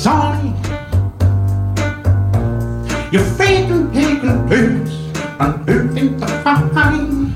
sunny. 0.00 0.54
You're 3.12 3.30
faking, 3.36 3.92
taking 3.92 4.46
blues, 4.46 4.92
and 5.38 5.66
moving 5.66 6.16
the 6.16 6.26
fine. 6.42 7.34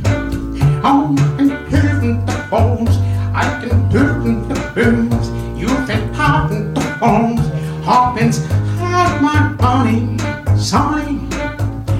On 0.83 1.19
and 1.39 1.53
hearing 1.69 2.25
the 2.25 2.47
bones, 2.51 2.97
I 3.35 3.45
can 3.61 3.89
do 3.91 4.05
the 4.49 4.59
blues. 4.73 5.27
You've 5.61 5.87
been 5.87 6.09
popping 6.15 6.73
the 6.73 6.97
bones, 7.01 7.45
Hawkins 7.85 8.39
had 8.79 9.21
my 9.21 9.55
honey, 9.61 10.17
sunny. 10.57 11.21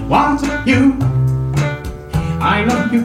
Want 0.09 0.41
you, 0.65 0.97
I 2.41 2.65
love 2.65 2.91
you. 2.91 3.03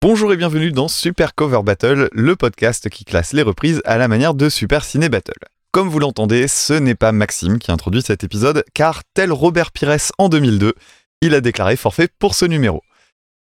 Bonjour 0.00 0.32
et 0.32 0.36
bienvenue 0.36 0.72
dans 0.72 0.88
Super 0.88 1.36
Cover 1.36 1.60
Battle, 1.62 2.08
le 2.10 2.34
podcast 2.34 2.88
qui 2.88 3.04
classe 3.04 3.32
les 3.32 3.42
reprises 3.42 3.80
à 3.84 3.96
la 3.96 4.08
manière 4.08 4.34
de 4.34 4.48
Super 4.48 4.84
Ciné 4.84 5.08
Battle. 5.08 5.51
Comme 5.72 5.88
vous 5.88 6.00
l'entendez, 6.00 6.48
ce 6.48 6.74
n'est 6.74 6.94
pas 6.94 7.12
Maxime 7.12 7.58
qui 7.58 7.72
introduit 7.72 8.02
cet 8.02 8.24
épisode, 8.24 8.62
car 8.74 9.00
tel 9.14 9.32
Robert 9.32 9.72
Pires 9.72 10.12
en 10.18 10.28
2002, 10.28 10.74
il 11.22 11.34
a 11.34 11.40
déclaré 11.40 11.76
forfait 11.76 12.08
pour 12.18 12.34
ce 12.34 12.44
numéro. 12.44 12.82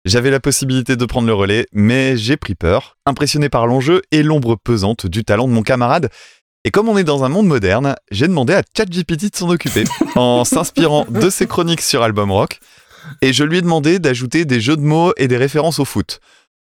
J'avais 0.05 0.31
la 0.31 0.39
possibilité 0.39 0.97
de 0.97 1.05
prendre 1.07 1.27
le 1.27 1.33
relais, 1.33 1.67
mais 1.73 2.19
j'ai 2.19 2.37
pris 2.37 2.55
peur, 2.55 2.99
impressionné 3.07 3.49
par 3.49 3.67
l'enjeu 3.67 4.03
et 4.13 4.23
l'ombre 4.23 4.57
pesante 4.57 5.07
du 5.07 5.25
talent 5.25 5.49
de 5.49 5.55
mon 5.55 5.63
camarade. 5.63 6.11
Et 6.65 6.71
comme 6.71 6.91
on 6.91 6.99
est 6.99 7.05
dans 7.05 7.25
un 7.25 7.31
monde 7.31 7.47
moderne, 7.47 7.97
j'ai 8.11 8.29
demandé 8.29 8.53
à 8.53 8.63
ChatGPT 8.77 9.33
de 9.33 9.37
s'en 9.37 9.49
occuper, 9.49 9.85
en 10.15 10.45
s'inspirant 10.45 11.07
de 11.09 11.31
ses 11.31 11.47
chroniques 11.47 11.81
sur 11.81 12.03
Album 12.03 12.31
Rock, 12.31 12.61
et 13.23 13.33
je 13.33 13.45
lui 13.45 13.57
ai 13.57 13.63
demandé 13.63 13.99
d'ajouter 13.99 14.45
des 14.45 14.61
jeux 14.61 14.77
de 14.77 14.83
mots 14.83 15.15
et 15.17 15.27
des 15.27 15.39
références 15.39 15.79
au 15.79 15.87
foot. 15.87 16.21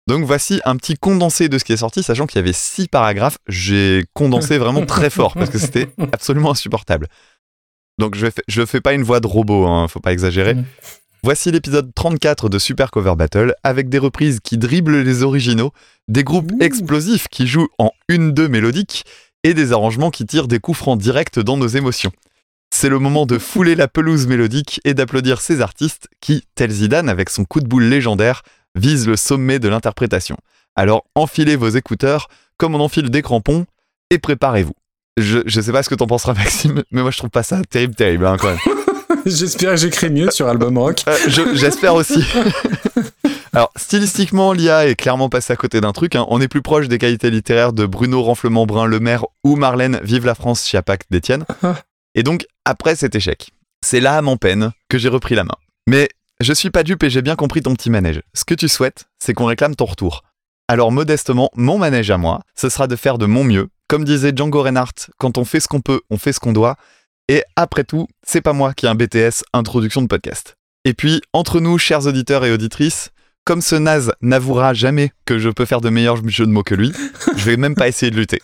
Donc 0.07 0.25
voici 0.25 0.61
un 0.65 0.77
petit 0.77 0.95
condensé 0.95 1.49
de 1.49 1.59
ce 1.59 1.65
qui 1.65 1.73
est 1.73 1.79
sorti, 1.79 2.03
sachant 2.03 2.27
qu'il 2.27 2.37
y 2.37 2.43
avait 2.43 2.53
six 2.53 2.87
paragraphes. 2.87 3.39
J'ai 3.49 4.05
condensé 4.15 4.59
vraiment 4.59 4.87
très 4.87 5.11
fort 5.11 5.35
parce 5.35 5.51
que 5.51 5.59
c'était 5.59 5.89
absolument 6.13 6.53
insupportable. 6.53 7.09
Donc 7.99 8.15
je 8.15 8.61
ne 8.61 8.67
fais 8.67 8.81
pas 8.81 8.93
une 8.93 9.03
voix 9.03 9.21
de 9.21 9.27
robot, 9.27 9.67
hein, 9.67 9.89
faut 9.89 10.01
pas 10.01 10.13
exagérer. 10.13 10.55
Mm. 10.55 10.65
Voici 11.23 11.51
l'épisode 11.51 11.93
34 11.93 12.49
de 12.49 12.59
Super 12.59 12.93
Cover 12.93 13.15
Battle 13.17 13.55
avec 13.65 13.89
des 13.89 13.99
reprises 13.99 14.39
qui 14.39 14.59
dribblent 14.59 15.01
les 15.01 15.25
originaux, 15.25 15.73
des 16.07 16.23
groupes 16.23 16.53
explosifs 16.61 17.27
qui 17.29 17.49
jouent 17.49 17.69
en 17.79 17.91
une-deux 18.09 18.49
mélodique 18.49 19.05
et 19.43 19.53
des 19.53 19.73
arrangements 19.73 20.11
qui 20.11 20.25
tirent 20.25 20.47
des 20.47 20.61
coups 20.61 20.79
francs 20.79 21.01
directs 21.01 21.41
dans 21.41 21.57
nos 21.57 21.67
émotions. 21.67 22.13
C'est 22.73 22.89
le 22.89 22.99
moment 22.99 23.27
de 23.27 23.39
fouler 23.39 23.75
la 23.75 23.89
pelouse 23.89 24.27
mélodique 24.27 24.81
et 24.85 24.95
d'applaudir 24.95 25.41
ces 25.41 25.63
artistes 25.63 26.09
qui, 26.21 26.45
tel 26.55 26.71
Zidane 26.71 27.09
avec 27.09 27.31
son 27.31 27.45
coup 27.45 27.61
de 27.61 27.67
boule 27.67 27.85
légendaire, 27.85 28.43
visent 28.77 29.07
le 29.09 29.17
sommet 29.17 29.59
de 29.59 29.69
l'interprétation. 29.69 30.37
Alors 30.77 31.05
enfilez 31.15 31.57
vos 31.57 31.69
écouteurs 31.69 32.29
comme 32.59 32.75
on 32.75 32.81
enfile 32.81 33.11
des 33.11 33.23
crampons 33.23 33.67
et 34.11 34.19
préparez-vous. 34.19 34.75
Je, 35.19 35.39
je 35.47 35.61
sais 35.61 35.73
pas 35.73 35.83
ce 35.83 35.89
que 35.89 35.95
t'en 35.95 36.07
penseras 36.07 36.35
Maxime, 36.39 36.83
mais 36.91 37.03
moi 37.03 37.11
je 37.11 37.19
trouve 37.19 37.31
pas 37.31 37.43
ça 37.43 37.63
terrible 37.69 37.95
terrible 37.95 38.27
hein, 38.27 38.37
quand 38.39 38.49
même. 38.49 38.59
J'espère 39.27 39.71
que 39.73 39.77
j'écris 39.79 40.11
mieux 40.11 40.31
sur 40.31 40.47
Album 40.47 40.79
Rock. 40.79 41.03
Euh, 41.09 41.17
je- 41.27 41.55
J'espère 41.57 41.95
aussi. 41.95 42.23
Alors, 43.53 43.71
stylistiquement, 43.77 44.53
l'IA 44.53 44.87
est 44.87 44.95
clairement 44.95 45.29
passée 45.29 45.53
à 45.53 45.57
côté 45.57 45.81
d'un 45.81 45.93
truc. 45.93 46.15
hein. 46.15 46.27
On 46.29 46.41
est 46.41 46.47
plus 46.49 46.63
proche 46.63 46.89
des 46.89 46.99
qualités 46.99 47.31
littéraires 47.31 47.73
de 47.73 47.87
Bruno 47.87 48.23
Renflement-Brun 48.23 48.87
Le 48.87 49.01
Maire 49.01 49.25
ou 49.45 49.57
Marlène 49.57 49.99
Vive 50.03 50.27
la 50.27 50.35
France 50.35 50.65
Chiapac 50.67 51.03
d'Étienne. 51.11 51.45
Et 52.15 52.23
donc, 52.23 52.47
après 52.65 52.95
cet 52.97 53.15
échec, 53.15 53.51
c'est 53.85 54.01
là, 54.01 54.19
à 54.19 54.23
en 54.23 54.37
peine, 54.37 54.73
que 54.89 54.99
j'ai 54.99 55.09
repris 55.09 55.35
la 55.35 55.45
main. 55.45 55.57
Mais 55.89 56.09
je 56.41 56.53
suis 56.53 56.71
pas 56.71 56.83
dupe 56.83 57.03
et 57.03 57.11
j'ai 57.11 57.23
bien 57.23 57.35
compris 57.35 57.63
ton 57.63 57.75
petit 57.75 57.89
manège. 57.89 58.21
Ce 58.35 58.45
que 58.45 58.55
tu 58.55 58.69
souhaites, 58.69 59.07
c'est 59.19 59.33
qu'on 59.33 59.47
réclame 59.47 59.75
ton 59.75 59.87
retour. 59.87 60.23
Alors, 60.69 60.93
modestement, 60.93 61.51
mon 61.55 61.79
manège 61.79 62.11
à 62.11 62.19
moi, 62.19 62.43
ce 62.55 62.69
sera 62.69 62.87
de 62.87 62.97
faire 62.97 63.19
de 63.19 63.27
mon 63.27 63.45
mieux. 63.45 63.69
Comme 63.89 64.05
disait 64.05 64.33
Django 64.35 64.63
Reinhardt, 64.63 65.11
quand 65.17 65.39
on 65.39 65.45
fait 65.45 65.61
ce 65.61 65.69
qu'on 65.69 65.81
peut, 65.81 66.01
on 66.11 66.19
fait 66.19 66.33
ce 66.33 66.41
qu'on 66.41 66.53
doit. 66.53 66.77
Et 67.29 67.43
après 67.57 67.85
tout, 67.85 68.07
c'est 68.27 68.41
pas 68.43 68.53
moi 68.53 68.75
qui 68.75 68.87
ai 68.87 68.89
un 68.89 68.95
BTS 68.95 69.45
introduction 69.55 70.03
de 70.03 70.09
podcast. 70.09 70.57
Et 70.85 70.93
puis, 70.93 71.23
entre 71.33 71.61
nous, 71.61 71.79
chers 71.79 72.07
auditeurs 72.07 72.45
et 72.45 72.53
auditrices, 72.53 73.11
comme 73.45 73.63
ce 73.63 73.77
naze 73.77 74.13
n'avouera 74.21 74.75
jamais 74.75 75.13
que 75.25 75.39
je 75.39 75.49
peux 75.49 75.65
faire 75.65 75.81
de 75.81 75.89
meilleurs 75.89 76.17
jeux 76.29 76.47
de 76.47 76.51
mots 76.51 76.65
que 76.65 76.75
lui, 76.75 76.93
je 77.37 77.45
vais 77.45 77.57
même 77.57 77.77
pas 77.77 77.87
essayer 77.87 78.11
de 78.11 78.17
lutter. 78.17 78.43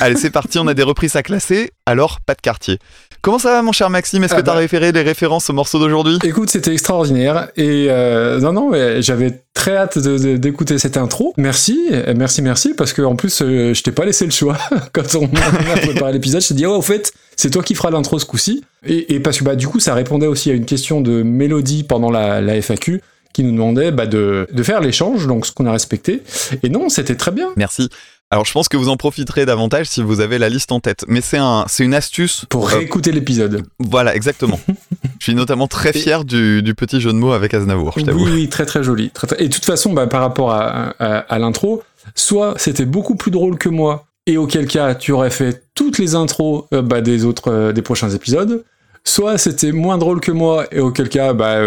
Allez, 0.00 0.16
c'est 0.16 0.30
parti, 0.30 0.58
on 0.58 0.66
a 0.66 0.74
des 0.74 0.82
reprises 0.82 1.14
à 1.14 1.22
classer, 1.22 1.70
alors 1.84 2.20
pas 2.22 2.34
de 2.34 2.40
quartier. 2.40 2.78
Comment 3.22 3.38
ça 3.38 3.50
va 3.52 3.62
mon 3.62 3.72
cher 3.72 3.90
Maxime? 3.90 4.24
Est-ce 4.24 4.34
Ah 4.34 4.38
que 4.38 4.46
t'as 4.46 4.52
bah. 4.52 4.58
référé 4.58 4.92
les 4.92 5.02
références 5.02 5.50
au 5.50 5.52
morceau 5.52 5.78
d'aujourd'hui? 5.78 6.18
Écoute, 6.24 6.48
c'était 6.48 6.72
extraordinaire. 6.72 7.48
Et 7.56 7.88
euh, 7.90 8.40
non, 8.40 8.52
non, 8.52 8.72
j'avais 9.00 9.42
très 9.52 9.76
hâte 9.76 9.98
d'écouter 9.98 10.78
cette 10.78 10.96
intro. 10.96 11.34
Merci, 11.36 11.78
merci, 12.16 12.40
merci, 12.40 12.74
parce 12.74 12.94
que 12.94 13.02
en 13.02 13.16
plus, 13.16 13.42
euh, 13.42 13.74
je 13.74 13.82
t'ai 13.82 13.92
pas 13.92 14.06
laissé 14.06 14.24
le 14.24 14.30
choix. 14.30 14.56
Quand 14.92 15.14
on 15.16 15.26
a 15.26 15.76
préparé 15.76 16.12
l'épisode, 16.12 16.40
je 16.40 16.48
t'ai 16.48 16.54
dit, 16.54 16.66
oh, 16.66 16.76
au 16.76 16.82
fait, 16.82 17.12
c'est 17.36 17.50
toi 17.50 17.62
qui 17.62 17.74
feras 17.74 17.90
l'intro 17.90 18.18
ce 18.18 18.24
coup-ci. 18.24 18.64
Et, 18.86 19.14
et 19.14 19.20
parce 19.20 19.38
que 19.38 19.44
bah, 19.44 19.54
du 19.54 19.68
coup, 19.68 19.80
ça 19.80 19.92
répondait 19.92 20.26
aussi 20.26 20.50
à 20.50 20.54
une 20.54 20.64
question 20.64 21.02
de 21.02 21.22
mélodie 21.22 21.84
pendant 21.84 22.10
la, 22.10 22.40
la 22.40 22.54
FAQ 22.62 23.02
qui 23.32 23.44
nous 23.44 23.52
demandait 23.52 23.92
bah, 23.92 24.06
de, 24.06 24.46
de 24.50 24.62
faire 24.62 24.80
l'échange, 24.80 25.26
donc 25.26 25.46
ce 25.46 25.52
qu'on 25.52 25.66
a 25.66 25.72
respecté. 25.72 26.22
Et 26.62 26.68
non, 26.68 26.88
c'était 26.88 27.16
très 27.16 27.30
bien. 27.30 27.50
Merci. 27.56 27.88
Alors 28.32 28.44
je 28.44 28.52
pense 28.52 28.68
que 28.68 28.76
vous 28.76 28.88
en 28.88 28.96
profiterez 28.96 29.44
davantage 29.44 29.86
si 29.86 30.02
vous 30.02 30.20
avez 30.20 30.38
la 30.38 30.48
liste 30.48 30.70
en 30.70 30.78
tête. 30.78 31.04
Mais 31.08 31.20
c'est 31.20 31.36
un, 31.38 31.64
c'est 31.68 31.82
une 31.84 31.94
astuce. 31.94 32.44
Pour 32.48 32.68
Euh, 32.70 32.76
réécouter 32.78 33.10
l'épisode. 33.10 33.64
voilà, 33.80 34.14
exactement. 34.14 34.60
je 35.18 35.24
suis 35.24 35.34
notamment 35.34 35.66
très 35.66 35.92
fier 35.92 36.24
du, 36.24 36.62
du 36.62 36.74
petit 36.76 37.00
jeu 37.00 37.12
de 37.12 37.18
mots 37.18 37.32
avec 37.32 37.54
Aznavour, 37.54 37.94
je 37.98 38.04
t'avoue. 38.04 38.24
Oui, 38.24 38.30
oui, 38.32 38.48
très 38.48 38.66
très 38.66 38.84
joli. 38.84 39.10
Très, 39.10 39.26
très- 39.26 39.42
Et 39.42 39.48
de 39.48 39.52
toute 39.52 39.64
façon, 39.64 39.92
bah, 39.92 40.06
par 40.06 40.20
rapport 40.20 40.52
à, 40.52 40.94
à, 41.00 41.18
à 41.18 41.38
l'intro, 41.40 41.82
soit 42.14 42.54
c'était 42.56 42.84
beaucoup 42.86 43.16
plus 43.16 43.32
drôle 43.32 43.58
que 43.58 43.68
moi, 43.68 44.06
et 44.26 44.36
auquel 44.36 44.68
cas 44.68 44.94
tu 44.94 45.10
aurais 45.10 45.30
fait 45.30 45.64
toutes 45.74 45.98
les 45.98 46.14
intros 46.14 46.66
euh, 46.72 46.82
bah, 46.82 47.00
des 47.00 47.24
autres, 47.24 47.50
euh, 47.50 47.72
des 47.72 47.82
prochains 47.82 48.10
épisodes, 48.10 48.64
soit 49.02 49.38
c'était 49.38 49.72
moins 49.72 49.98
drôle 49.98 50.20
que 50.20 50.30
moi, 50.30 50.66
et 50.70 50.78
auquel 50.78 51.08
cas, 51.08 51.32
bah, 51.32 51.58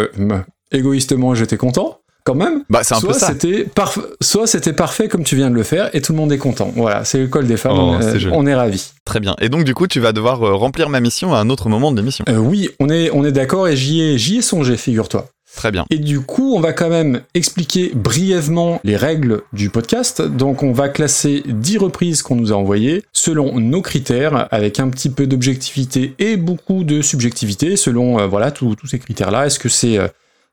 égoïstement, 0.71 1.35
j'étais 1.35 1.57
content. 1.57 1.99
Quand 2.25 2.35
même. 2.35 2.63
Bah 2.69 2.81
c'est 2.83 2.95
un 2.95 2.99
soit 2.99 3.13
peu 3.13 3.19
ça. 3.19 3.27
c'était 3.27 3.63
parf- 3.63 4.05
soit 4.21 4.47
c'était 4.47 4.71
parfait 4.71 5.09
comme 5.09 5.23
tu 5.23 5.35
viens 5.35 5.49
de 5.49 5.55
le 5.55 5.63
faire 5.63 5.89
et 5.93 6.01
tout 6.01 6.13
le 6.13 6.17
monde 6.17 6.31
est 6.31 6.37
content. 6.37 6.71
Voilà, 6.75 7.03
c'est 7.03 7.17
l'école 7.19 7.47
des 7.47 7.57
femmes. 7.57 7.73
Oh, 7.75 7.95
on, 8.31 8.47
est 8.47 8.55
ravis. 8.55 8.91
Très 9.03 9.19
bien. 9.19 9.35
Et 9.41 9.49
donc 9.49 9.65
du 9.65 9.73
coup 9.73 9.87
tu 9.87 9.99
vas 9.99 10.13
devoir 10.13 10.41
euh, 10.41 10.53
remplir 10.53 10.87
ma 10.87 11.01
mission 11.01 11.33
à 11.33 11.39
un 11.39 11.49
autre 11.49 11.67
moment 11.67 11.91
de 11.91 11.97
l'émission. 11.97 12.23
Euh, 12.29 12.37
oui, 12.37 12.69
on 12.79 12.89
est, 12.89 13.09
on 13.11 13.25
est 13.25 13.33
d'accord 13.33 13.67
et 13.67 13.75
j'y 13.75 14.01
ai, 14.01 14.17
j'y 14.17 14.37
ai 14.37 14.41
songé, 14.41 14.77
figure-toi. 14.77 15.27
Très 15.55 15.71
bien. 15.71 15.85
Et 15.91 15.99
du 15.99 16.19
coup, 16.19 16.55
on 16.55 16.59
va 16.59 16.73
quand 16.73 16.89
même 16.89 17.21
expliquer 17.35 17.91
brièvement 17.93 18.79
les 18.83 18.97
règles 18.97 19.43
du 19.53 19.69
podcast. 19.69 20.21
Donc, 20.21 20.63
on 20.63 20.71
va 20.71 20.89
classer 20.89 21.43
10 21.45 21.77
reprises 21.77 22.21
qu'on 22.23 22.35
nous 22.35 22.51
a 22.51 22.55
envoyées 22.55 23.03
selon 23.13 23.59
nos 23.59 23.81
critères, 23.81 24.47
avec 24.51 24.79
un 24.79 24.89
petit 24.89 25.09
peu 25.09 25.27
d'objectivité 25.27 26.15
et 26.17 26.37
beaucoup 26.37 26.83
de 26.83 27.01
subjectivité, 27.03 27.75
selon 27.75 28.19
euh, 28.19 28.25
voilà 28.25 28.49
tous 28.49 28.75
tous 28.75 28.87
ces 28.87 28.97
critères-là. 28.97 29.45
Est-ce 29.45 29.59
que 29.59 29.69
c'est 29.69 29.99
euh, 29.99 30.07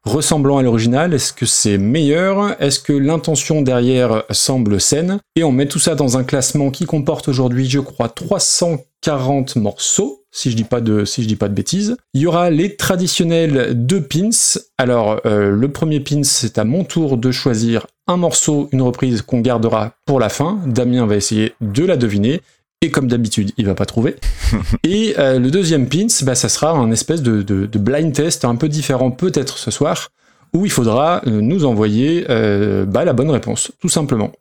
ressemblant 0.05 0.59
à 0.59 0.63
l'original 0.63 1.15
Est-ce 1.15 1.33
que 1.33 1.47
c'est 1.47 1.79
meilleur? 1.79 2.61
Est-ce 2.61 2.81
que 2.81 2.93
l'intention 2.93 3.63
derrière 3.63 4.25
semble 4.31 4.81
saine? 4.81 5.19
Et 5.37 5.45
on 5.45 5.53
met 5.53 5.67
tout 5.67 5.79
ça 5.79 5.95
dans 5.95 6.17
un 6.17 6.25
classement 6.25 6.71
qui 6.71 6.87
comporte 6.87 7.29
aujourd'hui, 7.29 7.69
je 7.69 7.81
crois, 7.81 8.09
340 8.09 9.57
morceaux, 9.57 10.25
si 10.31 10.51
je 10.51 10.57
dis 10.57 10.65
pas 10.65 10.81
de, 10.81 11.05
si 11.05 11.23
je 11.23 11.29
dis 11.29 11.37
pas 11.37 11.49
de 11.49 11.55
bêtises. 11.55 11.97
Il 12.15 12.23
y 12.23 12.27
aura 12.27 12.51
les 12.51 12.77
traditionnels 12.77 13.73
deux 13.75 14.03
pins. 14.03 14.31
Alors, 14.79 15.21
euh, 15.27 15.51
le 15.51 15.73
premier 15.73 16.01
pin, 16.01 16.23
c'est 16.23 16.59
à 16.59 16.65
mon 16.65 16.85
tour 16.85 17.17
de 17.17 17.31
choisir 17.31 17.87
un 18.07 18.17
morceau, 18.17 18.69
une 18.73 18.83
reprise 18.83 19.23
qu'on 19.23 19.41
gardera 19.41 19.95
pour 20.07 20.21
la 20.21 20.29
fin. 20.29 20.61
Damien 20.67 21.07
va 21.07 21.17
essayer 21.17 21.55
de 21.61 21.85
la 21.85 21.97
deviner. 21.97 22.41
Et 22.83 22.91
comme 22.91 23.09
d'habitude, 23.09 23.53
il 23.59 23.67
va 23.67 23.75
pas 23.75 23.85
trouver. 23.85 24.17
Et 24.85 25.15
euh, 25.19 25.39
le 25.39 25.51
deuxième 25.51 25.87
pins, 25.87 26.07
bah, 26.23 26.35
ça 26.35 26.49
sera 26.49 26.71
un 26.71 26.91
espèce 26.91 27.21
de, 27.21 27.43
de- 27.43 27.67
de 27.67 27.79
blind 27.79 28.11
test 28.15 28.47
un 28.47 28.57
peu 28.57 28.71
différent 28.71 29.11
peut-être 29.11 29.59
ce 29.59 29.71
soir, 29.71 30.09
où 30.55 30.65
il 30.65 30.71
faudra 30.71 31.21
euh, 31.27 31.43
nous 31.43 31.67
envoyer 31.67 32.25
euh, 32.31 32.87
bah, 32.87 33.05
la 33.05 33.13
bonne 33.13 33.29
réponse, 33.31 33.71
tout 33.81 33.91
simplement. 33.91 34.33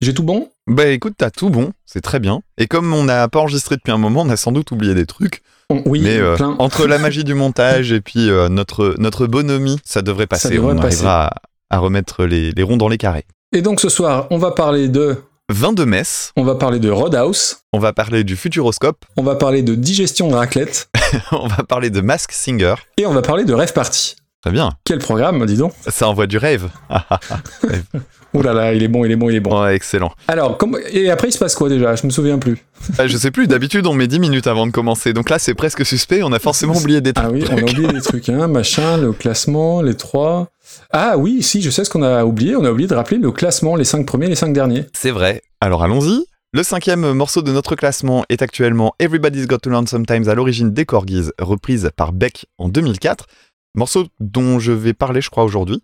J'ai 0.00 0.14
tout 0.14 0.22
bon? 0.22 0.48
Bah 0.68 0.86
écoute, 0.86 1.14
t'as 1.18 1.30
tout 1.30 1.50
bon, 1.50 1.72
c'est 1.86 2.00
très 2.00 2.20
bien. 2.20 2.40
Et 2.56 2.68
comme 2.68 2.94
on 2.94 3.02
n'a 3.02 3.26
pas 3.26 3.40
enregistré 3.40 3.74
depuis 3.74 3.90
un 3.90 3.98
moment, 3.98 4.22
on 4.22 4.28
a 4.30 4.36
sans 4.36 4.52
doute 4.52 4.70
oublié 4.70 4.94
des 4.94 5.06
trucs. 5.06 5.42
On- 5.68 5.82
Oui, 5.84 6.00
mais 6.00 6.18
euh, 6.18 6.36
plein. 6.36 6.54
entre 6.60 6.86
la 6.86 6.98
magie 6.98 7.24
du 7.24 7.34
montage 7.34 7.90
et 7.90 8.00
puis 8.00 8.30
euh, 8.30 8.48
notre, 8.48 8.94
notre 8.98 9.26
bonhomie, 9.26 9.80
ça 9.84 10.02
devrait 10.02 10.28
passer. 10.28 10.50
devrait 10.54 10.74
on 10.74 10.76
passer. 10.76 10.98
arrivera 11.04 11.26
à, 11.70 11.76
à 11.76 11.78
remettre 11.80 12.26
les, 12.26 12.52
les 12.52 12.62
ronds 12.62 12.76
dans 12.76 12.88
les 12.88 12.96
carrés. 12.96 13.24
Et 13.52 13.60
donc 13.60 13.80
ce 13.80 13.88
soir, 13.88 14.28
on 14.30 14.38
va 14.38 14.52
parler 14.52 14.86
de, 14.88 15.16
Vin 15.50 15.72
de 15.72 15.84
messe, 15.84 16.32
on 16.36 16.44
va 16.44 16.56
parler 16.56 16.78
de 16.78 16.90
Roadhouse, 16.90 17.60
on 17.72 17.78
va 17.78 17.94
parler 17.94 18.22
du 18.22 18.36
futuroscope, 18.36 19.06
on 19.16 19.22
va 19.22 19.34
parler 19.34 19.62
de 19.62 19.74
digestion 19.74 20.28
de 20.28 20.34
raclette, 20.34 20.90
on 21.32 21.46
va 21.46 21.62
parler 21.64 21.88
de 21.88 22.02
Mask 22.02 22.32
Singer. 22.32 22.74
et 22.98 23.06
on 23.06 23.14
va 23.14 23.22
parler 23.22 23.46
de 23.46 23.54
rêve 23.54 23.72
party. 23.72 24.16
Très 24.42 24.50
bien, 24.52 24.72
Quel 24.84 24.98
programme, 24.98 25.46
dis 25.46 25.56
donc. 25.56 25.72
Ça 25.88 26.06
envoie 26.06 26.26
du 26.26 26.36
rêve. 26.36 26.68
Ah, 28.34 28.38
Ouh 28.38 28.42
là 28.42 28.52
là, 28.52 28.74
il 28.74 28.82
est 28.82 28.88
bon, 28.88 29.04
il 29.04 29.12
est 29.12 29.16
bon, 29.16 29.30
il 29.30 29.36
est 29.36 29.40
bon. 29.40 29.62
ouais, 29.62 29.74
excellent. 29.74 30.12
Alors, 30.28 30.58
comme... 30.58 30.78
et 30.92 31.10
après 31.10 31.28
il 31.28 31.32
se 31.32 31.38
passe 31.38 31.54
quoi 31.54 31.68
déjà? 31.68 31.94
Je 31.96 32.06
me 32.06 32.10
souviens 32.10 32.38
plus. 32.38 32.58
Euh, 33.00 33.08
je 33.08 33.16
sais 33.16 33.30
plus, 33.30 33.46
d'habitude 33.48 33.86
on 33.86 33.94
met 33.94 34.06
10 34.06 34.20
minutes 34.20 34.46
avant 34.46 34.66
de 34.66 34.72
commencer, 34.72 35.12
donc 35.12 35.30
là 35.30 35.38
c'est 35.38 35.54
presque 35.54 35.84
suspect, 35.84 36.22
on 36.22 36.32
a 36.32 36.38
forcément 36.38 36.76
oublié 36.76 37.00
des 37.00 37.12
trucs. 37.12 37.26
Ah 37.26 37.32
oui, 37.32 37.44
on 37.50 37.56
a 37.56 37.62
oublié 37.62 37.88
des 37.88 38.00
trucs, 38.00 38.28
hein, 38.28 38.46
machin, 38.48 38.96
le 38.98 39.12
classement, 39.12 39.82
les 39.82 39.94
trois. 39.96 40.50
Ah 40.90 41.16
oui, 41.16 41.42
si, 41.42 41.62
je 41.62 41.70
sais 41.70 41.84
ce 41.84 41.90
qu'on 41.90 42.02
a 42.02 42.24
oublié. 42.24 42.56
On 42.56 42.64
a 42.64 42.70
oublié 42.70 42.88
de 42.88 42.94
rappeler 42.94 43.18
le 43.18 43.32
classement, 43.32 43.76
les 43.76 43.84
cinq 43.84 44.06
premiers, 44.06 44.26
les 44.28 44.34
cinq 44.34 44.52
derniers. 44.52 44.84
C'est 44.92 45.10
vrai. 45.10 45.42
Alors 45.60 45.82
allons-y. 45.82 46.24
Le 46.54 46.62
cinquième 46.62 47.12
morceau 47.12 47.42
de 47.42 47.52
notre 47.52 47.76
classement 47.76 48.24
est 48.30 48.40
actuellement 48.40 48.94
Everybody's 48.98 49.46
Got 49.46 49.58
to 49.58 49.70
Learn 49.70 49.86
Sometimes 49.86 50.28
à 50.28 50.34
l'origine 50.34 50.72
des 50.72 50.86
Corgis, 50.86 51.28
reprise 51.38 51.90
par 51.94 52.12
Beck 52.14 52.46
en 52.56 52.70
2004, 52.70 53.26
morceau 53.74 54.06
dont 54.18 54.58
je 54.58 54.72
vais 54.72 54.94
parler 54.94 55.20
je 55.20 55.28
crois 55.28 55.44
aujourd'hui. 55.44 55.82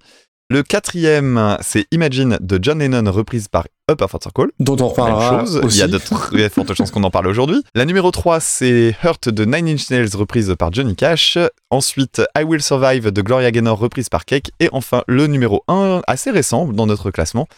Le 0.51 0.63
quatrième, 0.63 1.57
c'est 1.63 1.87
Imagine 1.91 2.37
de 2.39 2.59
John 2.61 2.79
Lennon, 2.79 3.11
reprise 3.11 3.49
par 3.49 3.65
Upper 3.91 4.05
Circle. 4.21 4.51
Dont 4.61 4.77
on 4.79 4.89
reparlera 4.89 5.43
aussi. 5.43 5.79
Il 5.79 5.81
y 5.81 5.83
a 5.83 5.89
de 5.89 5.97
très 5.99 6.51
fortes 6.51 6.75
chances 6.75 6.91
qu'on 6.91 7.03
en 7.03 7.11
parle 7.11 7.29
aujourd'hui. 7.29 7.65
La 7.75 7.87
numéro 7.87 8.11
3, 8.11 8.41
c'est 8.41 8.95
Hurt 9.03 9.31
de 9.31 9.47
Nine 9.47 9.69
Inch 9.69 9.89
Nails, 9.89 10.15
reprise 10.15 10.55
par 10.59 10.71
Johnny 10.71 10.97
Cash. 10.97 11.39
Ensuite, 11.71 12.21
I 12.37 12.43
Will 12.43 12.63
Survive 12.63 13.11
de 13.11 13.23
Gloria 13.23 13.51
Gaynor, 13.51 13.79
reprise 13.79 14.11
par 14.11 14.27
Cake. 14.27 14.51
Et 14.61 14.69
enfin, 14.73 15.03
le 15.07 15.27
numéro 15.29 15.65
1, 15.69 16.03
assez 16.07 16.31
récent 16.31 16.67
dans 16.67 16.87
notre 16.87 17.11
classement, 17.11 17.49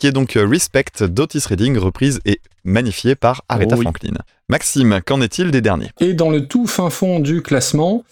qui 0.00 0.06
est 0.06 0.12
donc 0.12 0.32
Respect 0.34 0.84
d'Otis 1.02 1.44
Redding, 1.46 1.76
reprise 1.76 2.20
et 2.24 2.40
magnifiée 2.64 3.14
par 3.14 3.42
Aretha 3.50 3.74
Oh 3.74 3.78
oui. 3.78 3.82
Franklin. 3.82 4.14
Maxime, 4.48 5.00
qu'en 5.04 5.20
est-il 5.20 5.50
des 5.50 5.60
derniers? 5.60 5.90
Et 6.00 6.14
dans 6.14 6.30
le 6.30 6.46
tout 6.46 6.66
fin 6.66 6.88
fond 6.88 7.20
du 7.20 7.42
classement, 7.42 8.02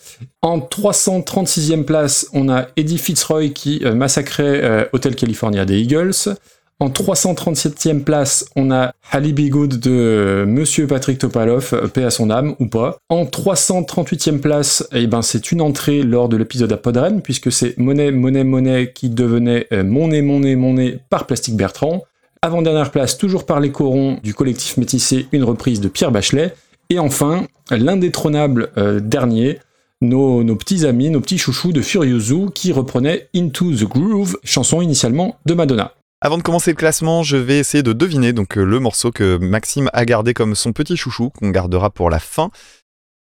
en 0.43 0.59
336e 0.59 1.85
place, 1.85 2.29
on 2.35 2.51
a 2.51 2.67
Eddie 2.77 2.99
Fitzroy 2.99 3.49
qui 3.49 3.81
euh, 3.85 3.95
massacrait 3.95 4.63
euh, 4.63 4.85
Hotel 4.93 5.17
California 5.17 5.65
des 5.65 5.79
Eagles. 5.81 6.37
En 6.81 6.91
337e 6.91 8.05
place, 8.05 8.45
on 8.55 8.71
a 8.71 8.93
Halle 9.11 9.33
Be 9.33 9.49
Good 9.49 9.81
de 9.81 9.91
euh, 9.91 10.47
Monsieur 10.47 10.87
Patrick 10.87 11.19
Topalov, 11.19 11.71
euh, 11.73 11.89
paix 11.89 12.05
à 12.05 12.11
son 12.11 12.31
âme 12.31 12.55
ou 12.61 12.69
pas. 12.69 12.99
En 13.09 13.25
338e 13.25 14.39
place, 14.39 14.87
eh 14.93 15.09
ben, 15.09 15.21
c'est 15.21 15.51
une 15.51 15.61
entrée 15.61 16.05
lors 16.05 16.29
de 16.29 16.37
l'épisode 16.37 16.73
à 16.73 16.77
Podren, 16.77 17.21
puisque 17.21 17.51
c'est 17.51 17.77
Monnaie, 17.79 18.13
Monnaie, 18.13 18.45
Monnaie 18.45 18.93
qui 18.93 19.11
devenait 19.11 19.67
euh, 19.73 19.83
Mon 19.83 20.07
nez, 20.07 20.23
mon 20.23 20.39
nez, 20.39 20.55
mon 20.55 20.75
nez 20.75 21.01
par 21.11 21.27
Plastique 21.27 21.57
Bertrand. 21.57 22.05
Avant-dernière 22.43 22.93
place, 22.93 23.19
toujours 23.19 23.45
par 23.45 23.59
les 23.59 23.73
corons 23.73 24.21
du 24.23 24.33
collectif 24.33 24.77
métissé, 24.77 25.27
une 25.33 25.43
reprise 25.43 25.81
de 25.81 25.89
Pierre 25.89 26.13
Bachelet. 26.13 26.55
Et 26.91 27.01
enfin, 27.01 27.49
l'indétrônable 27.73 28.71
dernier, 29.03 29.59
nos, 30.01 30.45
nos 30.45 30.55
petits 30.55 30.87
amis, 30.87 31.11
nos 31.11 31.21
petits 31.21 31.39
chouchous 31.39 31.73
de 31.73 31.83
Furious 31.83 32.21
Zoo 32.21 32.51
qui 32.51 32.71
reprenaient 32.71 33.29
Into 33.35 33.73
the 33.73 33.85
Groove, 33.85 34.39
chanson 34.45 34.81
initialement 34.81 35.37
de 35.45 35.55
Madonna. 35.55 35.93
Avant 36.21 36.37
de 36.37 36.43
commencer 36.43 36.73
le 36.73 36.77
classement, 36.77 37.23
je 37.23 37.37
vais 37.37 37.59
essayer 37.59 37.83
de 37.83 37.93
deviner 37.93 38.33
donc 38.33 38.59
euh, 38.59 38.65
le 38.65 38.81
morceau 38.81 39.13
que 39.13 39.37
Maxime 39.37 39.89
a 39.93 40.05
gardé 40.05 40.35
comme 40.35 40.57
son 40.57 40.73
petit 40.73 40.97
chouchou, 40.97 41.31
qu'on 41.31 41.51
gardera 41.51 41.91
pour 41.91 42.11
la 42.11 42.19
fin. 42.19 42.51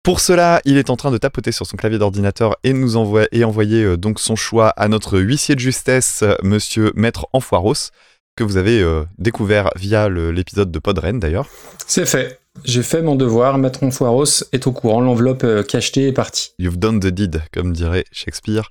Pour 0.03 0.21
cela, 0.21 0.61
il 0.65 0.79
est 0.79 0.91
en 0.91 0.97
train 0.97 1.11
de 1.11 1.19
tapoter 1.19 1.53
sur 1.53 1.67
son 1.67 1.77
clavier 1.77 1.99
d'ordinateur 1.99 2.57
et 2.65 2.73
nous 2.73 2.97
envoie 2.97 3.27
et 3.31 3.45
envoyer 3.45 3.85
euh, 3.85 3.97
donc 3.97 4.21
son 4.21 4.37
choix 4.37 4.71
à 4.71 4.89
notre 4.89 5.19
huissier 5.21 5.55
de 5.55 5.61
justesse, 5.61 6.23
euh, 6.23 6.35
Monsieur 6.43 6.93
Maître 6.95 7.27
Enfoiros, 7.33 7.91
que 8.35 8.43
vous 8.43 8.57
avez 8.57 8.81
euh, 8.81 9.05
découvert 9.19 9.71
via 9.77 10.09
l'épisode 10.09 10.71
de 10.71 10.79
Podren 10.79 11.21
d'ailleurs. 11.21 11.49
C'est 11.87 12.07
fait. 12.07 12.41
J'ai 12.65 12.83
fait 12.83 13.03
mon 13.03 13.17
devoir, 13.17 13.59
Maître 13.59 13.89
Foiros 13.91 14.45
est 14.53 14.67
au 14.67 14.73
courant, 14.73 15.01
l'enveloppe 15.01 15.47
cachetée 15.69 16.09
est 16.09 16.13
partie. 16.13 16.53
You've 16.59 16.79
done 16.79 16.99
the 16.99 17.07
deed, 17.09 17.43
comme 17.53 17.73
dirait 17.73 18.05
Shakespeare. 18.11 18.71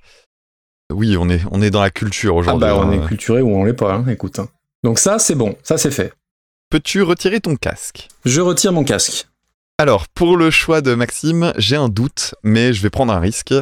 Oui, 0.92 1.16
on 1.18 1.28
est, 1.28 1.42
on 1.50 1.60
est 1.60 1.70
dans 1.70 1.82
la 1.82 1.90
culture 1.90 2.34
Ah 2.34 2.38
aujourd'hui. 2.38 2.60
bah 2.60 2.76
on 2.76 2.82
hein. 2.90 2.92
est 2.92 3.06
culturé 3.06 3.42
ou 3.42 3.50
on 3.54 3.64
l'est 3.64 3.74
pas, 3.74 3.94
hein, 3.94 4.06
écoute. 4.08 4.38
hein. 4.38 4.48
Donc 4.84 4.98
ça 4.98 5.18
c'est 5.18 5.34
bon, 5.34 5.56
ça 5.62 5.76
c'est 5.78 5.90
fait. 5.90 6.12
Peux-tu 6.70 7.02
retirer 7.02 7.40
ton 7.40 7.56
casque? 7.56 8.08
Je 8.24 8.40
retire 8.40 8.72
mon 8.72 8.84
casque. 8.84 9.26
Alors, 9.78 10.08
pour 10.08 10.36
le 10.36 10.50
choix 10.50 10.80
de 10.80 10.94
Maxime, 10.94 11.52
j'ai 11.56 11.76
un 11.76 11.88
doute, 11.88 12.34
mais 12.42 12.72
je 12.72 12.82
vais 12.82 12.90
prendre 12.90 13.12
un 13.12 13.20
risque. 13.20 13.54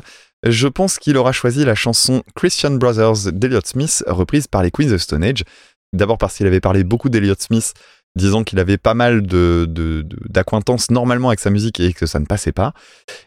Je 0.45 0.67
pense 0.69 0.99
qu'il 0.99 1.17
aura 1.17 1.33
choisi 1.33 1.65
la 1.65 1.75
chanson 1.75 2.23
Christian 2.35 2.71
Brothers 2.73 3.33
d'Eliot 3.33 3.61
Smith, 3.65 4.03
reprise 4.07 4.47
par 4.47 4.63
les 4.63 4.71
Queens 4.71 4.93
of 4.93 5.01
Stone 5.03 5.23
Age. 5.25 5.45
D'abord 5.93 6.19
parce 6.19 6.37
qu'il 6.37 6.47
avait 6.47 6.61
parlé 6.61 6.85
beaucoup 6.85 7.09
d'Eliot 7.09 7.35
Smith, 7.39 7.75
disant 8.17 8.43
qu'il 8.43 8.59
avait 8.59 8.79
pas 8.79 8.95
mal 8.95 9.23
de, 9.23 9.67
de- 9.69 10.03
de- 10.03 10.17
d'acquaintances 10.29 10.91
normalement 10.91 11.29
avec 11.29 11.39
sa 11.41 11.51
musique 11.51 11.79
et 11.81 11.93
que 11.93 12.07
ça 12.07 12.19
ne 12.19 12.25
passait 12.27 12.53
pas. 12.53 12.73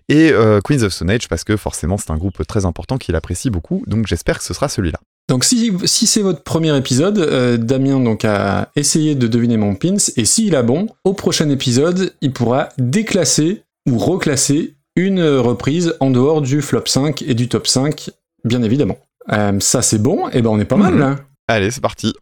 Et 0.09 0.31
euh, 0.33 0.59
Queens 0.63 0.83
of 0.83 0.91
Stone 0.91 1.09
Age 1.09 1.27
parce 1.30 1.44
que 1.44 1.56
forcément 1.56 1.97
c'est 1.97 2.12
un 2.12 2.18
groupe 2.18 2.45
très 2.45 2.65
important 2.65 2.97
qu'il 2.97 3.15
apprécie 3.15 3.50
beaucoup, 3.50 3.83
donc 3.88 4.07
j'espère 4.07 4.39
que 4.39 4.44
ce 4.44 4.53
sera 4.53 4.68
celui-là. 4.68 5.00
Donc 5.30 5.44
si, 5.44 5.71
si 5.86 6.07
c'est 6.07 6.21
votre 6.24 6.41
premier 6.41 6.75
épisode, 6.75 7.19
euh, 7.19 7.56
Damien 7.57 8.00
donc 8.00 8.25
a 8.25 8.69
essayé 8.75 9.13
de 9.13 9.27
deviner 9.27 9.57
mon 9.57 9.75
pins, 9.75 9.97
et 10.18 10.25
s'il 10.25 10.56
a 10.56 10.63
bon, 10.63 10.88
au 11.03 11.13
prochain 11.13 11.50
épisode, 11.50 12.13
il 12.21 12.33
pourra 12.33 12.69
déclasser 12.80 13.62
ou 13.88 13.97
reclasser 14.00 14.74
une 14.95 15.24
reprise 15.24 15.95
en 16.00 16.09
dehors 16.09 16.42
du 16.42 16.62
flop 16.63 16.88
5 16.88 17.21
et 17.21 17.35
du 17.35 17.47
top 17.47 17.68
5, 17.68 18.09
bien 18.44 18.63
évidemment. 18.63 18.97
Euh, 19.31 19.59
ça 19.59 19.83
c'est 19.83 20.01
bon, 20.01 20.27
et 20.30 20.42
ben 20.42 20.50
on 20.50 20.59
est 20.59 20.65
pas 20.65 20.77
mal 20.77 20.94
Mhm. 20.95 21.00
là. 21.00 21.15
Allez, 21.47 21.69
c'est 21.69 21.81
parti. 21.81 22.13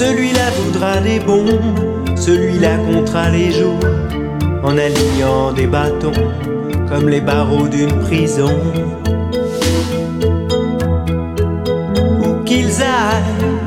Celui-là 0.00 0.48
voudra 0.56 0.96
des 1.02 1.20
bons, 1.20 1.60
celui-là 2.16 2.78
comptera 2.78 3.28
les 3.28 3.52
jours, 3.52 3.78
en 4.62 4.78
alignant 4.78 5.52
des 5.52 5.66
bâtons 5.66 6.14
comme 6.88 7.10
les 7.10 7.20
barreaux 7.20 7.68
d'une 7.68 7.92
prison. 8.06 8.58
Où 12.18 12.42
qu'ils 12.46 12.80
aillent, 12.80 13.58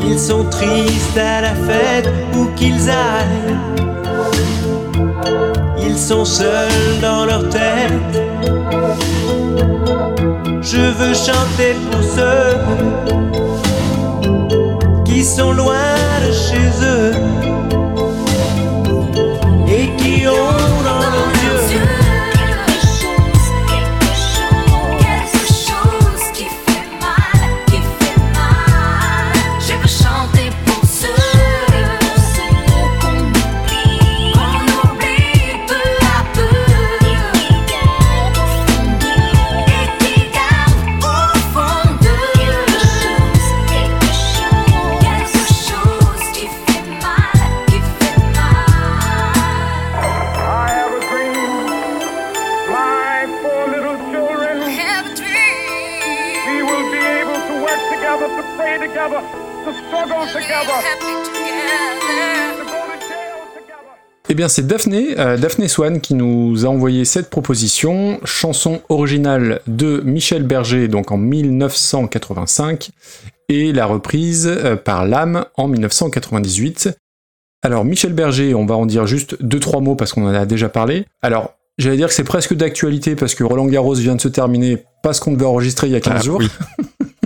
ils 0.00 0.20
sont 0.20 0.44
tristes 0.44 1.18
à 1.18 1.40
la 1.40 1.54
fête, 1.66 2.08
où 2.36 2.46
qu'ils 2.54 2.88
aillent, 2.88 3.56
ils 5.76 5.98
sont 5.98 6.24
seuls 6.24 7.00
dans 7.02 7.24
leur 7.24 7.48
tête. 7.48 8.22
Je 10.62 10.82
veux 10.98 11.14
chanter 11.14 11.74
pour 11.90 12.00
ceux 12.00 13.10
qui 15.20 15.26
sont 15.26 15.52
loin 15.52 15.74
de 16.26 16.32
chez 16.32 16.70
eux 16.82 17.89
Eh 64.32 64.34
bien, 64.34 64.48
c'est 64.48 64.64
Daphné, 64.64 65.18
euh, 65.18 65.36
Daphné 65.36 65.66
Swan 65.66 66.00
qui 66.00 66.14
nous 66.14 66.64
a 66.64 66.68
envoyé 66.68 67.04
cette 67.04 67.30
proposition, 67.30 68.20
chanson 68.24 68.80
originale 68.88 69.60
de 69.66 70.00
Michel 70.04 70.44
Berger, 70.44 70.86
donc 70.86 71.10
en 71.10 71.16
1985, 71.16 72.90
et 73.48 73.72
la 73.72 73.86
reprise 73.86 74.46
euh, 74.46 74.76
par 74.76 75.04
Lame 75.04 75.46
en 75.56 75.66
1998. 75.66 76.90
Alors, 77.62 77.84
Michel 77.84 78.12
Berger, 78.12 78.54
on 78.54 78.66
va 78.66 78.76
en 78.76 78.86
dire 78.86 79.04
juste 79.04 79.36
deux, 79.42 79.58
trois 79.58 79.80
mots 79.80 79.96
parce 79.96 80.12
qu'on 80.12 80.24
en 80.24 80.32
a 80.32 80.46
déjà 80.46 80.68
parlé. 80.68 81.06
Alors, 81.22 81.54
j'allais 81.78 81.96
dire 81.96 82.06
que 82.06 82.14
c'est 82.14 82.22
presque 82.22 82.54
d'actualité 82.54 83.16
parce 83.16 83.34
que 83.34 83.42
Roland 83.42 83.66
Garros 83.66 83.94
vient 83.94 84.14
de 84.14 84.20
se 84.20 84.28
terminer 84.28 84.84
parce 85.02 85.18
qu'on 85.18 85.32
devait 85.32 85.44
enregistrer 85.44 85.88
il 85.88 85.92
y 85.92 85.96
a 85.96 86.00
15 86.00 86.14
Ah, 86.14 86.22
jours. 86.22 86.38
oui. 86.38 86.48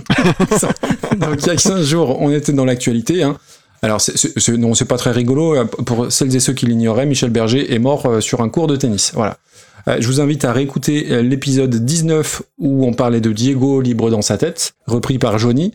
Donc 1.19 1.35
il 1.43 1.47
y 1.47 1.49
a 1.51 1.55
15 1.55 1.85
jours, 1.85 2.19
on 2.19 2.31
était 2.31 2.51
dans 2.51 2.65
l'actualité. 2.65 3.21
Hein. 3.21 3.37
Alors 3.81 4.01
c'est- 4.01 4.49
non, 4.57 4.73
c'est 4.73 4.85
pas 4.85 4.97
très 4.97 5.11
rigolo. 5.11 5.55
Euh, 5.55 5.65
Pour 5.65 6.11
celles 6.11 6.35
et 6.35 6.39
ceux 6.39 6.53
qui 6.53 6.65
l'ignoraient, 6.65 7.05
Michel 7.05 7.29
Berger 7.29 7.73
est 7.73 7.79
mort 7.79 8.05
euh, 8.05 8.19
sur 8.21 8.41
un 8.41 8.49
cours 8.49 8.67
de 8.67 8.75
tennis. 8.75 9.11
Voilà. 9.13 9.37
Euh, 9.87 9.97
je 9.99 10.07
vous 10.07 10.19
invite 10.21 10.43
à 10.45 10.53
réécouter 10.53 11.21
l'épisode 11.21 11.75
19 11.75 12.41
où 12.57 12.85
on 12.87 12.93
parlait 12.93 13.21
de 13.21 13.31
Diego 13.31 13.81
libre 13.81 14.09
dans 14.09 14.21
sa 14.23 14.37
tête, 14.37 14.73
repris 14.87 15.19
par 15.19 15.37
Johnny. 15.37 15.73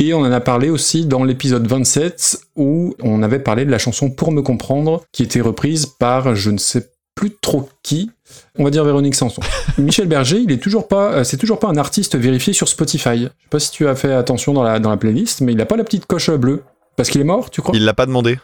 Et 0.00 0.14
on 0.14 0.20
en 0.20 0.32
a 0.32 0.40
parlé 0.40 0.68
aussi 0.70 1.06
dans 1.06 1.22
l'épisode 1.22 1.64
27 1.66 2.38
où 2.56 2.94
on 3.02 3.22
avait 3.22 3.38
parlé 3.38 3.64
de 3.64 3.70
la 3.70 3.78
chanson 3.78 4.10
Pour 4.10 4.32
me 4.32 4.42
comprendre, 4.42 5.04
qui 5.12 5.22
était 5.22 5.40
reprise 5.40 5.86
par 5.86 6.34
je 6.34 6.50
ne 6.50 6.58
sais 6.58 6.88
plus 7.14 7.36
trop 7.40 7.68
qui. 7.84 8.10
On 8.58 8.64
va 8.64 8.70
dire 8.70 8.84
Véronique 8.84 9.14
Sanson. 9.14 9.42
Michel 9.78 10.08
Berger, 10.08 10.38
il 10.38 10.50
est 10.50 10.56
toujours 10.62 10.88
pas, 10.88 11.22
c'est 11.22 11.36
toujours 11.36 11.58
pas 11.60 11.68
un 11.68 11.76
artiste 11.76 12.16
vérifié 12.16 12.52
sur 12.52 12.66
Spotify. 12.68 13.10
Je 13.18 13.24
sais 13.24 13.30
pas 13.50 13.60
si 13.60 13.70
tu 13.70 13.86
as 13.86 13.94
fait 13.94 14.12
attention 14.12 14.54
dans 14.54 14.62
la, 14.64 14.80
dans 14.80 14.90
la 14.90 14.96
playlist, 14.96 15.40
mais 15.42 15.52
il 15.52 15.60
a 15.60 15.66
pas 15.66 15.76
la 15.76 15.84
petite 15.84 16.06
coche 16.06 16.30
bleue. 16.30 16.62
Parce 17.02 17.10
qu'il 17.10 17.20
est 17.20 17.24
mort, 17.24 17.50
tu 17.50 17.60
crois? 17.62 17.74
Il 17.76 17.84
l'a 17.84 17.94
pas 17.94 18.06
demandé. 18.06 18.38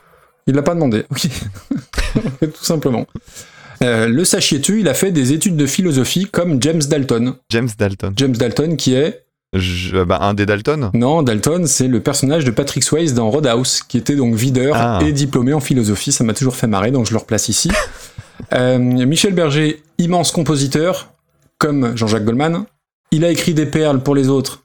Il 0.49 0.55
l'a 0.55 0.63
pas 0.63 0.75
demandé. 0.75 1.05
Ok. 1.11 1.29
Tout 2.41 2.65
simplement. 2.65 3.07
Euh, 3.85 4.09
le 4.09 4.25
sachiez-tu, 4.25 4.81
il 4.81 4.89
a 4.89 4.95
fait 4.95 5.13
des 5.13 5.33
études 5.33 5.57
de 5.57 5.67
philosophie 5.67 6.27
comme 6.27 6.61
James 6.61 6.83
Dalton. 6.83 7.35
James 7.51 7.69
Dalton. 7.79 8.13
James 8.17 8.37
Dalton 8.37 8.77
qui 8.77 8.95
est 8.95 9.25
Je- 9.53 10.03
bah, 10.03 10.19
un 10.23 10.35
des 10.35 10.45
Dalton? 10.47 10.91
Non, 10.95 11.23
Dalton, 11.23 11.67
c'est 11.69 11.87
le 11.87 12.01
personnage 12.01 12.45
de 12.45 12.51
Patrick 12.51 12.83
Swayze 12.83 13.15
dans 13.15 13.31
Roadhouse, 13.31 13.83
qui 13.87 13.97
était 13.97 14.17
donc 14.17 14.35
videur 14.35 14.75
Ah. 14.77 14.99
et 15.07 15.13
diplômé 15.13 15.53
en 15.53 15.61
philosophie. 15.61 16.11
Ça 16.11 16.25
m'a 16.25 16.35
toujours 16.35 16.57
fait 16.57 16.67
marrer, 16.67 16.91
donc 16.91 17.07
je 17.07 17.13
le 17.13 17.19
replace 17.19 17.49
ici. 17.49 17.71
Euh, 18.53 18.79
Michel 18.79 19.35
Berger, 19.35 19.83
immense 19.99 20.31
compositeur, 20.31 21.13
comme 21.59 21.97
Jean-Jacques 21.97 22.25
Goldman. 22.25 22.65
Il 23.11 23.25
a 23.25 23.31
écrit 23.31 23.53
des 23.53 23.67
perles 23.67 24.01
pour 24.01 24.15
les 24.15 24.29
autres, 24.29 24.63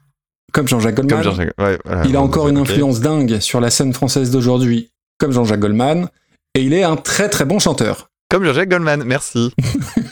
comme 0.54 0.68
Jean-Jacques 0.68 0.94
Goldman. 0.94 1.50
Ouais. 1.58 1.78
Il 2.06 2.16
a 2.16 2.22
encore 2.22 2.48
une 2.48 2.56
influence 2.56 3.00
dingue 3.00 3.40
sur 3.40 3.60
la 3.60 3.70
scène 3.70 3.92
française 3.92 4.30
d'aujourd'hui, 4.30 4.90
comme 5.18 5.32
Jean-Jacques 5.32 5.60
Goldman. 5.60 6.08
Et 6.54 6.62
il 6.62 6.72
est 6.72 6.84
un 6.84 6.96
très 6.96 7.28
très 7.28 7.44
bon 7.44 7.58
chanteur. 7.58 8.08
Comme 8.30 8.44
Jean-Jacques 8.44 8.70
Goldman, 8.70 9.02
merci. 9.04 9.52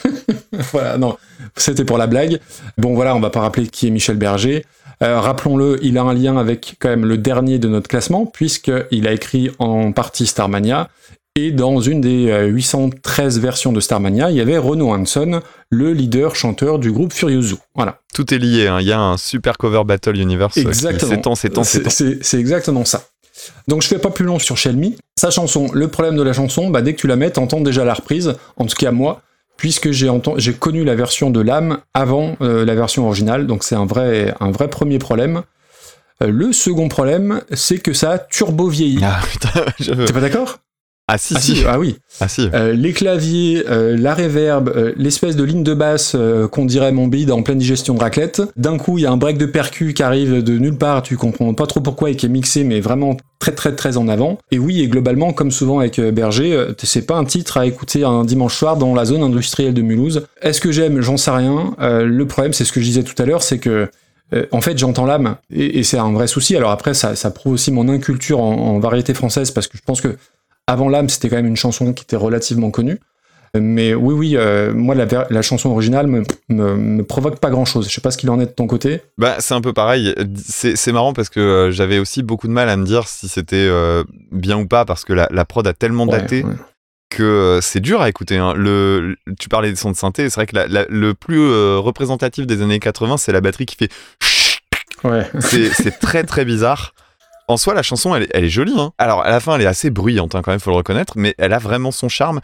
voilà, 0.71 0.97
non, 0.97 1.17
c'était 1.55 1.85
pour 1.85 1.97
la 1.97 2.07
blague. 2.07 2.39
Bon, 2.77 2.93
voilà, 2.93 3.15
on 3.15 3.21
va 3.21 3.29
pas 3.29 3.39
rappeler 3.39 3.67
qui 3.67 3.87
est 3.87 3.89
Michel 3.89 4.17
Berger. 4.17 4.65
Euh, 5.01 5.19
Rappelons-le, 5.19 5.79
il 5.81 5.97
a 5.97 6.03
un 6.03 6.13
lien 6.13 6.37
avec 6.37 6.75
quand 6.79 6.89
même 6.89 7.05
le 7.05 7.17
dernier 7.17 7.57
de 7.57 7.69
notre 7.69 7.87
classement, 7.87 8.25
puisqu'il 8.25 9.07
a 9.07 9.13
écrit 9.13 9.49
en 9.59 9.93
partie 9.93 10.27
Starmania. 10.27 10.89
Et 11.35 11.51
dans 11.51 11.79
une 11.81 11.99
des 11.99 12.29
euh, 12.29 12.45
813 12.45 13.39
versions 13.39 13.71
de 13.73 13.79
Starmania, 13.79 14.29
il 14.29 14.37
y 14.37 14.41
avait 14.41 14.57
Renaud 14.59 14.91
Hanson, 14.93 15.41
le 15.71 15.91
leader 15.91 16.35
chanteur 16.35 16.77
du 16.77 16.91
groupe 16.91 17.11
Furious 17.11 17.41
Zoo. 17.41 17.57
Voilà. 17.73 17.97
Tout 18.13 18.31
est 18.33 18.37
lié. 18.37 18.67
hein. 18.67 18.77
Il 18.81 18.85
y 18.87 18.91
a 18.91 18.99
un 18.99 19.17
super 19.17 19.57
cover 19.57 19.81
battle 19.83 20.15
universe 20.17 20.55
euh, 20.57 20.61
qui 20.61 20.67
Exactement. 20.67 21.09
s'étend, 21.09 21.35
s'étend, 21.35 21.63
C'est- 21.63 21.77
s'étend. 21.79 21.89
C'est 21.89 22.23
c'est 22.23 22.39
exactement 22.39 22.85
ça. 22.85 23.05
Donc 23.67 23.81
je 23.81 23.87
fais 23.87 23.97
pas 23.97 24.11
plus 24.11 24.25
long 24.25 24.37
sur 24.37 24.57
Shell 24.57 24.77
Me. 24.77 24.89
Sa 25.19 25.31
chanson, 25.31 25.71
le 25.73 25.87
problème 25.87 26.15
de 26.15 26.21
la 26.21 26.33
chanson, 26.33 26.69
bah, 26.69 26.83
dès 26.83 26.93
que 26.93 26.99
tu 26.99 27.07
la 27.07 27.15
mets, 27.15 27.31
t'entends 27.31 27.61
déjà 27.61 27.83
la 27.83 27.95
reprise, 27.95 28.35
en 28.57 28.65
tout 28.67 28.75
cas 28.75 28.91
moi, 28.91 29.21
puisque 29.57 29.89
j'ai 29.89 30.07
connu 30.53 30.83
la 30.83 30.93
version 30.93 31.31
de 31.31 31.41
l'âme 31.41 31.79
avant 31.95 32.37
euh, 32.41 32.63
la 32.63 32.75
version 32.75 33.07
originale, 33.07 33.47
donc 33.47 33.63
c'est 33.63 33.75
un 33.75 33.85
vrai, 33.87 34.35
un 34.39 34.51
vrai 34.51 34.69
premier 34.69 34.99
problème. 34.99 35.41
Euh, 36.21 36.27
le 36.29 36.53
second 36.53 36.89
problème, 36.89 37.41
c'est 37.53 37.79
que 37.79 37.91
ça 37.93 38.11
a 38.11 38.17
turbo 38.19 38.67
vieilli. 38.67 38.99
Ah 39.03 39.19
putain, 39.31 39.65
je... 39.79 39.93
T'es 40.05 40.13
pas 40.13 40.21
d'accord? 40.21 40.59
Ah 41.07 41.17
si, 41.17 41.33
ah, 41.35 41.39
si. 41.39 41.55
si, 41.57 41.63
ah 41.67 41.79
oui. 41.79 41.97
Ah 42.21 42.29
si. 42.29 42.49
Euh, 42.53 42.71
les 42.71 42.93
claviers, 42.93 43.65
euh, 43.69 43.97
la 43.97 44.13
réverb, 44.13 44.69
euh, 44.69 44.93
l'espèce 44.95 45.35
de 45.35 45.43
ligne 45.43 45.63
de 45.63 45.73
basse 45.73 46.15
qu'on 46.51 46.65
dirait 46.65 46.93
mon 46.93 47.07
bide 47.07 47.31
en 47.31 47.43
pleine 47.43 47.57
digestion 47.57 47.93
de 47.93 47.99
raclette. 47.99 48.41
D'un 48.55 48.77
coup, 48.77 48.97
il 48.97 49.01
y 49.01 49.05
a 49.05 49.11
un 49.11 49.17
break 49.17 49.37
de 49.37 49.45
percu 49.45 49.93
qui 49.93 50.01
arrive 50.01 50.41
de 50.41 50.57
nulle 50.57 50.77
part, 50.77 51.03
tu 51.03 51.17
comprends 51.17 51.53
pas 51.53 51.67
trop 51.67 51.81
pourquoi 51.81 52.09
et 52.09 52.15
qui 52.15 52.25
est 52.25 52.29
mixé, 52.29 52.63
mais 52.63 52.79
vraiment 52.79 53.17
très 53.39 53.51
très 53.51 53.75
très 53.75 53.97
en 53.97 54.07
avant. 54.07 54.37
Et 54.51 54.59
oui, 54.59 54.81
et 54.81 54.87
globalement, 54.87 55.33
comme 55.33 55.51
souvent 55.51 55.79
avec 55.79 55.99
Berger, 55.99 56.67
c'est 56.81 57.05
pas 57.05 57.15
un 57.15 57.25
titre 57.25 57.57
à 57.57 57.65
écouter 57.65 58.05
un 58.05 58.23
dimanche 58.23 58.55
soir 58.55 58.77
dans 58.77 58.95
la 58.95 59.03
zone 59.03 59.23
industrielle 59.23 59.73
de 59.73 59.81
Mulhouse. 59.81 60.25
Est-ce 60.41 60.61
que 60.61 60.71
j'aime? 60.71 61.01
J'en 61.01 61.17
sais 61.17 61.31
rien. 61.31 61.75
Le 61.79 62.23
problème, 62.25 62.53
c'est 62.53 62.63
ce 62.63 62.71
que 62.71 62.79
je 62.79 62.85
disais 62.85 63.03
tout 63.03 63.21
à 63.21 63.25
l'heure, 63.25 63.43
c'est 63.43 63.59
que 63.59 63.89
euh, 64.33 64.45
en 64.51 64.61
fait, 64.61 64.77
j'entends 64.77 65.05
l'âme, 65.05 65.35
et, 65.53 65.79
et 65.79 65.83
c'est 65.83 65.97
un 65.97 66.11
vrai 66.11 66.27
souci. 66.27 66.55
Alors 66.55 66.71
après, 66.71 66.93
ça, 66.93 67.15
ça 67.15 67.29
prouve 67.29 67.53
aussi 67.53 67.71
mon 67.71 67.89
inculture 67.89 68.39
en, 68.39 68.53
en 68.53 68.79
variété 68.79 69.13
française, 69.13 69.51
parce 69.51 69.67
que 69.67 69.77
je 69.77 69.83
pense 69.85 70.01
que 70.01 70.15
avant 70.67 70.89
l'âme, 70.89 71.09
c'était 71.09 71.29
quand 71.29 71.35
même 71.35 71.45
une 71.45 71.55
chanson 71.57 71.93
qui 71.93 72.03
était 72.03 72.15
relativement 72.15 72.71
connue. 72.71 72.99
Mais 73.55 73.93
oui, 73.93 74.15
oui, 74.15 74.33
euh, 74.35 74.73
moi, 74.73 74.95
la, 74.95 75.41
chanson 75.43 75.69
originale 75.69 76.07
me, 76.07 76.23
me, 76.49 76.75
me 76.75 77.03
provoque 77.03 77.39
pas 77.39 77.51
grand-chose. 77.51 77.87
Je 77.87 77.93
sais 77.93 78.01
pas 78.01 78.09
ce 78.09 78.17
qu'il 78.17 78.31
en 78.31 78.39
est 78.39 78.47
de 78.47 78.51
ton 78.51 78.65
côté. 78.65 79.01
Bah, 79.19 79.35
c'est 79.37 79.53
un 79.53 79.61
peu 79.61 79.73
pareil. 79.73 80.15
C'est 80.35 80.91
marrant 80.91 81.13
parce 81.13 81.29
que 81.29 81.39
euh, 81.39 81.71
j'avais 81.71 81.99
aussi 81.99 82.23
beaucoup 82.23 82.47
de 82.47 82.53
mal 82.53 82.67
à 82.67 82.77
me 82.77 82.83
dire 82.83 83.07
si 83.07 83.27
c'était 83.27 83.67
euh, 83.69 84.03
bien 84.31 84.57
ou 84.57 84.65
pas 84.65 84.85
parce 84.85 85.05
que 85.05 85.13
la, 85.13 85.27
la 85.29 85.45
prod 85.45 85.67
a 85.67 85.73
tellement 85.73 86.07
daté 86.07 86.43
ouais. 86.43 86.53
que 87.11 87.59
c'est 87.61 87.79
dur 87.79 88.01
à 88.01 88.09
écouter. 88.09 88.37
hein. 88.37 88.55
Le, 88.55 89.17
tu 89.39 89.49
parlais 89.49 89.69
des 89.69 89.75
sons 89.75 89.91
de 89.91 89.95
synthé, 89.95 90.31
c'est 90.31 90.35
vrai 90.35 90.47
que 90.47 90.55
la- 90.55 90.85
le 90.89 91.13
plus 91.13 91.47
représentatif 91.77 92.47
des 92.47 92.63
années 92.63 92.79
80, 92.79 93.17
c'est 93.17 93.31
la 93.33 93.41
batterie 93.41 93.67
qui 93.67 93.75
fait. 93.75 93.91
Ouais. 95.03 95.29
C'est 95.41 95.91
très 95.99 96.23
très 96.23 96.43
bizarre. 96.43 96.95
En 97.47 97.57
soi, 97.57 97.73
la 97.73 97.83
chanson, 97.83 98.15
elle, 98.15 98.23
est- 98.23 98.29
elle 98.33 98.45
est 98.45 98.49
jolie. 98.49 98.73
hein. 98.77 98.91
Alors, 98.97 99.21
à 99.23 99.29
la 99.29 99.39
fin, 99.39 99.55
elle 99.55 99.61
est 99.61 99.65
assez 99.67 99.89
bruyante, 99.89 100.35
hein, 100.35 100.41
quand 100.43 100.51
même, 100.51 100.59
faut 100.59 100.71
le 100.71 100.77
reconnaître, 100.77 101.13
mais 101.17 101.35
elle 101.37 101.53
a 101.53 101.59
vraiment 101.59 101.91
son 101.91 102.09
charme. 102.09 102.39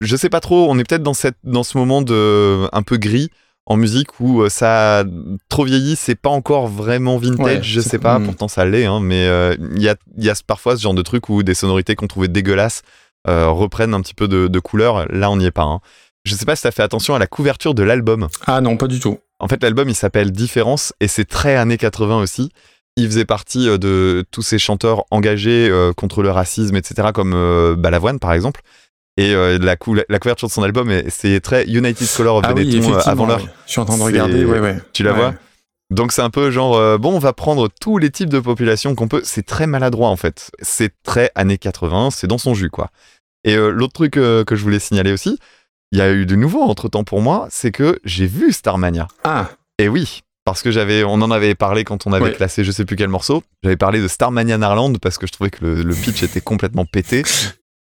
Je 0.00 0.16
sais 0.16 0.28
pas 0.30 0.40
trop, 0.40 0.68
on 0.70 0.78
est 0.78 0.84
peut-être 0.88 1.02
dans, 1.02 1.14
cette, 1.14 1.36
dans 1.44 1.62
ce 1.62 1.76
moment 1.78 2.02
de 2.02 2.66
un 2.72 2.82
peu 2.82 2.96
gris 2.96 3.28
en 3.66 3.76
musique 3.76 4.18
où 4.18 4.42
euh, 4.42 4.48
ça 4.48 5.00
a 5.00 5.04
trop 5.48 5.64
vieilli, 5.64 5.94
c'est 5.94 6.14
pas 6.14 6.30
encore 6.30 6.66
vraiment 6.66 7.18
vintage, 7.18 7.44
Ouais, 7.44 7.62
je 7.62 7.80
sais 7.80 7.98
pas, 7.98 8.18
hmm. 8.18 8.24
pourtant 8.24 8.48
ça 8.48 8.64
l'est, 8.64 8.86
hein, 8.86 8.98
mais 9.00 9.26
euh, 9.26 9.54
il 9.76 9.82
y, 9.82 9.88
a, 9.88 9.94
il 10.16 10.24
y 10.24 10.30
a 10.30 10.34
parfois 10.46 10.76
ce 10.76 10.82
genre 10.82 10.94
de 10.94 11.02
truc 11.02 11.28
où 11.28 11.42
des 11.42 11.54
sonorités 11.54 11.94
qu'on 11.94 12.06
trouvait 12.06 12.28
dégueulasses 12.28 12.82
euh, 13.28 13.48
reprennent 13.50 13.92
un 13.94 14.00
petit 14.00 14.14
peu 14.14 14.26
de, 14.26 14.48
de 14.48 14.58
couleur. 14.58 15.06
Là, 15.12 15.30
on 15.30 15.36
n'y 15.36 15.44
est 15.44 15.50
pas. 15.50 15.62
hein. 15.64 15.80
Je 16.24 16.34
sais 16.34 16.46
pas 16.46 16.56
si 16.56 16.62
t'as 16.62 16.70
fait 16.70 16.82
attention 16.82 17.14
à 17.14 17.18
la 17.18 17.26
couverture 17.26 17.74
de 17.74 17.82
l'album. 17.82 18.28
Ah 18.46 18.60
non, 18.62 18.76
pas 18.78 18.86
du 18.88 18.98
tout. 18.98 19.18
En 19.38 19.48
fait, 19.48 19.62
l'album, 19.62 19.88
il 19.88 19.94
s'appelle 19.94 20.32
Différence 20.32 20.92
et 21.00 21.08
c'est 21.08 21.26
très 21.26 21.56
années 21.56 21.78
80 21.78 22.18
aussi. 22.20 22.50
Il 23.00 23.06
faisait 23.06 23.24
partie 23.24 23.68
euh, 23.68 23.78
de 23.78 24.24
tous 24.30 24.42
ces 24.42 24.58
chanteurs 24.58 25.04
engagés 25.10 25.68
euh, 25.70 25.92
contre 25.92 26.22
le 26.22 26.30
racisme, 26.30 26.76
etc., 26.76 27.08
comme 27.14 27.32
euh, 27.34 27.74
Balavoine, 27.76 28.18
par 28.18 28.32
exemple. 28.32 28.60
Et 29.16 29.34
euh, 29.34 29.58
la, 29.60 29.76
cou- 29.76 29.96
la 30.08 30.18
couverture 30.18 30.48
de 30.48 30.52
son 30.52 30.62
album, 30.62 30.90
est- 30.90 31.08
c'est 31.10 31.40
très 31.40 31.66
United 31.66 32.08
Color 32.16 32.36
of 32.36 32.44
Ah 32.46 32.54
Benetton 32.54 32.94
avant 32.98 33.26
l'heure. 33.26 33.46
Je 33.66 33.72
suis 33.72 33.80
en 33.80 33.84
train 33.84 33.98
de 33.98 34.02
regarder, 34.02 34.44
ouais, 34.44 34.60
ouais. 34.60 34.78
Tu 34.92 35.02
la 35.02 35.12
Ouais. 35.12 35.18
vois? 35.18 35.34
Donc 35.90 36.12
c'est 36.12 36.22
un 36.22 36.30
peu 36.30 36.50
genre, 36.52 36.76
euh, 36.76 36.98
bon, 36.98 37.14
on 37.14 37.18
va 37.18 37.32
prendre 37.32 37.68
tous 37.80 37.98
les 37.98 38.10
types 38.10 38.28
de 38.28 38.38
populations 38.38 38.94
qu'on 38.94 39.08
peut. 39.08 39.22
C'est 39.24 39.44
très 39.44 39.66
maladroit, 39.66 40.08
en 40.08 40.16
fait. 40.16 40.50
C'est 40.62 40.92
très 41.02 41.32
années 41.34 41.58
80, 41.58 42.10
c'est 42.12 42.28
dans 42.28 42.38
son 42.38 42.54
jus, 42.54 42.70
quoi. 42.70 42.90
Et 43.44 43.56
euh, 43.56 43.70
l'autre 43.70 43.94
truc 43.94 44.12
que 44.12 44.44
je 44.50 44.62
voulais 44.62 44.78
signaler 44.78 45.12
aussi, 45.12 45.38
il 45.92 45.98
y 45.98 46.02
a 46.02 46.12
eu 46.12 46.26
de 46.26 46.36
nouveau 46.36 46.62
entre-temps 46.62 47.02
pour 47.02 47.20
moi, 47.20 47.48
c'est 47.50 47.72
que 47.72 47.98
j'ai 48.04 48.26
vu 48.26 48.52
Starmania. 48.52 49.08
Ah, 49.24 49.50
Et 49.78 49.88
oui, 49.88 50.20
parce 50.44 50.62
que 50.62 50.70
j'avais, 50.70 51.04
on 51.04 51.14
en 51.22 51.30
avait 51.30 51.54
parlé 51.54 51.84
quand 51.84 52.06
on 52.06 52.12
avait 52.12 52.26
Ouais. 52.26 52.32
classé 52.32 52.64
je 52.64 52.70
sais 52.72 52.84
plus 52.84 52.96
quel 52.96 53.08
morceau. 53.08 53.42
J'avais 53.62 53.76
parlé 53.76 54.00
de 54.00 54.08
Starmania 54.08 54.58
Narland 54.58 54.94
parce 54.98 55.18
que 55.18 55.26
je 55.26 55.32
trouvais 55.32 55.50
que 55.50 55.64
le, 55.64 55.82
le 55.82 55.94
pitch 55.94 56.22
était 56.22 56.40
complètement 56.40 56.84
pété. 56.86 57.22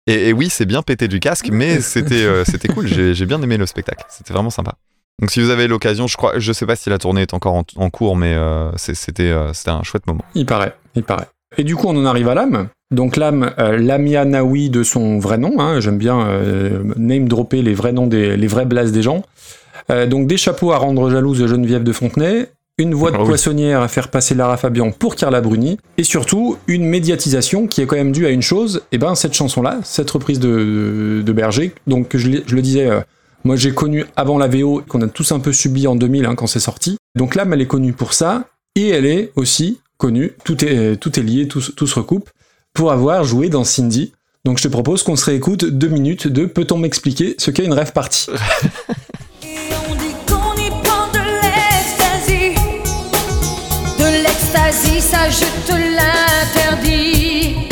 Et, 0.07 0.29
et 0.29 0.33
oui, 0.33 0.49
c'est 0.51 0.67
bien 0.67 0.83
pété 0.83 1.07
du 1.09 1.21
casque, 1.21 1.49
mais 1.53 1.81
c'était 1.81 2.25
euh, 2.25 2.45
c'était 2.45 2.69
cool. 2.69 2.87
J'ai 2.89 3.27
bien 3.27 3.41
aimé 3.43 3.57
le 3.57 3.67
spectacle. 3.67 4.05
C'était 4.09 4.33
vraiment 4.33 4.51
sympa. 4.51 4.75
Donc 5.21 5.31
si 5.31 5.41
vous 5.41 5.51
avez 5.51 5.69
l'occasion, 5.69 6.07
je 6.09 6.17
crois, 6.17 6.39
je 6.39 6.53
sais 6.53 6.67
pas 6.67 6.75
si 6.75 6.91
la 6.91 6.99
tournée 6.99 7.23
est 7.23 7.35
encore 7.35 7.55
en, 7.55 7.65
en 7.77 7.91
cours, 7.91 8.17
mais 8.17 8.35
euh, 8.35 8.71
c'était 8.77 9.31
euh, 9.31 9.53
c'était 9.53 9.71
un 9.71 9.83
chouette 9.85 10.07
moment. 10.07 10.25
il 10.35 10.47
paraît, 10.47 10.75
il 10.97 11.05
paraît. 11.05 11.29
Et 11.59 11.65
du 11.65 11.77
coup, 11.77 11.87
on 11.89 11.97
en 11.97 12.07
arrive 12.07 12.29
à 12.29 12.35
l'âme. 12.35 12.69
Donc 12.91 13.17
l'âme, 13.17 13.53
euh, 13.59 13.77
Lamia 13.79 14.25
Naoui 14.25 14.71
de 14.71 14.83
son 14.83 15.19
vrai 15.19 15.39
nom. 15.39 15.61
hein, 15.61 15.81
J'aime 15.81 15.99
bien 15.99 16.41
name 16.97 17.29
dropper 17.29 17.63
les 17.63 17.75
vrais 17.75 17.93
noms 17.93 18.07
des, 18.07 18.37
les 18.37 18.47
vrais 18.47 18.65
blases 18.67 18.91
des 18.91 19.03
gens. 19.03 19.23
Euh, 19.91 20.07
donc 20.07 20.27
des 20.27 20.37
chapeaux 20.37 20.73
à 20.73 20.79
rendre 20.79 21.11
jalouse 21.11 21.39
de 21.39 21.47
Geneviève 21.47 21.83
de 21.83 21.93
Fontenay, 21.93 22.49
une 22.79 22.95
voix 22.95 23.11
de 23.11 23.17
Ah 23.17 23.23
oui. 23.23 23.29
poissonnière 23.29 23.81
à 23.83 23.89
faire 23.89 24.09
passer 24.09 24.35
Lara 24.35 24.57
Fabian 24.57 24.93
pour 24.93 25.15
Carla 25.17 25.41
Bruni, 25.41 25.79
et 25.99 26.05
surtout 26.05 26.57
une 26.67 26.85
médiatisation 26.87 27.67
qui 27.67 27.81
est 27.83 27.87
quand 27.87 27.97
même 27.97 28.13
due 28.13 28.27
à 28.27 28.31
une 28.31 28.43
chose, 28.43 28.83
et 28.93 28.99
ben 28.99 29.15
cette 29.15 29.35
chanson-là, 29.35 29.79
cette 29.85 30.11
reprise 30.11 30.41
de, 30.41 31.23
de 31.25 31.33
Berger, 31.33 31.75
donc 31.87 32.17
je, 32.17 32.29
le 32.29 32.63
disais, 32.63 32.87
euh, 32.89 33.01
moi 33.45 33.57
j'ai 33.57 33.73
connu 33.73 34.05
avant 34.17 34.39
la 34.39 34.49
VO, 34.49 34.83
qu'on 34.89 35.03
a 35.03 35.07
tous 35.09 35.33
un 35.33 35.41
peu 35.41 35.53
subi 35.53 35.87
en 35.87 35.97
2000 35.97 36.25
hein, 36.25 36.35
quand 36.35 36.47
c'est 36.47 36.61
sorti, 36.61 36.97
donc 37.17 37.35
l'âme 37.35 37.53
elle 37.53 37.61
est 37.61 37.67
connue 37.67 37.93
pour 37.93 38.15
ça, 38.15 38.45
et 38.75 38.89
elle 38.89 39.05
est 39.07 39.33
aussi 39.37 39.81
connue, 39.99 40.33
tout 40.45 40.65
est, 40.65 40.97
tout 40.97 41.21
est 41.21 41.23
lié, 41.23 41.47
tout, 41.49 41.61
se- 41.61 41.73
tout 41.73 41.87
se 41.87 41.95
recoupe, 41.97 42.31
pour 42.73 42.91
avoir 42.91 43.23
joué 43.25 43.51
dans 43.51 43.65
Cindy. 43.65 44.13
Donc 44.47 44.59
je 44.59 44.63
te 44.65 44.69
propose 44.69 45.03
qu'on 45.05 45.15
se 45.15 45.27
réécoute 45.27 45.65
deux 45.67 45.89
minutes 45.89 46.27
de 46.27 46.47
Peut-on 46.47 46.79
m'expliquer 46.79 47.35
ce 47.39 47.51
qu'est 47.53 47.65
une 47.67 47.75
rêve 47.75 47.93
partie? 47.93 48.27
L'ecstasy, 54.73 55.01
ça 55.01 55.29
je 55.29 55.45
te 55.67 55.73
l'interdis. 55.73 57.69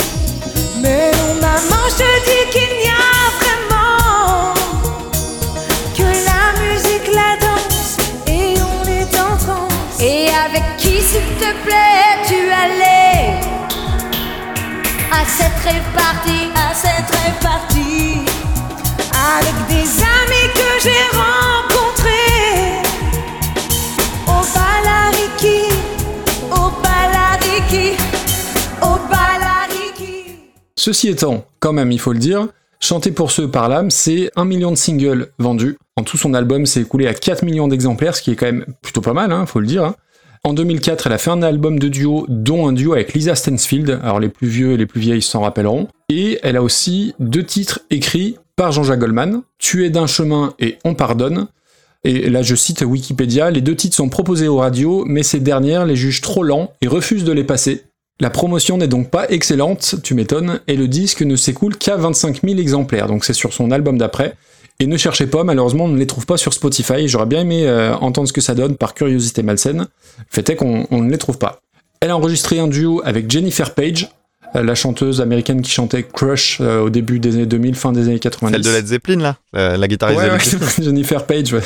Mais 0.82 1.10
non, 1.12 1.34
maman, 1.40 1.82
je 1.88 1.96
te 1.96 2.10
dis 2.26 2.44
qu'il 2.52 2.72
n'y 2.78 2.88
a 2.88 3.20
vraiment 3.40 4.54
que 5.96 6.08
la 6.28 6.44
musique, 6.60 7.08
la 7.14 7.36
danse, 7.40 7.96
et 8.26 8.54
on 8.60 8.86
est 8.88 9.18
en 9.18 9.36
transe. 9.36 10.00
Et 10.00 10.28
avec 10.28 10.76
qui, 10.76 11.00
s'il 11.00 11.28
te 11.38 11.52
plaît, 11.64 12.18
tu 12.26 12.40
allais 12.64 13.40
à 15.10 15.24
cette 15.26 15.60
répartie, 15.64 16.50
à 16.54 16.74
cette 16.74 17.10
répartie 17.24 18.24
avec 19.36 19.56
des 19.68 19.88
amis 20.02 20.48
que 20.54 20.82
j'ai 20.82 21.16
rencontrés 21.16 21.59
Ceci 30.80 31.08
étant, 31.08 31.44
quand 31.58 31.74
même, 31.74 31.92
il 31.92 32.00
faut 32.00 32.14
le 32.14 32.18
dire, 32.18 32.48
Chanter 32.80 33.10
pour 33.10 33.30
ceux 33.30 33.46
par 33.50 33.68
l'âme, 33.68 33.90
c'est 33.90 34.30
un 34.34 34.46
million 34.46 34.70
de 34.70 34.76
singles 34.76 35.28
vendus. 35.38 35.76
En 35.96 36.04
tout, 36.04 36.16
son 36.16 36.32
album 36.32 36.64
s'est 36.64 36.80
écoulé 36.80 37.06
à 37.06 37.12
4 37.12 37.44
millions 37.44 37.68
d'exemplaires, 37.68 38.16
ce 38.16 38.22
qui 38.22 38.30
est 38.30 38.34
quand 38.34 38.46
même 38.46 38.64
plutôt 38.80 39.02
pas 39.02 39.12
mal, 39.12 39.30
hein, 39.30 39.44
faut 39.44 39.60
le 39.60 39.66
dire. 39.66 39.84
hein. 39.84 39.94
En 40.42 40.54
2004, 40.54 41.06
elle 41.06 41.12
a 41.12 41.18
fait 41.18 41.28
un 41.28 41.42
album 41.42 41.78
de 41.78 41.88
duo, 41.88 42.24
dont 42.30 42.66
un 42.66 42.72
duo 42.72 42.94
avec 42.94 43.12
Lisa 43.12 43.34
Stansfield. 43.34 44.00
Alors 44.02 44.20
les 44.20 44.30
plus 44.30 44.48
vieux 44.48 44.72
et 44.72 44.78
les 44.78 44.86
plus 44.86 45.02
vieilles 45.02 45.20
s'en 45.20 45.42
rappelleront. 45.42 45.88
Et 46.08 46.38
elle 46.42 46.56
a 46.56 46.62
aussi 46.62 47.12
deux 47.18 47.44
titres 47.44 47.80
écrits 47.90 48.38
par 48.56 48.72
Jean-Jacques 48.72 49.00
Goldman, 49.00 49.42
Tuer 49.58 49.90
d'un 49.90 50.06
chemin 50.06 50.54
et 50.60 50.78
On 50.86 50.94
pardonne. 50.94 51.48
Et 52.04 52.30
là, 52.30 52.40
je 52.40 52.54
cite 52.54 52.80
Wikipédia, 52.80 53.50
les 53.50 53.60
deux 53.60 53.76
titres 53.76 53.96
sont 53.96 54.08
proposés 54.08 54.48
aux 54.48 54.56
radios, 54.56 55.04
mais 55.06 55.22
ces 55.24 55.40
dernières 55.40 55.84
les 55.84 55.96
jugent 55.96 56.22
trop 56.22 56.42
lents 56.42 56.72
et 56.80 56.88
refusent 56.88 57.24
de 57.24 57.32
les 57.32 57.44
passer. 57.44 57.84
La 58.20 58.30
promotion 58.30 58.76
n'est 58.76 58.88
donc 58.88 59.10
pas 59.10 59.28
excellente, 59.30 59.96
tu 60.02 60.14
m'étonnes, 60.14 60.60
et 60.66 60.76
le 60.76 60.88
disque 60.88 61.22
ne 61.22 61.36
s'écoule 61.36 61.76
qu'à 61.76 61.96
25 61.96 62.42
000 62.42 62.58
exemplaires, 62.58 63.06
donc 63.06 63.24
c'est 63.24 63.32
sur 63.32 63.52
son 63.52 63.70
album 63.70 63.96
d'après. 63.96 64.34
Et 64.78 64.86
ne 64.86 64.96
cherchez 64.96 65.26
pas, 65.26 65.42
malheureusement, 65.44 65.84
on 65.84 65.88
ne 65.88 65.98
les 65.98 66.06
trouve 66.06 66.26
pas 66.26 66.36
sur 66.36 66.54
Spotify. 66.54 67.06
J'aurais 67.08 67.26
bien 67.26 67.40
aimé 67.40 67.66
euh, 67.66 67.94
entendre 67.96 68.28
ce 68.28 68.32
que 68.32 68.40
ça 68.40 68.54
donne 68.54 68.76
par 68.76 68.94
curiosité 68.94 69.42
malsaine. 69.42 69.86
Le 70.18 70.24
fait 70.28 70.48
est 70.48 70.56
qu'on 70.56 70.86
on 70.90 71.02
ne 71.02 71.10
les 71.10 71.18
trouve 71.18 71.36
pas. 71.38 71.60
Elle 72.00 72.10
a 72.10 72.16
enregistré 72.16 72.58
un 72.58 72.66
duo 72.66 73.02
avec 73.04 73.30
Jennifer 73.30 73.74
Page, 73.74 74.08
euh, 74.56 74.62
la 74.62 74.74
chanteuse 74.74 75.20
américaine 75.20 75.62
qui 75.62 75.70
chantait 75.70 76.02
Crush 76.02 76.58
euh, 76.60 76.80
au 76.80 76.90
début 76.90 77.20
des 77.20 77.34
années 77.34 77.46
2000, 77.46 77.74
fin 77.74 77.92
des 77.92 78.08
années 78.08 78.18
90. 78.18 78.52
Celle 78.54 78.64
de 78.64 78.70
Led 78.70 78.86
Zeppelin, 78.86 79.18
là 79.20 79.36
euh, 79.54 79.76
La 79.76 79.86
guitariste 79.86 80.18
Ouais, 80.18 80.28
de 80.28 80.32
ouais. 80.32 80.70
Jennifer 80.82 81.24
Page, 81.26 81.52
ouais. 81.52 81.62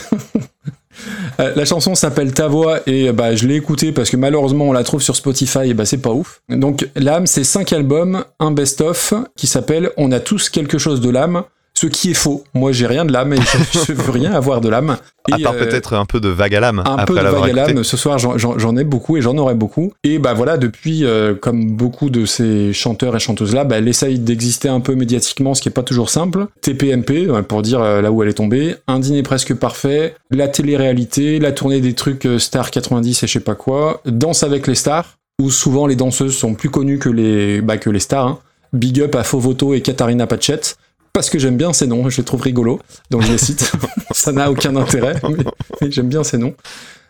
Euh, 1.41 1.53
la 1.57 1.65
chanson 1.65 1.95
s'appelle 1.95 2.33
Ta 2.33 2.49
voix 2.49 2.81
et 2.87 3.11
bah, 3.13 3.35
je 3.35 3.47
l'ai 3.47 3.57
écoutée 3.57 3.93
parce 3.93 4.11
que 4.11 4.17
malheureusement 4.17 4.67
on 4.67 4.73
la 4.73 4.85
trouve 4.85 5.03
sur 5.03 5.17
Spotify 5.17 5.71
et 5.71 5.75
bah 5.75 5.85
c'est 5.85 5.99
pas 5.99 6.11
ouf. 6.11 6.43
Donc 6.49 6.89
l'âme 6.97 7.27
c'est 7.27 7.45
cinq 7.45 7.73
albums, 7.73 8.25
un 8.41 8.51
best-of 8.51 9.15
qui 9.37 9.47
s'appelle 9.47 9.91
On 9.97 10.13
a 10.13 10.21
tous 10.21 10.49
quelque 10.49 10.79
chose 10.79 11.01
de 11.01 11.11
l'âme, 11.11 11.45
ce 11.77 11.87
qui 11.89 12.11
est 12.13 12.15
faux. 12.15 12.45
Moi 12.55 12.73
j'ai 12.73 12.87
rien 12.87 13.05
de 13.05 13.13
l'âme 13.13 13.33
et 13.33 13.37
je, 13.41 13.79
je 13.87 13.93
veux 13.93 14.11
rien 14.13 14.33
avoir 14.33 14.61
de 14.61 14.69
l'âme. 14.69 14.97
À 15.33 15.39
part 15.39 15.55
euh, 15.55 15.65
peut-être 15.65 15.95
un 15.95 16.05
peu 16.05 16.21
de 16.21 16.29
vague 16.29 16.55
à 16.55 16.61
l'âme 16.61 16.81
un 16.81 16.97
après 16.99 17.07
peu 17.07 17.15
de 17.15 17.27
vague 17.27 17.51
à 17.59 17.67
l'âme. 17.67 17.83
Ce 17.83 17.97
soir, 17.97 18.19
j'en- 18.19 18.77
ai 18.77 18.85
beaucoup 18.85 19.17
et 19.17 19.23
j'en 19.23 19.39
aurai 19.39 19.55
beaucoup. 19.55 19.91
Et 20.05 20.19
bah 20.19 20.35
voilà, 20.35 20.59
depuis, 20.59 21.03
euh, 21.07 21.35
comme 21.35 21.71
beaucoup 21.71 22.11
de 22.11 22.27
ces 22.27 22.75
chanteurs 22.75 23.17
et 23.17 23.19
chanteuses-là, 23.21 23.65
bah, 23.65 23.77
elle 23.79 23.89
essaye 23.89 24.19
d'exister 24.19 24.69
un 24.69 24.81
peu 24.81 24.95
médiatiquement, 24.95 25.55
ce 25.55 25.63
qui 25.63 25.71
est 25.71 25.73
pas 25.73 25.83
toujours 25.83 26.11
simple. 26.11 26.49
TPMP, 26.61 27.27
euh, 27.31 27.41
pour 27.41 27.63
dire 27.63 27.81
là 27.81 28.13
où 28.13 28.23
elle 28.23 28.29
est 28.29 28.35
tombée. 28.35 28.77
Un 28.87 28.99
dîner 28.99 29.23
presque 29.23 29.55
parfait. 29.55 30.15
La 30.31 30.47
télé-réalité, 30.49 31.39
la 31.39 31.53
tournée 31.53 31.81
des 31.81 31.95
trucs 31.95 32.29
Star 32.39 32.71
90 32.71 33.23
et 33.23 33.27
je 33.27 33.33
sais 33.33 33.41
pas 33.41 33.55
quoi. 33.55 34.03
Danse 34.05 34.43
avec 34.43 34.67
les 34.67 34.75
stars, 34.75 35.17
où 35.41 35.51
souvent 35.51 35.87
les 35.87 35.97
danseuses 35.97 36.37
sont 36.37 36.53
plus 36.53 36.69
connues 36.69 36.99
que 36.99 37.09
les, 37.09 37.63
bah, 37.63 37.79
que 37.79 37.89
les 37.89 38.01
stars. 38.01 38.27
hein. 38.27 38.39
Big 38.75 39.01
up 39.01 39.15
à 39.15 39.23
Fovoto 39.25 39.73
et 39.73 39.81
Katharina 39.81 40.27
Pachette. 40.27 40.77
Parce 41.15 41.31
que 41.31 41.39
j'aime 41.39 41.57
bien 41.57 41.73
ces 41.73 41.87
noms, 41.87 42.11
je 42.11 42.17
les 42.19 42.25
trouve 42.25 42.43
rigolos, 42.43 42.81
donc 43.09 43.23
je 43.23 43.31
les 43.31 43.39
cite. 43.39 43.73
Ça 44.11 44.33
n'a 44.33 44.51
aucun 44.51 44.75
intérêt, 44.75 45.15
mais, 45.23 45.45
mais 45.81 45.91
j'aime 45.93 46.09
bien 46.09 46.25
ces 46.25 46.39
noms. 46.39 46.55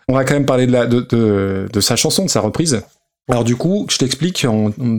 On 0.07 0.13
va 0.13 0.23
quand 0.23 0.35
même 0.35 0.45
parler 0.45 0.67
de, 0.67 0.71
la, 0.71 0.85
de, 0.85 1.01
de, 1.01 1.67
de 1.73 1.81
sa 1.81 1.95
chanson, 1.95 2.23
de 2.23 2.29
sa 2.29 2.39
reprise. 2.39 2.83
Alors 3.27 3.43
du 3.43 3.55
coup, 3.55 3.87
je 3.89 3.97
t'explique 3.97 4.45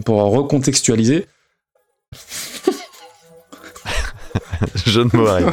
pour 0.04 0.22
recontextualiser. 0.22 1.26
Je 4.84 5.00
ne 5.00 5.16
mourrai. 5.16 5.44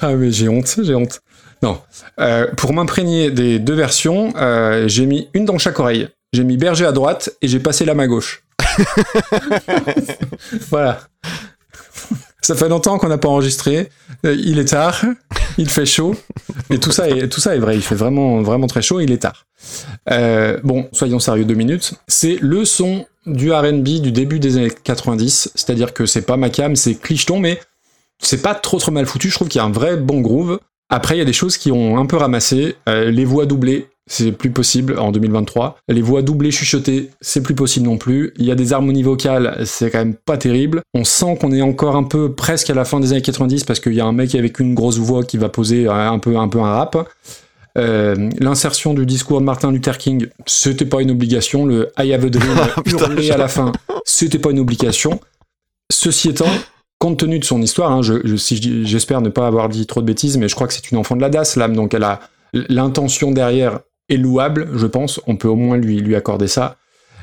Ah 0.00 0.14
mais 0.14 0.32
j'ai 0.32 0.48
honte, 0.48 0.80
j'ai 0.82 0.94
honte. 0.96 1.20
Non. 1.62 1.80
Euh, 2.18 2.48
pour 2.56 2.72
m'imprégner 2.72 3.30
des 3.30 3.60
deux 3.60 3.74
versions, 3.74 4.32
euh, 4.36 4.88
j'ai 4.88 5.06
mis 5.06 5.28
une 5.34 5.44
dans 5.44 5.58
chaque 5.58 5.78
oreille. 5.78 6.08
J'ai 6.32 6.42
mis 6.42 6.56
berger 6.56 6.86
à 6.86 6.92
droite 6.92 7.30
et 7.42 7.48
j'ai 7.48 7.60
passé 7.60 7.84
l'âme 7.84 8.00
à 8.00 8.08
gauche. 8.08 8.42
voilà. 10.70 11.00
Ça 12.42 12.54
fait 12.54 12.68
longtemps 12.68 12.98
qu'on 12.98 13.08
n'a 13.08 13.18
pas 13.18 13.28
enregistré. 13.28 13.90
Euh, 14.24 14.34
il 14.34 14.58
est 14.58 14.66
tard, 14.66 15.04
il 15.58 15.68
fait 15.68 15.86
chaud. 15.86 16.14
Et 16.70 16.78
tout 16.78 16.92
ça 16.92 17.08
est, 17.08 17.28
tout 17.28 17.40
ça 17.40 17.54
est 17.54 17.58
vrai. 17.58 17.76
Il 17.76 17.82
fait 17.82 17.94
vraiment, 17.94 18.42
vraiment 18.42 18.66
très 18.66 18.82
chaud. 18.82 19.00
Il 19.00 19.12
est 19.12 19.18
tard. 19.18 19.46
Euh, 20.10 20.58
bon, 20.62 20.88
soyons 20.92 21.18
sérieux 21.18 21.44
deux 21.44 21.54
minutes. 21.54 21.94
C'est 22.08 22.38
le 22.40 22.64
son 22.64 23.06
du 23.26 23.52
R&B 23.52 24.00
du 24.00 24.12
début 24.12 24.40
des 24.40 24.56
années 24.56 24.70
90. 24.70 25.52
C'est-à-dire 25.54 25.92
que 25.92 26.06
c'est 26.06 26.22
pas 26.22 26.36
ma 26.36 26.50
cam, 26.50 26.76
c'est 26.76 26.94
clicheton, 26.94 27.38
mais 27.38 27.60
c'est 28.18 28.42
pas 28.42 28.54
trop 28.54 28.78
trop 28.78 28.92
mal 28.92 29.06
foutu. 29.06 29.30
Je 29.30 29.34
trouve 29.34 29.48
qu'il 29.48 29.58
y 29.58 29.62
a 29.62 29.66
un 29.66 29.72
vrai 29.72 29.96
bon 29.96 30.20
groove. 30.20 30.58
Après, 30.88 31.16
il 31.16 31.18
y 31.18 31.22
a 31.22 31.26
des 31.26 31.32
choses 31.32 31.56
qui 31.56 31.70
ont 31.70 31.98
un 31.98 32.06
peu 32.06 32.16
ramassé. 32.16 32.76
Euh, 32.88 33.10
les 33.10 33.24
voix 33.24 33.46
doublées, 33.46 33.88
c'est 34.12 34.32
plus 34.32 34.50
possible 34.50 34.98
en 34.98 35.12
2023. 35.12 35.78
Les 35.88 36.02
voix 36.02 36.20
doublées 36.22 36.50
chuchotées, 36.50 37.10
c'est 37.20 37.42
plus 37.42 37.54
possible 37.54 37.86
non 37.86 37.96
plus. 37.96 38.32
Il 38.38 38.44
y 38.44 38.50
a 38.50 38.56
des 38.56 38.72
harmonies 38.72 39.04
vocales, 39.04 39.62
c'est 39.64 39.88
quand 39.90 39.98
même 39.98 40.14
pas 40.16 40.36
terrible. 40.36 40.82
On 40.94 41.04
sent 41.04 41.38
qu'on 41.40 41.52
est 41.52 41.62
encore 41.62 41.94
un 41.94 42.02
peu 42.02 42.32
presque 42.32 42.70
à 42.70 42.74
la 42.74 42.84
fin 42.84 42.98
des 42.98 43.12
années 43.12 43.22
90 43.22 43.62
parce 43.62 43.78
qu'il 43.78 43.94
y 43.94 44.00
a 44.00 44.04
un 44.04 44.12
mec 44.12 44.34
avec 44.34 44.58
une 44.58 44.74
grosse 44.74 44.98
voix 44.98 45.22
qui 45.22 45.36
va 45.38 45.48
poser 45.48 45.86
un 45.86 46.18
peu 46.18 46.36
un, 46.36 46.48
peu 46.48 46.58
un 46.58 46.72
rap. 46.74 47.08
Euh, 47.78 48.28
L'insertion 48.40 48.94
du 48.94 49.06
discours 49.06 49.38
de 49.40 49.44
Martin 49.44 49.70
Luther 49.70 49.96
King, 49.96 50.26
c'était 50.44 50.86
pas 50.86 51.02
une 51.02 51.12
obligation. 51.12 51.64
Le 51.64 51.92
I 51.96 52.12
have 52.12 52.24
a 52.24 52.28
dream 52.30 52.56
Putain, 52.84 53.10
hurlé 53.12 53.30
à 53.30 53.36
la 53.36 53.46
fin, 53.46 53.70
c'était 54.04 54.40
pas 54.40 54.50
une 54.50 54.58
obligation. 54.58 55.20
Ceci 55.92 56.30
étant, 56.30 56.46
compte 56.98 57.18
tenu 57.20 57.38
de 57.38 57.44
son 57.44 57.62
histoire, 57.62 57.92
hein, 57.92 58.02
je, 58.02 58.14
je- 58.24 58.34
si 58.36 58.56
je 58.56 58.60
dis- 58.62 58.86
j'espère 58.86 59.20
ne 59.20 59.28
pas 59.28 59.46
avoir 59.46 59.68
dit 59.68 59.86
trop 59.86 60.00
de 60.00 60.06
bêtises, 60.06 60.36
mais 60.36 60.48
je 60.48 60.56
crois 60.56 60.66
que 60.66 60.72
c'est 60.74 60.90
une 60.90 60.98
enfant 60.98 61.14
de 61.14 61.20
la 61.20 61.28
DAS, 61.30 61.54
l'âme, 61.56 61.76
donc 61.76 61.94
elle 61.94 62.02
a 62.02 62.18
l'intention 62.52 63.30
derrière 63.30 63.78
louable, 64.16 64.68
je 64.74 64.86
pense. 64.86 65.20
On 65.26 65.36
peut 65.36 65.48
au 65.48 65.56
moins 65.56 65.76
lui, 65.76 66.00
lui 66.00 66.16
accorder 66.16 66.48
ça. 66.48 66.76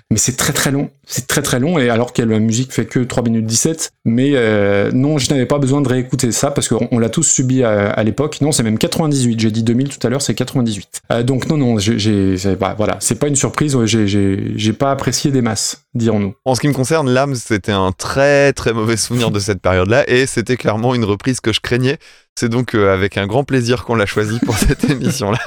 Mais 0.10 0.18
c'est 0.18 0.38
très 0.38 0.54
très 0.54 0.72
long. 0.72 0.90
C'est 1.06 1.28
très 1.28 1.42
très 1.42 1.60
long, 1.60 1.78
et 1.80 1.90
alors 1.90 2.14
que 2.14 2.22
la 2.22 2.40
musique 2.40 2.72
fait 2.72 2.86
que 2.86 3.00
3 3.00 3.24
minutes 3.24 3.46
17. 3.46 3.92
Mais 4.06 4.32
euh, 4.36 4.90
non, 4.94 5.18
je 5.18 5.30
n'avais 5.30 5.46
pas 5.46 5.58
besoin 5.58 5.82
de 5.82 5.90
réécouter 5.90 6.32
ça 6.32 6.52
parce 6.52 6.70
qu'on 6.70 6.88
on 6.92 7.00
l'a 7.00 7.10
tous 7.10 7.24
subi 7.24 7.64
à, 7.64 8.04
l'époque. 8.04 8.40
Non, 8.40 8.54
c'est 8.54 8.64
même 8.64 8.78
98. 8.78 9.40
J'ai 9.40 9.52
dit 9.52 9.64
2000 9.64 9.90
tout 9.90 10.08
à 10.08 10.10
l'heure, 10.10 10.22
c'est 10.22 10.34
98. 10.34 11.02
Euh, 11.12 11.24
donc 11.24 11.50
non, 11.50 11.58
non, 11.58 11.78
j'ai, 11.78 12.36
voilà, 12.78 12.98
c'est 13.02 13.20
pas 13.20 13.28
une 13.28 13.36
surprise. 13.36 13.78
j'ai 13.86 14.74
pas 14.74 14.92
apprécié 14.92 15.32
des 15.32 15.42
masses, 15.42 15.84
dirons-nous. 15.94 16.36
En 16.46 16.56
ce 16.56 16.62
qui 16.62 16.70
me 16.70 16.74
concerne, 16.74 17.10
l'âme, 17.10 17.36
c'était 17.36 17.74
un 17.74 17.92
très 17.92 18.54
très 18.54 18.72
mauvais 18.72 18.96
souvenir 18.98 19.32
de 19.32 19.40
cette 19.40 19.62
période-là 19.62 20.10
et 20.10 20.26
c'était 20.26 20.56
clairement 20.56 20.96
une 20.96 21.04
reprise 21.06 21.42
que 21.42 21.52
je 21.52 21.60
craignais. 21.60 21.98
C'est 22.40 22.50
donc 22.50 22.76
euh, 22.76 22.94
avec 22.94 23.18
un 23.18 23.28
grand 23.28 23.44
plaisir 23.44 23.84
qu'on 23.84 23.96
l'a 23.96 24.06
choisi 24.06 24.40
pour 24.40 24.56
cette 24.58 24.84
émission-là. 24.90 25.40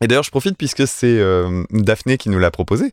Et 0.00 0.06
d'ailleurs, 0.06 0.24
je 0.24 0.30
profite 0.30 0.56
puisque 0.56 0.86
c'est 0.86 1.18
euh, 1.18 1.62
Daphné 1.70 2.16
qui 2.18 2.28
nous 2.28 2.38
l'a 2.38 2.50
proposé. 2.50 2.90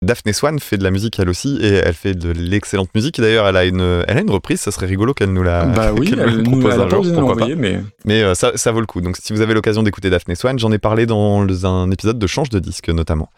Daphné 0.00 0.32
Swan 0.32 0.60
fait 0.60 0.78
de 0.78 0.84
la 0.84 0.92
musique 0.92 1.18
elle 1.18 1.28
aussi 1.28 1.58
et 1.60 1.72
elle 1.72 1.92
fait 1.92 2.14
de 2.14 2.30
l'excellente 2.30 2.88
musique. 2.94 3.20
D'ailleurs, 3.20 3.48
elle 3.48 3.56
a 3.56 3.64
une, 3.64 4.04
elle 4.06 4.16
a 4.16 4.20
une 4.20 4.30
reprise. 4.30 4.60
Ça 4.60 4.70
serait 4.70 4.86
rigolo 4.86 5.12
qu'elle 5.12 5.32
nous 5.32 5.42
la, 5.42 5.64
bah 5.64 5.92
oui, 5.98 6.10
elle 6.12 6.36
nous 6.36 6.42
nous 6.42 6.50
propose 6.60 6.74
elle 6.74 6.80
un 6.82 6.88
jour, 6.88 7.04
pourquoi 7.14 7.36
pas. 7.36 7.46
mais 7.56 7.80
Mais 8.04 8.22
euh, 8.22 8.34
ça, 8.34 8.52
ça 8.54 8.70
vaut 8.70 8.78
le 8.78 8.86
coup. 8.86 9.00
Donc, 9.00 9.16
si 9.20 9.32
vous 9.32 9.40
avez 9.40 9.54
l'occasion 9.54 9.82
d'écouter 9.82 10.08
Daphné 10.08 10.36
Swan, 10.36 10.56
j'en 10.56 10.70
ai 10.70 10.78
parlé 10.78 11.04
dans 11.06 11.44
un 11.66 11.90
épisode 11.90 12.16
de 12.20 12.26
Change 12.28 12.48
de 12.50 12.60
disque 12.60 12.90
notamment. 12.90 13.28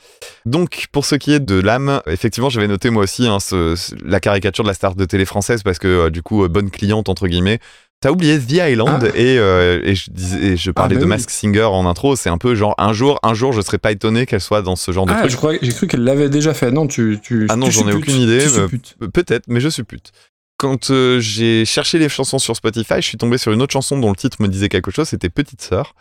Donc, 0.44 0.88
pour 0.92 1.06
ce 1.06 1.14
qui 1.14 1.32
est 1.32 1.40
de 1.40 1.58
l'âme, 1.58 2.02
effectivement, 2.06 2.50
j'avais 2.50 2.68
noté 2.68 2.90
moi 2.90 3.04
aussi 3.04 3.26
hein, 3.26 3.40
ce- 3.40 3.74
la 4.04 4.20
caricature 4.20 4.62
de 4.62 4.68
la 4.68 4.74
star 4.74 4.94
de 4.96 5.04
télé 5.06 5.24
française 5.24 5.62
parce 5.62 5.78
que 5.78 5.88
euh, 5.88 6.10
du 6.10 6.22
coup, 6.22 6.44
euh, 6.44 6.48
bonne 6.48 6.70
cliente 6.70 7.08
entre 7.08 7.26
guillemets. 7.26 7.58
T'as 8.00 8.10
oublié 8.10 8.38
The 8.38 8.52
Island 8.52 9.04
Ah. 9.12 9.16
et, 9.18 9.38
euh, 9.38 9.82
et 9.84 9.94
je 9.94 10.10
disais, 10.10 10.38
et 10.42 10.56
je 10.56 10.70
parlais 10.70 10.94
bah 10.94 11.00
de 11.00 11.04
oui. 11.04 11.10
Mask 11.10 11.28
Singer 11.28 11.64
en 11.64 11.86
intro. 11.86 12.16
C'est 12.16 12.30
un 12.30 12.38
peu 12.38 12.54
genre 12.54 12.74
un 12.78 12.94
jour, 12.94 13.18
un 13.22 13.34
jour, 13.34 13.52
je 13.52 13.60
serais 13.60 13.76
pas 13.76 13.92
étonné 13.92 14.24
qu'elle 14.24 14.40
soit 14.40 14.62
dans 14.62 14.74
ce 14.74 14.90
genre 14.90 15.04
de 15.04 15.12
ah, 15.12 15.18
truc. 15.20 15.30
je 15.30 15.36
crois, 15.36 15.52
j'ai 15.60 15.72
cru 15.72 15.86
qu'elle 15.86 16.04
l'avait 16.04 16.30
déjà 16.30 16.54
fait. 16.54 16.70
Non, 16.70 16.86
tu, 16.86 17.18
tu. 17.22 17.46
Ah 17.50 17.56
non, 17.56 17.68
j'en 17.70 17.86
ai 17.88 17.92
aucune 17.92 18.16
idée, 18.16 18.46
euh, 18.56 18.68
Peut-être, 19.12 19.44
mais 19.48 19.60
je 19.60 19.68
suis 19.68 19.82
pute. 19.84 20.12
Quand 20.56 20.90
euh, 20.90 21.20
j'ai 21.20 21.66
cherché 21.66 21.98
les 21.98 22.08
chansons 22.08 22.38
sur 22.38 22.56
Spotify, 22.56 22.96
je 22.96 23.06
suis 23.06 23.18
tombé 23.18 23.36
sur 23.36 23.52
une 23.52 23.60
autre 23.60 23.72
chanson 23.74 23.98
dont 23.98 24.10
le 24.10 24.16
titre 24.16 24.38
me 24.40 24.48
disait 24.48 24.70
quelque 24.70 24.90
chose, 24.90 25.08
c'était 25.08 25.28
Petite 25.30 25.60
Sœur. 25.60 25.94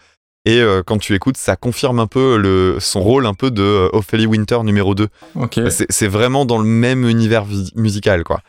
Et 0.46 0.62
euh, 0.62 0.84
quand 0.86 0.98
tu 1.00 1.14
écoutes, 1.16 1.36
ça 1.36 1.58
confirme 1.58 2.00
un 2.00 2.08
peu 2.08 2.38
le, 2.38 2.78
son 2.80 3.02
rôle 3.02 3.26
un 3.26 3.34
peu 3.34 3.52
de 3.52 3.90
Ophélie 3.92 4.26
Winter 4.26 4.60
numéro 4.64 4.96
2. 4.96 5.10
Ok. 5.36 5.60
C'est 5.70 5.86
c'est 5.90 6.08
vraiment 6.08 6.46
dans 6.46 6.58
le 6.58 6.64
même 6.64 7.08
univers 7.08 7.46
musical, 7.76 8.24
quoi. 8.24 8.40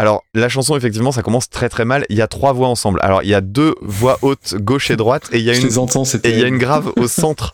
Alors, 0.00 0.24
la 0.32 0.48
chanson, 0.48 0.76
effectivement, 0.78 1.12
ça 1.12 1.22
commence 1.22 1.50
très 1.50 1.68
très 1.68 1.84
mal. 1.84 2.06
Il 2.08 2.16
y 2.16 2.22
a 2.22 2.26
trois 2.26 2.54
voix 2.54 2.68
ensemble. 2.68 3.00
Alors, 3.02 3.22
il 3.22 3.28
y 3.28 3.34
a 3.34 3.42
deux 3.42 3.74
voix 3.82 4.18
hautes, 4.22 4.54
gauche 4.54 4.90
et 4.90 4.96
droite, 4.96 5.28
et 5.30 5.38
il 5.38 5.44
y 5.44 5.50
a 5.50 5.52
Je 5.52 5.60
une 5.60 5.66
les 5.66 5.78
entends, 5.78 6.04
et 6.04 6.06
c'était. 6.06 6.30
il 6.32 6.38
y 6.38 6.42
a 6.42 6.48
une 6.48 6.56
grave 6.56 6.90
au 6.96 7.06
centre. 7.22 7.52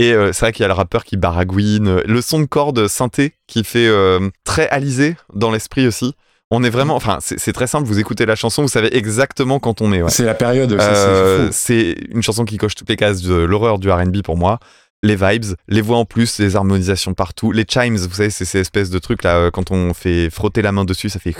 Et 0.00 0.12
euh, 0.12 0.32
c'est 0.32 0.40
vrai 0.40 0.52
qu'il 0.52 0.62
y 0.62 0.64
a 0.64 0.68
le 0.68 0.74
rappeur 0.74 1.04
qui 1.04 1.16
baragouine, 1.16 2.00
le 2.04 2.20
son 2.20 2.40
de 2.40 2.46
corde 2.46 2.88
synthé 2.88 3.34
qui 3.46 3.62
fait 3.62 3.86
euh, 3.86 4.28
très 4.42 4.68
alisé 4.70 5.14
dans 5.34 5.52
l'esprit 5.52 5.86
aussi. 5.86 6.14
On 6.50 6.64
est 6.64 6.70
vraiment, 6.70 6.96
enfin, 6.96 7.18
c'est 7.20 7.52
très 7.52 7.68
simple. 7.68 7.86
Vous 7.86 8.00
écoutez 8.00 8.26
la 8.26 8.34
chanson, 8.34 8.62
vous 8.62 8.68
savez 8.68 8.96
exactement 8.96 9.60
quand 9.60 9.80
on 9.80 9.92
est. 9.92 10.02
ouais. 10.02 10.10
C'est 10.10 10.24
la 10.24 10.34
période. 10.34 10.72
Euh, 10.72 11.48
c'est 11.52 11.96
une 12.10 12.22
chanson 12.22 12.44
qui 12.44 12.56
coche 12.58 12.74
toutes 12.74 12.88
les 12.88 12.96
cases 12.96 13.22
de 13.22 13.34
l'horreur 13.34 13.78
du 13.78 13.90
R&B 13.90 14.22
pour 14.22 14.36
moi. 14.36 14.58
Les 15.04 15.16
vibes, 15.16 15.54
les 15.68 15.82
voix 15.82 15.98
en 15.98 16.06
plus, 16.06 16.38
les 16.38 16.56
harmonisations 16.56 17.12
partout, 17.12 17.52
les 17.52 17.66
chimes, 17.68 17.96
vous 17.96 18.14
savez, 18.14 18.30
c'est 18.30 18.46
ces 18.46 18.60
espèces 18.60 18.88
de 18.88 18.98
trucs 18.98 19.22
là, 19.22 19.36
euh, 19.36 19.50
quand 19.50 19.70
on 19.70 19.92
fait 19.92 20.30
frotter 20.30 20.62
la 20.62 20.72
main 20.72 20.84
dessus, 20.86 21.10
ça 21.10 21.18
fait 21.20 21.34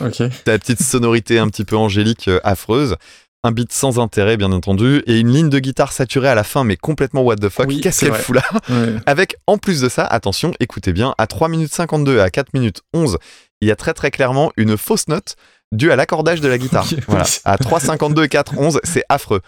Ok. 0.00 0.18
la 0.46 0.58
petite 0.58 0.82
sonorité 0.82 1.38
un 1.38 1.48
petit 1.48 1.64
peu 1.64 1.76
angélique, 1.76 2.28
euh, 2.28 2.38
affreuse. 2.44 2.96
Un 3.44 3.52
beat 3.52 3.72
sans 3.72 3.98
intérêt, 3.98 4.36
bien 4.36 4.52
entendu, 4.52 5.02
et 5.06 5.18
une 5.20 5.30
ligne 5.32 5.48
de 5.48 5.58
guitare 5.58 5.92
saturée 5.92 6.28
à 6.28 6.34
la 6.34 6.42
fin, 6.44 6.64
mais 6.64 6.76
complètement 6.76 7.22
what 7.22 7.36
the 7.36 7.48
fuck. 7.48 7.66
Oui, 7.68 7.80
qu'elle 7.80 7.92
vrai. 7.92 8.18
fout 8.18 8.34
là 8.36 8.42
Ouais. 8.68 8.96
Avec, 9.06 9.36
en 9.46 9.56
plus 9.58 9.80
de 9.80 9.88
ça, 9.88 10.04
attention, 10.04 10.52
écoutez 10.60 10.92
bien, 10.92 11.14
à 11.18 11.26
3 11.26 11.48
minutes 11.48 11.72
52 11.72 12.16
et 12.16 12.20
à 12.20 12.30
4 12.30 12.52
minutes 12.52 12.82
11, 12.92 13.16
il 13.62 13.68
y 13.68 13.70
a 13.70 13.76
très 13.76 13.94
très 13.94 14.10
clairement 14.10 14.52
une 14.58 14.76
fausse 14.76 15.08
note 15.08 15.36
due 15.72 15.92
à 15.92 15.96
l'accordage 15.96 16.40
de 16.42 16.48
la 16.48 16.58
guitare. 16.58 16.86
Voilà. 17.06 17.24
À 17.44 17.56
3,52 17.56 18.24
et 18.24 18.28
4,11, 18.28 18.80
c'est 18.82 19.04
affreux. 19.08 19.40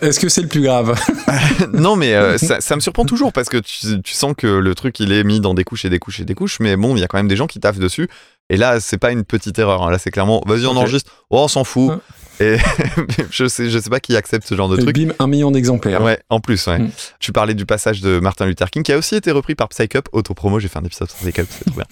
Est-ce 0.00 0.20
que 0.20 0.28
c'est 0.28 0.42
le 0.42 0.48
plus 0.48 0.62
grave 0.62 0.94
non, 1.72 1.96
mais 1.96 2.14
euh, 2.14 2.38
ça, 2.38 2.60
ça 2.60 2.74
me 2.76 2.80
surprend 2.80 3.04
toujours 3.04 3.32
parce 3.32 3.48
que 3.48 3.56
tu, 3.58 4.02
tu 4.02 4.14
sens 4.14 4.34
que 4.36 4.46
le 4.46 4.74
truc 4.74 4.98
il 5.00 5.12
est 5.12 5.24
mis 5.24 5.40
dans 5.40 5.54
des 5.54 5.64
couches 5.64 5.84
et 5.84 5.90
des 5.90 5.98
couches 5.98 6.20
et 6.20 6.24
des 6.24 6.34
couches, 6.34 6.60
mais 6.60 6.76
bon, 6.76 6.96
il 6.96 7.00
y 7.00 7.04
a 7.04 7.06
quand 7.08 7.18
même 7.18 7.28
des 7.28 7.36
gens 7.36 7.46
qui 7.46 7.60
taffent 7.60 7.78
dessus. 7.78 8.08
Et 8.50 8.56
là, 8.56 8.80
c'est 8.80 8.96
pas 8.98 9.12
une 9.12 9.24
petite 9.24 9.58
erreur. 9.58 9.82
hein. 9.82 9.90
Là, 9.90 9.98
c'est 9.98 10.10
clairement, 10.10 10.42
vas-y, 10.46 10.64
on 10.66 10.76
enregistre. 10.76 11.10
Oh, 11.30 11.40
on 11.40 11.48
s'en 11.48 11.64
fout. 11.64 11.90
Ouais. 11.90 11.96
Et 12.40 12.56
je 13.30 13.46
sais, 13.48 13.68
je 13.68 13.78
sais 13.78 13.90
pas 13.90 13.98
qui 14.00 14.16
accepte 14.16 14.46
ce 14.48 14.54
genre 14.54 14.68
de 14.68 14.78
Et 14.78 14.82
truc. 14.82 14.96
bim, 14.96 15.12
un 15.18 15.26
million 15.26 15.50
d'exemplaires. 15.50 16.00
Ouais, 16.02 16.18
en 16.30 16.38
plus, 16.40 16.66
ouais. 16.68 16.78
Mm. 16.78 16.90
Tu 17.18 17.32
parlais 17.32 17.54
du 17.54 17.66
passage 17.66 18.00
de 18.00 18.20
Martin 18.20 18.46
Luther 18.46 18.70
King 18.70 18.84
qui 18.84 18.92
a 18.92 18.96
aussi 18.98 19.16
été 19.16 19.32
repris 19.32 19.54
par 19.56 19.68
Psycup, 19.68 20.08
autopromo, 20.12 20.60
j'ai 20.60 20.68
fait 20.68 20.78
un 20.78 20.84
épisode 20.84 21.10
sur 21.10 21.18
Psycup, 21.18 21.46
c'est 21.50 21.64
trop 21.66 21.74
bien. 21.74 21.84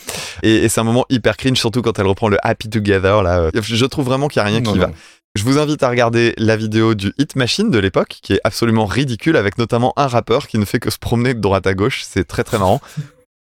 Et, 0.45 0.64
et 0.64 0.69
c'est 0.69 0.81
un 0.81 0.85
moment 0.85 1.05
hyper 1.11 1.37
cringe, 1.37 1.59
surtout 1.59 1.83
quand 1.83 1.99
elle 1.99 2.07
reprend 2.07 2.29
le 2.29 2.38
Happy 2.42 2.71
Together, 2.71 3.23
là. 3.23 3.51
Je 3.61 3.85
trouve 3.87 4.07
vraiment 4.07 4.29
qu'il 4.29 4.38
y 4.40 4.42
a 4.42 4.47
rien 4.47 4.61
Non, 4.61 4.73
qui 4.73 4.79
non. 4.79 4.87
va. 4.87 4.92
Je 5.37 5.44
vous 5.44 5.59
invite 5.59 5.83
à 5.83 5.90
regarder 5.90 6.33
la 6.38 6.57
vidéo 6.57 6.94
du 6.94 7.12
Hit 7.18 7.37
Machine 7.37 7.70
de 7.70 7.79
l'époque, 7.79 8.18
qui 8.22 8.33
est 8.33 8.40
absolument 8.42 8.87
ridicule, 8.87 9.37
avec 9.37 9.59
notamment 9.59 9.92
un 9.96 10.07
rappeur 10.07 10.46
qui 10.49 10.59
ne 10.59 10.64
fait 10.64 10.79
que 10.81 10.88
se 10.90 10.99
promener 10.99 11.35
de 11.35 11.40
droite 11.40 11.66
à 11.66 11.75
gauche, 11.75 12.03
c'est 12.09 12.25
très 12.25 12.42
très 12.42 12.59
marrant. 12.59 12.81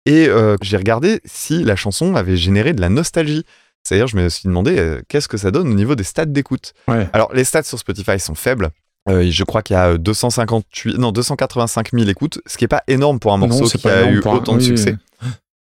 Et 0.06 0.28
euh, 0.28 0.58
j'ai 0.62 0.76
regardé 0.78 1.22
si 1.24 1.64
la 1.64 1.76
chanson 1.78 2.16
avait 2.16 2.36
généré 2.36 2.74
de 2.74 2.82
la 2.82 2.90
nostalgie. 2.90 3.46
C'est-à-dire, 3.84 4.08
je 4.08 4.18
me 4.18 4.28
suis 4.30 4.48
demandé 4.48 4.78
euh, 4.78 5.02
qu'est-ce 5.08 5.28
que 5.30 5.38
ça 5.38 5.52
donne 5.52 5.70
au 5.70 5.74
niveau 5.74 5.96
des 5.96 6.04
stats 6.04 6.26
d'écoute? 6.26 6.74
Ouais. 6.90 7.08
Alors, 7.14 7.34
les 7.34 7.44
stats 7.46 7.64
sur 7.64 7.80
Spotify 7.80 8.20
sont 8.20 8.36
faibles. 8.36 8.70
Euh, 9.08 9.30
je 9.32 9.44
crois 9.44 9.62
qu'il 9.62 9.76
y 9.76 9.78
a 9.78 9.92
euh, 9.92 9.98
258, 9.98 10.98
non, 10.98 11.12
285 11.14 11.92
000 11.94 12.10
écoutes, 12.10 12.40
ce 12.46 12.58
qui 12.58 12.66
est 12.66 12.68
pas 12.68 12.84
énorme 12.88 13.20
pour 13.20 13.32
un 13.34 13.38
morceau 13.38 13.66
qui 13.78 13.88
a 13.88 14.12
eu 14.12 14.18
un- 14.18 14.22
autant 14.38 14.54
de 14.56 14.62
succès. 14.62 14.92
oui. 14.92 14.98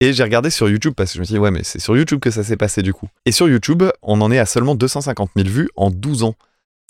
Et 0.02 0.12
j'ai 0.14 0.24
regardé 0.24 0.50
sur 0.50 0.70
YouTube 0.70 0.94
parce 0.96 1.12
que 1.12 1.16
je 1.16 1.20
me 1.22 1.26
suis 1.26 1.34
dit, 1.34 1.40
ouais, 1.40 1.52
mais 1.52 1.64
c'est 1.64 1.80
sur 1.80 1.96
YouTube 1.96 2.20
que 2.20 2.30
ça 2.32 2.44
s'est 2.44 2.58
passé 2.58 2.82
du 2.82 2.94
coup. 2.94 3.08
Et 3.26 3.32
sur 3.32 3.48
YouTube, 3.48 3.84
on 4.02 4.20
en 4.22 4.32
est 4.32 4.40
à 4.40 4.46
seulement 4.46 4.76
250 4.76 5.32
000 5.38 5.48
vues 5.50 5.70
en 5.78 5.90
12 5.90 6.24
ans. 6.24 6.36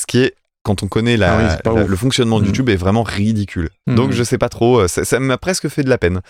Ce 0.01 0.05
qui 0.07 0.19
est, 0.19 0.33
quand 0.63 0.81
on 0.81 0.87
connaît 0.87 1.15
la- 1.15 1.37
Ah 1.37 1.57
oui, 1.65 1.73
la- 1.75 1.83
le 1.83 1.95
fonctionnement 1.95 2.37
de 2.39 2.41
Mhm. 2.43 2.47
YouTube, 2.47 2.69
est 2.69 2.75
vraiment 2.75 3.03
ridicule. 3.03 3.69
Donc 3.87 4.11
je 4.11 4.23
sais 4.23 4.39
pas 4.39 4.49
trop, 4.49 4.79
euh, 4.81 4.87
ça 4.87 5.19
m'a 5.19 5.37
presque 5.37 5.67
fait 5.69 5.83
de 5.83 5.89
la 5.89 5.97
peine. 5.99 6.21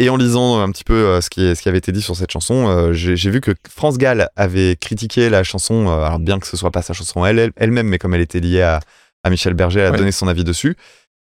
Et 0.00 0.10
en 0.10 0.16
lisant 0.16 0.60
un 0.60 0.70
petit 0.70 0.84
peu 0.84 0.92
euh, 0.94 1.20
ce, 1.20 1.28
qui 1.30 1.44
est- 1.44 1.54
ce 1.56 1.62
qui 1.62 1.68
avait 1.68 1.78
été 1.78 1.90
dit 1.90 2.02
sur 2.02 2.14
cette 2.14 2.30
chanson, 2.30 2.68
euh, 2.68 2.92
j'ai 2.92 3.30
vu 3.30 3.40
que 3.40 3.52
France 3.68 3.96
Gall 3.98 4.28
avait 4.36 4.76
critiqué 4.76 5.28
la 5.30 5.42
chanson, 5.42 5.88
alors 5.88 6.18
bien 6.20 6.38
que 6.38 6.46
ce 6.46 6.56
soit 6.56 6.70
pas 6.70 6.82
sa 6.82 6.92
chanson 6.92 7.24
elle- 7.26 7.38
elle- 7.38 7.52
elle-même, 7.56 7.88
mais 7.88 7.98
comme 7.98 8.14
elle 8.14 8.20
était 8.20 8.38
liée 8.40 8.60
à, 8.62 8.78
à 9.24 9.30
Michel 9.30 9.54
Berger, 9.54 9.80
elle 9.80 9.86
a 9.86 9.90
Ouais. 9.92 9.96
donné 9.98 10.12
son 10.12 10.28
avis 10.28 10.44
dessus. 10.44 10.76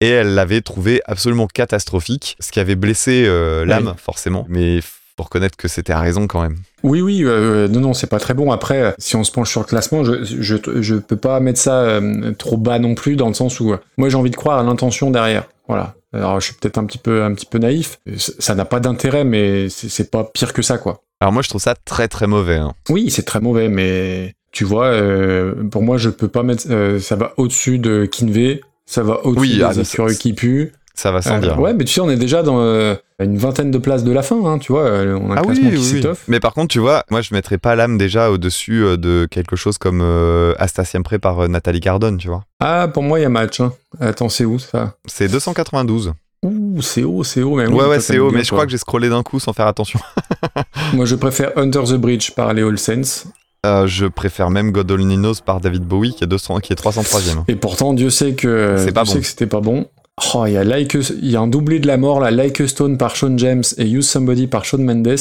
Et 0.06 0.10
elle 0.10 0.36
l'avait 0.36 0.62
trouvé 0.62 1.02
absolument 1.06 1.48
catastrophique, 1.48 2.36
ce 2.40 2.52
qui 2.52 2.60
avait 2.60 2.76
blessé 2.76 3.26
euh, 3.28 3.66
l'âme, 3.66 3.96
forcément. 3.98 4.46
Mais 4.50 4.82
faut 4.82 5.24
reconnaître 5.24 5.56
que 5.56 5.68
c'était 5.70 5.94
à 5.94 6.00
raison 6.00 6.28
quand 6.28 6.42
même. 6.42 6.58
Oui, 6.84 7.02
oui, 7.02 7.22
euh, 7.24 7.68
non, 7.70 7.80
non, 7.80 7.94
c'est 7.94 8.08
pas 8.08 8.20
très 8.20 8.34
bon. 8.34 8.52
Après, 8.52 8.82
euh, 8.82 8.92
si 8.98 9.16
on 9.16 9.24
se 9.24 9.32
penche 9.32 9.50
sur 9.50 9.62
le 9.62 9.66
classement, 9.66 10.04
je, 10.04 10.24
je, 10.24 10.58
je 10.82 10.96
peux 10.96 11.16
pas 11.16 11.40
mettre 11.40 11.60
ça 11.60 11.80
euh, 11.82 12.34
trop 12.34 12.58
bas 12.58 12.80
non 12.80 12.96
plus, 12.96 13.16
dans 13.16 13.30
le 13.30 13.34
sens 13.34 13.60
où 13.62 13.72
euh, 13.72 13.78
moi 13.98 14.10
j'ai 14.10 14.18
envie 14.18 14.30
de 14.30 14.36
croire 14.36 14.60
à 14.60 14.64
l'intention 14.64 15.12
derrière. 15.12 15.48
Voilà. 15.68 15.96
Alors 16.14 16.40
je 16.42 16.46
suis 16.48 16.56
peut-être 16.56 16.78
un 16.78 16.86
petit 16.86 16.98
peu, 16.98 17.24
un 17.24 17.34
petit 17.34 17.46
peu 17.46 17.58
naïf. 17.58 18.00
Ça 18.18 18.56
n'a 18.56 18.66
pas 18.66 18.80
d'intérêt, 18.82 19.24
mais 19.24 19.70
c'est 19.70 20.12
pas 20.12 20.24
pire 20.26 20.54
que 20.54 20.62
ça, 20.62 20.78
quoi. 20.78 21.02
Alors 21.22 21.32
moi, 21.32 21.42
je 21.42 21.50
trouve 21.50 21.62
ça 21.62 21.76
très 21.86 22.08
très 22.10 22.28
mauvais. 22.28 22.58
hein. 22.58 22.74
Oui, 22.90 23.10
c'est 23.10 23.24
très 23.24 23.40
mauvais, 23.40 23.70
mais 23.70 24.36
tu 24.52 24.66
vois, 24.66 24.88
euh, 24.88 25.54
pour 25.72 25.82
moi, 25.82 25.98
je 25.98 26.10
peux 26.10 26.28
pas 26.28 26.44
mettre. 26.44 26.66
euh, 26.70 27.00
ça 27.00 27.16
va 27.16 27.34
au-dessus 27.38 27.80
de 27.80 28.06
Kinvey, 28.06 28.60
ça 28.86 29.04
va 29.04 29.26
au-dessus 29.26 29.40
Oui, 29.42 29.58
des 29.58 29.64
ah, 29.64 30.14
qui 30.20 30.34
puent. 30.34 30.72
Ça 30.94 31.12
va 31.12 31.22
sans 31.22 31.36
Euh, 31.36 31.40
dire. 31.40 31.60
ouais, 31.60 31.74
mais 31.74 31.84
tu 31.84 31.92
sais, 31.94 32.00
on 32.00 32.10
est 32.10 32.16
déjà 32.16 32.42
dans 32.42 32.62
euh, 32.62 32.96
une 33.20 33.38
vingtaine 33.38 33.70
de 33.70 33.78
places 33.78 34.06
de 34.06 34.14
la 34.14 34.22
fin, 34.24 34.38
hein, 34.46 34.60
tu 34.60 34.72
vois. 34.72 34.84
euh, 34.84 35.20
On 35.22 35.30
a 35.32 35.34
un 35.34 35.38
Ah 35.40 35.42
oui, 35.46 35.60
qui 35.60 35.98
oui. 35.98 36.04
Mais 36.30 36.40
par 36.40 36.54
contre, 36.54 36.70
tu 36.70 36.80
vois, 36.80 37.04
moi 37.12 37.22
je 37.22 37.34
mettrais 37.34 37.58
pas 37.58 37.76
l'âme 37.76 37.98
déjà 37.98 38.32
au-dessus 38.32 38.98
de 38.98 39.28
quelque 39.30 39.58
chose 39.58 39.78
comme 39.78 40.00
euh, 40.02 40.54
Asta 40.58 40.86
Siempre 40.86 41.18
par 41.18 41.50
Nathalie 41.50 41.82
Cardone, 41.82 42.18
tu 42.18 42.30
vois. 42.30 42.44
Ah, 42.62 42.88
pour 42.94 43.04
moi, 43.04 43.20
il 43.20 43.24
y 43.24 43.26
a 43.26 43.30
match. 43.30 43.60
Hein. 43.60 43.74
Attends, 44.00 44.30
c'est 44.30 44.46
où 44.46 44.58
ça? 44.58 44.94
C'est 45.06 45.28
292. 45.28 46.14
Ouh, 46.44 46.82
c'est 46.82 47.04
haut, 47.04 47.24
c'est 47.24 47.42
haut. 47.42 47.56
Mais 47.56 47.68
oui, 47.68 47.74
ouais, 47.74 47.86
ouais, 47.88 48.00
c'est 48.00 48.20
haut, 48.20 48.30
mais 48.32 48.44
je 48.44 48.52
crois 48.52 48.66
que 48.66 48.72
j'ai 48.72 48.78
scrollé 48.78 49.10
d'un 49.10 49.24
coup 49.24 49.40
sans 49.40 49.52
faire 49.52 49.68
attention. 49.68 50.00
Moi, 50.94 51.06
je 51.06 51.16
préfère 51.16 51.52
Under 51.58 51.84
the 51.84 51.96
Bridge 51.96 52.32
par 52.32 52.54
les 52.54 52.62
All 52.62 52.78
Saints. 52.78 53.26
Euh, 53.66 53.88
je 53.88 54.06
préfère 54.06 54.50
même 54.50 54.72
God 54.72 54.92
Only 54.92 55.16
Knows 55.18 55.36
par 55.46 55.60
David 55.60 55.84
Bowie 55.84 56.14
qui 56.14 56.24
est, 56.24 56.28
200, 56.28 56.60
qui 56.60 56.74
est 56.74 56.82
303ème. 56.82 57.44
Et 57.48 57.56
pourtant, 57.56 57.94
Dieu 57.94 58.10
sait 58.10 58.34
que, 58.34 58.76
C'est 58.78 58.92
pas 58.92 59.04
Dieu 59.04 59.10
bon. 59.10 59.14
sait 59.14 59.22
que 59.22 59.28
c'était 59.28 59.48
pas 59.48 59.62
bon. 59.62 59.88
Oh, 60.34 60.46
il 60.46 60.54
y 60.54 60.58
a 60.58 60.64
Like 60.64 60.94
il 60.94 61.30
y 61.30 61.36
a 61.36 61.42
un 61.42 61.48
doublé 61.48 61.80
de 61.80 61.88
la 61.88 61.98
mort 61.98 62.20
là, 62.20 62.32
Like 62.32 62.62
a 62.62 62.68
Stone 62.68 62.98
par 62.98 63.16
Sean 63.16 63.38
James 63.38 63.64
et 63.78 63.86
Use 63.90 64.08
Somebody 64.08 64.48
par 64.48 64.66
Sean 64.66 64.78
Mendes. 64.78 65.18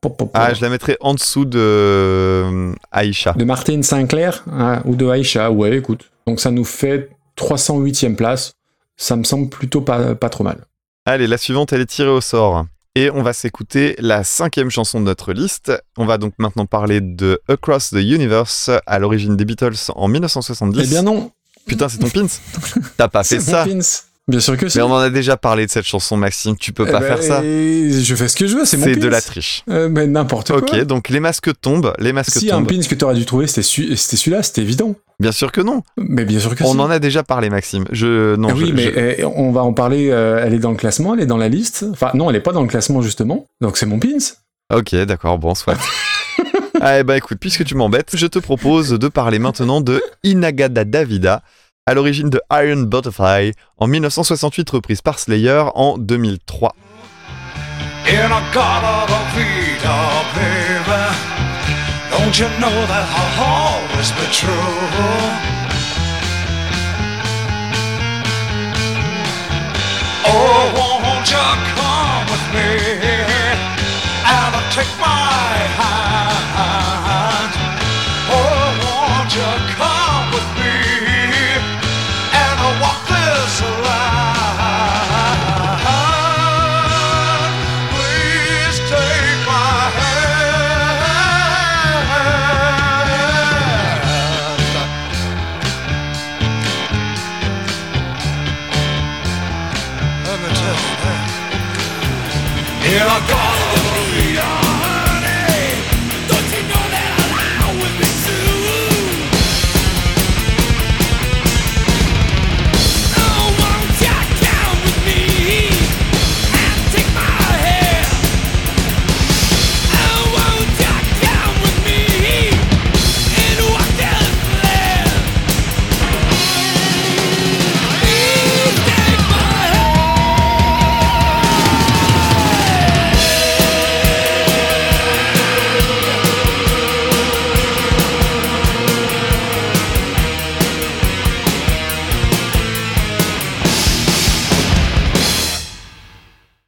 Pop, 0.00 0.16
pop, 0.16 0.16
pop. 0.16 0.30
Ah, 0.34 0.54
je 0.54 0.62
la 0.62 0.70
mettrais 0.70 0.96
en 1.00 1.14
dessous 1.14 1.44
de 1.44 1.58
euh, 1.58 2.72
Aïcha. 2.92 3.32
De 3.32 3.44
Martin 3.44 3.82
Sinclair 3.82 4.44
hein, 4.50 4.80
ou 4.84 4.94
de 4.94 5.06
Aisha, 5.06 5.50
ouais, 5.50 5.76
écoute. 5.76 6.10
Donc 6.26 6.40
ça 6.40 6.50
nous 6.50 6.64
fait 6.64 7.10
308e 7.36 8.14
place. 8.14 8.52
Ça 8.96 9.16
me 9.16 9.24
semble 9.24 9.48
plutôt 9.48 9.80
pas, 9.80 10.14
pas 10.14 10.28
trop 10.28 10.44
mal. 10.44 10.64
Allez, 11.04 11.26
la 11.26 11.38
suivante, 11.38 11.72
elle 11.72 11.80
est 11.80 11.86
tirée 11.86 12.10
au 12.10 12.20
sort. 12.20 12.66
Et 12.98 13.12
on 13.12 13.22
va 13.22 13.32
s'écouter 13.32 13.94
la 14.00 14.24
cinquième 14.24 14.70
chanson 14.70 14.98
de 14.98 15.04
notre 15.04 15.32
liste. 15.32 15.72
On 15.96 16.04
va 16.04 16.18
donc 16.18 16.32
maintenant 16.36 16.66
parler 16.66 17.00
de 17.00 17.40
Across 17.46 17.90
the 17.90 18.00
Universe, 18.02 18.72
à 18.86 18.98
l'origine 18.98 19.36
des 19.36 19.44
Beatles 19.44 19.76
en 19.94 20.08
1970. 20.08 20.80
Eh 20.82 20.86
bien 20.88 21.02
non, 21.02 21.30
Putain, 21.64 21.88
c'est 21.88 21.98
ton 21.98 22.08
pins 22.08 22.26
T'as 22.96 23.06
pas 23.06 23.22
fait 23.22 23.38
ça 23.38 23.64
pins. 23.64 23.78
Bien 24.28 24.40
sûr 24.40 24.56
que 24.58 24.68
c'est. 24.68 24.78
Mais 24.78 24.84
on 24.84 24.92
en 24.92 24.98
a 24.98 25.08
déjà 25.10 25.36
parlé 25.38 25.64
de 25.64 25.70
cette 25.70 25.86
chanson, 25.86 26.16
Maxime. 26.18 26.54
Tu 26.58 26.72
peux 26.74 26.84
Eh 26.86 26.92
pas 26.92 27.00
ben, 27.00 27.06
faire 27.06 27.22
ça. 27.22 27.42
Je 27.42 28.14
fais 28.14 28.28
ce 28.28 28.36
que 28.36 28.46
je 28.46 28.58
veux, 28.58 28.64
c'est 28.66 28.76
mon 28.76 28.84
C'est 28.84 28.96
de 28.96 29.08
la 29.08 29.22
triche. 29.22 29.64
Euh, 29.70 29.88
mais 29.90 30.06
n'importe 30.06 30.48
quoi. 30.48 30.58
Ok, 30.60 30.78
donc 30.84 31.08
les 31.08 31.18
masques 31.18 31.50
tombent. 31.62 31.94
Les 31.98 32.12
masques 32.12 32.32
Si, 32.38 32.50
un 32.50 32.62
pins 32.62 32.78
que 32.80 32.94
t'aurais 32.94 33.14
dû 33.14 33.24
trouver, 33.24 33.46
c'était 33.46 33.62
celui- 33.62 33.96
c'était 33.96 34.16
celui-là, 34.18 34.42
c'était 34.42 34.60
évident. 34.60 34.94
Bien 35.18 35.32
sûr 35.32 35.50
que 35.50 35.62
non. 35.62 35.82
Mais 35.96 36.26
bien 36.26 36.38
sûr 36.40 36.54
que 36.54 36.62
On 36.64 36.74
si. 36.74 36.78
en 36.78 36.90
a 36.90 36.98
déjà 36.98 37.22
parlé, 37.22 37.48
Maxime. 37.48 37.84
Je 37.90 38.36
non. 38.36 38.48
Ah 38.50 38.54
oui, 38.54 38.66
je- 38.68 38.72
mais 38.74 38.82
je- 38.84 39.20
eh, 39.20 39.24
on 39.24 39.50
va 39.50 39.62
en 39.62 39.72
parler. 39.72 40.10
euh, 40.10 40.42
elle 40.44 40.52
est 40.52 40.58
dans 40.58 40.70
le 40.72 40.76
classement, 40.76 41.14
elle 41.14 41.20
est 41.20 41.26
dans 41.26 41.38
la 41.38 41.48
liste. 41.48 41.86
Enfin, 41.90 42.10
non, 42.14 42.28
elle 42.28 42.36
est 42.36 42.40
pas 42.40 42.52
dans 42.52 42.62
le 42.62 42.68
classement 42.68 43.00
justement. 43.00 43.46
Donc 43.62 43.78
c'est 43.78 43.86
mon 43.86 43.98
pins. 43.98 44.18
Ok, 44.72 44.94
d'accord. 45.06 45.38
Bon, 45.38 45.54
soit. 45.54 45.74
ah, 46.80 47.02
bah 47.02 47.16
écoute, 47.16 47.38
puisque 47.40 47.64
tu 47.64 47.74
m'embêtes, 47.74 48.10
je 48.14 48.26
te 48.26 48.38
propose 48.38 48.90
de 48.90 49.08
parler 49.08 49.38
maintenant 49.38 49.80
de 49.80 50.02
Inagada 50.22 50.84
Davida, 50.84 51.42
à 51.88 51.94
l'origine 51.94 52.28
de 52.28 52.38
Iron 52.52 52.82
Butterfly, 52.82 53.52
en 53.78 53.86
1968, 53.86 54.68
reprise 54.68 55.00
par 55.00 55.18
Slayer 55.18 55.64
en 55.74 55.96
2003. 55.96 56.74
In 58.06 58.30
a 58.30 58.42
God 58.52 58.88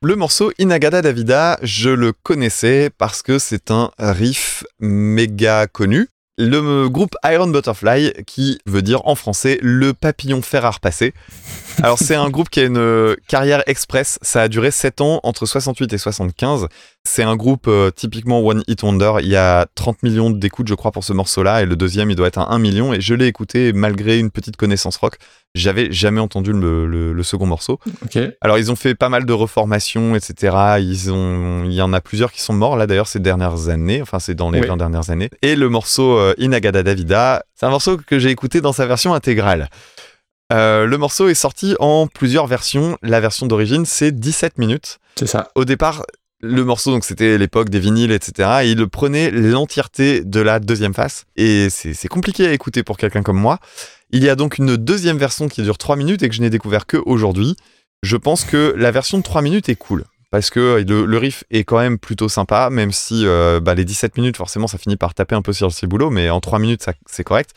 Le 0.03 0.17
morceau 0.17 0.51
Inagada 0.59 1.03
Davida, 1.03 1.59
je 1.63 1.91
le 1.91 2.15
connaissais 2.15 2.89
parce 2.89 3.21
que 3.21 3.39
c'est 3.39 3.71
un 3.71 3.91
riff 3.99 4.65
méga 4.79 5.67
connu. 5.67 6.09
le 6.39 6.89
groupe 6.89 7.15
Iron 7.23 7.49
Butterfly, 7.49 8.15
qui 8.27 8.59
veut 8.65 8.81
dire 8.81 9.07
en 9.07 9.15
français 9.15 9.59
le 9.61 9.93
papillon 9.93 10.41
fer 10.41 10.65
à 10.65 10.71
repasser. 10.71 11.13
Alors 11.83 11.99
c'est 11.99 12.14
un 12.14 12.29
groupe 12.31 12.49
qui 12.51 12.61
a 12.61 12.64
une 12.64 12.77
euh, 12.79 13.14
carrière 13.29 13.62
express, 13.66 14.19
ça 14.23 14.43
a 14.43 14.49
duré 14.49 14.71
7 14.71 15.01
ans 15.01 15.21
entre 15.23 15.47
68 15.47 15.93
et 15.93 15.99
75. 15.99 16.66
C'est 17.05 17.23
un 17.23 17.35
groupe 17.35 17.66
euh, 17.66 17.90
typiquement 17.90 18.40
One 18.40 18.62
Hit 18.69 18.83
Wonder, 18.83 19.12
il 19.21 19.29
y 19.29 19.37
a 19.37 19.66
30 19.75 20.03
millions 20.03 20.29
d'écoutes 20.31 20.69
je 20.69 20.75
crois 20.75 20.93
pour 20.93 21.03
ce 21.05 21.12
morceau-là 21.14 21.62
et 21.62 21.66
le 21.66 21.75
deuxième 21.77 22.11
il 22.11 22.16
doit 22.16 22.27
être 22.29 22.38
à 22.38 22.53
1 22.53 22.59
million 22.59 22.93
et 22.93 23.01
je 23.01 23.14
l'ai 23.14 23.27
écouté 23.27 23.73
malgré 23.73 24.19
une 24.19 24.31
petite 24.31 24.57
connaissance 24.57 24.97
rock. 24.99 25.16
J'avais 25.57 25.90
jamais 25.90 26.21
entendu 26.21 26.53
le, 26.53 26.87
le- 26.87 27.12
le 27.12 27.23
second 27.25 27.47
morceau. 27.47 27.81
Alors 28.40 28.59
ils 28.59 28.71
ont 28.71 28.77
fait 28.77 28.95
pas 28.95 29.09
mal 29.09 29.25
de 29.25 29.33
reformations, 29.33 30.14
etc. 30.14 30.55
Ils 30.79 31.11
ont, 31.11 31.64
il 31.64 31.73
y 31.73 31.83
en 31.83 31.93
a 31.93 32.01
plusieurs 32.01 32.31
qui 32.31 32.40
sont 32.40 32.53
morts 32.53 32.77
là 32.77 32.87
d'ailleurs 32.87 33.09
ces 33.09 33.19
dernières 33.19 33.69
années. 33.69 34.01
Enfin 34.03 34.19
c'est 34.21 34.35
dans 34.35 34.51
les 34.51 34.61
Oui. 34.61 34.66
20 34.69 34.77
dernières 34.77 35.11
années. 35.11 35.31
Et 35.43 35.57
le 35.57 35.69
morceau 35.69 36.16
euh, 36.19 36.35
Inagada 36.38 36.83
Davida, 36.85 37.43
c'est 37.57 37.66
un 37.66 37.71
morceau 37.71 37.97
que 37.97 38.19
j'ai 38.21 38.31
écouté 38.31 38.61
dans 38.61 38.73
sa 38.73 38.87
version 38.87 39.12
intégrale. 39.12 39.69
Euh, 40.53 40.87
le 40.87 40.99
morceau 40.99 41.29
est 41.29 41.35
sorti 41.35 41.77
en 41.79 42.07
plusieurs 42.07 42.47
versions. 42.47 42.99
La 43.03 43.21
version 43.21 43.47
d'origine 43.47 43.87
c'est 43.87 44.13
17 44.13 44.59
minutes. 44.59 44.99
C'est 45.17 45.27
ça. 45.27 45.51
Au 45.55 45.65
départ, 45.65 46.05
le 46.41 46.65
morceau, 46.65 46.91
donc 46.91 47.05
c'était 47.05 47.39
l'époque 47.39 47.69
des 47.69 47.81
vinyles, 47.81 48.13
etc. 48.13 48.61
Et 48.63 48.71
il 48.71 48.89
prenait 48.89 49.31
l'entièreté 49.31 50.25
de 50.25 50.41
la 50.41 50.59
deuxième 50.59 50.95
face. 50.95 51.27
Et 51.37 51.69
c'est 51.71 52.09
compliqué 52.09 52.47
à 52.47 52.53
écouter 52.53 52.83
pour 52.83 52.97
quelqu'un 52.97 53.23
comme 53.23 53.39
moi. 53.39 53.59
Il 54.11 54.25
y 54.25 54.29
a 54.29 54.35
donc 54.35 54.59
une 54.59 54.77
deuxième 54.77 55.19
version 55.19 55.49
qui 55.49 55.63
dure 55.63 55.79
3 55.79 55.97
minutes 55.97 56.23
et 56.23 56.29
que 56.29 56.35
je 56.35 56.41
n'ai 56.41 56.51
découvert 56.51 56.87
que 56.87 56.97
aujourd'hui. 56.97 57.57
Je 58.03 58.17
pense 58.17 58.45
que 58.45 58.75
la 58.77 58.91
version 58.91 59.19
de 59.19 59.23
3 59.23 59.43
minutes 59.43 59.69
est 59.69 59.77
cool. 59.77 60.05
Parce 60.31 60.49
que 60.49 60.83
le, 60.87 61.05
le 61.07 61.19
riff 61.19 61.45
est 61.51 61.65
quand 61.65 61.79
même 61.79 61.99
plutôt 61.99 62.29
sympa, 62.29 62.71
même 62.71 62.93
si 62.93 63.27
euh, 63.27 63.59
bah, 63.61 63.75
les 63.75 63.85
17 63.85 64.17
minutes, 64.17 64.37
forcément, 64.37 64.69
ça 64.69 64.79
finit 64.79 64.97
par 64.97 65.13
taper 65.13 65.35
un 65.35 65.43
peu 65.43 65.53
sur 65.53 65.67
le 65.67 65.73
ciboulot, 65.73 66.11
mais 66.11 66.31
en 66.31 66.41
3 66.41 66.61
minutes, 66.61 66.87
c'est 67.07 67.25
correct. 67.25 67.51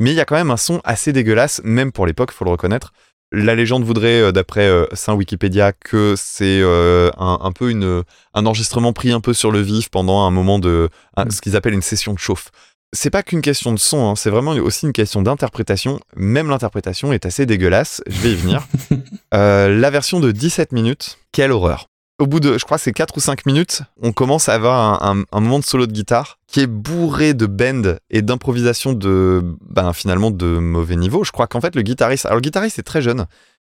Mais 0.00 0.10
il 0.10 0.14
y 0.16 0.20
a 0.20 0.24
quand 0.24 0.36
même 0.36 0.50
un 0.50 0.56
son 0.56 0.80
assez 0.84 1.12
dégueulasse, 1.12 1.60
même 1.64 1.92
pour 1.92 2.06
l'époque, 2.06 2.32
faut 2.32 2.44
le 2.44 2.50
reconnaître. 2.50 2.92
La 3.34 3.54
légende 3.54 3.84
voudrait, 3.84 4.20
euh, 4.20 4.32
d'après 4.32 4.66
euh, 4.68 4.84
Saint 4.92 5.14
Wikipédia, 5.14 5.72
que 5.72 6.14
c'est 6.18 6.60
euh, 6.60 7.10
un, 7.18 7.38
un 7.42 7.52
peu 7.52 7.70
une, 7.70 8.02
un 8.34 8.46
enregistrement 8.46 8.92
pris 8.92 9.10
un 9.10 9.20
peu 9.20 9.32
sur 9.32 9.50
le 9.50 9.60
vif 9.60 9.88
pendant 9.88 10.26
un 10.26 10.30
moment 10.30 10.58
de 10.58 10.90
un- 11.16 11.30
ce 11.30 11.40
qu'ils 11.40 11.56
appellent 11.56 11.72
une 11.74 11.80
session 11.82 12.12
de 12.12 12.18
chauffe. 12.18 12.48
C'est 12.94 13.08
pas 13.08 13.22
qu'une 13.22 13.40
question 13.40 13.72
de 13.72 13.78
son, 13.78 14.10
hein, 14.10 14.16
c'est 14.16 14.28
vraiment 14.28 14.50
aussi 14.52 14.84
une 14.84 14.92
question 14.92 15.22
d'interprétation. 15.22 15.98
Même 16.14 16.50
l'interprétation 16.50 17.10
est 17.14 17.24
assez 17.24 17.46
dégueulasse. 17.46 18.02
Je 18.06 18.18
vais 18.20 18.32
y 18.32 18.36
venir. 18.36 18.66
Euh, 19.34 19.68
la 19.80 19.88
version 19.88 20.20
de 20.20 20.30
17 20.30 20.72
minutes, 20.72 21.16
quelle 21.32 21.52
horreur. 21.52 21.86
Au 22.22 22.26
bout 22.28 22.38
de, 22.38 22.56
je 22.56 22.64
crois, 22.64 22.78
c'est 22.78 22.92
4 22.92 23.16
ou 23.16 23.20
5 23.20 23.46
minutes, 23.46 23.82
on 24.00 24.12
commence 24.12 24.48
à 24.48 24.54
avoir 24.54 25.02
un, 25.04 25.24
un- 25.32 25.40
moment 25.40 25.58
de 25.58 25.64
solo 25.64 25.88
de 25.88 25.92
guitare 25.92 26.38
qui 26.46 26.60
est 26.60 26.68
bourré 26.68 27.34
de 27.34 27.46
bend 27.46 27.96
et 28.10 28.22
d'improvisation 28.22 28.92
de, 28.92 29.42
ben, 29.68 29.92
finalement, 29.92 30.30
de 30.30 30.46
mauvais 30.46 30.94
niveau. 30.94 31.24
Je 31.24 31.32
crois 31.32 31.48
qu'en 31.48 31.60
fait, 31.60 31.74
le 31.74 31.82
guitariste, 31.82 32.26
alors 32.26 32.36
le 32.36 32.42
guitariste 32.42 32.78
est 32.78 32.84
très 32.84 33.02
jeune. 33.02 33.26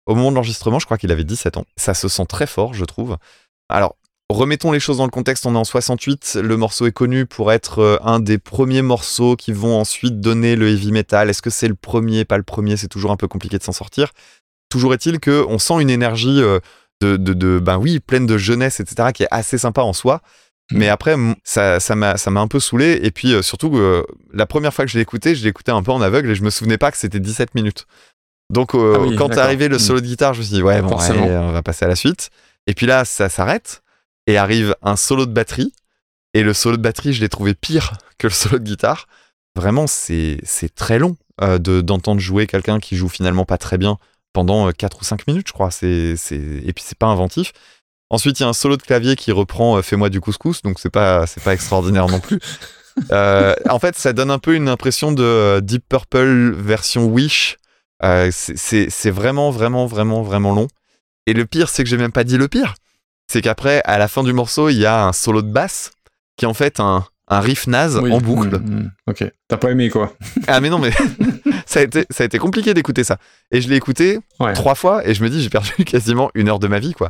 Au 0.05 0.15
moment 0.15 0.31
de 0.31 0.35
l'enregistrement, 0.35 0.79
je 0.79 0.85
crois 0.85 0.97
qu'il 0.97 1.13
avait 1.13 1.23
17 1.23 1.55
ans. 1.55 1.63
Ça 1.77 1.93
se 1.93 2.09
sent 2.09 2.25
très 2.27 2.45
fort, 2.45 2.73
je 2.73 2.83
trouve. 2.83 3.15
Alors, 3.69 3.95
remettons 4.29 4.73
les 4.73 4.81
choses 4.81 4.97
dans 4.97 5.05
le 5.05 5.11
contexte. 5.11 5.45
On 5.45 5.55
est 5.55 5.57
en 5.57 5.63
68. 5.63 6.39
Le 6.43 6.57
morceau 6.57 6.87
est 6.87 6.91
connu 6.91 7.25
pour 7.25 7.53
être 7.53 7.79
euh, 7.79 7.97
un 8.03 8.19
des 8.19 8.37
premiers 8.37 8.81
morceaux 8.81 9.37
qui 9.37 9.53
vont 9.53 9.79
ensuite 9.79 10.19
donner 10.19 10.57
le 10.57 10.67
heavy 10.67 10.91
metal. 10.91 11.29
Est-ce 11.29 11.41
que 11.41 11.49
c'est 11.49 11.69
le 11.69 11.75
premier, 11.75 12.25
pas 12.25 12.35
le 12.35 12.43
premier 12.43 12.75
C'est 12.75 12.89
toujours 12.89 13.11
un 13.11 13.17
peu 13.17 13.29
compliqué 13.29 13.57
de 13.57 13.63
s'en 13.63 13.71
sortir. 13.71 14.11
Toujours 14.67 14.93
est-il 14.93 15.21
que 15.21 15.45
on 15.47 15.57
sent 15.57 15.81
une 15.81 15.89
énergie 15.89 16.41
euh, 16.41 16.59
de, 17.01 17.17
de, 17.17 17.33
de- 17.33 17.59
ben 17.59 17.77
oui, 17.77 17.99
pleine 17.99 18.25
de 18.25 18.37
jeunesse, 18.37 18.79
etc., 18.79 19.09
qui 19.13 19.23
est 19.23 19.27
assez 19.31 19.57
sympa 19.57 19.81
en 19.81 19.93
soi. 19.93 20.21
Mais 20.73 20.87
après, 20.87 21.17
ça, 21.43 21.81
ça 21.81 21.95
m'a, 21.95 22.15
ça 22.15 22.31
m'a 22.31 22.39
un 22.39 22.47
peu 22.47 22.61
saoulé. 22.61 22.97
Et 23.03 23.11
puis 23.11 23.33
euh, 23.33 23.41
surtout, 23.41 23.75
euh, 23.77 24.03
la 24.33 24.45
première 24.45 24.73
fois 24.73 24.85
que 24.85 24.91
je 24.91 24.95
l'ai 24.97 25.01
écouté, 25.01 25.35
je 25.35 25.43
l'ai 25.43 25.49
écouté 25.49 25.69
un 25.73 25.83
peu 25.83 25.91
en 25.91 25.99
aveugle 26.01 26.29
et 26.29 26.35
je 26.35 26.43
me 26.43 26.49
souvenais 26.49 26.77
pas 26.77 26.91
que 26.91 26.97
c'était 26.97 27.19
17 27.19 27.55
minutes. 27.55 27.87
Donc 28.49 28.73
euh, 28.73 28.93
Ah 28.95 29.01
oui, 29.01 29.15
quand 29.17 29.29
est 29.31 29.37
arrivé 29.37 29.67
le 29.67 29.75
Mm. 29.75 29.79
solo 29.79 29.99
de 29.99 30.05
guitare, 30.05 30.33
je 30.33 30.39
me 30.39 30.45
suis 30.45 30.55
dit 30.55 30.63
ouais, 30.63 30.81
bon, 30.81 30.87
Forcément. 30.89 31.23
allez, 31.23 31.35
on 31.35 31.51
va 31.51 31.61
passer 31.61 31.83
à 31.83 31.89
la 31.89 31.97
suite. 31.97 32.29
Et 32.67 32.73
puis 32.73 32.85
là, 32.85 33.03
ça 33.03 33.27
s'arrête 33.27 33.81
et 34.27 34.37
arrive 34.37 34.73
un 34.81 34.95
solo 34.95 35.25
de 35.25 35.33
batterie. 35.33 35.73
Et 36.33 36.43
le 36.43 36.53
solo 36.53 36.77
de 36.77 36.81
batterie, 36.81 37.11
je 37.11 37.19
l'ai 37.19 37.27
trouvé 37.29 37.53
pire 37.53 37.91
que 38.17 38.27
le 38.27 38.33
solo 38.33 38.57
de 38.57 38.63
guitare. 38.63 39.07
Vraiment, 39.57 39.87
c'est, 39.87 40.37
c'est 40.45 40.73
très 40.73 40.99
long 40.99 41.17
de, 41.41 41.81
d'entendre 41.81 42.21
jouer 42.21 42.47
quelqu'un 42.47 42.79
qui 42.79 42.95
joue 42.95 43.09
finalement 43.09 43.43
pas 43.43 43.57
très 43.57 43.77
bien 43.77 43.97
pendant 44.33 44.71
4 44.71 44.99
ou 45.01 45.03
5 45.03 45.27
minutes, 45.27 45.47
je 45.47 45.53
crois. 45.53 45.71
C'est, 45.71 46.15
c'est... 46.17 46.35
Et 46.37 46.73
puis 46.73 46.83
c'est 46.87 46.97
pas 46.97 47.07
inventif. 47.07 47.51
Ensuite, 48.09 48.39
il 48.39 48.43
y 48.43 48.45
a 48.45 48.49
un 48.49 48.53
solo 48.53 48.75
de 48.77 48.81
clavier 48.81 49.15
qui 49.15 49.31
reprend 49.31 49.77
euh, 49.77 49.81
Fais-moi 49.81 50.09
du 50.09 50.19
couscous, 50.19 50.61
donc 50.61 50.79
c'est 50.79 50.89
pas, 50.89 51.25
c'est 51.27 51.43
pas 51.43 51.53
extraordinaire 51.53 52.07
non 52.07 52.19
plus. 52.19 52.39
Euh, 53.13 53.55
en 53.69 53.79
fait, 53.79 53.95
ça 53.95 54.11
donne 54.11 54.29
un 54.31 54.37
peu 54.37 54.53
une 54.53 54.67
impression 54.67 55.13
de 55.13 55.23
euh, 55.23 55.61
Deep 55.61 55.85
Purple 55.87 56.51
version 56.51 57.05
Wish. 57.05 57.57
Euh, 58.03 58.29
c'est- 58.33 58.57
c'est 58.57 58.89
c'est 58.89 59.11
vraiment, 59.11 59.49
vraiment, 59.49 59.85
vraiment, 59.85 60.23
vraiment 60.23 60.53
long. 60.53 60.67
Et 61.25 61.31
le 61.31 61.45
pire, 61.45 61.69
c'est 61.69 61.85
que 61.85 61.89
j'ai 61.89 61.95
même 61.95 62.11
pas 62.11 62.25
dit 62.25 62.37
le 62.37 62.49
pire. 62.49 62.75
C'est 63.31 63.41
qu'après, 63.41 63.81
à 63.85 63.97
la 63.97 64.09
fin 64.09 64.23
du 64.23 64.33
morceau, 64.33 64.67
il 64.67 64.75
y 64.77 64.85
a 64.85 65.05
un 65.05 65.13
solo 65.13 65.41
de 65.41 65.49
basse 65.49 65.91
qui 66.35 66.43
est 66.43 66.49
en 66.49 66.53
fait 66.53 66.81
un, 66.81 67.05
un 67.31 67.39
riff 67.39 67.65
naze 67.65 67.97
Oui. 67.97 68.11
en 68.11 68.19
boucle. 68.19 68.59
Mm, 68.59 68.75
mm. 68.75 68.91
Ok. 69.07 69.23
T'as 69.47 69.57
pas 69.57 69.71
aimé 69.71 69.89
quoi 69.89 70.13
Ah 70.47 70.59
mais 70.59 70.69
non, 70.69 70.77
mais 70.79 70.91
ça, 71.65 71.79
a 71.79 71.83
été, 71.83 72.05
ça 72.09 72.23
a 72.23 72.25
été 72.25 72.37
compliqué 72.37 72.73
d'écouter 72.73 73.03
ça. 73.03 73.17
Et 73.51 73.61
je 73.61 73.69
l'ai 73.69 73.77
écouté 73.77 74.19
Ouais. 74.39 74.53
trois 74.53 74.75
fois 74.75 75.07
et 75.07 75.13
je 75.13 75.23
me 75.23 75.29
dis 75.29 75.41
j'ai 75.41 75.49
perdu 75.49 75.71
quasiment 75.85 76.29
une 76.35 76.49
heure 76.49 76.59
de 76.59 76.67
ma 76.67 76.79
vie 76.79 76.93
quoi. 76.93 77.09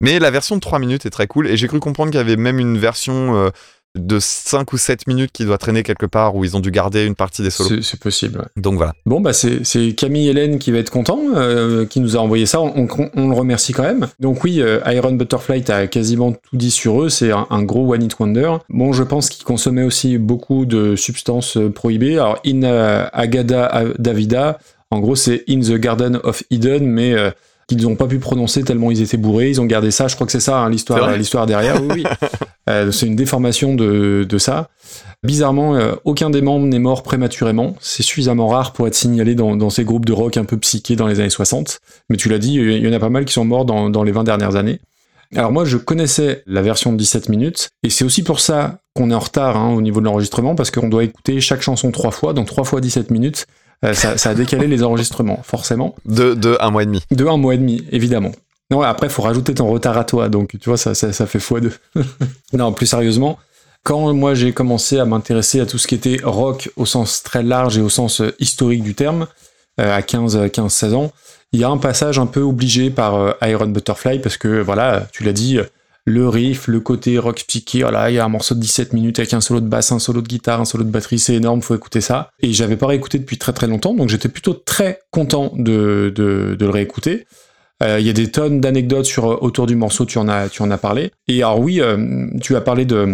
Mais 0.00 0.18
la 0.18 0.30
version 0.32 0.56
de 0.56 0.60
3 0.60 0.80
minutes 0.80 1.06
est 1.06 1.10
très 1.10 1.28
cool 1.28 1.46
et 1.46 1.56
j'ai 1.56 1.68
cru 1.68 1.78
comprendre 1.78 2.10
qu'il 2.10 2.18
y 2.18 2.20
avait 2.20 2.34
même 2.36 2.58
une 2.58 2.76
version 2.76 3.36
euh, 3.36 3.50
de 3.94 4.18
5 4.18 4.72
ou 4.72 4.78
7 4.78 5.06
minutes 5.06 5.32
qui 5.32 5.44
doit 5.44 5.58
traîner 5.58 5.82
quelque 5.82 6.06
part 6.06 6.34
où 6.34 6.44
ils 6.44 6.56
ont 6.56 6.60
dû 6.60 6.70
garder 6.70 7.04
une 7.04 7.14
partie 7.14 7.42
des 7.42 7.50
solos. 7.50 7.82
C'est 7.82 8.00
possible. 8.00 8.38
ouais. 8.38 8.46
Donc 8.56 8.76
voilà. 8.76 8.94
Bon, 9.04 9.20
bah 9.20 9.32
c'est 9.34 9.92
Camille 9.94 10.28
Hélène 10.28 10.58
qui 10.58 10.72
va 10.72 10.78
être 10.78 10.88
content, 10.90 11.20
euh, 11.36 11.84
qui 11.84 12.00
nous 12.00 12.16
a 12.16 12.20
envoyé 12.20 12.46
ça. 12.46 12.60
On, 12.60 12.88
on- 12.88 13.10
on 13.14 13.28
le 13.28 13.34
remercie 13.34 13.72
quand 13.74 13.82
même. 13.82 14.08
Donc 14.18 14.44
oui, 14.44 14.62
euh, 14.62 14.80
Iron 14.86 15.12
Butterfly, 15.12 15.62
t'as 15.62 15.86
quasiment 15.88 16.32
tout 16.32 16.56
dit 16.56 16.70
sur 16.70 17.02
eux. 17.02 17.08
C'est 17.10 17.32
un, 17.32 17.46
un 17.50 17.62
gros 17.62 17.92
one 17.92 18.02
hit 18.02 18.18
wonder. 18.18 18.56
Bon, 18.70 18.92
je 18.94 19.02
pense 19.02 19.28
qu'ils 19.28 19.44
consommaient 19.44 19.84
aussi 19.84 20.16
beaucoup 20.16 20.64
de 20.64 20.96
substances 20.96 21.58
euh, 21.58 21.68
prohibées. 21.70 22.14
Alors 22.14 22.38
In 22.46 22.62
Agada 23.12 23.66
A- 23.66 23.84
Davida, 23.98 24.58
en 24.90 25.00
gros, 25.00 25.16
c'est 25.16 25.44
In 25.48 25.60
the 25.60 25.74
Garden 25.74 26.18
of 26.24 26.42
Eden, 26.50 26.86
mais 26.86 27.12
euh, 27.12 27.30
qu'ils 27.76 27.86
n'ont 27.86 27.96
pas 27.96 28.06
pu 28.06 28.18
prononcer 28.18 28.62
tellement 28.62 28.90
ils 28.90 29.02
étaient 29.02 29.16
bourrés. 29.16 29.50
Ils 29.50 29.60
ont 29.60 29.66
gardé 29.66 29.90
ça. 29.90 30.08
Je 30.08 30.14
crois 30.14 30.26
que 30.26 30.32
c'est 30.32 30.40
ça 30.40 30.58
hein, 30.58 30.70
l'histoire, 30.70 31.16
l'histoire 31.16 31.46
derrière. 31.46 31.82
Oui, 31.82 31.88
oui. 31.96 32.04
Euh, 32.70 32.92
c'est 32.92 33.06
une 33.06 33.16
déformation 33.16 33.74
de, 33.74 34.24
de 34.26 34.38
ça. 34.38 34.68
Bizarrement, 35.24 35.74
euh, 35.74 35.94
aucun 36.04 36.30
des 36.30 36.42
membres 36.42 36.64
n'est 36.66 36.78
mort 36.78 37.02
prématurément. 37.02 37.74
C'est 37.80 38.04
suffisamment 38.04 38.46
rare 38.46 38.72
pour 38.72 38.86
être 38.86 38.94
signalé 38.94 39.34
dans, 39.34 39.56
dans 39.56 39.68
ces 39.68 39.82
groupes 39.82 40.04
de 40.06 40.12
rock 40.12 40.36
un 40.36 40.44
peu 40.44 40.56
psychés 40.58 40.94
dans 40.94 41.08
les 41.08 41.18
années 41.18 41.28
60. 41.28 41.80
Mais 42.08 42.16
tu 42.16 42.28
l'as 42.28 42.38
dit, 42.38 42.54
il 42.54 42.78
y 42.78 42.88
en 42.88 42.92
a 42.92 43.00
pas 43.00 43.08
mal 43.08 43.24
qui 43.24 43.32
sont 43.32 43.44
morts 43.44 43.64
dans, 43.64 43.90
dans 43.90 44.04
les 44.04 44.12
20 44.12 44.22
dernières 44.22 44.54
années. 44.54 44.78
Alors 45.34 45.50
moi, 45.50 45.64
je 45.64 45.78
connaissais 45.78 46.42
la 46.46 46.60
version 46.60 46.92
de 46.92 46.98
17 46.98 47.30
minutes, 47.30 47.70
et 47.82 47.90
c'est 47.90 48.04
aussi 48.04 48.22
pour 48.22 48.38
ça 48.38 48.78
qu'on 48.94 49.10
est 49.10 49.14
en 49.14 49.18
retard 49.18 49.56
hein, 49.56 49.72
au 49.72 49.80
niveau 49.80 50.00
de 50.00 50.04
l'enregistrement, 50.04 50.54
parce 50.54 50.70
qu'on 50.70 50.88
doit 50.88 51.04
écouter 51.04 51.40
chaque 51.40 51.62
chanson 51.62 51.90
trois 51.90 52.10
fois, 52.10 52.34
donc 52.34 52.46
trois 52.46 52.64
fois 52.64 52.80
17 52.80 53.10
minutes. 53.10 53.46
Euh, 53.84 53.94
ça, 53.94 54.16
ça 54.16 54.30
a 54.30 54.34
décalé 54.34 54.66
les 54.66 54.82
enregistrements, 54.82 55.40
forcément. 55.42 55.94
De, 56.04 56.34
de 56.34 56.56
un 56.60 56.70
mois 56.70 56.82
et 56.82 56.86
demi. 56.86 57.02
De 57.10 57.26
un 57.26 57.36
mois 57.36 57.54
et 57.54 57.58
demi, 57.58 57.84
évidemment. 57.90 58.32
Non, 58.70 58.80
après, 58.80 59.08
faut 59.08 59.22
rajouter 59.22 59.54
ton 59.54 59.66
retard 59.68 59.98
à 59.98 60.04
toi, 60.04 60.28
donc 60.28 60.56
tu 60.58 60.68
vois, 60.70 60.78
ça, 60.78 60.94
ça, 60.94 61.12
ça 61.12 61.26
fait 61.26 61.38
x2. 61.38 61.72
non, 62.54 62.72
plus 62.72 62.86
sérieusement, 62.86 63.38
quand 63.82 64.14
moi 64.14 64.34
j'ai 64.34 64.52
commencé 64.52 64.98
à 64.98 65.04
m'intéresser 65.04 65.60
à 65.60 65.66
tout 65.66 65.78
ce 65.78 65.86
qui 65.86 65.94
était 65.94 66.18
rock 66.22 66.70
au 66.76 66.86
sens 66.86 67.22
très 67.22 67.42
large 67.42 67.76
et 67.78 67.80
au 67.80 67.88
sens 67.88 68.20
euh, 68.20 68.34
historique 68.38 68.82
du 68.82 68.94
terme, 68.94 69.26
euh, 69.80 69.96
à 69.96 70.02
15, 70.02 70.38
15-16 70.46 70.94
ans, 70.94 71.12
il 71.52 71.60
y 71.60 71.64
a 71.64 71.68
un 71.68 71.76
passage 71.76 72.18
un 72.18 72.26
peu 72.26 72.40
obligé 72.40 72.90
par 72.90 73.16
euh, 73.16 73.32
Iron 73.42 73.66
Butterfly, 73.66 74.20
parce 74.20 74.36
que 74.36 74.60
voilà, 74.60 75.06
tu 75.12 75.24
l'as 75.24 75.32
dit, 75.32 75.58
le 76.04 76.28
riff, 76.28 76.66
le 76.66 76.80
côté 76.80 77.18
rock 77.18 77.44
psyché, 77.46 77.82
voilà, 77.82 78.10
il 78.10 78.14
y 78.14 78.18
a 78.18 78.24
un 78.24 78.28
morceau 78.28 78.54
de 78.54 78.60
17 78.60 78.92
minutes 78.92 79.18
avec 79.20 79.32
un 79.34 79.40
solo 79.40 79.60
de 79.60 79.68
basse, 79.68 79.92
un 79.92 79.98
solo 80.00 80.20
de 80.20 80.26
guitare, 80.26 80.60
un 80.60 80.64
solo 80.64 80.82
de 80.84 80.90
batterie, 80.90 81.18
c'est 81.18 81.34
énorme, 81.34 81.62
faut 81.62 81.76
écouter 81.76 82.00
ça. 82.00 82.30
Et 82.40 82.52
j'avais 82.52 82.76
pas 82.76 82.88
réécouté 82.88 83.18
depuis 83.18 83.38
très 83.38 83.52
très 83.52 83.68
longtemps, 83.68 83.94
donc 83.94 84.08
j'étais 84.08 84.28
plutôt 84.28 84.54
très 84.54 85.00
content 85.12 85.52
de, 85.56 86.12
de, 86.14 86.56
le 86.58 86.70
réécouter. 86.70 87.26
Euh, 87.84 88.00
Il 88.00 88.06
y 88.06 88.10
a 88.10 88.12
des 88.12 88.30
tonnes 88.30 88.60
d'anecdotes 88.60 89.04
sur 89.06 89.30
euh, 89.30 89.38
autour 89.40 89.66
du 89.66 89.76
morceau, 89.76 90.04
tu 90.04 90.18
en 90.18 90.28
as, 90.28 90.48
tu 90.48 90.62
en 90.62 90.70
as 90.72 90.78
parlé. 90.78 91.12
Et 91.28 91.42
alors 91.42 91.60
oui, 91.60 91.80
euh, 91.80 92.26
tu 92.40 92.56
as 92.56 92.60
parlé 92.60 92.84
de, 92.84 93.06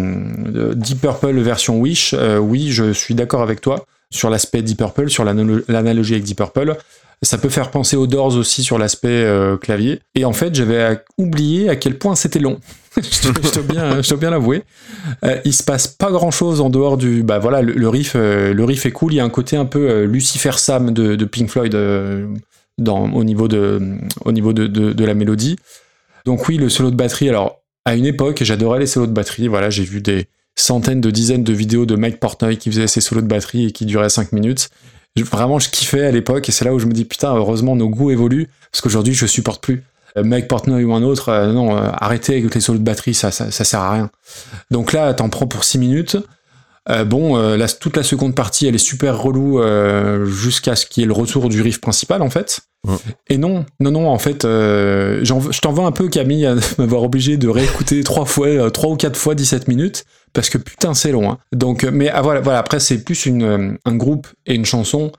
de 0.49 0.73
Deep 0.73 1.01
Purple 1.01 1.39
version 1.41 1.79
Wish. 1.79 2.15
Oui, 2.39 2.71
je 2.71 2.91
suis 2.91 3.13
d'accord 3.15 3.41
avec 3.41 3.61
toi 3.61 3.85
sur 4.11 4.29
l'aspect 4.31 4.63
Deep 4.63 4.77
Purple, 4.79 5.09
sur 5.09 5.23
l'analo- 5.23 5.63
l'analogie 5.67 6.13
avec 6.13 6.23
Deep 6.23 6.37
Purple. 6.37 6.75
Ça 7.21 7.37
peut 7.37 7.49
faire 7.49 7.69
penser 7.69 7.97
aux 7.97 8.07
Doors 8.07 8.35
aussi 8.37 8.63
sur 8.63 8.77
l'aspect 8.77 9.09
euh, 9.09 9.57
clavier. 9.57 9.99
Et 10.15 10.23
en 10.23 10.31
fait, 10.31 10.55
j'avais 10.55 11.01
oublié 11.17 11.69
à 11.69 11.75
quel 11.75 11.97
point 11.97 12.15
c'était 12.15 12.39
long. 12.39 12.59
je 12.97 13.31
dois- 14.09 14.17
bien, 14.17 14.29
l'avouer. 14.29 14.63
Euh, 15.25 15.37
il 15.43 15.53
se 15.53 15.63
passe 15.63 15.87
pas 15.87 16.11
grand 16.11 16.31
chose 16.31 16.61
en 16.61 16.69
dehors 16.69 16.97
du. 16.97 17.23
Bah 17.23 17.39
voilà, 17.39 17.61
le, 17.61 17.89
riff, 17.89 18.13
euh, 18.15 18.53
le 18.53 18.63
riff 18.63 18.85
est 18.85 18.91
cool. 18.91 19.13
Il 19.13 19.17
y 19.17 19.19
a 19.19 19.25
un 19.25 19.29
côté 19.29 19.57
un 19.57 19.65
peu 19.65 20.03
Lucifer 20.03 20.53
Sam 20.57 20.91
de, 20.91 21.25
Pink 21.25 21.49
Floyd 21.49 21.75
au 21.75 23.23
niveau 23.23 23.47
de, 23.47 23.81
au 24.23 24.31
niveau 24.31 24.53
de, 24.53 24.67
de, 24.67 24.93
de 24.93 25.05
la 25.05 25.13
mélodie. 25.13 25.57
Donc 26.25 26.47
oui, 26.47 26.57
le 26.57 26.69
solo 26.69 26.89
de 26.89 26.95
batterie. 26.95 27.27
Alors 27.29 27.59
à 27.85 27.95
une 27.95 28.05
époque, 28.05 28.43
j'adorais 28.43 28.79
les 28.79 28.87
solos 28.87 29.07
de 29.07 29.13
batterie. 29.13 29.47
Voilà, 29.47 29.69
j'ai 29.69 29.83
vu 29.83 30.01
des 30.01 30.27
centaines 30.55 31.01
de 31.01 31.09
dizaines 31.09 31.43
de 31.43 31.53
vidéos 31.53 31.85
de 31.85 31.95
Mike 31.95 32.19
Portnoy 32.19 32.57
qui 32.57 32.69
faisait 32.69 32.87
ses 32.87 33.01
solos 33.01 33.21
de 33.21 33.27
batterie 33.27 33.67
et 33.67 33.71
qui 33.71 33.85
duraient 33.85 34.09
5 34.09 34.31
minutes. 34.31 34.69
Vraiment, 35.17 35.59
je 35.59 35.69
kiffais 35.69 36.05
à 36.05 36.11
l'époque 36.11 36.47
et 36.47 36.51
c'est 36.51 36.65
là 36.65 36.73
où 36.73 36.79
je 36.79 36.85
me 36.85 36.93
dis 36.93 37.05
putain, 37.05 37.35
heureusement 37.35 37.75
nos 37.75 37.89
goûts 37.89 38.11
évoluent 38.11 38.47
parce 38.71 38.81
qu'aujourd'hui 38.81 39.13
je 39.13 39.25
supporte 39.25 39.61
plus. 39.61 39.83
Euh, 40.17 40.23
Mike 40.23 40.47
Portnoy 40.47 40.83
ou 40.83 40.93
un 40.93 41.03
autre, 41.03 41.29
euh, 41.29 41.53
non, 41.53 41.77
euh, 41.77 41.89
arrêtez 41.93 42.37
avec 42.37 42.55
les 42.55 42.61
solos 42.61 42.79
de 42.79 42.83
batterie, 42.83 43.13
ça, 43.13 43.31
ça, 43.31 43.51
ça 43.51 43.63
sert 43.63 43.79
à 43.79 43.91
rien. 43.91 44.09
Donc 44.71 44.93
là, 44.93 45.13
t'en 45.13 45.29
prends 45.29 45.47
pour 45.47 45.63
6 45.63 45.77
minutes. 45.77 46.17
Euh, 46.87 47.03
bon, 47.03 47.37
euh, 47.37 47.57
la- 47.57 47.67
toute 47.67 47.97
la 47.97 48.03
seconde 48.03 48.33
partie, 48.35 48.67
elle 48.67 48.75
est 48.75 48.77
super 48.77 49.19
relou 49.21 49.59
euh, 49.59 50.25
jusqu'à 50.25 50.75
ce 50.75 50.85
qu'il 50.85 51.01
y 51.01 51.03
ait 51.03 51.07
le 51.07 51.13
retour 51.13 51.49
du 51.49 51.61
riff 51.61 51.81
principal, 51.81 52.21
en 52.21 52.29
fait. 52.29 52.61
Ouais. 52.87 52.95
Et 53.27 53.37
non, 53.37 53.65
non, 53.79 53.91
non, 53.91 54.07
en 54.07 54.17
fait, 54.17 54.43
je 54.43 55.59
t'en 55.59 55.73
veux 55.73 55.83
un 55.83 55.91
peu, 55.91 56.07
Camille, 56.07 56.45
à 56.45 56.55
m'avoir 56.77 57.03
obligé 57.03 57.37
de 57.37 57.47
réécouter 57.47 58.03
trois 58.03 58.25
fois, 58.25 58.71
trois 58.71 58.89
ou 58.91 58.95
quatre 58.95 59.17
fois 59.17 59.35
17 59.35 59.67
minutes, 59.67 60.05
parce 60.33 60.49
que 60.49 60.57
putain, 60.57 60.93
c'est 60.93 61.11
long. 61.11 61.29
hein. 61.31 61.37
Donc, 61.51 61.83
mais 61.83 62.09
ah, 62.09 62.21
voilà, 62.21 62.39
voilà, 62.41 62.59
après, 62.59 62.79
c'est 62.79 63.03
plus 63.03 63.25
une, 63.25 63.77
un 63.83 63.95
groupe 63.95 64.27
et 64.45 64.55
une 64.55 64.65
chanson 64.65 65.11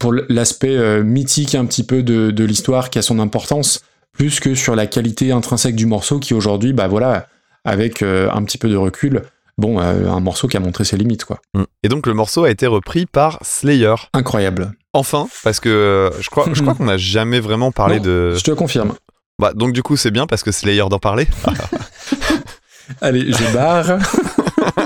pour 0.00 0.12
l'aspect 0.28 1.02
mythique 1.02 1.54
un 1.54 1.64
petit 1.64 1.84
peu 1.84 2.02
de, 2.02 2.30
de 2.32 2.44
l'histoire 2.44 2.90
qui 2.90 2.98
a 2.98 3.02
son 3.02 3.18
importance, 3.20 3.80
plus 4.12 4.40
que 4.40 4.54
sur 4.54 4.74
la 4.74 4.86
qualité 4.86 5.30
intrinsèque 5.32 5.76
du 5.76 5.86
morceau 5.86 6.18
qui 6.18 6.34
aujourd'hui, 6.34 6.72
bah 6.72 6.88
voilà, 6.88 7.28
avec 7.64 8.02
un 8.02 8.42
petit 8.42 8.58
peu 8.58 8.68
de 8.68 8.76
recul, 8.76 9.22
bon, 9.60 9.80
euh, 9.80 10.08
un 10.08 10.20
morceau 10.20 10.48
qui 10.48 10.56
a 10.56 10.60
montré 10.60 10.84
ses 10.84 10.96
limites, 10.96 11.24
quoi. 11.24 11.40
Mm. 11.54 11.62
Et 11.84 11.88
donc 11.88 12.06
le 12.06 12.14
morceau 12.14 12.44
a 12.44 12.50
été 12.50 12.66
repris 12.66 13.06
par 13.06 13.38
Slayer. 13.42 13.94
Incroyable. 14.14 14.72
Enfin, 14.92 15.28
parce 15.44 15.60
que 15.60 15.68
euh, 15.68 16.10
je 16.20 16.28
crois, 16.30 16.46
je 16.52 16.62
crois 16.62 16.74
qu'on 16.78 16.86
n'a 16.86 16.96
jamais 16.96 17.38
vraiment 17.38 17.70
parlé 17.70 17.98
Non, 17.98 18.04
de. 18.04 18.34
Je 18.36 18.42
te 18.42 18.50
confirme. 18.50 18.94
Bah, 19.38 19.52
donc 19.54 19.72
du 19.72 19.82
coup 19.82 19.96
c'est 19.96 20.10
bien 20.10 20.26
parce 20.26 20.42
que 20.42 20.50
Slayer 20.50 20.84
d'en 20.90 20.98
parler. 20.98 21.28
Allez, 23.00 23.32
je 23.32 23.54
barre. 23.54 23.98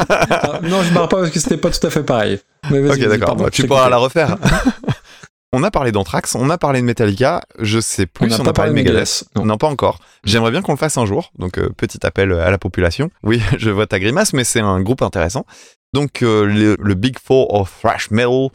Ah, 0.06 0.60
non, 0.62 0.82
je 0.82 0.92
barre 0.94 1.08
pas 1.08 1.18
parce 1.18 1.30
que 1.30 1.40
c'était 1.40 1.56
pas 1.56 1.70
tout 1.70 1.84
à 1.84 1.90
fait 1.90 2.04
pareil. 2.04 2.38
Mais 2.70 2.78
ok 2.88 3.08
d'accord, 3.08 3.34
Bah, 3.36 3.50
tu 3.50 3.66
pourras 3.66 3.88
la 3.88 3.96
refaire. 3.96 4.36
On 5.54 5.62
a 5.62 5.70
parlé 5.70 5.92
d'Anthrax, 5.92 6.34
on 6.34 6.50
a 6.50 6.58
parlé 6.58 6.80
de 6.80 6.84
Metallica, 6.86 7.42
je 7.60 7.78
sais 7.80 8.06
plus 8.06 8.26
On 8.26 8.34
si 8.34 8.40
on 8.40 8.44
pas 8.44 8.50
a 8.50 8.52
parlé 8.52 8.70
de 8.70 8.74
Megadeth. 8.74 9.24
Non. 9.36 9.44
Non, 9.46 9.56
pas 9.56 9.68
encore. 9.68 10.00
J'aimerais 10.24 10.50
bien 10.50 10.62
qu'on 10.62 10.72
le 10.72 10.78
fasse 10.78 10.98
un 10.98 11.06
jour. 11.06 11.32
Donc, 11.38 11.58
euh, 11.58 11.70
petit 11.76 12.04
appel 12.06 12.32
à 12.32 12.50
la 12.50 12.58
population. 12.58 13.10
Oui, 13.22 13.40
je 13.58 13.70
vois 13.70 13.86
ta 13.86 13.98
grimace, 14.00 14.32
mais 14.32 14.44
c'est 14.44 14.60
un 14.60 14.80
groupe 14.80 15.02
intéressant. 15.02 15.46
Donc, 15.92 16.22
euh, 16.22 16.44
le, 16.44 16.76
le 16.78 16.94
Big 16.94 17.18
Four 17.18 17.54
of 17.54 17.72
Thrash 17.80 18.10
Metal, 18.10 18.48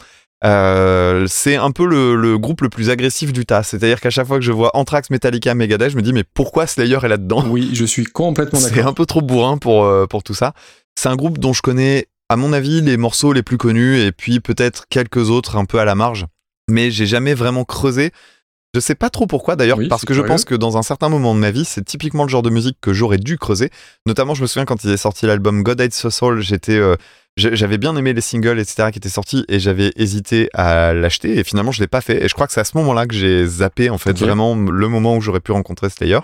euh, 0.45 1.25
c'est 1.27 1.55
un 1.55 1.71
peu 1.71 1.85
le, 1.85 2.15
le 2.15 2.37
groupe 2.37 2.61
le 2.61 2.69
plus 2.69 2.89
agressif 2.89 3.33
du 3.33 3.45
tas. 3.45 3.63
C'est-à-dire 3.63 3.99
qu'à 3.99 4.09
chaque 4.09 4.27
fois 4.27 4.37
que 4.37 4.43
je 4.45 4.51
vois 4.51 4.71
Anthrax, 4.75 5.09
Metallica, 5.09 5.53
Megadeth, 5.55 5.91
je 5.91 5.95
me 5.97 6.01
dis, 6.01 6.13
mais 6.13 6.23
pourquoi 6.23 6.67
Slayer 6.67 6.99
est 7.03 7.07
là-dedans? 7.07 7.45
Oui, 7.47 7.71
je 7.73 7.85
suis 7.85 8.05
complètement 8.05 8.59
C'est 8.59 8.75
d'accord. 8.75 8.87
un 8.89 8.93
peu 8.93 9.05
trop 9.05 9.21
bourrin 9.21 9.57
pour, 9.57 9.89
pour 10.07 10.23
tout 10.23 10.33
ça. 10.33 10.53
C'est 10.95 11.09
un 11.09 11.15
groupe 11.15 11.37
dont 11.39 11.53
je 11.53 11.61
connais, 11.61 12.07
à 12.29 12.35
mon 12.35 12.53
avis, 12.53 12.81
les 12.81 12.97
morceaux 12.97 13.33
les 13.33 13.43
plus 13.43 13.57
connus 13.57 13.99
et 13.99 14.11
puis 14.11 14.39
peut-être 14.39 14.85
quelques 14.89 15.29
autres 15.29 15.55
un 15.57 15.65
peu 15.65 15.79
à 15.79 15.85
la 15.85 15.95
marge. 15.95 16.25
Mais 16.69 16.91
j'ai 16.91 17.05
jamais 17.05 17.33
vraiment 17.33 17.65
creusé. 17.65 18.11
Je 18.75 18.79
sais 18.79 18.95
pas 18.95 19.09
trop 19.09 19.25
pourquoi 19.25 19.55
d'ailleurs, 19.55 19.79
Oui, 19.79 19.87
parce 19.87 20.05
que 20.05 20.13
je 20.13 20.21
pense 20.21 20.45
que 20.45 20.53
dans 20.53 20.77
un 20.77 20.83
certain 20.83 21.09
moment 21.09 21.33
de 21.33 21.39
ma 21.39 21.49
vie, 21.49 21.65
c'est 21.65 21.83
typiquement 21.83 22.23
le 22.23 22.29
genre 22.29 22.43
de 22.43 22.51
musique 22.51 22.77
que 22.79 22.93
j'aurais 22.93 23.17
dû 23.17 23.37
creuser. 23.39 23.71
Notamment, 24.05 24.35
je 24.35 24.43
me 24.43 24.47
souviens 24.47 24.65
quand 24.65 24.83
ils 24.83 24.89
avaient 24.89 24.97
sorti 24.97 25.25
l'album 25.25 25.63
God 25.63 25.81
Hates 25.81 26.03
Us 26.03 26.21
All, 26.21 26.39
j'étais, 26.39 26.77
euh, 26.77 26.95
j'avais 27.35 27.79
bien 27.79 27.95
aimé 27.95 28.13
les 28.13 28.21
singles, 28.21 28.59
etc., 28.59 28.89
qui 28.91 28.99
étaient 28.99 29.09
sortis 29.09 29.43
et 29.47 29.59
j'avais 29.59 29.91
hésité 29.95 30.49
à 30.53 30.93
l'acheter 30.93 31.39
et 31.39 31.43
finalement 31.43 31.71
je 31.71 31.81
l'ai 31.81 31.87
pas 31.87 32.01
fait. 32.01 32.23
Et 32.23 32.27
je 32.27 32.33
crois 32.35 32.45
que 32.45 32.53
c'est 32.53 32.61
à 32.61 32.65
ce 32.65 32.77
moment-là 32.77 33.07
que 33.07 33.15
j'ai 33.15 33.43
zappé 33.47 33.89
en 33.89 33.97
fait 33.97 34.15
vraiment 34.19 34.55
le 34.55 34.87
moment 34.87 35.17
où 35.17 35.21
j'aurais 35.21 35.39
pu 35.39 35.51
rencontrer 35.51 35.89
Slayer. 35.89 36.19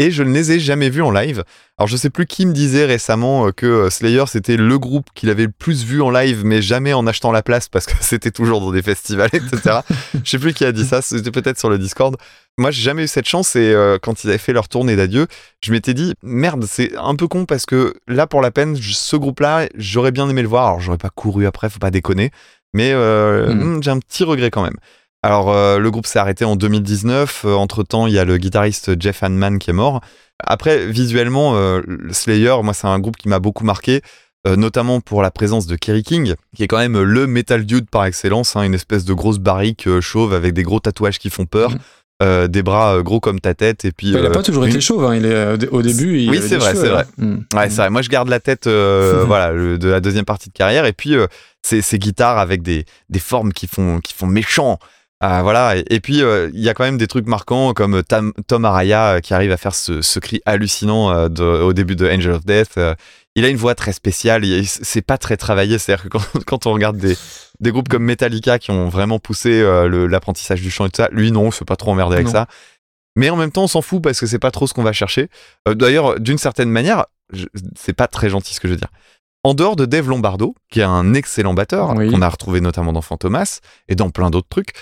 Et 0.00 0.12
je 0.12 0.22
ne 0.22 0.32
les 0.32 0.52
ai 0.52 0.60
jamais 0.60 0.90
vus 0.90 1.02
en 1.02 1.10
live. 1.10 1.42
Alors 1.76 1.88
je 1.88 1.96
sais 1.96 2.08
plus 2.08 2.24
qui 2.24 2.46
me 2.46 2.52
disait 2.52 2.84
récemment 2.84 3.48
euh, 3.48 3.50
que 3.50 3.66
euh, 3.66 3.90
Slayer 3.90 4.24
c'était 4.28 4.56
le 4.56 4.78
groupe 4.78 5.08
qu'il 5.12 5.28
avait 5.28 5.46
le 5.46 5.50
plus 5.50 5.84
vu 5.84 6.00
en 6.00 6.10
live, 6.10 6.42
mais 6.44 6.62
jamais 6.62 6.92
en 6.92 7.04
achetant 7.08 7.32
la 7.32 7.42
place 7.42 7.68
parce 7.68 7.84
que 7.86 7.92
c'était 8.00 8.30
toujours 8.30 8.60
dans 8.60 8.70
des 8.70 8.80
festivals, 8.82 9.28
etc. 9.32 9.80
je 10.24 10.30
sais 10.30 10.38
plus 10.38 10.54
qui 10.54 10.64
a 10.64 10.70
dit 10.70 10.84
ça, 10.86 11.02
c'était 11.02 11.32
peut-être 11.32 11.58
sur 11.58 11.68
le 11.68 11.78
Discord. 11.78 12.16
Moi 12.58 12.70
j'ai 12.70 12.82
jamais 12.82 13.04
eu 13.04 13.08
cette 13.08 13.26
chance 13.26 13.56
et 13.56 13.72
euh, 13.74 13.98
quand 14.00 14.22
ils 14.22 14.28
avaient 14.28 14.38
fait 14.38 14.52
leur 14.52 14.68
tournée 14.68 14.94
d'adieu, 14.94 15.26
je 15.64 15.72
m'étais 15.72 15.94
dit 15.94 16.14
merde 16.22 16.64
c'est 16.68 16.96
un 16.96 17.16
peu 17.16 17.26
con 17.26 17.44
parce 17.44 17.66
que 17.66 17.94
là 18.06 18.28
pour 18.28 18.40
la 18.40 18.52
peine 18.52 18.76
ce 18.76 19.16
groupe-là 19.16 19.68
j'aurais 19.74 20.12
bien 20.12 20.28
aimé 20.30 20.42
le 20.42 20.48
voir. 20.48 20.66
Alors 20.68 20.80
j'aurais 20.80 20.98
pas 20.98 21.10
couru 21.10 21.44
après, 21.46 21.68
faut 21.68 21.80
pas 21.80 21.90
déconner, 21.90 22.30
mais 22.72 22.92
euh, 22.92 23.52
Mhm. 23.52 23.76
hmm, 23.78 23.82
j'ai 23.82 23.90
un 23.90 23.98
petit 23.98 24.22
regret 24.22 24.50
quand 24.50 24.62
même. 24.62 24.76
Alors, 25.22 25.50
euh, 25.52 25.78
le 25.78 25.90
groupe 25.90 26.06
s'est 26.06 26.18
arrêté 26.18 26.44
en 26.44 26.54
2019. 26.56 27.44
entre 27.44 27.82
temps, 27.82 28.06
il 28.06 28.12
y 28.14 28.18
a 28.18 28.24
le 28.24 28.36
guitariste 28.38 29.00
Jeff 29.00 29.22
Hanneman 29.22 29.58
qui 29.58 29.70
est 29.70 29.74
mort. 29.74 30.00
Après, 30.44 30.86
visuellement, 30.86 31.56
euh, 31.56 31.82
Slayer, 32.12 32.54
moi, 32.62 32.72
c'est 32.74 32.86
un 32.86 32.98
groupe 33.00 33.16
qui 33.16 33.28
m'a 33.28 33.40
beaucoup 33.40 33.64
marqué, 33.64 34.02
euh, 34.46 34.54
notamment 34.54 35.00
pour 35.00 35.20
la 35.22 35.32
présence 35.32 35.66
de 35.66 35.74
Kerry 35.74 36.04
King, 36.04 36.34
qui 36.54 36.62
est 36.62 36.68
quand 36.68 36.78
même 36.78 37.00
le 37.00 37.26
metal 37.26 37.66
dude 37.66 37.90
par 37.90 38.04
excellence, 38.04 38.54
hein, 38.54 38.62
une 38.62 38.74
espèce 38.74 39.04
de 39.04 39.12
grosse 39.12 39.38
barrique 39.38 39.88
euh, 39.88 40.00
chauve 40.00 40.32
avec 40.32 40.54
des 40.54 40.62
gros 40.62 40.78
tatouages 40.78 41.18
qui 41.18 41.28
font 41.30 41.46
peur, 41.46 41.72
Mhm. 41.72 41.78
euh, 42.22 42.46
des 42.46 42.62
bras 42.62 42.94
euh, 42.98 43.02
gros 43.02 43.18
comme 43.18 43.40
ta 43.40 43.54
tête, 43.54 43.84
et 43.84 43.90
puis. 43.90 44.12
Bah, 44.12 44.20
il 44.20 44.26
a 44.26 44.28
euh, 44.28 44.32
pas 44.32 44.44
toujours 44.44 44.62
une- 44.62 44.70
été 44.70 44.80
chauve, 44.80 45.04
hein. 45.04 45.16
il 45.16 45.26
est, 45.26 45.32
euh, 45.34 45.56
au 45.72 45.82
début. 45.82 46.20
il 46.20 46.30
Oui, 46.30 46.40
c'est 46.40 46.56
vrai, 46.56 46.76
c'est 46.76 46.88
vrai. 46.88 47.04
Ouais, 47.18 47.68
c'est 47.68 47.76
vrai. 47.78 47.90
Moi, 47.90 48.02
je 48.02 48.08
garde 48.08 48.28
la 48.28 48.38
tête, 48.38 48.68
euh, 48.68 49.24
voilà, 49.26 49.50
le- 49.50 49.78
de 49.78 49.88
la 49.88 49.98
deuxième 49.98 50.24
partie 50.24 50.48
de 50.48 50.54
carrière, 50.54 50.86
et 50.86 50.92
puis 50.92 51.16
euh, 51.16 51.26
ces, 51.62 51.82
ces 51.82 51.98
guitares 51.98 52.38
avec 52.38 52.62
des, 52.62 52.84
des 53.08 53.18
formes 53.18 53.52
qui 53.52 53.66
font, 53.66 53.98
qui 53.98 54.14
font 54.14 54.28
méchant. 54.28 54.78
Ah, 55.20 55.42
voilà. 55.42 55.76
Et, 55.76 55.84
et 55.90 56.00
puis, 56.00 56.22
euh, 56.22 56.48
il 56.54 56.60
y 56.60 56.68
a 56.68 56.74
quand 56.74 56.84
même 56.84 56.98
des 56.98 57.08
trucs 57.08 57.26
marquants 57.26 57.72
comme 57.72 58.02
Tam- 58.04 58.32
Tom 58.46 58.64
Araya 58.64 59.14
euh, 59.16 59.20
qui 59.20 59.34
arrive 59.34 59.50
à 59.50 59.56
faire 59.56 59.74
ce, 59.74 60.00
ce 60.00 60.18
cri 60.20 60.40
hallucinant 60.46 61.10
euh, 61.10 61.28
de- 61.28 61.42
au 61.42 61.72
début 61.72 61.96
de 61.96 62.08
Angel 62.08 62.32
of 62.32 62.44
Death. 62.46 62.78
Euh, 62.78 62.94
il 63.34 63.44
a 63.44 63.48
une 63.48 63.56
voix 63.56 63.74
très 63.74 63.92
spéciale. 63.92 64.44
C'est 64.64 65.02
pas 65.02 65.18
très 65.18 65.36
travaillé. 65.36 65.78
C'est-à-dire 65.78 66.04
que 66.04 66.08
quand, 66.08 66.22
quand 66.46 66.66
on 66.66 66.72
regarde 66.72 66.96
des, 66.98 67.16
des 67.60 67.72
groupes 67.72 67.88
comme 67.88 68.04
Metallica 68.04 68.58
qui 68.60 68.70
ont 68.70 68.88
vraiment 68.88 69.18
poussé 69.18 69.60
euh, 69.60 70.06
l'apprentissage 70.08 70.60
du 70.62 70.70
chant 70.70 70.86
et 70.86 70.90
tout 70.90 71.02
ça, 71.02 71.08
lui, 71.10 71.32
non, 71.32 71.46
il 71.48 71.52
se 71.52 71.58
fait 71.58 71.64
pas 71.64 71.76
trop 71.76 71.90
emmerder 71.90 72.14
avec 72.14 72.26
Non. 72.26 72.32
ça. 72.32 72.46
Mais 73.16 73.30
en 73.30 73.36
même 73.36 73.50
temps, 73.50 73.64
on 73.64 73.68
s'en 73.68 73.82
fout 73.82 74.00
parce 74.00 74.20
que 74.20 74.26
c'est 74.26 74.38
pas 74.38 74.52
trop 74.52 74.68
ce 74.68 74.74
qu'on 74.74 74.84
va 74.84 74.92
chercher. 74.92 75.28
Euh, 75.66 75.74
D'ailleurs, 75.74 76.20
d'une 76.20 76.38
certaine 76.38 76.70
manière, 76.70 77.06
c'est 77.76 77.92
pas 77.92 78.06
très 78.06 78.30
gentil 78.30 78.54
ce 78.54 78.60
que 78.60 78.68
je 78.68 78.74
veux 78.74 78.78
dire. 78.78 78.90
En 79.44 79.54
dehors 79.54 79.74
de 79.76 79.84
Dave 79.86 80.08
Lombardo, 80.08 80.54
qui 80.70 80.80
est 80.80 80.84
un 80.84 81.14
excellent 81.14 81.54
batteur, 81.54 81.94
Oui. 81.96 82.10
qu'on 82.10 82.22
a 82.22 82.28
retrouvé 82.28 82.60
notamment 82.60 82.92
dans 82.92 83.02
Fantomas 83.02 83.60
et 83.88 83.94
dans 83.96 84.10
plein 84.10 84.30
d'autres 84.30 84.48
trucs, 84.48 84.72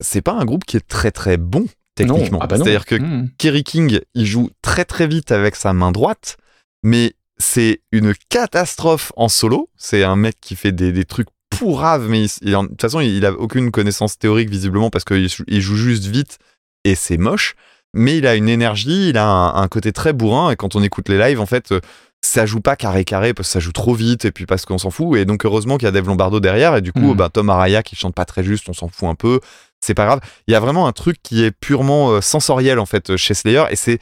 c'est 0.00 0.22
pas 0.22 0.32
un 0.32 0.44
groupe 0.44 0.64
qui 0.64 0.76
est 0.76 0.86
très 0.86 1.10
très 1.10 1.36
bon 1.36 1.66
techniquement. 1.94 2.38
Ah 2.42 2.46
bah. 2.46 2.56
C'est-à-dire 2.56 2.84
que 2.84 2.96
Mm. 2.96 3.30
Kerry 3.38 3.64
King, 3.64 4.00
il 4.14 4.26
joue 4.26 4.50
très 4.62 4.84
très 4.84 5.06
vite 5.06 5.32
avec 5.32 5.56
sa 5.56 5.72
main 5.72 5.92
droite, 5.92 6.36
mais 6.82 7.14
c'est 7.38 7.80
une 7.92 8.12
catastrophe 8.28 9.12
en 9.16 9.28
solo. 9.28 9.68
C'est 9.76 10.02
un 10.04 10.16
mec 10.16 10.36
qui 10.40 10.56
fait 10.56 10.72
des, 10.72 10.92
des 10.92 11.04
trucs 11.04 11.28
pourraves, 11.50 12.08
mais 12.08 12.24
il- 12.24 12.30
il 12.48 12.56
en- 12.56 12.64
de 12.64 12.68
toute 12.68 12.80
façon, 12.82 13.00
il 13.00 13.24
a 13.24 13.32
aucune 13.32 13.70
connaissance 13.70 14.18
théorique 14.18 14.50
visiblement 14.50 14.90
parce 14.90 15.04
qu'il 15.04 15.28
joue- 15.28 15.44
il 15.46 15.60
joue 15.60 15.76
juste 15.76 16.04
vite 16.04 16.38
et 16.84 16.94
c'est 16.94 17.16
moche. 17.16 17.54
Mais 17.94 18.18
il 18.18 18.26
a 18.26 18.34
une 18.34 18.48
énergie, 18.50 19.08
il 19.08 19.16
a 19.16 19.24
un, 19.26 19.54
un 19.62 19.68
côté 19.68 19.92
très 19.92 20.12
bourrin 20.12 20.50
et 20.50 20.56
quand 20.56 20.76
on 20.76 20.82
écoute 20.82 21.08
les 21.08 21.18
lives, 21.18 21.40
en 21.40 21.46
fait, 21.46 21.72
euh, 21.72 21.80
ça 22.22 22.44
joue 22.44 22.60
pas 22.60 22.76
carré 22.76 23.04
carré 23.04 23.32
parce 23.32 23.48
que 23.48 23.52
ça 23.52 23.60
joue 23.60 23.72
trop 23.72 23.94
vite 23.94 24.24
et 24.26 24.32
puis 24.32 24.44
parce 24.44 24.66
qu'on 24.66 24.76
s'en 24.78 24.90
fout. 24.90 25.16
Et 25.18 25.24
donc 25.24 25.46
heureusement 25.46 25.78
qu'il 25.78 25.86
y 25.86 25.88
a 25.88 25.92
Dave 25.92 26.06
Lombardo 26.06 26.40
derrière 26.40 26.76
et 26.76 26.82
du 26.82 26.92
coup, 26.92 27.14
bah, 27.14 27.30
Tom 27.32 27.48
Araya 27.48 27.82
qui 27.82 27.96
chante 27.96 28.14
pas 28.14 28.24
très 28.26 28.42
juste, 28.44 28.68
on 28.68 28.74
s'en 28.74 28.88
fout 28.88 29.08
un 29.08 29.14
peu. 29.14 29.40
C'est 29.80 29.94
pas 29.94 30.06
grave. 30.06 30.20
Il 30.48 30.52
y 30.52 30.54
a 30.54 30.60
vraiment 30.60 30.86
un 30.88 30.92
truc 30.92 31.16
qui 31.22 31.44
est 31.44 31.50
purement 31.52 32.10
euh, 32.10 32.20
sensoriel 32.20 32.78
en 32.78 32.86
fait 32.86 33.16
chez 33.16 33.34
Slayer 33.34 33.64
et 33.70 33.76
c'est 33.76 33.98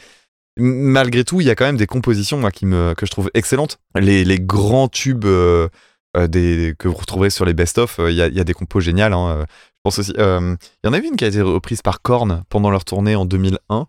malgré 0.56 1.24
tout, 1.24 1.40
il 1.40 1.46
y 1.46 1.50
a 1.50 1.54
quand 1.56 1.64
même 1.64 1.76
des 1.76 1.87
compositions 1.88 2.38
moi, 2.38 2.50
qui 2.50 2.64
me, 2.64 2.94
que 2.94 3.06
je 3.06 3.10
trouve 3.10 3.30
excellentes. 3.34 3.78
Les, 3.98 4.24
les 4.24 4.38
grands 4.38 4.88
tubes 4.88 5.24
euh, 5.24 5.68
euh, 6.16 6.28
des, 6.28 6.74
que 6.78 6.87
vous 6.87 6.94
retrouverez 6.94 7.30
sur 7.30 7.44
les 7.44 7.54
best-of, 7.54 7.98
euh, 7.98 8.10
il 8.10 8.16
y, 8.16 8.22
a, 8.22 8.28
il 8.28 8.34
y 8.34 8.40
a 8.40 8.44
des 8.44 8.54
compos 8.54 8.78
géniales. 8.80 9.12
hein. 9.12 9.38
Euh, 9.40 9.44
Je 9.48 9.80
pense 9.82 9.98
aussi. 9.98 10.14
euh, 10.16 10.54
Il 10.82 10.87
y 10.87 10.90
en 10.90 10.92
avait 10.92 11.08
une 11.08 11.16
qui 11.16 11.24
a 11.24 11.28
été 11.28 11.42
reprise 11.42 11.82
par 11.82 12.02
Korn 12.02 12.44
pendant 12.48 12.70
leur 12.70 12.84
tournée 12.84 13.16
en 13.16 13.24
2001. 13.24 13.87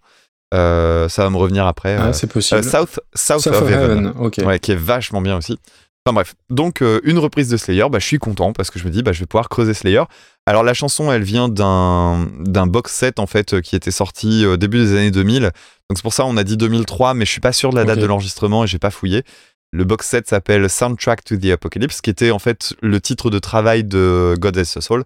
Euh, 0.54 1.08
ça 1.10 1.24
va 1.24 1.30
me 1.30 1.38
revenir 1.38 1.68
après. 1.68 1.98
Ah, 2.00 2.08
euh, 2.08 2.14
c'est 2.14 2.28
possible. 2.28 2.62
euh, 2.62 2.64
South, 2.64 3.00
South, 3.14 3.42
South 3.42 3.54
of, 3.54 3.62
of 3.64 3.70
Heaven. 3.70 4.14
Heaven. 4.16 4.46
Ouais, 4.48 4.58
qui 4.60 4.72
est 4.72 4.76
vachement 4.76 5.22
bien 5.22 5.38
aussi. 5.38 5.60
Enfin 6.08 6.14
bref, 6.14 6.36
donc 6.52 6.84
euh, 6.84 7.00
une 7.04 7.18
reprise 7.18 7.50
de 7.50 7.58
Slayer, 7.58 7.86
bah, 7.90 7.98
je 7.98 8.06
suis 8.06 8.20
content 8.20 8.54
parce 8.54 8.70
que 8.70 8.78
je 8.78 8.86
me 8.86 8.92
dis 8.92 9.02
bah, 9.02 9.12
je 9.12 9.22
vais 9.22 9.26
pouvoir 9.26 9.50
creuser 9.50 9.74
Slayer. 9.74 10.04
Alors 10.46 10.62
la 10.62 10.76
chanson 10.76 11.12
elle 11.12 11.24
vient 11.24 11.50
d'un 11.50 12.30
d'un 12.42 12.68
box 12.68 12.94
set 12.94 13.18
en 13.18 13.26
fait 13.26 13.56
euh, 13.56 13.62
qui 13.62 13.76
était 13.76 13.90
sorti 13.90 14.46
au 14.46 14.56
début 14.56 14.78
des 14.78 14.92
années 14.92 15.10
2000. 15.10 15.42
Donc 15.42 15.52
c'est 15.96 16.04
pour 16.04 16.14
ça 16.14 16.26
on 16.28 16.38
a 16.38 16.44
dit 16.44 16.58
2003 16.58 17.16
mais 17.16 17.26
je 17.26 17.32
suis 17.32 17.42
pas 17.42 17.54
sûr 17.54 17.72
de 17.72 17.78
la 17.78 17.86
date 17.86 17.98
de 17.98 18.06
l'enregistrement 18.06 18.64
et 18.66 18.68
j'ai 18.68 18.78
pas 18.78 18.92
fouillé. 18.92 19.24
Le 19.72 19.84
box 19.84 20.08
set 20.08 20.30
s'appelle 20.30 20.70
Soundtrack 20.70 21.24
to 21.24 21.38
the 21.38 21.46
Apocalypse 21.48 22.02
qui 22.02 22.12
était 22.12 22.30
en 22.30 22.40
fait 22.40 22.76
le 22.84 23.02
titre 23.02 23.32
de 23.32 23.40
travail 23.40 23.84
de 23.84 24.36
God 24.40 24.60
Has 24.60 24.78
a 24.78 24.82
Soul. 24.82 25.06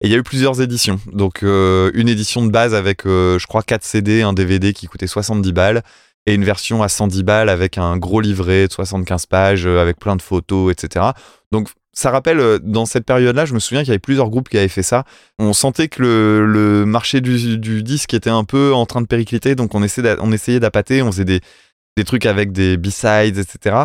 Et 0.00 0.06
il 0.06 0.10
y 0.12 0.14
a 0.14 0.18
eu 0.18 0.22
plusieurs 0.22 0.62
éditions. 0.62 0.98
Donc 1.12 1.42
euh, 1.42 1.90
une 1.92 2.08
édition 2.08 2.44
de 2.44 2.50
base 2.50 2.74
avec 2.74 3.04
euh, 3.04 3.38
je 3.38 3.46
crois 3.46 3.62
4 3.62 3.84
CD, 3.84 4.22
un 4.22 4.32
DVD 4.32 4.72
qui 4.72 4.86
coûtait 4.86 5.06
70 5.06 5.52
balles 5.52 5.82
et 6.28 6.34
une 6.34 6.44
version 6.44 6.82
à 6.82 6.88
110 6.88 7.22
balles 7.22 7.48
avec 7.48 7.78
un 7.78 7.96
gros 7.96 8.20
livret 8.20 8.66
de 8.68 8.72
75 8.72 9.26
pages 9.26 9.66
euh, 9.66 9.80
avec 9.80 9.98
plein 9.98 10.14
de 10.16 10.22
photos, 10.22 10.70
etc. 10.72 11.06
Donc 11.52 11.68
ça 11.94 12.10
rappelle, 12.10 12.38
euh, 12.38 12.58
dans 12.62 12.86
cette 12.86 13.04
période-là, 13.06 13.44
je 13.46 13.54
me 13.54 13.58
souviens 13.58 13.80
qu'il 13.82 13.88
y 13.88 13.92
avait 13.92 13.98
plusieurs 13.98 14.28
groupes 14.30 14.48
qui 14.48 14.58
avaient 14.58 14.68
fait 14.68 14.82
ça. 14.82 15.04
On 15.38 15.52
sentait 15.52 15.88
que 15.88 16.02
le, 16.02 16.46
le 16.46 16.84
marché 16.86 17.20
du, 17.20 17.58
du 17.58 17.82
disque 17.82 18.14
était 18.14 18.30
un 18.30 18.44
peu 18.44 18.72
en 18.74 18.86
train 18.86 19.00
de 19.00 19.06
péricliter, 19.06 19.54
donc 19.54 19.74
on 19.74 19.82
essayait 19.82 20.16
on 20.20 20.30
essayait 20.30 20.60
d'appâter, 20.60 21.02
on 21.02 21.10
faisait 21.10 21.24
des, 21.24 21.40
des 21.96 22.04
trucs 22.04 22.26
avec 22.26 22.52
des 22.52 22.76
B-sides, 22.76 23.38
etc. 23.38 23.76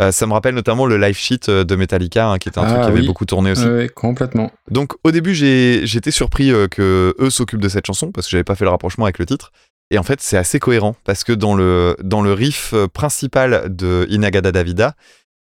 Euh, 0.00 0.10
ça 0.12 0.26
me 0.26 0.32
rappelle 0.32 0.54
notamment 0.54 0.84
le 0.86 0.98
live 0.98 1.16
sheet 1.16 1.48
de 1.48 1.76
Metallica, 1.76 2.28
hein, 2.28 2.38
qui 2.38 2.48
était 2.48 2.58
un 2.58 2.64
Ah, 2.64 2.68
truc 2.72 2.82
qui 2.82 2.88
avait 2.88 3.00
oui. 3.00 3.06
beaucoup 3.06 3.24
tourné 3.24 3.52
aussi. 3.52 3.64
Ouais, 3.66 3.88
complètement. 3.88 4.50
Donc 4.70 4.92
au 5.04 5.10
début, 5.12 5.34
j'ai- 5.34 5.86
j'étais 5.86 6.10
surpris 6.10 6.50
euh, 6.50 6.66
que 6.66 7.14
eux 7.18 7.30
s'occupent 7.30 7.62
de 7.62 7.68
cette 7.70 7.86
chanson 7.86 8.10
parce 8.12 8.26
que 8.26 8.32
j'avais 8.32 8.44
pas 8.44 8.56
fait 8.56 8.64
le 8.64 8.70
rapprochement 8.70 9.04
avec 9.06 9.18
le 9.18 9.24
titre. 9.26 9.52
Et 9.90 9.98
en 9.98 10.02
fait, 10.02 10.20
c'est 10.20 10.38
assez 10.38 10.58
cohérent 10.58 10.96
parce 11.04 11.24
que 11.24 11.32
dans 11.32 11.54
le 11.54 11.96
dans 12.02 12.22
le 12.22 12.32
riff 12.32 12.72
euh, 12.72 12.88
principal 12.88 13.74
de 13.74 14.06
Inagada 14.08 14.52
Davida, 14.52 14.94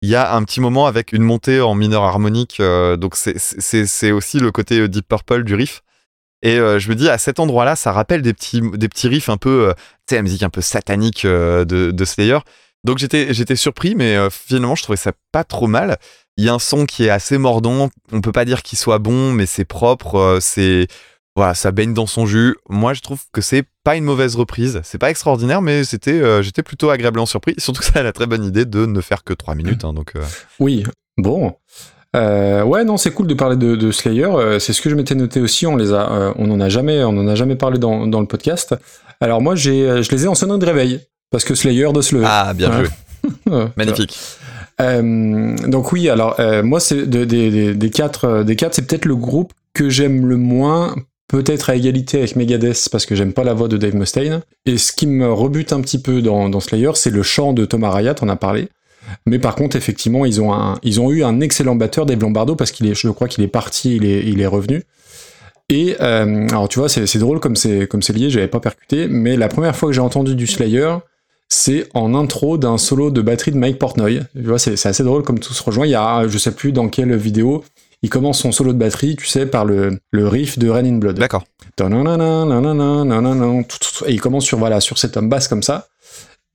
il 0.02 0.08
y 0.08 0.14
a 0.14 0.34
un 0.34 0.42
petit 0.44 0.60
moment 0.60 0.86
avec 0.86 1.12
une 1.12 1.22
montée 1.22 1.60
en 1.60 1.74
mineur 1.74 2.04
harmonique. 2.04 2.58
euh, 2.60 2.96
donc 2.96 3.16
c'est 3.16 4.12
aussi 4.12 4.38
le 4.38 4.50
côté 4.50 4.80
euh, 4.80 4.88
Deep 4.88 5.06
Purple 5.08 5.44
du 5.44 5.54
riff. 5.54 5.82
Et 6.42 6.56
je 6.56 6.88
me 6.88 6.94
dis 6.94 7.10
à 7.10 7.18
cet 7.18 7.38
endroit-là, 7.38 7.76
ça 7.76 7.92
rappelle 7.92 8.22
des 8.22 8.32
petits 8.32 8.62
des 8.62 8.88
petits 8.88 9.08
riffs 9.08 9.28
un 9.28 9.36
peu, 9.36 9.68
euh, 9.68 9.72
tu 10.06 10.10
sais, 10.10 10.16
la 10.16 10.22
musique 10.22 10.42
un 10.42 10.48
peu 10.48 10.62
satanique 10.62 11.26
de, 11.26 12.04
Slayer. 12.06 12.38
Donc 12.82 12.96
j'étais 12.96 13.56
surpris, 13.56 13.94
mais 13.94 14.16
finalement 14.30 14.74
je 14.74 14.82
trouvais 14.82 14.96
ça 14.96 15.12
pas 15.32 15.44
trop 15.44 15.66
mal. 15.66 15.98
Il 16.38 16.44
y 16.44 16.48
a 16.48 16.54
un 16.54 16.58
son 16.58 16.86
qui 16.86 17.04
est 17.04 17.10
assez 17.10 17.36
mordant. 17.36 17.90
On 18.10 18.22
peut 18.22 18.32
pas 18.32 18.46
dire 18.46 18.62
qu'il 18.62 18.78
soit 18.78 18.98
bon, 18.98 19.32
mais 19.32 19.44
c'est 19.44 19.66
propre. 19.66 20.38
c'est 20.40 20.88
voilà, 21.36 21.54
ça 21.54 21.72
baigne 21.72 21.94
dans 21.94 22.06
son 22.06 22.26
jus. 22.26 22.56
Moi, 22.68 22.94
je 22.94 23.00
trouve 23.02 23.22
que 23.32 23.40
c'est 23.40 23.64
pas 23.84 23.96
une 23.96 24.04
mauvaise 24.04 24.36
reprise. 24.36 24.80
C'est 24.84 24.98
pas 24.98 25.10
extraordinaire, 25.10 25.62
mais 25.62 25.84
c'était, 25.84 26.12
euh, 26.20 26.42
j'étais 26.42 26.62
plutôt 26.62 26.90
agréablement 26.90 27.26
surpris. 27.26 27.54
Surtout 27.58 27.80
que 27.80 27.86
ça 27.86 28.00
a 28.00 28.02
la 28.02 28.12
très 28.12 28.26
bonne 28.26 28.44
idée 28.44 28.64
de 28.64 28.86
ne 28.86 29.00
faire 29.00 29.24
que 29.24 29.32
3 29.32 29.54
minutes. 29.54 29.84
hein, 29.84 29.92
donc, 29.92 30.12
euh, 30.16 30.22
Oui, 30.58 30.84
bon. 31.16 31.54
Euh, 32.16 32.62
ouais, 32.64 32.84
non, 32.84 32.96
c'est 32.96 33.12
cool 33.12 33.26
de 33.28 33.34
parler 33.34 33.56
de, 33.56 33.76
de 33.76 33.90
Slayer. 33.92 34.28
c'est 34.58 34.72
ce 34.72 34.82
que 34.82 34.90
je 34.90 34.94
m'étais 34.96 35.14
noté 35.14 35.40
aussi. 35.40 35.66
On 35.66 35.76
les 35.76 35.92
a, 35.92 36.32
on 36.36 36.50
en 36.50 36.60
a 36.60 36.68
jamais, 36.68 37.02
on 37.04 37.10
en 37.10 37.28
a 37.28 37.34
jamais 37.36 37.54
parlé 37.56 37.78
dans, 37.78 38.06
dans 38.06 38.20
le 38.20 38.26
podcast. 38.26 38.74
Alors 39.20 39.40
moi, 39.40 39.54
j'ai, 39.54 40.02
je 40.02 40.10
les 40.10 40.24
ai 40.24 40.28
en 40.28 40.34
sonnerie 40.34 40.58
de 40.58 40.66
réveil 40.66 41.00
parce 41.30 41.44
que 41.44 41.54
Slayer 41.54 41.92
de 41.92 42.00
se 42.00 42.14
lever. 42.16 42.26
Ah, 42.28 42.52
bien 42.54 42.72
joué. 42.72 42.88
Magnifique. 43.76 44.18
Donc 44.80 45.92
oui, 45.92 46.08
alors 46.08 46.40
moi 46.64 46.80
c'est 46.80 47.06
de- 47.08 47.24
des, 47.24 47.90
quatre, 47.90 48.42
des 48.42 48.56
quatre, 48.56 48.74
c'est 48.74 48.86
peut-être 48.86 49.04
le 49.04 49.16
groupe 49.16 49.52
que 49.74 49.88
j'aime 49.88 50.26
le 50.26 50.36
moins, 50.36 50.94
peut-être 51.30 51.70
à 51.70 51.76
égalité 51.76 52.18
avec 52.18 52.34
Megadeth 52.34 52.88
parce 52.90 53.06
que 53.06 53.14
j'aime 53.14 53.32
pas 53.32 53.44
la 53.44 53.54
voix 53.54 53.68
de 53.68 53.76
Dave 53.76 53.94
Mustaine. 53.94 54.42
Et 54.66 54.78
ce 54.78 54.92
qui 54.92 55.06
me 55.06 55.32
rebute 55.32 55.72
un 55.72 55.80
petit 55.80 56.00
peu 56.00 56.22
dans, 56.22 56.58
Slayer, 56.58 56.90
c'est 56.94 57.10
le 57.10 57.22
chant 57.22 57.52
de 57.52 57.64
Thomas 57.64 57.90
Rayat, 57.90 58.16
on 58.22 58.28
a 58.28 58.34
parlé. 58.34 58.68
Mais 59.26 59.38
par 59.38 59.54
contre, 59.54 59.76
effectivement, 59.76 60.26
ils 60.26 60.40
ont, 60.40 61.10
eu 61.10 61.22
un 61.22 61.40
excellent 61.40 61.76
batteur, 61.76 62.04
Dave 62.04 62.20
Lombardo, 62.20 62.56
parce 62.56 62.72
qu'il 62.72 62.92
je 62.92 63.08
crois 63.08 63.28
qu'il 63.28 63.44
est 63.44 63.48
parti, 63.48 63.96
il 63.96 64.40
est, 64.40 64.46
revenu. 64.46 64.82
Et 65.68 65.94
euh, 66.00 66.48
alors 66.48 66.68
tu 66.68 66.80
vois, 66.80 66.88
c'est 66.88 67.18
drôle 67.18 67.38
comme 67.38 67.54
c'est 67.54 67.86
comme 67.86 68.02
c'est 68.02 68.12
lié, 68.12 68.28
j'avais 68.28 68.48
pas 68.48 68.58
percuté, 68.58 69.06
mais 69.08 69.36
la 69.36 69.46
première 69.46 69.76
fois 69.76 69.88
que 69.88 69.94
j'ai 69.94 70.00
entendu 70.00 70.34
du 70.34 70.48
Slayer, 70.48 70.96
c'est 71.48 71.88
en 71.94 72.12
intro 72.16 72.58
d'un 72.58 72.76
solo 72.76 73.12
de 73.12 73.22
batterie 73.22 73.52
de 73.52 73.56
Mike 73.56 73.78
Portnoy. 73.78 74.20
Tu 74.34 74.42
vois, 74.42 74.58
c'est 74.58 74.74
c'est 74.74 74.88
assez 74.88 75.04
drôle 75.04 75.22
comme 75.22 75.38
tout 75.38 75.54
se 75.54 75.62
rejoint. 75.62 75.86
Il 75.86 75.90
y 75.90 75.94
a, 75.94 76.26
je 76.26 76.38
sais 76.38 76.52
plus 76.52 76.72
dans 76.72 76.88
quelle 76.88 77.14
vidéo, 77.14 77.62
il 78.02 78.10
commence 78.10 78.38
son 78.40 78.52
solo 78.52 78.72
de 78.72 78.78
batterie, 78.78 79.16
tu 79.16 79.26
sais, 79.26 79.46
par 79.46 79.64
le, 79.64 79.98
le 80.10 80.28
riff 80.28 80.58
de 80.58 80.68
Rain 80.68 80.84
in 80.84 80.96
Blood. 80.96 81.18
D'accord. 81.18 81.44
Et 84.06 84.12
il 84.12 84.20
commence 84.20 84.44
sur, 84.44 84.58
voilà, 84.58 84.80
sur 84.80 84.98
cette 84.98 85.16
homme 85.16 85.28
basse 85.28 85.48
comme 85.48 85.62
ça. 85.62 85.88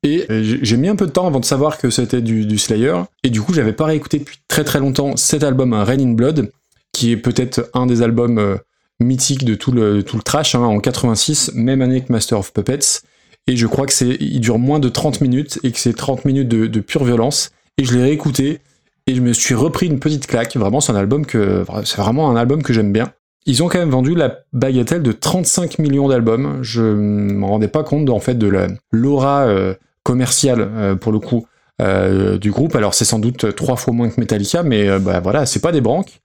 Et 0.03 0.25
j'ai 0.29 0.77
mis 0.77 0.87
un 0.87 0.95
peu 0.95 1.07
de 1.07 1.11
temps 1.11 1.25
avant 1.25 1.39
de 1.39 1.45
savoir 1.45 1.77
que 1.77 1.89
c'était 1.89 2.21
du, 2.21 2.45
du 2.45 2.57
Slayer. 2.57 2.95
Et 3.23 3.29
du 3.29 3.41
coup, 3.41 3.53
j'avais 3.53 3.73
pas 3.73 3.85
réécouté 3.85 4.19
depuis 4.19 4.37
très 4.47 4.63
très 4.63 4.79
longtemps 4.79 5.17
cet 5.17 5.43
album 5.43 5.73
Rain 5.73 5.99
in 5.99 6.13
Blood, 6.13 6.51
qui 6.91 7.11
est 7.11 7.17
peut-être 7.17 7.69
un 7.73 7.85
des 7.85 8.01
albums 8.01 8.59
mythiques 8.99 9.45
de 9.45 9.55
tout 9.55 9.71
le, 9.71 10.03
tout 10.03 10.17
le 10.17 10.23
trash, 10.23 10.55
hein, 10.55 10.61
en 10.61 10.79
86, 10.79 11.51
même 11.53 11.81
année 11.81 12.01
que 12.01 12.11
Master 12.11 12.39
of 12.39 12.53
Puppets. 12.53 13.01
Et 13.47 13.55
je 13.57 13.67
crois 13.67 13.85
que 13.85 13.93
c'est, 13.93 14.17
il 14.19 14.39
dure 14.39 14.57
moins 14.57 14.79
de 14.79 14.89
30 14.89 15.21
minutes 15.21 15.59
et 15.63 15.71
que 15.71 15.79
c'est 15.79 15.93
30 15.93 16.25
minutes 16.25 16.47
de, 16.47 16.67
de 16.67 16.79
pure 16.79 17.03
violence. 17.03 17.51
Et 17.77 17.83
je 17.83 17.93
l'ai 17.93 18.01
réécouté 18.01 18.59
et 19.07 19.15
je 19.15 19.21
me 19.21 19.33
suis 19.33 19.55
repris 19.55 19.87
une 19.87 19.99
petite 19.99 20.27
claque. 20.27 20.55
Vraiment, 20.55 20.81
c'est 20.81 20.91
un 20.91 20.95
album 20.95 21.25
que, 21.25 21.63
c'est 21.83 21.97
vraiment 22.01 22.29
un 22.29 22.35
album 22.35 22.63
que 22.63 22.73
j'aime 22.73 22.91
bien. 22.91 23.11
Ils 23.45 23.61
ont 23.61 23.67
quand 23.67 23.77
même 23.77 23.91
vendu 23.91 24.15
la 24.15 24.39
bagatelle 24.53 25.03
de 25.03 25.11
35 25.11 25.77
millions 25.79 26.07
d'albums. 26.07 26.59
Je 26.63 26.81
m'en 26.81 27.47
rendais 27.47 27.67
pas 27.67 27.83
compte 27.83 28.09
en 28.09 28.19
fait 28.19 28.35
de 28.35 28.47
la- 28.47 28.67
l'aura 28.91 29.41
euh, 29.45 29.75
commerciale 30.03 30.67
euh, 30.75 30.95
pour 30.95 31.11
le 31.11 31.19
coup 31.19 31.45
euh, 31.81 32.39
du 32.39 32.49
groupe. 32.49 32.75
Alors 32.75 32.95
c'est 32.95 33.05
sans 33.05 33.19
doute 33.19 33.53
trois 33.55 33.75
fois 33.75 33.93
moins 33.93 34.09
que 34.09 34.19
Metallica, 34.19 34.63
mais 34.63 34.89
euh, 34.89 34.97
bah, 34.97 35.19
voilà, 35.19 35.45
c'est 35.45 35.59
pas 35.59 35.71
des 35.71 35.81
branques. 35.81 36.21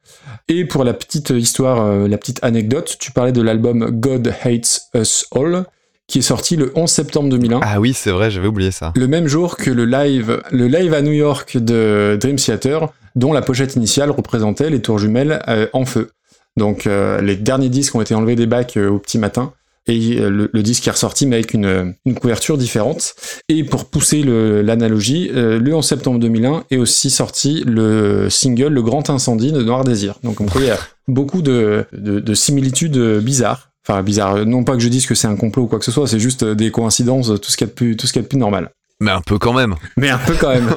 Et 0.49 0.65
pour 0.65 0.83
la 0.83 0.95
petite 0.95 1.29
histoire, 1.31 2.09
la 2.09 2.17
petite 2.19 2.43
anecdote, 2.43 2.97
tu 2.99 3.13
parlais 3.13 3.33
de 3.33 3.43
l'album 3.43 3.91
God 3.91 4.33
Hates 4.43 4.81
Us 4.95 5.27
All, 5.35 5.65
qui 6.11 6.19
est 6.19 6.23
sorti 6.23 6.57
le 6.57 6.73
11 6.75 6.91
septembre 6.91 7.29
2001. 7.31 7.61
Ah 7.63 7.81
oui, 7.81 7.93
c'est 7.95 8.11
vrai, 8.11 8.31
j'avais 8.31 8.49
oublié 8.49 8.71
ça. 8.73 8.93
Le 8.97 9.07
même 9.07 9.29
jour 9.29 9.57
que 9.57 9.71
le 9.71 9.85
live, 9.87 10.43
le 10.51 10.67
live 10.67 10.93
à 10.93 11.03
New 11.03 11.13
York 11.13 11.57
de 11.57 12.19
Dream 12.21 12.37
Theater, 12.37 12.89
dont 13.15 13.33
la 13.33 13.43
pochette 13.43 13.77
initiale 13.77 14.11
représentait 14.11 14.71
les 14.71 14.83
tours 14.83 14.99
jumelles 14.99 15.41
euh, 15.49 15.67
en 15.73 15.85
feu. 15.85 16.11
Donc 16.57 16.87
euh, 16.87 17.21
les 17.21 17.37
derniers 17.37 17.69
disques 17.69 17.95
ont 17.95 18.01
été 18.01 18.15
enlevés 18.15 18.35
des 18.37 18.47
bacs 18.47 18.77
euh, 18.77 18.89
au 18.91 18.99
petit 18.99 19.19
matin. 19.19 19.53
Et 19.87 20.17
le, 20.17 20.51
le 20.53 20.63
disque 20.63 20.87
est 20.87 20.91
ressorti, 20.91 21.27
mais 21.27 21.37
avec 21.37 21.55
une, 21.55 21.95
une 22.05 22.15
couverture 22.15 22.59
différente. 22.59 23.15
Et 23.49 23.65
pour 23.65 23.87
pousser 23.87 24.23
le- 24.23 24.63
l'analogie, 24.63 25.31
euh, 25.35 25.59
le 25.59 25.75
11 25.75 25.85
septembre 25.85 26.19
2001 26.21 26.65
est 26.71 26.77
aussi 26.77 27.09
sorti 27.11 27.65
le 27.67 28.29
single 28.31 28.69
Le 28.75 28.83
Grand 28.83 29.09
Incendie 29.11 29.53
de 29.53 29.63
Noir 29.63 29.85
Désir. 29.85 30.17
Donc 30.23 30.41
on 30.41 30.47
il 30.57 30.67
y 30.67 30.71
a 30.71 30.79
beaucoup 31.09 31.41
de, 31.43 31.87
de, 31.93 32.21
de 32.21 32.35
similitudes 32.35 32.99
bizarres. 33.21 33.70
Enfin 33.91 34.03
bizarres, 34.03 34.47
non 34.47 34.63
pas 34.63 34.75
que 34.75 34.81
je 34.81 34.89
dise 34.89 35.05
que 35.07 35.17
c'est 35.17 35.27
un 35.27 35.35
complot 35.35 35.65
ou 35.65 35.67
quoi 35.67 35.81
que 35.81 35.85
ce 35.85 35.91
soit, 35.91 36.07
c'est 36.07 36.21
juste 36.21 36.45
euh, 36.45 36.55
des 36.55 36.71
coïncidences, 36.71 37.27
tout 37.27 37.51
ce 37.51 37.57
qu'il 37.57 37.67
y 37.67 37.71
a 37.71 37.73
de 37.73 37.75
plus, 37.75 37.97
tout 37.97 38.07
ce 38.07 38.13
qu'il 38.13 38.21
y 38.21 38.23
a 38.23 38.25
de 38.25 38.29
plus 38.29 38.39
normal. 38.39 38.71
Mais 39.01 39.11
un 39.11 39.21
peu 39.21 39.37
quand 39.39 39.53
même. 39.53 39.75
Mais 39.97 40.11
un 40.11 40.19
peu 40.19 40.35
quand 40.35 40.51
même. 40.51 40.71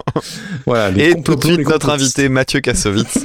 voilà, 0.66 0.90
les 0.90 1.10
Et 1.10 1.22
tout 1.22 1.36
de 1.36 1.44
suite, 1.44 1.68
notre 1.68 1.90
invité 1.90 2.28
Mathieu 2.28 2.60
Kassovitz. 2.60 3.24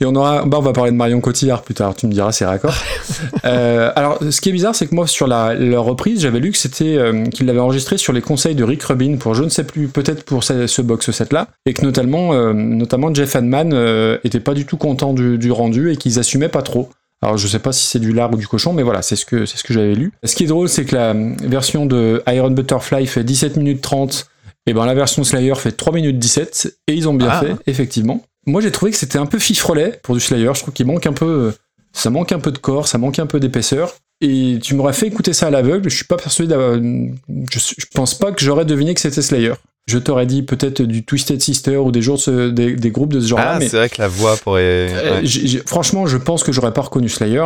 Et 0.00 0.04
on 0.06 0.14
aura, 0.14 0.44
bah 0.44 0.58
on 0.58 0.62
va 0.62 0.72
parler 0.72 0.92
de 0.92 0.96
Marion 0.96 1.20
Cotillard 1.20 1.62
plus 1.62 1.74
tard, 1.74 1.94
tu 1.96 2.06
me 2.06 2.12
diras, 2.12 2.30
c'est 2.32 2.44
raccord. 2.46 2.74
euh, 3.44 3.90
alors, 3.96 4.18
ce 4.30 4.40
qui 4.40 4.48
est 4.48 4.52
bizarre, 4.52 4.74
c'est 4.74 4.86
que 4.86 4.94
moi, 4.94 5.06
sur 5.06 5.26
la, 5.26 5.54
leur 5.54 5.84
reprise, 5.84 6.20
j'avais 6.20 6.38
lu 6.40 6.52
que 6.52 6.58
c'était, 6.58 6.96
euh, 6.96 7.24
qu'ils 7.26 7.46
l'avaient 7.46 7.58
enregistré 7.58 7.98
sur 7.98 8.12
les 8.12 8.20
conseils 8.20 8.54
de 8.54 8.64
Rick 8.64 8.82
Rubin 8.84 9.16
pour 9.16 9.34
je 9.34 9.42
ne 9.42 9.48
sais 9.48 9.64
plus, 9.64 9.88
peut-être 9.88 10.24
pour 10.24 10.44
ce, 10.44 10.66
ce 10.66 10.82
box 10.82 11.10
set-là, 11.10 11.48
et 11.66 11.72
que 11.74 11.82
notamment, 11.82 12.32
euh, 12.32 12.52
notamment 12.52 13.12
Jeff 13.12 13.34
Hanneman 13.34 13.72
euh, 13.72 14.18
était 14.24 14.40
pas 14.40 14.54
du 14.54 14.66
tout 14.66 14.76
content 14.76 15.12
du, 15.14 15.36
du 15.38 15.50
rendu 15.50 15.90
et 15.90 15.96
qu'ils 15.96 16.18
assumaient 16.18 16.48
pas 16.48 16.62
trop. 16.62 16.90
Alors 17.20 17.36
je 17.36 17.48
sais 17.48 17.58
pas 17.58 17.72
si 17.72 17.84
c'est 17.84 17.98
du 17.98 18.12
lard 18.12 18.32
ou 18.32 18.36
du 18.36 18.46
cochon, 18.46 18.72
mais 18.72 18.84
voilà, 18.84 19.02
c'est 19.02 19.16
ce 19.16 19.26
que 19.26 19.44
c'est 19.44 19.56
ce 19.56 19.64
que 19.64 19.74
j'avais 19.74 19.96
lu. 19.96 20.12
Ce 20.22 20.36
qui 20.36 20.44
est 20.44 20.46
drôle, 20.46 20.68
c'est 20.68 20.84
que 20.84 20.94
la 20.94 21.12
version 21.14 21.84
de 21.84 22.22
Iron 22.28 22.52
Butterfly 22.52 23.08
fait 23.08 23.24
17 23.24 23.56
minutes 23.56 23.80
30, 23.82 24.28
et 24.68 24.72
ben 24.72 24.86
la 24.86 24.94
version 24.94 25.24
Slayer 25.24 25.56
fait 25.56 25.72
3 25.72 25.92
minutes 25.92 26.20
17, 26.20 26.76
et 26.86 26.94
ils 26.94 27.08
ont 27.08 27.14
bien 27.14 27.30
Ah. 27.32 27.40
fait, 27.40 27.56
effectivement. 27.66 28.22
Moi 28.48 28.62
j'ai 28.62 28.72
trouvé 28.72 28.90
que 28.90 28.96
c'était 28.96 29.18
un 29.18 29.26
peu 29.26 29.38
fifrelet 29.38 30.00
pour 30.02 30.14
du 30.14 30.20
Slayer, 30.20 30.50
je 30.54 30.60
trouve 30.62 30.74
qu'il 30.74 30.86
manque 30.86 31.06
un 31.06 31.12
peu, 31.12 31.26
euh, 31.26 31.52
ça 31.92 32.10
manque 32.10 32.32
un 32.32 32.38
peu 32.38 32.50
de 32.50 32.58
corps, 32.58 32.88
ça 32.88 32.98
manque 32.98 33.18
un 33.18 33.26
peu 33.26 33.40
d'épaisseur. 33.40 33.94
Et 34.20 34.58
tu 34.60 34.74
m'aurais 34.74 34.94
fait 34.94 35.06
écouter 35.06 35.32
ça 35.32 35.46
à 35.46 35.50
l'aveugle, 35.50 35.88
je 35.88 35.94
suis 35.96 36.06
pas 36.06 36.16
persuadé 36.16 36.48
d'avoir, 36.50 36.74
je, 36.74 37.58
je 37.58 37.86
pense 37.94 38.14
pas 38.14 38.32
que 38.32 38.42
j'aurais 38.42 38.64
deviné 38.64 38.94
que 38.94 39.00
c'était 39.00 39.22
Slayer. 39.22 39.52
Je 39.86 39.98
t'aurais 39.98 40.26
dit 40.26 40.42
peut-être 40.42 40.82
du 40.82 41.04
Twisted 41.04 41.40
Sister 41.40 41.76
ou 41.76 41.92
des, 41.92 42.02
jours 42.02 42.20
de 42.26 42.50
des, 42.50 42.74
des 42.74 42.90
groupes 42.90 43.12
de 43.12 43.20
ce 43.20 43.28
genre-là, 43.28 43.52
ah, 43.54 43.58
mais 43.58 43.68
c'est 43.68 43.76
vrai 43.76 43.88
que 43.88 44.00
la 44.02 44.08
voix 44.08 44.36
pourrait. 44.36 44.90
euh, 44.92 45.22
ouais. 45.22 45.62
franchement, 45.64 46.06
je 46.06 46.18
pense 46.18 46.42
que 46.42 46.52
j'aurais 46.52 46.74
pas 46.74 46.82
reconnu 46.82 47.08
Slayer. 47.08 47.44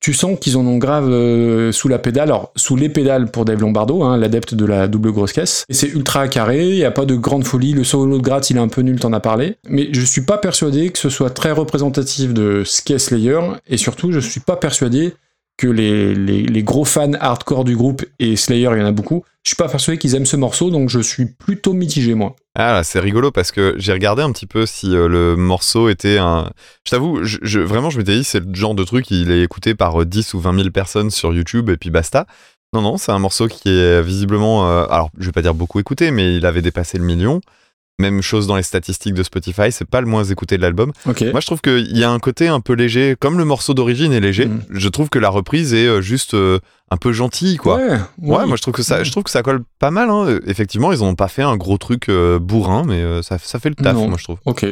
Tu 0.00 0.14
sens 0.14 0.38
qu'ils 0.40 0.56
en 0.56 0.66
ont 0.66 0.78
grave 0.78 1.08
euh, 1.08 1.72
sous 1.72 1.88
la 1.88 1.98
pédale, 1.98 2.28
alors 2.28 2.52
sous 2.54 2.76
les 2.76 2.88
pédales 2.88 3.30
pour 3.30 3.44
Dave 3.44 3.60
Lombardo, 3.60 4.02
hein, 4.02 4.16
l'adepte 4.16 4.54
de 4.54 4.64
la 4.64 4.86
double 4.86 5.12
grosse 5.12 5.32
caisse. 5.32 5.64
Et 5.68 5.74
c'est 5.74 5.88
ultra 5.88 6.28
carré, 6.28 6.68
il 6.68 6.76
y 6.76 6.84
a 6.84 6.90
pas 6.90 7.04
de 7.04 7.16
grande 7.16 7.44
folie, 7.44 7.72
le 7.72 7.84
solo 7.84 8.18
de 8.18 8.22
gratte 8.22 8.50
il 8.50 8.56
est 8.56 8.60
un 8.60 8.68
peu 8.68 8.82
nul, 8.82 9.00
t'en 9.00 9.12
as 9.12 9.20
parlé. 9.20 9.56
Mais 9.68 9.88
je 9.92 10.04
suis 10.04 10.20
pas 10.20 10.38
persuadé 10.38 10.90
que 10.90 10.98
ce 10.98 11.08
soit 11.08 11.30
très 11.30 11.50
représentatif 11.50 12.32
de 12.32 12.62
ce 12.64 12.80
qu'est 12.82 12.98
Slayer, 12.98 13.40
et 13.68 13.76
surtout 13.76 14.12
je 14.12 14.20
suis 14.20 14.40
pas 14.40 14.56
persuadé 14.56 15.14
que 15.58 15.66
les, 15.66 16.14
les, 16.14 16.62
gros 16.62 16.84
fans 16.84 17.12
hardcore 17.20 17.64
du 17.64 17.76
groupe, 17.76 18.04
et 18.20 18.36
Slayer 18.36 18.70
il 18.72 18.78
y 18.78 18.82
en 18.82 18.86
a 18.86 18.92
beaucoup, 18.92 19.24
je 19.42 19.50
suis 19.50 19.56
pas 19.56 19.68
persuadé 19.68 19.98
qu'ils 19.98 20.14
aiment 20.14 20.24
ce 20.24 20.36
morceau, 20.36 20.70
donc 20.70 20.88
je 20.88 21.00
suis 21.00 21.26
plutôt 21.26 21.72
mitigé 21.72 22.14
moi. 22.14 22.36
Ah, 22.54 22.82
c'est 22.84 23.00
rigolo 23.00 23.32
parce 23.32 23.50
que 23.50 23.74
j'ai 23.76 23.92
regardé 23.92 24.22
un 24.22 24.30
petit 24.30 24.46
peu 24.46 24.66
si 24.66 24.94
euh, 24.94 25.08
le 25.08 25.36
morceau 25.36 25.88
était 25.88 26.18
un. 26.18 26.50
Je 26.86 26.92
t'avoue, 26.92 27.24
je, 27.24 27.58
vraiment, 27.58 27.90
je 27.90 27.98
m'étais 27.98 28.16
dit, 28.16 28.24
c'est 28.24 28.40
le 28.40 28.54
genre 28.54 28.76
de 28.76 28.84
truc, 28.84 29.10
il 29.10 29.32
est 29.32 29.42
écouté 29.42 29.74
par 29.74 30.00
euh, 30.00 30.06
10 30.06 30.34
ou 30.34 30.40
20 30.40 30.56
000 30.56 30.70
personnes 30.70 31.10
sur 31.10 31.34
YouTube 31.34 31.70
et 31.70 31.76
puis 31.76 31.90
basta. 31.90 32.26
Non, 32.72 32.80
non, 32.80 32.96
c'est 32.96 33.12
un 33.12 33.18
morceau 33.18 33.48
qui 33.48 33.68
est 33.70 34.00
visiblement. 34.00 34.68
euh, 34.70 34.86
alors, 34.90 35.10
je 35.18 35.26
vais 35.26 35.32
pas 35.32 35.42
dire 35.42 35.54
beaucoup 35.54 35.80
écouté, 35.80 36.12
mais 36.12 36.36
il 36.36 36.46
avait 36.46 36.62
dépassé 36.62 36.98
le 36.98 37.04
million. 37.04 37.40
Même 38.00 38.22
chose 38.22 38.46
dans 38.46 38.54
les 38.56 38.62
statistiques 38.62 39.14
de 39.14 39.24
Spotify, 39.24 39.72
c'est 39.72 39.84
pas 39.84 40.00
le 40.00 40.06
moins 40.06 40.22
écouté 40.22 40.56
de 40.56 40.62
l'album. 40.62 40.92
Moi, 41.04 41.40
je 41.40 41.46
trouve 41.46 41.60
qu'il 41.60 41.96
y 41.98 42.04
a 42.04 42.10
un 42.10 42.20
côté 42.20 42.46
un 42.46 42.60
peu 42.60 42.74
léger, 42.74 43.16
comme 43.18 43.38
le 43.38 43.44
morceau 43.44 43.74
d'origine 43.74 44.12
est 44.12 44.20
léger. 44.20 44.46
Mhm. 44.46 44.62
Je 44.70 44.88
trouve 44.88 45.08
que 45.08 45.18
la 45.18 45.28
reprise 45.30 45.74
est 45.74 45.86
euh, 45.88 46.00
juste 46.00 46.34
euh, 46.34 46.60
un 46.92 46.96
peu 46.96 47.12
gentille, 47.12 47.56
quoi. 47.56 47.76
Ouais, 47.76 47.98
Ouais, 48.22 48.46
moi 48.46 48.56
je 48.56 48.62
trouve 48.62 48.74
que 48.74 48.84
ça, 48.84 49.02
je 49.02 49.10
trouve 49.10 49.24
que 49.24 49.30
ça 49.30 49.42
colle 49.42 49.62
pas 49.80 49.90
mal. 49.90 50.10
Hein. 50.10 50.26
Euh, 50.28 50.40
Effectivement, 50.46 50.92
ils 50.92 51.02
ont 51.02 51.16
pas 51.16 51.26
fait 51.28 51.42
un 51.42 51.56
gros 51.56 51.76
truc 51.76 52.08
euh, 52.08 52.38
bourrin, 52.38 52.84
mais 52.86 53.02
euh, 53.02 53.20
ça, 53.22 53.36
ça 53.38 53.58
fait 53.58 53.68
le 53.70 53.74
taf, 53.74 53.94
Non. 53.94 54.08
moi 54.08 54.16
je 54.18 54.24
trouve. 54.24 54.38
Ok. 54.46 54.64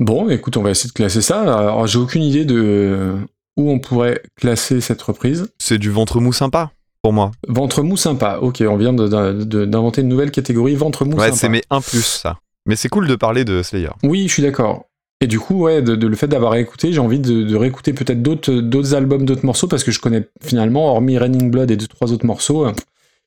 Bon, 0.00 0.28
écoute, 0.28 0.56
on 0.56 0.62
va 0.62 0.70
essayer 0.70 0.88
de 0.88 0.92
classer 0.94 1.22
ça. 1.22 1.40
Alors, 1.42 1.86
j'ai 1.86 1.98
aucune 1.98 2.22
idée 2.22 2.44
de 2.44 3.14
où 3.56 3.70
on 3.70 3.78
pourrait 3.78 4.20
classer 4.36 4.80
cette 4.80 5.00
reprise. 5.02 5.48
C'est 5.58 5.78
du 5.78 5.90
ventre 5.90 6.20
mou 6.20 6.32
sympa. 6.32 6.72
pour 7.00 7.12
moi. 7.12 7.30
Ventre 7.46 7.82
mou 7.82 7.96
sympa. 7.96 8.38
Ok, 8.42 8.62
on 8.68 8.76
vient 8.76 8.92
d'inventer 8.92 10.00
une 10.02 10.08
nouvelle 10.08 10.32
catégorie. 10.32 10.74
Ventre 10.74 11.04
mou 11.04 11.12
Ouais, 11.16 11.26
sympa. 11.26 11.36
c'est 11.36 11.48
mes 11.48 11.62
1 11.70 11.80
plus 11.80 12.02
ça. 12.04 12.38
Mais 12.66 12.76
c'est 12.76 12.88
cool 12.88 13.06
de 13.08 13.14
parler 13.16 13.44
de 13.44 13.62
Slayer. 13.62 13.90
Oui, 14.02 14.24
je 14.28 14.32
suis 14.34 14.42
d'accord. 14.42 14.86
Et 15.22 15.26
du 15.26 15.38
coup, 15.40 15.62
ouais, 15.62 15.80
de, 15.80 15.96
de- 15.96 16.06
le 16.06 16.16
fait 16.16 16.26
d'avoir 16.28 16.54
écouté, 16.56 16.92
j'ai 16.92 16.98
envie 17.00 17.20
de, 17.20 17.42
de 17.44 17.56
réécouter 17.56 17.92
peut-être 17.94 18.22
d'autres, 18.22 18.52
d'autres 18.52 18.94
albums, 18.94 19.24
d'autres 19.24 19.46
morceaux, 19.46 19.66
parce 19.68 19.82
que 19.84 19.90
je 19.90 19.98
connais 20.00 20.28
finalement, 20.42 20.90
hormis 20.90 21.16
Raining 21.16 21.50
Blood 21.50 21.70
et 21.70 21.76
deux, 21.76 21.86
trois 21.86 22.12
autres 22.12 22.26
morceaux, 22.26 22.66
euh, 22.66 22.72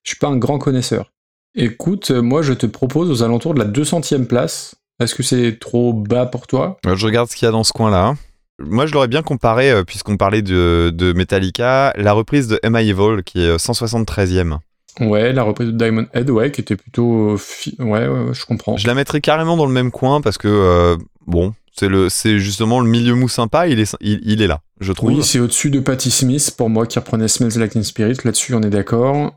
je 0.03 0.11
suis 0.11 0.19
pas 0.19 0.27
un 0.27 0.37
grand 0.37 0.59
connaisseur. 0.59 1.11
Écoute, 1.55 2.11
euh, 2.11 2.21
moi, 2.21 2.41
je 2.43 2.53
te 2.53 2.67
propose 2.67 3.09
aux 3.09 3.23
alentours 3.23 3.55
de 3.55 3.59
la 3.59 3.65
200e 3.65 4.25
place. 4.27 4.75
Est-ce 4.99 5.15
que 5.15 5.23
c'est 5.23 5.57
trop 5.59 5.93
bas 5.93 6.25
pour 6.27 6.45
toi? 6.45 6.77
Euh, 6.85 6.95
Je 6.95 7.05
regarde 7.05 7.27
ce 7.29 7.35
qu'il 7.35 7.45
y 7.45 7.49
a 7.49 7.51
dans 7.51 7.63
ce 7.63 7.71
coin-là. 7.73 8.15
Moi, 8.61 8.85
je 8.85 8.93
l'aurais 8.93 9.07
bien 9.07 9.23
comparé, 9.23 9.83
puisqu'on 9.85 10.17
parlait 10.17 10.41
de, 10.41 10.91
de 10.93 11.13
Metallica, 11.13 11.93
la 11.95 12.11
reprise 12.13 12.47
de 12.49 12.59
Am 12.61 12.75
I 12.77 12.89
Evil, 12.89 13.23
qui 13.25 13.39
est 13.41 13.47
euh, 13.47 13.57
173e. 13.57 14.57
Ouais, 14.99 15.31
la 15.33 15.43
reprise 15.43 15.67
de 15.69 15.73
Diamond 15.77 16.05
Head, 16.13 16.29
ouais, 16.29 16.51
qui 16.51 16.61
était 16.61 16.75
plutôt. 16.75 17.31
euh, 17.31 17.37
fi- 17.37 17.75
Ouais, 17.79 18.07
ouais, 18.07 18.07
ouais, 18.07 18.33
je 18.33 18.45
comprends. 18.45 18.75
Je 18.77 18.87
la 18.87 18.93
mettrais 18.93 19.21
carrément 19.21 19.55
dans 19.57 19.65
le 19.65 19.71
même 19.73 19.91
coin, 19.91 20.19
parce 20.21 20.37
que, 20.37 20.47
euh, 20.47 20.97
bon, 21.25 21.53
c'est 21.73 21.87
le, 21.87 22.09
c'est 22.09 22.39
justement 22.39 22.79
le 22.81 22.89
milieu 22.89 23.15
mou 23.15 23.29
sympa, 23.29 23.67
il 23.67 23.79
est, 23.79 23.95
il, 24.01 24.19
il 24.23 24.41
est 24.41 24.47
là, 24.47 24.61
je 24.81 24.91
trouve. 24.91 25.11
Oui, 25.11 25.23
c'est 25.23 25.39
au-dessus 25.39 25.69
de 25.69 25.79
Patti 25.79 26.11
Smith 26.11 26.53
pour 26.57 26.69
moi 26.69 26.85
qui 26.85 26.99
reprenait 26.99 27.27
Smells 27.29 27.57
Like 27.57 27.71
Teen 27.71 27.83
Spirit. 27.83 28.17
Là-dessus, 28.25 28.53
on 28.55 28.61
est 28.61 28.69
d'accord. 28.69 29.31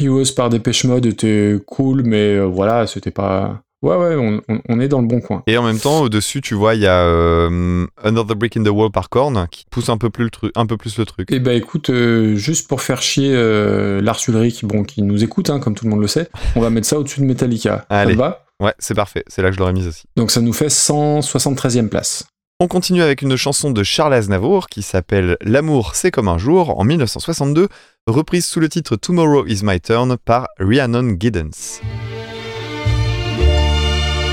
Heroes 0.00 0.32
par 0.36 0.50
Dépêche 0.50 0.84
Mode 0.84 1.06
était 1.06 1.56
cool, 1.66 2.02
mais 2.04 2.36
euh, 2.36 2.44
voilà, 2.44 2.86
c'était 2.86 3.10
pas. 3.10 3.62
Ouais, 3.82 3.96
ouais, 3.96 4.14
on, 4.14 4.42
on- 4.52 4.60
on 4.68 4.78
est 4.80 4.88
dans 4.88 5.00
le 5.00 5.06
bon 5.06 5.20
coin. 5.22 5.42
Et 5.46 5.56
en 5.56 5.62
même 5.62 5.78
temps, 5.78 6.00
au-dessus, 6.02 6.42
tu 6.42 6.54
vois, 6.54 6.74
il 6.74 6.82
y 6.82 6.86
a 6.86 7.00
euh, 7.02 7.86
Another 8.04 8.36
Brick 8.36 8.56
in 8.58 8.62
the 8.62 8.68
Wall 8.68 8.90
par 8.90 9.08
Korn, 9.08 9.46
qui 9.50 9.64
pousse 9.70 9.88
un 9.88 9.96
peu 9.96 10.10
plus 10.10 10.24
le, 10.24 10.30
truc, 10.30 10.52
un 10.54 10.66
peu 10.66 10.76
plus 10.76 10.98
le 10.98 11.06
truc. 11.06 11.28
Eh 11.32 11.40
ben 11.40 11.56
écoute, 11.56 11.88
euh, 11.88 12.36
juste 12.36 12.68
pour 12.68 12.82
faire 12.82 13.00
chier 13.00 13.32
euh, 13.34 14.02
Lars 14.02 14.20
Ulrich, 14.28 14.66
bon, 14.66 14.84
qui 14.84 15.00
nous 15.02 15.24
écoute, 15.24 15.48
hein, 15.48 15.60
comme 15.60 15.74
tout 15.74 15.84
le 15.86 15.90
monde 15.90 16.02
le 16.02 16.08
sait, 16.08 16.28
on 16.56 16.60
va 16.60 16.68
mettre 16.68 16.86
ça 16.86 16.98
au-dessus 16.98 17.20
de 17.20 17.24
Metallica. 17.24 17.86
Ça 17.90 17.96
Allez. 18.00 18.12
te 18.14 18.18
va? 18.18 18.44
Ouais, 18.60 18.74
c'est 18.78 18.94
parfait, 18.94 19.24
c'est 19.28 19.40
là 19.40 19.48
que 19.48 19.54
je 19.54 19.60
l'aurais 19.60 19.72
mise 19.72 19.86
aussi. 19.86 20.02
Donc 20.16 20.30
ça 20.30 20.42
nous 20.42 20.52
fait 20.52 20.66
173e 20.68 21.88
place. 21.88 22.24
On 22.62 22.68
continue 22.68 23.00
avec 23.00 23.22
une 23.22 23.34
chanson 23.36 23.70
de 23.70 23.82
Charles 23.82 24.12
Aznavour 24.12 24.66
qui 24.66 24.82
s'appelle 24.82 25.38
L'amour 25.40 25.94
c'est 25.94 26.10
comme 26.10 26.28
un 26.28 26.36
jour 26.36 26.78
en 26.78 26.84
1962, 26.84 27.68
reprise 28.06 28.44
sous 28.44 28.60
le 28.60 28.68
titre 28.68 28.96
Tomorrow 28.96 29.46
is 29.46 29.60
my 29.62 29.80
turn 29.80 30.18
par 30.22 30.48
Rhiannon 30.58 31.16
Giddens. 31.18 31.80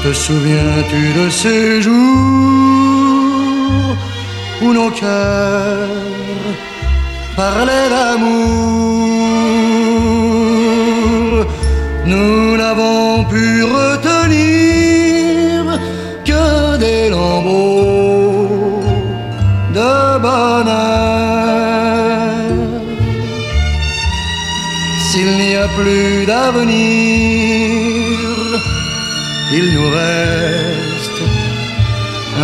Te 0.04 0.14
souviens-tu 0.14 1.02
de 1.20 1.30
ces 1.30 1.82
jours 1.82 1.96
où 4.62 4.72
nos 4.74 4.92
cœurs 4.92 5.88
parlaient 7.36 7.90
d'amour? 7.90 9.08
Nous 12.06 12.56
n'avons 12.58 13.26
pu 13.26 13.64
retenir 13.64 14.38
que 16.24 16.78
des 16.78 17.10
lambeaux 17.10 18.82
de 19.74 20.20
bonheur. 20.20 21.18
S'il 25.10 25.32
n'y 25.42 25.56
a 25.56 25.68
plus 25.80 26.26
d'avenir, 26.26 27.37
reste 30.18 31.22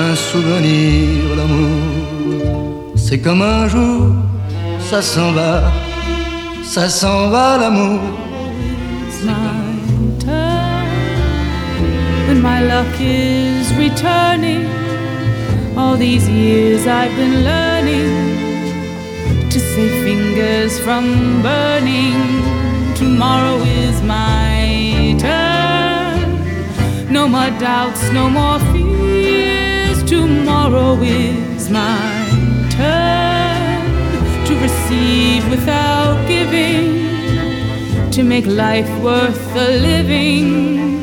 un 0.05 0.15
souvenir 0.15 1.35
d'amour. 1.37 2.93
C'est 2.95 3.19
comme 3.19 3.41
un 3.41 3.67
jour, 3.67 4.13
ça 4.79 5.01
s'en 5.01 5.31
va, 5.31 5.71
ça 6.63 6.89
s'en 6.89 7.29
va 7.29 7.57
l'amour. 7.57 7.99
When 12.27 12.41
my 12.41 12.61
luck 12.61 12.99
is 12.99 13.71
returning. 13.77 14.65
All 15.75 15.97
these 15.97 16.29
years 16.29 16.85
I've 16.87 17.15
been 17.15 17.43
learning 17.43 18.13
to 19.49 19.59
save 19.59 20.03
fingers 20.03 20.79
from 20.79 21.41
burning. 21.41 22.15
Tomorrow 22.95 23.57
is 23.63 24.01
turn. 24.01 24.52
No 27.23 27.29
more 27.29 27.57
doubts, 27.57 28.11
no 28.11 28.29
more 28.29 28.59
fears. 28.73 30.03
Tomorrow 30.03 31.01
is 31.01 31.69
my 31.69 31.97
turn 32.69 33.81
to 34.45 34.53
receive 34.59 35.49
without 35.49 36.27
giving 36.27 38.11
to 38.11 38.23
make 38.23 38.45
life 38.45 38.89
worth 39.01 39.41
the 39.53 39.69
living. 39.89 41.01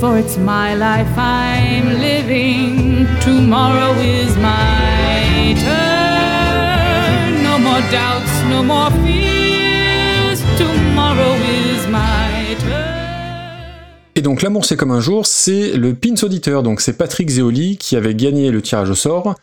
For 0.00 0.16
it's 0.16 0.38
my 0.38 0.72
life 0.72 1.12
I'm 1.18 2.00
living. 2.00 3.06
Tomorrow 3.20 3.92
is 4.00 4.34
my 4.38 5.54
turn. 5.66 7.42
No 7.42 7.58
more 7.58 7.82
doubts, 7.90 8.32
no 8.48 8.62
more 8.62 8.90
fears. 9.02 9.27
Et 14.18 14.20
donc 14.20 14.42
L'amour 14.42 14.64
c'est 14.64 14.76
comme 14.76 14.90
un 14.90 14.98
jour, 14.98 15.26
c'est 15.26 15.76
le 15.76 15.94
Pins 15.94 16.20
Auditeur, 16.24 16.64
donc 16.64 16.80
c'est 16.80 16.94
Patrick 16.94 17.28
Zéoli 17.28 17.76
qui 17.76 17.94
avait 17.94 18.16
gagné 18.16 18.50
le 18.50 18.60
tirage 18.60 18.90
au 18.90 18.96
sort 18.96 19.36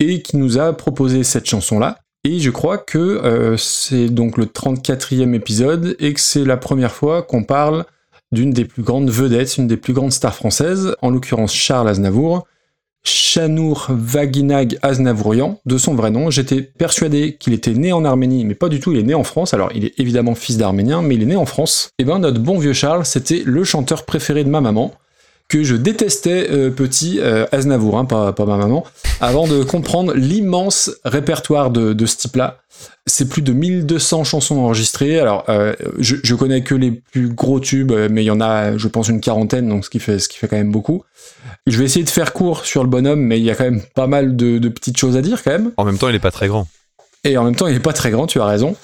et 0.00 0.22
qui 0.22 0.38
nous 0.38 0.56
a 0.56 0.72
proposé 0.72 1.22
cette 1.22 1.44
chanson-là. 1.44 1.98
Et 2.24 2.40
je 2.40 2.48
crois 2.48 2.78
que 2.78 2.96
euh, 2.98 3.58
c'est 3.58 4.08
donc 4.08 4.38
le 4.38 4.46
34e 4.46 5.34
épisode 5.34 5.96
et 5.98 6.14
que 6.14 6.20
c'est 6.20 6.46
la 6.46 6.56
première 6.56 6.92
fois 6.92 7.20
qu'on 7.20 7.44
parle 7.44 7.84
d'une 8.32 8.52
des 8.52 8.64
plus 8.64 8.82
grandes 8.82 9.10
vedettes, 9.10 9.58
une 9.58 9.66
des 9.66 9.76
plus 9.76 9.92
grandes 9.92 10.12
stars 10.12 10.34
françaises, 10.34 10.96
en 11.02 11.10
l'occurrence 11.10 11.52
Charles 11.52 11.90
Aznavour, 11.90 12.46
Chanour 13.04 13.86
Vaginag 13.90 14.78
Aznavourian, 14.82 15.60
de 15.66 15.78
son 15.78 15.94
vrai 15.94 16.10
nom. 16.10 16.30
J'étais 16.30 16.62
persuadé 16.62 17.36
qu'il 17.38 17.52
était 17.52 17.72
né 17.72 17.92
en 17.92 18.04
Arménie, 18.04 18.44
mais 18.44 18.54
pas 18.54 18.68
du 18.68 18.78
tout, 18.78 18.92
il 18.92 18.98
est 18.98 19.04
né 19.04 19.14
en 19.14 19.24
France. 19.24 19.54
Alors, 19.54 19.70
il 19.74 19.84
est 19.84 19.98
évidemment 19.98 20.34
fils 20.34 20.56
d'Arménien, 20.56 21.02
mais 21.02 21.16
il 21.16 21.22
est 21.22 21.26
né 21.26 21.36
en 21.36 21.46
France. 21.46 21.90
Et 21.98 22.04
ben, 22.04 22.18
notre 22.18 22.40
bon 22.40 22.58
vieux 22.58 22.72
Charles, 22.72 23.04
c'était 23.04 23.42
le 23.44 23.64
chanteur 23.64 24.04
préféré 24.04 24.44
de 24.44 24.50
ma 24.50 24.60
maman, 24.60 24.92
que 25.52 25.62
je 25.64 25.76
détestais 25.76 26.48
euh, 26.50 26.70
petit, 26.70 27.20
euh, 27.20 27.44
Aznavour, 27.52 27.98
hein, 27.98 28.06
pas, 28.06 28.32
pas 28.32 28.46
ma 28.46 28.56
maman, 28.56 28.86
avant 29.20 29.46
de 29.46 29.62
comprendre 29.62 30.14
l'immense 30.14 30.90
répertoire 31.04 31.70
de, 31.70 31.92
de 31.92 32.06
ce 32.06 32.16
type-là. 32.16 32.56
C'est 33.06 33.28
plus 33.28 33.42
de 33.42 33.52
1200 33.52 34.24
chansons 34.24 34.56
enregistrées. 34.56 35.20
Alors, 35.20 35.44
euh, 35.50 35.74
je, 35.98 36.16
je 36.22 36.34
connais 36.34 36.62
que 36.62 36.74
les 36.74 36.90
plus 36.90 37.28
gros 37.28 37.60
tubes, 37.60 37.92
mais 38.10 38.22
il 38.22 38.26
y 38.26 38.30
en 38.30 38.40
a, 38.40 38.78
je 38.78 38.88
pense, 38.88 39.08
une 39.08 39.20
quarantaine, 39.20 39.68
donc 39.68 39.84
ce 39.84 39.90
qui 39.90 39.98
fait, 39.98 40.18
ce 40.18 40.30
qui 40.30 40.38
fait 40.38 40.48
quand 40.48 40.56
même 40.56 40.72
beaucoup. 40.72 41.04
Je 41.66 41.78
vais 41.78 41.84
essayer 41.84 42.04
de 42.04 42.10
faire 42.10 42.32
court 42.32 42.64
sur 42.64 42.82
le 42.82 42.88
bonhomme, 42.88 43.20
mais 43.20 43.38
il 43.38 43.44
y 43.44 43.50
a 43.50 43.54
quand 43.54 43.64
même 43.64 43.82
pas 43.94 44.06
mal 44.06 44.36
de, 44.36 44.56
de 44.56 44.68
petites 44.70 44.96
choses 44.96 45.18
à 45.18 45.20
dire 45.20 45.42
quand 45.42 45.50
même. 45.50 45.72
En 45.76 45.84
même 45.84 45.98
temps, 45.98 46.08
il 46.08 46.14
est 46.14 46.18
pas 46.20 46.30
très 46.30 46.48
grand. 46.48 46.66
Et 47.24 47.36
en 47.36 47.44
même 47.44 47.54
temps, 47.54 47.68
il 47.68 47.76
est 47.76 47.80
pas 47.80 47.92
très 47.92 48.10
grand, 48.10 48.26
tu 48.26 48.40
as 48.40 48.46
raison. 48.46 48.74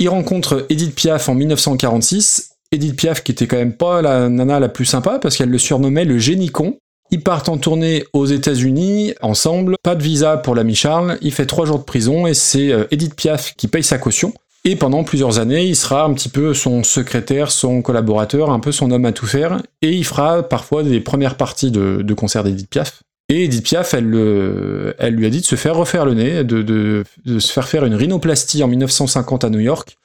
Il 0.00 0.08
rencontre 0.08 0.66
Edith 0.68 0.94
Piaf 0.94 1.28
en 1.28 1.34
1946. 1.34 2.49
Edith 2.72 2.96
Piaf 2.96 3.22
qui 3.22 3.32
était 3.32 3.46
quand 3.46 3.56
même 3.56 3.74
pas 3.74 4.00
la 4.02 4.28
nana 4.28 4.60
la 4.60 4.68
plus 4.68 4.84
sympa 4.84 5.18
parce 5.18 5.36
qu'elle 5.36 5.50
le 5.50 5.58
surnommait 5.58 6.04
le 6.04 6.18
génie 6.18 6.50
con. 6.50 6.78
Ils 7.12 7.22
partent 7.22 7.48
en 7.48 7.58
tournée 7.58 8.04
aux 8.12 8.26
États-Unis 8.26 9.14
ensemble, 9.20 9.74
pas 9.82 9.96
de 9.96 10.02
visa 10.02 10.36
pour 10.36 10.54
l'ami 10.54 10.76
Charles, 10.76 11.18
il 11.22 11.32
fait 11.32 11.46
trois 11.46 11.66
jours 11.66 11.80
de 11.80 11.84
prison 11.84 12.26
et 12.28 12.34
c'est 12.34 12.70
euh, 12.70 12.84
Edith 12.92 13.16
Piaf 13.16 13.54
qui 13.56 13.66
paye 13.66 13.82
sa 13.82 13.98
caution. 13.98 14.32
Et 14.64 14.76
pendant 14.76 15.02
plusieurs 15.02 15.38
années, 15.40 15.64
il 15.64 15.74
sera 15.74 16.04
un 16.04 16.12
petit 16.12 16.28
peu 16.28 16.54
son 16.54 16.84
secrétaire, 16.84 17.50
son 17.50 17.80
collaborateur, 17.82 18.50
un 18.50 18.60
peu 18.60 18.70
son 18.72 18.90
homme 18.92 19.06
à 19.06 19.12
tout 19.12 19.26
faire, 19.26 19.60
et 19.82 19.90
il 19.90 20.04
fera 20.04 20.42
parfois 20.42 20.82
des 20.84 21.00
premières 21.00 21.36
parties 21.36 21.70
de, 21.70 22.14
concerts 22.14 22.44
d'Edith 22.44 22.68
Piaf. 22.68 23.02
Et 23.30 23.44
Edith 23.44 23.64
Piaf, 23.64 23.94
elle, 23.94 24.04
le- 24.04 24.94
elle 24.98 25.14
lui 25.14 25.24
a 25.26 25.30
dit 25.30 25.40
de 25.40 25.46
se 25.46 25.54
faire 25.56 25.74
refaire 25.76 26.04
le 26.04 26.12
nez, 26.14 26.44
de- 26.44 26.62
de 26.62 27.38
se 27.38 27.50
faire 27.52 27.66
faire 27.66 27.84
une 27.86 27.94
rhinoplastie 27.94 28.62
en 28.62 28.68
1950 28.68 29.44
à 29.44 29.50
New 29.50 29.60
York, 29.60 29.96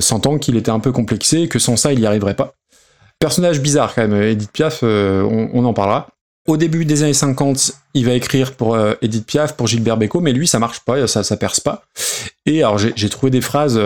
sentant 0.00 0.38
qu'il 0.38 0.56
était 0.56 0.70
un 0.70 0.80
peu 0.80 0.92
complexé 0.92 1.42
et 1.42 1.48
que 1.48 1.58
sans 1.58 1.76
ça, 1.76 1.92
il 1.92 2.00
n'y 2.00 2.06
arriverait 2.06 2.36
pas. 2.36 2.54
Personnage 3.18 3.60
bizarre 3.60 3.94
quand 3.94 4.06
même, 4.06 4.20
Edith 4.22 4.50
Piaf, 4.50 4.80
euh, 4.82 5.22
on, 5.22 5.64
en 5.64 5.74
parlera. 5.74 6.08
Au 6.48 6.56
début 6.56 6.84
des 6.84 7.02
années 7.02 7.12
50, 7.12 7.72
il 7.94 8.06
va 8.06 8.12
écrire 8.12 8.52
pour 8.52 8.74
euh, 8.74 8.94
Edith 9.02 9.26
Piaf, 9.26 9.56
pour 9.56 9.66
Gilbert 9.66 9.98
Bécaud, 9.98 10.20
mais 10.20 10.32
lui, 10.32 10.46
ça 10.48 10.58
marche 10.58 10.80
pas, 10.80 11.06
ça, 11.06 11.22
ça 11.22 11.36
perce 11.36 11.60
pas. 11.60 11.82
Et 12.46 12.62
alors, 12.62 12.78
j'ai 12.78 12.92
j'ai 12.96 13.08
trouvé 13.10 13.30
des 13.30 13.42
phrases 13.42 13.78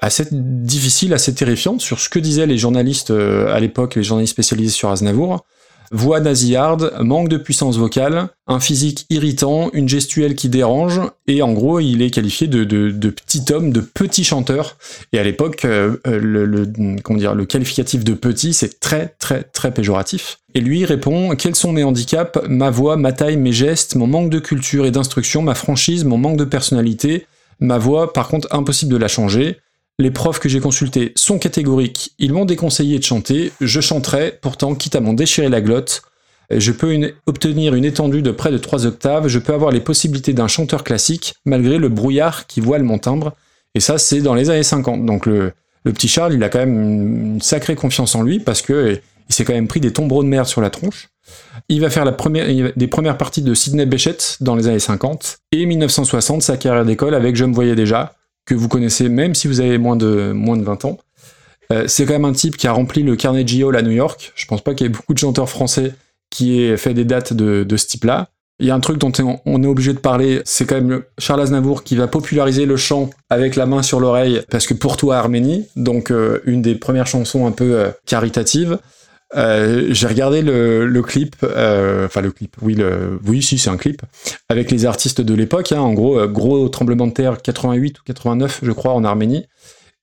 assez 0.00 0.28
difficiles, 0.30 1.14
assez 1.14 1.34
terrifiantes 1.34 1.80
sur 1.80 2.00
ce 2.00 2.08
que 2.08 2.18
disaient 2.18 2.46
les 2.46 2.58
journalistes 2.58 3.10
euh, 3.10 3.54
à 3.54 3.60
l'époque, 3.60 3.94
les 3.94 4.02
journalistes 4.02 4.32
spécialisés 4.32 4.70
sur 4.70 4.90
Aznavour. 4.90 5.44
Voix 5.92 6.20
nasillarde, 6.20 6.92
manque 7.00 7.28
de 7.28 7.36
puissance 7.36 7.76
vocale, 7.76 8.28
un 8.46 8.60
physique 8.60 9.06
irritant, 9.10 9.70
une 9.72 9.88
gestuelle 9.88 10.34
qui 10.34 10.48
dérange, 10.48 11.00
et 11.26 11.42
en 11.42 11.52
gros, 11.52 11.80
il 11.80 12.02
est 12.02 12.10
qualifié 12.10 12.46
de, 12.46 12.64
petit 13.10 13.44
homme, 13.52 13.72
de 13.72 13.80
petit 13.80 14.24
chanteur. 14.24 14.76
Et 15.12 15.18
à 15.18 15.24
l'époque, 15.24 15.64
euh, 15.64 15.96
euh, 16.06 16.18
le, 16.20 16.44
le 16.46 17.44
qualificatif 17.44 18.04
de 18.04 18.14
petit, 18.14 18.52
c'est 18.52 18.80
très, 18.80 19.14
très, 19.18 19.42
très 19.42 19.72
péjoratif. 19.72 20.38
Et 20.54 20.60
lui 20.60 20.84
répond 20.84 21.34
Quels 21.36 21.54
sont 21.54 21.72
mes 21.72 21.84
handicaps 21.84 22.38
Ma 22.48 22.70
voix, 22.70 22.96
ma 22.96 23.12
taille, 23.12 23.36
mes 23.36 23.52
gestes, 23.52 23.94
mon 23.94 24.06
manque 24.06 24.30
de 24.30 24.38
culture 24.38 24.86
et 24.86 24.90
d'instruction, 24.90 25.42
ma 25.42 25.54
franchise, 25.54 26.04
mon 26.04 26.18
manque 26.18 26.38
de 26.38 26.44
personnalité? 26.44 27.26
Ma 27.60 27.78
voix, 27.78 28.12
par 28.12 28.28
contre, 28.28 28.48
impossible 28.50 28.92
de 28.92 28.96
la 28.96 29.08
changer. 29.08 29.58
Les 29.98 30.10
profs 30.10 30.40
que 30.40 30.48
j'ai 30.50 30.60
consultés 30.60 31.12
sont 31.16 31.38
catégoriques. 31.38 32.12
Ils 32.18 32.32
m'ont 32.32 32.44
déconseillé 32.44 32.98
de 32.98 33.04
chanter. 33.04 33.52
Je 33.62 33.80
chanterai, 33.80 34.38
pourtant, 34.42 34.74
quitte 34.74 34.94
à 34.94 35.00
m'en 35.00 35.14
déchirer 35.14 35.48
la 35.48 35.62
glotte. 35.62 36.02
Je 36.50 36.70
peux 36.70 37.14
obtenir 37.24 37.74
une 37.74 37.86
étendue 37.86 38.20
de 38.20 38.30
près 38.30 38.50
de 38.50 38.58
3 38.58 38.84
octaves. 38.84 39.28
Je 39.28 39.38
peux 39.38 39.54
avoir 39.54 39.70
les 39.70 39.80
possibilités 39.80 40.34
d'un 40.34 40.48
chanteur 40.48 40.84
classique, 40.84 41.34
malgré 41.46 41.78
le 41.78 41.88
brouillard 41.88 42.46
qui 42.46 42.60
voile 42.60 42.82
mon 42.82 42.98
timbre. 42.98 43.34
Et 43.74 43.80
ça, 43.80 43.96
c'est 43.96 44.20
dans 44.20 44.34
les 44.34 44.50
années 44.50 44.62
50. 44.62 45.06
Donc 45.06 45.24
le, 45.24 45.54
petit 45.84 46.08
Charles, 46.08 46.34
il 46.34 46.44
a 46.44 46.50
quand 46.50 46.58
même 46.58 47.34
une, 47.34 47.40
sacrée 47.40 47.74
confiance 47.74 48.14
en 48.14 48.22
lui 48.22 48.38
parce 48.38 48.60
que 48.60 49.00
il 49.28 49.34
s'est 49.34 49.44
quand 49.44 49.54
même 49.54 49.66
pris 49.66 49.80
des 49.80 49.92
tombereaux 49.92 50.22
de 50.22 50.28
merde 50.28 50.46
sur 50.46 50.60
la 50.60 50.68
tronche. 50.68 51.08
Il 51.68 51.80
va 51.80 51.88
faire 51.88 52.04
des 52.04 52.86
premières 52.86 53.18
parties 53.18 53.42
de 53.42 53.54
Sidney 53.54 53.86
Bechet 53.86 54.18
dans 54.40 54.54
les 54.56 54.68
années 54.68 54.78
50 54.78 55.38
et 55.52 55.66
1960 55.66 56.42
sa 56.42 56.56
carrière 56.56 56.84
d'école 56.84 57.14
avec 57.14 57.34
Je 57.34 57.44
me 57.44 57.54
voyais 57.54 57.74
déjà 57.74 58.14
que 58.46 58.54
vous 58.54 58.68
connaissez 58.68 59.08
même 59.08 59.34
si 59.34 59.48
vous 59.48 59.60
avez 59.60 59.76
moins 59.76 59.96
de 59.96 60.32
moins 60.32 60.56
de 60.56 60.64
20 60.64 60.84
ans. 60.86 60.98
Euh, 61.72 61.84
c'est 61.88 62.06
quand 62.06 62.12
même 62.12 62.24
un 62.24 62.32
type 62.32 62.56
qui 62.56 62.66
a 62.66 62.72
rempli 62.72 63.02
le 63.02 63.16
Carnegie 63.16 63.64
Hall 63.64 63.76
à 63.76 63.82
New 63.82 63.90
York. 63.90 64.32
Je 64.36 64.46
pense 64.46 64.62
pas 64.62 64.74
qu'il 64.74 64.86
y 64.86 64.88
ait 64.88 64.92
beaucoup 64.92 65.14
de 65.14 65.18
chanteurs 65.18 65.50
français 65.50 65.94
qui 66.30 66.62
aient 66.62 66.76
fait 66.76 66.94
des 66.94 67.04
dates 67.04 67.32
de, 67.32 67.76
ce 67.76 67.86
type-là. 67.86 68.28
Il 68.58 68.66
y 68.66 68.70
a 68.70 68.74
un 68.74 68.80
truc 68.80 68.98
dont 68.98 69.12
on 69.18 69.40
on 69.44 69.62
est 69.62 69.66
obligé 69.66 69.92
de 69.92 69.98
parler, 69.98 70.40
c'est 70.44 70.64
quand 70.64 70.76
même 70.76 71.02
Charles 71.18 71.42
Aznavour 71.42 71.82
qui 71.82 71.94
va 71.96 72.06
populariser 72.06 72.64
le 72.64 72.76
chant 72.76 73.10
avec 73.28 73.54
la 73.54 73.66
main 73.66 73.82
sur 73.82 74.00
l'oreille, 74.00 74.42
parce 74.50 74.66
que 74.66 74.74
pour 74.74 74.96
toi 74.96 75.18
Arménie, 75.18 75.66
donc 75.76 76.10
euh, 76.10 76.40
une 76.46 76.62
des 76.62 76.74
premières 76.74 77.06
chansons 77.06 77.46
un 77.46 77.52
peu 77.52 77.78
euh, 77.78 77.90
caritatives. 78.06 78.78
Euh, 79.36 79.88
J'ai 79.90 80.06
regardé 80.06 80.42
le, 80.42 81.00
clip, 81.02 81.36
euh, 81.42 82.06
enfin 82.06 82.20
le 82.20 82.30
clip, 82.30 82.56
oui, 82.62 82.76
oui, 83.26 83.42
si 83.42 83.58
c'est 83.58 83.70
un 83.70 83.76
clip, 83.76 84.02
avec 84.48 84.70
les 84.70 84.86
artistes 84.86 85.20
de 85.20 85.34
l'époque. 85.34 85.72
hein, 85.72 85.80
en 85.80 85.92
gros, 85.92 86.18
euh, 86.18 86.26
gros 86.26 86.68
tremblement 86.68 87.06
de 87.06 87.12
terre 87.12 87.40
88 87.42 88.00
ou 88.00 88.02
89, 88.04 88.60
je 88.62 88.72
crois, 88.72 88.92
en 88.92 89.04
Arménie. 89.04 89.46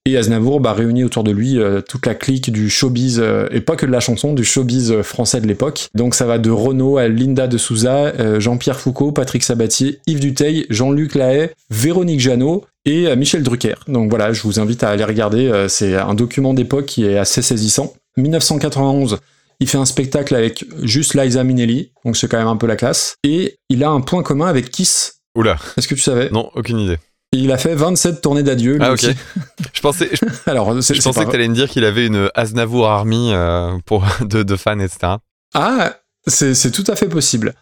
Et 0.06 0.18
Aznavour 0.18 0.60
bah, 0.60 0.74
réunit 0.74 1.06
autour 1.06 1.24
de 1.24 1.32
lui 1.32 1.58
toute 1.88 2.06
la 2.06 2.14
clique 2.14 2.52
du 2.52 2.70
showbiz, 2.70 3.24
et 3.52 3.62
pas 3.62 3.78
que 3.78 3.86
de 3.86 3.92
la 3.92 4.02
chanson, 4.02 4.34
du 4.34 4.44
showbiz 4.44 5.02
français 5.02 5.40
de 5.40 5.48
l'époque. 5.48 5.88
Donc 5.96 6.14
ça 6.14 6.26
va 6.26 6.40
de 6.40 6.50
Renaud 6.50 6.98
à 6.98 7.08
Linda 7.08 7.48
de 7.48 7.58
Souza, 7.58 8.12
Jean-Pierre 8.38 8.82
Foucault, 8.82 9.14
Patrick 9.14 9.44
Sabatier, 9.44 10.00
Yves 10.06 10.20
Duteil, 10.20 10.66
Jean-Luc 10.70 11.16
Lahaye, 11.16 11.52
Véronique 11.70 12.20
Jeannot 12.20 12.66
et 12.84 13.16
Michel 13.16 13.44
Drucker. 13.44 13.76
Donc 13.88 14.10
voilà, 14.10 14.34
je 14.34 14.42
vous 14.42 14.60
invite 14.60 14.84
à 14.84 14.90
aller 14.90 15.06
regarder, 15.06 15.68
c'est 15.70 15.96
un 15.96 16.16
document 16.16 16.54
d'époque 16.54 16.88
qui 16.88 17.06
est 17.06 17.18
assez 17.18 17.42
saisissant. 17.42 17.94
1991, 18.18 19.18
il 19.60 19.68
fait 19.70 19.78
un 19.78 19.86
spectacle 19.86 20.36
avec 20.36 20.66
juste 20.82 21.14
Liza 21.16 21.44
Minnelli, 21.44 21.92
donc 22.06 22.18
c'est 22.18 22.28
quand 22.28 22.38
même 22.38 22.48
un 22.48 22.58
peu 22.58 22.68
la 22.68 22.76
classe. 22.76 23.16
Et 23.24 23.58
il 23.70 23.84
a 23.84 23.90
un 23.90 24.02
point 24.02 24.24
commun 24.24 24.48
avec 24.48 24.72
Kiss. 24.72 25.20
Oula, 25.36 25.58
Est-ce 25.78 25.88
que 25.88 25.96
tu 25.96 26.02
savais? 26.02 26.30
Non, 26.32 26.50
aucune 26.56 26.80
idée. 26.80 26.98
Il 27.32 27.52
a 27.52 27.58
fait 27.58 27.74
27 27.74 28.22
tournées 28.22 28.44
d'adieu. 28.44 28.78
Ah 28.80 28.94
ok. 28.94 29.06
je 29.74 29.82
pensais, 29.82 30.10
je, 30.14 30.20
Alors, 30.50 30.80
je 30.80 31.02
pensais 31.02 31.20
pas- 31.22 31.26
que 31.26 31.32
t'allais 31.32 31.48
me 31.48 31.56
dire 31.56 31.68
qu'il 31.70 31.84
avait 31.86 32.06
une 32.06 32.30
Aznavour 32.36 32.88
Army 32.88 33.32
euh, 33.34 33.78
pour 33.86 34.06
de, 34.22 34.44
de 34.44 34.56
fans, 34.56 34.80
etc. 34.80 35.14
Ah, 35.56 35.96
c'est 36.28 36.54
c'est 36.54 36.72
tout 36.72 36.84
à 36.88 36.96
fait 36.96 37.08
possible. 37.10 37.54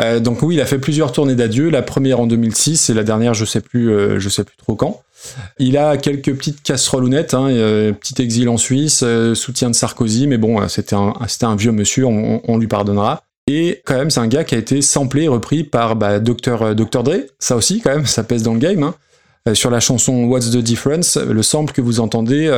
Euh, 0.00 0.18
donc 0.18 0.42
oui, 0.42 0.54
il 0.56 0.60
a 0.60 0.66
fait 0.66 0.78
plusieurs 0.78 1.12
tournées 1.12 1.34
d'adieu. 1.34 1.68
La 1.70 1.82
première 1.82 2.20
en 2.20 2.26
2006 2.26 2.88
et 2.90 2.94
la 2.94 3.04
dernière, 3.04 3.34
je 3.34 3.44
sais 3.44 3.60
plus, 3.60 3.90
euh, 3.90 4.18
je 4.18 4.28
sais 4.30 4.44
plus 4.44 4.56
trop 4.56 4.74
quand. 4.74 5.02
Il 5.58 5.76
a 5.76 5.96
quelques 5.96 6.34
petites 6.34 6.62
casseroles 6.62 7.04
honnêtes, 7.04 7.34
hein, 7.34 7.48
euh, 7.48 7.92
petit 7.92 8.20
exil 8.22 8.48
en 8.48 8.56
Suisse, 8.56 9.02
euh, 9.02 9.34
soutien 9.34 9.70
de 9.70 9.74
Sarkozy, 9.74 10.26
mais 10.26 10.38
bon, 10.38 10.66
c'était 10.68 10.96
un, 10.96 11.56
vieux 11.56 11.72
monsieur, 11.72 12.06
on, 12.06 12.58
lui 12.58 12.68
pardonnera. 12.68 13.22
Et 13.46 13.82
quand 13.84 13.96
même, 13.96 14.10
c'est 14.10 14.20
un 14.20 14.28
gars 14.28 14.44
qui 14.44 14.54
a 14.54 14.58
été 14.58 14.82
samplé, 14.82 15.24
et 15.24 15.28
repris 15.28 15.64
par 15.64 15.96
bah, 15.96 16.20
Dr, 16.20 16.62
euh, 16.62 16.74
Dr. 16.74 17.02
Dre, 17.02 17.16
ça 17.38 17.56
aussi 17.56 17.80
quand 17.80 17.90
même, 17.90 18.06
ça 18.06 18.22
pèse 18.22 18.42
dans 18.42 18.54
le 18.54 18.60
game. 18.60 18.82
hein. 18.82 18.94
Euh, 19.48 19.54
sur 19.54 19.70
la 19.70 19.80
chanson 19.80 20.24
What's 20.24 20.50
the 20.50 20.58
Difference, 20.58 21.16
le 21.16 21.42
sample 21.42 21.72
que 21.72 21.80
vous 21.80 22.00
entendez, 22.00 22.48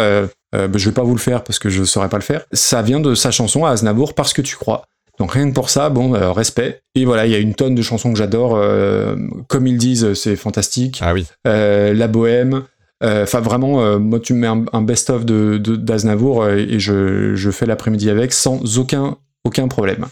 bah, 0.53 0.69
je 0.75 0.89
vais 0.89 0.95
pas 0.95 1.05
vous 1.05 1.15
le 1.15 1.21
faire 1.21 1.45
parce 1.45 1.59
que 1.59 1.69
je 1.69 1.85
saurais 1.85 2.09
pas 2.09 2.17
le 2.17 2.23
faire, 2.23 2.45
ça 2.53 2.83
vient 2.83 3.01
de 3.01 3.15
sa 3.15 3.31
chanson 3.31 3.65
à 3.65 3.71
Aznavour 3.71 4.15
parce 4.15 4.33
que 4.33 4.43
tu 4.43 4.57
crois. 4.57 4.85
Donc 5.21 5.33
rien 5.33 5.49
que 5.49 5.55
pour 5.55 5.71
ça, 5.71 5.89
bon, 5.91 6.15
euh, 6.15 6.33
respect. 6.33 6.81
Et 6.97 7.05
voilà, 7.05 7.27
il 7.27 7.33
y 7.33 7.37
a 7.37 7.39
une 7.39 7.55
tonne 7.55 7.77
de 7.77 7.83
chansons 7.83 8.11
que 8.13 8.19
j'adore. 8.19 8.57
euh, 8.57 9.15
comme 9.49 9.67
ils 9.69 9.77
disent, 9.79 10.15
c'est 10.15 10.35
fantastique. 10.35 10.99
Ah 11.03 11.13
oui. 11.15 11.27
Euh, 11.47 11.95
La 11.95 12.09
Bohème. 12.09 12.63
Enfin 13.03 13.41
vraiment, 13.41 13.99
moi 13.99 14.21
tu 14.21 14.35
me 14.35 14.41
mets 14.41 14.47
un, 14.47 14.65
un 14.75 14.83
best-of 14.83 15.25
de, 15.25 15.57
de- 15.57 15.77
d'Aznavour 15.77 16.47
et 16.49 16.79
je, 16.79 17.35
je 17.35 17.51
fais 17.51 17.65
l'après-midi 17.65 18.11
avec 18.11 18.31
sans 18.33 18.79
aucun, 18.79 19.17
aucun 19.45 19.69
problème. 19.69 20.05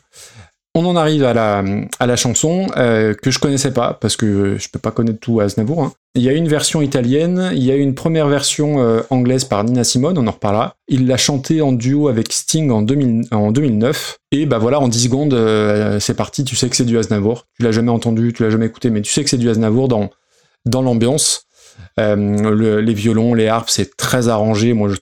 On 0.74 0.84
en 0.84 0.94
arrive 0.96 1.24
à 1.24 1.32
la, 1.34 1.64
à 1.98 2.06
la 2.06 2.14
chanson 2.16 2.66
euh, 2.76 3.12
que 3.14 3.30
je 3.30 3.38
connaissais 3.40 3.72
pas 3.72 3.94
parce 4.00 4.16
que 4.16 4.56
je 4.58 4.68
peux 4.68 4.78
pas 4.78 4.90
connaître 4.92 5.18
tout 5.18 5.40
à 5.40 5.44
Aznavour. 5.44 5.82
hein. 5.82 5.92
Il 6.14 6.22
y 6.22 6.28
a 6.28 6.32
une 6.32 6.46
version 6.46 6.80
italienne, 6.82 7.50
il 7.52 7.62
y 7.64 7.70
a 7.72 7.76
une 7.76 7.94
première 7.94 8.28
version 8.28 8.80
euh, 8.80 9.00
anglaise 9.10 9.44
par 9.44 9.64
Nina 9.64 9.82
Simone, 9.82 10.18
on 10.18 10.26
en 10.26 10.30
reparlera. 10.30 10.74
Il 10.88 11.06
l'a 11.06 11.16
chanté 11.16 11.62
en 11.62 11.72
duo 11.72 12.08
avec 12.08 12.32
Sting 12.32 12.70
en, 12.70 12.82
2000 12.82 13.26
en 13.32 13.50
2009. 13.50 14.18
Et 14.30 14.46
bah 14.46 14.58
voilà, 14.58 14.78
en 14.80 14.88
10 14.88 15.04
secondes, 15.04 15.34
euh, 15.34 15.98
c'est 16.00 16.14
parti, 16.14 16.44
tu 16.44 16.54
sais 16.54 16.68
que 16.68 16.76
c'est 16.76 16.84
du 16.84 16.98
Aznavour. 16.98 17.46
Tu 17.58 17.64
l'as 17.64 17.72
jamais 17.72 17.90
entendu, 17.90 18.32
tu 18.32 18.42
l'as 18.44 18.50
jamais 18.50 18.66
écouté, 18.66 18.90
mais 18.90 19.00
tu 19.02 19.10
sais 19.12 19.24
que 19.24 19.30
c'est 19.30 19.38
du 19.38 19.48
Aznavour 19.50 19.88
dans, 19.88 20.10
dans 20.66 20.82
l'ambiance. 20.82 21.44
Le- 21.96 22.80
les 22.80 22.94
violons, 22.94 23.34
les 23.34 23.48
harpes, 23.48 23.70
c'est 23.70 23.96
très 23.96 24.28
arrangé. 24.28 24.72
Moi, 24.74 24.88
je 24.88 24.96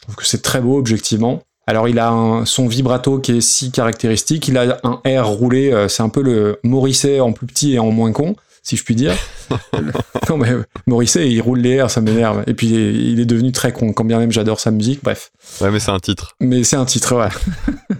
trouve 0.00 0.14
que 0.16 0.26
c'est 0.26 0.42
très 0.42 0.60
beau 0.60 0.78
objectivement. 0.78 1.42
Alors, 1.70 1.86
il 1.86 2.00
a 2.00 2.10
un, 2.10 2.44
son 2.46 2.66
vibrato 2.66 3.20
qui 3.20 3.36
est 3.36 3.40
si 3.40 3.70
caractéristique. 3.70 4.48
Il 4.48 4.58
a 4.58 4.80
un 4.82 5.00
R 5.06 5.28
roulé. 5.28 5.72
euh, 5.72 5.86
c'est 5.86 6.02
un 6.02 6.08
peu 6.08 6.20
le 6.20 6.58
Morisset 6.64 7.20
en 7.20 7.30
plus 7.30 7.46
petit 7.46 7.74
et 7.74 7.78
en 7.78 7.92
moins 7.92 8.10
con, 8.10 8.34
si 8.64 8.76
je 8.76 8.82
puis 8.82 8.96
dire. 8.96 9.14
non, 10.28 10.36
mais 10.36 10.50
euh, 10.50 10.64
Morisset, 10.88 11.30
il 11.30 11.40
roule 11.40 11.60
les 11.60 11.80
R, 11.80 11.88
ça 11.88 12.00
m'énerve. 12.00 12.42
Et 12.48 12.54
puis, 12.54 12.66
il 12.66 12.76
est, 12.76 12.92
il 13.12 13.20
est 13.20 13.24
devenu 13.24 13.52
très 13.52 13.72
con, 13.72 13.92
quand 13.92 14.04
bien 14.04 14.18
même 14.18 14.32
j'adore 14.32 14.58
sa 14.58 14.72
musique. 14.72 14.98
Bref. 15.04 15.30
Ouais, 15.60 15.70
mais 15.70 15.78
c'est 15.78 15.92
un 15.92 16.00
titre. 16.00 16.34
Mais 16.40 16.64
c'est 16.64 16.74
un 16.74 16.86
titre, 16.86 17.14
ouais. 17.14 17.28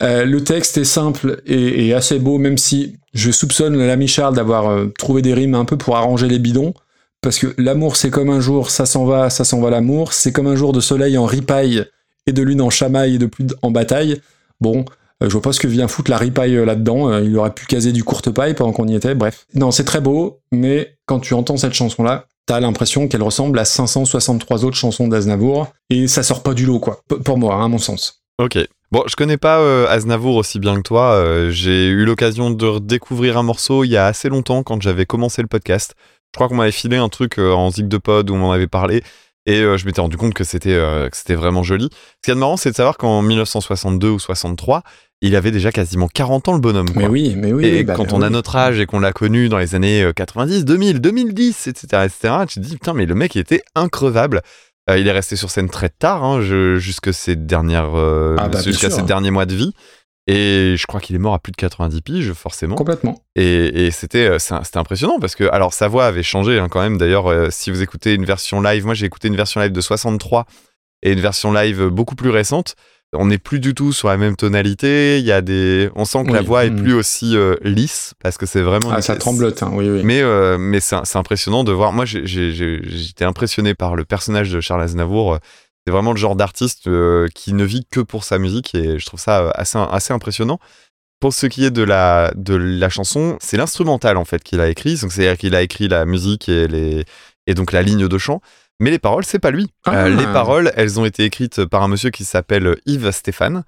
Euh, 0.00 0.24
le 0.24 0.44
texte 0.44 0.78
est 0.78 0.84
simple 0.84 1.42
et, 1.44 1.88
et 1.88 1.92
assez 1.92 2.20
beau, 2.20 2.38
même 2.38 2.56
si 2.56 2.98
je 3.14 3.32
soupçonne 3.32 3.76
l'ami 3.76 4.06
Charles 4.06 4.36
d'avoir 4.36 4.70
euh, 4.70 4.92
trouvé 4.96 5.22
des 5.22 5.34
rimes 5.34 5.56
un 5.56 5.64
peu 5.64 5.76
pour 5.76 5.96
arranger 5.96 6.28
les 6.28 6.38
bidons. 6.38 6.72
Parce 7.20 7.40
que 7.40 7.52
l'amour, 7.58 7.96
c'est 7.96 8.10
comme 8.10 8.30
un 8.30 8.38
jour, 8.38 8.70
ça 8.70 8.86
s'en 8.86 9.06
va, 9.06 9.28
ça 9.28 9.42
s'en 9.42 9.60
va 9.60 9.70
l'amour. 9.70 10.12
C'est 10.12 10.30
comme 10.30 10.46
un 10.46 10.54
jour 10.54 10.72
de 10.72 10.78
soleil 10.78 11.18
en 11.18 11.26
ripaille 11.26 11.84
de 12.32 12.42
lune 12.42 12.60
en 12.60 12.70
chamaille 12.70 13.16
et 13.16 13.18
de 13.18 13.26
pluie 13.26 13.46
en 13.62 13.70
bataille. 13.70 14.20
Bon, 14.60 14.84
euh, 15.22 15.28
je 15.28 15.32
vois 15.32 15.42
pas 15.42 15.52
ce 15.52 15.60
que 15.60 15.66
vient 15.66 15.88
foutre 15.88 16.10
la 16.10 16.18
ripaille 16.18 16.56
euh, 16.56 16.64
là-dedans. 16.64 17.10
Euh, 17.10 17.22
il 17.22 17.36
aurait 17.36 17.52
pu 17.52 17.66
caser 17.66 17.92
du 17.92 18.04
courte 18.04 18.30
paille 18.30 18.54
pendant 18.54 18.72
qu'on 18.72 18.86
y 18.86 18.94
était. 18.94 19.14
Bref. 19.14 19.46
Non, 19.54 19.70
c'est 19.70 19.84
très 19.84 20.00
beau, 20.00 20.40
mais 20.52 20.96
quand 21.06 21.20
tu 21.20 21.34
entends 21.34 21.56
cette 21.56 21.74
chanson-là, 21.74 22.26
t'as 22.46 22.60
l'impression 22.60 23.08
qu'elle 23.08 23.22
ressemble 23.22 23.58
à 23.58 23.64
563 23.64 24.64
autres 24.64 24.76
chansons 24.76 25.08
d'Aznavour. 25.08 25.68
Et 25.90 26.06
ça 26.06 26.22
sort 26.22 26.42
pas 26.42 26.54
du 26.54 26.66
lot, 26.66 26.78
quoi. 26.78 27.02
Pour 27.24 27.38
moi, 27.38 27.56
hein, 27.56 27.64
à 27.64 27.68
mon 27.68 27.78
sens. 27.78 28.22
Ok. 28.38 28.58
Bon, 28.90 29.02
je 29.06 29.16
connais 29.16 29.36
pas 29.36 29.86
Aznavour 29.90 30.36
aussi 30.36 30.58
bien 30.58 30.76
que 30.76 30.80
toi. 30.80 31.50
J'ai 31.50 31.88
eu 31.88 32.06
l'occasion 32.06 32.50
de 32.50 32.64
redécouvrir 32.64 33.36
un 33.36 33.42
morceau 33.42 33.84
il 33.84 33.90
y 33.90 33.98
a 33.98 34.06
assez 34.06 34.30
longtemps 34.30 34.62
quand 34.62 34.80
j'avais 34.80 35.04
commencé 35.04 35.42
le 35.42 35.48
podcast. 35.48 35.94
Je 36.32 36.38
crois 36.38 36.48
qu'on 36.48 36.54
m'avait 36.54 36.72
filé 36.72 36.96
un 36.96 37.10
truc 37.10 37.38
en 37.38 37.70
zig 37.70 37.86
de 37.86 37.98
pod 37.98 38.30
où 38.30 38.34
on 38.34 38.38
m'en 38.38 38.52
avait 38.52 38.66
parlé 38.66 39.02
et 39.48 39.62
euh, 39.62 39.78
je 39.78 39.86
m'étais 39.86 40.02
rendu 40.02 40.18
compte 40.18 40.34
que 40.34 40.44
c'était 40.44 40.74
euh, 40.74 41.08
c'était 41.12 41.34
vraiment 41.34 41.62
joli. 41.62 41.88
Ce 41.90 42.22
qui 42.22 42.30
est 42.30 42.34
marrant, 42.34 42.58
c'est 42.58 42.70
de 42.70 42.76
savoir 42.76 42.98
qu'en 42.98 43.22
1962 43.22 44.10
ou 44.10 44.18
63, 44.18 44.82
il 45.22 45.34
avait 45.34 45.50
déjà 45.50 45.72
quasiment 45.72 46.06
40 46.06 46.48
ans 46.48 46.52
le 46.52 46.60
bonhomme. 46.60 46.88
Mais 46.94 47.06
oui, 47.06 47.34
mais 47.34 47.54
oui. 47.54 47.64
et 47.64 47.82
bah, 47.82 47.94
quand 47.96 48.12
on 48.12 48.20
a 48.20 48.26
oui. 48.26 48.32
notre 48.32 48.56
âge 48.56 48.78
et 48.78 48.84
qu'on 48.84 49.00
l'a 49.00 49.12
connu 49.12 49.48
dans 49.48 49.56
les 49.56 49.74
années 49.74 50.02
euh, 50.02 50.12
90, 50.12 50.66
2000, 50.66 51.00
2010, 51.00 51.66
etc., 51.66 52.04
etc., 52.04 52.34
tu 52.46 52.60
te 52.60 52.66
dis 52.66 52.74
putain, 52.74 52.92
mais 52.92 53.06
le 53.06 53.14
mec 53.14 53.34
il 53.34 53.38
était 53.40 53.62
increvable. 53.74 54.42
Euh, 54.90 54.98
il 54.98 55.06
est 55.06 55.12
resté 55.12 55.36
sur 55.36 55.50
scène 55.50 55.68
très 55.68 55.88
tard, 55.88 56.24
hein, 56.24 56.40
ses 57.12 57.36
dernières, 57.36 57.98
euh, 57.98 58.36
Ah 58.38 58.48
bah, 58.48 58.62
jusqu'à 58.62 58.90
ses 58.90 59.02
derniers 59.02 59.30
mois 59.30 59.46
de 59.46 59.54
vie. 59.54 59.72
Et 60.30 60.76
je 60.76 60.86
crois 60.86 61.00
qu'il 61.00 61.16
est 61.16 61.18
mort 61.18 61.32
à 61.32 61.38
plus 61.38 61.52
de 61.52 61.56
90 61.56 62.02
piges, 62.02 62.32
forcément. 62.34 62.76
Complètement. 62.76 63.24
Et, 63.34 63.86
et 63.86 63.90
c'était, 63.90 64.28
euh, 64.28 64.38
c'était 64.38 64.76
impressionnant 64.76 65.18
parce 65.18 65.34
que, 65.34 65.44
alors, 65.44 65.72
sa 65.72 65.88
voix 65.88 66.04
avait 66.04 66.22
changé 66.22 66.58
hein, 66.58 66.68
quand 66.68 66.82
même. 66.82 66.98
D'ailleurs, 66.98 67.28
euh, 67.28 67.48
si 67.50 67.70
vous 67.70 67.82
écoutez 67.82 68.12
une 68.12 68.26
version 68.26 68.60
live, 68.60 68.84
moi 68.84 68.92
j'ai 68.92 69.06
écouté 69.06 69.28
une 69.28 69.36
version 69.36 69.58
live 69.60 69.72
de 69.72 69.80
63 69.80 70.44
et 71.02 71.12
une 71.12 71.20
version 71.20 71.50
live 71.50 71.86
beaucoup 71.86 72.14
plus 72.14 72.28
récente. 72.28 72.76
On 73.14 73.26
n'est 73.26 73.38
plus 73.38 73.58
du 73.58 73.74
tout 73.74 73.94
sur 73.94 74.08
la 74.08 74.18
même 74.18 74.36
tonalité. 74.36 75.18
Il 75.18 75.24
y 75.24 75.32
a 75.32 75.40
des, 75.40 75.88
on 75.94 76.04
sent 76.04 76.24
que 76.26 76.32
la 76.32 76.42
voix 76.42 76.66
est 76.66 76.70
mm. 76.70 76.82
plus 76.82 76.92
aussi 76.92 77.36
euh, 77.36 77.54
lisse 77.62 78.12
parce 78.22 78.36
que 78.36 78.44
c'est 78.44 78.60
vraiment. 78.60 78.90
Ah, 78.92 79.00
ça 79.00 79.16
tremblote, 79.16 79.62
hein, 79.62 79.70
oui, 79.72 79.88
oui. 79.88 80.02
Mais, 80.04 80.20
euh, 80.20 80.58
mais 80.58 80.80
c'est 80.80 81.16
impressionnant 81.16 81.64
de 81.64 81.72
voir. 81.72 81.92
Moi, 81.92 82.04
j'étais 82.04 83.24
impressionné 83.24 83.74
par 83.74 83.96
le 83.96 84.04
personnage 84.04 84.52
de 84.52 84.60
Charles 84.60 84.82
Aznavour. 84.82 85.38
C'est 85.88 85.92
vraiment 85.92 86.12
le 86.12 86.18
genre 86.18 86.36
d'artiste 86.36 86.86
euh, 86.86 87.28
qui 87.34 87.54
ne 87.54 87.64
vit 87.64 87.86
que 87.90 88.00
pour 88.00 88.22
sa 88.24 88.38
musique 88.38 88.74
et 88.74 88.98
je 88.98 89.06
trouve 89.06 89.18
ça 89.18 89.40
euh, 89.40 89.50
assez, 89.54 89.78
assez 89.90 90.12
impressionnant. 90.12 90.58
Pour 91.18 91.32
ce 91.32 91.46
qui 91.46 91.64
est 91.64 91.70
de 91.70 91.82
la, 91.82 92.30
de 92.36 92.54
la 92.56 92.90
chanson, 92.90 93.38
c'est 93.40 93.56
l'instrumental 93.56 94.18
en 94.18 94.26
fait 94.26 94.42
qu'il 94.44 94.60
a 94.60 94.68
écrit. 94.68 94.96
Donc 94.96 95.12
c'est-à-dire 95.12 95.38
qu'il 95.38 95.54
a 95.54 95.62
écrit 95.62 95.88
la 95.88 96.04
musique 96.04 96.50
et, 96.50 96.68
les, 96.68 97.06
et 97.46 97.54
donc 97.54 97.72
la 97.72 97.80
ligne 97.80 98.06
de 98.06 98.18
chant. 98.18 98.42
Mais 98.80 98.90
les 98.90 98.98
paroles, 98.98 99.24
c'est 99.24 99.38
pas 99.38 99.50
lui. 99.50 99.68
Ah. 99.86 100.04
Euh, 100.04 100.08
les 100.14 100.26
paroles, 100.26 100.72
elles 100.76 101.00
ont 101.00 101.06
été 101.06 101.24
écrites 101.24 101.64
par 101.64 101.82
un 101.82 101.88
monsieur 101.88 102.10
qui 102.10 102.26
s'appelle 102.26 102.76
Yves 102.84 103.10
Stéphane. 103.12 103.64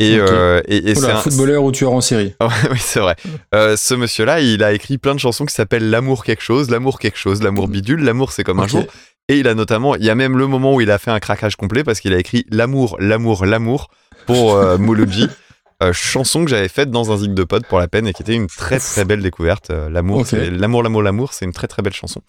Et, 0.00 0.20
Ok. 0.20 0.28
euh, 0.30 0.60
et, 0.66 0.78
et 0.90 0.98
Oula, 0.98 1.00
c'est 1.00 1.12
un- 1.12 1.16
footballeur 1.20 1.62
ou 1.62 1.70
tueur 1.70 1.92
en 1.92 2.00
série. 2.00 2.34
Oui, 2.70 2.78
c'est 2.80 2.98
vrai. 2.98 3.14
Euh, 3.54 3.76
ce 3.76 3.94
monsieur-là, 3.94 4.40
il 4.40 4.64
a 4.64 4.72
écrit 4.72 4.98
plein 4.98 5.14
de 5.14 5.20
chansons 5.20 5.46
qui 5.46 5.54
s'appellent 5.54 5.90
L'amour 5.90 6.24
quelque 6.24 6.42
chose, 6.42 6.70
L'amour 6.70 6.98
quelque 6.98 7.18
chose, 7.18 7.40
L'amour 7.40 7.68
bidule, 7.68 8.02
L'amour 8.02 8.32
c'est 8.32 8.42
comme 8.42 8.58
un 8.58 8.66
jour. 8.66 8.84
Et 9.32 9.38
il 9.38 9.48
a 9.48 9.54
notamment, 9.54 9.94
il 9.96 10.04
y 10.04 10.10
a 10.10 10.14
même 10.14 10.36
le 10.36 10.46
moment 10.46 10.74
où 10.74 10.82
il 10.82 10.90
a 10.90 10.98
fait 10.98 11.10
un 11.10 11.18
craquage 11.18 11.56
complet 11.56 11.84
parce 11.84 12.00
qu'il 12.00 12.12
a 12.12 12.18
écrit 12.18 12.44
l'amour, 12.50 12.96
l'amour, 13.00 13.46
l'amour 13.46 13.88
pour 14.26 14.54
euh, 14.56 14.76
Mouloudji. 14.84 15.26
Euh, 15.82 15.94
chanson 15.94 16.44
que 16.44 16.50
j'avais 16.50 16.68
faite 16.68 16.90
dans 16.90 17.10
un 17.12 17.16
zig 17.16 17.32
de 17.32 17.42
pod 17.44 17.64
pour 17.66 17.78
la 17.78 17.88
peine 17.88 18.06
et 18.06 18.12
qui 18.12 18.20
était 18.22 18.34
une 18.34 18.46
très 18.46 18.78
très 18.78 19.06
belle 19.06 19.22
découverte. 19.22 19.70
Euh, 19.70 19.88
l'amour, 19.88 20.26
l'amour, 20.82 21.02
l'amour, 21.02 21.32
c'est 21.32 21.46
une 21.46 21.54
très 21.54 21.66
très 21.66 21.80
belle 21.80 21.94
chanson. 21.94 22.20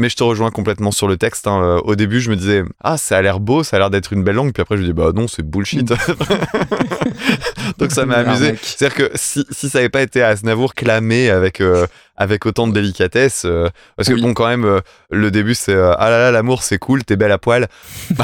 Mais 0.00 0.08
je 0.08 0.16
te 0.16 0.22
rejoins 0.24 0.50
complètement 0.50 0.90
sur 0.90 1.06
le 1.06 1.16
texte. 1.18 1.46
hein. 1.48 1.60
Euh, 1.62 1.80
Au 1.84 1.96
début, 1.96 2.20
je 2.20 2.30
me 2.30 2.36
disais, 2.36 2.62
ah, 2.82 2.96
ça 2.96 3.18
a 3.18 3.22
l'air 3.22 3.40
beau, 3.40 3.62
ça 3.62 3.76
a 3.76 3.78
l'air 3.80 3.90
d'être 3.90 4.12
une 4.14 4.24
belle 4.24 4.36
langue. 4.36 4.52
Puis 4.54 4.62
après, 4.62 4.76
je 4.76 4.82
me 4.82 4.86
dis, 4.86 4.92
bah 4.94 5.10
non, 5.14 5.28
c'est 5.28 5.42
bullshit. 5.44 5.92
Donc 7.78 7.92
ça 7.92 8.06
m'a 8.06 8.16
amusé. 8.16 8.46
Arnaque. 8.46 8.58
C'est-à-dire 8.62 8.96
que 8.96 9.10
si, 9.14 9.44
si 9.50 9.68
ça 9.68 9.78
n'avait 9.78 9.88
pas 9.88 10.02
été 10.02 10.22
Aznavour 10.22 10.74
clamé 10.74 11.30
avec, 11.30 11.60
euh, 11.60 11.86
avec 12.16 12.46
autant 12.46 12.66
de 12.66 12.72
délicatesse, 12.72 13.42
euh, 13.44 13.68
parce 13.96 14.08
que 14.08 14.14
Oui. 14.14 14.22
bon, 14.22 14.34
quand 14.34 14.46
même, 14.48 14.64
euh, 14.64 14.80
le 15.10 15.30
début, 15.30 15.54
c'est 15.54 15.74
euh, 15.74 15.92
ah 15.98 16.10
là 16.10 16.18
là, 16.18 16.30
l'amour, 16.30 16.62
c'est 16.62 16.78
cool, 16.78 17.04
t'es 17.04 17.16
belle 17.16 17.32
à 17.32 17.38
poil. 17.38 17.68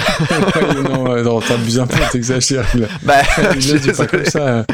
Non, 0.84 1.22
non, 1.22 1.40
t'abuses 1.40 1.78
un 1.78 1.86
peu, 1.86 1.98
t'exagères. 2.10 2.66
Bah, 3.02 3.22
je 3.58 3.76
dit 3.76 3.92
pas 3.92 4.06
comme 4.06 4.24
ça. 4.24 4.64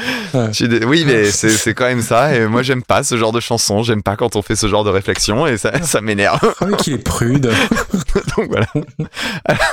Dé- 0.60 0.84
Oui, 0.84 1.04
mais 1.06 1.30
c'est 1.30 1.74
quand 1.74 1.86
même 1.86 2.02
ça. 2.02 2.34
Et 2.34 2.46
moi, 2.46 2.62
j'aime 2.62 2.82
pas 2.82 3.02
ce 3.02 3.16
genre 3.16 3.32
de 3.32 3.40
chanson. 3.40 3.82
J'aime 3.82 4.02
pas 4.02 4.16
quand 4.16 4.36
on 4.36 4.42
fait 4.42 4.56
ce 4.56 4.66
genre 4.68 4.84
de 4.84 4.90
réflexion 4.90 5.46
et 5.46 5.56
ça, 5.58 5.82
ça 5.82 6.00
m'énerve. 6.00 6.38
Oh, 6.42 6.64
mais 6.66 6.76
qu'il 6.76 6.94
est 6.94 6.98
prude. 6.98 7.50
Donc 8.36 8.48
voilà. 8.48 8.66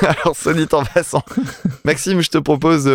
Alors, 0.01 0.35
dit 0.55 0.67
en 0.71 0.83
passant, 0.83 1.23
Maxime, 1.85 2.21
je 2.21 2.29
te 2.29 2.37
propose. 2.37 2.89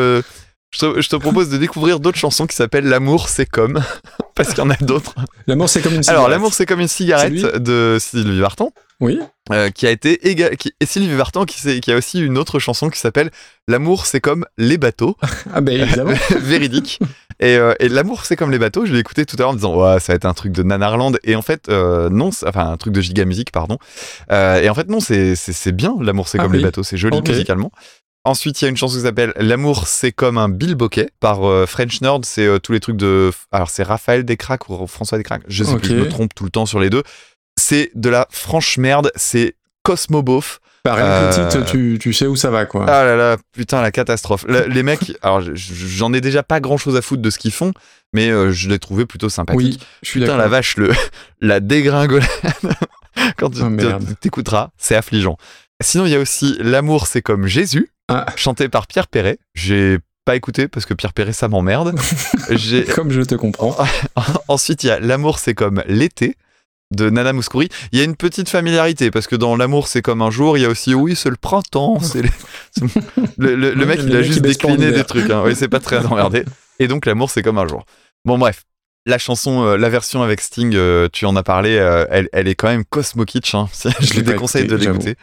Je 0.73 0.79
te, 0.79 1.01
je 1.01 1.09
te 1.09 1.16
propose 1.16 1.49
de 1.51 1.59
découvrir 1.59 2.01
d'autres 2.01 2.18
chansons 2.18 2.47
qui 2.47 2.57
s'appellent 2.57 2.87
L'amour 2.89 3.29
c'est 3.29 3.47
comme, 3.47 3.81
parce 4.35 4.49
qu'il 4.51 4.59
y 4.59 4.62
en 4.62 4.70
a 4.70 4.77
d'autres. 4.77 5.14
L'amour, 5.47 5.68
c'est 5.68 5.83
comme 5.83 5.93
une 5.95 5.99
Alors, 6.09 6.23
cigarette. 6.25 6.31
L'amour 6.31 6.55
c'est 6.55 6.66
comme 6.66 6.81
une 6.81 6.89
cigarette 6.89 7.62
de 7.62 7.99
Sylvie 8.01 8.41
Vartan, 8.41 8.73
Oui. 9.01 9.18
euh, 9.53 9.70
qui 9.70 9.87
a 9.87 9.91
été 9.91 10.18
éga- 10.25 10.57
qui, 10.57 10.73
et 10.81 10.87
Sylvie 10.87 11.14
Vartan 11.14 11.45
qui, 11.45 11.91
a 11.93 11.97
aussi 11.97 12.20
une 12.20 12.39
autre 12.39 12.59
chanson 12.59 12.89
qui 12.91 12.99
s'appelle 12.99 13.31
L'amour 13.68 14.07
c'est 14.07 14.20
comme 14.20 14.45
les 14.59 14.79
bateaux, 14.79 15.16
Ah, 15.55 15.61
ben 15.61 15.81
évidemment. 15.81 16.12
véridique. 16.41 16.99
Et, 17.41 17.57
euh, 17.57 17.75
et 17.81 17.89
L'amour 17.89 18.25
c'est 18.25 18.37
comme 18.37 18.51
les 18.51 18.59
bateaux, 18.59 18.87
je 18.87 18.93
l'ai 18.93 19.01
écouté 19.01 19.27
tout 19.27 19.37
à 19.37 19.41
l'heure 19.41 19.49
en 19.51 19.53
me 19.53 19.59
disant, 19.59 19.75
ouais, 19.77 20.01
ça 20.01 20.12
va 20.12 20.16
être 20.16 20.25
un 20.27 20.35
truc 20.35 20.53
de 20.53 20.62
Nanarland. 20.62 21.12
Et 21.25 21.35
en 21.37 21.43
fait, 21.43 21.68
euh, 21.68 22.09
non, 22.09 22.31
enfin, 22.47 22.70
un 22.70 22.77
truc 22.77 22.93
de 22.95 23.01
Giga 23.01 23.25
Music, 23.25 23.51
pardon. 23.53 23.79
Et 24.31 24.68
en 24.70 24.75
fait, 24.75 24.89
non, 24.89 25.01
c'est 25.01 25.73
bien, 25.73 25.95
L'amour 26.01 26.29
c'est 26.29 26.39
Ah 26.39 26.43
comme 26.45 26.53
oui. 26.53 26.59
les 26.59 26.64
bateaux, 26.64 26.83
c'est 26.83 26.97
joli 26.97 27.20
musicalement. 27.20 27.70
Ensuite, 28.25 28.61
il 28.61 28.64
y 28.64 28.66
a 28.66 28.70
une 28.70 28.77
chanson 28.77 28.97
qui 28.97 29.03
s'appelle 29.03 29.33
L'amour 29.37 29.89
c'est 29.89 30.12
comme 30.12 30.39
un 30.39 30.49
bilboquet 30.49 31.11
par 31.18 31.45
euh, 31.45 31.66
French 31.66 32.01
Nerd. 32.03 32.25
C'est 32.25 32.47
euh, 32.47 32.59
tous 32.59 32.73
les 32.73 32.81
trucs 32.81 32.97
de. 32.97 33.33
Alors, 33.51 33.68
c'est 33.70 33.83
Raphaël 33.83 34.25
Descraques 34.25 34.68
ou 34.68 34.87
François 34.87 35.18
Descraques. 35.18 35.43
Je 35.49 35.64
sais 35.64 35.73
Ok. 35.73 35.81
plus, 35.83 35.89
je 35.91 35.95
me 35.97 36.09
trompe 36.09 36.35
tout 36.35 36.45
le 36.45 36.51
temps 36.51 36.66
sur 36.66 36.79
les 36.79 36.89
deux. 36.91 37.03
C'est 37.61 37.91
de 37.95 38.09
la 38.09 38.27
franche 38.31 38.79
merde. 38.79 39.11
C'est 39.16 39.57
Cosmo 39.83 40.23
Beauf. 40.23 40.61
Le 40.85 40.91
Euh, 40.97 41.49
titre, 41.49 41.64
tu, 41.70 41.97
tu 42.01 42.12
sais 42.12 42.27
où 42.27 42.35
ça 42.35 42.51
va, 42.51 42.66
quoi. 42.66 42.85
Ah 42.89 43.05
là 43.05 43.14
là, 43.16 43.37
putain, 43.53 43.81
la 43.83 43.93
catastrophe. 43.93 44.45
Le- 44.49 44.66
les 44.66 44.83
mecs, 44.83 45.12
alors 45.23 45.41
j'en 45.55 46.12
ai 46.12 46.20
déjà 46.20 46.43
pas 46.43 46.59
grand 46.59 46.77
chose 46.77 46.97
à 46.97 47.03
foutre 47.03 47.23
de 47.23 47.31
ce 47.31 47.39
qu'ils 47.39 47.53
font, 47.53 47.73
mais 48.12 48.31
euh, 48.31 48.51
je 48.51 48.68
l'ai 48.68 48.81
trouvé 48.81 49.07
plutôt 49.07 49.29
sympathique. 49.29 49.61
oui, 49.61 49.79
je 50.03 50.09
suis 50.09 50.20
Putain, 50.20 50.37
la 50.37 50.49
vache, 50.49 50.77
le, 50.77 50.91
la 51.41 51.61
dégringolade. 51.61 52.27
Quand 53.37 53.51
tu 53.51 53.61
Oh, 53.62 54.14
t'écouteras, 54.20 54.70
c'est 54.77 54.97
affligeant. 54.97 55.37
Sinon, 55.81 56.07
il 56.07 56.11
y 56.12 56.16
a 56.16 56.20
aussi 56.20 56.57
L'amour, 56.59 57.07
c'est 57.07 57.23
comme 57.23 57.47
Jésus, 57.47 57.91
Ah. 58.13 58.27
chanté 58.37 58.69
par 58.69 58.87
Pierre 58.87 59.09
Perret. 59.09 59.39
J'ai 59.55 59.99
pas 60.25 60.37
écouté 60.37 60.69
parce 60.69 60.87
que 60.87 60.95
Pierre 60.95 61.13
Perret, 61.13 61.33
ça 61.33 61.49
m'emmerde. 61.49 61.99
Comme 62.95 63.11
je 63.11 63.23
te 63.23 63.35
comprends. 63.35 63.77
Ensuite, 64.49 64.85
il 64.85 64.89
y 64.89 64.91
a 64.91 65.01
L'amour, 65.01 65.39
c'est 65.39 65.55
comme 65.55 65.83
l'été 65.87 66.37
de 66.95 67.09
Nana 67.11 67.33
Mouskouri. 67.33 67.69
Il 67.93 67.99
y 67.99 68.03
a 68.03 68.05
une 68.05 68.17
petite 68.17 68.49
familiarité 68.49 69.11
parce 69.11 69.27
que 69.27 69.35
dans 69.37 69.57
L'amour, 69.57 69.89
c'est 69.89 70.03
comme 70.03 70.21
un 70.23 70.31
jour, 70.31 70.59
il 70.59 70.61
y 70.61 70.65
a 70.65 70.69
aussi 70.69 70.95
Oui, 70.95 71.17
c'est 71.17 71.31
le 71.31 71.37
printemps. 71.37 71.99
C'est 72.01 72.23
les- 72.23 72.31
le, 73.39 73.55
le- 73.57 73.73
le 73.75 73.87
mec, 73.87 74.01
il 74.03 74.15
a 74.17 74.23
juste 74.23 74.41
décliné 74.43 74.93
des 74.93 75.05
trucs. 75.05 75.31
Hein. 75.31 75.43
Oui, 75.45 75.55
c'est 75.57 75.69
pas 75.69 75.81
très 75.81 76.05
emmerdé. 76.07 76.45
Et 76.79 76.89
donc, 76.89 77.07
L'amour, 77.07 77.31
c'est 77.31 77.43
comme 77.43 77.59
un 77.59 77.67
jour. 77.67 77.85
Bon, 78.25 78.39
bref. 78.39 78.63
La 79.05 79.19
chanson, 79.19 79.65
euh, 79.65 79.77
la 79.77 79.89
version 79.89 80.23
avec 80.23 80.41
Sting, 80.41 80.75
euh, 80.77 81.09
tu 81.13 81.27
en 81.27 81.35
as 81.35 81.43
parlé, 81.43 81.77
euh, 81.77 82.07
elle, 82.11 82.29
elle 82.33 82.47
est 82.47 82.55
quand 82.55 82.69
même 82.69 82.85
Cosmo 82.85 83.25
Kitsch. 83.25 83.55
hein. 83.57 83.69
Je 83.75 83.89
Je 84.07 84.15
pas 84.21 84.21
déconseille 84.33 84.69
de 84.69 84.77
l'écouter. 84.77 85.17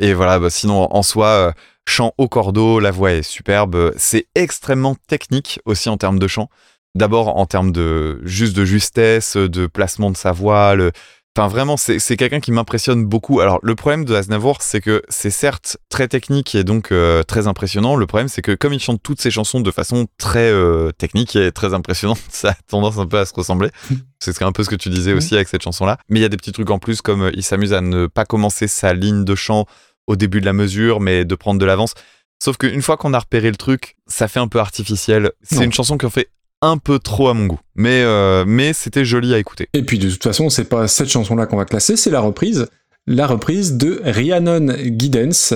Et 0.00 0.14
voilà, 0.14 0.38
bah, 0.38 0.48
sinon, 0.48 0.86
en 0.94 1.02
soi, 1.02 1.52
chant 1.88 2.12
au 2.18 2.28
cordeau, 2.28 2.80
la 2.80 2.90
voix 2.90 3.12
est 3.12 3.22
superbe. 3.22 3.92
C'est 3.96 4.26
extrêmement 4.34 4.96
technique 5.08 5.60
aussi 5.64 5.88
en 5.88 5.96
termes 5.96 6.18
de 6.18 6.26
chant. 6.26 6.48
D'abord 6.94 7.36
en 7.36 7.46
termes 7.46 7.72
de 7.72 8.20
juste 8.24 8.56
de 8.56 8.64
justesse, 8.64 9.36
de 9.36 9.66
placement 9.66 10.10
de 10.10 10.16
sa 10.16 10.32
voix. 10.32 10.74
Le... 10.74 10.92
Enfin, 11.36 11.46
vraiment, 11.46 11.76
c'est 11.76 12.16
quelqu'un 12.16 12.40
qui 12.40 12.50
m'impressionne 12.50 13.04
beaucoup. 13.04 13.38
Alors, 13.38 13.60
le 13.62 13.76
problème 13.76 14.04
de 14.04 14.14
Aznavour, 14.16 14.62
c'est 14.62 14.80
que 14.80 15.00
c'est 15.08 15.30
certes 15.30 15.76
très 15.88 16.08
technique 16.08 16.56
et 16.56 16.64
donc 16.64 16.90
euh, 16.90 17.22
très 17.22 17.46
impressionnant. 17.46 17.94
Le 17.94 18.06
problème, 18.06 18.26
c'est 18.26 18.42
que 18.42 18.52
comme 18.52 18.72
il 18.72 18.80
chante 18.80 19.00
toutes 19.00 19.20
ses 19.20 19.30
chansons 19.30 19.60
de 19.60 19.70
façon 19.70 20.08
très 20.18 20.50
euh, 20.50 20.90
technique 20.90 21.36
et 21.36 21.52
très 21.52 21.72
impressionnante, 21.72 22.18
ça 22.30 22.50
a 22.50 22.54
tendance 22.66 22.98
un 22.98 23.06
peu 23.06 23.18
à 23.18 23.26
se 23.26 23.34
ressembler. 23.34 23.70
C'est 24.22 24.42
un 24.42 24.52
peu 24.52 24.64
ce 24.64 24.68
que 24.68 24.76
tu 24.76 24.90
disais 24.90 25.14
aussi 25.14 25.34
avec 25.34 25.48
cette 25.48 25.62
chanson-là. 25.62 25.96
Mais 26.10 26.18
il 26.18 26.22
y 26.22 26.26
a 26.26 26.28
des 26.28 26.36
petits 26.36 26.52
trucs 26.52 26.68
en 26.68 26.78
plus, 26.78 27.00
comme 27.00 27.22
euh, 27.22 27.30
il 27.32 27.42
s'amuse 27.42 27.72
à 27.72 27.80
ne 27.80 28.06
pas 28.06 28.24
commencer 28.24 28.66
sa 28.66 28.92
ligne 28.92 29.24
de 29.24 29.34
chant 29.34 29.64
au 30.10 30.16
début 30.16 30.40
de 30.40 30.46
la 30.46 30.52
mesure, 30.52 31.00
mais 31.00 31.24
de 31.24 31.34
prendre 31.34 31.60
de 31.60 31.64
l'avance. 31.64 31.94
Sauf 32.42 32.56
qu'une 32.56 32.82
fois 32.82 32.96
qu'on 32.96 33.12
a 33.14 33.18
repéré 33.18 33.50
le 33.50 33.56
truc, 33.56 33.96
ça 34.06 34.26
fait 34.28 34.40
un 34.40 34.48
peu 34.48 34.58
artificiel. 34.58 35.30
C'est 35.42 35.64
une 35.64 35.72
chanson 35.72 35.96
qui 35.98 36.06
en 36.06 36.10
fait 36.10 36.28
un 36.62 36.76
peu 36.78 36.98
trop 36.98 37.28
à 37.28 37.34
mon 37.34 37.46
goût. 37.46 37.60
Mais, 37.74 38.02
euh, 38.02 38.44
mais 38.46 38.72
c'était 38.72 39.04
joli 39.04 39.32
à 39.34 39.38
écouter. 39.38 39.68
Et 39.72 39.82
puis, 39.82 39.98
de 39.98 40.10
toute 40.10 40.22
façon, 40.22 40.50
c'est 40.50 40.64
pas 40.64 40.88
cette 40.88 41.08
chanson-là 41.08 41.46
qu'on 41.46 41.56
va 41.56 41.64
classer, 41.64 41.96
c'est 41.96 42.10
la 42.10 42.20
reprise. 42.20 42.66
La 43.06 43.26
reprise 43.26 43.74
de 43.76 44.00
Rhiannon 44.04 44.68
Giddens. 44.98 45.54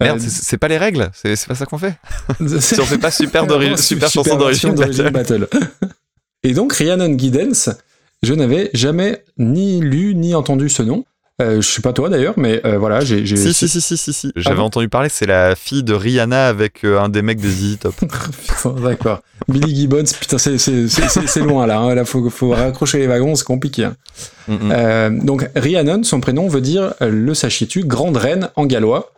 Merde, 0.00 0.20
Euh, 0.20 0.24
c'est- 0.28 0.56
pas 0.58 0.68
les 0.68 0.78
règles, 0.78 1.10
c'est 1.14 1.46
pas 1.46 1.54
ça 1.54 1.66
qu'on 1.66 1.78
fait. 1.78 1.94
Si 2.60 2.80
on 2.80 2.84
fait 2.84 2.98
pas 2.98 3.10
super, 3.12 3.46
d'ori- 3.46 3.76
super, 3.78 4.10
chanson 4.10 4.36
d'origine, 4.36 4.74
battle. 5.10 5.48
Et 6.42 6.52
donc, 6.52 6.72
Rhiannon 6.72 7.16
Giddens, 7.18 7.70
je 8.22 8.34
n'avais 8.34 8.70
jamais 8.74 9.24
ni 9.38 9.80
lu 9.80 10.14
ni 10.14 10.34
entendu 10.34 10.68
ce 10.68 10.82
nom. 10.82 11.04
Euh, 11.42 11.60
je 11.60 11.68
sais 11.68 11.82
pas 11.82 11.92
toi 11.92 12.08
d'ailleurs, 12.08 12.34
mais 12.36 12.60
euh, 12.64 12.78
voilà, 12.78 13.00
j'ai. 13.00 13.26
j'ai- 13.26 13.36
Si, 13.36 13.52
si, 13.52 13.68
si, 13.68 13.80
si, 13.80 13.96
si, 13.96 14.12
si. 14.12 14.32
J'avais 14.36 14.56
bon 14.56 14.62
entendu 14.62 14.88
parler, 14.88 15.08
c'est 15.08 15.26
la 15.26 15.56
fille 15.56 15.82
de 15.82 15.92
Rihanna 15.92 16.46
avec 16.46 16.84
euh, 16.84 17.00
un 17.00 17.08
des 17.08 17.22
mecs 17.22 17.40
des 17.40 17.50
ZZ 17.50 17.78
Top. 17.80 17.94
Putain, 18.00 18.70
D'accord. 18.80 19.20
Billy 19.48 19.74
Gibbons, 19.74 20.04
putain, 20.20 20.38
c'est- 20.38 20.58
c'est 20.58 20.86
c'est- 20.86 21.08
c'est- 21.08 21.26
c'est 21.26 21.40
loin 21.40 21.66
là. 21.66 21.78
Hein. 21.80 21.94
Là, 21.96 22.04
faut, 22.04 22.30
faut 22.30 22.50
raccrocher 22.50 22.98
les 22.98 23.08
wagons, 23.08 23.34
c'est 23.34 23.44
compliqué. 23.44 23.82
hein. 23.84 23.96
Mm, 24.46 24.52
mm. 24.54 24.58
Euh, 24.72 25.10
donc, 25.10 25.50
Rhiannon, 25.56 26.04
son 26.04 26.20
prénom 26.20 26.46
veut 26.46 26.60
dire, 26.60 26.94
euh, 27.02 27.10
le 27.10 27.34
sachiez-tu, 27.34 27.82
grande 27.84 28.16
reine 28.16 28.50
en 28.54 28.64
gallois. 28.66 29.10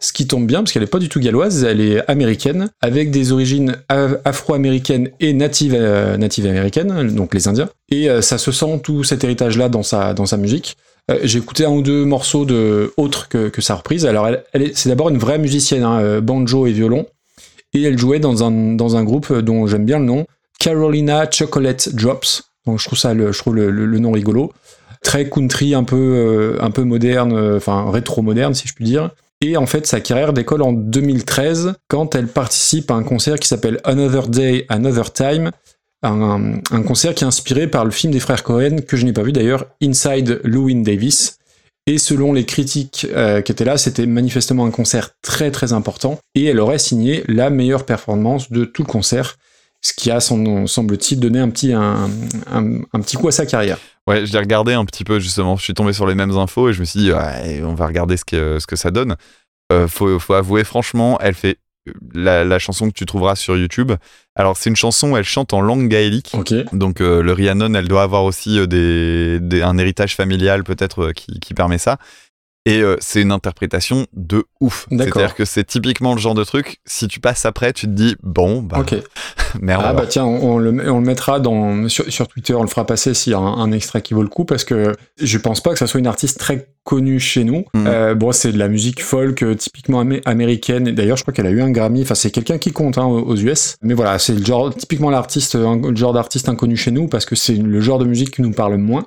Ce 0.00 0.12
qui 0.12 0.26
tombe 0.26 0.46
bien, 0.46 0.60
parce 0.60 0.72
qu'elle 0.72 0.82
est 0.82 0.86
pas 0.86 0.98
du 0.98 1.08
tout 1.08 1.18
galloise, 1.18 1.64
elle 1.64 1.80
est 1.80 2.08
américaine, 2.10 2.68
avec 2.82 3.10
des 3.10 3.32
origines 3.32 3.76
afro-américaines 4.24 5.10
et 5.20 5.32
natives, 5.32 5.74
euh, 5.76 6.16
natives 6.16 6.46
américaines, 6.46 7.14
donc 7.14 7.34
les 7.34 7.48
Indiens. 7.48 7.68
Et 7.90 8.10
euh, 8.10 8.20
ça 8.22 8.38
se 8.38 8.52
sent 8.52 8.80
tout 8.82 9.04
cet 9.04 9.24
héritage-là 9.24 9.68
dans 9.68 9.82
sa, 9.82 10.14
dans 10.14 10.26
sa 10.26 10.36
musique. 10.36 10.76
Euh, 11.10 11.18
J'ai 11.22 11.38
écouté 11.38 11.64
un 11.66 11.70
ou 11.70 11.82
deux 11.82 12.04
morceaux 12.04 12.44
de 12.44 12.92
autres 12.96 13.28
que, 13.28 13.48
que 13.48 13.60
sa 13.60 13.74
reprise. 13.74 14.06
Alors, 14.06 14.26
elle, 14.26 14.44
elle 14.52 14.62
est- 14.62 14.76
c'est 14.76 14.88
d'abord 14.88 15.08
une 15.10 15.18
vraie 15.18 15.38
musicienne, 15.38 15.82
hein, 15.82 16.00
euh, 16.00 16.20
banjo 16.20 16.66
et 16.66 16.72
violon. 16.72 17.06
Et 17.74 17.82
elle 17.82 17.98
jouait 17.98 18.20
dans 18.20 18.44
un, 18.44 18.74
dans 18.74 18.96
un 18.96 19.04
groupe 19.04 19.32
dont 19.40 19.66
j'aime 19.66 19.84
bien 19.84 19.98
le 19.98 20.04
nom, 20.04 20.26
Carolina 20.60 21.28
Chocolate 21.30 21.94
Drops. 21.94 22.44
Donc 22.66 22.78
je 22.78 22.86
trouve 22.86 22.98
ça, 22.98 23.12
le, 23.14 23.32
je 23.32 23.38
trouve 23.38 23.56
le, 23.56 23.70
le- 23.70 23.98
nom 23.98 24.12
rigolo. 24.12 24.52
Très 25.02 25.28
country, 25.28 25.74
un 25.74 25.84
peu, 25.84 25.96
euh, 25.96 26.56
un 26.62 26.70
peu 26.70 26.84
moderne, 26.84 27.32
euh, 27.36 27.56
enfin 27.58 27.90
rétro-moderne 27.90 28.54
si 28.54 28.66
je 28.68 28.72
puis 28.74 28.84
dire. 28.86 29.10
Et 29.42 29.56
en 29.58 29.66
fait, 29.66 29.86
sa 29.86 30.00
carrière 30.00 30.32
décolle 30.32 30.62
en 30.62 30.72
2013 30.72 31.74
quand 31.88 32.14
elle 32.14 32.28
participe 32.28 32.90
à 32.90 32.94
un 32.94 33.02
concert 33.02 33.38
qui 33.38 33.48
s'appelle 33.48 33.80
Another 33.84 34.28
Day, 34.28 34.64
Another 34.70 35.12
Time. 35.12 35.50
Un, 36.04 36.60
concert 36.86 37.14
qui 37.14 37.24
est 37.24 37.26
inspiré 37.26 37.66
par 37.66 37.84
le 37.84 37.90
film 37.90 38.12
des 38.12 38.20
frères 38.20 38.42
Cohen, 38.42 38.76
que 38.86 38.96
je 38.96 39.06
n'ai 39.06 39.12
pas 39.12 39.22
vu 39.22 39.32
d'ailleurs, 39.32 39.66
Inside 39.82 40.40
Llewyn 40.44 40.82
Davis. 40.82 41.38
Et 41.86 41.98
selon 41.98 42.32
les 42.32 42.44
critiques 42.44 43.06
euh, 43.14 43.40
qui 43.42 43.52
étaient 43.52 43.64
là, 43.64 43.76
c'était 43.76 44.06
manifestement 44.06 44.64
un 44.64 44.70
concert 44.70 45.10
très 45.22 45.50
très 45.50 45.72
important. 45.72 46.18
Et 46.34 46.44
elle 46.44 46.60
aurait 46.60 46.78
signé 46.78 47.24
la 47.26 47.50
meilleure 47.50 47.84
performance 47.84 48.50
de 48.50 48.64
tout 48.64 48.82
le 48.82 48.88
concert, 48.88 49.36
ce 49.82 49.92
qui 49.94 50.10
a, 50.10 50.20
semble-t-il, 50.20 51.20
donné 51.20 51.40
un 51.40 51.50
petit, 51.50 51.72
un, 51.72 52.08
un- 52.50 53.00
petit 53.00 53.16
coup 53.16 53.28
à 53.28 53.32
sa 53.32 53.44
carrière. 53.44 53.78
Ouais, 54.06 54.24
je 54.24 54.32
l'ai 54.32 54.38
regardé 54.38 54.72
un 54.72 54.84
petit 54.84 55.04
peu 55.04 55.18
justement. 55.20 55.56
Je 55.56 55.64
suis 55.64 55.74
tombé 55.74 55.92
sur 55.92 56.06
les 56.06 56.14
mêmes 56.14 56.36
infos 56.36 56.68
et 56.70 56.72
je 56.72 56.80
me 56.80 56.84
suis 56.84 57.00
dit, 57.00 57.12
on 57.62 57.74
va 57.74 57.86
regarder 57.86 58.16
ce 58.16 58.24
que, 58.24 58.58
ce 58.58 58.66
que 58.66 58.76
ça 58.76 58.90
donne. 58.90 59.16
Euh, 59.72 59.88
faut, 59.88 60.18
faut 60.18 60.34
avouer, 60.34 60.64
franchement, 60.64 61.18
elle 61.20 61.34
fait 61.34 61.56
la, 62.14 62.44
la 62.44 62.58
chanson 62.58 62.88
que 62.88 62.94
tu 62.94 63.06
trouveras 63.06 63.36
sur 63.36 63.56
YouTube. 63.56 63.92
Alors, 64.36 64.56
c'est 64.56 64.70
une 64.70 64.76
chanson 64.76 65.12
où 65.12 65.16
elle 65.16 65.24
chante 65.24 65.52
en 65.52 65.60
langue 65.60 65.88
gaélique. 65.88 66.32
Donc, 66.72 67.00
euh, 67.00 67.22
le 67.22 67.32
Rhiannon, 67.32 67.72
elle 67.74 67.86
doit 67.88 68.02
avoir 68.02 68.24
aussi 68.24 68.58
euh, 68.58 68.66
des, 68.66 69.38
des- 69.40 69.62
un 69.62 69.78
héritage 69.78 70.16
familial 70.16 70.64
peut-être 70.64 71.04
euh, 71.04 71.12
qui, 71.12 71.38
qui 71.40 71.54
permet 71.54 71.78
ça. 71.78 71.98
Et 72.66 72.80
euh, 72.80 72.96
c'est 73.00 73.20
une 73.20 73.30
interprétation 73.32 74.06
de 74.14 74.44
ouf. 74.60 74.86
C'est-à-dire 74.90 75.34
que 75.34 75.44
c'est 75.44 75.64
typiquement 75.64 76.14
le 76.14 76.18
genre 76.20 76.34
de 76.34 76.44
truc, 76.44 76.78
si 76.86 77.08
tu 77.08 77.20
passes 77.20 77.44
après, 77.44 77.74
tu 77.74 77.86
te 77.86 77.90
dis, 77.92 78.16
bon, 78.22 78.62
bah, 78.62 78.78
Ok. 78.80 78.94
merde. 79.60 79.82
Ah 79.84 79.92
bah 79.92 80.06
tiens, 80.08 80.24
on, 80.24 80.54
on 80.54 80.58
le, 80.58 80.72
met- 80.72 80.88
on 80.88 81.00
le 81.00 81.04
mettra 81.06 81.40
dans, 81.40 81.88
sur, 81.90 82.10
sur 82.10 82.26
Twitter, 82.26 82.54
on 82.54 82.62
le 82.62 82.68
fera 82.68 82.86
passer 82.86 83.12
s'il 83.12 83.32
y 83.32 83.34
a 83.34 83.38
un, 83.38 83.58
un 83.58 83.70
extrait 83.70 84.00
qui 84.00 84.14
vaut 84.14 84.22
le 84.22 84.28
coup, 84.28 84.46
parce 84.46 84.64
que 84.64 84.92
je 85.20 85.38
pense 85.38 85.60
pas 85.60 85.72
que 85.72 85.78
ça 85.78 85.86
soit 85.86 86.00
une 86.00 86.06
artiste 86.06 86.38
très 86.38 86.68
connue 86.84 87.20
chez 87.20 87.44
nous. 87.44 87.64
Mhm. 87.74 87.86
Euh, 87.86 88.14
bon, 88.14 88.32
c'est 88.32 88.52
de 88.52 88.58
la 88.58 88.68
musique 88.68 89.02
folk 89.02 89.42
euh, 89.42 89.54
typiquement 89.54 90.02
amé- 90.02 90.22
américaine, 90.24 90.88
et 90.88 90.92
d'ailleurs 90.92 91.16
je 91.18 91.22
crois 91.22 91.34
qu'elle 91.34 91.46
a 91.46 91.50
eu 91.50 91.60
un 91.60 91.70
Grammy, 91.70 92.02
enfin 92.02 92.14
c'est 92.14 92.30
quelqu'un 92.30 92.56
qui 92.58 92.72
compte 92.72 92.96
hein, 92.98 93.04
aux 93.04 93.36
US, 93.36 93.76
mais 93.82 93.92
voilà, 93.94 94.18
c'est 94.18 94.32
le 94.34 94.44
genre, 94.44 94.74
typiquement 94.74 95.10
l'artiste, 95.10 95.54
le 95.54 95.94
genre 95.96 96.14
d'artiste 96.14 96.48
inconnu 96.48 96.76
chez 96.76 96.90
nous, 96.92 97.08
parce 97.08 97.26
que 97.26 97.36
c'est 97.36 97.54
le 97.56 97.80
genre 97.80 97.98
de 97.98 98.06
musique 98.06 98.30
qui 98.34 98.42
nous 98.42 98.52
parle 98.52 98.76
moins. 98.78 99.06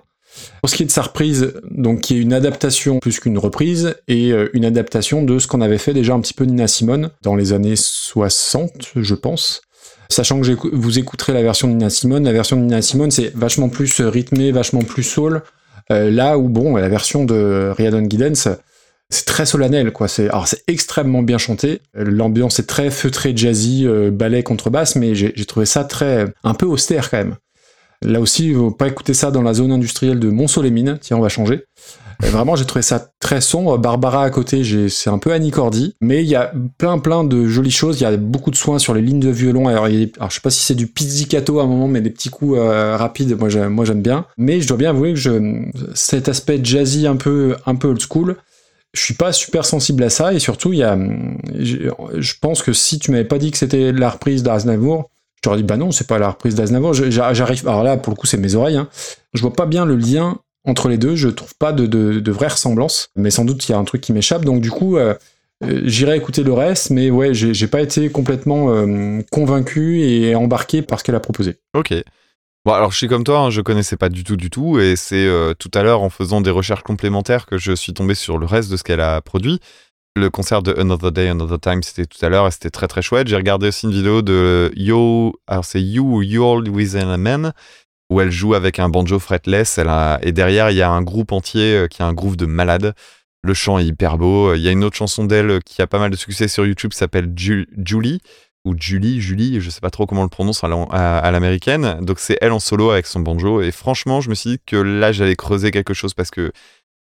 Pour 0.61 0.69
ce 0.69 0.75
qui 0.75 0.83
est 0.83 0.87
de 0.87 0.91
sa 0.91 1.03
reprise, 1.03 1.53
qui 2.01 2.15
est 2.15 2.19
une 2.19 2.33
adaptation 2.33 2.99
plus 2.99 3.19
qu'une 3.19 3.37
reprise, 3.37 3.95
et 4.07 4.31
euh, 4.31 4.49
une 4.53 4.65
adaptation 4.65 5.23
de 5.23 5.39
ce 5.39 5.47
qu'on 5.47 5.61
avait 5.61 5.77
fait 5.77 5.93
déjà 5.93 6.13
un 6.13 6.19
petit 6.19 6.33
peu 6.33 6.45
Nina 6.45 6.67
Simone 6.67 7.11
dans 7.21 7.35
les 7.35 7.53
années 7.53 7.75
60, 7.75 8.93
je 8.95 9.15
pense. 9.15 9.61
Sachant 10.09 10.39
que 10.39 10.75
vous 10.75 10.99
écouterez 10.99 11.33
la 11.33 11.41
version 11.41 11.67
de 11.67 11.73
Nina 11.73 11.89
Simone, 11.89 12.23
la 12.23 12.31
version 12.31 12.55
de 12.55 12.61
Nina 12.61 12.81
Simone 12.81 13.11
c'est 13.11 13.33
vachement 13.35 13.69
plus 13.69 13.99
euh, 13.99 14.09
rythmé, 14.09 14.51
vachement 14.51 14.81
plus 14.81 15.03
soul. 15.03 15.43
Euh, 15.91 16.09
là 16.11 16.37
où 16.37 16.49
bon, 16.49 16.75
la 16.75 16.89
version 16.89 17.23
de 17.23 17.71
Rhiannon 17.77 18.09
Giddens, 18.09 18.57
c'est 19.09 19.25
très 19.25 19.45
solennel 19.45 19.91
quoi. 19.91 20.07
C'est 20.07 20.29
extrêmement 20.67 21.23
bien 21.23 21.37
chanté. 21.37 21.81
L'ambiance 21.93 22.59
est 22.59 22.67
très 22.67 22.91
feutrée, 22.91 23.31
jazzy, 23.35 23.87
ballet 24.11 24.43
contrebasse, 24.43 24.97
mais 24.97 25.15
j'ai 25.15 25.31
j'ai 25.33 25.45
trouvé 25.45 25.65
ça 25.65 25.85
très 25.85 26.25
un 26.43 26.53
peu 26.53 26.65
austère 26.65 27.09
quand 27.09 27.17
même. 27.17 27.35
Là 28.03 28.19
aussi, 28.21 28.49
il 28.49 28.55
faut 28.55 28.71
pas 28.71 28.87
écouter 28.87 29.13
ça 29.13 29.31
dans 29.31 29.41
la 29.41 29.53
zone 29.53 29.71
industrielle 29.71 30.19
de 30.19 30.29
Mont-Soleil-Mines. 30.29 30.99
Tiens, 31.01 31.17
on 31.17 31.21
va 31.21 31.29
changer. 31.29 31.65
Vraiment, 32.19 32.55
j'ai 32.55 32.65
trouvé 32.65 32.81
ça 32.81 33.11
très 33.19 33.41
sombre. 33.41 33.77
Barbara 33.77 34.23
à 34.23 34.29
côté, 34.29 34.63
c'est 34.89 35.09
un 35.09 35.19
peu 35.19 35.31
Annie 35.31 35.51
Cordy. 35.51 35.95
Mais 36.01 36.23
il 36.23 36.29
y 36.29 36.35
a 36.35 36.51
plein, 36.77 36.97
plein 36.97 37.23
de 37.23 37.45
jolies 37.45 37.71
choses. 37.71 37.99
Il 37.99 38.03
y 38.03 38.07
a 38.07 38.17
beaucoup 38.17 38.49
de 38.49 38.55
soins 38.55 38.79
sur 38.79 38.93
les 38.93 39.01
lignes 39.01 39.19
de 39.19 39.29
violon. 39.29 39.67
Alors, 39.67 39.87
il 39.87 40.11
sais 40.29 40.39
pas 40.41 40.49
si 40.49 40.63
c'est 40.63 40.75
du 40.75 40.87
pizzicato 40.87 41.59
à 41.59 41.63
un 41.63 41.67
moment, 41.67 41.87
mais 41.87 42.01
des 42.01 42.09
petits 42.09 42.29
coups 42.29 42.57
euh, 42.57 42.97
rapides. 42.97 43.37
Moi, 43.37 43.49
j'aime, 43.49 44.01
bien. 44.01 44.25
Mais 44.37 44.61
je 44.61 44.67
dois 44.67 44.77
bien 44.77 44.89
avouer 44.89 45.13
que 45.13 45.61
cet 45.93 46.27
aspect 46.27 46.59
jazzy 46.63 47.05
un 47.05 47.17
peu, 47.17 47.55
un 47.65 47.75
peu 47.75 47.89
old 47.89 48.01
school, 48.01 48.35
je 48.93 49.01
suis 49.01 49.13
pas 49.13 49.31
super 49.31 49.65
sensible 49.65 50.03
à 50.03 50.09
ça. 50.09 50.33
Et 50.33 50.39
surtout, 50.39 50.73
il 50.73 50.79
y 50.79 50.83
a, 50.83 50.97
je 51.59 51.89
je 52.17 52.33
pense 52.41 52.63
que 52.63 52.73
si 52.73 52.97
tu 52.97 53.11
m'avais 53.11 53.25
pas 53.25 53.37
dit 53.37 53.51
que 53.51 53.57
c'était 53.57 53.91
la 53.91 54.09
reprise 54.09 54.41
d'Aznavour, 54.41 55.09
je 55.37 55.41
t'aurais 55.43 55.57
dit, 55.57 55.63
bah 55.63 55.77
non, 55.77 55.91
c'est 55.91 56.07
pas 56.07 56.17
la 56.17 56.31
reprise 56.31 56.55
d'Aznavour. 56.55 56.93
J'arrive, 56.93 57.67
alors 57.67 57.83
là, 57.83 57.95
pour 57.97 58.11
le 58.11 58.17
coup, 58.17 58.25
c'est 58.25 58.37
mes 58.37 58.55
oreilles. 58.55 58.77
Hein. 58.77 58.89
Je 59.35 59.41
vois 59.41 59.53
pas 59.53 59.67
bien 59.67 59.85
le 59.85 59.95
lien 59.95 60.39
entre 60.65 60.89
les 60.89 60.97
deux. 60.97 61.15
Je 61.15 61.29
trouve 61.29 61.53
pas 61.59 61.73
de, 61.73 62.31
vraie 62.31 62.47
ressemblance. 62.47 63.09
Mais 63.15 63.29
sans 63.29 63.45
doute, 63.45 63.69
il 63.69 63.71
y 63.71 63.75
a 63.75 63.77
un 63.77 63.83
truc 63.83 64.01
qui 64.01 64.13
m'échappe. 64.13 64.45
Donc, 64.45 64.61
du 64.61 64.71
coup, 64.71 64.97
euh, 64.97 65.13
euh, 65.63 65.81
j'irai 65.85 66.17
écouter 66.17 66.41
le 66.41 66.53
reste. 66.53 66.89
Mais 66.89 67.11
ouais, 67.11 67.35
j'ai 67.35 67.67
pas 67.67 67.81
été 67.81 68.09
complètement 68.09 68.71
euh, 68.73 69.21
convaincu 69.31 70.01
et 70.01 70.33
embarqué 70.33 70.81
par 70.81 70.99
ce 70.99 71.03
qu'elle 71.03 71.15
a 71.15 71.19
proposé. 71.19 71.57
Ok. 71.75 71.93
Bon, 72.65 72.73
alors 72.73 72.91
je 72.91 72.97
suis 72.97 73.07
comme 73.07 73.23
toi, 73.23 73.41
hein, 73.41 73.49
je 73.49 73.61
connaissais 73.61 73.95
pas 73.95 74.09
du 74.09 74.25
tout, 74.25 74.35
du 74.35 74.49
tout, 74.49 74.77
et 74.77 74.97
c'est 74.97 75.25
tout 75.57 75.71
à 75.73 75.83
l'heure 75.83 76.01
en 76.01 76.09
faisant 76.09 76.41
des 76.41 76.49
recherches 76.49 76.83
complémentaires 76.83 77.45
que 77.45 77.57
je 77.57 77.71
suis 77.71 77.93
tombé 77.93 78.13
sur 78.13 78.37
le 78.37 78.45
reste 78.45 78.69
de 78.69 78.75
ce 78.75 78.83
qu'elle 78.83 78.99
a 78.99 79.21
produit. 79.21 79.61
Le 80.17 80.29
concert 80.29 80.61
de 80.63 80.73
Another 80.77 81.11
Day, 81.11 81.29
Another 81.29 81.59
Time, 81.59 81.83
c'était 81.83 82.05
tout 82.05 82.23
à 82.25 82.29
l'heure 82.29 82.47
et 82.47 82.51
c'était 82.51 82.69
très 82.71 82.87
très 82.87 83.01
chouette. 83.01 83.27
J'ai 83.27 83.35
regardé 83.35 83.67
aussi 83.67 83.85
une 83.85 83.91
vidéo 83.93 84.21
de 84.21 84.71
Yo, 84.75 85.33
alors 85.47 85.63
c'est 85.63 85.81
You 85.81 86.03
ou 86.17 86.21
You're 86.23 86.63
with 86.67 86.95
a 86.95 87.17
Man, 87.17 87.53
où 88.09 88.19
elle 88.19 88.31
joue 88.31 88.53
avec 88.55 88.79
un 88.79 88.89
banjo 88.89 89.19
fretless. 89.19 89.77
Elle 89.77 89.89
a, 89.89 90.19
et 90.23 90.31
derrière, 90.31 90.71
il 90.71 90.77
y 90.77 90.81
a 90.81 90.89
un 90.89 91.01
groupe 91.01 91.31
entier 91.31 91.75
euh, 91.75 91.87
qui 91.87 92.01
est 92.01 92.05
un 92.05 92.13
groupe 92.13 92.35
de 92.35 92.45
malades. 92.45 92.93
Le 93.43 93.53
chant 93.53 93.77
est 93.77 93.85
hyper 93.85 94.17
beau. 94.17 94.55
Il 94.55 94.61
y 94.61 94.67
a 94.67 94.71
une 94.71 94.83
autre 94.83 94.95
chanson 94.97 95.23
d'elle 95.23 95.61
qui 95.63 95.81
a 95.81 95.87
pas 95.87 95.99
mal 95.99 96.09
de 96.09 96.15
succès 96.15 96.47
sur 96.47 96.65
YouTube 96.65 96.91
qui 96.91 96.97
s'appelle 96.97 97.31
Ju- 97.35 97.67
Julie 97.85 98.19
ou 98.65 98.73
Julie, 98.77 99.21
Julie, 99.21 99.61
je 99.61 99.69
sais 99.69 99.79
pas 99.79 99.91
trop 99.91 100.05
comment 100.05 100.21
on 100.21 100.25
le 100.25 100.29
prononce 100.29 100.63
à 100.63 100.67
l'am- 100.67 100.87
à 100.91 101.19
à 101.19 101.31
l'américaine. 101.31 101.99
Donc 102.01 102.19
c'est 102.19 102.37
elle 102.41 102.51
en 102.51 102.59
solo 102.59 102.89
avec 102.89 103.05
son 103.05 103.21
banjo. 103.21 103.61
Et 103.61 103.71
franchement, 103.71 104.19
je 104.19 104.29
me 104.29 104.35
suis 104.35 104.49
dit 104.49 104.59
que 104.65 104.75
là, 104.75 105.11
j'allais 105.11 105.35
creuser 105.37 105.71
quelque 105.71 105.93
chose 105.93 106.13
parce 106.13 106.31
que 106.31 106.51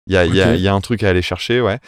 il 0.07 0.13
y 0.13 0.17
a, 0.17 0.25
a- 0.41 0.55
y 0.55 0.67
a 0.67 0.73
un 0.73 0.81
truc 0.81 1.03
à 1.03 1.09
aller 1.09 1.21
chercher, 1.21 1.61
ouais. 1.61 1.79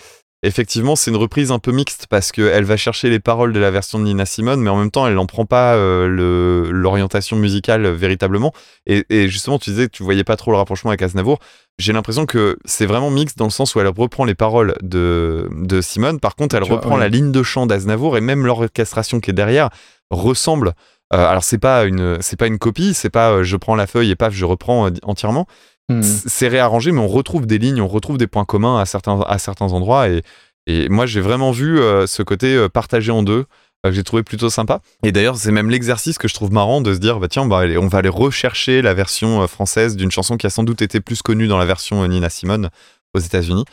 Effectivement, 0.45 0.95
c'est 0.95 1.09
une 1.09 1.17
reprise 1.17 1.51
un 1.51 1.57
peu 1.57 1.71
mixte 1.71 2.05
parce 2.07 2.31
qu'elle 2.31 2.65
va 2.65 2.77
chercher 2.77 3.09
les 3.09 3.19
paroles 3.19 3.51
de 3.51 3.59
la 3.59 3.71
version 3.71 3.97
de 3.97 4.03
Nina 4.03 4.27
Simone, 4.27 4.61
mais 4.61 4.69
en 4.69 4.77
même 4.77 4.91
temps, 4.91 5.07
elle 5.07 5.15
n'en 5.15 5.25
prend 5.25 5.45
pas 5.45 5.73
euh, 5.73 6.69
l'orientation 6.71 7.35
musicale 7.35 7.87
véritablement. 7.87 8.53
Et, 8.85 9.05
et 9.09 9.27
justement, 9.27 9.57
tu 9.57 9.71
disais 9.71 9.87
que 9.87 9.91
tu 9.91 10.03
voyais 10.03 10.23
pas 10.23 10.37
trop 10.37 10.51
le 10.51 10.57
rapprochement 10.57 10.91
avec 10.91 11.01
Aznavour. 11.01 11.39
J'ai 11.79 11.93
l'impression 11.93 12.27
que 12.27 12.57
c'est 12.63 12.85
vraiment 12.85 13.09
mixte 13.09 13.39
dans 13.39 13.45
le 13.45 13.49
sens 13.51 13.73
où 13.73 13.79
elle 13.79 13.87
reprend 13.87 14.23
les 14.23 14.35
paroles 14.35 14.75
de, 14.83 15.49
de 15.51 15.81
Simone. 15.81 16.19
Par 16.19 16.35
contre, 16.35 16.55
elle 16.55 16.61
Tu 16.61 16.69
vois, 16.69 16.77
reprend 16.77 16.93
ouais. 16.95 17.01
la 17.01 17.09
ligne 17.09 17.31
de 17.31 17.41
chant 17.41 17.65
d'Aznavour 17.65 18.15
et 18.15 18.21
même 18.21 18.45
l'orchestration 18.45 19.19
qui 19.19 19.31
est 19.31 19.33
derrière 19.33 19.71
ressemble. 20.11 20.73
Euh, 21.13 21.25
alors 21.27 21.43
c'est 21.43 21.59
pas 21.59 21.85
une 21.85 22.17
c'est 22.21 22.37
pas 22.37 22.47
une 22.47 22.57
copie, 22.57 22.93
c'est 22.95 23.11
pas 23.11 23.31
euh, 23.31 23.43
je 23.43 23.57
prends 23.57 23.75
la 23.75 23.85
feuille 23.85 24.09
et 24.09 24.15
paf 24.15 24.33
je 24.33 24.43
reprends 24.45 24.87
euh, 24.87 24.91
entièrement. 25.03 25.45
Hmm. 25.89 26.01
C'est 26.01 26.47
réarrangé, 26.47 26.91
mais 26.91 26.99
on 26.99 27.07
retrouve 27.07 27.45
des 27.45 27.57
lignes, 27.59 27.81
on 27.81 27.87
retrouve 27.87 28.17
des 28.17 28.27
points 28.27 28.45
communs 28.45 28.79
à 28.79 28.85
certains 28.85 29.21
à 29.21 29.37
certains 29.37 29.71
endroits 29.71 30.09
et 30.09 30.23
et 30.67 30.89
moi 30.89 31.05
j'ai 31.05 31.21
vraiment 31.21 31.51
vu 31.51 31.79
euh, 31.79 32.07
ce 32.07 32.23
côté 32.23 32.55
euh, 32.55 32.69
partagé 32.69 33.11
en 33.11 33.21
deux 33.21 33.45
euh, 33.85 33.89
que 33.89 33.91
j'ai 33.91 34.03
trouvé 34.03 34.23
plutôt 34.23 34.49
sympa. 34.49 34.81
Et 35.03 35.11
d'ailleurs 35.11 35.37
c'est 35.37 35.51
même 35.51 35.69
l'exercice 35.69 36.17
que 36.17 36.27
je 36.27 36.33
trouve 36.33 36.51
marrant 36.51 36.81
de 36.81 36.91
se 36.93 36.99
dire 36.99 37.19
bah 37.19 37.27
tiens 37.27 37.43
on 37.43 37.47
va 37.47 37.59
aller, 37.59 37.77
on 37.77 37.87
va 37.87 37.99
aller 37.99 38.09
rechercher 38.09 38.81
la 38.81 38.95
version 38.95 39.47
française 39.47 39.95
d'une 39.95 40.09
chanson 40.09 40.37
qui 40.37 40.47
a 40.47 40.49
sans 40.49 40.63
doute 40.63 40.81
été 40.81 41.01
plus 41.01 41.21
connue 41.21 41.47
dans 41.47 41.59
la 41.59 41.65
version 41.65 42.07
Nina 42.07 42.29
Simone 42.31 42.69
aux 43.13 43.19
États-Unis. 43.19 43.65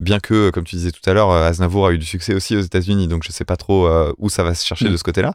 Bien 0.00 0.20
que, 0.20 0.50
comme 0.50 0.62
tu 0.62 0.76
disais 0.76 0.92
tout 0.92 1.10
à 1.10 1.12
l'heure, 1.12 1.32
Aznavour 1.32 1.88
a 1.88 1.92
eu 1.92 1.98
du 1.98 2.06
succès 2.06 2.32
aussi 2.32 2.56
aux 2.56 2.60
États-Unis, 2.60 3.08
donc 3.08 3.24
je 3.24 3.32
sais 3.32 3.44
pas 3.44 3.56
trop 3.56 3.88
euh, 3.88 4.12
où 4.16 4.30
ça 4.30 4.44
va 4.44 4.54
se 4.54 4.64
chercher 4.64 4.86
Mm. 4.88 4.92
de 4.92 4.96
ce 4.96 5.02
côté-là. 5.02 5.34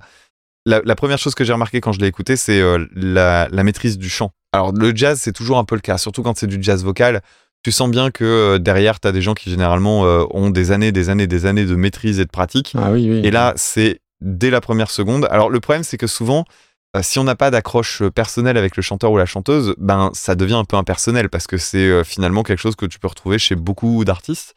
La, 0.65 0.81
la 0.85 0.95
première 0.95 1.17
chose 1.17 1.35
que 1.35 1.43
j'ai 1.43 1.51
remarqué 1.51 1.81
quand 1.81 1.91
je 1.91 1.99
l'ai 1.99 2.07
écouté, 2.07 2.37
c'est 2.37 2.61
euh, 2.61 2.87
la, 2.95 3.49
la 3.51 3.63
maîtrise 3.65 3.97
du 3.97 4.09
chant. 4.09 4.31
Alors, 4.53 4.71
le 4.71 4.95
jazz, 4.95 5.19
c'est 5.19 5.33
toujours 5.33 5.57
un 5.57 5.65
peu 5.65 5.75
le 5.75 5.81
cas, 5.81 5.97
surtout 5.97 6.23
quand 6.23 6.37
c'est 6.37 6.47
du 6.47 6.57
jazz 6.61 6.83
vocal. 6.83 7.21
Tu 7.63 7.71
sens 7.71 7.89
bien 7.89 8.11
que 8.11 8.23
euh, 8.23 8.59
derrière, 8.59 8.99
tu 8.99 9.07
as 9.07 9.11
des 9.11 9.21
gens 9.21 9.33
qui 9.33 9.49
généralement 9.49 10.05
euh, 10.05 10.25
ont 10.31 10.49
des 10.49 10.71
années, 10.71 10.91
des 10.91 11.09
années, 11.09 11.27
des 11.27 11.45
années 11.45 11.65
de 11.65 11.75
maîtrise 11.75 12.19
et 12.19 12.25
de 12.25 12.29
pratique. 12.29 12.73
Ah 12.77 12.91
oui, 12.91 13.09
oui. 13.09 13.21
Et 13.23 13.31
là, 13.31 13.53
c'est 13.55 13.99
dès 14.21 14.49
la 14.49 14.61
première 14.61 14.91
seconde. 14.91 15.27
Alors, 15.31 15.49
le 15.49 15.59
problème, 15.59 15.83
c'est 15.83 15.97
que 15.97 16.07
souvent, 16.07 16.45
euh, 16.95 17.01
si 17.01 17.19
on 17.19 17.23
n'a 17.23 17.35
pas 17.35 17.51
d'accroche 17.51 18.03
personnelle 18.09 18.57
avec 18.57 18.75
le 18.75 18.83
chanteur 18.83 19.11
ou 19.11 19.17
la 19.17 19.25
chanteuse, 19.25 19.75
ben, 19.77 20.11
ça 20.13 20.35
devient 20.35 20.53
un 20.53 20.65
peu 20.65 20.77
impersonnel 20.77 21.29
parce 21.29 21.47
que 21.47 21.57
c'est 21.57 22.03
finalement 22.03 22.43
quelque 22.43 22.59
chose 22.59 22.75
que 22.75 22.85
tu 22.85 22.99
peux 22.99 23.07
retrouver 23.07 23.39
chez 23.39 23.55
beaucoup 23.55 24.05
d'artistes. 24.05 24.55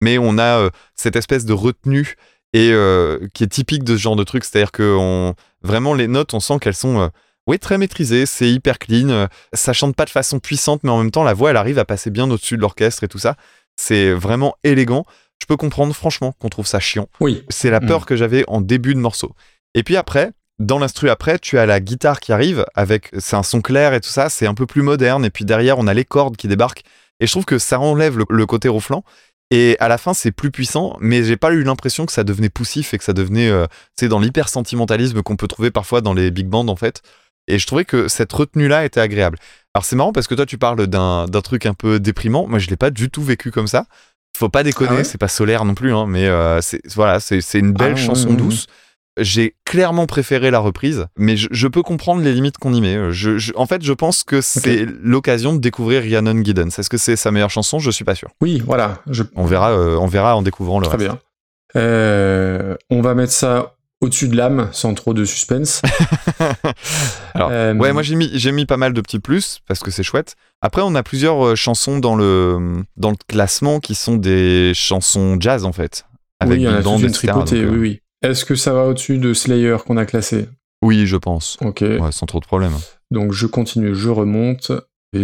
Mais 0.00 0.18
on 0.18 0.38
a 0.38 0.58
euh, 0.58 0.70
cette 0.94 1.16
espèce 1.16 1.44
de 1.44 1.52
retenue 1.52 2.16
et 2.52 2.70
euh, 2.72 3.18
qui 3.34 3.44
est 3.44 3.48
typique 3.48 3.84
de 3.84 3.96
ce 3.96 4.02
genre 4.02 4.16
de 4.16 4.24
truc. 4.24 4.44
C'est-à-dire 4.44 4.72
que 4.72 4.96
on, 4.98 5.34
vraiment, 5.62 5.94
les 5.94 6.08
notes, 6.08 6.34
on 6.34 6.40
sent 6.40 6.58
qu'elles 6.60 6.74
sont 6.74 7.00
euh, 7.00 7.08
oui, 7.46 7.58
très 7.58 7.78
maîtrisées, 7.78 8.26
c'est 8.26 8.50
hyper 8.50 8.78
clean. 8.78 9.08
euh, 9.08 9.26
ça 9.52 9.72
chante 9.72 9.94
pas 9.94 10.04
de 10.04 10.10
façon 10.10 10.38
puissante, 10.40 10.80
mais 10.82 10.90
en 10.90 10.98
même 10.98 11.10
temps, 11.10 11.24
la 11.24 11.34
voix, 11.34 11.50
elle 11.50 11.56
arrive 11.56 11.78
à 11.78 11.84
passer 11.84 12.10
bien 12.10 12.30
au-dessus 12.30 12.56
de 12.56 12.60
l'orchestre 12.62 13.04
et 13.04 13.08
tout 13.08 13.18
ça. 13.18 13.36
C'est 13.76 14.12
vraiment 14.12 14.56
élégant. 14.64 15.04
Je 15.40 15.46
peux 15.46 15.56
comprendre, 15.56 15.94
franchement, 15.94 16.32
qu'on 16.38 16.48
trouve 16.48 16.66
ça 16.66 16.80
chiant. 16.80 17.08
Oui. 17.20 17.44
C'est 17.48 17.70
la 17.70 17.80
peur 17.80 18.00
Mm. 18.02 18.04
que 18.06 18.16
j'avais 18.16 18.44
en 18.48 18.60
début 18.60 18.94
de 18.94 19.00
morceau. 19.00 19.32
Et 19.74 19.82
puis 19.82 19.96
après, 19.96 20.32
dans 20.58 20.78
l'instru 20.78 21.10
après, 21.10 21.38
tu 21.38 21.58
as 21.58 21.66
la 21.66 21.80
guitare 21.80 22.20
qui 22.20 22.32
arrive 22.32 22.64
avec 22.74 23.10
c'est 23.18 23.36
un 23.36 23.42
son 23.42 23.60
clair 23.60 23.92
et 23.92 24.00
tout 24.00 24.08
ça, 24.08 24.30
c'est 24.30 24.46
un 24.46 24.54
peu 24.54 24.64
plus 24.66 24.80
moderne. 24.82 25.24
Et 25.24 25.30
puis 25.30 25.44
derrière, 25.44 25.78
on 25.78 25.86
a 25.86 25.92
les 25.94 26.04
cordes 26.06 26.36
qui 26.36 26.48
débarquent. 26.48 26.82
Et 27.20 27.26
je 27.26 27.32
trouve 27.32 27.44
que 27.44 27.58
ça 27.58 27.78
enlève 27.78 28.16
le, 28.18 28.24
le 28.28 28.46
côté 28.46 28.68
ronflant. 28.68 29.04
Et 29.52 29.76
à 29.78 29.86
la 29.88 29.96
fin, 29.98 30.12
c'est 30.14 30.32
plus 30.32 30.50
puissant, 30.50 30.96
mais 31.00 31.22
j'ai 31.22 31.36
pas 31.36 31.52
eu 31.52 31.62
l'impression 31.62 32.04
que 32.04 32.12
ça 32.12 32.24
devenait 32.24 32.48
poussif 32.48 32.94
et 32.94 32.98
que 32.98 33.04
ça 33.04 33.12
devenait, 33.12 33.48
euh, 33.48 33.66
tu 33.96 34.06
sais, 34.06 34.08
dans 34.08 34.18
l'hyper 34.18 34.48
sentimentalisme 34.48 35.22
qu'on 35.22 35.36
peut 35.36 35.46
trouver 35.46 35.70
parfois 35.70 36.00
dans 36.00 36.14
les 36.14 36.30
big 36.32 36.46
bands 36.48 36.66
en 36.66 36.74
fait. 36.74 37.02
Et 37.48 37.58
je 37.58 37.66
trouvais 37.66 37.84
que 37.84 38.08
cette 38.08 38.32
retenue-là 38.32 38.84
était 38.84 39.00
agréable. 39.00 39.38
Alors 39.74 39.84
c'est 39.84 39.96
marrant 39.96 40.12
parce 40.12 40.26
que 40.26 40.34
toi, 40.34 40.46
tu 40.46 40.58
parles 40.58 40.86
d'un 40.86 41.26
truc 41.44 41.66
un 41.66 41.74
peu 41.74 42.00
déprimant. 42.00 42.46
Moi, 42.46 42.58
je 42.58 42.68
l'ai 42.68 42.76
pas 42.76 42.90
du 42.90 43.10
tout 43.10 43.22
vécu 43.22 43.50
comme 43.50 43.66
ça. 43.66 43.86
Faut 44.36 44.48
pas 44.48 44.62
déconner, 44.62 44.90
Ah 44.92 44.96
ouais? 44.96 45.04
c'est 45.04 45.18
pas 45.18 45.28
solaire 45.28 45.64
non 45.64 45.74
plus, 45.74 45.92
hein, 45.94 46.04
mais 46.06 46.26
euh, 46.26 46.60
c'est 46.60 46.80
voilà, 46.94 47.20
c'est 47.20 47.40
une 47.58 47.72
belle 47.72 47.94
Ah 47.94 48.00
chanson 48.00 48.34
douce. 48.34 48.66
J'ai 49.18 49.54
clairement 49.64 50.04
préféré 50.06 50.50
la 50.50 50.58
reprise, 50.58 51.06
mais 51.16 51.38
je, 51.38 51.48
je 51.50 51.68
peux 51.68 51.82
comprendre 51.82 52.20
les 52.20 52.34
limites 52.34 52.58
qu'on 52.58 52.74
y 52.74 52.82
met. 52.82 53.12
Je, 53.12 53.38
je- 53.38 53.54
en 53.56 53.64
fait, 53.64 53.82
je 53.82 53.94
pense 53.94 54.24
que 54.24 54.42
c'est 54.42 54.84
l'occasion 55.02 55.54
de 55.54 55.58
découvrir 55.58 56.02
Rhiannon 56.02 56.44
Giddens. 56.44 56.68
Est-ce 56.78 56.90
que 56.90 56.98
c'est 56.98 57.16
sa 57.16 57.30
meilleure 57.30 57.48
chanson? 57.48 57.78
Je 57.78 57.90
suis 57.90 58.04
pas 58.04 58.14
sûr. 58.14 58.28
Oui, 58.42 58.62
voilà. 58.66 58.98
On 59.34 59.46
verra, 59.46 59.70
euh, 59.72 59.96
on 59.96 60.06
verra 60.06 60.36
en 60.36 60.42
découvrant 60.42 60.80
le 60.80 60.86
Très 60.86 60.98
reste. 60.98 61.08
bien. 61.08 61.18
Euh, 61.76 62.76
on 62.90 63.00
va 63.00 63.14
mettre 63.14 63.32
ça 63.32 63.75
au-dessus 64.00 64.28
de 64.28 64.36
l'âme, 64.36 64.68
sans 64.72 64.94
trop 64.94 65.14
de 65.14 65.24
suspense. 65.24 65.82
Alors, 67.34 67.50
Euh, 67.50 67.74
ouais, 67.74 67.92
moi 67.92 68.02
j'ai 68.02 68.14
mis, 68.14 68.30
j'ai 68.34 68.52
mis 68.52 68.66
pas 68.66 68.76
mal 68.76 68.92
de 68.92 69.00
petits 69.00 69.18
plus 69.18 69.60
parce 69.66 69.80
que 69.80 69.90
c'est 69.90 70.02
chouette. 70.02 70.34
Après, 70.60 70.82
on 70.82 70.94
a 70.94 71.02
plusieurs 71.02 71.44
euh, 71.44 71.54
chansons 71.54 71.98
dans 71.98 72.16
le, 72.16 72.82
dans 72.96 73.10
le 73.10 73.16
classement 73.28 73.80
qui 73.80 73.94
sont 73.94 74.16
des 74.16 74.72
chansons 74.74 75.36
jazz 75.40 75.64
en 75.64 75.72
fait. 75.72 76.04
Avec 76.40 76.58
oui, 76.58 76.64
il 76.64 76.64
y 76.64 76.68
en 76.68 76.74
a 76.74 76.80
une 76.98 77.04
etc. 77.04 77.28
tripotée, 77.28 77.62
Donc, 77.62 77.72
euh, 77.72 77.76
oui, 77.76 77.78
oui. 77.78 78.00
Est-ce 78.22 78.44
que 78.44 78.54
ça 78.54 78.72
va 78.72 78.86
au-dessus 78.86 79.18
de 79.18 79.32
Slayer 79.32 79.76
qu'on 79.86 79.96
a 79.96 80.04
classé? 80.04 80.48
Oui, 80.82 81.06
je 81.06 81.16
pense. 81.16 81.56
Ok. 81.62 81.80
Ouais, 81.80 82.12
sans 82.12 82.26
trop 82.26 82.40
de 82.40 82.46
problème. 82.46 82.72
Donc 83.10 83.32
je 83.32 83.46
continue, 83.46 83.94
je 83.94 84.08
remonte. 84.08 84.72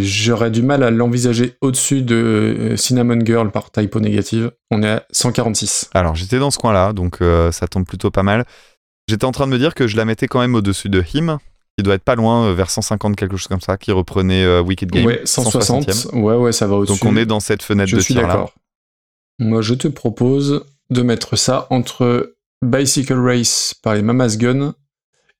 J'aurais 0.00 0.50
du 0.50 0.62
mal 0.62 0.82
à 0.82 0.90
l'envisager 0.90 1.54
au-dessus 1.60 2.02
de 2.02 2.14
euh, 2.16 2.76
Cinnamon 2.76 3.18
Girl 3.24 3.50
par 3.50 3.70
Typo 3.70 4.00
Négative. 4.00 4.50
On 4.70 4.82
est 4.82 4.88
à 4.90 5.04
146. 5.10 5.90
Alors 5.94 6.14
j'étais 6.14 6.38
dans 6.38 6.50
ce 6.50 6.58
coin-là, 6.58 6.92
donc 6.92 7.18
euh, 7.20 7.52
ça 7.52 7.66
tombe 7.68 7.84
plutôt 7.84 8.10
pas 8.10 8.22
mal. 8.22 8.44
J'étais 9.08 9.24
en 9.24 9.32
train 9.32 9.46
de 9.46 9.52
me 9.52 9.58
dire 9.58 9.74
que 9.74 9.86
je 9.86 9.96
la 9.96 10.04
mettais 10.04 10.28
quand 10.28 10.40
même 10.40 10.54
au-dessus 10.54 10.88
de 10.88 11.02
Him, 11.14 11.38
qui 11.76 11.82
doit 11.82 11.94
être 11.94 12.04
pas 12.04 12.14
loin, 12.14 12.46
euh, 12.46 12.54
vers 12.54 12.70
150 12.70 13.16
quelque 13.16 13.36
chose 13.36 13.48
comme 13.48 13.60
ça, 13.60 13.76
qui 13.76 13.90
reprenait 13.92 14.44
euh, 14.44 14.60
Wicked 14.62 14.90
Game. 14.90 15.04
ouais, 15.06 15.20
160. 15.24 15.88
160e. 15.88 16.20
Ouais, 16.20 16.36
ouais, 16.36 16.52
ça 16.52 16.66
va 16.66 16.76
au-dessus. 16.76 17.00
Donc 17.00 17.10
on 17.12 17.16
est 17.16 17.26
dans 17.26 17.40
cette 17.40 17.62
fenêtre 17.62 17.90
Je 17.90 17.96
de 17.96 18.00
suis 18.00 18.14
tir 18.14 18.26
là. 18.28 18.46
Moi, 19.38 19.60
je 19.62 19.74
te 19.74 19.88
propose 19.88 20.64
de 20.90 21.02
mettre 21.02 21.36
ça 21.36 21.66
entre 21.70 22.34
Bicycle 22.64 23.18
Race 23.18 23.74
par 23.82 23.94
les 23.94 24.02
Mamas 24.02 24.36
Gun 24.38 24.74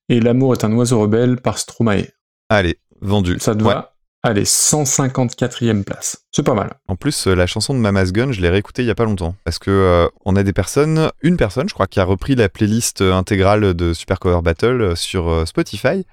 et 0.09 0.19
L'amour 0.21 0.55
est 0.55 0.65
un 0.65 0.73
oiseau 0.73 1.01
rebelle 1.01 1.37
par 1.41 1.59
Stromae. 1.59 2.07
Allez, 2.49 2.79
vendu. 3.01 3.37
Ça 3.39 3.55
te 3.55 3.63
Ouais. 3.63 3.73
va 3.75 3.92
Allez, 4.25 4.45
154e 4.45 5.83
place. 5.83 6.19
C'est 6.31 6.45
pas 6.45 6.55
mal. 6.55 6.75
En 6.87 6.95
plus, 6.95 7.27
euh, 7.27 7.35
la 7.35 7.47
chanson 7.49 7.75
de 7.75 7.81
Mama's 7.81 8.13
Gun, 8.13 8.31
je 8.31 8.41
l'ai 8.41 8.49
réécoutée 8.49 8.83
il 8.83 8.87
y 8.87 8.91
a 8.91 8.95
pas 8.95 9.05
longtemps. 9.05 9.35
Parce 9.45 9.59
que 9.59 9.71
euh, 9.71 10.07
on 10.25 10.37
a 10.37 10.45
des 10.45 10.53
personnes, 10.53 11.11
une 11.23 11.37
personne, 11.37 11.69
je 11.69 11.75
crois, 11.75 11.89
qui 11.89 11.99
a 11.99 12.05
repris 12.05 12.37
la 12.37 12.49
playlist 12.49 13.01
euh, 13.01 13.13
intégrale 13.15 13.75
de 13.75 13.93
Super 13.93 14.21
Cover 14.21 14.41
Battle 14.43 14.93
sur 14.97 15.43
Spotify. 15.47 16.07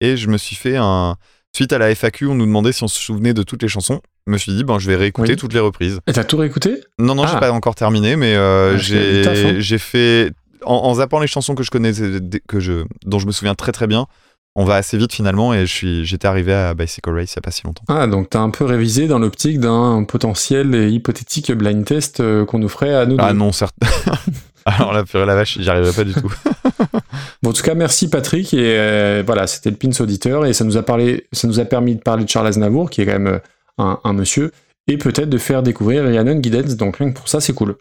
Et 0.00 0.16
je 0.16 0.28
me 0.28 0.38
suis 0.38 0.54
fait 0.56 0.76
un. 0.76 1.16
Suite 1.56 1.72
à 1.72 1.78
la 1.78 1.92
FAQ, 1.92 2.26
on 2.26 2.34
nous 2.36 2.44
demandait 2.46 2.72
si 2.72 2.84
on 2.84 2.88
se 2.88 3.00
souvenait 3.00 3.34
de 3.34 3.42
toutes 3.42 3.62
les 3.62 3.68
chansons. 3.68 4.00
Je 4.26 4.32
me 4.32 4.38
suis 4.38 4.52
dit, 4.52 4.62
ben, 4.62 4.78
je 4.78 4.86
vais 4.86 4.96
réécouter 4.96 5.32
Oui. 5.32 5.36
toutes 5.36 5.54
les 5.54 5.60
reprises. 5.60 5.98
Et 6.06 6.12
t'as 6.12 6.22
tout 6.22 6.36
réécouté? 6.36 6.82
Non, 7.00 7.14
non, 7.16 7.26
j'ai 7.26 7.34
Ah. 7.36 7.40
pas 7.40 7.50
encore 7.52 7.74
terminé, 7.74 8.14
mais 8.14 8.36
euh, 8.36 8.72
Ah, 8.72 8.74
hein. 8.74 8.78
j'ai 8.78 9.60
j'ai 9.60 9.78
fait. 9.78 10.30
En, 10.64 10.74
en 10.74 10.94
zappant 10.94 11.18
les 11.20 11.26
chansons 11.26 11.54
que 11.54 11.62
je 11.62 11.70
connais, 11.70 11.92
que 12.48 12.60
je, 12.60 12.84
dont 13.06 13.18
je 13.18 13.26
me 13.26 13.32
souviens 13.32 13.54
très 13.54 13.72
très 13.72 13.86
bien, 13.86 14.06
on 14.60 14.64
va 14.64 14.74
assez 14.76 14.98
vite 14.98 15.12
finalement. 15.12 15.54
Et 15.54 15.60
je 15.66 15.72
suis- 15.72 16.04
j'étais 16.04 16.26
arrivé 16.28 16.52
à 16.52 16.74
Bicycle 16.74 17.10
Race 17.10 17.32
il 17.32 17.36
y 17.36 17.38
a 17.38 17.42
pas 17.42 17.50
si 17.50 17.62
longtemps. 17.64 17.84
Ah, 17.88 18.06
donc 18.06 18.28
t'as 18.30 18.40
un 18.40 18.50
peu 18.50 18.64
révisé 18.64 19.06
dans 19.06 19.18
l'optique 19.18 19.60
d'un 19.60 20.04
potentiel 20.04 20.74
et 20.74 20.90
hypothétique 20.90 21.52
blind 21.52 21.84
test 21.84 22.20
euh, 22.20 22.44
qu'on 22.44 22.58
nous 22.58 22.68
ferait 22.68 22.94
à 22.94 23.06
nous 23.06 23.16
Ah 23.18 23.32
deux. 23.32 23.38
non, 23.38 23.52
certes. 23.52 23.74
Alors 24.66 24.92
la 24.92 25.04
purée 25.04 25.24
la 25.24 25.34
vache, 25.34 25.56
j'y 25.58 25.70
arriverai 25.70 25.92
pas 25.92 26.04
du 26.04 26.12
tout. 26.14 26.32
Bon, 27.42 27.50
en 27.50 27.52
tout 27.52 27.62
cas, 27.62 27.74
merci 27.74 28.10
Patrick. 28.10 28.52
Et 28.52 28.76
euh, 28.78 29.22
voilà, 29.24 29.46
c'était 29.46 29.70
le 29.70 29.76
Pins 29.76 29.90
auditeur 30.00 30.44
et 30.44 30.52
ça 30.52 30.64
nous 30.64 30.76
a 30.76 30.82
parlé, 30.82 31.26
ça 31.32 31.46
nous 31.46 31.60
a 31.60 31.64
permis 31.64 31.94
de 31.94 32.00
parler 32.00 32.24
de 32.24 32.28
Charles 32.28 32.48
Aznavour, 32.48 32.90
qui 32.90 33.00
est 33.00 33.06
quand 33.06 33.12
même 33.12 33.26
euh, 33.28 33.38
un, 33.78 33.98
un 34.02 34.12
monsieur, 34.12 34.50
et 34.88 34.98
peut-être 34.98 35.30
de 35.30 35.38
faire 35.38 35.62
découvrir 35.62 36.04
Rhiannon 36.04 36.40
Giddens. 36.42 36.74
Donc 36.76 36.96
rien 36.96 37.10
que 37.10 37.16
pour 37.16 37.28
ça, 37.28 37.40
c'est 37.40 37.52
cool. 37.54 37.76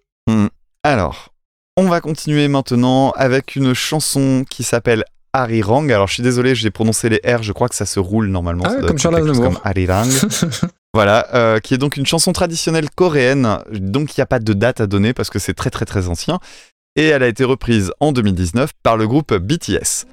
Alors, 0.84 1.30
on 1.76 1.86
va 1.88 2.02
continuer 2.02 2.48
maintenant 2.48 3.12
avec 3.16 3.56
une 3.56 3.74
chanson 3.74 4.46
qui 4.50 4.64
s'appelle 4.64 5.04
Arirang. 5.38 5.92
Alors, 5.92 6.08
je 6.08 6.14
suis 6.16 6.24
désolé, 6.24 6.56
j'ai 6.56 6.72
prononcé 6.72 7.10
les 7.10 7.22
R, 7.26 7.44
je 7.44 7.52
crois 7.52 7.70
que 7.70 7.76
ça 7.76 7.86
se 7.86 8.00
roule 8.00 8.28
normalement. 8.28 8.64
Ah, 8.66 8.70
ça 8.72 8.80
doit 8.80 8.88
comme 8.88 8.98
Charles 8.98 9.16
Aznavour. 9.18 9.62
Arirang. 9.64 10.10
voilà, 10.94 11.28
euh, 11.34 11.60
qui 11.60 11.74
est 11.74 11.78
donc 11.78 11.98
une 11.98 12.06
chanson 12.06 12.34
traditionnelle 12.34 12.90
coréenne. 12.90 13.60
Donc, 13.72 14.16
il 14.16 14.20
n'y 14.20 14.24
a 14.24 14.28
pas 14.28 14.40
de 14.40 14.54
date 14.54 14.82
à 14.82 14.88
donner 14.88 15.14
parce 15.14 15.30
que 15.30 15.40
c'est 15.40 15.54
très 15.54 15.70
très 15.70 15.86
très 15.86 16.08
ancien. 16.08 16.40
Et 16.96 17.08
elle 17.08 17.22
a 17.22 17.28
été 17.28 17.44
reprise 17.44 17.92
en 18.00 18.12
2019 18.12 18.72
par 18.82 18.98
le 18.98 19.08
groupe 19.08 19.34
BTS. 19.34 20.06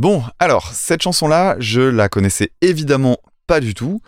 Bon, 0.00 0.22
alors, 0.38 0.72
cette 0.72 1.02
chanson-là, 1.02 1.56
je 1.58 1.82
la 1.82 2.08
connaissais 2.08 2.52
évidemment 2.62 3.18
pas 3.46 3.60
du 3.60 3.74
tout. 3.74 4.00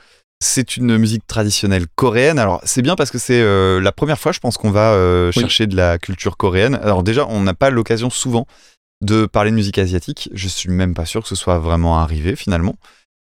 C'est 0.43 0.78
une 0.78 0.97
musique 0.97 1.26
traditionnelle 1.26 1.84
coréenne. 1.97 2.38
Alors, 2.38 2.62
c'est 2.64 2.80
bien 2.80 2.97
parce 2.97 3.11
que 3.11 3.18
c'est 3.18 3.43
euh, 3.43 3.78
la 3.78 3.93
première 3.93 4.18
fois, 4.18 4.32
je 4.32 4.40
pense, 4.40 4.57
qu'on 4.57 4.70
va 4.70 4.95
euh, 4.95 5.30
Oui. 5.36 5.43
chercher 5.43 5.66
de 5.66 5.76
la 5.76 5.99
culture 5.99 6.38
coréenne. 6.38 6.76
Alors, 6.76 7.03
déjà, 7.03 7.26
on 7.28 7.43
n'a 7.43 7.53
pas 7.53 7.68
l'occasion 7.68 8.09
souvent 8.09 8.47
de 9.03 9.26
parler 9.26 9.51
de 9.51 9.57
musique 9.57 9.76
asiatique. 9.76 10.30
Je 10.32 10.49
suis 10.49 10.70
même 10.70 10.95
pas 10.95 11.05
sûr 11.05 11.20
que 11.24 11.28
ce 11.28 11.34
soit 11.34 11.59
vraiment 11.59 11.99
arrivé 11.99 12.36
finalement. 12.36 12.76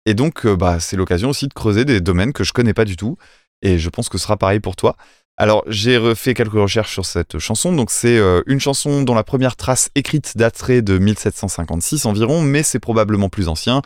Et 0.05 0.13
donc, 0.13 0.45
euh, 0.45 0.55
bah, 0.55 0.79
c'est 0.79 0.95
l'occasion 0.95 1.31
aussi 1.31 1.47
de 1.47 1.53
creuser 1.55 1.85
des 1.85 2.01
domaines 2.01 2.33
que 2.33 2.43
je 2.43 2.53
connais 2.53 2.75
pas 2.75 2.85
du 2.85 2.97
tout. 2.97 3.17
Et 3.63 3.79
je 3.79 3.89
pense 3.89 4.09
que 4.09 4.19
ce 4.19 4.25
sera 4.25 4.37
pareil 4.37 4.59
pour 4.59 4.75
toi. 4.75 4.95
Alors, 5.37 5.63
j'ai 5.67 5.97
refait 5.97 6.33
quelques 6.35 6.53
recherches 6.53 6.93
sur 6.93 7.05
cette 7.05 7.39
chanson. 7.39 7.73
Donc, 7.73 7.89
c'est 7.89 8.17
euh, 8.17 8.41
une 8.45 8.59
chanson 8.59 9.01
dont 9.01 9.15
la 9.15 9.23
première 9.23 9.55
trace 9.55 9.89
écrite 9.95 10.37
daterait 10.37 10.81
de 10.83 10.99
1756 10.99 12.05
environ, 12.05 12.41
mais 12.41 12.61
c'est 12.61 12.79
probablement 12.79 13.29
plus 13.29 13.47
ancien. 13.47 13.81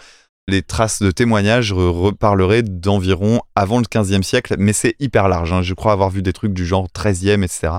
Les 0.49 0.61
traces 0.61 1.01
de 1.01 1.09
témoignages 1.11 1.71
re- 1.73 1.89
reparleraient 1.89 2.63
d'environ 2.63 3.41
avant 3.55 3.79
le 3.79 3.85
15e 3.85 4.23
siècle, 4.23 4.55
mais 4.59 4.73
c'est 4.73 4.95
hyper 4.99 5.29
large. 5.29 5.53
hein. 5.53 5.61
Je 5.61 5.73
crois 5.73 5.93
avoir 5.93 6.09
vu 6.09 6.21
des 6.21 6.33
trucs 6.33 6.53
du 6.53 6.65
genre 6.65 6.87
13e, 6.93 7.43
etc. 7.43 7.73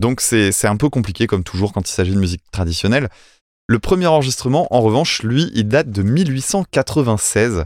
Donc, 0.00 0.20
c'est 0.20 0.52
un 0.66 0.76
peu 0.76 0.88
compliqué, 0.88 1.26
comme 1.26 1.44
toujours, 1.44 1.72
quand 1.72 1.88
il 1.88 1.92
s'agit 1.92 2.14
de 2.14 2.18
musique 2.20 2.42
traditionnelle. 2.52 3.08
Le 3.68 3.78
premier 3.78 4.06
enregistrement, 4.06 4.66
en 4.74 4.80
revanche, 4.80 5.22
lui, 5.22 5.50
il 5.54 5.66
date 5.68 5.90
de 5.90 6.02
1896. 6.02 7.64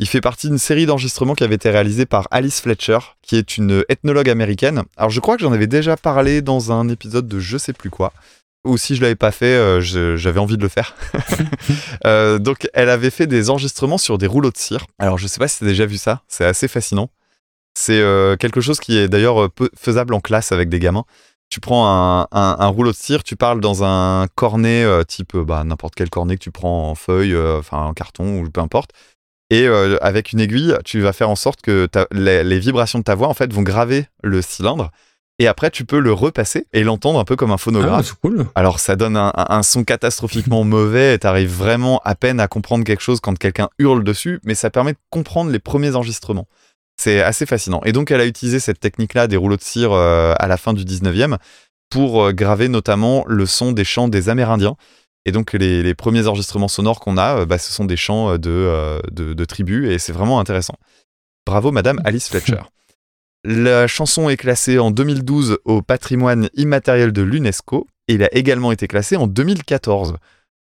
Il 0.00 0.08
fait 0.08 0.20
partie 0.20 0.48
d'une 0.48 0.58
série 0.58 0.86
d'enregistrements 0.86 1.34
qui 1.34 1.44
avait 1.44 1.54
été 1.54 1.70
réalisée 1.70 2.04
par 2.06 2.26
Alice 2.32 2.60
Fletcher, 2.60 2.98
qui 3.22 3.36
est 3.36 3.56
une 3.56 3.84
ethnologue 3.88 4.28
américaine. 4.28 4.82
Alors 4.96 5.10
je 5.10 5.20
crois 5.20 5.36
que 5.36 5.42
j'en 5.42 5.52
avais 5.52 5.68
déjà 5.68 5.96
parlé 5.96 6.42
dans 6.42 6.72
un 6.72 6.88
épisode 6.88 7.28
de 7.28 7.38
je 7.38 7.56
sais 7.58 7.72
plus 7.72 7.90
quoi. 7.90 8.12
Ou 8.66 8.76
si 8.76 8.96
je 8.96 9.02
l'avais 9.02 9.14
pas 9.14 9.30
fait, 9.30 9.54
euh, 9.54 9.80
j'avais 10.16 10.40
envie 10.40 10.56
de 10.56 10.62
le 10.62 10.68
faire. 10.68 10.94
Euh, 12.06 12.38
donc 12.38 12.68
elle 12.74 12.90
avait 12.90 13.08
fait 13.10 13.26
des 13.26 13.48
enregistrements 13.50 13.96
sur 13.98 14.18
des 14.18 14.26
rouleaux 14.26 14.50
de 14.50 14.56
cire. 14.58 14.84
Alors 14.98 15.16
je 15.16 15.26
sais 15.26 15.38
pas 15.38 15.48
si 15.48 15.60
t'as 15.60 15.66
déjà 15.66 15.86
vu 15.86 15.96
ça, 15.96 16.22
c'est 16.28 16.44
assez 16.44 16.68
fascinant. 16.68 17.08
C'est 17.78 17.98
euh, 18.00 18.36
quelque 18.36 18.60
chose 18.60 18.78
qui 18.80 18.98
est 18.98 19.08
d'ailleurs 19.08 19.48
faisable 19.78 20.12
en 20.12 20.20
classe 20.20 20.52
avec 20.52 20.68
des 20.68 20.78
gamins. 20.80 21.04
Tu 21.50 21.60
prends 21.60 21.86
un, 21.88 22.22
un- 22.32 22.56
un 22.58 22.66
rouleau 22.66 22.90
de 22.90 22.96
cire, 22.96 23.22
tu 23.22 23.36
parles 23.36 23.60
dans 23.60 23.84
un 23.84 24.26
cornet 24.34 24.84
type 25.06 25.36
bah, 25.36 25.62
n'importe 25.64 25.94
quel 25.94 26.10
cornet 26.10 26.36
que 26.36 26.42
tu 26.42 26.50
prends 26.50 26.90
en 26.90 26.94
feuille, 26.94 27.34
enfin 27.36 27.78
en 27.84 27.94
carton 27.94 28.40
ou 28.40 28.50
peu 28.50 28.60
importe. 28.60 28.90
Et 29.50 29.66
euh, 29.68 29.98
avec 30.02 30.32
une 30.32 30.40
aiguille, 30.40 30.74
tu 30.84 31.00
vas 31.00 31.12
faire 31.12 31.28
en 31.30 31.36
sorte 31.36 31.60
que 31.62 31.86
ta- 31.86 32.06
les, 32.12 32.42
les 32.44 32.58
vibrations 32.58 32.98
de 32.98 33.04
ta 33.04 33.14
voix 33.14 33.28
en 33.28 33.34
fait 33.34 33.52
vont 33.52 33.62
graver 33.62 34.06
le 34.22 34.40
cylindre. 34.42 34.90
Et 35.40 35.48
après, 35.48 35.70
tu 35.70 35.84
peux 35.84 35.98
le 35.98 36.12
repasser 36.12 36.66
et 36.72 36.84
l'entendre 36.84 37.18
un 37.18 37.24
peu 37.24 37.34
comme 37.36 37.50
un 37.50 37.54
Ah, 37.54 37.58
phonographe. 37.58 38.06
c'est 38.06 38.20
cool. 38.20 38.46
Alors 38.54 38.78
ça 38.78 38.94
donne 38.96 39.16
un, 39.16 39.62
son 39.64 39.82
catastrophiquement 39.84 40.62
mauvais 40.64 41.14
et 41.14 41.18
t'arrives 41.18 41.52
vraiment 41.52 42.00
à 42.04 42.14
peine 42.14 42.38
à 42.40 42.46
comprendre 42.48 42.84
quelque 42.84 43.02
chose 43.02 43.20
quand 43.20 43.36
quelqu'un 43.36 43.68
hurle 43.78 44.04
dessus, 44.04 44.40
mais 44.44 44.54
ça 44.54 44.70
permet 44.70 44.92
de 44.92 44.98
comprendre 45.10 45.50
les 45.50 45.58
premiers 45.58 45.96
enregistrements. 45.96 46.46
C'est 46.96 47.20
assez 47.20 47.46
fascinant. 47.46 47.80
Et 47.84 47.90
donc 47.92 48.12
elle 48.12 48.20
a 48.20 48.26
utilisé 48.26 48.60
cette 48.60 48.78
technique-là 48.78 49.26
des 49.26 49.36
rouleaux 49.36 49.56
de 49.56 49.62
cire 49.62 49.90
euh, 49.92 50.34
à 50.38 50.46
la 50.46 50.56
fin 50.56 50.72
du 50.72 50.84
19e 50.84 51.36
pour 51.90 52.22
euh, 52.26 52.32
graver 52.32 52.68
notamment 52.68 53.24
le 53.26 53.44
son 53.46 53.72
des 53.72 53.84
chants 53.84 54.06
des 54.06 54.28
Amérindiens. 54.28 54.76
Et 55.26 55.32
donc 55.32 55.52
les, 55.54 55.82
les 55.82 55.94
premiers 55.94 56.26
enregistrements 56.26 56.68
sonores 56.68 57.00
qu'on 57.00 57.16
a, 57.16 57.40
euh, 57.40 57.46
bah, 57.46 57.58
ce 57.58 57.72
sont 57.72 57.84
des 57.84 57.96
chants 57.96 58.30
euh, 58.32 58.38
de, 58.38 58.50
euh, 58.50 59.00
de, 59.10 59.32
de 59.32 59.44
tribus 59.44 59.88
et 59.90 59.98
c'est 59.98 60.12
vraiment 60.12 60.38
intéressant. 60.40 60.74
Bravo 61.46 61.72
Madame 61.72 62.00
Alice 62.04 62.28
Fletcher. 62.28 62.60
la 63.44 63.86
chanson 63.86 64.28
est 64.28 64.36
classée 64.36 64.78
en 64.78 64.90
2012 64.90 65.58
au 65.64 65.82
patrimoine 65.82 66.48
immatériel 66.54 67.12
de 67.12 67.22
l'UNESCO 67.22 67.86
et 68.08 68.14
il 68.14 68.22
a 68.22 68.34
également 68.34 68.72
été 68.72 68.86
classé 68.86 69.16
en 69.16 69.26
2014. 69.26 70.16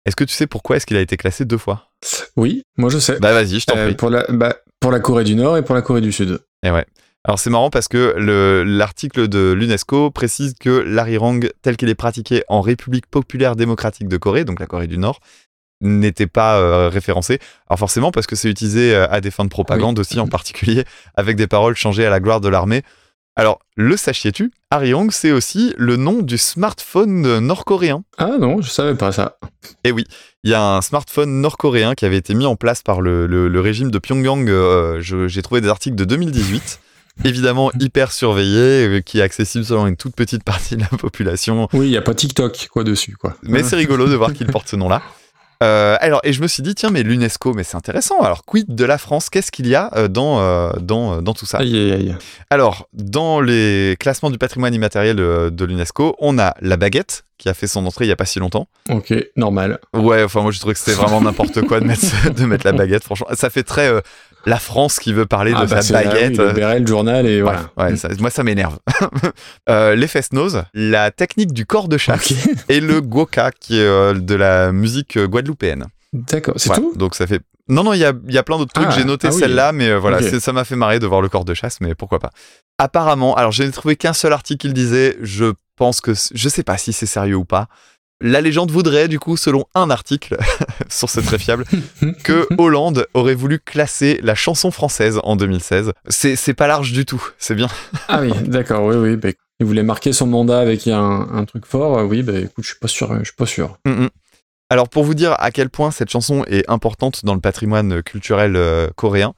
Est-ce 0.06 0.16
que 0.16 0.24
tu 0.24 0.34
sais 0.34 0.48
pourquoi 0.48 0.78
est-ce 0.78 0.86
qu'il 0.86 0.98
a 0.98 1.02
été 1.02 1.16
classé 1.18 1.46
deux 1.46 1.58
fois? 1.58 1.92
Oui, 2.36 2.64
moi 2.78 2.90
je 2.90 2.98
sais. 2.98 3.20
Bah 3.20 3.34
vas-y, 3.34 3.60
je 3.60 3.66
t'en 3.68 3.78
Euh, 3.78 3.86
prie. 3.88 3.96
pour, 3.96 4.10
la, 4.10 4.26
bah, 4.30 4.56
pour 4.80 4.92
la 4.92 5.00
Corée 5.00 5.24
du 5.24 5.36
Nord 5.36 5.58
et 5.58 5.64
pour 5.64 5.76
la 5.76 5.82
Corée 5.82 6.02
du 6.02 6.12
Sud. 6.12 6.40
Et 6.66 6.72
ouais. 6.72 6.86
Alors 7.24 7.38
c'est 7.38 7.50
marrant 7.52 7.70
parce 7.70 7.88
que 7.88 8.16
le- 8.18 8.64
l'article 8.64 9.28
de 9.28 9.52
l'UNESCO 9.52 10.10
précise 10.10 10.56
que 10.60 10.70
l'arirang 10.70 11.50
tel 11.62 11.78
qu'il 11.78 11.90
est 11.90 11.96
pratiqué 11.96 12.44
en 12.48 12.62
République 12.62 13.06
populaire 13.06 13.56
démocratique 13.56 14.08
de 14.08 14.18
Corée, 14.18 14.44
donc 14.44 14.60
la 14.60 14.66
Corée 14.66 14.88
du 14.88 14.98
Nord, 14.98 15.20
n'était 15.82 16.28
pas 16.28 16.60
euh, 16.60 16.90
référencé. 16.90 17.40
Alors 17.70 17.80
forcément 17.80 18.12
parce 18.12 18.28
que 18.28 18.36
c'est 18.36 18.50
utilisé 18.50 18.94
euh, 18.96 19.08
à 19.10 19.22
des 19.22 19.30
fins 19.32 19.44
de 19.46 19.50
propagande 19.50 20.00
aussi 20.00 20.20
en 20.20 20.28
particulier, 20.28 20.84
avec 21.16 21.38
des 21.38 21.48
paroles 21.48 21.76
changées 21.76 22.06
à 22.06 22.10
la 22.10 22.20
gloire 22.20 22.42
de 22.42 22.50
l'armée. 22.50 22.82
Alors 23.36 23.60
le 23.78 23.96
sachiez-tu, 23.98 24.52
Arirang 24.72 25.10
c'est 25.12 25.32
aussi 25.32 25.74
le 25.78 25.96
nom 25.98 26.22
du 26.22 26.38
smartphone 26.40 27.40
nord-coréen. 27.40 28.04
Ah 28.18 28.38
non, 28.40 28.62
je 28.62 28.70
savais 28.70 28.96
pas 28.96 29.12
ça. 29.12 29.38
Et 29.84 29.92
oui, 29.92 30.06
il 30.44 30.52
y 30.52 30.54
a 30.54 30.62
un 30.76 30.82
smartphone 30.82 31.40
nord-coréen 31.42 31.94
qui 31.96 32.06
avait 32.06 32.18
été 32.18 32.34
mis 32.34 32.46
en 32.46 32.56
place 32.56 32.82
par 32.84 33.00
le, 33.00 33.28
le- 33.28 33.48
le 33.48 33.60
régime 33.62 33.90
de 33.92 34.00
Pyongyang. 34.00 34.50
euh, 34.50 35.00
J'ai 35.02 35.42
trouvé 35.44 35.62
des 35.62 35.70
articles 35.70 35.96
de 35.96 36.04
2018. 36.04 36.80
Évidemment, 37.24 37.72
hyper 37.80 38.12
surveillé, 38.12 38.88
euh, 38.88 39.02
qui 39.02 39.20
est 39.20 39.22
accessible 39.22 39.66
selon 39.66 39.88
une 39.88 39.96
toute 39.98 40.16
petite 40.16 40.44
partie 40.44 40.76
de 40.76 40.82
la 40.82 40.98
population. 40.98 41.68
Oui, 41.74 41.88
il 41.88 41.92
y 41.92 41.98
a 41.98 42.02
pas 42.02 42.14
TikTok 42.14 42.70
quoi 42.72 42.84
dessus 42.84 43.16
quoi. 43.16 43.36
Mais 43.44 43.64
c'est 43.64 43.76
rigolo 43.78 44.08
de 44.08 44.16
voir 44.16 44.34
qu'il 44.34 44.48
porte 44.48 44.68
ce 44.68 44.76
nom-là. 44.76 45.02
Euh, 45.62 45.96
alors, 46.00 46.22
et 46.24 46.34
je 46.34 46.42
me 46.42 46.48
suis 46.48 46.64
dit, 46.64 46.74
tiens, 46.74 46.90
mais 46.90 47.04
l'UNESCO, 47.04 47.54
mais 47.54 47.64
c'est 47.64 47.78
intéressant. 47.78 48.20
Alors, 48.20 48.46
quid 48.46 48.74
de 48.74 48.84
la 48.84 48.98
France? 48.98 49.30
Qu'est-ce 49.30 49.52
qu'il 49.52 49.68
y 49.68 49.76
a 49.76 49.92
euh, 49.96 50.08
dans, 50.08 50.72
dans, 50.80 51.22
dans 51.22 51.34
tout 51.36 51.46
ça? 51.46 51.60
Aïe 51.60 51.78
aïe 51.78 51.92
aïe. 51.92 52.16
alors, 52.50 52.88
dans 52.94 53.42
les 53.42 53.96
classements 54.00 54.32
du 54.32 54.40
patrimoine 54.40 54.74
immatériel 54.74 55.18
de 55.18 55.66
l'UNESCO, 55.66 56.16
on 56.20 56.40
a 56.40 56.56
la 56.62 56.78
baguette, 56.78 57.26
qui 57.42 57.50
a 57.50 57.56
fait 57.56 57.66
son 57.66 57.88
entrée 57.88 58.06
il 58.06 58.08
n'y 58.08 58.14
a 58.14 58.16
pas 58.16 58.26
si 58.26 58.38
longtemps. 58.38 58.68
Ok, 58.90 59.14
normal. 59.36 59.80
Ouais, 59.96 60.24
enfin, 60.24 60.42
moi, 60.42 60.52
je 60.52 60.60
trouvais 60.60 60.76
que 60.76 60.80
c'était 60.80 60.94
vraiment 60.94 61.22
n'importe 61.22 61.62
quoi 61.64 61.80
de 61.80 61.86
mettre, 61.86 62.32
de 62.32 62.46
mettre 62.46 62.68
la 62.68 62.72
baguette, 62.72 63.04
franchement. 63.04 63.26
Ça 63.34 63.50
fait 63.50 63.64
très 63.64 63.88
euh, 63.88 64.02
la 64.46 64.58
France 64.58 65.00
qui 65.00 65.14
veut 65.14 65.26
parler 65.26 65.54
Ah 65.56 65.66
de 65.66 65.70
bah, 65.70 65.82
sa 65.82 66.02
là, 66.04 66.10
baguette. 66.10 66.38
oui, 66.40 66.62
le 66.62 66.80
le 66.80 66.88
journal 66.88 67.28
et 67.28 67.42
voilà. 67.42 67.70
ouais, 67.78 67.96
ça- 67.96 68.10
moi, 68.20 68.30
ça 68.30 68.44
m'énerve. 68.44 68.78
Euh, 69.70 69.96
les 69.96 70.08
fest-nose, 70.08 70.64
la 70.74 71.12
technique 71.12 71.54
du 71.54 71.66
corps 71.66 71.88
de 71.88 71.98
chasse 71.98 72.34
et 72.70 72.80
le 72.80 73.00
goka, 73.02 73.52
qui 73.52 73.78
est 73.80 73.86
euh, 73.86 74.14
de 74.14 74.36
la 74.36 74.72
musique 74.72 75.18
euh, 75.18 75.28
guadeloupéenne. 75.28 75.86
D'accord, 76.14 76.56
c'est 76.58 76.70
Ouais, 76.72 76.76
tout? 76.78 76.94
Donc, 76.96 77.16
ça 77.16 77.28
fait. 77.28 77.42
Non, 77.70 77.84
non, 77.84 77.94
il 77.94 78.00
y 78.00 78.06
a, 78.06 78.12
y 78.28 78.38
a 78.38 78.44
plein 78.44 78.58
d'autres 78.58 78.74
trucs. 78.74 78.88
Ah, 78.90 78.94
J'ai 78.96 79.06
noté 79.06 79.28
ah 79.28 79.34
oui. 79.34 79.40
celle-là, 79.40 79.72
mais 79.72 79.90
euh, 79.90 80.00
voilà, 80.00 80.20
ça 80.40 80.52
m'a 80.52 80.64
fait 80.66 80.76
marrer 80.76 81.00
de 81.00 81.08
voir 81.08 81.22
le 81.22 81.30
corps 81.30 81.46
de 81.46 81.54
chasse, 81.54 81.80
mais 81.80 81.96
pourquoi 81.96 82.20
pas. 82.20 82.32
Apparemment, 82.80 83.36
alors 83.36 83.52
j'ai 83.52 83.70
trouvé 83.72 83.96
qu'un 83.96 84.14
seul 84.14 84.34
article 84.34 84.62
qui 84.62 84.68
le 84.68 84.74
disait. 84.74 85.18
Je 85.22 85.54
pense 85.78 86.02
que. 86.02 86.12
Je 86.34 86.50
sais 86.50 86.64
pas 86.64 86.78
si 86.78 86.92
c'est 86.92 87.06
sérieux 87.06 87.36
ou 87.36 87.46
pas. 87.46 87.68
La 88.22 88.40
légende 88.40 88.72
voudrait, 88.72 89.08
du 89.08 89.20
coup, 89.20 89.36
selon 89.36 89.66
un 89.74 89.90
article, 89.90 90.38
source 90.90 91.24
très 91.24 91.40
fiable, 91.40 91.66
que 92.24 92.48
Hollande 92.58 93.08
aurait 93.14 93.34
voulu 93.34 93.60
classer 93.60 94.20
la 94.22 94.36
chanson 94.36 94.70
française 94.70 95.20
en 95.24 95.36
2016. 95.36 95.92
C'est 96.08 96.54
pas 96.54 96.68
large 96.68 96.92
du 96.92 97.06
tout, 97.06 97.24
c'est 97.38 97.56
bien. 97.56 97.68
Ah 98.08 98.22
oui, 98.22 98.32
d'accord, 98.46 98.84
oui, 98.86 98.96
oui. 98.96 99.16
bah, 99.16 99.30
il 99.60 99.66
voulait 99.66 99.84
marquer 99.84 100.12
son 100.12 100.28
mandat 100.28 100.60
avec 100.60 100.88
un, 100.88 101.28
un 101.32 101.46
truc 101.46 101.66
fort. 101.66 102.06
Oui, 102.08 102.24
bah 102.24 102.34
écoute, 102.40 102.64
je 102.64 102.70
suis 102.70 102.80
pas 102.80 102.88
sûr. 102.88 103.18
Je 103.20 103.26
suis 103.26 103.36
pas 103.36 103.46
sûr. 103.46 103.78
Mm, 103.86 104.04
mm. 104.04 104.10
Alors 104.70 104.90
pour 104.90 105.04
vous 105.04 105.14
dire 105.14 105.36
à 105.40 105.52
quel 105.52 105.70
point 105.70 105.92
cette 105.92 106.10
chanson 106.10 106.44
est 106.48 106.70
importante 106.70 107.26
dans 107.26 107.36
le 107.36 107.42
patrimoine 107.42 108.02
culturel 108.04 108.56
euh, 108.56 108.88
coréen, 108.96 109.34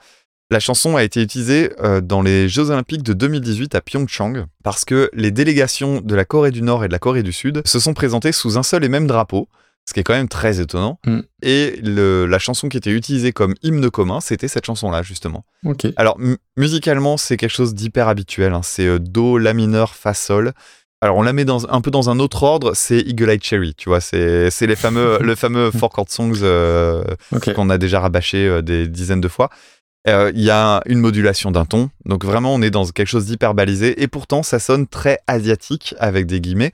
la 0.51 0.59
chanson 0.59 0.95
a 0.95 1.03
été 1.03 1.21
utilisée 1.21 1.71
euh, 1.81 2.01
dans 2.01 2.21
les 2.21 2.47
Jeux 2.49 2.69
Olympiques 2.69 3.03
de 3.03 3.13
2018 3.13 3.75
à 3.75 3.81
Pyeongchang 3.81 4.45
parce 4.63 4.85
que 4.85 5.09
les 5.13 5.31
délégations 5.31 6.01
de 6.01 6.15
la 6.15 6.25
Corée 6.25 6.51
du 6.51 6.61
Nord 6.61 6.83
et 6.83 6.87
de 6.87 6.93
la 6.93 6.99
Corée 6.99 7.23
du 7.23 7.31
Sud 7.33 7.61
se 7.65 7.79
sont 7.79 7.93
présentées 7.93 8.31
sous 8.31 8.57
un 8.57 8.63
seul 8.63 8.83
et 8.83 8.89
même 8.89 9.07
drapeau, 9.07 9.47
ce 9.87 9.93
qui 9.93 9.99
est 9.99 10.03
quand 10.03 10.13
même 10.13 10.27
très 10.29 10.59
étonnant. 10.61 10.99
Mm. 11.05 11.19
Et 11.41 11.79
le- 11.83 12.25
la 12.25 12.39
chanson 12.39 12.69
qui 12.69 12.77
était 12.77 12.91
utilisée 12.91 13.31
comme 13.31 13.55
hymne 13.63 13.89
commun, 13.89 14.19
c'était 14.21 14.47
cette 14.47 14.65
chanson-là 14.65 15.01
justement. 15.01 15.43
Alors, 15.97 16.19
mu- 16.19 16.37
musicalement, 16.55 17.17
c'est 17.17 17.35
quelque 17.37 17.49
chose 17.55 17.73
d'hyper 17.73 18.07
habituel. 18.07 18.53
hein. 18.53 18.61
C'est 18.63 18.85
euh, 18.87 18.99
Do, 18.99 19.37
La 19.37 19.53
mineur, 19.53 19.95
Fa, 19.95 20.13
Sol. 20.13 20.51
Alors, 21.01 21.17
on 21.17 21.21
la 21.21 21.33
met 21.33 21.43
dans, 21.43 21.69
un 21.69 21.81
peu 21.81 21.91
dans 21.91 22.09
un 22.09 22.19
autre 22.19 22.43
ordre, 22.43 22.71
c'est 22.75 22.99
Eagle 22.99 23.29
Eye 23.31 23.39
Cherry, 23.41 23.73
tu 23.75 23.89
vois. 23.89 23.99
C'est 23.99 24.49
c'est 24.51 24.67
les 24.67 24.75
fameux, 24.77 25.17
le 25.21 25.35
fameux 25.35 25.69
Four 25.71 25.89
Chord 25.89 26.05
Songs 26.09 26.39
euh, 26.43 27.03
qu'on 27.55 27.69
a 27.69 27.77
déjà 27.77 27.99
rabâché 27.99 28.47
euh, 28.47 28.61
des 28.61 28.87
dizaines 28.87 29.19
de 29.19 29.27
fois. 29.27 29.49
Euh, 30.07 30.31
Il 30.35 30.41
y 30.41 30.49
a 30.49 30.81
une 30.85 30.99
modulation 30.99 31.51
d'un 31.51 31.65
ton, 31.65 31.89
donc 32.05 32.25
vraiment, 32.25 32.53
on 32.53 32.61
est 32.61 32.71
dans 32.71 32.85
quelque 32.85 33.07
chose 33.07 33.25
d'hyper 33.25 33.53
balisé. 33.53 34.01
Et 34.01 34.07
pourtant, 34.07 34.43
ça 34.43 34.59
sonne 34.59 34.87
très 34.87 35.19
asiatique, 35.27 35.95
avec 35.99 36.25
des 36.25 36.41
guillemets. 36.41 36.73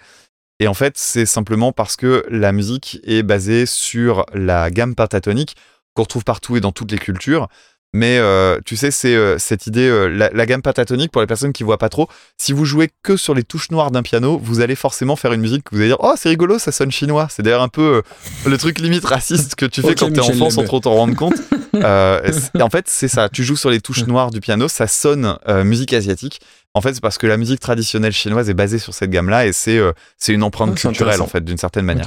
Et 0.60 0.68
en 0.68 0.74
fait, 0.74 0.98
c'est 0.98 1.26
simplement 1.26 1.72
parce 1.72 1.96
que 1.96 2.26
la 2.30 2.52
musique 2.52 3.00
est 3.04 3.24
basée 3.24 3.66
sur 3.66 4.26
la 4.34 4.70
gamme 4.72 4.96
pentatonique 4.96 5.56
qu'on 5.94 6.04
retrouve 6.04 6.24
partout 6.24 6.58
et 6.58 6.62
dans 6.62 6.72
toutes 6.72 6.92
les 6.92 6.98
cultures. 6.98 7.48
Mais 7.92 8.20
euh, 8.20 8.60
tu 8.66 8.78
sais, 8.78 8.92
c'est 8.92 9.16
euh, 9.16 9.40
cette 9.40 9.66
idée, 9.66 9.88
euh, 9.88 10.08
la, 10.08 10.30
la 10.32 10.46
gamme 10.46 10.62
pentatonique, 10.62 11.12
pour 11.12 11.22
les 11.22 11.28
personnes 11.28 11.54
qui 11.54 11.64
voient 11.64 11.80
pas 11.80 11.90
trop, 11.90 12.08
si 12.38 12.54
vous 12.54 12.64
jouez 12.64 12.92
que 13.02 13.18
sur 13.18 13.34
les 13.34 13.44
touches 13.44 13.72
noires 13.72 13.90
d'un 13.90 14.04
piano, 14.04 14.40
vous 14.42 14.62
allez 14.62 14.76
forcément 14.76 15.16
faire 15.16 15.34
une 15.34 15.42
musique 15.42 15.64
que 15.64 15.72
vous 15.72 15.82
allez 15.82 15.90
dire 15.90 15.98
Oh, 16.00 16.14
c'est 16.16 16.30
rigolo, 16.30 16.60
ça 16.60 16.72
sonne 16.72 16.92
chinois. 16.92 17.28
C'est 17.32 17.42
d'ailleurs 17.42 17.64
un 17.64 17.68
peu 17.68 18.04
le 18.46 18.58
truc 18.60 18.80
limite 18.80 19.06
raciste 19.06 19.56
que 19.56 19.66
tu 19.66 19.82
fais 19.82 19.90
Ok, 19.90 20.00
quand 20.00 20.14
t'es 20.14 20.20
enfant 20.20 20.52
sans 20.52 20.64
trop 20.64 20.80
t'en 20.80 20.94
rendre 20.94 21.16
compte. 21.16 21.36
Et 21.74 22.62
en 22.62 22.70
fait, 22.70 22.86
c'est 22.88 23.08
ça. 23.08 23.28
Tu 23.28 23.44
joues 23.44 23.56
sur 23.56 23.72
les 23.72 23.82
touches 23.82 24.06
noires 24.06 24.30
du 24.30 24.40
piano, 24.40 24.68
ça 24.68 24.86
sonne 24.88 25.38
musique 25.64 25.94
asiatique. 25.94 26.42
En 26.76 26.82
fait, 26.82 26.93
c'est 26.93 27.01
parce 27.01 27.17
que 27.17 27.26
la 27.28 27.38
musique 27.38 27.59
traditionnelle 27.59 28.11
chinoise 28.13 28.49
est 28.49 28.53
basée 28.53 28.78
sur 28.78 28.93
cette 28.93 29.09
gamme-là 29.09 29.47
et 29.47 29.53
c'est 29.53 29.78
euh, 29.80 29.91
c'est 30.17 30.34
une 30.34 30.43
empreinte 30.43 30.72
Ah, 30.74 30.80
culturelle, 30.80 31.22
en 31.22 31.26
fait, 31.28 31.43
d'une 31.43 31.57
certaine 31.57 31.84
manière. 31.86 32.05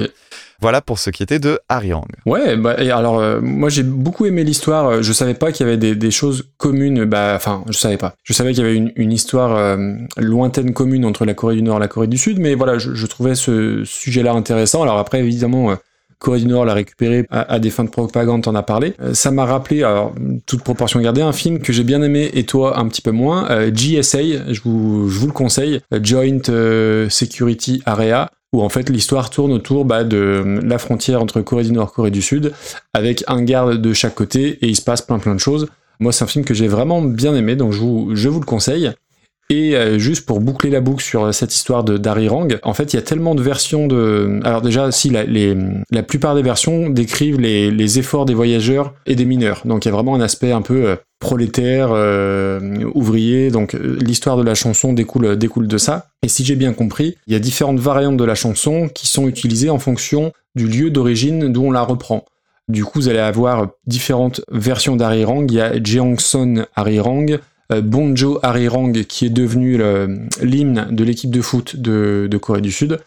Voilà 0.60 0.80
pour 0.80 1.00
ce 1.00 1.10
qui 1.10 1.24
était 1.24 1.40
de 1.40 1.58
Arirang. 1.68 2.06
Ouais, 2.24 2.56
bah, 2.56 2.76
et 2.80 2.92
alors 2.92 3.18
euh, 3.18 3.40
moi 3.40 3.68
j'ai 3.68 3.82
beaucoup 3.82 4.24
aimé 4.26 4.44
l'histoire. 4.44 4.86
euh, 4.86 5.02
Je 5.02 5.12
savais 5.12 5.34
pas 5.34 5.50
qu'il 5.50 5.66
y 5.66 5.68
avait 5.68 5.76
des, 5.78 5.96
des 5.96 6.10
choses 6.12 6.48
communes. 6.58 7.04
Bah, 7.04 7.32
enfin, 7.34 7.64
je 7.68 7.76
savais 7.76 7.96
pas. 7.96 8.14
Je 8.22 8.32
savais 8.32 8.52
qu'il 8.54 8.62
y 8.62 8.66
avait 8.66 8.76
une, 8.76 8.92
une 8.94 9.10
histoire 9.10 9.56
euh, 9.56 9.94
lointaine 10.16 10.72
commune 10.72 11.04
entre 11.04 11.24
la 11.24 11.34
Corée 11.34 11.56
du 11.56 11.62
Nord 11.62 11.78
et 11.78 11.80
la 11.80 11.88
Corée 11.88 12.06
du 12.06 12.16
Sud, 12.18 12.38
mais 12.38 12.54
voilà, 12.54 12.78
je, 12.78 12.94
je 12.94 13.06
trouvais 13.08 13.34
ce 13.34 13.82
sujet-là 13.84 14.32
intéressant. 14.32 14.82
Alors 14.84 14.98
après, 14.98 15.18
évidemment. 15.18 15.76
Corée 16.22 16.38
du 16.38 16.46
Nord 16.46 16.64
l'a 16.64 16.74
récupéré 16.74 17.26
à, 17.30 17.58
des 17.58 17.70
fins 17.70 17.82
de 17.82 17.90
propagande, 17.90 18.42
t'en 18.42 18.54
as 18.54 18.62
parlé. 18.62 18.94
Euh, 19.00 19.12
ça 19.12 19.32
m'a 19.32 19.44
rappelé, 19.44 19.82
alors, 19.82 20.14
toute 20.46 20.62
proportion 20.62 21.00
gardée, 21.00 21.20
un 21.20 21.32
film 21.32 21.58
que 21.58 21.72
j'ai 21.72 21.82
bien 21.82 22.00
aimé 22.00 22.30
et 22.32 22.44
toi 22.44 22.78
un 22.78 22.86
petit 22.86 23.02
peu 23.02 23.10
moins, 23.10 23.50
euh, 23.50 23.72
GSA, 23.72 24.52
je 24.52 24.60
vous, 24.64 25.26
le 25.26 25.32
conseille, 25.32 25.80
euh, 25.92 25.98
Joint 26.00 27.08
Security 27.10 27.82
Area, 27.86 28.30
où 28.52 28.62
en 28.62 28.68
fait 28.68 28.88
l'histoire 28.88 29.30
tourne 29.30 29.52
autour 29.52 29.84
bah, 29.84 30.04
de 30.04 30.60
la 30.62 30.78
frontière 30.78 31.20
entre 31.20 31.40
Corée 31.40 31.64
du 31.64 31.72
Nord 31.72 31.90
et 31.92 31.94
Corée 31.94 32.10
du 32.12 32.22
Sud, 32.22 32.52
avec 32.94 33.24
un 33.26 33.42
garde 33.42 33.80
de 33.80 33.92
chaque 33.92 34.14
côté, 34.14 34.58
et 34.62 34.68
il 34.68 34.76
se 34.76 34.82
passe 34.82 35.02
plein 35.02 35.18
plein 35.18 35.34
de 35.34 35.40
choses. 35.40 35.66
Moi, 35.98 36.12
c'est 36.12 36.24
un 36.24 36.28
film 36.28 36.44
que 36.44 36.54
j'ai 36.54 36.68
vraiment 36.68 37.02
bien 37.02 37.34
aimé, 37.34 37.56
donc 37.56 37.72
je 37.72 37.80
vous 37.80 38.40
le 38.40 38.46
conseille. 38.46 38.92
Et 39.52 39.76
euh, 39.76 39.98
juste 39.98 40.24
pour 40.24 40.40
boucler 40.40 40.70
la 40.70 40.80
boucle 40.80 41.04
sur 41.04 41.24
euh, 41.24 41.32
cette 41.32 41.54
histoire 41.54 41.84
de 41.84 41.98
d'Arirang, 41.98 42.58
en 42.62 42.72
fait, 42.72 42.94
il 42.94 42.96
y 42.96 42.98
a 42.98 43.02
tellement 43.02 43.34
de 43.34 43.42
versions 43.42 43.86
de. 43.86 44.40
Alors 44.44 44.62
déjà, 44.62 44.90
si 44.90 45.10
la, 45.10 46.02
plupart 46.02 46.34
des 46.34 46.40
versions 46.40 46.88
décrivent 46.88 47.38
les, 47.38 47.98
efforts 47.98 48.24
des 48.24 48.32
voyageurs 48.32 48.94
et 49.04 49.14
des 49.14 49.26
mineurs, 49.26 49.60
donc 49.66 49.84
il 49.84 49.88
y 49.88 49.90
a 49.90 49.94
vraiment 49.94 50.14
un 50.14 50.22
aspect 50.22 50.52
un 50.52 50.62
peu 50.62 50.86
euh, 50.86 50.96
prolétaire, 51.18 51.90
ouvrier. 52.94 53.50
Donc 53.50 53.74
l'histoire 53.74 54.38
de 54.38 54.42
la 54.42 54.54
chanson 54.54 54.94
découle 54.94 55.36
découle 55.36 55.68
de 55.68 55.76
ça. 55.76 56.06
Et 56.22 56.28
si 56.28 56.46
j'ai 56.46 56.56
bien 56.56 56.72
compris, 56.72 57.18
il 57.26 57.34
y 57.34 57.36
a 57.36 57.38
différentes 57.38 57.78
variantes 57.78 58.16
de 58.16 58.24
la 58.24 58.34
chanson 58.34 58.88
qui 58.88 59.06
sont 59.06 59.28
utilisées 59.28 59.68
en 59.68 59.78
fonction 59.78 60.32
du 60.54 60.66
lieu 60.66 60.88
d'origine 60.88 61.52
d'où 61.52 61.64
on 61.64 61.70
la 61.70 61.82
reprend. 61.82 62.24
Du 62.68 62.84
coup, 62.84 63.00
vous 63.00 63.08
allez 63.08 63.18
avoir 63.18 63.68
différentes 63.86 64.40
versions 64.50 64.96
d'Arirang. 64.96 65.50
Il 65.50 65.56
y 65.56 65.60
a 65.60 65.82
Jeongson 65.82 66.64
Arirang, 66.74 67.38
Bonjo 67.70 68.38
Arirang, 68.42 69.04
qui 69.04 69.26
est 69.26 69.30
devenu 69.30 69.80
l'hymne 70.42 70.88
de 70.90 71.04
l'équipe 71.04 71.30
de 71.30 71.40
foot 71.40 71.76
de, 71.76 72.26
de 72.30 72.36
Corée 72.38 72.60
du 72.60 72.72
Sud. 72.72 72.98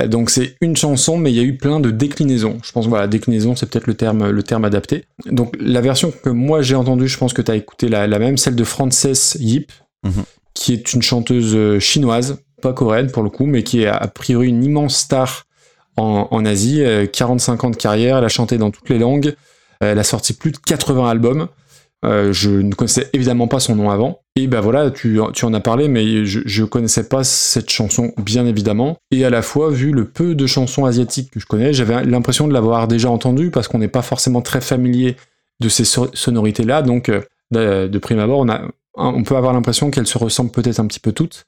Euh, 0.00 0.06
Donc 0.06 0.30
c'est 0.30 0.56
une 0.60 0.76
chanson, 0.76 1.16
mais 1.16 1.30
il 1.32 1.36
y 1.36 1.40
a 1.40 1.42
eu 1.44 1.56
plein 1.56 1.80
de 1.80 1.90
déclinaisons. 1.90 2.58
Je 2.62 2.72
pense 2.72 2.86
voilà, 2.86 3.06
déclinaison, 3.06 3.54
c'est 3.56 3.68
peut-être 3.70 3.86
le 3.86 3.94
terme, 3.94 4.30
le 4.30 4.42
terme 4.42 4.64
adapté. 4.64 5.04
Donc 5.26 5.54
la 5.60 5.80
version 5.80 6.12
que 6.12 6.30
moi 6.30 6.62
j'ai 6.62 6.74
entendue, 6.74 7.08
je 7.08 7.18
pense 7.18 7.32
que 7.32 7.42
tu 7.42 7.50
as 7.50 7.56
écouté 7.56 7.88
la, 7.88 8.06
la 8.06 8.18
même, 8.18 8.36
celle 8.36 8.56
de 8.56 8.64
Frances 8.64 9.36
Yip, 9.40 9.72
Mhm. 10.04 10.24
qui 10.52 10.72
est 10.74 10.92
une 10.92 11.00
chanteuse 11.02 11.54
euh, 11.56 11.78
chinoise, 11.80 12.38
pas 12.60 12.72
coréenne 12.74 13.10
pour 13.10 13.22
le 13.22 13.30
coup, 13.30 13.46
mais 13.46 13.62
qui 13.62 13.82
est 13.82 13.86
a 13.86 14.06
priori 14.06 14.48
une 14.48 14.62
immense 14.62 14.96
star 14.96 15.46
en, 15.96 16.28
en 16.30 16.44
Asie. 16.44 16.82
euh, 16.82 17.06
45 17.06 17.64
ans 17.64 17.70
de 17.70 17.76
carrière, 17.76 18.18
elle 18.18 18.24
a 18.24 18.28
chanté 18.28 18.58
dans 18.58 18.70
toutes 18.70 18.88
les 18.90 18.98
langues, 18.98 19.28
euh, 19.82 19.92
elle 19.92 19.98
a 19.98 20.04
sorti 20.04 20.34
plus 20.34 20.50
de 20.52 20.58
80 20.58 21.08
albums. 21.08 21.48
Euh, 22.04 22.32
je 22.32 22.50
ne 22.50 22.74
connaissais 22.74 23.08
évidemment 23.12 23.48
pas 23.48 23.60
son 23.60 23.74
nom 23.76 23.90
avant. 23.90 24.20
Et 24.36 24.46
ben 24.46 24.60
voilà, 24.60 24.90
tu, 24.90 25.18
en 25.20 25.54
as 25.54 25.60
parlé, 25.60 25.88
mais 25.88 26.26
je, 26.26 26.40
je 26.44 26.64
connaissais 26.64 27.08
pas 27.08 27.24
cette 27.24 27.70
chanson, 27.70 28.12
bien 28.18 28.46
évidemment. 28.46 28.96
Et 29.10 29.24
à 29.24 29.30
la 29.30 29.42
fois, 29.42 29.70
vu 29.70 29.90
le 29.90 30.04
peu 30.04 30.34
de 30.34 30.46
chansons 30.46 30.84
asiatiques 30.84 31.30
que 31.30 31.40
je 31.40 31.46
connais, 31.46 31.72
j'avais 31.72 32.04
l'impression 32.04 32.48
de 32.48 32.52
l'avoir 32.52 32.88
déjà 32.88 33.10
entendue 33.10 33.50
parce 33.50 33.68
qu'on 33.68 33.78
n'est 33.78 33.88
pas 33.88 34.02
forcément 34.02 34.42
très 34.42 34.60
familier 34.60 35.16
de 35.60 35.68
ces 35.68 35.84
so- 35.84 36.10
sonorités-là. 36.14 36.82
Donc, 36.82 37.08
euh, 37.08 37.22
de, 37.50 37.86
de 37.86 37.98
prime 37.98 38.18
abord, 38.18 38.40
on 38.40 38.48
a 38.48 38.62
on 38.96 39.24
peut 39.24 39.36
avoir 39.36 39.52
l'impression 39.52 39.90
qu'elles 39.90 40.06
se 40.06 40.18
ressemblent 40.18 40.52
peut-être 40.52 40.78
un 40.78 40.86
petit 40.86 41.00
peu 41.00 41.12
toutes. 41.12 41.46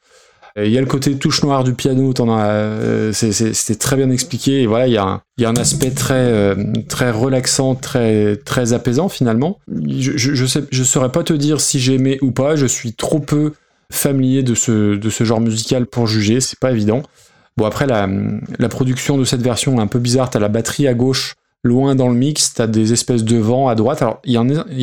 Euh, 0.58 0.66
Il 0.66 0.72
y 0.72 0.78
a 0.78 0.80
le 0.80 0.86
côté 0.86 1.16
touche 1.16 1.42
noire 1.42 1.64
du 1.64 1.74
piano, 1.74 2.12
euh, 2.18 3.12
c'était 3.12 3.74
très 3.74 3.96
bien 3.96 4.10
expliqué. 4.10 4.62
Et 4.62 4.66
voilà, 4.66 4.86
il 4.86 4.92
y 4.92 4.96
a 4.98 5.48
un, 5.48 5.56
aspect 5.56 5.90
très, 5.90 6.14
euh, 6.14 6.54
très 6.88 7.10
relaxant, 7.10 7.74
très, 7.74 8.36
très 8.36 8.72
apaisant 8.72 9.08
finalement. 9.08 9.58
Je, 9.68 10.16
je 10.16 10.84
saurais 10.84 11.12
pas 11.12 11.22
te 11.22 11.32
dire 11.32 11.60
si 11.60 11.78
j'ai 11.78 11.94
aimé 11.94 12.18
ou 12.22 12.30
pas. 12.30 12.56
Je 12.56 12.66
suis 12.66 12.94
trop 12.94 13.20
peu 13.20 13.52
familier 13.92 14.42
de 14.42 14.54
ce, 14.54 14.96
de 14.96 15.10
ce 15.10 15.24
genre 15.24 15.40
musical 15.40 15.86
pour 15.86 16.06
juger. 16.06 16.40
C'est 16.40 16.58
pas 16.58 16.72
évident. 16.72 17.02
Bon 17.56 17.64
après 17.64 17.86
la, 17.86 18.68
production 18.68 19.16
de 19.16 19.24
cette 19.24 19.42
version 19.42 19.78
est 19.78 19.82
un 19.82 19.86
peu 19.86 19.98
bizarre. 19.98 20.30
T'as 20.30 20.40
la 20.40 20.48
batterie 20.48 20.86
à 20.88 20.94
gauche, 20.94 21.34
loin 21.64 21.94
dans 21.94 22.08
le 22.08 22.14
mix. 22.14 22.54
T'as 22.54 22.66
des 22.66 22.92
espèces 22.92 23.24
de 23.24 23.36
vents 23.36 23.68
à 23.68 23.74
droite. 23.74 24.02
Alors 24.02 24.20
il 24.24 24.32
y 24.32 24.36
a 24.36 24.40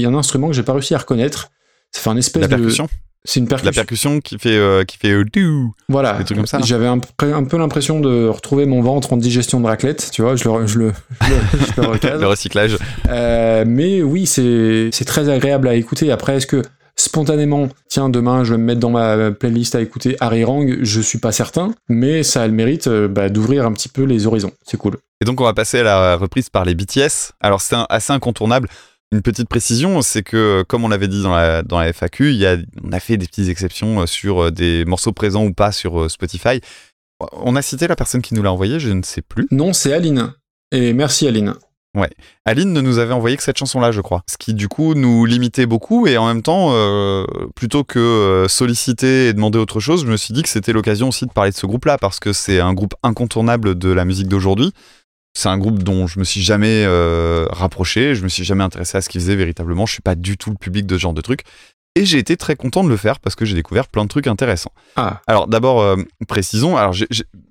un, 0.09 0.15
instrument 0.15 0.47
que 0.47 0.53
j'ai 0.53 0.63
pas 0.63 0.73
réussi 0.73 0.95
à 0.95 0.99
reconnaître. 0.99 1.49
Ça 1.91 2.01
fait 2.01 2.09
un 2.09 2.17
espèce 2.17 2.49
La 2.49 2.57
de. 2.57 2.69
C'est 3.25 3.39
une 3.39 3.45
La 3.45 3.49
percussion. 3.57 3.71
percussion 3.73 4.19
qui 4.19 4.37
fait, 4.37 4.57
euh, 4.57 4.83
qui 4.83 4.97
fait 4.97 5.11
euh. 5.11 5.23
Voilà. 5.87 6.13
Des 6.17 6.25
trucs 6.25 6.37
comme 6.37 6.45
ça. 6.45 6.59
J'avais 6.63 6.87
un, 6.87 6.99
peu- 6.99 7.33
un 7.33 7.43
peu 7.45 7.57
l'impression 7.57 7.99
de 8.01 8.27
retrouver 8.27 8.65
mon 8.65 8.81
ventre 8.81 9.13
en 9.13 9.17
digestion 9.17 9.61
de 9.61 9.65
raclette, 9.67 10.09
tu 10.11 10.21
vois, 10.21 10.35
je 10.35 10.49
le, 10.49 10.67
je 10.67 10.79
le, 10.79 10.91
je 11.21 11.81
le, 11.81 11.87
je 12.01 12.07
le 12.19 12.27
recyclage. 12.27 12.77
Euh, 13.09 13.63
mais 13.65 14.01
oui, 14.01 14.25
c'est 14.25 14.89
c'est 14.91 15.05
très 15.05 15.29
agréable 15.29 15.67
à 15.69 15.75
écouter. 15.75 16.11
Après, 16.11 16.35
est-ce 16.35 16.47
que 16.47 16.61
spontanément, 16.97 17.69
tiens, 17.89 18.09
demain, 18.09 18.43
je 18.43 18.51
vais 18.51 18.57
me 18.57 18.65
mettre 18.65 18.79
dans 18.79 18.89
ma 18.91 19.31
playlist 19.31 19.75
à 19.75 19.81
écouter 19.81 20.15
Harry 20.19 20.43
Rang 20.43 20.65
Je 20.81 21.01
suis 21.01 21.17
pas 21.19 21.31
certain, 21.31 21.73
mais 21.89 22.23
ça 22.23 22.43
a 22.43 22.47
le 22.47 22.53
mérite 22.53 22.87
bah, 22.89 23.29
d'ouvrir 23.29 23.65
un 23.65 23.71
petit 23.71 23.89
peu 23.89 24.03
les 24.03 24.27
horizons. 24.27 24.51
C'est 24.65 24.77
cool. 24.77 24.97
Et 25.21 25.25
donc 25.25 25.39
on 25.39 25.45
va 25.45 25.53
passer 25.53 25.79
à 25.79 25.83
la 25.83 26.15
reprise 26.17 26.49
par 26.49 26.65
les 26.65 26.75
BTS. 26.75 27.31
Alors 27.39 27.61
c'est 27.61 27.75
un- 27.75 27.87
assez 27.89 28.11
incontournable. 28.11 28.67
Une 29.13 29.21
petite 29.21 29.47
précision, 29.47 30.01
c'est 30.01 30.23
que 30.23 30.63
comme 30.67 30.83
on 30.83 30.87
l'avait 30.87 31.07
dit 31.07 31.21
dans 31.21 31.35
la, 31.35 31.61
dans 31.61 31.77
la 31.77 31.93
FAQ, 31.93 32.31
il 32.31 32.37
y 32.37 32.47
a, 32.47 32.57
on 32.83 32.91
a 32.91 32.99
fait 32.99 33.15
des 33.15 33.27
petites 33.27 33.47
exceptions 33.47 34.01
euh, 34.01 34.05
sur 34.07 34.45
euh, 34.45 34.49
des 34.49 34.85
morceaux 34.85 35.11
présents 35.11 35.45
ou 35.45 35.53
pas 35.53 35.71
sur 35.71 36.01
euh, 36.01 36.09
Spotify. 36.09 36.61
On 37.33 37.55
a 37.55 37.61
cité 37.61 37.87
la 37.87 37.95
personne 37.95 38.23
qui 38.23 38.33
nous 38.33 38.41
l'a 38.41 38.51
envoyé, 38.51 38.79
je 38.79 38.89
ne 38.89 39.03
sais 39.03 39.21
plus. 39.21 39.45
Non, 39.51 39.71
c'est 39.71 39.93
Aline. 39.93 40.33
Et 40.71 40.93
merci 40.93 41.27
Aline. 41.27 41.53
Aline 42.43 42.73
ne 42.73 42.81
nous 42.81 42.97
avait 42.97 43.13
envoyé 43.13 43.37
que 43.37 43.43
cette 43.43 43.59
chanson-là, 43.59 43.91
je 43.91 44.01
crois. 44.01 44.23
Ce 44.27 44.35
qui, 44.35 44.55
du 44.55 44.67
coup, 44.67 44.95
nous 44.95 45.25
limitait 45.25 45.67
beaucoup. 45.67 46.07
Et 46.07 46.17
en 46.17 46.25
même 46.25 46.41
temps, 46.41 46.69
euh, 46.71 47.23
plutôt 47.55 47.83
que 47.83 48.47
solliciter 48.49 49.27
et 49.27 49.33
demander 49.33 49.59
autre 49.59 49.79
chose, 49.79 50.01
je 50.01 50.07
me 50.07 50.17
suis 50.17 50.33
dit 50.33 50.41
que 50.41 50.49
c'était 50.49 50.73
l'occasion 50.73 51.09
aussi 51.09 51.27
de 51.27 51.31
parler 51.31 51.51
de 51.51 51.55
ce 51.55 51.67
groupe-là, 51.67 51.99
parce 51.99 52.19
que 52.19 52.33
c'est 52.33 52.59
un 52.59 52.73
groupe 52.73 52.95
incontournable 53.03 53.75
de 53.77 53.89
la 53.89 54.05
musique 54.05 54.27
d'aujourd'hui. 54.27 54.73
C'est 55.33 55.49
un 55.49 55.57
groupe 55.57 55.81
dont 55.81 56.05
je 56.05 56.19
me 56.19 56.23
suis 56.23 56.41
jamais 56.41 56.83
euh, 56.85 57.47
rapproché, 57.49 58.13
je 58.13 58.23
me 58.23 58.29
suis 58.29 58.43
jamais 58.43 58.63
intéressé 58.63 58.97
à 58.97 59.01
ce 59.01 59.09
qu'ils 59.09 59.21
faisaient 59.21 59.35
véritablement. 59.35 59.85
Je 59.85 59.93
suis 59.93 60.01
pas 60.01 60.15
du 60.15 60.37
tout 60.37 60.51
le 60.51 60.57
public 60.57 60.85
de 60.85 60.95
ce 60.95 61.01
genre 61.01 61.13
de 61.13 61.21
trucs. 61.21 61.43
Et 61.95 62.05
j'ai 62.05 62.17
été 62.17 62.37
très 62.37 62.55
content 62.55 62.83
de 62.83 62.89
le 62.89 62.97
faire 62.97 63.19
parce 63.19 63.35
que 63.35 63.45
j'ai 63.45 63.53
découvert 63.53 63.87
plein 63.87 64.03
de 64.03 64.09
trucs 64.09 64.25
intéressants. 64.25 64.71
Ah, 64.95 65.21
Alors 65.27 65.47
d'abord, 65.47 65.79
euh, 65.81 65.95
précisons, 66.27 66.75
alors 66.75 66.95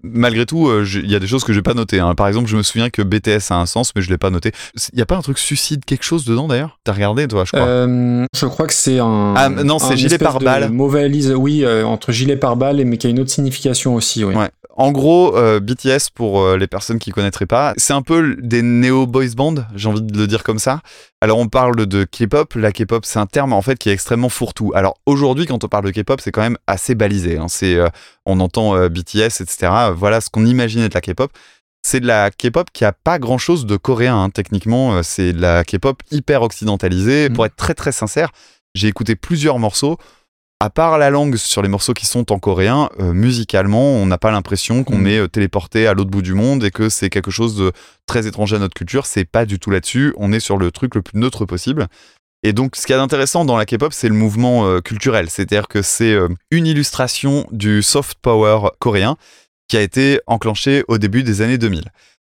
malgré 0.03 0.47
tout, 0.47 0.67
euh, 0.69 0.85
il 0.95 1.09
y 1.09 1.15
a 1.15 1.21
des 1.21 1.29
choses 1.29 1.45
que 1.45 1.53
j'ai 1.53 1.63
pas 1.63 1.75
notées. 1.75 2.01
hein. 2.01 2.17
Par 2.17 2.27
exemple, 2.27 2.49
je 2.49 2.57
me 2.57 2.65
souviens 2.65 2.91
que 2.91 3.03
BTS 3.03 3.53
a 3.53 3.55
un 3.61 3.67
sens, 3.67 3.93
mais 3.95 4.03
je 4.03 4.11
l'ai 4.11 4.19
pas 4.19 4.31
noté. 4.31 4.51
Il 4.93 4.99
y 4.99 5.03
a 5.03 5.07
pas 5.07 5.17
un 5.17 5.23
truc 5.23 5.39
suicide 5.39 5.85
quelque 5.85 6.03
chose 6.03 6.25
dedans 6.25 6.49
d'ailleurs? 6.49 6.81
T'as 6.83 6.93
regardé 6.93 7.29
toi, 7.29 7.45
je 7.45 7.53
crois? 7.53 7.63
Euh, 7.63 8.25
je 8.35 8.47
crois 8.47 8.67
que 8.67 8.75
c'est 8.75 8.99
un. 8.99 9.35
Ah, 9.37 9.49
non, 9.49 9.79
c'est 9.79 9.97
gilet 9.97 10.19
pare-balles. 10.19 10.65
de 10.65 10.73
Mauvais 10.73 11.09
lise, 11.09 11.33
oui, 11.37 11.65
entre 11.85 12.11
gilet 12.11 12.37
pare-balles 12.37 12.81
et 12.81 12.85
mais 12.85 12.97
qui 12.99 13.07
a 13.07 13.11
une 13.11 13.21
autre 13.21 13.31
signification 13.31 13.95
aussi, 13.95 14.25
oui. 14.25 14.35
Ouais. 14.35 14.51
En 14.75 14.91
gros, 14.91 15.33
BTS, 15.61 16.09
pour 16.15 16.57
les 16.57 16.67
personnes 16.67 16.99
qui 16.99 17.11
connaîtraient 17.13 17.47
pas, 17.47 17.75
c'est 17.77 17.93
un 17.93 18.01
peu 18.03 18.37
des 18.41 18.63
néo-boys 18.63 19.35
band, 19.37 19.55
j'ai 19.77 19.89
envie 19.89 20.01
de 20.01 20.17
le 20.19 20.27
dire 20.27 20.43
comme 20.43 20.59
ça. 20.59 20.81
Alors 21.21 21.39
on 21.39 21.47
parle 21.47 21.87
de 21.87 22.03
K-pop, 22.05 22.55
la 22.55 22.73
K-pop 22.73 23.05
c'est 23.05 23.19
un 23.21 23.27
terme 23.27 23.53
en 23.53 23.63
fait 23.63 23.79
qui 23.79 23.91
est 23.91 23.93
extrêmement 23.93 24.29
fourre-tout. 24.33 24.73
Alors 24.75 24.95
aujourd'hui 25.07 25.47
quand 25.47 25.63
on 25.65 25.69
parle 25.69 25.85
de 25.85 25.91
K-pop 25.91 26.21
c'est 26.21 26.33
quand 26.33 26.41
même 26.43 26.59
assez 26.67 26.95
balisé. 26.95 27.39
hein. 27.39 27.47
C'est, 27.49 27.77
euh, 27.77 27.89
on 28.27 28.41
entend 28.41 28.75
euh, 28.77 28.89
BTS, 28.89 29.41
etc. 29.41 29.71
Voilà 29.95 30.21
ce 30.21 30.31
qu'on 30.31 30.45
imagine 30.47 30.83
être 30.83 30.95
la 30.95 31.01
K-pop. 31.01 31.31
C'est 31.85 32.01
de 32.01 32.07
la 32.07 32.31
K-pop 32.31 32.69
qui 32.73 32.85
a 32.85 32.93
pas 32.93 33.19
grand-chose 33.19 33.67
de 33.67 33.77
coréen 33.77 34.17
hein. 34.17 34.31
techniquement. 34.31 34.95
euh, 34.95 35.03
C'est 35.03 35.33
de 35.33 35.41
la 35.41 35.65
K-pop 35.65 36.03
hyper 36.11 36.43
occidentalisée. 36.43 37.29
Mhm. 37.29 37.35
Pour 37.35 37.47
être 37.47 37.57
très 37.57 37.75
très 37.75 37.93
sincère, 37.93 38.31
j'ai 38.75 38.89
écouté 38.89 39.17
plusieurs 39.17 39.59
morceaux. 39.59 39.99
À 40.61 40.71
part 40.71 40.97
la 40.97 41.11
langue 41.11 41.35
sur 41.35 41.61
les 41.61 41.69
morceaux 41.69 41.93
qui 41.93 42.07
sont 42.07 42.31
en 42.31 42.39
coréen, 42.39 42.89
euh, 43.01 43.13
musicalement, 43.13 43.83
on 43.97 44.07
n'a 44.07 44.17
pas 44.17 44.31
l'impression 44.31 44.85
qu'on 44.85 44.99
Mhm. 44.99 45.07
est 45.09 45.29
téléporté 45.29 45.89
à 45.89 45.93
l'autre 45.95 46.11
bout 46.11 46.23
du 46.23 46.35
monde 46.35 46.63
et 46.63 46.71
que 46.71 46.89
c'est 46.89 47.11
quelque 47.11 47.33
chose 47.33 47.57
de 47.57 47.73
très 48.07 48.29
étranger 48.29 48.55
à 48.55 48.59
notre 48.61 48.75
culture. 48.75 49.05
C'est 49.07 49.25
pas 49.25 49.45
du 49.45 49.59
tout 49.59 49.71
là-dessus. 49.73 50.15
On 50.19 50.33
est 50.33 50.39
sur 50.39 50.57
le 50.59 50.71
truc 50.71 50.95
le 50.95 51.03
plus 51.03 51.19
neutre 51.19 51.47
possible. 51.47 51.89
Et 52.43 52.53
donc, 52.53 52.75
ce 52.77 52.87
qu'il 52.87 52.93
y 52.93 52.97
a 52.97 52.99
d'intéressant 52.99 53.45
dans 53.45 53.57
la 53.57 53.65
K-pop, 53.67 53.93
c'est 53.93 54.09
le 54.09 54.15
mouvement 54.15 54.67
euh, 54.67 54.81
culturel. 54.81 55.31
C'est-à-dire 55.31 55.69
que 55.69 55.81
c'est 55.83 56.13
euh, 56.13 56.29
une 56.51 56.67
illustration 56.67 57.47
du 57.53 57.83
soft 57.83 58.19
power 58.21 58.71
coréen 58.81 59.17
qui 59.69 59.77
a 59.77 59.81
été 59.81 60.21
enclenché 60.27 60.85
au 60.89 60.99
début 60.99 61.23
des 61.23 61.41
années 61.41 61.59
2000. 61.59 61.85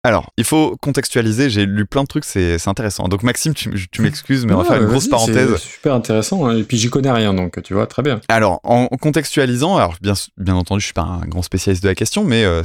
Alors, 0.04 0.30
il 0.36 0.44
faut 0.44 0.76
contextualiser, 0.80 1.50
j'ai 1.50 1.66
lu 1.66 1.84
plein 1.84 2.02
de 2.04 2.06
trucs, 2.06 2.24
c'est 2.24 2.68
intéressant. 2.68 3.08
Donc 3.08 3.24
Maxime, 3.24 3.54
tu, 3.54 3.88
tu 3.90 4.02
m'excuses, 4.02 4.46
mais 4.46 4.52
on 4.52 4.58
va 4.58 4.64
faire 4.64 4.80
une 4.80 4.86
grosse 4.86 5.08
parenthèse. 5.08 5.56
C'est 5.56 5.68
super 5.68 5.94
intéressant. 5.94 6.46
hein. 6.46 6.56
Et 6.58 6.62
puis 6.62 6.76
j'y 6.78 6.88
connais 6.90 7.10
rien, 7.10 7.34
donc 7.34 7.60
tu 7.64 7.74
vois, 7.74 7.88
très 7.88 8.02
bien. 8.04 8.20
Alors, 8.28 8.60
en 8.62 8.86
contextualisant, 8.86 9.76
alors 9.76 9.96
bien, 10.00 10.12
bien 10.36 10.54
entendu, 10.54 10.80
je 10.80 10.84
suis 10.86 10.92
pas 10.94 11.02
un 11.02 11.26
grand 11.26 11.42
spécialiste 11.42 11.82
de 11.82 11.88
la 11.88 11.96
question, 11.96 12.22
mais 12.22 12.44
euh, 12.44 12.62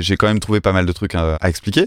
j'ai 0.00 0.16
quand 0.18 0.26
même 0.26 0.40
trouvé 0.40 0.60
pas 0.60 0.72
mal 0.72 0.84
de 0.84 0.92
trucs 0.92 1.14
à, 1.14 1.36
à 1.36 1.48
expliquer. 1.48 1.86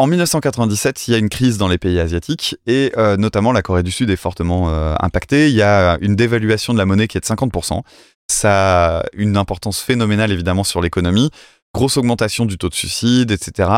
En 0.00 0.06
1997, 0.06 1.08
il 1.08 1.10
y 1.10 1.14
a 1.16 1.18
une 1.18 1.28
crise 1.28 1.58
dans 1.58 1.66
les 1.66 1.76
pays 1.76 1.98
asiatiques 1.98 2.56
et 2.68 2.92
euh, 2.96 3.16
notamment 3.16 3.50
la 3.50 3.62
Corée 3.62 3.82
du 3.82 3.90
Sud 3.90 4.10
est 4.10 4.16
fortement 4.16 4.70
euh, 4.70 4.94
impactée. 5.00 5.48
Il 5.48 5.56
y 5.56 5.62
a 5.62 5.98
une 6.00 6.14
dévaluation 6.14 6.72
de 6.72 6.78
la 6.78 6.84
monnaie 6.84 7.08
qui 7.08 7.18
est 7.18 7.20
de 7.20 7.26
50%. 7.26 7.82
Ça 8.30 8.98
a 8.98 9.04
une 9.14 9.36
importance 9.36 9.80
phénoménale 9.80 10.30
évidemment 10.30 10.62
sur 10.62 10.80
l'économie. 10.80 11.32
Grosse 11.74 11.96
augmentation 11.96 12.44
du 12.44 12.58
taux 12.58 12.68
de 12.68 12.74
suicide, 12.74 13.32
etc. 13.32 13.70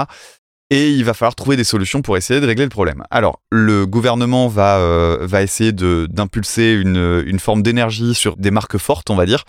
Et 0.69 0.91
il 0.91 1.05
va 1.07 1.15
falloir 1.15 1.35
trouver 1.35 1.57
des 1.57 1.65
solutions 1.65 2.03
pour 2.03 2.19
essayer 2.19 2.39
de 2.39 2.47
régler 2.47 2.65
le 2.65 2.71
problème. 2.71 3.03
Alors, 3.11 3.41
le 3.51 3.87
gouvernement 3.87 4.47
va, 4.47 4.77
euh, 4.77 5.19
va 5.23 5.43
essayer 5.43 5.73
d'impulser 5.73 6.75
une 6.75 7.39
forme 7.41 7.63
d'énergie 7.63 8.15
sur 8.15 8.37
des 8.37 8.51
marques 8.51 8.77
fortes, 8.77 9.09
on 9.09 9.17
va 9.17 9.25
dire. 9.25 9.45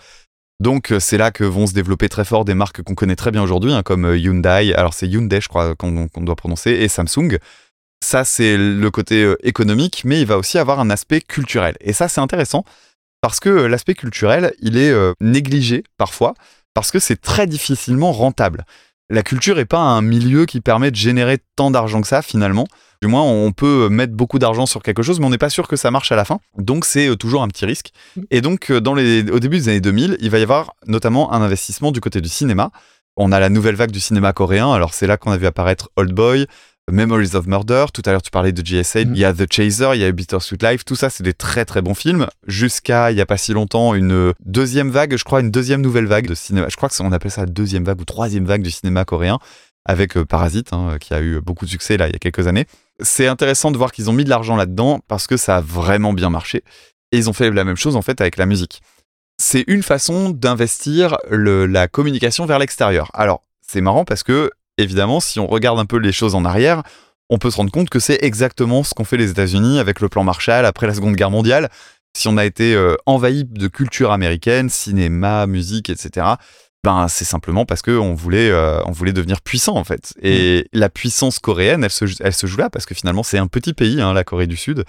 Donc, 0.62 0.92
euh, 0.92 1.00
c'est 1.00 1.18
là 1.18 1.32
que 1.32 1.42
vont 1.42 1.66
se 1.66 1.72
développer 1.72 2.08
très 2.08 2.24
fort 2.24 2.44
des 2.44 2.54
marques 2.54 2.82
qu'on 2.82 2.94
connaît 2.94 3.16
très 3.16 3.32
bien 3.32 3.42
aujourd'hui, 3.42 3.72
hein, 3.72 3.82
comme 3.82 4.04
euh, 4.04 4.16
Hyundai. 4.16 4.72
Alors, 4.74 4.94
c'est 4.94 5.08
Hyundai, 5.08 5.40
je 5.40 5.48
crois, 5.48 5.74
qu'on 5.74 6.08
doit 6.18 6.36
prononcer, 6.36 6.70
et 6.70 6.86
Samsung. 6.86 7.38
Ça, 8.00 8.24
c'est 8.24 8.56
le 8.56 8.90
côté 8.92 9.24
euh, 9.24 9.36
économique, 9.42 10.02
mais 10.04 10.20
il 10.20 10.26
va 10.26 10.38
aussi 10.38 10.58
avoir 10.58 10.78
un 10.78 10.88
aspect 10.88 11.20
culturel. 11.20 11.74
Et 11.80 11.92
ça, 11.92 12.06
c'est 12.06 12.20
intéressant, 12.20 12.64
parce 13.20 13.40
que 13.40 13.48
l'aspect 13.48 13.94
culturel, 13.94 14.54
il 14.60 14.76
est 14.76 14.94
négligé 15.20 15.82
parfois, 15.98 16.34
parce 16.74 16.92
que 16.92 17.00
c'est 17.00 17.20
très 17.20 17.48
difficilement 17.48 18.12
rentable 18.12 18.64
la 19.10 19.22
culture 19.22 19.58
est 19.58 19.64
pas 19.66 19.78
un 19.78 20.02
milieu 20.02 20.46
qui 20.46 20.60
permet 20.60 20.90
de 20.90 20.96
générer 20.96 21.38
tant 21.56 21.70
d'argent 21.70 22.00
que 22.00 22.08
ça 22.08 22.22
finalement. 22.22 22.66
Du 23.02 23.08
moins, 23.08 23.22
on 23.22 23.50
peut 23.50 23.88
mettre 23.88 24.12
beaucoup 24.12 24.38
d'argent 24.38 24.64
sur 24.64 24.80
quelque 24.80 25.02
chose, 25.02 25.18
mais 25.18 25.26
on 25.26 25.30
n'est 25.30 25.38
pas 25.38 25.50
sûr 25.50 25.66
que 25.66 25.74
ça 25.74 25.90
marche 25.90 26.12
à 26.12 26.16
la 26.16 26.24
fin. 26.24 26.38
Donc, 26.56 26.84
c'est 26.84 27.08
euh, 27.08 27.16
toujours 27.16 27.42
un 27.42 27.48
petit 27.48 27.66
risque. 27.66 27.90
Et 28.30 28.40
donc, 28.40 28.70
euh, 28.70 28.80
dans 28.80 28.94
les, 28.94 29.28
au 29.28 29.40
début 29.40 29.58
des 29.58 29.68
années 29.70 29.80
2000, 29.80 30.18
il 30.20 30.30
va 30.30 30.38
y 30.38 30.42
avoir 30.42 30.74
notamment 30.86 31.32
un 31.32 31.42
investissement 31.42 31.90
du 31.90 32.00
côté 32.00 32.20
du 32.20 32.28
cinéma. 32.28 32.70
On 33.16 33.32
a 33.32 33.40
la 33.40 33.48
nouvelle 33.48 33.74
vague 33.74 33.90
du 33.90 33.98
cinéma 33.98 34.32
coréen. 34.32 34.72
Alors, 34.72 34.94
c'est 34.94 35.08
là 35.08 35.16
qu'on 35.16 35.32
a 35.32 35.36
vu 35.36 35.46
apparaître 35.46 35.90
Old 35.96 36.12
Boy, 36.12 36.46
Memories 36.90 37.34
of 37.34 37.46
Murder. 37.46 37.86
Tout 37.94 38.02
à 38.06 38.10
l'heure, 38.12 38.22
tu 38.22 38.30
parlais 38.30 38.52
de 38.52 38.62
GSA. 38.62 39.04
Mhm. 39.04 39.14
Il 39.14 39.18
y 39.20 39.24
a 39.24 39.32
The 39.32 39.50
Chaser, 39.52 39.90
il 39.94 40.00
y 40.00 40.04
a 40.04 40.10
Bittersweet 40.12 40.62
Life. 40.62 40.84
Tout 40.84 40.96
ça, 40.96 41.10
c'est 41.10 41.22
des 41.22 41.32
très 41.34 41.64
très 41.64 41.80
bons 41.82 41.94
films. 41.94 42.26
Jusqu'à 42.46 43.10
il 43.12 43.16
y 43.18 43.20
a 43.20 43.26
pas 43.26 43.36
si 43.36 43.52
longtemps, 43.52 43.94
une 43.94 44.32
deuxième 44.44 44.90
vague, 44.90 45.16
je 45.16 45.24
crois, 45.24 45.40
une 45.40 45.50
deuxième 45.50 45.80
nouvelle 45.80 46.06
vague 46.06 46.26
de 46.26 46.34
cinéma. 46.34 46.66
Je 46.68 46.76
crois 46.76 46.88
que 46.88 46.94
c'est- 46.94 47.02
on 47.04 47.12
appelle 47.12 47.30
ça 47.30 47.42
la 47.42 47.46
deuxième 47.46 47.84
vague 47.84 48.00
ou 48.00 48.04
troisième 48.04 48.44
vague 48.44 48.62
du 48.62 48.70
cinéma 48.70 49.04
coréen 49.04 49.38
avec 49.84 50.16
euh, 50.16 50.24
Parasite, 50.24 50.72
hein, 50.72 50.96
qui 51.00 51.12
a 51.14 51.20
eu 51.20 51.40
beaucoup 51.40 51.64
de 51.64 51.70
succès 51.70 51.96
là 51.96 52.08
il 52.08 52.12
y 52.12 52.16
a 52.16 52.18
quelques 52.18 52.46
années. 52.46 52.66
C'est 53.00 53.26
intéressant 53.26 53.70
de 53.70 53.78
voir 53.78 53.90
qu'ils 53.92 54.10
ont 54.10 54.12
mis 54.12 54.24
de 54.24 54.30
l'argent 54.30 54.56
là-dedans 54.56 55.00
parce 55.08 55.26
que 55.26 55.36
ça 55.36 55.56
a 55.56 55.60
vraiment 55.60 56.12
bien 56.12 56.30
marché. 56.30 56.62
Et 57.10 57.18
ils 57.18 57.28
ont 57.28 57.32
fait 57.32 57.50
la 57.50 57.64
même 57.64 57.76
chose 57.76 57.96
en 57.96 58.02
fait 58.02 58.20
avec 58.20 58.36
la 58.36 58.46
musique. 58.46 58.80
C'est 59.38 59.64
une 59.66 59.82
façon 59.82 60.30
d'investir 60.30 61.16
la 61.30 61.88
communication 61.88 62.46
vers 62.46 62.58
l'extérieur. 62.60 63.10
Alors, 63.14 63.42
c'est 63.66 63.80
marrant 63.80 64.04
parce 64.04 64.22
que, 64.22 64.50
évidemment, 64.78 65.20
si 65.20 65.40
on 65.40 65.46
regarde 65.46 65.78
un 65.78 65.86
peu 65.86 65.96
les 65.96 66.12
choses 66.12 66.34
en 66.34 66.44
arrière, 66.44 66.82
on 67.30 67.38
peut 67.38 67.50
se 67.50 67.56
rendre 67.56 67.72
compte 67.72 67.88
que 67.88 67.98
c'est 67.98 68.18
exactement 68.22 68.82
ce 68.84 68.94
qu'ont 68.94 69.04
fait 69.04 69.16
les 69.16 69.30
États-Unis 69.30 69.78
avec 69.78 70.00
le 70.00 70.08
plan 70.08 70.24
Marshall 70.24 70.66
après 70.66 70.86
la 70.86 70.94
Seconde 70.94 71.16
Guerre 71.16 71.30
mondiale. 71.30 71.70
Si 72.16 72.28
on 72.28 72.36
a 72.36 72.44
été 72.44 72.74
euh, 72.74 72.94
envahi 73.06 73.44
de 73.44 73.68
culture 73.68 74.12
américaine, 74.12 74.68
cinéma, 74.68 75.46
musique, 75.46 75.88
etc., 75.88 76.26
ben 76.84 77.06
c'est 77.08 77.24
simplement 77.24 77.64
parce 77.64 77.80
que 77.80 77.92
on 77.92 78.14
voulait, 78.14 78.50
euh, 78.50 78.82
on 78.86 78.90
voulait 78.90 79.12
devenir 79.12 79.40
puissant 79.40 79.76
en 79.76 79.84
fait. 79.84 80.12
Et 80.20 80.68
la 80.72 80.90
puissance 80.90 81.38
coréenne, 81.38 81.84
elle 81.84 81.90
se, 81.90 82.04
elle 82.20 82.34
se 82.34 82.46
joue 82.46 82.58
là 82.58 82.70
parce 82.70 82.86
que 82.86 82.94
finalement 82.94 83.22
c'est 83.22 83.38
un 83.38 83.46
petit 83.46 83.72
pays, 83.72 84.00
hein, 84.00 84.12
la 84.12 84.24
Corée 84.24 84.48
du 84.48 84.56
Sud, 84.56 84.84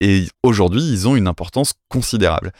et 0.00 0.28
aujourd'hui 0.42 0.82
ils 0.82 1.08
ont 1.08 1.16
une 1.16 1.26
importance 1.26 1.72
considérable. 1.88 2.52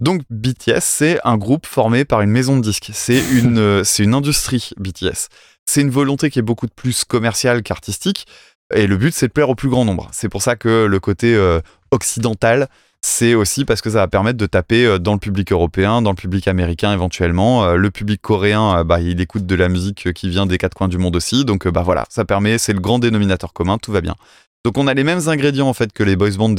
Donc 0.00 0.22
BTS, 0.30 0.80
c'est 0.80 1.20
un 1.24 1.36
groupe 1.36 1.66
formé 1.66 2.04
par 2.04 2.20
une 2.22 2.30
maison 2.30 2.56
de 2.56 2.62
disques. 2.62 2.90
C'est 2.92 3.22
une, 3.32 3.58
euh, 3.58 3.84
c'est 3.84 4.02
une 4.02 4.14
industrie 4.14 4.70
BTS. 4.78 5.28
C'est 5.66 5.80
une 5.80 5.90
volonté 5.90 6.30
qui 6.30 6.38
est 6.38 6.42
beaucoup 6.42 6.68
plus 6.68 7.04
commerciale 7.04 7.62
qu'artistique. 7.62 8.26
Et 8.74 8.86
le 8.86 8.96
but, 8.96 9.14
c'est 9.14 9.28
de 9.28 9.32
plaire 9.32 9.50
au 9.50 9.54
plus 9.54 9.68
grand 9.68 9.84
nombre. 9.84 10.08
C'est 10.12 10.28
pour 10.28 10.42
ça 10.42 10.56
que 10.56 10.86
le 10.86 11.00
côté 11.00 11.34
euh, 11.34 11.60
occidental, 11.90 12.68
c'est 13.02 13.34
aussi 13.34 13.64
parce 13.64 13.82
que 13.82 13.90
ça 13.90 13.98
va 13.98 14.08
permettre 14.08 14.38
de 14.38 14.46
taper 14.46 14.86
euh, 14.86 14.98
dans 14.98 15.12
le 15.12 15.18
public 15.18 15.52
européen, 15.52 16.00
dans 16.00 16.10
le 16.10 16.16
public 16.16 16.48
américain 16.48 16.92
éventuellement. 16.92 17.64
Euh, 17.64 17.76
Le 17.76 17.90
public 17.90 18.20
coréen, 18.22 18.84
bah, 18.84 19.00
il 19.00 19.20
écoute 19.20 19.46
de 19.46 19.54
la 19.54 19.68
musique 19.68 20.12
qui 20.14 20.28
vient 20.30 20.46
des 20.46 20.58
quatre 20.58 20.74
coins 20.74 20.88
du 20.88 20.98
monde 20.98 21.16
aussi. 21.16 21.44
Donc 21.44 21.68
bah 21.68 21.82
voilà, 21.82 22.06
ça 22.08 22.24
permet, 22.24 22.58
c'est 22.58 22.72
le 22.72 22.80
grand 22.80 22.98
dénominateur 22.98 23.52
commun, 23.52 23.78
tout 23.78 23.92
va 23.92 24.00
bien. 24.00 24.14
Donc 24.64 24.78
on 24.78 24.86
a 24.86 24.94
les 24.94 25.04
mêmes 25.04 25.28
ingrédients 25.28 25.68
en 25.68 25.74
fait 25.74 25.92
que 25.92 26.02
les 26.02 26.16
boys 26.16 26.30
bands 26.38 26.54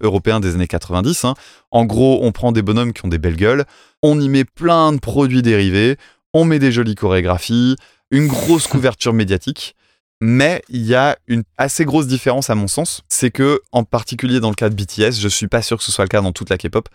européens 0.00 0.40
des 0.40 0.54
années 0.54 0.66
90. 0.66 1.24
hein. 1.26 1.34
En 1.70 1.84
gros, 1.84 2.20
on 2.22 2.32
prend 2.32 2.52
des 2.52 2.62
bonhommes 2.62 2.94
qui 2.94 3.04
ont 3.04 3.08
des 3.08 3.18
belles 3.18 3.36
gueules, 3.36 3.66
on 4.02 4.18
y 4.18 4.30
met 4.30 4.44
plein 4.44 4.92
de 4.92 4.98
produits 4.98 5.42
dérivés, 5.42 5.98
on 6.32 6.46
met 6.46 6.58
des 6.58 6.72
jolies 6.72 6.94
chorégraphies, 6.94 7.76
une 8.10 8.26
grosse 8.26 8.66
couverture 8.66 9.12
médiatique. 9.12 9.74
Mais 10.20 10.62
il 10.68 10.84
y 10.84 10.96
a 10.96 11.16
une 11.28 11.44
assez 11.58 11.84
grosse 11.84 12.08
différence 12.08 12.50
à 12.50 12.56
mon 12.56 12.66
sens, 12.66 13.02
c'est 13.08 13.30
que 13.30 13.60
en 13.70 13.84
particulier 13.84 14.40
dans 14.40 14.48
le 14.48 14.56
cas 14.56 14.68
de 14.68 14.74
BTS, 14.74 15.12
je 15.20 15.28
suis 15.28 15.46
pas 15.46 15.62
sûr 15.62 15.78
que 15.78 15.84
ce 15.84 15.92
soit 15.92 16.04
le 16.04 16.08
cas 16.08 16.20
dans 16.20 16.32
toute 16.32 16.50
la 16.50 16.58
K-pop. 16.58 16.88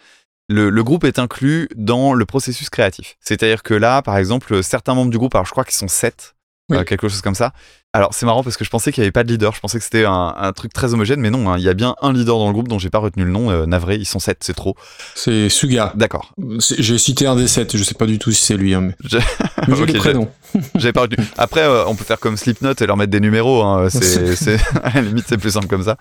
Le, 0.49 0.69
le 0.69 0.83
groupe 0.83 1.05
est 1.05 1.19
inclus 1.19 1.69
dans 1.77 2.13
le 2.13 2.25
processus 2.25 2.69
créatif. 2.69 3.15
C'est-à-dire 3.21 3.63
que 3.63 3.73
là, 3.73 4.01
par 4.01 4.17
exemple, 4.17 4.61
certains 4.61 4.93
membres 4.93 5.11
du 5.11 5.17
groupe, 5.17 5.35
alors 5.35 5.45
je 5.45 5.51
crois 5.51 5.63
qu'ils 5.63 5.75
sont 5.75 5.87
sept, 5.87 6.32
Oui. 6.69 6.77
euh, 6.77 6.83
quelque 6.83 7.09
chose 7.09 7.21
comme 7.21 7.35
ça. 7.35 7.51
Alors 7.91 8.13
c'est 8.13 8.25
marrant 8.25 8.41
parce 8.41 8.57
que 8.57 8.63
je 8.65 8.69
pensais 8.69 8.91
qu'il 8.91 9.01
n'y 9.01 9.05
avait 9.05 9.11
pas 9.11 9.23
de 9.23 9.31
leader, 9.31 9.53
je 9.53 9.59
pensais 9.59 9.77
que 9.77 9.83
c'était 9.83 10.05
un, 10.05 10.33
un 10.37 10.51
truc 10.53 10.71
très 10.73 10.93
homogène, 10.93 11.19
mais 11.19 11.29
non, 11.29 11.49
hein, 11.51 11.57
il 11.57 11.63
y 11.63 11.69
a 11.69 11.73
bien 11.73 11.95
un 12.01 12.11
leader 12.13 12.37
dans 12.39 12.47
le 12.47 12.53
groupe 12.53 12.67
dont 12.69 12.79
j'ai 12.79 12.89
pas 12.89 12.97
retenu 12.99 13.25
le 13.25 13.31
nom, 13.31 13.51
euh, 13.51 13.65
navré, 13.65 13.97
ils 13.97 14.05
sont 14.05 14.19
sept, 14.19 14.37
c'est 14.43 14.55
trop. 14.55 14.75
C'est 15.13 15.49
Suga. 15.49 15.91
D'accord. 15.95 16.33
J'ai 16.79 16.97
cité 16.97 17.27
un 17.27 17.35
des 17.35 17.47
sept, 17.47 17.75
je 17.77 17.83
sais 17.83 17.93
pas 17.95 18.05
du 18.05 18.17
tout 18.17 18.31
si 18.31 18.43
c'est 18.43 18.57
lui, 18.57 18.73
hein, 18.73 18.81
mais, 18.81 18.95
Je- 19.03 19.17
le 19.67 19.93
prénom. 19.99 20.29
J'avais 20.75 20.93
pas 20.93 21.01
retenu. 21.01 21.23
Après, 21.37 21.61
euh, 21.61 21.85
on 21.85 21.95
peut 21.95 22.05
faire 22.05 22.19
comme 22.19 22.37
Slipknot 22.37 22.73
et 22.79 22.85
leur 22.87 22.97
mettre 22.97 23.11
des 23.11 23.19
numéros. 23.19 23.61
Hein. 23.61 23.89
C'est, 23.89 24.57
à 24.83 24.93
la 24.95 25.01
limite, 25.01 25.25
c'est 25.27 25.37
plus 25.37 25.51
simple 25.51 25.67
comme 25.67 25.83
ça. 25.83 25.97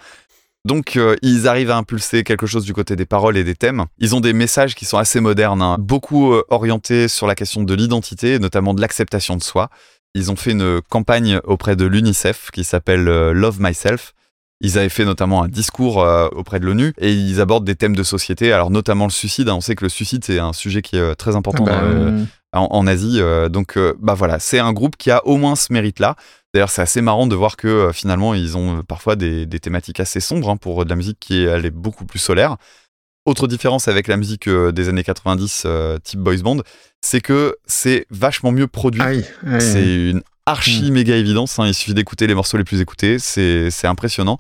Donc, 0.64 0.96
euh, 0.96 1.16
ils 1.22 1.48
arrivent 1.48 1.72
à 1.72 1.76
impulser 1.76 2.22
quelque 2.22 2.46
chose 2.46 2.64
du 2.64 2.72
côté 2.72 2.94
des 2.94 3.04
paroles 3.04 3.36
et 3.36 3.42
des 3.42 3.56
thèmes. 3.56 3.84
Ils 3.98 4.14
ont 4.14 4.20
des 4.20 4.32
messages 4.32 4.76
qui 4.76 4.84
sont 4.84 4.96
assez 4.96 5.18
modernes, 5.20 5.60
hein, 5.60 5.76
beaucoup 5.80 6.32
euh, 6.32 6.44
orientés 6.50 7.08
sur 7.08 7.26
la 7.26 7.34
question 7.34 7.64
de 7.64 7.74
l'identité, 7.74 8.38
notamment 8.38 8.72
de 8.72 8.80
l'acceptation 8.80 9.36
de 9.36 9.42
soi. 9.42 9.70
Ils 10.14 10.30
ont 10.30 10.36
fait 10.36 10.52
une 10.52 10.80
campagne 10.88 11.40
auprès 11.44 11.76
de 11.76 11.86
l'UNICEF 11.86 12.50
qui 12.52 12.64
s'appelle 12.64 13.08
euh, 13.08 13.32
Love 13.32 13.60
Myself. 13.60 14.12
Ils 14.60 14.78
avaient 14.78 14.88
fait 14.90 15.04
notamment 15.04 15.42
un 15.42 15.48
discours 15.48 16.02
euh, 16.02 16.28
auprès 16.32 16.60
de 16.60 16.66
l'ONU 16.66 16.92
et 16.98 17.12
ils 17.12 17.40
abordent 17.40 17.64
des 17.64 17.74
thèmes 17.74 17.96
de 17.96 18.02
société, 18.04 18.52
alors 18.52 18.70
notamment 18.70 19.06
le 19.06 19.10
suicide. 19.10 19.48
hein. 19.48 19.54
On 19.56 19.60
sait 19.60 19.74
que 19.74 19.84
le 19.84 19.88
suicide, 19.88 20.22
c'est 20.24 20.38
un 20.38 20.52
sujet 20.52 20.82
qui 20.82 20.96
est 20.96 21.00
euh, 21.00 21.14
très 21.14 21.34
important 21.34 21.64
Bah, 21.64 21.80
le- 21.82 21.88
euh, 21.88 22.24
en, 22.52 22.68
en 22.70 22.86
Asie. 22.86 23.18
donc, 23.48 23.78
bah 23.98 24.12
voilà, 24.12 24.38
c'est 24.38 24.58
un 24.58 24.74
groupe 24.74 24.96
qui 24.98 25.10
a 25.10 25.26
au 25.26 25.38
moins 25.38 25.56
ce 25.56 25.72
mérite-là. 25.72 26.16
D'ailleurs, 26.52 26.68
c'est 26.68 26.82
assez 26.82 27.00
marrant 27.00 27.26
de 27.26 27.34
voir 27.34 27.56
que 27.56 27.90
finalement, 27.94 28.34
ils 28.34 28.58
ont 28.58 28.82
parfois 28.82 29.16
des, 29.16 29.46
des 29.46 29.58
thématiques 29.58 30.00
assez 30.00 30.20
sombres 30.20 30.50
hein, 30.50 30.58
pour 30.58 30.84
de 30.84 30.90
la 30.90 30.96
musique 30.96 31.16
qui 31.18 31.38
est, 31.38 31.44
elle 31.44 31.64
est 31.64 31.70
beaucoup 31.70 32.04
plus 32.04 32.18
solaire. 32.18 32.58
Autre 33.24 33.46
différence 33.46 33.86
avec 33.86 34.08
la 34.08 34.16
musique 34.16 34.48
euh, 34.48 34.72
des 34.72 34.88
années 34.88 35.04
90, 35.04 35.62
euh, 35.64 35.98
type 36.02 36.18
boys 36.20 36.38
band, 36.38 36.58
c'est 37.00 37.20
que 37.20 37.56
c'est 37.66 38.06
vachement 38.10 38.50
mieux 38.50 38.66
produit. 38.66 39.00
Aïe, 39.00 39.24
aïe, 39.46 39.54
aïe. 39.54 39.60
C'est 39.60 40.10
une 40.10 40.22
archi 40.44 40.90
méga 40.90 41.16
évidence. 41.16 41.58
hein, 41.60 41.66
Il 41.68 41.74
suffit 41.74 41.94
d'écouter 41.94 42.26
les 42.26 42.34
morceaux 42.34 42.56
les 42.58 42.64
plus 42.64 42.80
écoutés. 42.80 43.20
C'est 43.20 43.70
c'est 43.70 43.86
impressionnant. 43.86 44.38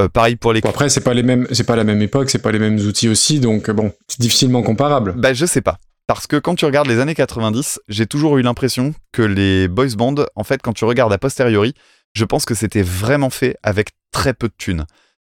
Euh, 0.00 0.08
pareil 0.08 0.34
pour 0.34 0.52
les 0.52 0.60
Bon, 0.60 0.70
après, 0.70 0.88
c'est 0.88 1.02
pas 1.02 1.14
les 1.14 1.22
mêmes, 1.22 1.46
c'est 1.52 1.62
pas 1.62 1.76
la 1.76 1.84
même 1.84 2.02
époque, 2.02 2.28
c'est 2.28 2.40
pas 2.42 2.50
les 2.50 2.58
mêmes 2.58 2.80
outils 2.80 3.08
aussi, 3.08 3.38
donc 3.38 3.70
bon, 3.70 3.92
c'est 4.08 4.20
difficilement 4.20 4.62
comparable. 4.64 5.14
Bah, 5.16 5.32
je 5.32 5.46
sais 5.46 5.60
pas. 5.60 5.78
Parce 6.08 6.26
que 6.26 6.34
quand 6.36 6.56
tu 6.56 6.64
regardes 6.64 6.88
les 6.88 6.98
années 6.98 7.14
90, 7.14 7.78
j'ai 7.88 8.06
toujours 8.06 8.36
eu 8.38 8.42
l'impression 8.42 8.94
que 9.12 9.22
les 9.22 9.68
boys 9.68 9.94
bands, 9.96 10.16
en 10.34 10.42
fait, 10.44 10.60
quand 10.60 10.72
tu 10.72 10.84
regardes 10.84 11.12
a 11.12 11.18
posteriori, 11.18 11.74
je 12.14 12.24
pense 12.24 12.44
que 12.44 12.54
c'était 12.54 12.82
vraiment 12.82 13.30
fait 13.30 13.56
avec 13.62 13.90
très 14.10 14.34
peu 14.34 14.48
de 14.48 14.54
thunes. 14.58 14.84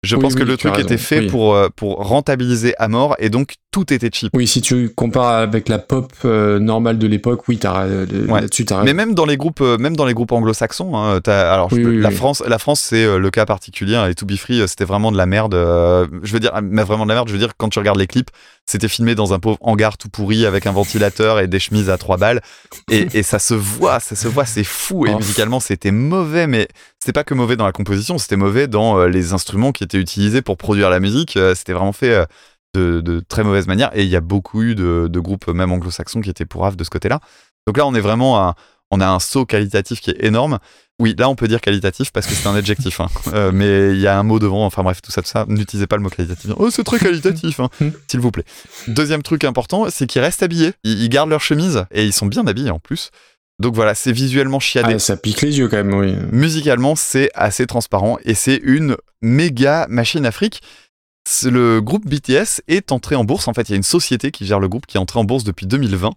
Je 0.03 0.17
Oui, 0.17 0.23
pense 0.23 0.35
que 0.35 0.43
le 0.43 0.57
truc 0.57 0.75
raison, 0.75 0.87
était 0.87 0.97
fait 0.97 1.21
oui. 1.21 1.27
pour, 1.27 1.55
euh, 1.55 1.69
pour 1.75 1.97
rentabiliser 1.97 2.75
à 2.79 2.89
mort 2.89 3.17
et 3.19 3.29
donc 3.29 3.57
tout 3.73 3.93
était 3.93 4.11
cheap. 4.13 4.31
Oui, 4.35 4.47
si 4.49 4.61
tu 4.61 4.89
compares 4.91 5.35
avec 5.39 5.69
la 5.69 5.79
pop 5.79 6.13
euh, 6.25 6.59
normale 6.59 6.99
de 6.99 7.07
l'époque, 7.07 7.47
oui, 7.47 7.57
t'as, 7.59 7.85
euh, 7.85 8.07
Ouais. 8.27 8.41
là-dessus, 8.41 8.65
t'as 8.65 8.83
Mais 8.83 8.95
même 8.95 9.15
dans 9.15 9.27
les 9.27 9.37
groupes, 9.37 9.61
euh, 9.61 9.79
même 9.79 9.97
dans 9.97 10.07
les 10.07 10.15
groupes 10.15 10.33
anglo-saxons, 10.33 10.97
hein, 10.97 11.21
t'as- 11.21 11.53
alors 11.55 11.71
je 11.71 11.77
Oui, 11.77 11.83
peux- 11.85 11.91
oui, 11.91 12.01
la 12.01 12.09
oui. 12.09 12.15
France, 12.17 12.43
la 12.47 12.59
France 12.59 12.81
c'est 12.81 13.05
euh, 13.05 13.19
le 13.19 13.31
cas 13.31 13.47
particulier. 13.47 13.95
hein, 13.95 14.09
et 14.09 14.15
To 14.17 14.27
Be 14.27 14.35
Free, 14.37 14.67
c'était 14.67 14.85
vraiment 14.85 15.13
de 15.13 15.17
la 15.17 15.27
merde. 15.27 15.55
euh, 15.55 16.07
je 16.25 16.33
veux 16.33 16.41
dire, 16.41 16.53
mais 16.63 16.83
vraiment 16.83 17.05
de 17.05 17.11
la 17.11 17.15
merde. 17.15 17.29
Je 17.29 17.33
veux 17.33 17.39
dire, 17.39 17.53
quand 17.57 17.69
tu 17.69 17.79
regardes 17.79 17.99
les 17.99 18.09
clips, 18.09 18.31
c'était 18.67 18.89
filmé 18.89 19.15
dans 19.15 19.33
un 19.33 19.39
pauvre 19.39 19.59
hangar 19.61 19.99
tout 19.99 20.09
pourri 20.09 20.47
avec 20.47 20.67
un 20.67 20.73
ventilateur 20.73 21.39
et 21.39 21.47
des 21.47 21.59
chemises 21.61 21.91
à 21.91 21.97
trois 21.99 22.17
balles. 22.17 22.41
Et, 22.91 23.07
et 23.15 23.23
ça 23.23 23.39
se 23.39 23.55
voit, 23.55 24.01
ça 24.01 24.17
se 24.17 24.27
voit, 24.29 24.47
c'est 24.47 24.65
fou. 24.65 25.07
Et 25.07 25.11
Oh. 25.15 25.17
musicalement, 25.19 25.61
c'était 25.61 25.93
mauvais, 25.93 26.47
mais 26.49 26.67
c'était 26.99 27.13
pas 27.13 27.25
que 27.25 27.35
mauvais 27.35 27.57
dans 27.57 27.67
la 27.67 27.73
composition, 27.73 28.19
c'était 28.19 28.37
mauvais 28.37 28.67
dans 28.67 28.99
euh, 28.99 29.07
les 29.09 29.33
instruments 29.33 29.71
qui 29.73 29.85
étaient 29.85 29.99
utilisés 29.99 30.43
pour 30.43 30.57
produire 30.57 30.91
la 30.91 30.99
musique. 30.99 31.37
euh, 31.37 31.55
c'était 31.55 31.73
vraiment 31.73 31.93
fait. 31.93 32.27
Euh, 32.77 32.97
de, 32.97 33.01
de 33.01 33.21
très 33.21 33.43
mauvaise 33.45 33.67
manière 33.67 33.91
et 33.95 34.03
il 34.05 34.09
y 34.09 34.17
a 34.17 34.21
beaucoup 34.21 34.63
eu 34.63 34.75
de, 34.75 35.09
de 35.11 35.21
groupes 35.21 35.49
même 35.49 35.73
anglo-saxons 35.73 36.21
qui 36.21 36.31
étaient 36.31 36.47
pourraves 36.47 36.77
de 36.77 36.85
ce 36.85 36.91
côté-là. 36.91 37.21
Donc 37.67 37.77
là 37.77 37.87
on 37.87 37.95
est 37.95 38.01
vraiment 38.01 38.39
à, 38.39 38.55
on 38.91 39.01
a 39.01 39.09
un 39.09 39.21
saut 39.21 39.47
qualitatif 39.47 40.01
qui 40.01 40.11
est 40.11 40.25
énorme. 40.25 40.59
Oui, 40.99 41.15
là 41.19 41.29
on 41.31 41.35
peut 41.35 41.49
dire 41.49 41.61
qualitatif 41.63 42.13
parce 42.13 42.27
que 42.27 42.35
c'est 42.35 42.47
un 42.47 42.55
adjectif, 42.55 43.01
hein. 43.01 43.09
Euh, 43.33 43.53
mais 43.55 43.91
il 43.95 44.01
y 44.01 44.07
a 44.07 44.19
un 44.19 44.23
mot 44.23 44.39
devant. 44.39 44.67
Enfin 44.67 44.83
bref, 44.83 45.01
tout 45.01 45.11
ça, 45.13 45.23
tout 45.23 45.29
ça. 45.29 45.47
N'utilisez 45.49 45.87
pas 45.87 45.97
le 45.97 46.03
mot 46.03 46.11
qualitatif. 46.11 46.51
Oh, 46.57 46.69
c'est 46.71 46.85
très 46.85 46.99
qualitatif, 46.99 47.61
hein, 47.61 47.71
s'il 48.09 48.21
vous 48.21 48.31
plaît. 48.31 48.45
Deuxième 48.89 49.23
truc 49.23 49.45
important, 49.45 49.87
c'est 49.89 50.07
qu'ils 50.07 50.21
restent 50.21 50.43
habillés. 50.43 50.73
Ils, 50.85 51.03
ils 51.03 51.09
gardent 51.09 51.31
leur 51.31 51.41
chemise 51.41 51.85
et 51.91 52.05
ils 52.05 52.13
sont 52.13 52.27
bien 52.27 52.47
habillés 52.47 52.71
en 52.71 52.79
plus. 52.81 53.11
Donc 53.61 53.75
voilà, 53.75 53.95
c'est 53.95 54.13
visuellement 54.13 54.59
chiadé. 54.61 54.95
Ah, 54.95 54.99
ça 54.99 55.17
pique 55.17 55.43
les 55.43 55.59
yeux 55.59 55.69
quand 55.69 55.77
même, 55.77 55.95
oui. 55.95 56.15
Musicalement, 56.33 56.97
c'est 56.97 57.31
assez 57.35 57.67
transparent 57.67 58.19
et 58.25 58.35
c'est 58.35 58.57
une 58.63 58.97
méga 59.23 59.87
machine. 59.89 60.29
C'est- 60.33 60.61
Le 61.45 61.81
groupe 61.81 62.07
BTS 62.07 62.63
est 62.69 62.93
entré 62.93 63.15
en 63.17 63.25
bourse. 63.25 63.49
En 63.49 63.55
fait, 63.55 63.69
il 63.69 63.73
y 63.73 63.75
a 63.75 63.77
une 63.77 63.83
société 63.83 64.31
qui 64.31 64.47
gère 64.47 64.61
le 64.61 64.69
groupe 64.69 64.87
qui 64.87 64.97
est 64.97 65.01
entrée 65.01 65.19
en 65.19 65.25
bourse 65.25 65.45
depuis 65.45 65.67
2020. 65.67 66.13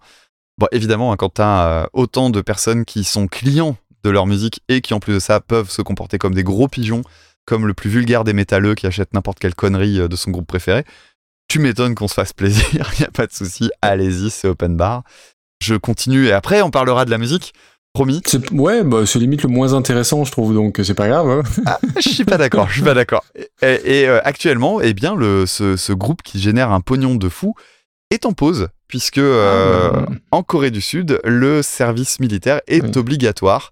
Bon, 0.57 0.67
évidemment, 0.71 1.11
hein, 1.11 1.17
quand 1.17 1.35
tu 1.35 1.41
as 1.41 1.89
autant 1.93 2.29
de 2.29 2.41
personnes 2.41 2.85
qui 2.85 3.03
sont 3.03 3.27
clients 3.27 3.75
de 4.03 4.09
leur 4.09 4.27
musique 4.27 4.61
et 4.69 4.81
qui, 4.81 4.93
en 4.93 4.99
plus 4.99 5.13
de 5.13 5.19
ça, 5.19 5.39
peuvent 5.39 5.69
se 5.69 5.81
comporter 5.81 6.17
comme 6.17 6.35
des 6.35 6.43
gros 6.43 6.67
pigeons, 6.67 7.03
comme 7.45 7.67
le 7.67 7.73
plus 7.73 7.89
vulgaire 7.89 8.23
des 8.23 8.33
métalleux 8.33 8.75
qui 8.75 8.87
achète 8.87 9.13
n'importe 9.13 9.39
quelle 9.39 9.55
connerie 9.55 9.99
euh, 9.99 10.07
de 10.07 10.15
son 10.15 10.31
groupe 10.31 10.47
préféré, 10.47 10.85
tu 11.47 11.59
m'étonnes 11.59 11.95
qu'on 11.95 12.07
se 12.07 12.13
fasse 12.13 12.33
plaisir. 12.33 12.91
Il 12.97 13.01
n'y 13.01 13.05
a 13.05 13.11
pas 13.11 13.27
de 13.27 13.33
souci. 13.33 13.71
Allez-y, 13.81 14.29
c'est 14.29 14.47
open 14.47 14.75
bar. 14.75 15.03
Je 15.61 15.75
continue 15.75 16.27
et 16.27 16.33
après, 16.33 16.61
on 16.61 16.71
parlera 16.71 17.05
de 17.05 17.11
la 17.11 17.17
musique. 17.17 17.53
Promis. 17.93 18.21
C'est, 18.25 18.49
ouais, 18.51 18.83
bah, 18.83 19.05
c'est 19.05 19.19
limite 19.19 19.43
le 19.43 19.49
moins 19.49 19.73
intéressant, 19.73 20.23
je 20.25 20.31
trouve, 20.31 20.55
donc 20.55 20.81
c'est 20.83 20.95
pas 20.95 21.07
grave. 21.07 21.29
hein. 21.29 21.43
Ah, 21.67 21.79
je 22.03 22.09
suis 22.09 22.25
pas 22.25 22.37
d'accord, 22.37 22.67
je 22.67 22.73
suis 22.73 22.81
pas 22.81 22.95
d'accord. 22.95 23.23
Et, 23.61 23.99
et, 24.01 24.09
euh, 24.09 24.19
actuellement, 24.23 24.81
eh 24.81 24.95
bien, 24.95 25.15
le, 25.15 25.45
ce, 25.45 25.77
ce 25.77 25.93
groupe 25.93 26.23
qui 26.23 26.39
génère 26.39 26.71
un 26.71 26.81
pognon 26.81 27.13
de 27.13 27.29
fou 27.29 27.53
est 28.09 28.25
en 28.25 28.33
pause, 28.33 28.69
puisque 28.87 29.19
euh, 29.19 29.91
Ah. 29.93 30.05
en 30.31 30.41
Corée 30.41 30.71
du 30.71 30.81
Sud, 30.81 31.19
le 31.23 31.61
service 31.61 32.19
militaire 32.19 32.61
est 32.67 32.81
Oui. 32.83 32.91
obligatoire. 32.95 33.71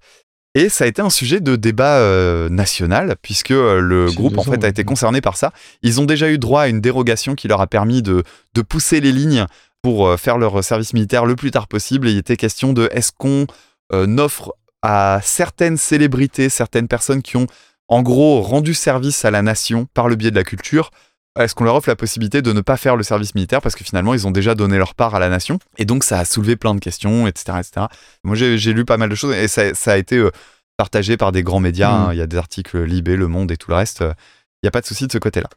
Et 0.54 0.70
ça 0.70 0.84
a 0.84 0.88
été 0.88 1.02
un 1.02 1.10
sujet 1.10 1.40
de 1.40 1.56
débat 1.56 1.98
euh, 1.98 2.48
national, 2.50 3.16
puisque 3.24 3.50
euh, 3.52 3.80
le 3.80 4.08
C'est 4.10 4.16
groupe 4.16 4.38
en 4.38 4.44
fait 4.44 4.64
a 4.64 4.68
été 4.68 4.84
concerné 4.84 5.22
par 5.22 5.36
ça. 5.36 5.52
Ils 5.82 6.00
ont 6.00 6.06
déjà 6.06 6.30
eu 6.30 6.38
droit 6.38 6.62
à 6.64 6.68
une 6.68 6.82
dérogation 6.82 7.34
qui 7.34 7.48
leur 7.48 7.62
a 7.62 7.66
permis 7.68 8.04
de, 8.04 8.24
de 8.54 8.62
pousser 8.62 9.00
les 9.02 9.14
lignes 9.14 9.46
pour 9.82 10.08
euh, 10.08 10.18
faire 10.18 10.38
leur 10.38 10.64
service 10.64 10.94
militaire 10.94 11.26
le 11.26 11.36
plus 11.36 11.50
tard 11.50 11.68
possible. 11.68 12.08
Et 12.08 12.12
il 12.12 12.18
était 12.20 12.38
question 12.38 12.72
de 12.74 12.88
est-ce 12.92 13.12
qu'on 13.18 13.48
euh, 13.94 14.18
offre 14.18 14.54
à 14.82 15.20
certaines 15.24 15.78
célébrités, 15.78 16.50
certaines 16.50 16.88
personnes 16.88 17.22
qui 17.22 17.38
ont 17.38 17.48
en 17.88 18.02
gros 18.02 18.42
rendu 18.42 18.74
service 18.74 19.26
à 19.26 19.32
la 19.32 19.42
nation 19.42 19.86
par 19.94 20.08
le 20.08 20.16
biais 20.16 20.32
de 20.32 20.36
la 20.36 20.44
culture, 20.44 20.92
est-ce 21.40 21.56
qu'on 21.56 21.64
leur 21.64 21.76
offre 21.76 21.90
la 21.90 21.96
possibilité 21.96 22.42
de 22.42 22.52
ne 22.52 22.62
pas 22.62 22.78
faire 22.78 22.96
le 22.96 23.04
service 23.04 23.36
militaire 23.36 23.62
parce 23.62 23.76
que 23.76 23.84
finalement 23.84 24.14
ils 24.14 24.28
ont 24.28 24.32
déjà 24.32 24.56
donné 24.56 24.78
leur 24.78 24.96
part 24.96 25.16
à 25.16 25.20
la 25.20 25.30
nation? 25.30 25.60
Et 25.78 25.86
donc 25.86 26.04
ça 26.04 26.20
a 26.20 26.26
soulevé 26.26 26.56
plein 26.56 26.76
de 26.76 26.80
questions, 26.80 27.28
etc. 27.28 27.60
etc. 27.60 27.86
Moi 28.24 28.36
j'ai 28.36 28.74
lu 28.74 28.86
pas 28.86 28.98
mal 28.98 29.10
de 29.10 29.16
choses 29.16 29.36
et 29.36 29.48
ça, 29.48 29.74
ça 29.74 29.94
a 29.94 29.98
été 29.98 30.18
euh, 30.18 30.32
partagé 30.78 31.18
par 31.18 31.32
des 31.32 31.44
grands 31.44 31.60
médias, 31.60 31.92
hein. 31.92 32.14
il 32.14 32.18
y 32.18 32.22
a 32.22 32.28
des 32.28 32.38
articles 32.38 32.82
Libé, 32.84 33.16
Le 33.16 33.28
Monde 33.28 33.52
et 33.52 33.58
tout 33.58 33.70
le 33.72 33.78
reste, 33.78 34.02
il 34.02 34.66
n'y 34.66 34.68
a 34.68 34.72
pas 34.72 34.82
de 34.82 34.86
souci 34.86 35.08
de 35.08 35.12
ce 35.12 35.18
côté-là. 35.18 35.50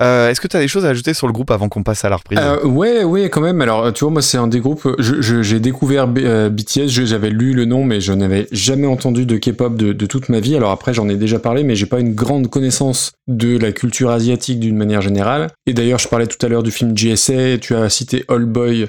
Euh, 0.00 0.30
Est-ce 0.30 0.40
que 0.40 0.48
tu 0.48 0.56
as 0.56 0.60
des 0.60 0.68
choses 0.68 0.86
à 0.86 0.88
ajouter 0.88 1.12
sur 1.12 1.26
le 1.26 1.32
groupe 1.32 1.50
avant 1.50 1.68
qu'on 1.68 1.82
passe 1.82 2.04
à 2.04 2.08
la 2.08 2.16
reprise? 2.16 2.38
Euh, 2.40 2.64
ouais, 2.64 3.04
ouais, 3.04 3.28
quand 3.28 3.40
même. 3.40 3.60
Alors, 3.60 3.92
tu 3.92 4.04
vois, 4.04 4.12
moi, 4.12 4.22
c'est 4.22 4.38
un 4.38 4.46
des 4.46 4.60
groupes. 4.60 4.88
J'ai 4.98 5.60
découvert 5.60 6.08
euh, 6.16 6.48
BTS. 6.48 6.88
J'avais 6.88 7.30
lu 7.30 7.52
le 7.52 7.66
nom, 7.66 7.84
mais 7.84 8.00
je 8.00 8.12
n'avais 8.12 8.48
jamais 8.52 8.86
entendu 8.86 9.26
de 9.26 9.36
K-pop 9.36 9.76
de, 9.76 10.06
toute 10.06 10.28
ma 10.28 10.40
vie. 10.40 10.56
Alors 10.56 10.70
après, 10.70 10.94
j'en 10.94 11.08
ai 11.08 11.16
déjà 11.16 11.38
parlé, 11.38 11.62
mais 11.62 11.76
j'ai 11.76 11.86
pas 11.86 12.00
une 12.00 12.14
grande 12.14 12.48
connaissance 12.48 13.12
de 13.28 13.56
la 13.58 13.72
culture 13.72 14.10
asiatique 14.10 14.60
d'une 14.60 14.76
manière 14.76 15.02
générale. 15.02 15.48
Et 15.66 15.74
d'ailleurs, 15.74 15.98
je 15.98 16.08
parlais 16.08 16.26
tout 16.26 16.44
à 16.44 16.48
l'heure 16.48 16.62
du 16.62 16.70
film 16.70 16.94
GSA. 16.94 17.58
Tu 17.58 17.74
as 17.74 17.88
cité 17.90 18.24
All 18.28 18.44
Boy. 18.44 18.88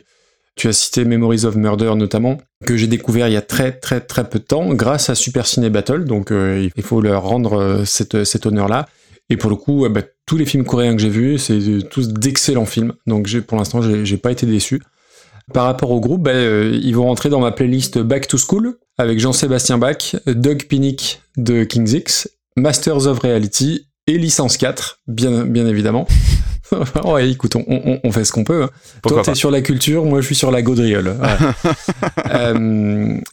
Tu 0.56 0.68
as 0.68 0.74
cité 0.74 1.04
Memories 1.04 1.46
of 1.46 1.56
Murder 1.56 1.94
notamment, 1.96 2.38
que 2.64 2.78
j'ai 2.78 2.86
découvert 2.86 3.28
il 3.28 3.34
y 3.34 3.38
a 3.38 3.42
très 3.42 3.72
très 3.72 4.02
très 4.02 4.24
peu 4.24 4.38
de 4.38 4.44
temps 4.44 4.72
grâce 4.76 5.10
à 5.10 5.16
Super 5.16 5.48
Ciné 5.48 5.72
Battle. 5.72 6.06
Donc 6.06 6.32
il 6.32 6.84
faut 6.84 7.02
leur 7.02 7.24
rendre 7.24 7.82
cet 7.86 8.46
honneur-là. 8.46 8.86
Et 9.30 9.38
pour 9.38 9.50
le 9.50 9.56
coup, 9.56 9.86
euh, 9.86 9.90
bah, 9.90 10.02
tous 10.26 10.38
les 10.38 10.46
films 10.46 10.64
coréens 10.66 10.96
que 10.96 11.02
j'ai 11.02 11.10
vus, 11.10 11.38
c'est 11.38 11.60
tous 11.90 12.10
d'excellents 12.10 12.66
films. 12.66 12.94
Donc 13.08 13.30
pour 13.42 13.58
l'instant, 13.58 13.82
j'ai, 13.82 14.18
pas 14.18 14.32
été 14.32 14.46
déçu. 14.46 14.82
Par 15.54 15.66
rapport 15.66 15.92
au 15.92 16.00
groupe, 16.00 16.24
bah, 16.24 16.32
euh, 16.32 16.80
ils 16.82 16.96
vont 16.96 17.06
rentrer 17.06 17.30
dans 17.30 17.40
ma 17.40 17.52
playlist 17.52 18.00
Back 18.00 18.28
to 18.28 18.38
School 18.38 18.78
avec 18.98 19.20
Jean-Sébastien 19.20 19.78
Bach, 19.78 20.16
Doug 20.28 20.66
Pinnick 20.70 21.22
de 21.38 21.64
King's 21.64 21.94
X, 21.94 22.30
Masters 22.56 23.08
of 23.08 23.20
Reality 23.20 23.88
et 24.08 24.18
Licence 24.18 24.58
4, 24.58 25.00
bien, 25.08 25.46
bien 25.46 25.66
évidemment. 25.68 26.08
ouais, 27.06 27.30
écoute, 27.30 27.56
on, 27.56 27.64
on- 27.68 28.00
on 28.04 28.12
fait 28.12 28.24
ce 28.26 28.32
qu'on 28.32 28.44
peut. 28.44 28.64
hein. 28.64 28.70
Toi, 29.08 29.22
t'es 29.24 29.36
sur 29.36 29.52
la 29.52 29.62
culture, 29.62 30.06
moi, 30.06 30.22
je 30.22 30.26
suis 30.26 30.36
sur 30.36 30.52
la 30.52 30.62
gaudriole. 30.62 31.16
Ouais. 31.22 31.72
Euh, 32.30 32.54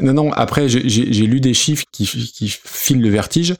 non, 0.01 0.13
non, 0.13 0.33
après, 0.33 0.69
j'ai- 0.69 0.83
lu 1.27 1.41
des 1.41 1.55
chiffres 1.55 1.85
qui, 1.93 2.05
qui 2.07 2.49
filent 2.65 3.01
le 3.03 3.09
vertige. 3.09 3.55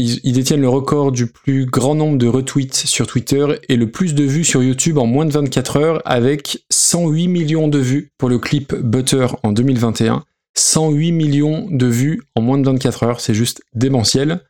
Ils, 0.00 0.32
détiennent 0.32 0.60
le 0.60 0.68
record 0.68 1.12
du 1.12 1.26
plus 1.26 1.66
grand 1.66 1.94
nombre 1.94 2.16
de 2.16 2.26
retweets 2.26 2.74
sur 2.74 3.06
Twitter 3.06 3.46
et 3.68 3.76
le 3.76 3.90
plus 3.90 4.14
de 4.14 4.24
vues 4.24 4.44
sur 4.44 4.62
YouTube 4.62 4.98
en 4.98 5.06
moins 5.06 5.26
de 5.26 5.32
24 5.32 5.76
heures 5.76 6.02
avec 6.04 6.64
108 6.70 7.28
millions 7.28 7.68
de 7.68 7.78
vues 7.78 8.10
pour 8.16 8.28
le 8.28 8.38
clip 8.38 8.74
Butter 8.74 9.26
en 9.42 9.52
2021. 9.52 10.24
108 10.54 11.12
millions 11.12 11.68
de 11.70 11.86
vues 11.86 12.22
en 12.34 12.42
moins 12.42 12.58
de 12.58 12.64
24 12.64 13.02
heures, 13.02 13.20
c'est 13.20 13.34
juste 13.34 13.62
démentiel. 13.74 14.40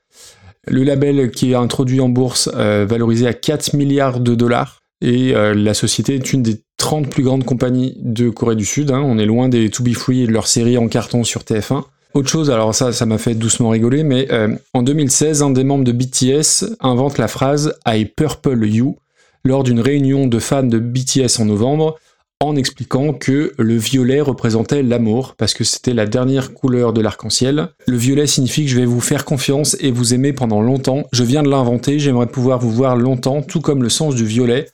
Le 0.67 0.85
label 0.85 1.31
qui 1.31 1.53
est 1.53 1.55
introduit 1.55 2.01
en 2.01 2.09
bourse, 2.09 2.51
euh, 2.55 2.87
valorisé 2.89 3.27
à 3.27 3.33
4 3.33 3.75
milliards 3.75 4.21
de 4.21 4.35
dollars, 4.35 4.81
et 5.01 5.35
euh, 5.35 5.55
la 5.55 5.75
société 5.75 6.15
est 6.15 6.33
une 6.33 6.43
des 6.43 6.63
30 6.77 7.09
plus 7.09 7.23
grandes 7.23 7.45
compagnies 7.45 7.97
de 8.01 8.31
Corée 8.31 8.57
du 8.57 8.65
Sud. 8.65 8.91
hein. 8.91 9.03
On 9.05 9.19
est 9.19 9.27
loin 9.27 9.49
des 9.49 9.71
To 9.71 9.83
Be 9.83 9.93
Free 9.93 10.23
et 10.23 10.27
de 10.27 10.33
leur 10.33 10.47
série 10.47 10.79
en 10.79 10.89
carton 10.89 11.25
sur 11.25 11.43
TF1. 11.43 11.85
Autre 12.13 12.29
chose, 12.29 12.51
alors 12.51 12.75
ça, 12.75 12.93
ça 12.93 13.07
m'a 13.07 13.19
fait 13.19 13.35
doucement 13.35 13.69
rigoler, 13.69 14.03
mais 14.03 14.27
euh, 14.33 14.57
en 14.75 14.83
2016, 14.83 15.43
un 15.43 15.51
des 15.51 15.63
membres 15.63 15.85
de 15.85 15.93
BTS 15.93 16.77
invente 16.81 17.19
la 17.19 17.29
phrase 17.29 17.75
I 17.87 18.05
purple 18.05 18.67
you 18.67 18.97
lors 19.45 19.63
d'une 19.63 19.81
réunion 19.81 20.27
de 20.27 20.39
fans 20.41 20.65
de 20.65 20.79
BTS 20.81 21.39
en 21.39 21.45
novembre, 21.45 21.99
en 22.41 22.57
expliquant 22.57 23.13
que 23.13 23.53
le 23.59 23.77
violet 23.77 24.21
représentait 24.21 24.83
l'amour, 24.83 25.35
parce 25.37 25.55
que 25.55 25.63
c'était 25.63 25.95
la 25.95 26.07
dernière 26.07 26.53
couleur 26.53 26.93
de 26.93 27.01
l'arc-en-ciel. 27.01 27.69
Le 27.87 27.97
violet 27.97 28.27
signifie 28.27 28.65
que 28.65 28.71
je 28.71 28.81
vais 28.81 28.87
vous 28.87 29.01
faire 29.01 29.25
confiance 29.25 29.77
et 29.81 29.93
vous 29.93 30.13
aimer 30.13 30.33
pendant 30.33 30.63
longtemps. 30.63 31.05
Je 31.13 31.23
viens 31.23 31.43
de 31.43 31.51
l'inventer, 31.51 31.99
j'aimerais 31.99 32.27
pouvoir 32.27 32.59
vous 32.59 32.73
voir 32.73 32.97
longtemps, 32.97 33.43
tout 33.43 33.61
comme 33.61 33.83
le 33.83 33.89
sens 33.89 34.15
du 34.17 34.25
violet. 34.25 34.69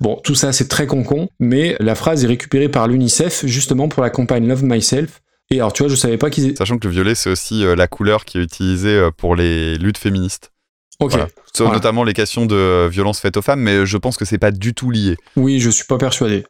Bon, 0.00 0.20
tout 0.22 0.34
ça 0.34 0.52
c'est 0.52 0.68
très 0.68 0.86
concon, 0.86 1.28
mais 1.38 1.76
la 1.78 1.94
phrase 1.94 2.24
est 2.24 2.26
récupérée 2.28 2.68
par 2.68 2.88
l'UNICEF 2.88 3.46
justement 3.46 3.88
pour 3.88 4.02
la 4.02 4.10
campagne 4.10 4.46
Love 4.48 4.64
Myself. 4.64 5.22
Et 5.52 5.56
alors 5.60 5.72
tu 5.72 5.82
vois, 5.82 5.90
je 5.90 5.96
savais 5.96 6.16
pas 6.18 6.30
qu'ils... 6.30 6.56
Sachant 6.56 6.78
que 6.78 6.88
le 6.88 6.92
violet, 6.94 7.14
c'est 7.14 7.30
aussi 7.30 7.64
euh, 7.64 7.76
la 7.76 7.86
couleur 7.86 8.24
qui 8.24 8.38
est 8.38 8.42
utilisée 8.42 8.88
euh, 8.96 9.10
pour 9.16 9.36
les 9.36 9.76
luttes 9.76 9.98
féministes. 9.98 10.50
Ok. 10.98 11.10
Voilà. 11.10 11.28
Voilà. 11.58 11.74
Notamment 11.74 12.04
les 12.04 12.14
questions 12.14 12.46
de 12.46 12.54
euh, 12.54 12.88
violence 12.90 13.20
faite 13.20 13.36
aux 13.36 13.42
femmes, 13.42 13.60
mais 13.60 13.84
je 13.84 13.96
pense 13.98 14.16
que 14.16 14.24
c'est 14.24 14.38
pas 14.38 14.50
du 14.50 14.72
tout 14.72 14.90
lié. 14.90 15.16
Oui, 15.36 15.60
je 15.60 15.68
suis 15.70 15.84
pas 15.84 15.98
persuadé. 15.98 16.44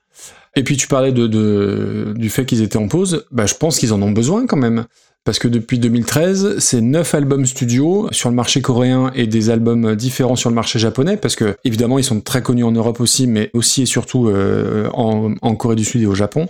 Et 0.54 0.62
puis 0.62 0.76
tu 0.76 0.86
parlais 0.86 1.12
de, 1.12 1.26
de- 1.26 2.14
du 2.16 2.28
fait 2.30 2.44
qu'ils 2.46 2.62
étaient 2.62 2.76
en 2.76 2.86
pause, 2.86 3.24
bah, 3.30 3.46
je 3.46 3.54
pense 3.54 3.78
qu'ils 3.78 3.92
en 3.92 4.00
ont 4.02 4.10
besoin 4.12 4.46
quand 4.46 4.56
même. 4.58 4.84
Parce 5.24 5.38
que 5.38 5.46
depuis 5.48 5.78
2013, 5.78 6.58
c'est 6.58 6.80
9 6.80 7.14
albums 7.14 7.46
studio 7.46 8.08
sur 8.10 8.28
le 8.28 8.34
marché 8.34 8.60
coréen 8.60 9.12
et 9.14 9.26
des 9.28 9.50
albums 9.50 9.94
différents 9.94 10.34
sur 10.36 10.50
le 10.50 10.54
marché 10.56 10.78
japonais, 10.80 11.16
parce 11.16 11.36
que 11.36 11.56
évidemment 11.64 11.98
ils 11.98 12.04
sont 12.04 12.20
très 12.20 12.42
connus 12.42 12.64
en 12.64 12.72
Europe 12.72 13.00
aussi, 13.00 13.28
mais 13.28 13.48
aussi 13.54 13.82
et 13.82 13.86
surtout 13.86 14.28
euh, 14.28 14.88
en, 14.94 15.34
en 15.40 15.54
Corée 15.54 15.76
du 15.76 15.84
Sud 15.84 16.02
et 16.02 16.06
au 16.06 16.14
Japon. 16.16 16.48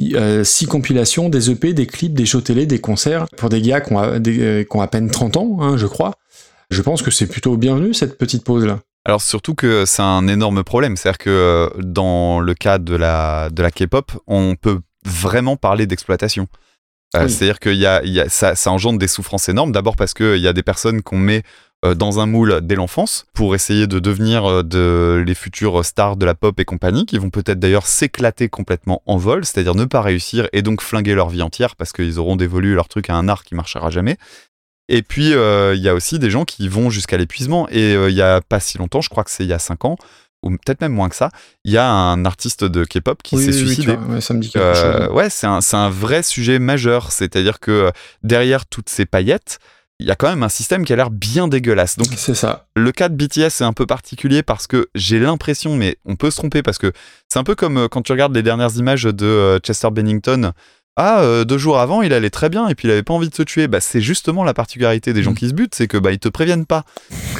Euh, 0.00 0.42
six 0.42 0.66
compilations, 0.66 1.28
des 1.28 1.50
EP, 1.50 1.74
des 1.74 1.86
clips, 1.86 2.14
des 2.14 2.26
shows 2.26 2.40
télé, 2.40 2.66
des 2.66 2.80
concerts, 2.80 3.26
pour 3.36 3.48
des 3.50 3.60
gars 3.60 3.80
qui 3.80 3.92
ont, 3.92 3.98
à- 3.98 4.18
des- 4.18 4.40
euh, 4.40 4.64
qui 4.64 4.76
ont 4.76 4.80
à 4.80 4.88
peine 4.88 5.10
30 5.10 5.36
ans, 5.36 5.58
hein, 5.60 5.76
je 5.76 5.86
crois. 5.86 6.14
Je 6.70 6.80
pense 6.80 7.02
que 7.02 7.10
c'est 7.10 7.26
plutôt 7.26 7.56
bienvenu 7.56 7.92
cette 7.92 8.16
petite 8.16 8.44
pause-là. 8.44 8.80
Alors 9.04 9.20
surtout 9.20 9.54
que 9.54 9.84
c'est 9.84 10.02
un 10.02 10.26
énorme 10.28 10.64
problème, 10.64 10.96
c'est-à-dire 10.96 11.18
que 11.18 11.30
euh, 11.30 11.68
dans 11.82 12.40
le 12.40 12.54
cas 12.54 12.78
de 12.78 12.94
la, 12.94 13.50
de 13.50 13.62
la 13.62 13.70
K-pop, 13.70 14.12
on 14.26 14.54
peut 14.54 14.80
vraiment 15.04 15.56
parler 15.56 15.86
d'exploitation. 15.86 16.46
Euh. 17.16 17.28
C'est-à-dire 17.28 17.60
que 17.60 17.68
y 17.68 17.84
a, 17.84 18.02
y 18.04 18.20
a- 18.20 18.28
ça, 18.30 18.54
ça 18.54 18.70
engendre 18.70 18.98
des 18.98 19.08
souffrances 19.08 19.48
énormes, 19.50 19.72
d'abord 19.72 19.96
parce 19.96 20.14
qu'il 20.14 20.38
y 20.38 20.48
a 20.48 20.52
des 20.54 20.62
personnes 20.62 21.02
qu'on 21.02 21.18
met 21.18 21.42
dans 21.94 22.20
un 22.20 22.26
moule 22.26 22.60
dès 22.62 22.74
l'enfance 22.76 23.26
pour 23.34 23.54
essayer 23.54 23.86
de 23.86 23.98
devenir 23.98 24.44
euh, 24.44 24.62
de, 24.62 25.22
les 25.26 25.34
futures 25.34 25.84
stars 25.84 26.16
de 26.16 26.24
la 26.24 26.34
pop 26.34 26.58
et 26.60 26.64
compagnie, 26.64 27.06
qui 27.06 27.18
vont 27.18 27.30
peut-être 27.30 27.58
d'ailleurs 27.58 27.86
s'éclater 27.86 28.48
complètement 28.48 29.02
en 29.06 29.16
vol, 29.16 29.44
c'est-à-dire 29.44 29.74
ne 29.74 29.84
pas 29.84 30.00
réussir 30.00 30.48
et 30.52 30.62
donc 30.62 30.80
flinguer 30.80 31.14
leur 31.14 31.28
vie 31.28 31.42
entière 31.42 31.74
parce 31.76 31.92
qu'ils 31.92 32.18
auront 32.18 32.36
dévolu 32.36 32.74
leur 32.74 32.88
truc 32.88 33.10
à 33.10 33.14
un 33.16 33.28
art 33.28 33.42
qui 33.44 33.54
marchera 33.54 33.90
jamais. 33.90 34.16
Et 34.88 35.02
puis, 35.02 35.32
euh, 35.34 35.74
il 35.74 35.80
y 35.82 35.88
a 35.88 35.94
aussi 35.94 36.18
des 36.18 36.30
gens 36.30 36.44
qui 36.44 36.68
vont 36.68 36.90
jusqu'à 36.90 37.16
l'épuisement. 37.16 37.68
Et 37.70 37.94
euh, 37.94 38.10
il 38.10 38.16
y 38.16 38.22
a 38.22 38.40
pas 38.40 38.60
si 38.60 38.78
longtemps, 38.78 39.00
je 39.00 39.08
crois 39.08 39.24
que 39.24 39.30
c'est 39.30 39.44
il 39.44 39.48
y 39.48 39.52
a 39.52 39.58
5 39.58 39.84
ans, 39.84 39.96
ou 40.42 40.50
peut-être 40.50 40.80
même 40.80 40.92
moins 40.92 41.08
que 41.08 41.14
ça, 41.16 41.30
il 41.64 41.72
y 41.72 41.78
a 41.78 41.88
un 41.88 42.24
artiste 42.24 42.64
de 42.64 42.84
K-pop 42.84 43.22
qui 43.22 43.36
Oui, 43.36 43.44
s'est 43.44 43.50
oui, 43.52 43.62
oui, 43.62 43.66
suicidé. 43.74 43.92
ouais, 43.94 44.20
ça 44.20 44.34
me 44.34 44.40
dit 44.40 44.50
quelque 44.50 44.62
Euh, 44.64 45.06
chose. 45.06 45.14
ouais, 45.14 45.30
c'est 45.30 45.76
un, 45.76 45.88
vrai 45.90 46.22
sujet 46.22 46.58
majeur. 46.58 47.12
C'est-à-dire 47.12 47.58
que 47.60 47.70
euh, 47.70 47.90
derrière 48.22 48.66
toutes 48.66 48.88
ces 48.88 49.06
paillettes, 49.06 49.60
il 50.02 50.06
y 50.08 50.10
a 50.10 50.14
quand 50.14 50.28
même 50.28 50.42
un 50.42 50.48
système 50.48 50.84
qui 50.84 50.92
a 50.92 50.96
l'air 50.96 51.10
bien 51.10 51.48
dégueulasse. 51.48 51.96
Donc, 51.96 52.08
C'est 52.16 52.34
ça. 52.34 52.66
le 52.76 52.92
cas 52.92 53.08
de 53.08 53.14
BTS 53.14 53.38
est 53.60 53.62
un 53.62 53.72
peu 53.72 53.86
particulier 53.86 54.42
parce 54.42 54.66
que 54.66 54.88
j'ai 54.94 55.18
l'impression, 55.18 55.76
mais 55.76 55.96
on 56.04 56.16
peut 56.16 56.30
se 56.30 56.36
tromper 56.36 56.62
parce 56.62 56.78
que 56.78 56.92
c'est 57.28 57.38
un 57.38 57.44
peu 57.44 57.54
comme 57.54 57.76
euh, 57.78 57.88
quand 57.88 58.02
tu 58.02 58.12
regardes 58.12 58.34
les 58.34 58.42
dernières 58.42 58.76
images 58.76 59.04
de 59.04 59.24
euh, 59.26 59.58
Chester 59.60 59.88
Bennington. 59.90 60.52
Ah, 60.96 61.22
euh, 61.22 61.44
deux 61.44 61.56
jours 61.56 61.78
avant, 61.80 62.02
il 62.02 62.12
allait 62.12 62.28
très 62.28 62.50
bien 62.50 62.68
et 62.68 62.74
puis 62.74 62.86
il 62.86 62.90
avait 62.90 63.02
pas 63.02 63.14
envie 63.14 63.30
de 63.30 63.34
se 63.34 63.42
tuer. 63.42 63.66
Bah, 63.66 63.80
c'est 63.80 64.02
justement 64.02 64.44
la 64.44 64.52
particularité 64.52 65.14
des 65.14 65.22
gens 65.22 65.30
Mm. 65.32 65.36
qui 65.36 65.48
se 65.48 65.54
butent, 65.54 65.74
c'est 65.74 65.88
que 65.88 65.96
bah 65.96 66.12
ils 66.12 66.18
te 66.18 66.28
préviennent 66.28 66.66
pas. 66.66 66.84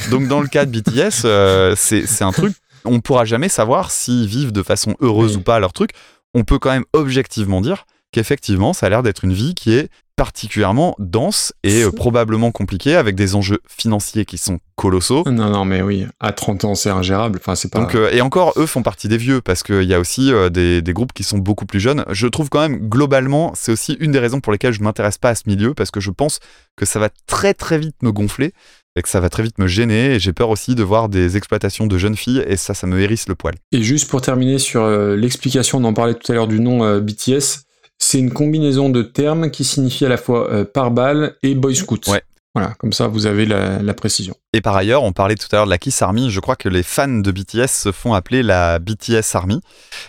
Donc 0.09 0.27
dans 0.27 0.41
le 0.41 0.47
cas 0.47 0.65
de 0.65 0.71
BTS, 0.79 1.25
euh, 1.25 1.75
c'est 1.77 2.07
c'est 2.07 2.23
un 2.23 2.31
truc, 2.31 2.55
on 2.83 2.99
pourra 2.99 3.25
jamais 3.25 3.49
savoir 3.49 3.91
s'ils 3.91 4.25
vivent 4.25 4.51
de 4.53 4.63
façon 4.63 4.95
heureuse 5.01 5.33
Oui. 5.33 5.37
ou 5.37 5.41
pas 5.41 5.59
leur 5.59 5.71
truc. 5.73 5.91
On 6.33 6.43
peut 6.43 6.57
quand 6.57 6.71
même 6.71 6.85
objectivement 6.93 7.61
dire 7.61 7.85
qu'effectivement, 8.13 8.71
ça 8.71 8.85
a 8.85 8.89
l'air 8.89 9.03
d'être 9.03 9.25
une 9.25 9.33
vie 9.33 9.55
qui 9.55 9.73
est 9.73 9.89
particulièrement 10.15 10.95
dense 10.99 11.53
et 11.63 11.83
euh, 11.83 11.91
probablement 11.91 12.51
compliquée 12.51 12.95
avec 12.95 13.15
des 13.15 13.33
enjeux 13.33 13.59
financiers 13.67 14.25
qui 14.25 14.37
sont 14.37 14.59
colossaux. 14.75 15.23
Non, 15.25 15.49
non, 15.49 15.65
mais 15.65 15.81
oui, 15.81 16.05
à 16.19 16.31
30 16.31 16.65
ans, 16.65 16.75
c'est 16.75 16.91
ingérable. 16.91 17.39
Enfin, 17.41 17.55
c'est 17.55 17.71
pas. 17.71 17.79
Donc, 17.79 17.95
euh, 17.95 18.11
et 18.11 18.21
encore, 18.21 18.53
eux 18.57 18.67
font 18.67 18.83
partie 18.83 19.07
des 19.07 19.17
vieux 19.17 19.41
parce 19.41 19.63
qu'il 19.63 19.83
y 19.83 19.93
a 19.93 19.99
aussi 19.99 20.31
euh, 20.31 20.49
des, 20.49 20.83
des 20.83 20.93
groupes 20.93 21.13
qui 21.13 21.23
sont 21.23 21.39
beaucoup 21.39 21.65
plus 21.65 21.79
jeunes. 21.79 22.05
Je 22.11 22.27
trouve 22.27 22.49
quand 22.49 22.61
même, 22.61 22.87
globalement, 22.87 23.51
c'est 23.55 23.71
aussi 23.71 23.97
une 23.99 24.11
des 24.11 24.19
raisons 24.19 24.39
pour 24.39 24.53
lesquelles 24.53 24.73
je 24.73 24.83
m'intéresse 24.83 25.17
pas 25.17 25.29
à 25.29 25.35
ce 25.35 25.43
milieu 25.47 25.73
parce 25.73 25.89
que 25.89 25.99
je 25.99 26.11
pense 26.11 26.39
que 26.77 26.85
ça 26.85 26.99
va 26.99 27.09
très 27.25 27.55
très 27.55 27.79
vite 27.79 27.95
me 28.03 28.11
gonfler 28.11 28.53
et 28.95 29.01
que 29.01 29.09
ça 29.09 29.19
va 29.19 29.29
très 29.29 29.43
vite 29.43 29.57
me 29.59 29.67
gêner. 29.67 30.15
Et 30.15 30.19
j'ai 30.19 30.33
peur 30.33 30.49
aussi 30.49 30.75
de 30.75 30.83
voir 30.83 31.09
des 31.09 31.37
exploitations 31.37 31.87
de 31.87 31.97
jeunes 31.97 32.15
filles 32.15 32.43
et 32.47 32.57
ça, 32.57 32.73
ça 32.73 32.87
me 32.87 32.99
hérisse 33.01 33.27
le 33.27 33.35
poil. 33.35 33.55
Et 33.71 33.81
juste 33.81 34.09
pour 34.09 34.21
terminer 34.21 34.59
sur 34.59 34.83
euh, 34.83 35.15
l'explication, 35.15 35.79
on 35.79 35.83
en 35.83 35.93
parlait 35.93 36.13
tout 36.13 36.31
à 36.31 36.35
l'heure 36.35 36.47
du 36.47 36.59
nom 36.59 36.83
euh, 36.83 36.99
BTS, 36.99 37.65
c'est 38.13 38.19
une 38.19 38.31
combinaison 38.31 38.89
de 38.89 39.01
termes 39.01 39.49
qui 39.49 39.63
signifie 39.63 40.05
à 40.05 40.09
la 40.09 40.17
fois 40.17 40.47
euh, 40.51 40.65
pare-balles 40.65 41.35
et 41.41 41.55
boy 41.55 41.75
scout. 41.75 42.07
Ouais. 42.09 42.21
Voilà, 42.53 42.75
comme 42.77 42.93
ça 42.93 43.07
vous 43.07 43.25
avez 43.25 43.47
la, 43.47 43.81
la 43.81 43.93
précision. 43.95 44.35
Et 44.53 44.61
par 44.61 44.75
ailleurs, 44.75 45.01
on 45.01 45.11
parlait 45.13 45.33
tout 45.33 45.47
à 45.51 45.55
l'heure 45.55 45.65
de 45.65 45.71
la 45.71 45.79
Kiss 45.79 45.99
Army. 46.03 46.29
Je 46.29 46.39
crois 46.39 46.55
que 46.55 46.69
les 46.69 46.83
fans 46.83 47.07
de 47.07 47.31
BTS 47.31 47.65
se 47.69 47.91
font 47.91 48.13
appeler 48.13 48.43
la 48.43 48.77
BTS 48.77 49.33
Army, 49.33 49.59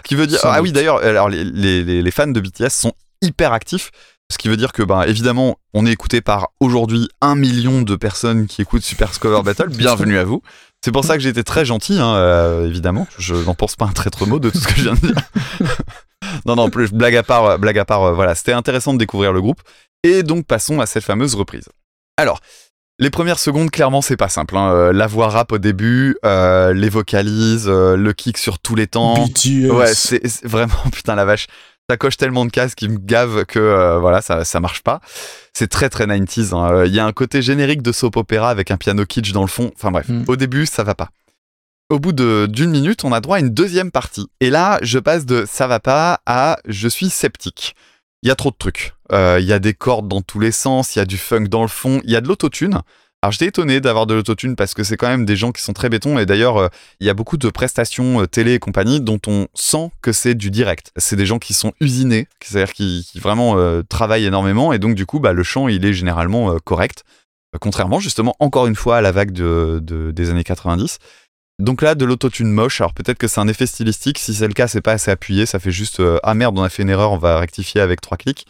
qui 0.05 0.14
veut 0.16 0.26
dire 0.26 0.39
Sans 0.40 0.51
ah 0.51 0.56
doute. 0.56 0.64
oui 0.64 0.72
d'ailleurs, 0.72 0.98
alors 1.02 1.31
les, 1.31 1.44
les- 1.44 1.82
les- 1.82 2.02
les 2.02 2.10
fans 2.10 2.26
de 2.26 2.39
BTS 2.40 2.68
sont 2.68 2.93
hyper 3.22 3.55
actifs. 3.55 3.90
Ce 4.31 4.36
qui 4.36 4.48
veut 4.48 4.59
dire 4.59 4.72
que, 4.72 4.82
ben, 4.82 5.02
évidemment, 5.05 5.56
on 5.72 5.86
est 5.86 5.93
écouté 5.93 6.20
par 6.20 6.48
aujourd'hui 6.60 7.09
un 7.22 7.35
million 7.36 7.81
de 7.81 7.97
personnes 7.97 8.47
qui 8.47 8.60
écoutent 8.60 8.82
Super 8.85 9.18
Cover 9.18 9.43
Battle. 9.44 9.68
Bienvenue 9.70 10.18
à 10.18 10.24
vous. 10.24 10.43
C'est 10.85 10.93
pour 10.93 11.06
ça 11.06 11.14
que 11.16 11.22
j'ai 11.22 11.31
été 11.31 11.44
très 11.44 11.64
gentil, 11.64 11.98
hein, 11.98 12.14
euh, 12.16 12.66
évidemment. 12.66 13.06
Je 13.18 13.35
n'en 13.35 13.55
pense 13.55 13.74
pas 13.76 13.86
un 13.86 13.93
traître 13.93 14.26
mot 14.26 14.39
de 14.39 14.51
tout 14.51 14.59
ce 14.59 14.68
que 14.68 14.74
je 14.76 14.82
viens 14.82 14.93
de 14.94 14.98
dire. 15.01 15.14
non, 16.46 16.56
non, 16.56 16.70
plus 16.70 16.92
blague 16.92 17.16
à 17.16 17.22
part, 17.22 17.44
euh, 17.44 17.56
blague 17.58 17.78
à 17.78 17.84
part. 17.84 18.02
euh, 18.02 18.12
voilà, 18.12 18.34
c'était 18.34 18.52
intéressant 18.52 18.92
de 18.92 18.98
découvrir 18.98 19.32
le 19.32 19.40
groupe. 19.40 19.60
Et 20.02 20.22
donc 20.22 20.46
passons 20.46 20.80
à 20.80 20.86
cette 20.86 21.04
fameuse 21.04 21.34
reprise. 21.34 21.64
Alors, 22.16 22.40
les 23.00 23.10
premières 23.10 23.38
secondes, 23.38 23.70
clairement, 23.70 24.02
c'est 24.02 24.16
pas 24.16 24.28
simple. 24.28 24.56
hein. 24.56 24.70
Euh, 24.72 24.92
La 24.92 25.06
voix 25.06 25.28
rap 25.28 25.50
au 25.52 25.58
début, 25.58 26.16
euh, 26.24 26.72
les 26.74 26.88
vocalises, 26.88 27.66
euh, 27.68 27.96
le 27.96 28.12
kick 28.12 28.38
sur 28.38 28.58
tous 28.58 28.74
les 28.76 28.86
temps. 28.86 29.14
BTS. 29.26 29.70
Ouais, 29.70 29.92
c'est 29.94 30.22
vraiment, 30.44 30.74
putain 30.92 31.14
la 31.14 31.24
vache. 31.24 31.46
Ça 31.90 31.96
coche 31.98 32.16
tellement 32.16 32.46
de 32.46 32.50
cases 32.50 32.74
qui 32.74 32.88
me 32.88 32.96
gavent 32.98 33.44
que 33.44 33.98
voilà, 33.98 34.22
ça, 34.22 34.44
ça 34.46 34.58
marche 34.58 34.82
pas. 34.82 35.00
C'est 35.52 35.66
très 35.68 35.90
très 35.90 36.06
90s. 36.06 36.54
hein. 36.54 36.84
Il 36.86 36.94
y 36.94 36.98
a 36.98 37.04
un 37.04 37.12
côté 37.12 37.42
générique 37.42 37.82
de 37.82 37.92
soap 37.92 38.16
opéra 38.16 38.48
avec 38.48 38.70
un 38.70 38.78
piano 38.78 39.04
kitsch 39.04 39.32
dans 39.32 39.42
le 39.42 39.48
fond. 39.48 39.70
Enfin 39.74 39.90
bref, 39.90 40.08
Mm. 40.08 40.24
au 40.28 40.36
début, 40.36 40.64
ça 40.64 40.82
va 40.82 40.94
pas. 40.94 41.10
Au 41.90 41.98
bout 41.98 42.12
d'une 42.12 42.70
minute, 42.70 43.05
on 43.05 43.12
a 43.12 43.20
droit 43.20 43.36
à 43.36 43.40
une 43.40 43.51
deuxième 43.51 43.90
partie. 43.90 44.27
Et 44.40 44.51
là, 44.51 44.78
je 44.82 44.98
passe 44.98 45.27
de 45.27 45.44
ça 45.47 45.66
va 45.66 45.81
pas 45.81 46.20
à 46.27 46.56
je 46.66 46.89
suis 46.89 47.11
sceptique. 47.11 47.74
Il 48.23 48.28
y 48.28 48.31
a 48.31 48.35
trop 48.36 48.51
de 48.51 48.56
trucs. 48.59 48.94
Euh, 49.12 49.36
Il 49.40 49.47
y 49.47 49.52
a 49.52 49.59
des 49.59 49.74
cordes 49.74 50.09
dans 50.09 50.23
tous 50.23 50.40
les 50.40 50.51
sens, 50.52 50.97
il 50.97 50.98
y 50.98 51.02
a 51.02 51.05
du 51.05 51.19
funk 51.19 51.44
dans 51.44 51.61
le 51.62 51.69
fond, 51.69 52.01
il 52.05 52.11
y 52.11 52.16
a 52.16 52.23
de 52.23 52.28
l'autotune. 52.28 52.81
Alors 53.23 53.32
j'étais 53.32 53.47
étonné 53.47 53.81
d'avoir 53.81 54.06
de 54.06 54.15
l'autotune 54.15 54.55
parce 54.56 54.74
que 54.74 54.82
c'est 54.85 54.97
quand 54.98 55.09
même 55.09 55.24
des 55.27 55.36
gens 55.36 55.51
qui 55.52 55.62
sont 55.62 55.73
très 55.73 55.89
béton 55.89 56.19
et 56.19 56.27
d'ailleurs 56.27 56.56
euh, 56.59 56.69
il 57.01 57.06
y 57.06 57.11
a 57.11 57.15
beaucoup 57.15 57.36
de 57.39 57.48
prestations 57.48 58.20
euh, 58.23 58.27
télé 58.27 58.55
et 58.55 58.59
compagnie 58.59 59.01
dont 59.01 59.20
on 59.27 59.47
sent 59.55 59.90
que 60.02 60.12
c'est 60.12 60.35
du 60.35 60.51
direct. 60.51 60.90
C'est 60.97 61.16
des 61.16 61.24
gens 61.27 61.39
qui 61.39 61.55
sont 61.55 61.73
usinés, 61.81 62.28
c'est-à-dire 62.43 62.73
qui, 62.74 63.06
vraiment 63.16 63.56
travaillent 63.89 64.27
énormément 64.27 64.73
et 64.73 64.78
donc 64.78 64.94
du 64.94 65.05
coup 65.06 65.20
bah, 65.20 65.32
le 65.32 65.43
chant 65.43 65.69
il 65.69 65.85
est 65.86 65.93
généralement 65.94 66.56
correct. 66.65 67.05
Contrairement 67.61 67.98
justement 68.01 68.35
encore 68.40 68.66
une 68.66 68.74
fois 68.77 68.97
à 68.98 69.01
la 69.01 69.12
vague 69.12 69.32
de, 69.32 69.81
de- 69.82 70.11
des 70.11 70.28
années 70.31 70.44
90. 70.44 70.98
Donc 71.60 71.82
là 71.82 71.94
de 71.94 72.05
l'autotune 72.05 72.51
moche, 72.51 72.81
alors 72.81 72.94
peut-être 72.94 73.18
que 73.18 73.28
c'est 73.28 73.40
un 73.40 73.48
effet 73.48 73.66
stylistique, 73.66 74.18
si 74.18 74.35
c'est 74.35 74.48
le 74.48 74.55
cas 74.55 74.66
c'est 74.66 74.81
pas 74.81 74.93
assez 74.93 75.10
appuyé, 75.10 75.47
ça 75.47 75.60
fait 75.60 75.70
juste 75.70 76.01
euh, 76.01 76.18
ah 76.24 76.35
merde 76.35 76.59
on 76.59 76.62
a 76.62 76.68
fait 76.68 76.82
une 76.82 76.90
erreur, 76.90 77.12
on 77.12 77.18
va 77.18 77.39
rectifier 77.39 77.81
avec 77.81 78.01
trois 78.01 78.16
clics. 78.16 78.47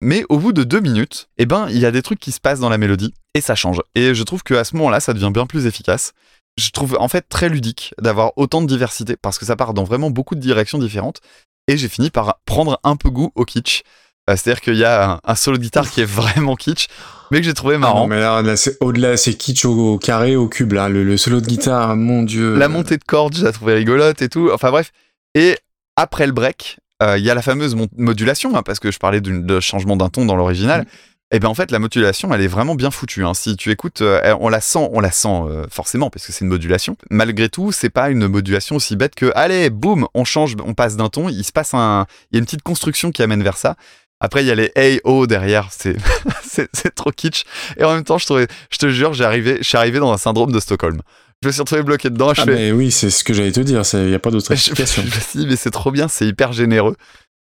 Mais 0.00 0.24
au 0.28 0.38
bout 0.38 0.52
de 0.52 0.62
deux 0.62 0.80
minutes, 0.80 1.28
eh 1.38 1.46
ben, 1.46 1.68
il 1.70 1.78
y 1.78 1.86
a 1.86 1.90
des 1.90 2.02
trucs 2.02 2.20
qui 2.20 2.30
se 2.30 2.40
passent 2.40 2.60
dans 2.60 2.68
la 2.68 2.78
mélodie 2.78 3.12
et 3.34 3.40
ça 3.40 3.56
change. 3.56 3.82
Et 3.96 4.14
je 4.14 4.22
trouve 4.22 4.44
qu'à 4.44 4.62
ce 4.62 4.76
moment-là, 4.76 5.00
ça 5.00 5.12
devient 5.12 5.30
bien 5.32 5.46
plus 5.46 5.66
efficace. 5.66 6.12
je 6.56 6.70
trouve 6.70 6.96
en 6.98 7.08
fait 7.08 7.28
très 7.28 7.48
ludique 7.48 7.94
d'avoir 8.00 8.32
autant 8.36 8.62
de 8.62 8.66
diversité 8.66 9.16
parce 9.16 9.38
que 9.38 9.44
ça 9.44 9.56
part 9.56 9.74
dans 9.74 9.84
vraiment 9.84 10.10
beaucoup 10.10 10.34
de 10.36 10.40
directions 10.40 10.78
différentes. 10.78 11.20
Et 11.66 11.76
j'ai 11.76 11.88
fini 11.88 12.10
par 12.10 12.40
prendre 12.46 12.80
un 12.84 12.96
peu 12.96 13.10
goût 13.10 13.32
au 13.34 13.44
kitsch. 13.44 13.82
Euh, 14.28 14.36
C'est-à-dire 14.36 14.60
qu'il 14.60 14.76
y 14.76 14.84
a 14.84 15.12
un, 15.12 15.20
un 15.24 15.34
solo 15.34 15.56
de 15.56 15.62
guitare 15.62 15.90
qui 15.90 16.00
est 16.02 16.04
vraiment 16.10 16.54
kitsch, 16.54 16.86
mais 17.30 17.38
que 17.40 17.44
j'ai 17.46 17.54
trouvé 17.54 17.74
Ah 17.76 17.78
marrant. 17.78 18.00
non, 18.02 18.06
mais 18.08 18.20
là, 18.20 18.42
là, 18.42 18.56
c'est 18.56 18.76
au-delà, 18.80 19.16
c'est 19.16 19.34
kitsch 19.34 19.64
au, 19.64 19.94
au 19.94 19.98
carré, 19.98 20.36
au 20.36 20.48
cube, 20.48 20.72
là. 20.72 20.88
Le, 20.88 21.02
le 21.04 21.16
solo 21.16 21.40
de 21.40 21.46
guitare, 21.46 21.96
mon 21.96 22.22
dieu. 22.22 22.54
La 22.56 22.68
montée 22.68 22.96
de 22.98 23.04
cordes, 23.04 23.34
je 23.36 23.44
la 23.44 23.52
trouvais 23.52 23.74
rigolote 23.74 24.20
et 24.22 24.28
tout. 24.28 24.50
Enfin 24.52 24.70
bref. 24.70 24.92
Et 25.34 25.56
après 25.96 26.26
le 26.26 26.32
break, 26.32 26.78
euh, 27.02 27.16
il 27.18 27.24
y 27.24 27.30
a 27.30 27.34
la 27.34 27.42
fameuse 27.42 27.76
modulation, 27.96 28.56
hein, 28.56 28.62
parce 28.62 28.78
que 28.80 28.90
je 28.90 28.98
parlais 28.98 29.20
de 29.20 29.60
changement 29.60 29.96
d'un 29.96 30.08
ton 30.08 30.24
dans 30.24 30.36
l'original. 30.36 30.86
Et 31.30 31.40
bien 31.40 31.50
en 31.50 31.54
fait, 31.54 31.70
la 31.70 31.78
modulation, 31.78 32.32
elle 32.32 32.40
est 32.40 32.46
vraiment 32.48 32.74
bien 32.74 32.90
foutue. 32.90 33.22
hein. 33.22 33.34
Si 33.34 33.54
tu 33.58 33.70
écoutes, 33.70 34.00
euh, 34.00 34.34
on 34.40 34.48
la 34.48 34.62
sent, 34.62 34.88
on 34.92 35.00
la 35.00 35.10
sent 35.12 35.28
euh, 35.28 35.66
forcément, 35.70 36.08
parce 36.08 36.26
que 36.26 36.32
c'est 36.32 36.40
une 36.42 36.48
modulation. 36.50 36.96
Malgré 37.10 37.50
tout, 37.50 37.70
c'est 37.70 37.90
pas 37.90 38.08
une 38.08 38.26
modulation 38.28 38.76
aussi 38.76 38.96
bête 38.96 39.14
que, 39.14 39.30
allez, 39.34 39.68
boum, 39.68 40.06
on 40.14 40.24
change, 40.24 40.56
on 40.64 40.72
passe 40.72 40.96
d'un 40.96 41.10
ton. 41.10 41.28
Il 41.28 41.44
se 41.44 41.52
passe 41.52 41.74
un, 41.74 42.06
il 42.32 42.36
y 42.36 42.38
a 42.38 42.40
une 42.40 42.46
petite 42.46 42.62
construction 42.62 43.10
qui 43.10 43.22
amène 43.22 43.42
vers 43.42 43.58
ça. 43.58 43.76
Après, 44.20 44.42
il 44.42 44.46
y 44.46 44.50
a 44.50 44.54
les 44.54 45.00
oh 45.04 45.26
derrière, 45.26 45.68
c'est 45.72 46.94
trop 46.94 47.10
kitsch. 47.10 47.44
Et 47.76 47.84
en 47.84 47.94
même 47.94 48.04
temps, 48.04 48.18
je 48.18 48.24
trouvais, 48.26 48.48
je 48.70 48.78
te 48.78 48.88
jure, 48.88 49.12
j'ai 49.14 49.24
arrivé, 49.24 49.58
je 49.60 49.62
suis 49.68 49.76
arrivé 49.78 49.98
dans 50.00 50.12
un 50.12 50.18
syndrome 50.18 50.50
de 50.52 50.60
Stockholm. 50.60 51.00
Je 51.42 51.48
me 51.48 51.52
suis 51.52 51.60
retrouvé 51.60 51.82
bloqué 51.84 52.10
dedans. 52.10 52.34
Je 52.34 52.40
Ah, 52.40 52.44
fais, 52.44 52.52
mais 52.54 52.72
oui, 52.72 52.90
c'est 52.90 53.10
ce 53.10 53.22
que 53.22 53.32
j'allais 53.32 53.52
te 53.52 53.60
dire, 53.60 53.82
il 53.92 54.06
n'y 54.06 54.14
a 54.14 54.18
pas 54.18 54.30
d'autre 54.30 54.48
je, 54.48 54.52
explication. 54.54 55.02
je 55.02 55.14
me 55.14 55.20
suis 55.20 55.38
dit, 55.38 55.46
mais 55.46 55.56
c'est 55.56 55.70
trop 55.70 55.92
bien, 55.92 56.08
c'est 56.08 56.26
hyper 56.26 56.52
généreux. 56.52 56.96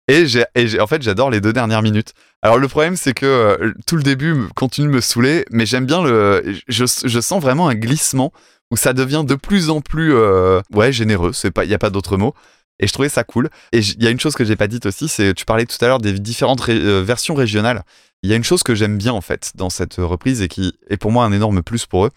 Et, 0.07 0.25
j'ai, 0.25 0.45
en 0.81 0.87
fait, 0.87 1.01
j'adore 1.01 1.29
les 1.29 1.39
deux 1.39 1.53
dernières 1.53 1.81
minutes. 1.81 2.13
Alors, 2.41 2.57
le 2.57 2.67
problème, 2.67 2.97
c'est 2.97 3.13
que 3.13 3.25
euh, 3.25 3.71
tout 3.85 3.95
le 3.95 4.03
début 4.03 4.35
continue 4.55 4.87
de 4.87 4.93
me 4.93 4.99
saouler, 5.01 5.45
mais 5.51 5.65
j'aime 5.65 5.85
bien 5.85 6.03
le. 6.03 6.43
Je, 6.67 6.85
je 7.05 7.19
sens 7.21 7.41
vraiment 7.41 7.69
un 7.69 7.75
glissement 7.75 8.33
où 8.71 8.75
ça 8.75 8.93
devient 8.93 9.23
de 9.25 9.35
plus 9.35 9.69
en 9.69 9.79
plus. 9.79 10.13
euh, 10.13 10.59
ouais, 10.73 10.91
généreux, 10.91 11.31
il 11.43 11.67
n'y 11.67 11.73
a 11.73 11.79
pas 11.79 11.89
d'autre 11.91 12.17
mot. 12.17 12.33
Et 12.79 12.87
je 12.87 12.93
trouvais 12.93 13.09
ça 13.09 13.23
cool. 13.23 13.49
Et 13.71 13.79
il 13.79 14.03
y 14.03 14.07
a 14.07 14.09
une 14.09 14.19
chose 14.19 14.35
que 14.35 14.43
j'ai 14.43 14.55
pas 14.55 14.67
dite 14.67 14.85
aussi, 14.85 15.07
c'est 15.07 15.33
tu 15.33 15.45
parlais 15.45 15.65
tout 15.65 15.77
à 15.81 15.87
l'heure 15.87 15.99
des 15.99 16.13
différentes 16.13 16.67
euh, 16.69 17.03
versions 17.05 17.35
régionales. 17.35 17.83
Il 18.23 18.29
y 18.29 18.33
a 18.33 18.35
une 18.35 18.43
chose 18.43 18.63
que 18.63 18.73
j'aime 18.75 18.97
bien 18.97 19.13
en 19.13 19.21
fait 19.21 19.51
dans 19.55 19.69
cette 19.69 19.95
reprise 19.95 20.41
et 20.41 20.47
qui 20.47 20.73
est 20.89 20.97
pour 20.97 21.11
moi 21.11 21.25
un 21.25 21.31
énorme 21.31 21.61
plus 21.61 21.85
pour 21.85 22.05
eux. 22.05 22.11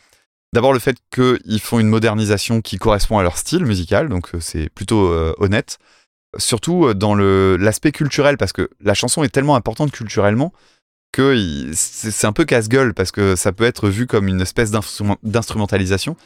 D'abord 0.53 0.73
le 0.73 0.79
fait 0.79 0.97
qu'ils 1.13 1.61
font 1.61 1.81
une 1.81 1.89
modernisation 1.89 2.63
qui 2.63 2.79
correspond 2.79 3.19
à 3.19 3.23
leur 3.23 3.37
style 3.37 3.67
musical, 3.67 4.09
donc 4.09 4.35
euh, 4.35 4.41
c'est 4.41 4.71
plutôt 4.71 5.09
euh, 5.13 5.35
honnête. 5.39 5.79
Surtout 6.39 6.87
euh, 6.87 6.95
dans 6.95 7.15
l'aspect 7.15 7.93
culturel, 7.93 8.37
parce 8.39 8.53
que 8.53 8.71
la 8.81 8.95
chanson 8.95 9.23
est 9.23 9.29
tellement 9.29 9.57
importante 9.57 9.91
culturellement 9.91 10.53
que 11.13 11.71
c'est 11.75 12.27
un 12.27 12.33
peu 12.33 12.45
casse-gueule, 12.45 12.95
parce 12.95 13.11
que 13.11 13.37
ça 13.37 13.53
peut 13.53 13.65
être 13.65 13.89
vu 13.89 14.07
comme 14.07 14.29
une 14.29 14.41
espèce 14.41 14.71
d'instrument- 14.71 15.19
d'instrumentalisation. 15.23 16.17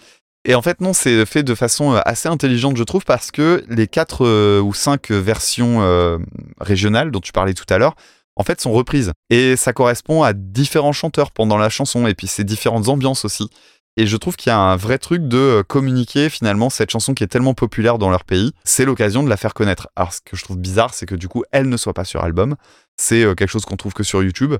Et 0.47 0.55
en 0.55 0.63
fait, 0.63 0.81
non, 0.81 0.93
c'est 0.93 1.27
fait 1.27 1.43
de 1.43 1.55
façon 1.55 1.95
euh, 1.95 2.01
assez 2.07 2.29
intelligente, 2.29 2.77
je 2.77 2.85
trouve, 2.85 3.05
parce 3.05 3.31
que 3.31 3.63
les 3.69 3.87
quatre 3.87 4.25
euh, 4.27 4.61
ou 4.61 4.73
cinq 4.73 5.11
versions 5.11 5.83
euh, 5.83 6.19
régionales 6.61 7.11
dont 7.11 7.21
tu 7.21 7.33
parlais 7.33 7.53
tout 7.53 7.67
à 7.69 7.77
l'heure, 7.77 7.95
en 8.37 8.43
fait, 8.43 8.61
sont 8.61 8.73
reprises. 8.73 9.13
Et 9.29 9.57
ça 9.57 9.75
correspond 9.75 10.23
à 10.23 10.33
différents 10.33 10.93
chanteurs 10.93 11.31
pendant 11.31 11.59
la 11.59 11.69
chanson, 11.69 12.07
et 12.07 12.15
puis 12.15 12.27
c'est 12.27 12.45
différentes 12.45 12.89
ambiances 12.89 13.27
aussi. 13.27 13.51
Et 13.99 14.07
je 14.07 14.17
trouve 14.17 14.37
qu'il 14.37 14.49
y 14.49 14.53
a 14.53 14.59
un 14.59 14.77
vrai 14.77 14.97
truc 14.97 15.29
de 15.29 15.63
communiquer 15.69 16.31
finalement 16.31 16.71
cette 16.71 16.91
chanson 16.91 17.13
qui 17.13 17.23
est 17.23 17.27
tellement 17.27 17.55
populaire 17.55 17.99
dans 17.99 18.09
leur 18.09 18.25
pays. 18.25 18.53
C'est 18.65 18.87
l'occasion 18.87 19.23
de 19.23 19.29
la 19.29 19.37
faire 19.37 19.53
connaître. 19.53 19.89
Alors, 19.95 20.15
ce 20.15 20.21
que 20.25 20.37
je 20.37 20.45
trouve 20.45 20.57
bizarre, 20.57 20.95
c'est 20.95 21.07
que 21.07 21.17
du 21.17 21.29
coup, 21.29 21.45
elle 21.51 21.69
ne 21.69 21.77
soit 21.77 21.93
pas 21.93 22.05
sur 22.05 22.25
album. 22.25 22.55
C'est 22.97 23.23
quelque 23.37 23.49
chose 23.49 23.67
qu'on 23.67 23.77
trouve 23.77 23.93
que 23.93 24.05
sur 24.05 24.23
YouTube. 24.23 24.55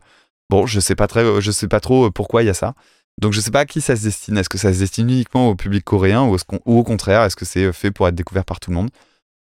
Bon, 0.51 0.67
je 0.67 0.81
sais 0.81 0.97
pas 0.97 1.07
très, 1.07 1.41
je 1.41 1.51
sais 1.53 1.69
pas 1.69 1.81
trop 1.81 2.11
pourquoi 2.11 2.43
il 2.43 2.47
y 2.47 2.51
a 2.51 2.55
ça. 2.55 2.75
Donc 3.21 3.33
je 3.33 3.41
sais 3.41 3.51
pas 3.51 3.61
à 3.61 3.67
qui 3.67 3.81
ça 3.81 3.97
se 3.97 4.03
destine. 4.05 4.37
Est-ce 4.39 4.49
que 4.49 4.59
ça 4.59 4.73
se 4.73 4.79
destine 4.79 5.09
uniquement 5.11 5.49
au 5.51 5.55
public 5.55 5.85
coréen 5.85 6.25
ou, 6.25 6.35
est-ce 6.35 6.45
qu'on- 6.45 6.61
ou 6.65 6.79
au 6.79 6.83
contraire, 6.85 7.23
est-ce 7.25 7.37
que 7.37 7.45
c'est 7.45 7.65
euh, 7.65 7.73
fait 7.73 7.91
pour 7.91 8.09
être 8.09 8.15
découvert 8.15 8.45
par 8.45 8.61
tout 8.61 8.71
le 8.71 8.77
monde? 8.77 8.89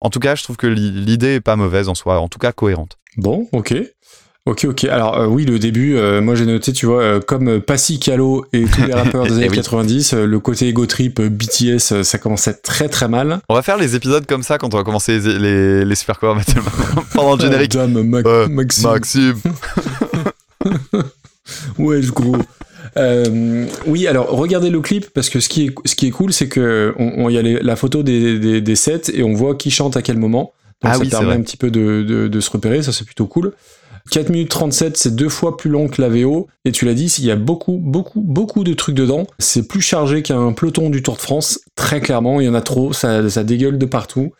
En 0.01 0.11
tout 0.11 0.20
cas, 0.20 0.35
je 0.35 0.43
trouve 0.43 0.57
que 0.57 0.66
l'i- 0.66 0.90
l'idée 0.90 1.35
est 1.36 1.40
pas 1.40 1.57
mauvaise 1.57 1.89
en 1.89 1.94
soi, 1.94 2.19
en 2.20 2.28
tout 2.28 2.39
cas 2.39 2.53
cohérente. 2.53 2.99
Bon, 3.16 3.49
ok. 3.53 3.74
Ok, 4.44 4.65
ok. 4.69 4.85
Alors, 4.86 5.16
euh, 5.19 5.27
oui, 5.28 5.44
le 5.44 5.61
début, 5.61 5.94
euh, 5.97 6.20
moi 6.20 6.35
j'ai 6.35 6.44
noté, 6.47 6.73
tu 6.73 6.85
vois, 6.86 7.01
euh, 7.01 7.20
comme 7.20 7.61
Passy 7.61 8.01
Calo 8.01 8.44
et 8.53 8.65
tous 8.65 8.82
les 8.82 8.93
rappeurs 8.94 9.23
des 9.28 9.35
Eh 9.35 9.36
années 9.36 9.49
oui. 9.51 9.55
90, 9.57 10.15
euh, 10.15 10.27
le 10.27 10.40
côté 10.40 10.66
ego 10.66 10.85
trip, 10.86 11.20
BTS, 11.23 12.03
ça 12.03 12.19
commençait 12.19 12.55
très 12.55 12.89
très 12.89 13.07
mal. 13.07 13.39
On 13.49 13.55
va 13.55 13.62
faire 13.62 13.77
les 13.77 13.94
épisodes 13.94 14.27
comme 14.27 14.43
ça 14.43 14.59
quand 14.59 14.74
on 14.74 14.77
va 14.78 14.82
commencer 14.82 15.20
les, 15.20 15.39
les, 15.39 15.85
les 15.85 15.94
super 15.94 16.19
covers 16.19 16.35
Metal 16.35 16.61
pendant 17.15 17.36
le 17.36 17.40
générique. 17.40 17.70
Dame, 17.70 18.03
Mac- 18.03 18.27
Maxime. 18.51 18.90
Maxime. 18.90 19.36
Ouais, 21.78 22.01
je 22.03 22.12
gros. 22.12 22.36
Euh, 22.98 23.66
oui, 23.86 24.06
alors 24.06 24.28
regardez 24.31 24.70
le 24.70 24.81
clip 24.81 25.06
parce 25.14 25.31
que 25.31 25.40
ce 25.40 25.48
qui 25.48 25.66
est, 25.66 25.74
ce 25.86 25.94
qui 25.94 26.06
est 26.06 26.10
cool, 26.10 26.32
c'est 26.32 26.48
que 26.48 26.94
on, 26.98 27.28
y 27.31 27.39
a 27.39 27.43
les- 27.43 27.60
la 27.62 27.77
photo 27.77 28.02
des, 28.02 28.39
des, 28.39 28.60
des 28.60 28.77
sets 28.77 29.10
et 29.14 29.23
on 29.23 29.32
voit 29.32 29.55
qui 29.55 29.70
chante 29.70 29.97
à 29.97 30.02
quel 30.02 30.19
moment. 30.19 30.52
Donc 30.82 30.93
Ah 30.93 30.94
ça 30.94 31.01
oui, 31.01 31.09
permet 31.09 31.32
un 31.32 31.40
petit 31.43 31.56
peu 31.56 31.70
de, 31.70 32.02
de, 32.02 32.28
de 32.28 32.40
se 32.40 32.51
repérer, 32.51 32.82
ça 32.82 32.93
c'est 32.93 33.05
plutôt 33.05 33.27
cool. 33.27 33.52
4 34.10 34.31
minutes 34.31 34.51
37, 34.51 34.97
c'est 34.97 35.14
deux 35.14 35.28
fois 35.28 35.56
plus 35.56 35.70
long 35.70 35.86
que 35.86 36.02
la 36.02 36.09
VO. 36.09 36.48
Et 36.64 36.73
tu 36.73 36.85
l'as 36.85 36.94
dit, 36.94 37.06
il 37.19 37.24
y 37.24 37.31
a 37.31 37.36
beaucoup, 37.36 37.78
beaucoup, 37.81 38.20
beaucoup 38.20 38.64
de 38.64 38.74
trucs 38.74 38.97
dedans. 38.97 39.28
C'est 39.39 39.69
plus 39.69 39.81
chargé 39.81 40.23
qu'un 40.23 40.52
peloton 40.52 40.90
du 40.90 41.02
Tour 41.05 41.14
de 41.14 41.20
France. 41.20 41.60
Très 41.77 42.01
clairement, 42.01 42.40
il 42.40 42.47
y 42.47 42.48
en 42.48 42.55
a 42.55 42.62
trop, 42.62 42.93
ça, 42.93 43.31
ça 43.31 43.44
dégueule 43.44 43.78
de 43.78 43.86
partout. 43.86 44.32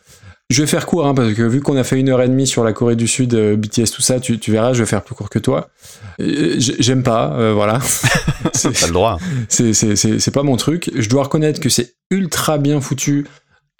Je 0.49 0.61
vais 0.61 0.67
faire 0.67 0.85
court, 0.85 1.07
hein, 1.07 1.13
parce 1.15 1.33
que 1.33 1.41
vu 1.41 1.61
qu'on 1.61 1.77
a 1.77 1.83
fait 1.83 1.99
une 1.99 2.09
heure 2.09 2.21
et 2.21 2.27
demie 2.27 2.45
sur 2.45 2.63
la 2.63 2.73
Corée 2.73 2.95
du 2.95 3.07
Sud, 3.07 3.33
euh, 3.33 3.55
BTS, 3.55 3.89
tout 3.91 4.01
ça, 4.01 4.19
tu, 4.19 4.37
tu 4.37 4.51
verras, 4.51 4.73
je 4.73 4.83
vais 4.83 4.85
faire 4.85 5.01
plus 5.01 5.15
court 5.15 5.29
que 5.29 5.39
toi. 5.39 5.69
Euh, 6.19 6.55
J'aime 6.57 7.01
pas, 7.01 7.33
euh, 7.37 7.53
voilà. 7.53 7.79
C'est- 8.53 8.71
T'as 8.79 8.87
le 8.87 8.93
droit. 8.93 9.17
c'est 9.49 9.73
c'est- 9.73 9.95
c'est- 9.95 10.19
c'est 10.19 10.31
pas 10.31 10.43
mon 10.43 10.57
truc. 10.57 10.91
Je 10.93 11.09
dois 11.09 11.23
reconnaître 11.23 11.59
que 11.59 11.69
c'est 11.69 11.95
ultra 12.11 12.57
bien 12.57 12.81
foutu. 12.81 13.25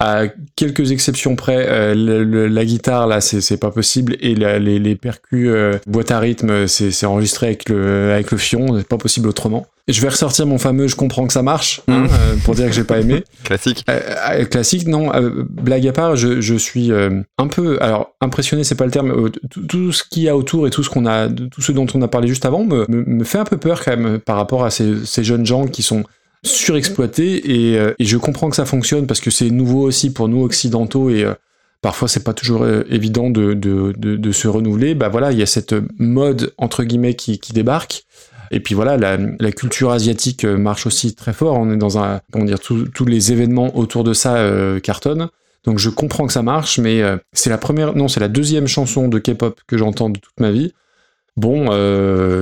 À 0.05 0.23
quelques 0.55 0.91
exceptions 0.91 1.35
près, 1.35 1.65
euh, 1.69 1.95
le- 1.95 2.23
le- 2.23 2.47
la 2.47 2.65
guitare 2.65 3.07
là, 3.07 3.21
c'est 3.21 3.57
pas 3.57 3.71
possible, 3.71 4.17
et 4.19 4.35
la- 4.35 4.59
les, 4.59 4.77
les 4.79 4.95
percus 4.95 5.47
euh, 5.49 5.77
boîte 5.87 6.11
à 6.11 6.19
rythme, 6.19 6.67
c'est 6.67 7.05
enregistré 7.05 7.47
avec 7.47 7.69
le 7.69 8.11
avec 8.11 8.31
le 8.31 8.37
fion, 8.37 8.77
c'est 8.77 8.87
pas 8.87 8.97
possible 8.97 9.29
autrement. 9.29 9.65
Je 9.87 10.01
vais 10.01 10.07
ressortir 10.09 10.45
mon 10.45 10.57
fameux 10.57 10.87
"je 10.87 10.95
comprends 10.95 11.25
que 11.27 11.33
ça 11.33 11.41
marche" 11.41 11.81
hein, 11.87 11.99
Mm. 12.01 12.05
euh, 12.05 12.35
pour 12.43 12.55
dire 12.55 12.67
que 12.67 12.73
j'ai 12.73 12.83
pas 12.83 12.99
aimé. 12.99 13.23
Classique. 13.43 13.83
Euh, 13.89 14.45
classique, 14.45 14.87
non. 14.87 15.13
euh, 15.13 15.29
blague 15.49 15.87
à 15.87 15.91
part, 15.91 16.15
je, 16.15 16.41
je 16.41 16.55
suis 16.55 16.91
un 16.91 17.47
peu, 17.47 17.77
alors 17.81 18.13
impressionné, 18.21 18.63
c'est 18.63 18.75
pas 18.75 18.85
le 18.85 18.91
terme. 18.91 19.29
tout, 19.49 19.61
tout 19.67 19.91
ce 19.91 20.03
qu'il 20.09 20.23
y 20.23 20.29
a 20.29 20.35
autour 20.37 20.67
et 20.67 20.69
tout 20.69 20.83
ce 20.83 20.89
qu'on 20.89 21.05
a, 21.05 21.27
tout 21.29 21.61
ce 21.61 21.71
dont 21.71 21.87
on 21.93 22.01
a 22.01 22.07
parlé 22.07 22.27
juste 22.27 22.45
avant, 22.45 22.63
me, 22.65 22.85
me, 22.89 23.03
me 23.05 23.23
fait 23.23 23.37
un 23.39 23.43
peu 23.45 23.57
peur 23.57 23.83
quand 23.83 23.95
même 23.95 24.19
par 24.19 24.35
rapport 24.37 24.63
à 24.65 24.69
ces, 24.69 25.05
ces 25.05 25.23
jeunes 25.23 25.45
gens 25.45 25.65
qui 25.67 25.81
sont 25.83 26.03
surexploités 26.43 27.71
et, 27.71 27.79
euh, 27.79 27.93
et 27.99 28.05
je 28.05 28.17
comprends 28.17 28.49
que 28.49 28.55
ça 28.55 28.65
fonctionne 28.65 29.07
parce 29.07 29.21
que 29.21 29.31
c'est 29.31 29.49
nouveau 29.49 29.81
aussi 29.81 30.11
pour 30.11 30.27
nous 30.27 30.43
occidentaux 30.43 31.09
et 31.09 31.23
euh, 31.23 31.33
parfois 31.81 32.07
c'est 32.07 32.23
pas 32.23 32.33
toujours 32.33 32.63
euh, 32.63 32.83
évident 32.89 33.29
de, 33.29 34.31
se 34.31 34.47
renouveler. 34.47 34.93
Bah 34.93 35.09
voilà, 35.09 35.31
il 35.31 35.39
y 35.39 35.41
a 35.41 35.47
cette 35.47 35.75
mode 35.97 36.53
entre 36.57 36.83
guillemets 36.83 37.15
qui, 37.15 37.39
débarque. 37.53 38.03
Et 38.51 38.59
puis 38.59 38.75
voilà, 38.75 38.97
la, 38.97 39.51
culture 39.51 39.91
asiatique 39.91 40.45
marche 40.45 40.85
aussi 40.85 41.15
très 41.15 41.33
fort. 41.33 41.57
On 41.57 41.71
est 41.71 41.77
dans 41.77 41.97
un, 41.97 42.19
comment 42.31 42.45
dire, 42.45 42.59
tous 42.59 43.05
les 43.05 43.31
événements 43.31 43.75
autour 43.75 44.03
de 44.03 44.13
ça 44.13 44.47
cartonnent. 44.83 45.29
Donc 45.63 45.79
je 45.79 45.89
comprends 45.89 46.27
que 46.27 46.33
ça 46.33 46.43
marche, 46.43 46.77
mais 46.77 47.01
c'est 47.31 47.49
la 47.49 47.57
première, 47.57 47.95
non, 47.95 48.07
c'est 48.07 48.19
la 48.19 48.27
deuxième 48.27 48.67
chanson 48.67 49.07
de 49.07 49.17
K-pop 49.17 49.59
que 49.65 49.77
j'entends 49.77 50.11
de 50.11 50.19
toute 50.19 50.39
ma 50.39 50.51
vie. 50.51 50.73
Bon, 51.35 51.71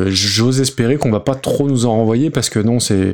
j'ose 0.10 0.60
espérer 0.60 0.98
qu'on 0.98 1.12
va 1.12 1.22
pas 1.22 1.36
trop 1.36 1.70
nous 1.70 1.86
en 1.86 1.92
renvoyer 1.92 2.30
parce 2.30 2.50
que 2.50 2.60
non, 2.60 2.82
c'est 2.82 3.14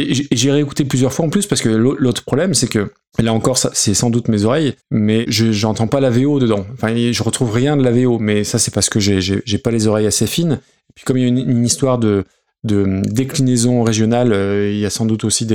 et 0.00 0.36
j'ai 0.36 0.52
réécouté 0.52 0.84
plusieurs 0.84 1.12
fois 1.12 1.26
en 1.26 1.30
plus 1.30 1.46
parce 1.46 1.60
que 1.60 1.68
l'au- 1.68 1.96
l'autre 1.98 2.24
problème 2.24 2.54
c'est 2.54 2.68
que 2.68 2.90
là 3.18 3.32
encore 3.32 3.58
c'est 3.58 3.94
sans 3.94 4.10
doute 4.10 4.28
mes 4.28 4.44
oreilles, 4.44 4.74
mais 4.90 5.24
je 5.28 5.52
j'entends 5.52 5.86
pas 5.86 6.00
la 6.00 6.10
VO 6.10 6.38
dedans. 6.38 6.66
Enfin, 6.74 6.94
je 6.94 7.22
retrouve 7.22 7.52
rien 7.52 7.76
de 7.76 7.82
la 7.82 7.90
VO, 7.90 8.18
mais 8.18 8.44
ça 8.44 8.58
c'est 8.58 8.72
parce 8.72 8.88
que 8.88 9.00
j'ai 9.00 9.58
pas 9.62 9.70
les 9.70 9.86
oreilles 9.86 10.06
assez 10.06 10.26
fines. 10.26 10.60
Et 10.90 10.92
puis 10.94 11.04
comme 11.04 11.16
il 11.16 11.22
y 11.22 11.26
a 11.26 11.28
une, 11.28 11.64
histoire 11.64 11.98
de 11.98 12.24
déclinaison 12.64 13.82
régionale, 13.82 14.32
euh, 14.32 14.70
il 14.72 14.78
y 14.78 14.86
a 14.86 14.90
sans 14.90 15.06
doute 15.06 15.24
aussi 15.24 15.46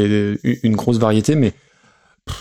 une 0.63 0.75
grosse 0.75 0.97
variété, 0.97 1.35
mais 1.35 1.53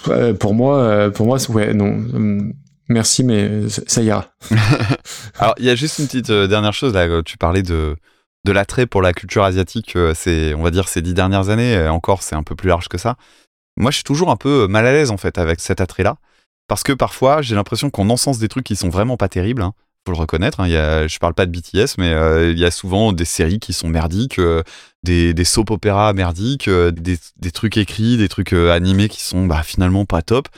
euh, 0.08 0.32
pour 0.34 0.54
moi, 0.54 0.78
euh, 0.78 1.10
pour 1.10 1.26
moi, 1.26 1.38
ouais, 1.50 1.74
non. 1.74 1.86
hum, 1.86 2.52
Merci, 2.88 3.24
mais 3.24 3.68
ça 3.86 4.02
ira. 4.02 4.34
Alors, 5.38 5.54
il 5.58 5.64
y 5.64 5.70
a 5.70 5.74
juste 5.74 5.98
une 5.98 6.06
petite 6.06 6.30
dernière 6.30 6.74
chose 6.74 6.92
là. 6.92 7.22
Tu 7.22 7.38
parlais 7.38 7.62
de 7.62 7.96
de 8.44 8.52
l'attrait 8.52 8.86
pour 8.86 9.02
la 9.02 9.12
culture 9.12 9.44
asiatique. 9.44 9.96
euh, 9.96 10.12
c'est, 10.14 10.54
on 10.54 10.62
va 10.62 10.70
dire, 10.70 10.88
ces 10.88 11.02
dix 11.02 11.14
dernières 11.14 11.48
années. 11.48 11.72
et 11.72 11.88
encore, 11.88 12.22
c'est 12.22 12.34
un 12.34 12.42
peu 12.42 12.56
plus 12.56 12.68
large 12.68 12.88
que 12.88 12.98
ça. 12.98 13.16
Moi, 13.76 13.90
je 13.90 13.96
suis 13.96 14.04
toujours 14.04 14.30
un 14.30 14.36
peu 14.36 14.66
mal 14.68 14.86
à 14.86 14.92
l'aise 14.92 15.10
en 15.10 15.16
fait 15.16 15.38
avec 15.38 15.60
cet 15.60 15.80
attrait-là, 15.80 16.16
parce 16.68 16.82
que 16.82 16.92
parfois, 16.92 17.42
j'ai 17.42 17.54
l'impression 17.54 17.90
qu'on 17.90 18.10
encense 18.10 18.38
des 18.38 18.48
trucs 18.48 18.64
qui 18.64 18.76
sont 18.76 18.90
vraiment 18.90 19.16
pas 19.16 19.28
terribles. 19.28 19.62
Hein. 19.62 19.72
Faut 20.06 20.12
le 20.12 20.18
reconnaître. 20.18 20.60
Hein. 20.60 20.66
Il 20.66 20.72
y 20.72 20.76
a, 20.76 21.06
je 21.06 21.18
parle 21.18 21.34
pas 21.34 21.46
de 21.46 21.52
BTS, 21.52 21.96
mais 21.98 22.12
euh, 22.12 22.50
il 22.50 22.58
y 22.58 22.64
a 22.64 22.70
souvent 22.70 23.12
des 23.12 23.24
séries 23.24 23.60
qui 23.60 23.72
sont 23.72 23.88
merdiques, 23.88 24.38
euh, 24.38 24.62
des, 25.02 25.32
des 25.34 25.44
soap 25.44 25.70
opéras 25.70 26.12
merdiques, 26.12 26.68
euh, 26.68 26.90
des, 26.90 27.18
trucs 27.52 27.76
écrits, 27.76 28.16
des 28.16 28.28
trucs 28.28 28.52
euh, 28.52 28.72
animés 28.72 29.08
qui 29.08 29.22
sont 29.22 29.46
bah, 29.46 29.62
finalement 29.62 30.04
pas 30.04 30.22
top. 30.22 30.48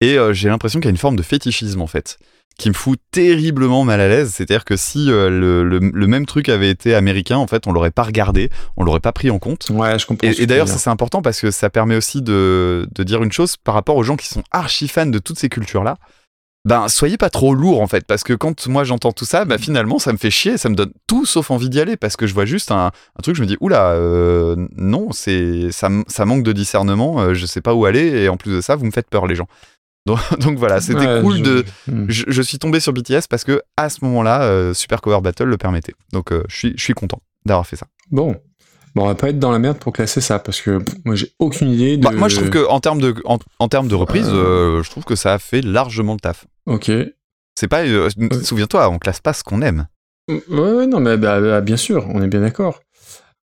Et 0.00 0.18
euh, 0.18 0.32
j'ai 0.32 0.48
l'impression 0.48 0.80
qu'il 0.80 0.86
y 0.86 0.88
a 0.88 0.90
une 0.90 0.96
forme 0.96 1.16
de 1.16 1.22
fétichisme 1.22 1.80
en 1.80 1.86
fait 1.86 2.18
qui 2.58 2.68
me 2.68 2.74
fout 2.74 2.98
terriblement 3.12 3.84
mal 3.84 4.00
à 4.00 4.08
l'aise. 4.08 4.32
C'est-à-dire 4.34 4.64
que 4.64 4.76
si 4.76 5.10
euh, 5.10 5.30
le, 5.30 5.62
le- 5.64 5.78
le 5.78 6.06
même 6.06 6.26
truc 6.26 6.48
avait 6.48 6.68
été 6.70 6.94
américain, 6.94 7.36
en 7.36 7.46
fait, 7.46 7.66
on 7.66 7.72
l'aurait 7.72 7.92
pas 7.92 8.02
regardé, 8.02 8.50
on 8.76 8.84
l'aurait 8.84 9.00
pas 9.00 9.12
pris 9.12 9.30
en 9.30 9.38
compte. 9.38 9.68
Ouais, 9.70 9.98
je 9.98 10.04
comprends. 10.06 10.28
Et, 10.28 10.46
d'ailleurs, 10.46 10.66
ça 10.68 10.78
c'est 10.78 10.90
important 10.90 11.22
parce 11.22 11.40
que 11.40 11.50
ça 11.52 11.70
permet 11.70 11.96
aussi 11.96 12.20
de, 12.20 12.86
de 12.92 13.02
dire 13.04 13.22
une 13.22 13.32
chose 13.32 13.56
par 13.56 13.74
rapport 13.74 13.96
aux 13.96 14.02
gens 14.02 14.16
qui 14.16 14.26
sont 14.26 14.42
archi 14.50 14.88
fans 14.88 15.06
de 15.06 15.18
toutes 15.20 15.38
ces 15.38 15.48
cultures-là. 15.48 15.96
Ben, 16.64 16.88
soyez 16.88 17.16
pas 17.16 17.30
trop 17.30 17.54
lourd 17.54 17.80
en 17.80 17.86
fait, 17.86 18.04
parce 18.04 18.24
que 18.24 18.32
quand 18.34 18.66
moi 18.66 18.82
j'entends 18.82 19.12
tout 19.12 19.24
ça, 19.24 19.44
ben, 19.44 19.56
finalement 19.56 20.00
ça 20.00 20.12
me 20.12 20.18
fait 20.18 20.30
chier, 20.30 20.58
ça 20.58 20.68
me 20.68 20.74
donne 20.74 20.90
tout 21.06 21.24
sauf 21.24 21.52
envie 21.52 21.70
d'y 21.70 21.80
aller, 21.80 21.96
parce 21.96 22.16
que 22.16 22.26
je 22.26 22.34
vois 22.34 22.44
juste 22.44 22.72
un, 22.72 22.86
un 22.88 23.22
truc, 23.22 23.36
je 23.36 23.40
me 23.42 23.46
dis, 23.46 23.56
oula, 23.60 23.92
euh, 23.92 24.56
non, 24.76 25.12
c'est 25.12 25.70
ça 25.70 25.88
manque 26.26 26.42
de 26.42 26.52
discernement, 26.52 27.20
euh, 27.20 27.34
je 27.34 27.46
sais 27.46 27.60
pas 27.60 27.72
où 27.74 27.86
aller, 27.86 28.08
et 28.24 28.28
en 28.28 28.36
plus 28.36 28.52
de 28.56 28.60
ça, 28.60 28.74
vous 28.74 28.84
me 28.84 28.90
faites 28.90 29.08
peur 29.08 29.26
les 29.28 29.36
gens. 29.36 29.46
Donc, 30.08 30.18
donc 30.40 30.58
voilà, 30.58 30.80
c'était 30.80 31.06
Ouais, 31.06 31.20
cool 31.22 31.36
je- 31.38 31.42
de. 31.42 31.64
Hmm. 31.86 32.06
Je, 32.08 32.24
je 32.28 32.42
suis 32.42 32.58
tombé 32.58 32.80
sur 32.80 32.92
BTS 32.92 33.26
parce 33.30 33.44
que 33.44 33.62
à 33.76 33.88
ce 33.88 34.04
moment-là, 34.04 34.42
euh, 34.42 34.74
Super 34.74 35.00
Cover 35.00 35.20
Battle 35.20 35.44
le 35.44 35.56
permettait. 35.56 35.94
Donc 36.12 36.32
euh, 36.32 36.42
je 36.48 36.56
suis, 36.56 36.72
je 36.76 36.82
suis 36.82 36.94
content 36.94 37.20
d'avoir 37.46 37.66
fait 37.66 37.76
ça. 37.76 37.86
Bon. 38.10 38.34
Bon, 38.94 39.04
on 39.04 39.06
va 39.06 39.14
pas 39.14 39.28
être 39.28 39.38
dans 39.38 39.52
la 39.52 39.58
merde 39.58 39.78
pour 39.78 39.92
classer 39.92 40.20
ça, 40.20 40.38
parce 40.38 40.60
que 40.62 40.78
pff, 40.78 40.94
moi 41.04 41.14
j'ai 41.14 41.30
aucune 41.38 41.70
idée 41.70 41.98
de. 41.98 42.02
Bah, 42.02 42.10
moi 42.10 42.28
je 42.28 42.36
trouve 42.36 42.50
que 42.50 42.66
en 42.68 42.80
termes 42.80 43.00
de, 43.00 43.14
en, 43.26 43.38
en 43.58 43.68
termes 43.68 43.86
de 43.86 43.94
reprise, 43.94 44.26
euh, 44.32 44.82
je 44.82 44.90
trouve 44.90 45.04
que 45.04 45.14
ça 45.14 45.34
a 45.34 45.38
fait 45.38 45.60
largement 45.60 46.14
le 46.14 46.20
taf. 46.20 46.46
Ok. 46.66 46.90
C'est 47.54 47.68
pas. 47.68 47.82
euh, 47.84 48.08
Souviens-toi, 48.42 48.88
on 48.88 48.98
classe 48.98 49.20
pas 49.20 49.34
ce 49.34 49.44
qu'on 49.44 49.60
aime. 49.62 49.86
Ouais, 50.28 50.40
ouais, 50.48 50.86
non, 50.86 51.00
mais 51.00 51.16
bah, 51.16 51.40
bah, 51.40 51.60
bien 51.60 51.76
sûr, 51.76 52.06
on 52.12 52.22
est 52.22 52.26
bien 52.28 52.40
d'accord. 52.40 52.80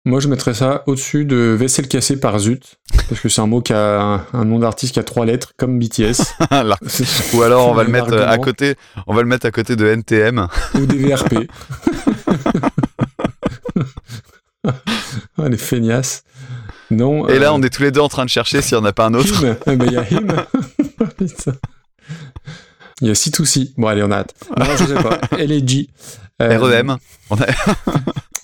Moi, 0.04 0.20
je 0.20 0.28
mettrais 0.28 0.54
ça 0.54 0.84
au-dessus 0.86 1.24
de 1.24 1.36
vaisselle 1.58 1.86
cassée 1.88 2.18
par 2.18 2.38
Zut, 2.38 2.78
parce 3.08 3.20
que 3.20 3.28
c'est 3.28 3.40
un 3.40 3.46
mot 3.46 3.60
qui 3.60 3.72
a 3.72 4.00
un, 4.00 4.26
un 4.32 4.44
nom 4.44 4.58
d'artiste 4.58 4.94
qui 4.94 5.00
a 5.00 5.02
trois 5.02 5.26
lettres, 5.26 5.52
comme 5.56 5.78
BTS. 5.78 6.22
Ou 7.34 7.42
alors 7.42 7.68
on 7.68 7.74
va 7.74 7.84
le 7.84 7.90
mettre 7.90 8.16
à 8.16 8.38
côté. 8.38 8.76
On 9.06 9.14
va 9.14 9.22
le 9.22 9.28
mettre 9.28 9.46
à 9.46 9.50
côté 9.50 9.76
de 9.76 9.86
NTM. 9.86 10.46
Ou 10.74 10.86
des 10.86 10.96
VRP. 10.96 11.34
Ah, 15.40 15.48
les 15.48 15.56
feignasses. 15.56 16.24
Non. 16.90 17.28
Et 17.28 17.38
là, 17.38 17.48
euh, 17.48 17.52
on 17.54 17.62
est 17.62 17.70
tous 17.70 17.82
les 17.82 17.90
deux 17.90 18.00
en 18.00 18.08
train 18.08 18.24
de 18.24 18.30
chercher 18.30 18.60
s'il 18.60 18.76
y 18.76 18.80
en 18.80 18.84
a 18.84 18.92
pas 18.92 19.06
un 19.06 19.14
autre. 19.14 19.42
Him. 19.42 19.56
Eh 19.66 19.76
ben, 19.76 19.86
il 19.86 19.92
y 19.92 19.96
a 19.96 20.10
Him. 20.10 20.28
Il 23.00 23.08
y 23.08 23.10
a 23.10 23.14
C2C. 23.14 23.72
Bon, 23.76 23.86
allez, 23.88 24.02
on 24.02 24.10
a 24.10 24.16
hâte. 24.18 24.34
Non, 24.58 24.64
je 24.76 24.84
sais 24.84 24.94
pas. 24.94 25.20
LAG. 25.38 25.86
Euh, 26.40 26.58
REM. 26.58 26.96
On 27.30 27.36
a- 27.36 27.46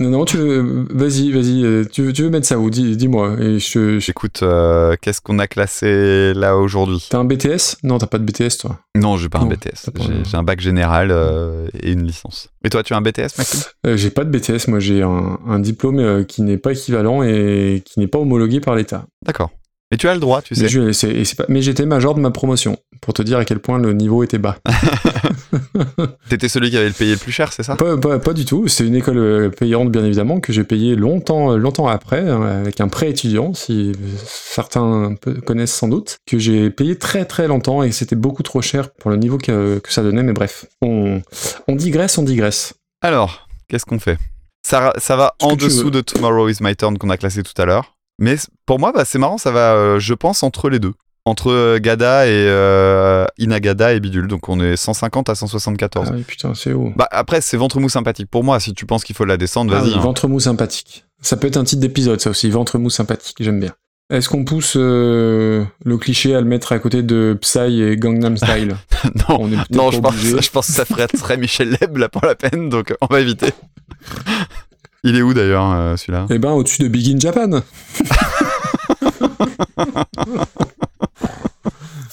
Non, 0.01 0.11
non, 0.11 0.25
tu 0.25 0.37
veux. 0.39 0.87
Vas-y, 0.91 1.31
vas-y. 1.31 1.65
euh, 1.65 1.85
Tu 1.91 2.03
veux, 2.03 2.13
tu 2.13 2.23
veux 2.25 2.29
mettre 2.31 2.49
ça 2.49 2.59
où? 2.59 2.69
Dis- 2.69 2.97
Dis-moi. 2.97 3.37
je, 3.39 4.01
je- 4.01 4.11
Écoute, 4.11 4.43
euh, 4.43 4.97
qu'est-ce 5.01 5.21
qu'on 5.21 5.39
a 5.39 5.47
classé 5.47 6.33
là 6.35 6.57
aujourd'hui? 6.57 7.07
T'as 7.09 7.19
un 7.19 7.25
BTS 7.25 7.77
Non, 7.85 7.99
t'as 7.99 8.09
pas 8.09 8.19
de 8.19 8.25
BTS, 8.25 8.59
toi. 8.59 8.81
Non, 8.97 9.17
j'ai 9.17 9.29
pas 9.29 9.39
un 9.39 9.43
Non, 9.43 9.49
BTS. 9.51 9.85
t'as 9.85 9.93
pas 9.93 10.03
J'ai 10.03 10.37
un- 10.37 10.41
un 10.41 10.43
bac 10.43 10.61
général 10.61 11.13
euh, 11.13 11.69
et 11.81 11.93
une 11.93 12.05
licence. 12.05 12.49
Et 12.65 12.71
toi, 12.71 12.83
tu 12.83 12.93
as 12.93 12.97
un 12.97 13.03
BTS, 13.03 13.39
Maxime? 13.39 13.61
J'ai 13.95 14.11
pas 14.11 14.25
de 14.25 14.31
BTS. 14.37 14.67
Moi, 14.67 14.81
j'ai 14.81 15.03
un, 15.05 15.39
un 15.47 15.59
diplôme 15.61 16.25
qui 16.27 16.43
n'est 16.43 16.59
pas 16.59 16.73
équivalent 16.73 17.23
et 17.23 17.85
qui 17.85 18.01
n'est 18.01 18.09
pas 18.09 18.19
homologué 18.19 18.59
par 18.59 18.75
l'État. 18.75 19.07
D'accord. 19.25 19.51
Mais 19.95 19.99
tu 19.99 20.09
as 20.09 20.15
le 20.15 20.19
droit, 20.19 20.43
tu 20.43 20.57
sais. 20.57 20.63
Mais, 20.63 20.69
je- 20.69 20.91
c'est- 20.91 21.09
et 21.11 21.25
c'est 21.25 21.37
pas- 21.37 21.45
mais 21.49 21.63
j'étais 21.63 21.87
major 21.87 22.17
de 22.17 22.21
ma 22.21 22.33
promotion, 22.33 22.77
pour 23.01 23.15
te 23.15 23.23
dire 23.23 23.39
à 23.39 23.45
quel 23.45 23.61
point 23.61 23.79
le 23.79 23.93
niveau 23.93 24.25
était 24.25 24.39
bas. 24.39 24.57
T'étais 26.29 26.49
celui 26.49 26.71
qui 26.71 26.77
avait 26.77 26.89
le 26.89 26.93
payé 26.95 27.13
le 27.13 27.19
plus 27.19 27.31
cher, 27.31 27.53
c'est 27.53 27.63
ça? 27.63 27.77
Pas, 27.77 27.97
pas- 27.97 28.19
pas 28.19 28.33
du 28.33 28.45
tout. 28.45 28.67
C'est 28.67 28.85
une 28.85 28.97
école 28.97 29.19
euh, 29.19 29.51
payante, 29.51 29.93
bien 29.93 30.05
évidemment, 30.05 30.41
que 30.41 30.53
j'ai 30.53 30.65
payé 30.65 30.97
longtemps, 30.97 31.53
euh, 31.53 31.59
longtemps 31.59 31.87
après, 31.87 32.29
hein, 32.29 32.43
avec 32.43 32.81
un 32.81 32.89
prêt 32.89 33.09
étudiant, 33.11 33.55
si 33.55 33.93
certains 34.27 35.15
connaissent 35.47 35.73
sans 35.75 35.87
doute, 35.87 36.17
que 36.27 36.39
j'ai 36.39 36.71
payé 36.71 36.97
très 36.99 37.25
très 37.25 37.47
longtemps 37.47 37.85
et 37.85 37.93
c'était 37.93 38.17
beaucoup 38.17 38.43
trop 38.43 38.63
cher 38.63 38.91
pour 38.95 39.11
le 39.11 39.17
niveau 39.17 39.39
que, 39.39 39.79
que 39.79 39.93
ça 39.93 40.03
donnait. 40.03 40.25
Mais 40.25 40.33
bref, 40.33 40.67
on, 40.83 41.23
on 41.69 41.77
digresse, 41.77 42.19
on 42.19 42.23
digresse. 42.25 42.75
Alors, 43.01 43.47
qu'est-ce 43.69 43.85
qu'on 43.87 44.01
fait? 44.01 44.19
Ça, 44.67 44.93
ça 44.99 45.15
va 45.17 45.35
en 45.41 45.55
dessous 45.67 45.91
de 45.91 46.01
Tomorrow 46.01 46.49
is 46.49 46.57
My 46.61 46.75
Turn 46.75 46.97
qu'on 46.99 47.11
a 47.11 47.17
classé 47.17 47.43
tout 47.43 47.61
à 47.63 47.67
l'heure. 47.67 47.95
Mais 48.19 48.37
pour 48.67 48.79
moi, 48.79 48.93
bah, 48.93 49.05
c'est 49.05 49.19
marrant, 49.19 49.39
ça 49.39 49.51
va, 49.51 49.75
euh, 49.75 49.99
je 49.99 50.15
pense, 50.15 50.43
entre 50.43 50.69
les 50.71 50.79
deux. 50.79 50.93
Entre 51.27 51.51
euh, 51.51 51.79
Gada 51.79 52.27
et 52.27 52.31
euh, 52.33 53.25
Inagada 53.39 53.95
et 53.95 54.01
Bidule. 54.01 54.29
Donc 54.29 54.49
on 54.51 54.61
est 54.61 54.77
150 54.77 55.31
à 55.31 55.35
174. 55.35 56.09
Ah 56.11 56.15
oui, 56.15 56.23
putain, 56.23 56.53
c'est 56.55 56.73
haut. 56.75 56.93
Bah 56.97 57.09
après, 57.11 57.41
c'est 57.41 57.57
ventre 57.57 57.81
mou 57.81 57.89
sympathique 57.89 58.29
pour 58.31 58.45
moi. 58.45 58.61
Si 58.61 58.75
tu 58.75 58.85
penses 58.85 59.05
qu'il 59.05 59.17
faut 59.17 59.25
la 59.25 59.39
descendre, 59.39 59.75
Ah 59.75 59.81
vas-y. 59.81 59.91
oui, 59.93 59.95
hein. 59.97 60.03
ventre 60.03 60.29
mou 60.29 60.39
sympathique. 60.39 61.07
Ça 61.23 61.39
peut 61.39 61.47
être 61.47 61.57
un 61.57 61.65
titre 61.65 61.81
d'épisode, 61.81 62.21
ça 62.21 62.29
aussi. 62.29 62.51
Ventre 62.51 62.77
mou 62.79 62.91
sympathique, 62.91 63.39
j'aime 63.41 63.59
bien. 63.59 63.73
Est-ce 64.11 64.29
qu'on 64.29 64.45
pousse 64.45 64.75
euh, 64.77 65.65
le 65.83 65.97
cliché 65.97 66.35
à 66.35 66.41
le 66.43 66.47
mettre 66.47 66.73
à 66.73 66.79
côté 66.79 67.03
de 67.03 67.39
Psy 67.41 67.81
et 67.83 67.97
Gangnam 67.97 68.37
Style 68.37 68.77
non, 69.31 69.37
On 69.41 69.49
est 69.51 69.57
peut-être 69.57 69.71
non 69.75 69.91
je, 69.91 69.99
pense, 70.01 70.13
obligé. 70.15 70.43
je 70.43 70.51
pense 70.51 70.67
que 70.67 70.73
ça 70.75 70.85
ferait, 70.85 71.07
serait 71.17 71.39
Michel 71.39 71.75
Leb 71.81 71.97
là 71.97 72.11
pour 72.11 72.27
la 72.27 72.35
peine, 72.35 72.69
donc 72.69 72.93
on 73.01 73.07
va 73.07 73.21
éviter. 73.21 73.49
Il 75.05 75.17
est 75.17 75.23
où 75.23 75.33
d'ailleurs 75.35 75.71
euh, 75.73 75.97
celui-là? 75.97 76.27
Eh 76.31 76.39
ben, 76.39 76.51
au-dessus 76.53 76.83
de 76.83 76.89
Big 76.89 77.15
in 77.15 77.19
Japan. 77.21 77.61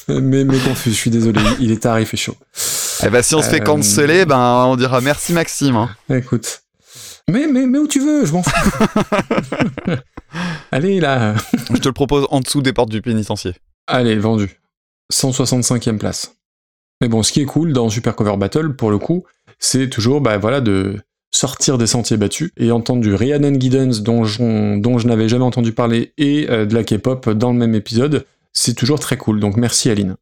mais, 0.08 0.44
mais 0.44 0.60
confus, 0.60 0.90
je 0.92 0.96
suis 0.96 1.10
désolé, 1.10 1.42
il 1.60 1.72
est 1.72 1.82
tard, 1.84 2.00
il 2.00 2.06
fait 2.06 2.18
chaud. 2.18 2.36
Eh 3.04 3.10
ben 3.10 3.22
si 3.24 3.34
on 3.36 3.42
se 3.42 3.50
fait 3.50 3.62
Euh, 3.62 3.66
canceller, 3.66 4.26
ben 4.26 4.66
on 4.68 4.76
dira 4.76 5.02
merci 5.02 5.34
Maxime. 5.34 5.76
hein. 5.76 5.90
Écoute. 6.10 6.64
Mais, 7.30 7.48
mais, 7.48 7.66
mais 7.66 7.78
où 7.80 7.88
tu 7.88 8.00
veux, 8.00 8.26
je 8.26 8.34
m'en 8.34 8.44
fous. 8.44 8.86
Allez, 10.72 11.00
là. 11.00 11.36
Je 11.72 11.78
te 11.78 11.88
le 11.88 11.94
propose 11.94 12.28
en 12.30 12.40
dessous 12.42 12.62
des 12.62 12.74
portes 12.74 12.90
du 12.90 13.02
pénitencier. 13.02 13.54
Allez, 13.88 14.18
vendu. 14.18 14.60
165e 15.14 15.98
place. 15.98 16.34
Mais 17.00 17.08
bon, 17.08 17.24
ce 17.24 17.32
qui 17.32 17.42
est 17.42 17.46
cool 17.46 17.74
dans 17.74 17.90
Super 17.90 18.16
Cover 18.16 18.38
Battle, 18.38 18.76
pour 18.76 18.92
le 18.92 18.98
coup, 18.98 19.24
c'est 19.60 19.90
toujours 19.90 20.22
bah, 20.22 20.38
voilà, 20.38 20.62
de 20.62 21.00
sortir 21.32 21.78
des 21.78 21.88
sentiers 21.88 22.18
battus 22.18 22.52
et 22.58 22.72
entendre 22.72 23.02
du 23.02 23.16
Rhiannon 23.16 23.60
Giddens 23.60 24.02
dont, 24.02 24.24
je 24.26 25.08
n'avais 25.08 25.30
jamais 25.30 25.46
entendu 25.46 25.72
parler 25.72 26.14
et 26.18 26.48
euh, 26.50 26.66
de 26.66 26.74
la 26.76 26.84
K-pop 26.84 27.30
dans 27.30 27.52
le 27.52 27.58
même 27.58 27.74
épisode. 27.76 28.26
C'est 28.54 28.74
toujours 28.74 29.00
très 29.00 29.18
cool. 29.18 29.40
Donc 29.40 29.58
merci 29.58 29.90
Aline. 29.90 30.16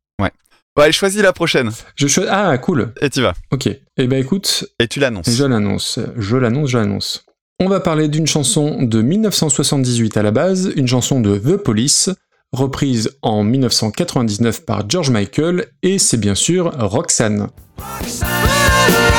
Bon, 0.76 0.84
allez, 0.84 0.94
choisis 0.94 1.22
la 1.22 1.34
prochaine. 1.34 1.72
Je 1.96 2.08
suis... 2.08 2.22
Ah, 2.30 2.58
cool. 2.60 2.94
Et 3.02 3.10
tu 3.10 3.22
vas. 3.22 3.34
Ok. 3.52 3.68
Eh 3.98 4.08
ben 4.08 4.18
écoute, 4.20 4.66
Et 4.80 4.88
tu 4.88 5.00
l'annonces. 5.00 5.30
je 5.30 5.44
l'annonce. 5.44 6.00
Je 6.16 6.38
l'annonce, 6.38 6.70
je 6.70 6.78
l'annonce. 6.78 7.26
On 7.60 7.68
va 7.68 7.80
parler 7.82 8.08
d'une 8.08 8.28
chanson 8.28 8.82
de 8.84 9.02
1978 9.02 10.16
à 10.16 10.24
la 10.24 10.32
base, 10.32 10.72
une 10.78 10.88
chanson 10.88 11.20
de 11.20 11.38
The 11.38 11.58
Police, 11.58 12.10
reprise 12.54 13.18
en 13.22 13.44
1999 13.44 14.64
par 14.64 14.90
George 14.90 15.10
Michael, 15.10 15.66
et 15.84 16.00
c'est 16.00 16.18
bien 16.18 16.36
sûr 16.36 16.72
Roxanne. 16.80 17.48
Since 18.08 19.19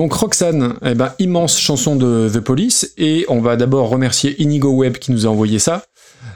Donc 0.00 0.14
Roxane, 0.14 0.76
eh 0.82 0.94
ben, 0.94 1.12
immense 1.18 1.58
chanson 1.60 1.94
de 1.94 2.30
The 2.32 2.40
Police, 2.40 2.94
et 2.96 3.26
on 3.28 3.42
va 3.42 3.56
d'abord 3.56 3.90
remercier 3.90 4.34
Inigo 4.42 4.70
Web 4.70 4.94
qui 4.96 5.12
nous 5.12 5.26
a 5.26 5.28
envoyé 5.28 5.58
ça. 5.58 5.82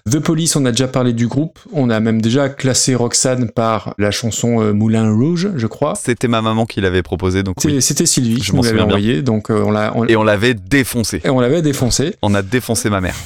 The 0.06 0.18
Police, 0.18 0.54
on 0.54 0.66
a 0.66 0.70
déjà 0.70 0.86
parlé 0.86 1.14
du 1.14 1.28
groupe, 1.28 1.58
on 1.72 1.88
a 1.88 1.98
même 1.98 2.20
déjà 2.20 2.50
classé 2.50 2.94
Roxane 2.94 3.48
par 3.50 3.94
la 3.96 4.10
chanson 4.10 4.60
euh, 4.60 4.74
Moulin 4.74 5.10
Rouge, 5.10 5.48
je 5.56 5.66
crois. 5.66 5.94
C'était 5.98 6.28
ma 6.28 6.42
maman 6.42 6.66
qui 6.66 6.82
l'avait 6.82 7.00
proposé, 7.02 7.42
donc 7.42 7.54
C'était 7.58 7.76
oui. 7.76 7.80
c'était 7.80 8.04
Sylvie 8.04 8.36
Je 8.42 8.50
qui 8.50 8.52
m'en 8.54 8.58
nous 8.60 8.68
l'avait 8.68 8.80
envoyé, 8.82 9.22
donc 9.22 9.50
euh, 9.50 9.62
on 9.64 9.70
l'a 9.70 9.92
on- 9.96 10.04
Et 10.08 10.16
on 10.16 10.24
l'avait 10.24 10.52
défoncé. 10.52 11.22
et 11.24 11.30
on 11.30 11.40
l'avait 11.40 11.62
défoncé. 11.62 12.16
On 12.20 12.34
a 12.34 12.42
défoncé 12.42 12.90
ma 12.90 13.00
mère. 13.00 13.16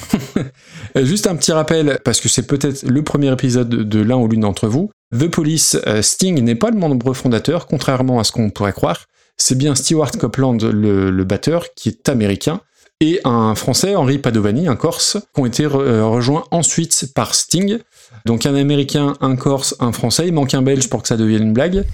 Euh, 0.95 1.05
Juste 1.05 1.27
un 1.27 1.35
petit 1.35 1.51
rappel, 1.51 1.99
parce 2.05 2.19
que 2.21 2.29
c'est 2.29 2.47
peut-être 2.47 2.83
le 2.83 3.03
premier 3.03 3.31
épisode 3.31 3.69
de 3.69 3.99
l'un 4.01 4.15
ou 4.15 4.27
l'une 4.29 4.41
d'entre 4.41 4.67
vous. 4.67 4.89
The 5.15 5.27
Police, 5.27 5.77
Sting 6.01 6.41
n'est 6.41 6.55
pas 6.55 6.71
le 6.71 6.77
membre 6.79 7.13
fondateur, 7.13 7.67
contrairement 7.67 8.19
à 8.19 8.23
ce 8.23 8.31
qu'on 8.31 8.49
pourrait 8.49 8.71
croire. 8.73 9.05
C'est 9.41 9.57
bien 9.57 9.73
Stewart 9.73 10.11
Copeland, 10.11 10.57
le, 10.61 11.23
batteur, 11.23 11.73
qui 11.73 11.87
est 11.89 12.09
américain, 12.09 12.59
et 12.99 13.21
un 13.23 13.55
Français, 13.55 13.95
Henri 13.95 14.17
Padovani, 14.17 14.67
un 14.67 14.75
Corse, 14.75 15.17
qui 15.33 15.41
ont 15.41 15.45
été 15.45 15.63
euh, 15.63 16.05
rejoints 16.05 16.43
ensuite 16.51 17.13
par 17.15 17.33
Sting. 17.33 17.79
Donc 18.25 18.45
un 18.45 18.53
Américain, 18.53 19.13
un 19.21 19.37
Corse, 19.37 19.75
un 19.79 19.93
Français. 19.93 20.27
Il 20.27 20.33
manque 20.33 20.53
un 20.53 20.61
Belge 20.61 20.89
pour 20.89 21.01
que 21.01 21.07
ça 21.07 21.15
devienne 21.15 21.43
une 21.43 21.53
blague. 21.53 21.85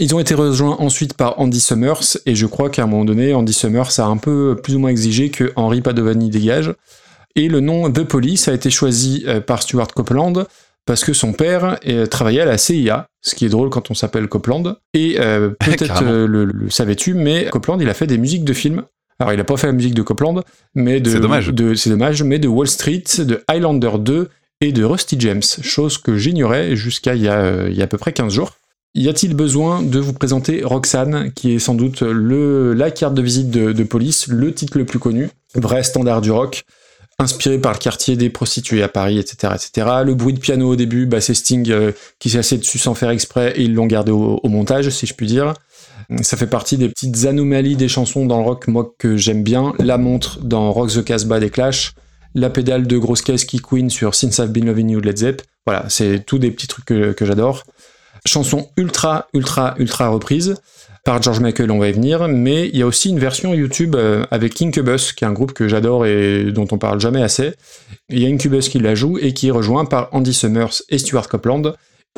Ils 0.00 0.12
ont 0.16 0.18
été 0.18 0.34
rejoints 0.34 0.76
ensuite 0.80 1.14
par 1.14 1.38
Andy 1.38 1.60
Summers, 1.60 2.18
et 2.26 2.34
je 2.34 2.46
crois 2.46 2.68
qu'à 2.68 2.82
un 2.82 2.86
moment 2.86 3.04
donné, 3.04 3.32
Andy 3.32 3.52
Summers 3.52 4.00
a 4.00 4.04
un 4.04 4.16
peu 4.16 4.58
plus 4.60 4.74
ou 4.74 4.80
moins 4.80 4.90
exigé 4.90 5.30
que 5.30 5.52
Henri 5.54 5.80
Padovani 5.80 6.30
dégage. 6.30 6.74
Et 7.36 7.46
le 7.46 7.60
nom 7.60 7.88
The 7.92 8.02
Police 8.02 8.48
a 8.48 8.54
été 8.54 8.70
choisi 8.70 9.22
euh, 9.28 9.40
par 9.40 9.62
Stuart 9.62 9.94
Copeland 9.94 10.44
parce 10.88 11.04
que 11.04 11.12
son 11.12 11.32
père 11.34 11.78
euh, 11.86 12.06
travaillait 12.06 12.40
à 12.40 12.44
la 12.46 12.56
CIA, 12.58 13.06
ce 13.20 13.34
qui 13.36 13.44
est 13.44 13.48
drôle 13.50 13.68
quand 13.70 13.90
on 13.90 13.94
s'appelle 13.94 14.26
Copeland. 14.26 14.62
Et 14.94 15.16
euh, 15.20 15.50
peut-être 15.60 16.02
euh, 16.02 16.26
le, 16.26 16.46
le 16.46 16.70
savais-tu, 16.70 17.12
mais 17.14 17.44
Copeland, 17.50 17.78
il 17.78 17.88
a 17.88 17.94
fait 17.94 18.06
des 18.06 18.18
musiques 18.18 18.44
de 18.44 18.54
films. 18.54 18.82
Alors, 19.20 19.32
il 19.34 19.38
a 19.40 19.44
pas 19.44 19.56
fait 19.56 19.66
la 19.66 19.72
musique 19.74 19.94
de 19.94 20.02
Copeland, 20.02 20.42
mais 20.74 21.00
de. 21.00 21.10
C'est 21.10 21.20
dommage. 21.20 21.48
de- 21.48 21.74
C'est 21.74 21.90
dommage, 21.90 22.22
mais 22.22 22.38
de 22.38 22.48
Wall 22.48 22.68
Street, 22.68 23.04
de 23.18 23.42
Highlander 23.48 23.90
2 23.98 24.28
et 24.62 24.72
de 24.72 24.82
Rusty 24.82 25.16
James, 25.20 25.42
chose 25.42 25.98
que 25.98 26.16
j'ignorais 26.16 26.74
jusqu'à 26.74 27.14
il, 27.14 27.22
y 27.22 27.28
a, 27.28 27.38
euh, 27.40 27.68
il 27.70 27.76
y 27.76 27.80
a 27.82 27.84
à 27.84 27.86
peu 27.88 27.98
près 27.98 28.12
15 28.12 28.32
jours. 28.32 28.52
Y 28.94 29.08
a-t-il 29.08 29.34
besoin 29.34 29.82
de 29.82 29.98
vous 29.98 30.14
présenter 30.14 30.62
Roxane, 30.64 31.32
qui 31.34 31.52
est 31.54 31.58
sans 31.58 31.74
doute 31.74 32.00
le, 32.00 32.72
la 32.72 32.90
carte 32.90 33.12
de 33.14 33.20
visite 33.22 33.50
de, 33.50 33.72
de 33.72 33.82
police, 33.84 34.26
le 34.28 34.54
titre 34.54 34.78
le 34.78 34.86
plus 34.86 34.98
connu, 34.98 35.28
vrai 35.54 35.82
standard 35.82 36.22
du 36.22 36.30
rock, 36.30 36.64
inspiré 37.18 37.58
par 37.58 37.72
le 37.72 37.78
quartier 37.78 38.16
des 38.16 38.30
prostituées 38.30 38.82
à 38.82 38.88
Paris, 38.88 39.18
etc., 39.18 39.54
etc. 39.54 39.88
Le 40.04 40.14
bruit 40.14 40.34
de 40.34 40.38
piano 40.38 40.70
au 40.70 40.76
début, 40.76 41.06
bah, 41.06 41.20
c'est 41.20 41.34
Sting 41.34 41.68
euh, 41.70 41.92
qui 42.18 42.30
s'est 42.30 42.38
assis 42.38 42.58
dessus 42.58 42.78
sans 42.78 42.94
faire 42.94 43.10
exprès 43.10 43.54
et 43.56 43.62
ils 43.62 43.74
l'ont 43.74 43.86
gardé 43.86 44.12
au, 44.12 44.40
montage, 44.44 44.88
si 44.90 45.06
je 45.06 45.14
puis 45.14 45.26
dire. 45.26 45.54
Ça 46.22 46.36
fait 46.36 46.46
partie 46.46 46.78
des 46.78 46.88
petites 46.88 47.26
anomalies 47.26 47.76
des 47.76 47.88
chansons 47.88 48.24
dans 48.24 48.38
le 48.38 48.44
rock, 48.44 48.68
moi 48.68 48.94
que 48.98 49.16
j'aime 49.16 49.42
bien. 49.42 49.74
La 49.78 49.98
montre 49.98 50.40
dans 50.40 50.72
Rock 50.72 50.90
the 50.90 51.04
Casbah 51.04 51.40
des 51.40 51.50
Clash, 51.50 51.94
la 52.34 52.50
pédale 52.50 52.86
de 52.86 52.96
grosse 52.96 53.20
caisse 53.20 53.44
qui 53.44 53.58
queen 53.58 53.90
sur 53.90 54.14
Since 54.14 54.38
I've 54.38 54.52
Been 54.52 54.66
Loving 54.66 54.90
You 54.90 55.00
de 55.00 55.06
Led 55.06 55.18
Zepp. 55.18 55.42
Voilà, 55.66 55.86
c'est 55.88 56.24
tous 56.24 56.38
des 56.38 56.50
petits 56.50 56.68
trucs 56.68 56.86
que 56.86 57.24
j'adore. 57.26 57.64
Chanson 58.24 58.68
ultra, 58.76 59.26
ultra, 59.34 59.74
ultra 59.78 60.08
reprise 60.08 60.54
par 61.08 61.22
George 61.22 61.40
Michael, 61.40 61.70
on 61.70 61.78
va 61.78 61.88
y 61.88 61.92
venir, 61.92 62.28
mais 62.28 62.68
il 62.68 62.76
y 62.76 62.82
a 62.82 62.86
aussi 62.86 63.08
une 63.08 63.18
version 63.18 63.54
YouTube 63.54 63.96
euh, 63.96 64.26
avec 64.30 64.60
Incubus, 64.60 65.14
qui 65.14 65.24
est 65.24 65.26
un 65.26 65.32
groupe 65.32 65.54
que 65.54 65.66
j'adore 65.66 66.04
et 66.04 66.52
dont 66.52 66.68
on 66.70 66.76
parle 66.76 67.00
jamais 67.00 67.22
assez. 67.22 67.54
Il 68.10 68.18
y 68.18 68.26
a 68.26 68.28
Incubus 68.28 68.68
qui 68.68 68.78
la 68.78 68.94
joue 68.94 69.16
et 69.16 69.32
qui 69.32 69.48
est 69.48 69.50
rejoint 69.50 69.86
par 69.86 70.10
Andy 70.12 70.34
Summers 70.34 70.82
et 70.90 70.98
Stuart 70.98 71.26
Copeland. 71.30 71.62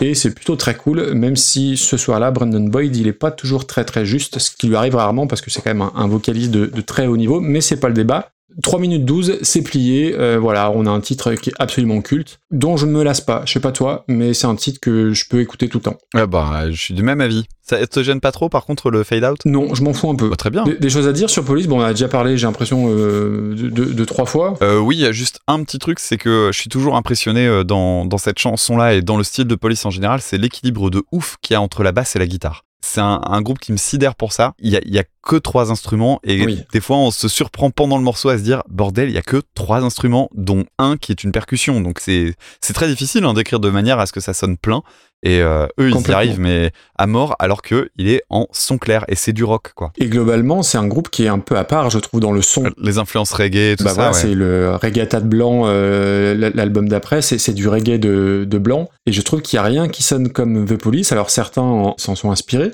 Et 0.03 0.17
c'est 0.17 0.35
plutôt 0.35 0.57
très 0.57 0.75
cool, 0.75 1.15
même 1.15 1.37
si 1.37 1.77
ce 1.77 1.97
soir-là, 1.97 2.33
Brandon 2.33 2.65
Boyd, 2.65 2.97
il 2.97 3.07
est 3.07 3.13
pas 3.13 3.31
toujours 3.31 3.65
très 3.65 3.85
très 3.85 4.05
juste, 4.05 4.41
ce 4.41 4.51
qui 4.51 4.67
lui 4.67 4.75
arrive 4.75 4.97
rarement 4.97 5.29
parce 5.29 5.41
que 5.41 5.53
c'est 5.53 5.63
quand 5.63 5.71
même 5.71 5.83
un, 5.83 5.93
un 5.95 6.09
vocaliste 6.09 6.51
de, 6.51 6.67
de 6.67 6.81
très 6.81 7.07
haut 7.07 7.17
niveau, 7.17 7.39
mais 7.39 7.61
c'est 7.61 7.79
pas 7.79 7.87
le 7.87 7.95
débat. 7.95 8.33
3 8.63 8.79
minutes 8.81 9.05
12, 9.05 9.39
c'est 9.43 9.63
plié, 9.63 10.15
euh, 10.19 10.39
voilà, 10.41 10.71
on 10.75 10.87
a 10.87 10.91
un 10.91 11.01
titre 11.01 11.33
qui 11.35 11.51
est 11.51 11.55
absolument 11.59 12.01
culte, 12.03 12.39
dont 12.51 12.77
je 12.77 12.87
ne 12.87 12.91
me 12.93 13.03
lasse 13.03 13.21
pas, 13.21 13.43
je 13.47 13.53
sais 13.53 13.61
pas 13.61 13.73
toi, 13.73 14.05
mais 14.09 14.35
c'est 14.35 14.47
un 14.47 14.57
titre 14.57 14.81
que 14.81 15.13
je 15.13 15.25
peux 15.29 15.41
écouter 15.41 15.69
tout 15.69 15.79
le 15.79 15.83
temps. 15.83 15.97
Ah 16.15 16.27
bah, 16.27 16.71
je 16.71 16.81
suis 16.81 16.95
du 16.95 17.03
même 17.03 17.21
avis. 17.21 17.45
Ça 17.63 17.87
te 17.87 18.03
gêne 18.03 18.21
pas 18.21 18.33
trop, 18.33 18.49
par 18.49 18.67
contre, 18.67 18.91
le 18.91 19.05
fade 19.05 19.23
out? 19.25 19.39
Non, 19.45 19.75
je 19.75 19.83
m'en 19.85 19.93
fous 19.93 20.11
un 20.11 20.17
peu. 20.17 20.29
Bah, 20.29 20.35
Très 20.37 20.51
bien. 20.51 20.65
Des, 20.65 20.75
des 20.77 20.91
choses 20.91 21.07
à 21.07 21.13
dire 21.13 21.31
sur 21.31 21.45
Police, 21.45 21.69
bon, 21.69 21.79
on 21.79 21.83
a 21.85 21.91
déjà 21.93 22.09
parlé, 22.09 22.37
j'ai 22.37 22.47
l'impression, 22.47 22.87
euh, 22.91 23.55
de, 23.55 23.69
de- 23.69 23.93
de 23.93 24.05
trois 24.05 24.27
fois. 24.27 24.55
Euh, 24.63 24.79
oui, 24.81 24.97
il 24.97 25.03
y 25.03 25.07
a 25.07 25.13
juste 25.13 25.39
un 25.47 25.63
petit 25.63 25.79
truc, 25.79 26.01
c'est 26.01 26.17
que 26.19 26.51
je 26.53 26.59
suis 26.59 26.69
toujours 26.69 26.97
impressionné 26.97 27.63
dans, 27.65 28.05
dans 28.05 28.19
cette 28.19 28.39
chanson-là 28.41 28.95
et 28.95 29.03
dans 29.03 29.17
le 29.17 29.23
style 29.25 29.45
de 29.47 29.55
police 29.55 29.87
en 29.87 29.91
général, 29.91 30.21
c'est 30.21 30.39
l'équilibre 30.39 30.91
de 30.91 31.03
ouf 31.13 31.37
qu'il 31.43 31.55
y 31.55 31.57
a 31.57 31.61
entre 31.61 31.83
la 31.85 31.93
basse 31.93 32.17
et 32.17 32.19
la 32.19 32.27
guitare. 32.27 32.65
C'est 32.83 33.01
un, 33.01 33.21
un 33.25 33.43
groupe 33.43 33.59
qui 33.59 33.73
me 33.73 33.77
sidère 33.77 34.15
pour 34.15 34.33
ça. 34.33 34.55
Il 34.59 34.71
y 34.71 34.77
a, 34.77 34.81
il 34.85 34.95
y 34.95 34.99
a 34.99 35.05
que 35.23 35.37
trois 35.37 35.71
instruments 35.71 36.19
et 36.25 36.45
Oui. 36.45 36.63
des 36.73 36.81
fois 36.81 36.97
on 36.97 37.11
se 37.11 37.29
surprend 37.29 37.71
pendant 37.71 37.99
le 37.99 38.03
morceau 38.03 38.31
à 38.31 38.39
se 38.39 38.43
dire 38.43 38.63
bordel, 38.71 39.11
il 39.11 39.15
y 39.15 39.19
a 39.19 39.23
que 39.23 39.43
trois 39.55 39.85
instruments, 39.85 40.31
dont 40.35 40.65
un 40.79 40.97
qui 40.97 41.13
est 41.13 41.23
une 41.23 41.31
percussion. 41.31 41.81
Donc 41.83 42.01
c'est 42.01 42.35
c'est 42.63 42.73
très 42.73 42.89
difficile 42.89 43.25
hein, 43.25 43.35
d'écrire 43.35 43.61
de 43.61 43.69
manière 43.71 43.99
à 43.99 44.07
ce 44.07 44.13
que 44.13 44.21
ça 44.21 44.33
sonne 44.35 44.57
plein. 44.57 44.83
Et 45.23 45.43
euh, 45.43 45.67
eux 45.79 45.91
ils 45.91 46.09
y 46.09 46.13
arrivent 46.13 46.41
mais 46.41 46.71
à 46.97 47.07
mort 47.07 47.37
alors 47.41 47.61
que 47.61 47.91
il 47.99 48.09
est 48.09 48.23
en 48.31 48.47
son 48.53 48.79
clair 48.79 49.05
et 49.09 49.15
c'est 49.15 49.35
du 49.35 49.45
rock 49.45 49.73
quoi. 49.75 49.93
Et 49.99 50.07
globalement, 50.07 50.63
c'est 50.63 50.79
un 50.79 50.87
groupe 50.87 51.11
qui 51.11 51.25
est 51.25 51.29
un 51.29 51.39
peu 51.41 51.57
à 51.59 51.65
part, 51.65 51.91
je 51.91 51.99
trouve, 51.99 52.21
dans 52.21 52.33
le 52.33 52.41
son. 52.41 52.71
Les 52.79 52.97
influences 52.97 53.33
reggae, 53.33 53.77
tout 53.77 53.85
Bah 53.85 53.91
ça. 53.91 53.95
voilà, 53.97 54.11
ouais. 54.13 54.17
c'est 54.19 54.35
le 54.35 54.75
Regatta 54.77 55.21
de 55.21 55.27
Blanc, 55.27 55.65
euh, 55.67 56.51
l'album 56.55 56.89
d'après, 56.89 57.21
c'est 57.21 57.53
du 57.53 57.69
reggae 57.69 57.99
de, 57.99 58.47
de 58.49 58.59
Blanc. 58.59 58.89
Et 59.07 59.13
je 59.13 59.21
trouve 59.21 59.43
qu'il 59.43 59.59
n'y 59.59 59.61
a 59.61 59.65
rien 59.69 59.89
qui 59.89 60.03
sonne 60.03 60.31
comme 60.31 60.65
The 60.65 60.77
Police. 60.79 61.13
Alors 61.13 61.29
certains 61.31 61.61
en- 61.63 61.95
s'en 61.99 62.15
sont 62.15 62.31
inspirés, 62.31 62.71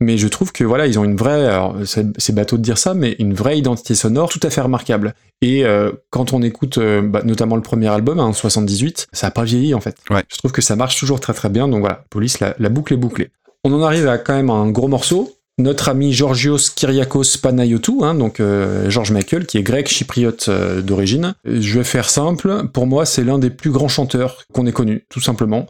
mais 0.00 0.16
je 0.18 0.28
trouve 0.28 0.52
que 0.52 0.64
voilà, 0.64 0.86
ils 0.86 0.98
ont 0.98 1.04
une 1.04 1.16
vraie, 1.16 1.50
c'est 1.84 2.06
c'est 2.18 2.34
bateau 2.34 2.56
de 2.56 2.62
dire 2.62 2.78
ça, 2.78 2.94
mais 2.94 3.16
une 3.18 3.34
vraie 3.34 3.58
identité 3.58 3.94
sonore 3.94 4.28
tout 4.28 4.40
à 4.42 4.50
fait 4.50 4.60
remarquable. 4.60 5.14
Et 5.42 5.64
euh, 5.64 5.92
quand 6.10 6.32
on 6.32 6.42
écoute 6.42 6.78
euh, 6.78 7.02
bah, 7.02 7.22
notamment 7.24 7.56
le 7.56 7.62
premier 7.62 7.88
album, 7.88 8.20
hein, 8.20 8.32
78, 8.32 9.08
ça 9.12 9.26
n'a 9.26 9.30
pas 9.30 9.44
vieilli 9.44 9.74
en 9.74 9.80
fait. 9.80 9.96
Ouais. 10.10 10.22
Je 10.28 10.38
trouve 10.38 10.52
que 10.52 10.62
ça 10.62 10.76
marche 10.76 10.98
toujours 10.98 11.20
très 11.20 11.34
très 11.34 11.50
bien. 11.50 11.68
Donc 11.68 11.80
voilà, 11.80 12.04
Police, 12.10 12.40
la, 12.40 12.54
la 12.58 12.68
boucle 12.68 12.94
est 12.94 12.98
bouclée. 12.98 13.30
On 13.64 13.72
en 13.72 13.82
arrive 13.82 14.08
à 14.08 14.18
quand 14.18 14.34
même 14.34 14.50
un 14.50 14.70
gros 14.70 14.88
morceau. 14.88 15.36
Notre 15.58 15.88
ami 15.88 16.12
Georgios 16.12 16.58
Kyriakos 16.76 17.38
Panayotou, 17.42 18.04
hein, 18.04 18.14
donc 18.14 18.40
euh, 18.40 18.90
George 18.90 19.10
Michael, 19.10 19.46
qui 19.46 19.56
est 19.56 19.62
grec 19.62 19.88
chypriote 19.88 20.50
euh, 20.50 20.82
d'origine. 20.82 21.34
Je 21.46 21.78
vais 21.78 21.84
faire 21.84 22.10
simple. 22.10 22.68
Pour 22.74 22.86
moi, 22.86 23.06
c'est 23.06 23.24
l'un 23.24 23.38
des 23.38 23.48
plus 23.48 23.70
grands 23.70 23.88
chanteurs 23.88 24.44
qu'on 24.52 24.66
ait 24.66 24.72
connu, 24.72 25.06
tout 25.08 25.22
simplement. 25.22 25.66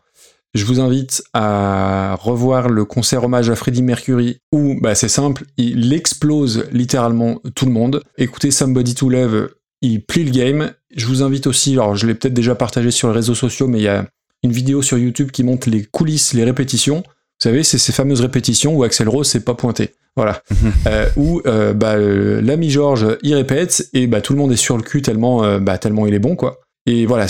Je 0.56 0.64
vous 0.64 0.80
invite 0.80 1.22
à 1.34 2.16
revoir 2.18 2.70
le 2.70 2.86
concert 2.86 3.22
hommage 3.24 3.50
à 3.50 3.56
Freddie 3.56 3.82
Mercury 3.82 4.38
où, 4.52 4.74
bah, 4.80 4.94
c'est 4.94 5.08
simple, 5.08 5.44
il 5.58 5.92
explose 5.92 6.64
littéralement 6.72 7.42
tout 7.54 7.66
le 7.66 7.72
monde. 7.72 8.02
Écoutez 8.16 8.50
Somebody 8.50 8.94
to 8.94 9.10
Love, 9.10 9.50
il 9.82 10.02
plie 10.02 10.24
le 10.24 10.30
game. 10.30 10.72
Je 10.96 11.06
vous 11.08 11.22
invite 11.22 11.46
aussi, 11.46 11.74
alors 11.74 11.94
je 11.94 12.06
l'ai 12.06 12.14
peut-être 12.14 12.32
déjà 12.32 12.54
partagé 12.54 12.90
sur 12.90 13.08
les 13.08 13.14
réseaux 13.14 13.34
sociaux, 13.34 13.68
mais 13.68 13.80
il 13.80 13.84
y 13.84 13.88
a 13.88 14.06
une 14.42 14.52
vidéo 14.52 14.80
sur 14.80 14.96
YouTube 14.96 15.30
qui 15.30 15.44
montre 15.44 15.68
les 15.68 15.84
coulisses, 15.84 16.32
les 16.32 16.44
répétitions. 16.44 17.00
Vous 17.00 17.42
savez, 17.42 17.62
c'est 17.62 17.76
ces 17.76 17.92
fameuses 17.92 18.22
répétitions 18.22 18.74
où 18.74 18.82
Axel 18.82 19.10
Rose 19.10 19.28
s'est 19.28 19.44
pas 19.44 19.54
pointé. 19.54 19.90
Voilà. 20.16 20.42
Euh, 20.86 21.06
où 21.16 21.42
euh, 21.46 21.74
bah, 21.74 21.98
l'ami 21.98 22.70
Georges 22.70 23.18
il 23.22 23.34
répète 23.34 23.90
et 23.92 24.06
bah, 24.06 24.22
tout 24.22 24.32
le 24.32 24.38
monde 24.38 24.52
est 24.52 24.56
sur 24.56 24.78
le 24.78 24.82
cul 24.82 25.02
tellement, 25.02 25.44
euh, 25.44 25.58
bah, 25.58 25.76
tellement 25.76 26.06
il 26.06 26.14
est 26.14 26.18
bon, 26.18 26.34
quoi. 26.34 26.60
Et 26.86 27.04
voilà, 27.04 27.26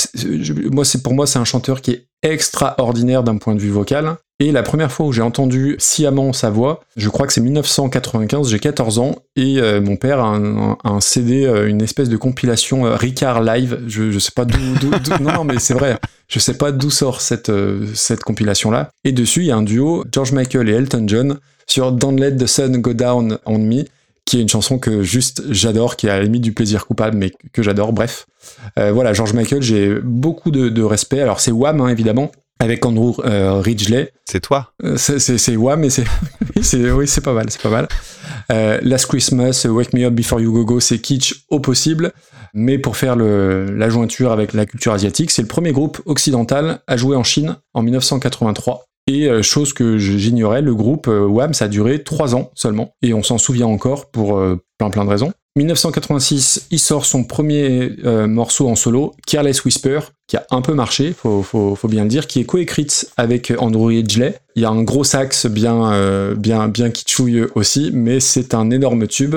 moi, 0.71 0.85
c'est 0.85 1.03
pour 1.03 1.15
moi, 1.15 1.27
c'est 1.27 1.39
un 1.39 1.45
chanteur 1.45 1.81
qui 1.81 1.93
est 1.93 2.07
extraordinaire 2.23 3.23
d'un 3.23 3.39
point 3.39 3.55
de 3.55 3.61
vue 3.61 3.71
vocal. 3.71 4.17
Et 4.39 4.53
la 4.53 4.63
première 4.63 4.93
fois 4.93 5.07
où 5.07 5.13
j'ai 5.13 5.23
entendu 5.23 5.77
sciemment 5.79 6.35
sa 6.35 6.51
voix, 6.51 6.81
je 6.97 7.09
crois 7.09 7.27
que 7.27 7.33
c'est 7.33 7.41
1995, 7.41 8.51
j'ai 8.51 8.59
14 8.59 8.99
ans, 8.99 9.17
et 9.35 9.59
euh, 9.61 9.81
mon 9.81 9.97
père 9.97 10.21
a 10.21 10.37
un, 10.37 11.01
CD, 11.01 11.47
euh, 11.47 11.67
une 11.67 11.81
espèce 11.81 12.11
de 12.11 12.19
compilation 12.19 12.85
euh, 12.85 12.97
Ricard 12.97 13.43
Live, 13.43 13.81
je, 13.87 14.11
je 14.11 14.19
sais 14.19 14.33
pas 14.37 14.45
d'où... 14.45 14.59
non, 15.23 15.45
mais 15.45 15.59
c'est 15.59 15.73
vrai, 15.73 15.99
je 16.29 16.39
sais 16.39 16.59
pas 16.59 16.71
d'où 16.71 16.91
sort 16.91 17.23
cette, 17.23 17.51
cette 17.95 18.25
compilation-là. 18.25 18.91
Et 19.05 19.13
dessus, 19.13 19.41
il 19.41 19.47
y 19.47 19.53
a 19.53 19.57
un 19.57 19.63
duo, 19.63 20.05
George 20.13 20.33
Michael 20.33 20.69
et 20.69 20.75
Elton 20.75 21.05
John, 21.07 21.39
sur 21.67 21.91
Don't 21.93 22.17
Let 22.21 22.37
the 22.37 22.47
Sun 22.47 22.77
Go 22.83 22.93
Down 22.93 23.39
on 23.47 23.59
Me, 23.59 23.85
qui 24.27 24.39
est 24.39 24.43
une 24.43 24.49
chanson 24.49 24.79
que 24.79 25.03
juste 25.03 25.43
j'adore, 25.51 25.97
qui 25.97 26.07
est 26.09 26.11
à 26.11 26.19
la 26.19 26.25
limite 26.25 26.43
du 26.43 26.53
plaisir 26.53 26.87
coupable, 26.87 27.17
mais 27.17 27.33
que 27.53 27.63
j'adore, 27.63 27.93
bref. 27.95 28.27
Euh, 28.79 28.93
voilà, 28.93 29.13
George 29.15 29.33
Michael, 29.33 29.63
j'ai 29.63 29.95
beaucoup 30.03 30.51
de, 30.51 30.69
de 30.69 30.83
respect. 30.83 31.21
Alors 31.21 31.41
c'est 31.41 31.53
Wham, 31.53 31.81
hein, 31.81 31.89
évidemment, 31.89 32.31
avec 32.59 32.85
Andrew 32.85 33.15
euh, 33.25 33.61
Ridgeley. 33.61 34.13
C'est 34.25 34.41
toi. 34.41 34.73
Euh, 34.83 34.97
c'est- 34.97 35.57
Wham, 35.57 35.81
mais 35.81 35.91
c'est 35.91 36.05
oui, 36.57 36.63
c'est 36.65 36.91
oui, 36.91 37.07
c'est 37.09 37.21
pas 37.21 37.33
mal, 37.33 37.47
c'est 37.51 37.63
pas 37.63 37.71
mal. 37.71 37.89
Euh, 38.53 38.79
Last 38.83 39.07
Christmas, 39.07 39.65
Wake 39.69 39.93
Me 39.93 40.05
Up 40.05 40.13
Before 40.15 40.41
You 40.41 40.53
Go 40.53 40.65
Go, 40.65 40.81
c'est 40.81 40.99
kitsch 40.99 41.45
au 41.49 41.61
possible. 41.61 42.13
Mais 42.59 42.79
pour 42.79 42.97
faire 42.97 43.17
le, 43.17 43.67
la 43.77 43.91
jointure 43.91 44.33
avec 44.33 44.55
la 44.55 44.65
culture 44.65 44.93
asiatique, 44.93 45.31
c'est 45.31 45.43
le 45.43 45.49
premier 45.49 45.73
groupe 45.73 46.01
occidental 46.07 46.81
à 46.87 46.97
jouer 46.97 47.15
en 47.15 47.23
Chine 47.23 47.57
en 47.75 47.83
1983. 47.83 48.86
Et 49.09 49.29
euh, 49.29 49.43
chose 49.43 49.73
que 49.73 49.99
j'ignorais, 49.99 50.63
le 50.63 50.75
groupe 50.75 51.07
euh, 51.07 51.27
Wham, 51.27 51.55
ça 51.55 51.67
a 51.67 51.69
duré 51.69 52.03
trois 52.03 52.35
ans 52.35 52.51
seulement. 52.55 52.95
Et 53.03 53.15
on 53.15 53.23
s'en 53.23 53.39
souvient 53.39 53.67
encore 53.67 54.11
pour 54.11 54.39
euh, 54.39 54.61
plein 54.79 54.91
plein 54.91 55.05
de 55.05 55.11
raisons. 55.11 55.33
1986, 55.57 56.67
il 56.71 56.79
sort 56.79 57.07
son 57.07 57.25
premier 57.25 57.97
morceau 58.27 58.69
en 58.69 58.75
solo, 58.75 59.15
Careless 59.27 59.65
Whisper, 59.65 60.01
qui 60.27 60.37
a 60.37 60.47
un 60.51 60.61
peu 60.61 60.75
marché, 60.75 61.15
faut, 61.17 61.43
faut, 61.43 61.79
bien 61.89 62.03
le 62.03 62.11
dire, 62.11 62.27
qui 62.27 62.41
est 62.41 62.45
coécrite 62.45 63.11
avec 63.17 63.55
Andrew 63.59 63.87
Ridgeley. 63.87 64.39
Il 64.55 64.61
y 64.61 64.65
a 64.67 64.69
un 64.69 64.83
gros 64.83 65.03
sax 65.03 65.47
bien, 65.47 65.95
euh, 65.95 66.35
bien, 66.35 66.69
bien 66.69 66.91
kitschouilleux 66.91 67.53
aussi, 67.55 67.91
mais 67.95 68.21
c'est 68.21 68.53
un 68.53 68.71
énorme 68.71 69.07
tube. 69.07 69.37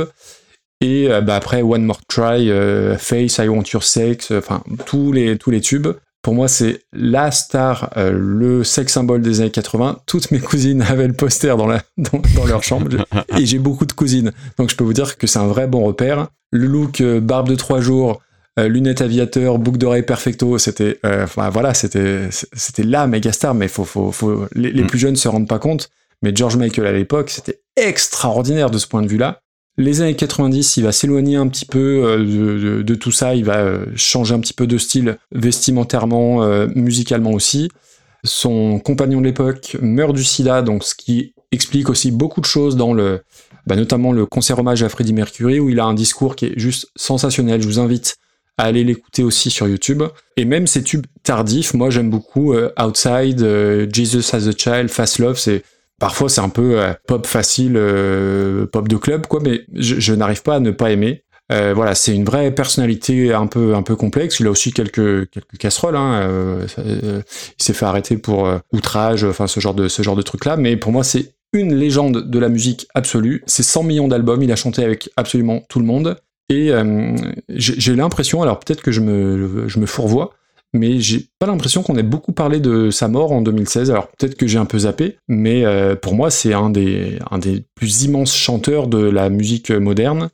Et 0.81 1.07
bah, 1.07 1.37
après, 1.37 1.61
One 1.61 1.85
More 1.85 2.01
Try, 2.09 2.51
Face, 2.97 3.37
I 3.37 3.47
Want 3.47 3.63
Your 3.71 3.83
Sex, 3.83 4.31
enfin, 4.31 4.61
tous 4.85 5.13
les, 5.13 5.37
tous 5.37 5.51
les 5.51 5.61
tubes. 5.61 5.87
Pour 6.21 6.33
moi, 6.35 6.47
c'est 6.49 6.81
la 6.91 7.31
star, 7.31 7.91
euh, 7.97 8.11
le 8.13 8.63
sex 8.65 8.91
symbole 8.91 9.21
des 9.21 9.39
années 9.41 9.51
80. 9.51 9.99
Toutes 10.05 10.31
mes 10.31 10.39
cousines 10.39 10.81
avaient 10.89 11.07
le 11.07 11.13
poster 11.13 11.55
dans, 11.57 11.65
la, 11.67 11.81
dans, 11.97 12.21
dans 12.35 12.45
leur 12.45 12.61
chambre. 12.63 12.89
et 13.37 13.45
j'ai 13.45 13.59
beaucoup 13.59 13.85
de 13.85 13.93
cousines. 13.93 14.31
Donc 14.57 14.69
je 14.69 14.75
peux 14.75 14.83
vous 14.83 14.93
dire 14.93 15.17
que 15.17 15.27
c'est 15.27 15.39
un 15.39 15.47
vrai 15.47 15.67
bon 15.67 15.83
repère. 15.85 16.27
Le 16.51 16.65
look 16.67 16.99
euh, 17.01 17.19
barbe 17.21 17.47
de 17.47 17.55
trois 17.55 17.79
jours, 17.79 18.21
euh, 18.59 18.67
lunettes 18.67 19.01
aviateur, 19.01 19.59
boucle 19.59 19.77
d'oreille 19.77 20.03
perfecto, 20.03 20.57
c'était, 20.57 20.99
enfin 21.05 21.49
voilà, 21.49 21.73
c'était, 21.73 22.27
c'était 22.31 22.83
la 22.83 23.07
méga 23.07 23.31
star. 23.31 23.53
Mais 23.55 23.67
faut, 23.69 23.85
faut, 23.85 24.11
faut, 24.11 24.45
les, 24.53 24.71
les 24.71 24.83
Mm. 24.83 24.87
plus 24.87 24.99
jeunes 24.99 25.15
se 25.15 25.27
rendent 25.29 25.47
pas 25.47 25.59
compte. 25.59 25.89
Mais 26.21 26.35
George 26.35 26.57
Michael 26.57 26.85
à 26.85 26.91
l'époque, 26.91 27.29
c'était 27.29 27.61
extraordinaire 27.77 28.69
de 28.71 28.77
ce 28.77 28.87
point 28.87 29.01
de 29.01 29.07
vue-là. 29.07 29.41
Les 29.79 30.01
années 30.01 30.17
90, 30.17 30.75
il 30.75 30.83
va 30.83 30.91
s'éloigner 30.91 31.37
un 31.37 31.47
petit 31.47 31.65
peu 31.65 32.03
euh, 32.03 32.83
de, 32.83 32.95
tout 32.95 33.13
ça, 33.13 33.33
il 33.33 33.45
va 33.45 33.59
euh, 33.59 33.85
changer 33.95 34.35
un 34.35 34.41
petit 34.41 34.53
peu 34.53 34.67
de 34.67 34.77
style 34.77 35.17
vestimentairement, 35.31 36.43
euh, 36.43 36.67
musicalement 36.75 37.31
aussi. 37.31 37.69
Son 38.25 38.79
compagnon 38.79 39.21
de 39.21 39.25
l'époque 39.27 39.77
meurt 39.81 40.13
du 40.13 40.25
sida, 40.25 40.63
donc 40.63 40.83
ce 40.83 40.95
qui 40.95 41.33
explique 41.53 41.89
aussi 41.89 42.11
beaucoup 42.11 42.41
de 42.41 42.45
choses 42.45 42.75
dans 42.75 42.93
le, 42.93 43.21
bah, 43.67 43.77
notamment 43.77 44.11
le 44.11 44.25
concert 44.25 44.59
hommage 44.59 44.83
à 44.83 44.89
Freddie 44.89 45.13
Mercury, 45.13 45.61
où 45.61 45.69
il 45.69 45.79
a 45.79 45.85
un 45.85 45.93
discours 45.93 46.35
qui 46.35 46.47
est 46.47 46.59
juste 46.59 46.89
sensationnel. 46.97 47.61
Je 47.61 47.67
vous 47.67 47.79
invite 47.79 48.17
à 48.57 48.63
aller 48.63 48.83
l'écouter 48.83 49.23
aussi 49.23 49.49
sur 49.49 49.65
YouTube. 49.65 50.03
Et 50.35 50.43
même 50.43 50.67
ces 50.67 50.83
tubes 50.83 51.05
tardifs, 51.23 51.73
moi 51.73 51.89
j'aime 51.89 52.09
beaucoup 52.09 52.53
Outside, 52.77 53.87
Jesus 53.93 54.35
as 54.35 54.45
a 54.45 54.51
Child, 54.51 54.89
Fast 54.89 55.19
Love, 55.19 55.39
c'est 55.39 55.63
parfois 55.99 56.29
c'est 56.29 56.41
un 56.41 56.49
peu 56.49 56.79
euh, 56.79 56.93
pop 57.07 57.27
facile, 57.27 57.73
euh, 57.75 58.65
pop 58.65 58.87
de 58.87 58.97
club 58.97 59.27
quoi, 59.27 59.39
mais 59.43 59.61
je, 59.73 60.13
n'arrive 60.13 60.41
pas 60.41 60.55
à 60.55 60.59
ne 60.59 60.71
pas 60.71 60.91
aimer. 60.91 61.23
Euh, 61.51 61.73
voilà, 61.75 61.95
c'est 61.95 62.13
une 62.13 62.25
vraie 62.25 62.51
personnalité 62.51 63.33
un 63.33 63.47
peu 63.47 63.73
un 63.75 63.81
peu 63.81 63.95
complexe. 63.95 64.39
Il 64.39 64.47
a 64.47 64.51
aussi 64.51 64.71
quelques 64.71 65.29
quelques 65.31 65.57
casseroles. 65.57 65.95
Hein, 65.95 66.59
il 66.77 67.23
s'est 67.63 67.73
fait 67.73 67.85
arrêter 67.85 68.17
pour 68.17 68.51
outrage, 68.71 69.23
enfin 69.23 69.47
ce 69.47 69.59
genre 69.59 69.73
de 69.73 69.87
ce 69.87 70.03
genre 70.03 70.15
de 70.15 70.21
truc 70.21 70.45
là. 70.45 70.57
Mais 70.57 70.77
pour 70.77 70.91
moi, 70.91 71.03
c'est 71.03 71.33
une 71.51 71.73
légende 71.73 72.29
de 72.29 72.39
la 72.39 72.49
musique 72.49 72.87
absolue. 72.93 73.43
C'est 73.47 73.63
100 73.63 73.81
millions 73.81 74.07
d'albums. 74.07 74.43
Il 74.43 74.51
a 74.51 74.55
chanté 74.55 74.83
avec 74.83 75.09
absolument 75.17 75.63
tout 75.69 75.79
le 75.79 75.85
monde. 75.85 76.17
Et 76.49 76.71
j'ai 77.49 77.79
j'ai 77.79 77.95
l'impression, 77.95 78.43
alors 78.43 78.59
peut-être 78.59 78.83
que 78.83 78.91
je 78.91 79.01
me 79.01 79.67
je 79.67 79.79
me 79.79 79.87
fourvoie, 79.87 80.35
mais 80.73 80.99
j'ai 80.99 81.27
pas 81.39 81.47
l'impression 81.47 81.83
qu'on 81.83 81.95
ait 81.97 82.03
beaucoup 82.03 82.31
parlé 82.31 82.59
de 82.59 82.91
sa 82.91 83.07
mort 83.07 83.31
en 83.31 83.41
2016. 83.41 83.91
Alors 83.91 84.07
peut-être 84.07 84.35
que 84.35 84.47
j'ai 84.47 84.57
un 84.57 84.65
peu 84.65 84.79
zappé, 84.79 85.17
mais 85.27 85.65
euh, 85.65 85.95
pour 85.95 86.15
moi 86.15 86.29
c'est 86.29 86.53
un 86.53 86.69
des, 86.69 87.19
plus 87.75 88.03
immenses 88.03 88.35
chanteurs 88.35 88.87
de 88.87 88.99
la 88.99 89.29
musique 89.29 89.71
moderne. 89.71 90.29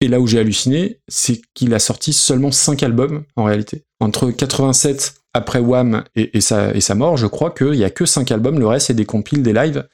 Et 0.00 0.08
là 0.08 0.20
où 0.20 0.26
j'ai 0.26 0.40
halluciné, 0.40 0.98
c'est 1.06 1.40
qu'il 1.54 1.74
a 1.74 1.78
sorti 1.78 2.12
seulement 2.12 2.50
5 2.50 2.82
albums 2.82 3.22
en 3.36 3.44
réalité. 3.44 3.84
Entre 4.00 4.32
87 4.32 5.14
après 5.32 5.60
Wham 5.60 6.02
et, 6.16 6.40
sa, 6.40 6.94
mort, 6.96 7.16
je 7.16 7.26
crois 7.26 7.50
qu'il 7.50 7.76
y 7.76 7.84
a 7.84 7.90
que 7.90 8.04
5 8.04 8.30
albums, 8.32 8.58
le 8.58 8.66
reste 8.66 8.88
c'est 8.88 8.94
des 8.94 9.06
compiles, 9.06 9.42
des 9.42 9.52
lives. 9.52 9.86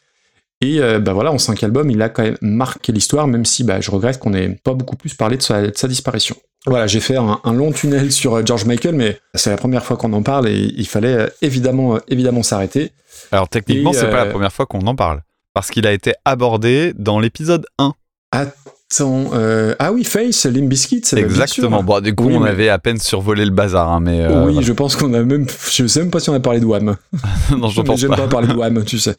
Et 0.60 0.81
euh, 0.81 0.98
bah 0.98 1.12
voilà, 1.12 1.31
en 1.31 1.39
5 1.39 1.62
albums, 1.62 1.90
il 1.90 2.01
a 2.02 2.09
quand 2.09 2.23
même 2.23 2.39
marqué 2.40 2.90
l'histoire, 2.90 3.28
même 3.28 3.44
si 3.44 3.65
bah, 3.65 3.81
je 3.81 3.90
regrette 3.90 4.19
qu'on 4.19 4.31
n'ait 4.31 4.59
pas 4.65 4.74
beaucoup 4.74 4.97
plus 4.97 5.15
parlé 5.15 5.36
de 5.36 5.43
sa 5.43 5.89
disparition. 5.89 6.36
Voilà, 6.69 6.86
j'ai 6.86 7.01
fait 7.01 7.16
un, 7.16 7.40
un 7.45 7.53
long 7.53 7.73
tunnel 7.73 8.12
sur 8.12 8.35
euh, 8.35 8.43
George 8.45 8.65
Michael, 8.65 8.95
mais 8.95 9.19
c'est 9.35 9.51
la 9.51 9.57
première 9.57 9.85
fois 9.85 9.97
qu'on 9.97 10.12
en 10.12 10.23
parle 10.23 10.49
et 10.49 10.73
il 10.77 10.86
fallait 10.86 11.15
euh, 11.15 11.27
évidemment, 11.43 11.97
euh, 11.97 11.99
évidemment 12.09 12.43
s'arrêter. 12.43 12.93
Alors 13.32 13.49
techniquement, 13.49 13.93
c'est 13.93 14.11
pas 14.11 14.23
euh, 14.23 14.24
la 14.27 14.31
première 14.31 14.53
fois 14.53 14.66
qu'on 14.66 14.86
en 14.86 14.95
parle. 14.95 15.23
Parce 15.55 15.70
qu'il 15.70 15.86
a 15.86 15.93
été 15.93 16.12
abordé 16.24 16.93
dans 16.97 17.19
l'épisode 17.19 17.66
1. 17.78 17.93
Attends, 18.31 19.31
euh, 19.35 19.74
ah 19.78 19.93
oui, 19.93 20.05
Face, 20.05 20.47
Limp 20.47 20.69
Bizkit, 20.69 21.01
c'est 21.05 21.19
Exactement. 21.19 21.82
Bon, 21.82 22.01
du 22.01 22.15
coup, 22.15 22.27
Oui, 22.27 22.36
on 22.36 22.40
mais- 22.40 22.51
avait 22.51 22.69
à 22.69 22.78
peine 22.78 22.99
survolé 22.99 23.45
le 23.45 23.51
bazar, 23.51 23.89
hein, 23.90 24.01
mais. 24.01 24.20
euh, 24.20 24.45
oui, 24.45 24.53
voilà. 24.53 24.61
je 24.66 24.73
pense 24.73 24.95
qu'on 24.97 25.12
a 25.15 25.23
même. 25.23 25.47
Je 25.70 25.86
sais 25.86 26.01
même 26.01 26.11
pas 26.11 26.20
si 26.20 26.31
on 26.31 26.35
a 26.35 26.40
parlé 26.40 26.61
de 26.61 26.65
Wham. 26.66 26.97
non, 27.59 27.69
je 27.69 27.81
pense 27.82 28.01
J'aime 28.01 28.11
pas. 28.11 28.16
pas 28.16 28.28
parler 28.28 28.49
de 28.49 28.53
Wham, 28.57 28.85
tu 28.85 28.99
sais. 28.99 29.16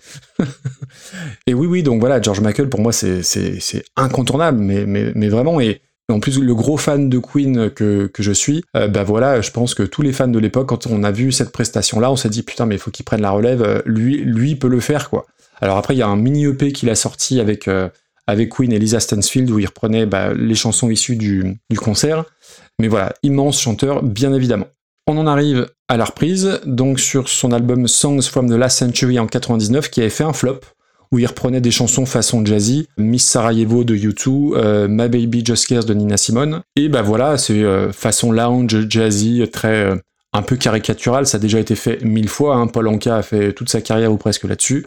et 1.47 1.53
oui, 1.53 1.67
oui, 1.67 1.83
donc 1.83 1.99
voilà, 1.99 2.21
George 2.21 2.39
Michael, 2.41 2.69
pour 2.69 2.79
moi, 2.81 2.91
c'est 2.93 3.21
incontournable, 3.97 4.59
mais, 4.59 4.85
mais, 4.85 5.11
mais 5.15 5.27
vraiment. 5.29 5.59
Et 5.59 5.81
en 6.11 6.19
plus, 6.19 6.39
le 6.39 6.55
gros 6.55 6.77
fan 6.77 7.09
de 7.09 7.19
Queen 7.19 7.69
que, 7.69 8.09
je 8.17 8.31
suis, 8.31 8.63
euh, 8.75 8.87
bah 8.87 9.03
voilà, 9.03 9.41
je 9.41 9.51
pense 9.51 9.73
que 9.73 9.83
tous 9.83 10.01
les 10.01 10.13
fans 10.13 10.27
de 10.27 10.39
l'époque, 10.39 10.69
quand 10.69 10.87
on 10.87 11.03
a 11.03 11.11
vu 11.11 11.31
cette 11.31 11.51
prestation-là, 11.51 12.11
on 12.11 12.15
s'est 12.15 12.29
dit, 12.29 12.43
putain, 12.43 12.65
mais 12.65 12.75
il 12.75 12.79
faut 12.79 12.91
qu'il 12.91 13.05
prenne 13.05 13.21
la 13.21 13.31
relève, 13.31 13.61
euh, 13.61 13.81
lui, 13.85 14.17
lui 14.17 14.55
peut 14.55 14.67
le 14.67 14.79
faire, 14.79 15.09
quoi. 15.09 15.25
Alors 15.61 15.77
après, 15.77 15.95
il 15.95 15.97
y 15.97 16.01
a 16.01 16.07
un 16.07 16.15
mini 16.15 16.45
EP 16.45 16.71
qu'il 16.71 16.89
a 16.89 16.95
sorti 16.95 17.39
avec, 17.39 17.67
euh, 17.67 17.89
avec 18.27 18.49
Queen 18.49 18.71
et 18.71 18.79
Lisa 18.79 18.99
Stansfield, 18.99 19.49
où 19.51 19.59
il 19.59 19.65
reprenait 19.65 20.05
bah, 20.05 20.33
les 20.33 20.55
chansons 20.55 20.89
issues 20.89 21.15
du, 21.15 21.57
du 21.69 21.79
concert. 21.79 22.25
Mais 22.79 22.87
voilà, 22.87 23.13
immense 23.23 23.59
chanteur, 23.59 24.03
bien 24.03 24.33
évidemment. 24.33 24.67
On 25.07 25.17
en 25.17 25.27
arrive 25.27 25.67
à 25.87 25.97
la 25.97 26.05
reprise, 26.05 26.61
donc 26.65 26.99
sur 26.99 27.29
son 27.29 27.51
album 27.51 27.87
Songs 27.87 28.21
from 28.21 28.47
the 28.47 28.53
Last 28.53 28.77
Century 28.77 29.19
en 29.19 29.27
99, 29.27 29.89
qui 29.89 30.01
avait 30.01 30.09
fait 30.09 30.23
un 30.23 30.33
flop, 30.33 30.61
où 31.11 31.19
il 31.19 31.25
reprenait 31.25 31.61
des 31.61 31.71
chansons 31.71 32.05
façon 32.05 32.45
jazzy, 32.45 32.87
Miss 32.97 33.25
Sarajevo 33.25 33.83
de 33.83 33.95
U2, 33.95 34.55
euh, 34.55 34.87
My 34.87 35.09
Baby 35.09 35.43
Just 35.43 35.67
Cares 35.67 35.85
de 35.85 35.93
Nina 35.93 36.17
Simone. 36.17 36.61
Et 36.75 36.89
bah 36.89 37.01
voilà, 37.01 37.37
c'est 37.37 37.63
euh, 37.63 37.91
façon 37.91 38.31
lounge, 38.31 38.87
jazzy, 38.87 39.43
très 39.51 39.85
euh, 39.85 39.95
un 40.33 40.43
peu 40.43 40.55
caricatural, 40.55 41.25
ça 41.25 41.37
a 41.37 41.39
déjà 41.39 41.59
été 41.59 41.75
fait 41.75 42.03
mille 42.03 42.29
fois, 42.29 42.55
hein. 42.55 42.67
Paul 42.67 42.87
Anka 42.87 43.15
a 43.15 43.21
fait 43.23 43.53
toute 43.53 43.69
sa 43.69 43.81
carrière 43.81 44.11
ou 44.11 44.17
presque 44.17 44.43
là-dessus. 44.43 44.85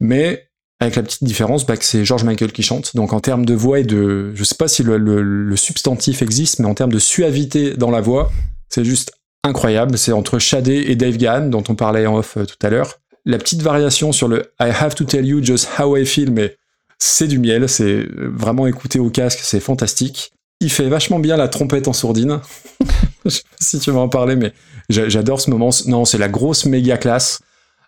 Mais 0.00 0.48
avec 0.80 0.94
la 0.94 1.02
petite 1.02 1.24
différence 1.24 1.66
bah, 1.66 1.76
que 1.76 1.84
c'est 1.84 2.04
George 2.04 2.22
Michael 2.22 2.52
qui 2.52 2.62
chante. 2.62 2.94
Donc 2.94 3.12
en 3.12 3.18
termes 3.18 3.44
de 3.44 3.54
voix 3.54 3.80
et 3.80 3.84
de... 3.84 4.32
Je 4.34 4.44
sais 4.44 4.54
pas 4.54 4.68
si 4.68 4.84
le, 4.84 5.56
substantif 5.56 6.22
existe, 6.22 6.60
mais 6.60 6.66
en 6.66 6.74
termes 6.74 6.92
de 6.92 7.00
suavité 7.00 7.76
dans 7.76 7.90
la 7.90 8.00
voix, 8.00 8.30
c'est 8.68 8.84
juste 8.84 9.12
incroyable. 9.42 9.98
C'est 9.98 10.12
entre 10.12 10.38
Shadé 10.38 10.84
et 10.86 10.94
Dave 10.94 11.16
Gahan, 11.16 11.48
dont 11.48 11.64
on 11.68 11.74
parlait 11.74 12.06
en 12.06 12.16
off 12.16 12.38
tout 12.46 12.66
à 12.66 12.70
l'heure. 12.70 13.00
La 13.28 13.38
petite 13.38 13.60
variation 13.62 14.10
sur 14.10 14.26
le 14.26 14.52
I 14.58 14.70
have 14.70 14.94
to 14.94 15.04
tell 15.04 15.24
you 15.24 15.44
just 15.44 15.68
how 15.78 15.96
I 15.96 16.06
feel, 16.06 16.30
mais 16.32 16.56
c'est 16.98 17.28
du 17.28 17.38
miel, 17.38 17.68
c'est 17.68 17.84
euh, 17.84 18.32
vraiment 18.34 18.66
écouter 18.66 18.98
au 18.98 19.10
casque, 19.10 19.40
c'est 19.42 19.60
fantastique. 19.60 20.32
Il 20.60 20.70
fait 20.70 20.88
vachement 20.88 21.18
bien 21.20 21.36
la 21.36 21.46
trompette 21.48 21.86
en 21.88 21.92
sourdine. 21.92 22.40
Je 23.24 23.30
sais 23.30 23.42
pas 23.42 23.56
si 23.60 23.78
tu 23.80 23.90
vas 23.90 24.00
en 24.00 24.08
parler, 24.08 24.34
mais 24.34 24.52
j'a- 24.88 25.08
j'adore 25.10 25.40
ce 25.40 25.50
moment. 25.50 25.68
Non, 25.86 26.04
c'est 26.06 26.16
la 26.18 26.28
grosse 26.28 26.64
méga 26.64 26.96
classe. 26.96 27.40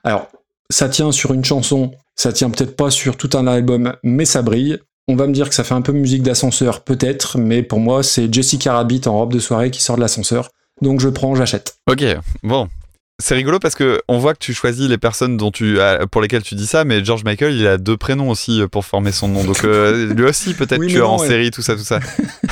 Alors, 0.05 0.29
ça 0.69 0.89
tient 0.91 1.11
sur 1.11 1.33
une 1.33 1.45
chanson, 1.45 1.93
ça 2.15 2.33
tient 2.33 2.51
peut-être 2.51 2.77
pas 2.77 2.91
sur 2.91 3.17
tout 3.17 3.31
un 3.33 3.47
album, 3.47 3.95
mais 4.03 4.27
ça 4.27 4.43
brille. 4.43 4.79
On 5.09 5.17
va 5.17 5.27
me 5.27 5.33
dire 5.33 5.49
que 5.49 5.55
ça 5.55 5.65
fait 5.65 5.75
un 5.75 5.81
peu 5.83 5.93
musique 5.93 6.23
d'ascenseur, 6.23 6.85
peut-être, 6.85 7.39
mais 7.39 7.63
pour 7.63 7.81
moi, 7.81 8.03
c'est 8.03 8.33
Jessica 8.33 8.75
Rabbit 8.75 9.01
en 9.07 9.15
robe 9.19 9.33
de 9.33 9.39
soirée 9.41 9.71
qui 9.71 9.83
sort 9.83 9.97
de 9.97 10.03
l'ascenseur. 10.03 10.51
Donc 10.83 11.01
je 11.01 11.09
prends, 11.09 11.35
j'achète. 11.35 11.77
Ok, 11.91 12.05
bon. 12.43 12.69
C'est 13.21 13.35
rigolo 13.35 13.59
parce 13.59 13.75
que 13.75 14.01
on 14.09 14.19
voit 14.19 14.33
que 14.35 14.39
tu 14.41 14.53
choisis 14.55 14.89
les 14.89 14.99
personnes 14.99 15.37
dont 15.37 15.51
tu, 15.51 15.81
ah, 15.81 16.07
pour 16.11 16.21
lesquelles 16.23 16.43
tu 16.43 16.55
dis 16.55 16.67
ça, 16.67 16.85
mais 16.85 17.05
George 17.05 17.23
Michael, 17.25 17.55
il 17.55 17.67
a 17.67 17.79
deux 17.79 17.97
prénoms 17.97 18.31
aussi 18.31 18.63
pour 18.73 18.85
former 18.85 19.13
son 19.13 19.29
nom. 19.29 19.45
Donc 19.45 19.65
euh, 19.65 20.13
lui 20.15 20.25
aussi, 20.25 20.55
peut-être 20.55 20.81
Oui, 20.81 20.89
tueur 20.89 21.09
non, 21.09 21.15
en 21.15 21.21
ouais. 21.21 21.29
série, 21.29 21.51
tout 21.51 21.63
ça, 21.63 21.77
tout 21.77 21.85
ça. 21.85 22.01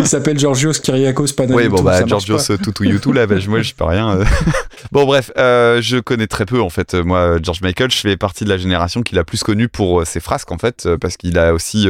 Il 0.00 0.06
s'appelle 0.06 0.38
Georgios 0.38 0.72
Kyriakos 0.72 1.34
Panagiotou. 1.36 1.62
Oui, 1.62 1.68
bon, 1.68 1.82
bah, 1.82 2.04
Georgios 2.06 2.38
pas. 2.38 2.56
Toutou 2.56 2.84
YouTube, 2.84 3.14
là, 3.14 3.26
bah, 3.26 3.36
moi, 3.46 3.60
je 3.60 3.74
peux 3.74 3.84
rien. 3.84 4.16
euh. 4.16 4.24
bon, 4.92 5.04
bref, 5.04 5.30
euh, 5.36 5.82
je 5.82 5.98
connais 5.98 6.26
très 6.26 6.46
peu, 6.46 6.60
en 6.60 6.70
fait. 6.70 6.94
Moi, 6.94 7.38
George 7.42 7.60
Michael, 7.60 7.90
je 7.90 7.98
fais 7.98 8.16
partie 8.16 8.44
de 8.44 8.48
la 8.48 8.56
génération 8.56 9.02
qu'il 9.02 9.18
a 9.18 9.24
plus 9.24 9.42
connu 9.42 9.68
pour 9.68 10.00
euh, 10.00 10.04
ses 10.04 10.20
frasques, 10.20 10.50
en 10.50 10.58
fait, 10.58 10.88
parce 11.00 11.16
qu'il 11.16 11.38
a 11.38 11.52
aussi. 11.52 11.88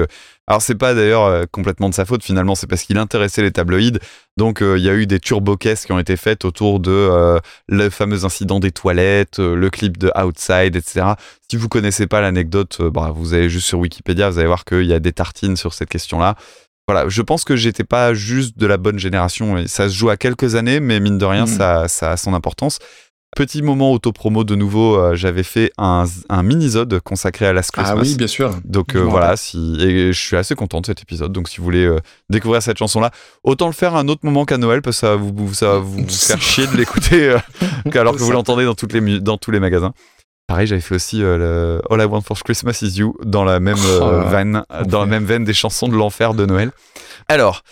Alors, 0.49 0.61
c'est 0.61 0.75
pas 0.75 0.95
d'ailleurs 0.95 1.47
complètement 1.53 1.89
de 1.89 1.95
sa 1.95 2.05
faute, 2.05 2.25
finalement, 2.25 2.57
c'est 2.57 2.67
parce 2.67 2.83
qu'il 2.83 2.99
intéressait 2.99 3.43
les 3.43 3.53
tabloïds. 3.53 4.01
Donc, 4.41 4.63
euh, 4.63 4.79
il 4.79 4.85
y 4.85 4.89
a 4.89 4.95
eu 4.95 5.07
des 5.07 5.21
turbo-caisses 5.21 5.85
qui 5.85 5.93
ont 5.93 5.99
été 5.99 6.17
faites 6.17 6.47
autour 6.47 6.81
de 6.81 6.91
euh, 6.91 7.39
le 7.69 7.91
fameux 7.91 8.25
incident 8.25 8.59
des 8.59 8.71
toilettes, 8.71 9.39
euh, 9.39 9.55
le 9.55 9.69
clip 9.69 9.99
de 9.99 10.11
Outside, 10.19 10.77
etc. 10.77 11.09
Si 11.51 11.57
vous 11.57 11.69
connaissez 11.69 12.07
pas 12.07 12.23
l'anecdote, 12.23 12.81
bah, 12.81 13.13
vous 13.15 13.35
allez 13.35 13.51
juste 13.51 13.67
sur 13.67 13.81
Wikipédia, 13.81 14.31
vous 14.31 14.39
allez 14.39 14.47
voir 14.47 14.65
qu'il 14.65 14.87
y 14.87 14.95
a 14.95 14.99
des 14.99 15.13
tartines 15.13 15.57
sur 15.57 15.75
cette 15.75 15.91
question-là. 15.91 16.37
Voilà, 16.93 17.09
je 17.09 17.23
pense 17.23 17.45
que 17.45 17.55
j'étais 17.57 17.85
pas 17.85 18.15
juste 18.15 18.59
de 18.59 18.67
la 18.67 18.77
bonne 18.77 18.99
génération. 18.99 19.57
Et 19.59 19.69
ça 19.69 19.89
se 19.89 19.95
joue 19.95 20.11
à 20.11 20.17
quelques 20.17 20.55
années, 20.57 20.81
mais 20.81 20.99
mine 21.01 21.19
de 21.19 21.25
rien, 21.25 21.43
Mhm. 21.47 21.47
ça, 21.59 21.89
ça 21.89 22.13
a 22.13 22.17
son 22.17 22.35
importance. 22.35 22.79
Petit 23.37 23.63
moment 23.63 23.93
autopromo 23.93 24.43
de 24.43 24.57
nouveau, 24.57 24.97
euh, 24.99 25.15
j'avais 25.15 25.45
fait 25.45 25.71
un, 25.79 26.05
un 26.29 26.43
mini-zode 26.43 26.99
consacré 26.99 27.47
à 27.47 27.53
Last 27.53 27.71
Christmas. 27.71 27.95
Ah 27.97 28.01
oui, 28.03 28.17
bien 28.17 28.27
sûr. 28.27 28.57
Donc 28.65 28.97
euh, 28.97 29.03
voilà, 29.05 29.37
si, 29.37 29.77
et 29.81 30.13
je 30.13 30.21
suis 30.21 30.37
assez 30.37 30.57
content 30.57 30.81
de 30.81 30.87
cet 30.87 31.01
épisode. 31.03 31.31
Donc 31.33 31.49
si 31.49 31.59
vous 31.59 31.65
voulez 31.65 31.85
euh, 31.87 32.01
découvrir 32.29 32.61
cette 32.61 32.79
chanson-là, 32.79 33.13
autant 33.45 33.69
le 33.69 33.73
faire 33.73 33.95
à 33.95 34.01
un 34.01 34.09
autre 34.09 34.23
moment 34.25 34.45
qu'à 34.45 34.59
Noël, 34.59 34.83
parce 34.83 34.97
que 34.97 35.01
ça 35.07 35.11
va 35.11 35.17
vous, 35.17 35.55
ça 35.55 35.67
va 35.75 35.79
vous 35.79 36.05
faire 36.09 36.43
chier 36.43 36.67
de 36.67 36.77
l'écouter 36.77 37.37
alors 37.95 38.15
que 38.17 38.19
vous 38.23 38.33
l'entendez 38.33 38.65
dans, 38.65 38.75
toutes 38.75 38.93
les 38.93 39.01
mu- 39.01 39.21
dans 39.21 39.39
tous 39.39 39.53
les 39.53 39.61
magasins. 39.61 39.93
Pareil, 40.51 40.67
j'avais 40.67 40.81
fait 40.81 40.97
aussi 40.97 41.23
euh, 41.23 41.39
le 41.39 41.83
All 41.95 42.01
I 42.03 42.07
Want 42.07 42.23
for 42.23 42.37
Christmas 42.43 42.81
Is 42.83 42.99
You 42.99 43.15
dans 43.25 43.45
la 43.45 43.61
même 43.61 43.79
euh, 43.79 44.01
Oh 44.03 44.11
là. 44.23 44.29
veine, 44.31 44.63
dans 44.87 44.99
la 45.01 45.07
même 45.07 45.25
veine 45.25 45.45
des 45.45 45.55
chansons 45.55 45.87
de 45.87 45.95
l'enfer 45.95 46.35
de 46.35 46.45
Noël. 46.45 46.73
Alors, 47.29 47.63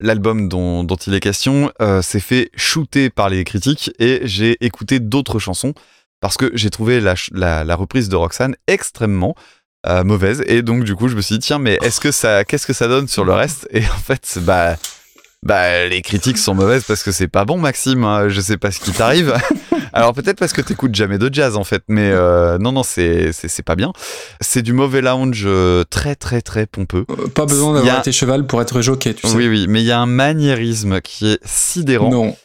l'album 0.00 0.48
dont, 0.48 0.84
dont 0.84 0.96
il 0.96 1.12
est 1.12 1.20
question 1.20 1.70
euh, 1.82 2.00
s'est 2.00 2.20
fait 2.20 2.50
shooter 2.56 3.10
par 3.10 3.28
les 3.28 3.44
critiques 3.44 3.90
et 3.98 4.22
j'ai 4.24 4.56
écouté 4.64 5.00
d'autres 5.00 5.38
chansons 5.38 5.74
parce 6.22 6.38
que 6.38 6.50
j'ai 6.54 6.70
trouvé 6.70 6.98
la, 7.02 7.14
ch- 7.14 7.28
la, 7.34 7.62
la 7.62 7.76
reprise 7.76 8.08
de 8.08 8.16
Roxane 8.16 8.56
extrêmement 8.68 9.34
euh, 9.86 10.02
mauvaise 10.02 10.42
et 10.46 10.62
donc 10.62 10.84
du 10.84 10.96
coup 10.96 11.08
je 11.08 11.16
me 11.16 11.20
suis 11.20 11.34
dit 11.38 11.46
tiens 11.46 11.58
mais 11.58 11.78
est-ce 11.82 12.00
que 12.00 12.10
ça 12.10 12.42
qu'est-ce 12.46 12.66
que 12.66 12.72
ça 12.72 12.88
donne 12.88 13.06
sur 13.06 13.26
le 13.26 13.34
reste? 13.34 13.68
Et 13.70 13.80
en 13.80 13.98
fait 14.02 14.38
bah 14.40 14.76
bah 15.44 15.86
les 15.86 16.00
critiques 16.02 16.38
sont 16.38 16.54
mauvaises 16.54 16.84
parce 16.84 17.02
que 17.02 17.12
c'est 17.12 17.28
pas 17.28 17.44
bon 17.44 17.58
Maxime 17.58 18.02
hein, 18.04 18.28
je 18.28 18.40
sais 18.40 18.56
pas 18.56 18.70
ce 18.70 18.80
qui 18.80 18.90
t'arrive. 18.92 19.34
Alors 19.92 20.12
peut-être 20.14 20.38
parce 20.38 20.52
que 20.52 20.60
t'écoutes 20.60 20.94
jamais 20.94 21.18
de 21.18 21.28
jazz 21.32 21.56
en 21.56 21.64
fait 21.64 21.82
mais 21.86 22.10
euh, 22.10 22.58
non 22.58 22.72
non 22.72 22.82
c'est 22.82 23.30
c'est 23.32 23.48
c'est 23.48 23.62
pas 23.62 23.76
bien. 23.76 23.92
C'est 24.40 24.62
du 24.62 24.72
mauvais 24.72 25.02
lounge 25.02 25.42
euh, 25.46 25.84
très 25.88 26.14
très 26.16 26.40
très 26.40 26.66
pompeux. 26.66 27.04
Euh, 27.10 27.28
Pas 27.28 27.46
besoin 27.46 27.74
d'avoir 27.74 27.96
a- 27.96 27.98
été 28.00 28.10
cheval 28.10 28.46
pour 28.46 28.60
être 28.62 28.80
jockey, 28.80 29.14
tu 29.14 29.28
sais. 29.28 29.36
oui 29.36 29.46
oui 29.48 29.66
mais 29.68 29.82
il 29.82 29.86
y 29.86 29.92
a 29.92 30.00
un 30.00 30.06
maniérisme 30.06 31.00
qui 31.00 31.28
est 31.32 31.38
sidérant. 31.44 32.10
Non. 32.10 32.36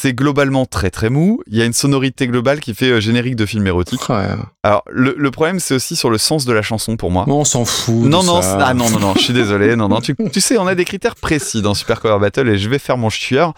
C'est 0.00 0.12
globalement 0.14 0.66
très 0.66 0.90
très 0.90 1.10
mou 1.10 1.40
il 1.46 1.56
y 1.56 1.62
a 1.62 1.64
une 1.64 1.72
sonorité 1.72 2.26
globale 2.26 2.60
qui 2.60 2.74
fait 2.74 2.90
euh, 2.90 3.00
générique 3.00 3.36
de 3.36 3.46
film 3.46 3.66
érotique 3.66 4.08
Ouais. 4.08 4.26
alors 4.62 4.82
le, 4.90 5.14
le 5.16 5.30
problème 5.30 5.58
c'est 5.60 5.74
aussi 5.74 5.96
sur 5.96 6.10
le 6.10 6.18
sens 6.18 6.44
de 6.44 6.52
la 6.52 6.62
chanson 6.62 6.96
pour 6.96 7.10
moi 7.10 7.24
Non, 7.26 7.40
on 7.40 7.44
s'en 7.44 7.64
fout. 7.64 7.94
non, 7.94 8.22
non, 8.22 8.42
ça. 8.42 8.58
ah 8.66 8.74
non, 8.74 8.90
non, 8.90 8.98
non, 9.00 9.14
je 9.14 9.20
suis 9.22 9.32
désolé. 9.32 9.74
Non, 9.76 9.88
non, 9.88 10.00
tu, 10.00 10.14
tu 10.32 10.40
sais, 10.40 10.58
on 10.58 10.66
a 10.66 10.74
des 10.74 10.84
critères 10.84 11.16
précis 11.16 11.62
dans 11.62 11.74
Super 11.74 12.00
Cover 12.00 12.18
Battle 12.20 12.48
et 12.48 12.58
je 12.58 12.68
vais 12.68 12.78
faire 12.78 12.96
mon 12.98 13.10
chieur. 13.10 13.54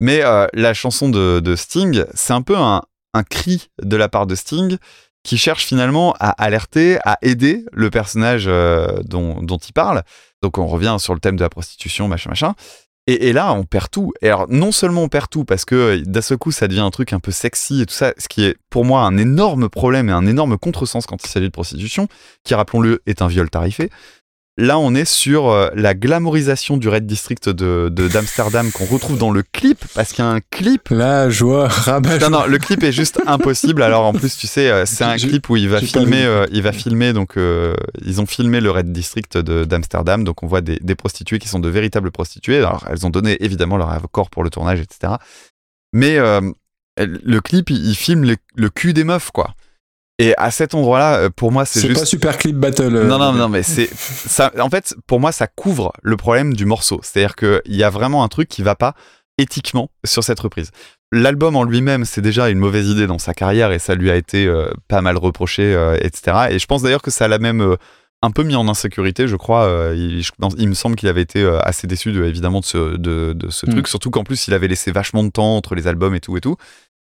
Mais 0.00 0.22
euh, 0.24 0.46
la 0.54 0.74
chanson 0.74 1.08
de, 1.08 1.40
de 1.40 1.56
Sting, 1.56 2.04
c'est 2.14 2.32
un 2.32 2.42
peu 2.42 2.56
un, 2.56 2.82
un 3.14 3.22
cri 3.22 3.68
de 3.82 3.96
la 3.96 4.08
part 4.08 4.26
de 4.26 4.34
Sting 4.34 4.76
qui 5.22 5.38
cherche 5.38 5.64
finalement 5.64 6.14
à 6.20 6.30
alerter, 6.30 6.98
à 7.04 7.16
aider 7.22 7.64
le 7.72 7.88
personnage 7.90 8.44
euh, 8.46 8.88
dont, 9.04 9.40
dont 9.42 9.56
il 9.58 9.72
parle. 9.72 10.02
Donc 10.42 10.58
on 10.58 10.66
revient 10.66 10.96
sur 10.98 11.14
le 11.14 11.20
thème 11.20 11.36
de 11.36 11.42
la 11.42 11.48
prostitution, 11.48 12.08
machin, 12.08 12.28
machin. 12.30 12.54
Et, 13.06 13.34
là, 13.34 13.52
on 13.52 13.64
perd 13.64 13.90
tout. 13.90 14.12
Et 14.22 14.28
alors, 14.28 14.46
non 14.48 14.72
seulement 14.72 15.02
on 15.02 15.08
perd 15.08 15.28
tout 15.28 15.44
parce 15.44 15.66
que 15.66 15.74
euh, 15.74 16.02
d'un 16.06 16.22
seul 16.22 16.38
coup, 16.38 16.52
ça 16.52 16.68
devient 16.68 16.80
un 16.80 16.90
truc 16.90 17.12
un 17.12 17.20
peu 17.20 17.32
sexy 17.32 17.82
et 17.82 17.86
tout 17.86 17.94
ça, 17.94 18.14
ce 18.16 18.28
qui 18.28 18.44
est 18.44 18.56
pour 18.70 18.86
moi 18.86 19.02
un 19.02 19.18
énorme 19.18 19.68
problème 19.68 20.08
et 20.08 20.12
un 20.12 20.26
énorme 20.26 20.56
contresens 20.56 21.04
quand 21.04 21.22
il 21.22 21.28
s'agit 21.28 21.46
de 21.46 21.52
prostitution, 21.52 22.08
qui, 22.44 22.54
rappelons-le, 22.54 23.02
est 23.04 23.20
un 23.20 23.28
viol 23.28 23.50
tarifé. 23.50 23.90
Là, 24.56 24.78
on 24.78 24.94
est 24.94 25.04
sur 25.04 25.48
euh, 25.48 25.68
la 25.74 25.94
glamorisation 25.94 26.76
du 26.76 26.88
Red 26.88 27.06
District 27.06 27.48
de 27.48 27.88
d'Amsterdam 27.88 28.70
qu'on 28.70 28.84
retrouve 28.84 29.18
dans 29.18 29.32
le 29.32 29.42
clip, 29.42 29.84
parce 29.94 30.12
qu'il 30.12 30.24
y 30.24 30.28
a 30.28 30.30
un 30.30 30.38
clip. 30.40 30.90
La 30.90 31.28
joie, 31.28 31.66
rabat. 31.66 32.18
Non, 32.18 32.30
non, 32.30 32.46
le 32.46 32.58
clip 32.58 32.84
est 32.84 32.92
juste 32.92 33.20
impossible. 33.26 33.82
Alors 33.82 34.04
en 34.04 34.12
plus, 34.12 34.36
tu 34.36 34.46
sais, 34.46 34.70
euh, 34.70 34.86
c'est 34.86 35.02
un 35.02 35.16
clip 35.16 35.50
où 35.50 35.56
il 35.56 35.68
va 35.68 35.80
filmer, 35.80 36.24
euh, 36.24 36.46
il 36.52 36.62
va 36.62 36.70
filmer. 36.70 37.12
Donc, 37.12 37.36
euh, 37.36 37.74
ils 38.04 38.20
ont 38.20 38.26
filmé 38.26 38.60
le 38.60 38.70
Red 38.70 38.92
District 38.92 39.36
de- 39.38 39.64
d'Amsterdam. 39.64 40.22
Donc, 40.22 40.44
on 40.44 40.46
voit 40.46 40.60
des, 40.60 40.78
des 40.80 40.94
prostituées 40.94 41.40
qui 41.40 41.48
sont 41.48 41.58
de 41.58 41.68
véritables 41.68 42.12
prostituées. 42.12 42.58
Alors, 42.58 42.84
elles 42.88 43.04
ont 43.04 43.10
donné 43.10 43.36
évidemment 43.44 43.76
leur 43.76 43.90
accord 43.90 44.30
pour 44.30 44.44
le 44.44 44.50
tournage, 44.50 44.78
etc. 44.78 45.14
Mais 45.92 46.16
euh, 46.18 46.40
le 46.96 47.40
clip, 47.40 47.70
il, 47.70 47.84
il 47.88 47.96
filme 47.96 48.22
le, 48.24 48.36
le 48.54 48.70
cul 48.70 48.92
des 48.92 49.02
meufs, 49.02 49.32
quoi. 49.32 49.54
Et 50.20 50.34
à 50.36 50.50
cet 50.52 50.74
endroit-là, 50.74 51.16
euh, 51.16 51.30
pour 51.34 51.50
moi, 51.50 51.64
c'est 51.64 51.80
C'est 51.80 51.88
juste. 51.88 52.00
pas 52.00 52.06
super 52.06 52.38
clip 52.38 52.56
battle. 52.56 52.94
euh, 52.94 53.04
Non, 53.06 53.18
non, 53.18 53.32
non, 53.32 53.48
mais 53.48 53.62
c'est 53.64 53.90
ça. 53.94 54.52
En 54.60 54.70
fait, 54.70 54.94
pour 55.08 55.18
moi, 55.18 55.32
ça 55.32 55.46
couvre 55.48 55.92
le 56.02 56.16
problème 56.16 56.54
du 56.54 56.66
morceau. 56.66 57.00
C'est-à-dire 57.02 57.34
qu'il 57.34 57.60
y 57.74 57.82
a 57.82 57.90
vraiment 57.90 58.22
un 58.22 58.28
truc 58.28 58.48
qui 58.48 58.62
va 58.62 58.76
pas 58.76 58.94
éthiquement 59.38 59.90
sur 60.04 60.22
cette 60.22 60.38
reprise. 60.38 60.70
L'album 61.10 61.56
en 61.56 61.64
lui-même, 61.64 62.04
c'est 62.04 62.20
déjà 62.20 62.48
une 62.48 62.58
mauvaise 62.58 62.88
idée 62.88 63.06
dans 63.08 63.18
sa 63.18 63.34
carrière 63.34 63.72
et 63.72 63.78
ça 63.80 63.94
lui 63.96 64.10
a 64.10 64.16
été 64.16 64.46
euh, 64.46 64.70
pas 64.88 65.00
mal 65.00 65.16
reproché, 65.16 65.74
euh, 65.74 65.96
etc. 66.00 66.46
Et 66.50 66.58
je 66.60 66.66
pense 66.66 66.82
d'ailleurs 66.82 67.02
que 67.02 67.10
ça 67.10 67.26
l'a 67.26 67.38
même 67.38 67.76
un 68.22 68.30
peu 68.30 68.42
mis 68.44 68.54
en 68.54 68.68
insécurité, 68.68 69.26
je 69.26 69.34
crois. 69.36 69.90
Il, 69.94 70.22
je 70.22 70.30
pense- 70.38 70.54
il 70.58 70.68
me 70.68 70.74
semble 70.74 70.94
qu'il 70.96 71.08
avait 71.08 71.22
été 71.22 71.44
assez 71.62 71.86
déçu, 71.88 72.12
de, 72.12 72.24
évidemment, 72.24 72.60
de 72.60 72.64
ce, 72.64 72.96
de, 72.96 73.32
de 73.32 73.50
ce 73.50 73.66
Mm. 73.66 73.70
truc. 73.70 73.88
Surtout 73.88 74.10
qu'en 74.10 74.22
plus, 74.24 74.46
il 74.46 74.54
avait 74.54 74.68
laissé 74.68 74.92
vachement 74.92 75.24
de 75.24 75.30
temps 75.30 75.56
entre 75.56 75.74
les 75.74 75.88
albums 75.88 76.14
et 76.14 76.20
tout 76.20 76.36
et 76.36 76.40
tout. 76.40 76.56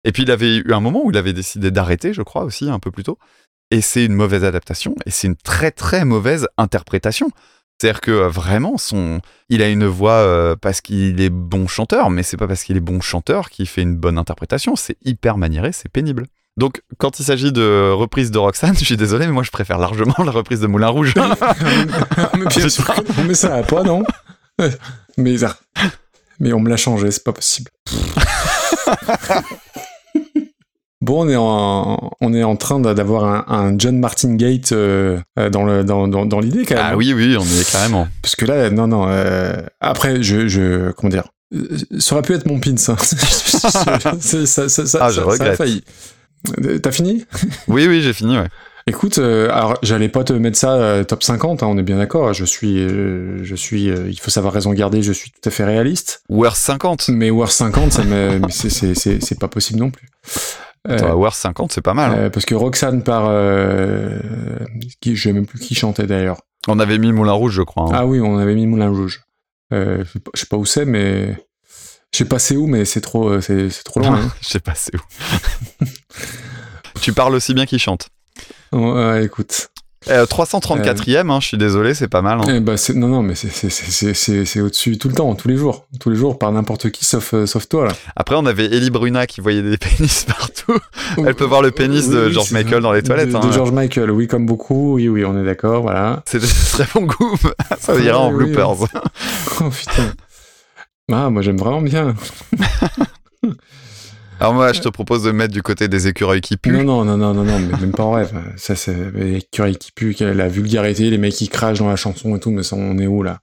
Et 0.05 0.13
puis, 0.13 0.23
il 0.23 0.31
avait 0.31 0.57
eu 0.57 0.73
un 0.73 0.81
moment 0.81 1.05
où 1.05 1.11
il 1.11 1.17
avait 1.17 1.33
décidé 1.33 1.71
d'arrêter, 1.71 2.13
je 2.13 2.23
crois, 2.23 2.45
aussi, 2.45 2.71
un 2.71 2.79
peu 2.79 2.91
plus 2.91 3.05
tôt. 3.05 3.19
Et 3.71 3.81
c'est 3.81 4.05
une 4.05 4.15
mauvaise 4.15 4.45
adaptation 4.45 4.95
et 5.05 5.11
c'est 5.11 5.27
une 5.27 5.37
très 5.37 5.71
très 5.71 6.05
mauvaise 6.05 6.49
interprétation. 6.57 7.31
C'est-à-dire 7.81 8.01
que 8.01 8.11
euh, 8.11 8.29
vraiment, 8.29 8.77
son, 8.77 9.21
il 9.51 9.63
a 9.63 9.69
une 9.69 9.87
voix 9.87 10.13
euh, 10.13 10.57
parce 10.57 10.81
qu'il 10.81 11.21
est 11.21 11.31
bon 11.31 11.69
chanteur, 11.69 12.11
mais 12.11 12.23
c'est 12.23 12.37
pas 12.37 12.49
parce 12.49 12.65
qu'il 12.65 12.77
est 12.77 12.81
bon 12.81 13.01
chanteur 13.01 13.51
qu'il 13.51 13.69
fait 13.69 13.83
une 13.83 13.97
bonne 13.97 14.19
interprétation. 14.19 14.75
C'est 14.75 14.97
hyper 15.05 15.37
maniéré, 15.37 15.73
c'est 15.73 15.91
pénible. 15.91 16.27
Donc, 16.57 16.83
quand 16.97 17.21
il 17.21 17.25
s'agit 17.25 17.53
de 17.53 17.91
reprise 17.93 18.33
de 18.33 18.39
Roxane, 18.39 18.75
je 18.79 18.85
suis 18.85 18.97
désolé, 18.97 19.27
mais 19.27 19.33
moi 19.33 19.45
je 19.45 19.51
préfère 19.51 19.79
largement 19.79 20.17
la 20.25 20.33
reprise 20.33 20.61
de 20.61 20.67
Moulin 20.67 20.89
Rouge. 20.89 21.15
mais 22.37 22.47
bien 22.47 22.69
sûr 22.69 22.85
mais 23.27 23.35
ça 23.35 23.51
va 23.51 23.63
pas, 23.63 23.83
non? 23.85 24.03
Mais, 25.19 25.37
mais 26.41 26.53
on 26.53 26.61
me 26.61 26.69
l'a 26.69 26.77
changé, 26.77 27.11
c'est 27.13 27.23
pas 27.23 27.33
possible. 27.33 27.71
Bon, 31.01 31.25
on 31.25 31.29
est 31.29 31.37
en, 31.37 32.11
on 32.21 32.35
est 32.35 32.43
en 32.43 32.57
train 32.57 32.81
d'a- 32.81 32.93
d'avoir 32.93 33.25
un, 33.25 33.45
un 33.47 33.79
John 33.79 33.99
Martin 34.01 34.35
Gate 34.35 34.73
euh, 34.73 35.21
euh, 35.39 35.49
dans 35.49 35.63
le 35.65 35.85
dans, 35.85 36.09
dans, 36.09 36.27
dans 36.27 36.41
l'idée 36.41 36.65
quand 36.67 36.75
même. 36.75 36.85
ah 36.89 36.97
oui, 36.97 37.13
oui, 37.15 37.37
on 37.39 37.45
y 37.45 37.61
est 37.61 37.71
carrément. 37.71 38.09
Parce 38.21 38.35
que 38.35 38.45
là, 38.45 38.69
non, 38.71 38.89
non. 38.89 39.07
euh, 39.09 39.53
après, 39.81 40.23
je, 40.25 40.49
je, 40.49 40.91
comment 40.93 41.09
dire, 41.11 41.29
euh, 41.55 41.79
ça 42.01 42.17
aurait 42.17 42.23
pu 42.23 42.35
être 42.35 42.47
mon 42.47 42.59
pins. 42.59 42.75
hein. 42.89 42.97
C'est- 44.21 44.45
ça, 44.47 44.69
ça, 44.69 44.87
ça, 44.87 44.99
Ah, 45.01 45.11
je 45.11 45.21
ça- 45.21 45.25
regrette. 45.25 45.57
failli. 45.57 45.85
T'as 46.83 46.91
fini? 46.93 47.25
Oui, 47.69 47.87
oui, 47.87 48.03
j'ai 48.03 48.13
fini, 48.13 48.37
ouais. 48.37 48.49
Écoute, 48.89 49.19
euh, 49.19 49.51
alors 49.53 49.77
j'allais 49.83 50.09
pas 50.09 50.25
te 50.25 50.33
mettre 50.33 50.57
ça 50.57 50.73
euh, 50.75 51.05
top 51.05 51.23
50, 51.23 51.63
hein, 51.63 51.67
on 51.67 51.77
est 51.79 51.83
bien 51.83 51.99
d'accord. 51.99 52.33
Je 52.33 52.45
suis, 52.45 52.79
euh, 52.79 53.45
je 53.45 53.55
suis, 53.55 53.85
il 53.85 54.19
faut 54.19 54.31
savoir 54.31 54.53
raison 54.53 54.73
garder. 54.73 55.03
Je 55.03 55.13
suis 55.13 55.31
tout 55.31 55.47
à 55.47 55.51
fait 55.51 55.65
réaliste. 55.65 56.23
Worth 56.29 56.57
50. 56.57 57.09
Mais 57.11 57.31
War 57.31 57.51
50, 57.51 57.93
ça 57.93 58.05
me, 58.05 58.39
mais 58.41 58.49
c'est- 58.51 59.39
pas 59.39 59.49
possible 59.49 59.79
non 59.79 59.91
plus. 59.91 60.09
Attends, 60.89 61.15
Worth 61.15 61.35
50, 61.37 61.73
c'est 61.73 61.83
pas 61.83 61.93
mal. 61.95 62.13
hein. 62.13 62.31
parce 62.31 62.47
que 62.47 62.55
Roxane 62.55 63.03
par, 63.03 63.25
qui, 65.01 65.17
je 65.17 65.23
sais 65.23 65.33
même 65.33 65.47
plus 65.47 65.59
qui 65.59 65.75
chantait 65.75 66.07
d'ailleurs. 66.07 66.41
On 66.67 66.79
avait 66.79 66.99
mis 66.99 67.13
Moulin 67.13 67.33
Rouge, 67.33 67.53
je 67.55 67.63
crois. 67.63 67.85
hein. 67.85 67.93
Ah 67.93 68.07
oui, 68.07 68.21
on 68.21 68.39
avait 68.39 68.55
mis 68.55 68.67
Moulin 68.67 68.89
Rouge. 68.91 69.21
Je 69.71 70.05
sais 70.35 70.47
pas- 70.47 70.57
où 70.57 70.65
c'est, 70.65 70.87
mais 70.87 71.37
je 72.13 72.19
sais 72.19 72.25
pas 72.25 72.39
c'est 72.39 72.57
où, 72.57 72.67
mais 72.67 72.85
c'est 72.87 73.03
trop, 73.03 73.41
c'est 73.43 73.69
trop 73.85 74.01
loin. 74.01 74.21
je 74.41 74.49
sais 74.49 74.61
pas, 74.61 74.75
c'est 74.75 74.95
où. 74.97 75.85
tu 77.03 77.13
parles 77.13 77.35
aussi 77.35 77.53
bien 77.55 77.67
qu'il 77.67 77.79
chante. 77.79 78.09
Euh, 78.75 79.23
écoute. 79.23 79.71
Euh, 80.09 80.25
334e, 80.27 81.29
hein, 81.31 81.39
je 81.41 81.49
suis 81.49 81.59
désolé, 81.59 81.93
c'est 81.93 82.09
pas 82.09 82.23
mal. 82.23 82.39
hein. 82.41 82.63
Eh 82.67 82.77
c'est- 82.77 82.95
non, 82.95 83.09
non, 83.09 83.21
mais 83.23 83.35
c'est- 83.35 84.61
au-dessus 84.61 84.97
tout 84.97 85.09
le 85.09 85.15
temps, 85.15 85.35
tous 85.35 85.49
les 85.49 85.57
jours. 85.57 85.87
Tous 86.01 86.09
les 86.09 86.17
jours, 86.17 86.39
par 86.39 86.51
n'importe 86.53 86.91
qui, 86.91 87.05
sauf, 87.05 87.35
euh, 87.35 87.47
sauf 87.47 87.69
toi, 87.69 87.87
là. 87.87 87.93
Après, 88.15 88.37
on 88.37 88.47
avait 88.47 88.67
Ellie 88.67 88.91
Bruna 88.91 89.27
qui 89.27 89.41
voyait 89.41 89.61
des 89.61 89.77
pénis 89.99 90.25
partout. 90.25 90.79
Elle 91.19 91.35
peut 91.35 91.45
voir 91.45 91.63
le 91.63 91.73
pénis 91.73 92.09
de 92.09 92.27
Oui, 92.27 92.33
George 92.33 92.53
Michael 92.53 92.81
dans 92.81 92.93
les 92.93 93.03
toilettes. 93.03 93.31
De, 93.31 93.37
hein. 93.37 93.41
de 93.41 93.53
George 93.53 93.73
Michael, 93.73 94.11
oui, 94.13 94.29
comme 94.29 94.47
beaucoup. 94.47 94.95
Oui, 94.95 95.09
oui, 95.09 95.25
on 95.25 95.39
est 95.39 95.45
d'accord, 95.45 95.83
voilà. 95.83 96.23
C'est 96.27 96.39
de 96.41 96.47
très 96.47 96.87
bon 96.95 97.05
goût. 97.07 97.37
Ça 97.81 97.95
ira 97.99 98.21
en 98.21 98.33
oui, 98.33 98.45
bloopers. 98.53 98.77
Oh 99.61 99.65
putain. 99.71 100.13
Ah, 101.13 101.29
moi, 101.29 101.43
j'aime 101.43 101.57
vraiment 101.59 101.83
bien. 101.83 102.15
Alors 104.41 104.55
moi, 104.55 104.73
je 104.73 104.81
te 104.81 104.89
propose 104.89 105.25
de 105.25 105.33
mettre 105.33 105.53
du 105.53 105.63
côté 105.63 105.89
des 105.89 106.07
écureuils 106.07 106.41
qui 106.41 106.57
puent. 106.57 106.71
Non, 106.73 106.85
non, 106.85 107.05
non, 107.05 107.17
non, 107.17 107.35
non, 107.35 107.45
non, 107.45 107.59
mais 107.59 107.77
même 107.81 107.91
pas 107.93 108.05
en 108.05 108.13
rêve. 108.13 108.33
Ça, 108.57 108.77
c'est 108.77 108.95
les 109.15 109.43
curés 109.51 109.75
qui 109.75 109.91
puent, 109.91 110.15
la 110.21 110.49
vulgarité, 110.49 111.11
les 111.11 111.19
mecs 111.19 111.35
qui 111.35 111.49
crachent 111.49 111.81
dans 111.81 111.89
la 111.89 111.97
chanson 111.97 112.37
et 112.37 112.41
tout, 112.41 112.51
mais 112.51 112.63
ça, 112.63 112.77
on 112.77 112.99
est 112.99 113.07
où, 113.09 113.23
là? 113.25 113.41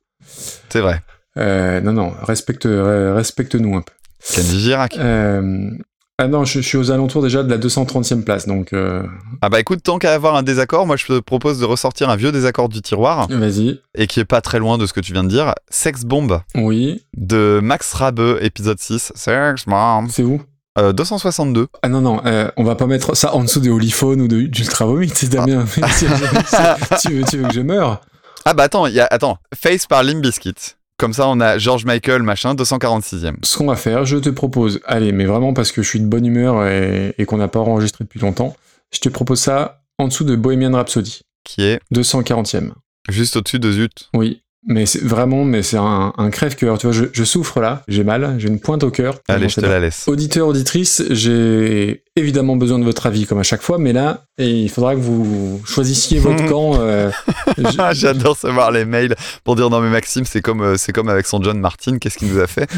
C'est 0.69 0.79
vrai. 0.79 1.01
Euh, 1.37 1.81
non, 1.81 1.91
non, 1.91 2.13
respecte, 2.21 2.65
euh, 2.65 3.13
respecte-nous 3.13 3.75
un 3.75 3.81
peu. 3.81 3.91
Kenji 4.33 4.59
Girac. 4.61 4.97
Euh, 4.97 5.69
ah 6.17 6.29
non, 6.29 6.45
je, 6.45 6.61
je 6.61 6.65
suis 6.65 6.77
aux 6.77 6.91
alentours 6.91 7.21
déjà 7.21 7.43
de 7.43 7.49
la 7.51 7.57
230e 7.57 8.23
place, 8.23 8.47
donc 8.47 8.71
euh, 8.71 9.03
Ah 9.41 9.49
bah 9.49 9.59
écoute, 9.59 9.83
tant 9.83 9.99
qu'à 9.99 10.13
avoir 10.13 10.35
un 10.35 10.43
désaccord, 10.43 10.87
moi 10.87 10.95
je 10.95 11.05
te 11.05 11.19
propose 11.19 11.59
de 11.59 11.65
ressortir 11.65 12.09
un 12.09 12.15
vieux 12.15 12.31
désaccord 12.31 12.69
du 12.69 12.81
tiroir 12.81 13.27
vas-y. 13.29 13.81
et 13.95 14.07
qui 14.07 14.21
est 14.21 14.25
pas 14.25 14.39
très 14.39 14.59
loin 14.59 14.77
de 14.77 14.85
ce 14.85 14.93
que 14.93 15.01
tu 15.01 15.11
viens 15.11 15.25
de 15.25 15.29
dire. 15.29 15.53
Sex 15.69 16.05
Bomb 16.05 16.39
Oui, 16.55 17.03
de 17.17 17.59
Max 17.61 17.91
Rabeux, 17.91 18.39
épisode 18.41 18.79
6. 18.79 19.11
Sex 19.13 19.65
Bomb. 19.67 20.07
c'est 20.09 20.23
où? 20.23 20.41
Euh, 20.77 20.91
262. 20.93 21.67
Ah 21.81 21.87
non, 21.89 22.01
non, 22.01 22.21
euh, 22.25 22.49
on 22.57 22.63
va 22.63 22.75
pas 22.75 22.85
mettre 22.85 23.15
ça 23.15 23.33
en 23.33 23.43
dessous 23.43 23.59
de 23.61 23.69
Holyphone 23.69 24.21
ou 24.21 24.27
de- 24.27 24.41
d'Ultra 24.41 24.85
Vomit, 24.85 25.09
c'est 25.13 25.29
Damien. 25.29 25.65
tu, 27.01 27.13
veux, 27.13 27.23
tu 27.23 27.37
veux 27.37 27.47
que 27.47 27.53
je 27.53 27.61
meure 27.61 28.01
Ah 28.43 28.53
bah 28.53 28.63
attends, 28.63 28.85
il 28.87 28.93
y 28.93 28.99
a, 28.99 29.07
attends. 29.09 29.37
Face 29.55 29.87
par 29.87 30.03
Limp 30.03 30.21
Bizkit. 30.21 30.53
Comme 30.97 31.13
ça, 31.13 31.27
on 31.27 31.39
a 31.41 31.57
George 31.57 31.85
Michael, 31.85 32.23
machin, 32.23 32.55
246e. 32.55 33.35
Ce 33.43 33.57
qu'on 33.57 33.67
va 33.67 33.75
faire, 33.75 34.05
je 34.05 34.17
te 34.17 34.29
propose, 34.29 34.79
allez, 34.85 35.11
mais 35.11 35.25
vraiment 35.25 35.53
parce 35.53 35.71
que 35.71 35.81
je 35.81 35.87
suis 35.89 35.99
de 35.99 36.05
bonne 36.07 36.25
humeur 36.25 36.65
et, 36.67 37.13
et 37.17 37.25
qu'on 37.25 37.37
n'a 37.37 37.47
pas 37.49 37.59
enregistré 37.59 38.03
depuis 38.05 38.19
longtemps, 38.19 38.55
je 38.93 38.99
te 38.99 39.09
propose 39.09 39.39
ça 39.39 39.81
en 39.97 40.07
dessous 40.07 40.23
de 40.23 40.35
Bohemian 40.35 40.73
Rhapsody, 40.73 41.21
Qui 41.43 41.63
est 41.63 41.79
240e. 41.93 42.71
juste 43.09 43.35
au-dessus 43.35 43.59
de 43.59 43.71
Zut. 43.71 44.09
Oui, 44.13 44.41
Mais 44.67 44.87
c'est 44.87 45.03
vraiment, 45.03 45.43
mais 45.43 45.61
c'est 45.61 45.77
un, 45.77 46.11
un 46.17 46.29
crève-cœur. 46.31 46.79
Tu 46.79 46.87
vois, 46.87 46.95
je, 46.95 47.05
je 47.13 47.23
souffre 47.23 47.59
là, 47.59 47.83
j'ai 47.87 48.03
mal, 48.03 48.35
j'ai 48.39 48.47
une 48.47 48.59
pointe 48.59 48.83
au 48.83 48.89
cœur. 48.89 49.19
Allez, 49.27 49.47
je 49.47 49.55
te 49.61 49.65
la 49.65 49.79
laisse. 49.79 50.07
Auditeur, 50.07 50.47
auditrice, 50.47 51.03
j'ai 51.11 52.01
évidemment 52.15 52.55
besoin 52.55 52.79
de 52.79 52.83
votre 52.83 53.05
avis 53.05 53.25
comme 53.27 53.37
à 53.37 53.43
chaque 53.43 53.61
fois, 53.61 53.77
mais 53.77 53.93
là, 53.93 54.23
et 54.39 54.49
il 54.49 54.69
faudra 54.69 54.95
que 54.95 54.99
vous 55.01 55.61
choisissiez 55.65 56.17
votre 56.19 56.45
camp. 56.49 56.79
euh, 56.79 57.11
J'adore 57.91 58.33
recevoir 58.33 58.71
les 58.71 58.85
mails 58.85 59.15
pour 59.43 59.55
dire 59.55 59.69
non 59.69 59.81
mais 59.81 59.89
Maxime 59.89 60.25
c'est 60.25 60.41
comme 60.41 60.61
euh, 60.61 60.75
c'est 60.77 60.93
comme 60.93 61.09
avec 61.09 61.25
son 61.27 61.41
John 61.43 61.59
Martin 61.59 61.97
qu'est-ce 61.99 62.17
qu'il 62.17 62.29
nous 62.33 62.39
a 62.39 62.47
fait 62.47 62.69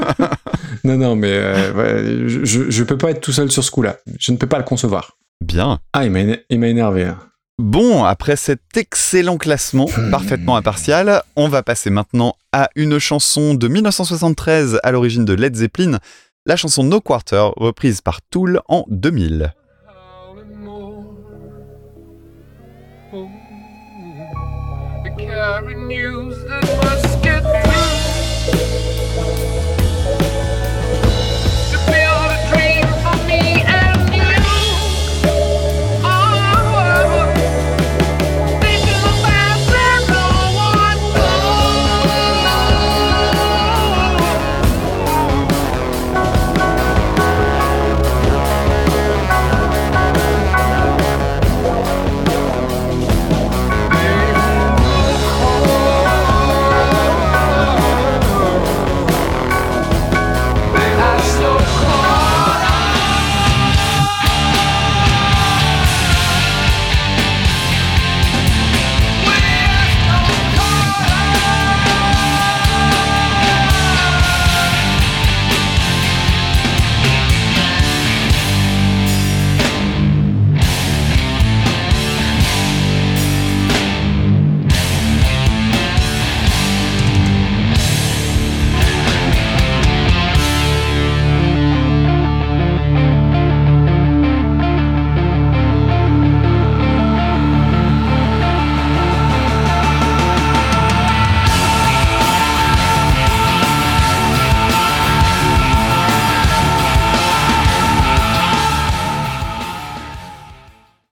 Non, 0.84 0.96
non, 0.96 1.16
mais 1.16 1.32
euh, 1.32 1.72
ouais, 1.74 2.28
je, 2.44 2.70
je, 2.70 2.84
peux 2.84 2.96
pas 2.96 3.10
être 3.10 3.20
tout 3.20 3.32
seul 3.32 3.50
sur 3.50 3.62
ce 3.62 3.70
coup-là. 3.70 3.98
Je 4.18 4.32
ne 4.32 4.36
peux 4.38 4.46
pas 4.46 4.56
le 4.58 4.64
concevoir. 4.64 5.16
Bien. 5.44 5.78
Ah, 5.92 6.06
il 6.06 6.10
m'a 6.10 6.68
énervé. 6.68 7.04
là. 7.04 7.18
Bon, 7.60 8.04
après 8.04 8.36
cet 8.36 8.74
excellent 8.74 9.36
classement 9.36 9.84
parfaitement 10.10 10.56
impartial, 10.56 11.22
on 11.36 11.46
va 11.46 11.62
passer 11.62 11.90
maintenant 11.90 12.34
à 12.52 12.70
une 12.74 12.98
chanson 12.98 13.52
de 13.52 13.68
1973 13.68 14.80
à 14.82 14.90
l'origine 14.90 15.26
de 15.26 15.34
Led 15.34 15.54
Zeppelin, 15.54 15.98
la 16.46 16.56
chanson 16.56 16.84
No 16.84 17.02
Quarter, 17.02 17.50
reprise 17.58 18.00
par 18.00 18.22
Tool 18.22 18.62
en 18.66 18.86
2000. 18.88 19.52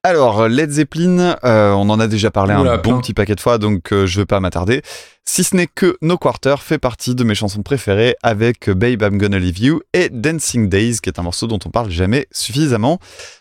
Alors, 0.04 0.48
Led 0.48 0.70
Zeppelin, 0.70 1.36
euh, 1.44 1.72
on 1.72 1.90
en 1.90 1.98
a 1.98 2.06
déjà 2.06 2.30
parlé 2.30 2.54
Oula, 2.54 2.74
un 2.74 2.76
bon 2.76 2.82
plein. 2.82 3.00
petit 3.00 3.14
paquet 3.14 3.34
de 3.34 3.40
fois, 3.40 3.58
donc 3.58 3.92
euh, 3.92 4.06
je 4.06 4.20
vais 4.20 4.26
pas 4.26 4.38
m'attarder. 4.38 4.82
Si 5.24 5.42
ce 5.44 5.56
n'est 5.56 5.66
que 5.66 5.98
No 6.00 6.16
Quarter 6.16 6.54
fait 6.60 6.78
partie 6.78 7.14
de 7.14 7.24
mes 7.24 7.34
chansons 7.34 7.62
préférées 7.62 8.14
avec 8.22 8.70
Babe 8.70 9.02
I'm 9.02 9.18
Gonna 9.18 9.38
Leave 9.38 9.58
You 9.58 9.80
et 9.92 10.08
Dancing 10.08 10.68
Days, 10.68 11.00
qui 11.02 11.10
est 11.10 11.18
un 11.18 11.22
morceau 11.22 11.48
dont 11.48 11.58
on 11.66 11.70
parle 11.70 11.90
jamais 11.90 12.26
suffisamment. 12.30 12.98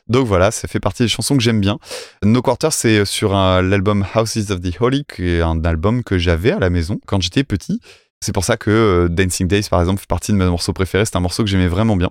Donc 0.07 0.25
voilà, 0.25 0.51
ça 0.51 0.67
fait 0.67 0.79
partie 0.79 1.03
des 1.03 1.09
chansons 1.09 1.37
que 1.37 1.43
j'aime 1.43 1.61
bien. 1.61 1.77
No 2.23 2.41
Quarter, 2.41 2.69
c'est 2.71 3.05
sur 3.05 3.33
l'album 3.33 4.05
Houses 4.15 4.51
of 4.51 4.59
the 4.59 4.81
Holy, 4.81 5.05
qui 5.05 5.29
est 5.29 5.41
un 5.41 5.63
album 5.63 6.03
que 6.03 6.17
j'avais 6.17 6.51
à 6.51 6.59
la 6.59 6.69
maison 6.69 6.99
quand 7.05 7.21
j'étais 7.21 7.43
petit. 7.43 7.79
C'est 8.19 8.33
pour 8.33 8.43
ça 8.43 8.57
que 8.57 8.71
euh, 8.71 9.07
Dancing 9.09 9.47
Days, 9.47 9.67
par 9.69 9.79
exemple, 9.79 9.99
fait 9.99 10.07
partie 10.07 10.31
de 10.31 10.37
mes 10.37 10.45
morceaux 10.45 10.73
préférés. 10.73 11.05
C'est 11.05 11.15
un 11.15 11.21
morceau 11.21 11.43
que 11.43 11.49
j'aimais 11.49 11.67
vraiment 11.67 11.95
bien. 11.95 12.09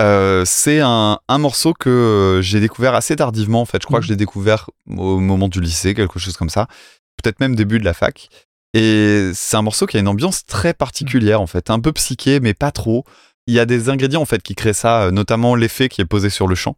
Euh, 0.00 0.44
c'est 0.44 0.80
un, 0.80 1.20
un 1.28 1.38
morceau 1.38 1.72
que 1.72 1.88
euh, 1.88 2.42
j'ai 2.42 2.60
découvert 2.60 2.94
assez 2.94 3.14
tardivement 3.16 3.60
en 3.60 3.64
fait. 3.64 3.80
Je 3.80 3.86
crois 3.86 4.00
que 4.00 4.06
je 4.06 4.10
l'ai 4.10 4.16
découvert 4.16 4.70
au 4.88 5.20
moment 5.20 5.48
du 5.48 5.60
lycée, 5.60 5.94
quelque 5.94 6.18
chose 6.18 6.36
comme 6.36 6.50
ça. 6.50 6.66
Peut-être 7.22 7.40
même 7.40 7.54
début 7.54 7.78
de 7.78 7.84
la 7.84 7.94
fac. 7.94 8.28
Et 8.74 9.30
c'est 9.34 9.56
un 9.56 9.62
morceau 9.62 9.86
qui 9.86 9.96
a 9.96 10.00
une 10.00 10.08
ambiance 10.08 10.44
très 10.44 10.74
particulière 10.74 11.40
en 11.40 11.46
fait, 11.46 11.70
un 11.70 11.78
peu 11.78 11.92
psyché 11.92 12.40
mais 12.40 12.54
pas 12.54 12.72
trop. 12.72 13.04
Il 13.46 13.54
y 13.54 13.60
a 13.60 13.66
des 13.66 13.88
ingrédients 13.88 14.22
en 14.22 14.26
fait 14.26 14.42
qui 14.42 14.54
créent 14.54 14.72
ça, 14.72 15.04
euh, 15.04 15.10
notamment 15.10 15.54
l'effet 15.54 15.88
qui 15.88 16.00
est 16.00 16.06
posé 16.06 16.28
sur 16.28 16.48
le 16.48 16.56
chant. 16.56 16.76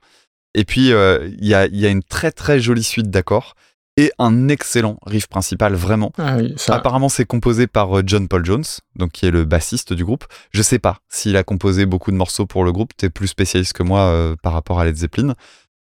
Et 0.54 0.64
puis 0.64 0.92
euh, 0.92 1.30
il 1.38 1.46
y, 1.46 1.54
a, 1.54 1.66
il 1.66 1.78
y 1.78 1.86
a 1.86 1.88
une 1.88 2.02
très 2.02 2.32
très 2.32 2.60
jolie 2.60 2.84
suite 2.84 3.10
d'accords 3.10 3.54
et 3.96 4.12
un 4.18 4.48
excellent 4.48 4.98
riff 5.06 5.26
principal 5.26 5.74
vraiment. 5.74 6.12
Ah 6.18 6.36
oui, 6.36 6.54
ça. 6.56 6.74
Apparemment, 6.74 7.08
c'est 7.08 7.24
composé 7.24 7.66
par 7.66 7.98
euh, 7.98 8.02
John 8.04 8.28
Paul 8.28 8.44
Jones, 8.44 8.64
donc 8.96 9.12
qui 9.12 9.26
est 9.26 9.30
le 9.30 9.44
bassiste 9.44 9.92
du 9.92 10.04
groupe. 10.04 10.24
Je 10.52 10.62
sais 10.62 10.78
pas 10.78 10.98
s'il 11.08 11.36
a 11.36 11.42
composé 11.42 11.86
beaucoup 11.86 12.10
de 12.10 12.16
morceaux 12.16 12.46
pour 12.46 12.64
le 12.64 12.72
groupe. 12.72 12.92
T'es 12.96 13.08
plus 13.10 13.28
spécialiste 13.28 13.72
que 13.72 13.82
moi 13.82 14.00
euh, 14.00 14.36
par 14.42 14.52
rapport 14.52 14.78
à 14.80 14.84
Led 14.84 14.96
Zeppelin. 14.96 15.34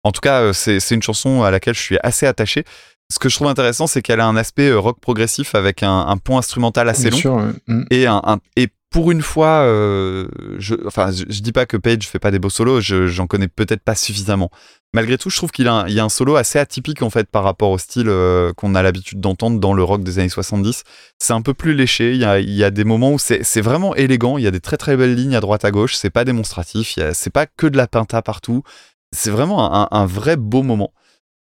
En 0.04 0.12
tout 0.12 0.22
cas, 0.22 0.42
euh, 0.42 0.54
c'est 0.54 0.80
une 0.92 1.04
chanson 1.04 1.44
à 1.44 1.52
laquelle 1.52 1.76
je 1.76 1.82
suis 1.82 1.98
assez 2.04 2.26
attaché. 2.26 2.64
Ce 3.14 3.20
que 3.20 3.28
je 3.30 3.36
trouve 3.36 3.48
intéressant, 3.48 3.88
c'est 3.88 4.02
qu'elle 4.02 4.20
a 4.22 4.26
un 4.26 4.38
aspect 4.38 4.72
rock 4.74 5.00
progressif 5.02 5.54
avec 5.56 5.84
un, 5.84 6.08
un 6.08 6.18
point 6.18 6.40
instrumental 6.40 6.88
assez 6.90 7.04
Bien 7.04 7.12
long 7.12 7.18
sûr, 7.18 7.34
ouais. 7.36 7.52
Mm. 7.68 7.86
et 7.92 8.08
un, 8.08 8.22
un- 8.24 8.40
et 8.56 8.70
pour 8.92 9.10
une 9.10 9.22
fois, 9.22 9.62
euh, 9.64 10.28
je, 10.60 10.76
enfin, 10.86 11.12
dis 11.12 11.52
pas 11.54 11.66
que 11.66 11.78
Page 11.78 12.08
fait 12.08 12.20
pas 12.20 12.30
des 12.30 12.40
beaux 12.40 12.50
solos, 12.50 12.82
je- 12.82 13.08
j'en 13.08 13.26
connais 13.26 13.48
peut-être 13.48 13.82
pas 13.82 13.96
suffisamment. 13.96 14.52
Malgré 14.94 15.18
tout, 15.18 15.30
je 15.30 15.38
trouve 15.38 15.52
qu'il 15.52 15.70
a, 15.70 15.86
a 15.88 16.04
un 16.04 16.10
solo 16.10 16.36
assez 16.36 16.60
atypique 16.60 17.02
en 17.02 17.10
fait 17.10 17.30
par 17.30 17.44
rapport 17.44 17.70
au 17.72 17.78
style 17.78 18.10
euh, 18.10 18.52
qu'on 18.52 18.76
a 18.76 18.82
l'habitude 18.84 19.22
d'entendre 19.22 19.62
dans 19.62 19.74
le 19.74 19.82
rock 19.82 20.04
des 20.04 20.20
années 20.20 20.28
70. 20.28 20.84
C'est 21.20 21.32
un 21.32 21.42
peu 21.42 21.54
plus 21.54 21.74
léché. 21.74 22.14
Il 22.14 22.20
y 22.20 22.64
a, 22.66 22.70
des 22.70 22.84
moments 22.84 23.14
où 23.14 23.18
c'est 23.18 23.62
vraiment 23.62 23.96
élégant. 23.96 24.38
Il 24.38 24.44
y 24.44 24.48
a 24.48 24.52
des 24.52 24.60
très 24.60 24.76
très 24.76 24.98
belles 24.98 25.16
lignes 25.16 25.36
à 25.38 25.40
droite 25.40 25.64
à 25.64 25.72
gauche. 25.72 25.96
C'est 25.96 26.10
pas 26.10 26.26
démonstratif. 26.26 27.00
C'est 27.14 27.30
pas 27.30 27.46
que 27.46 27.68
de 27.68 27.78
la 27.78 27.88
pinta 27.88 28.22
partout. 28.22 28.64
C'est 29.14 29.32
vraiment 29.32 29.94
un 29.94 30.06
vrai 30.06 30.36
beau 30.36 30.64
moment. 30.64 30.92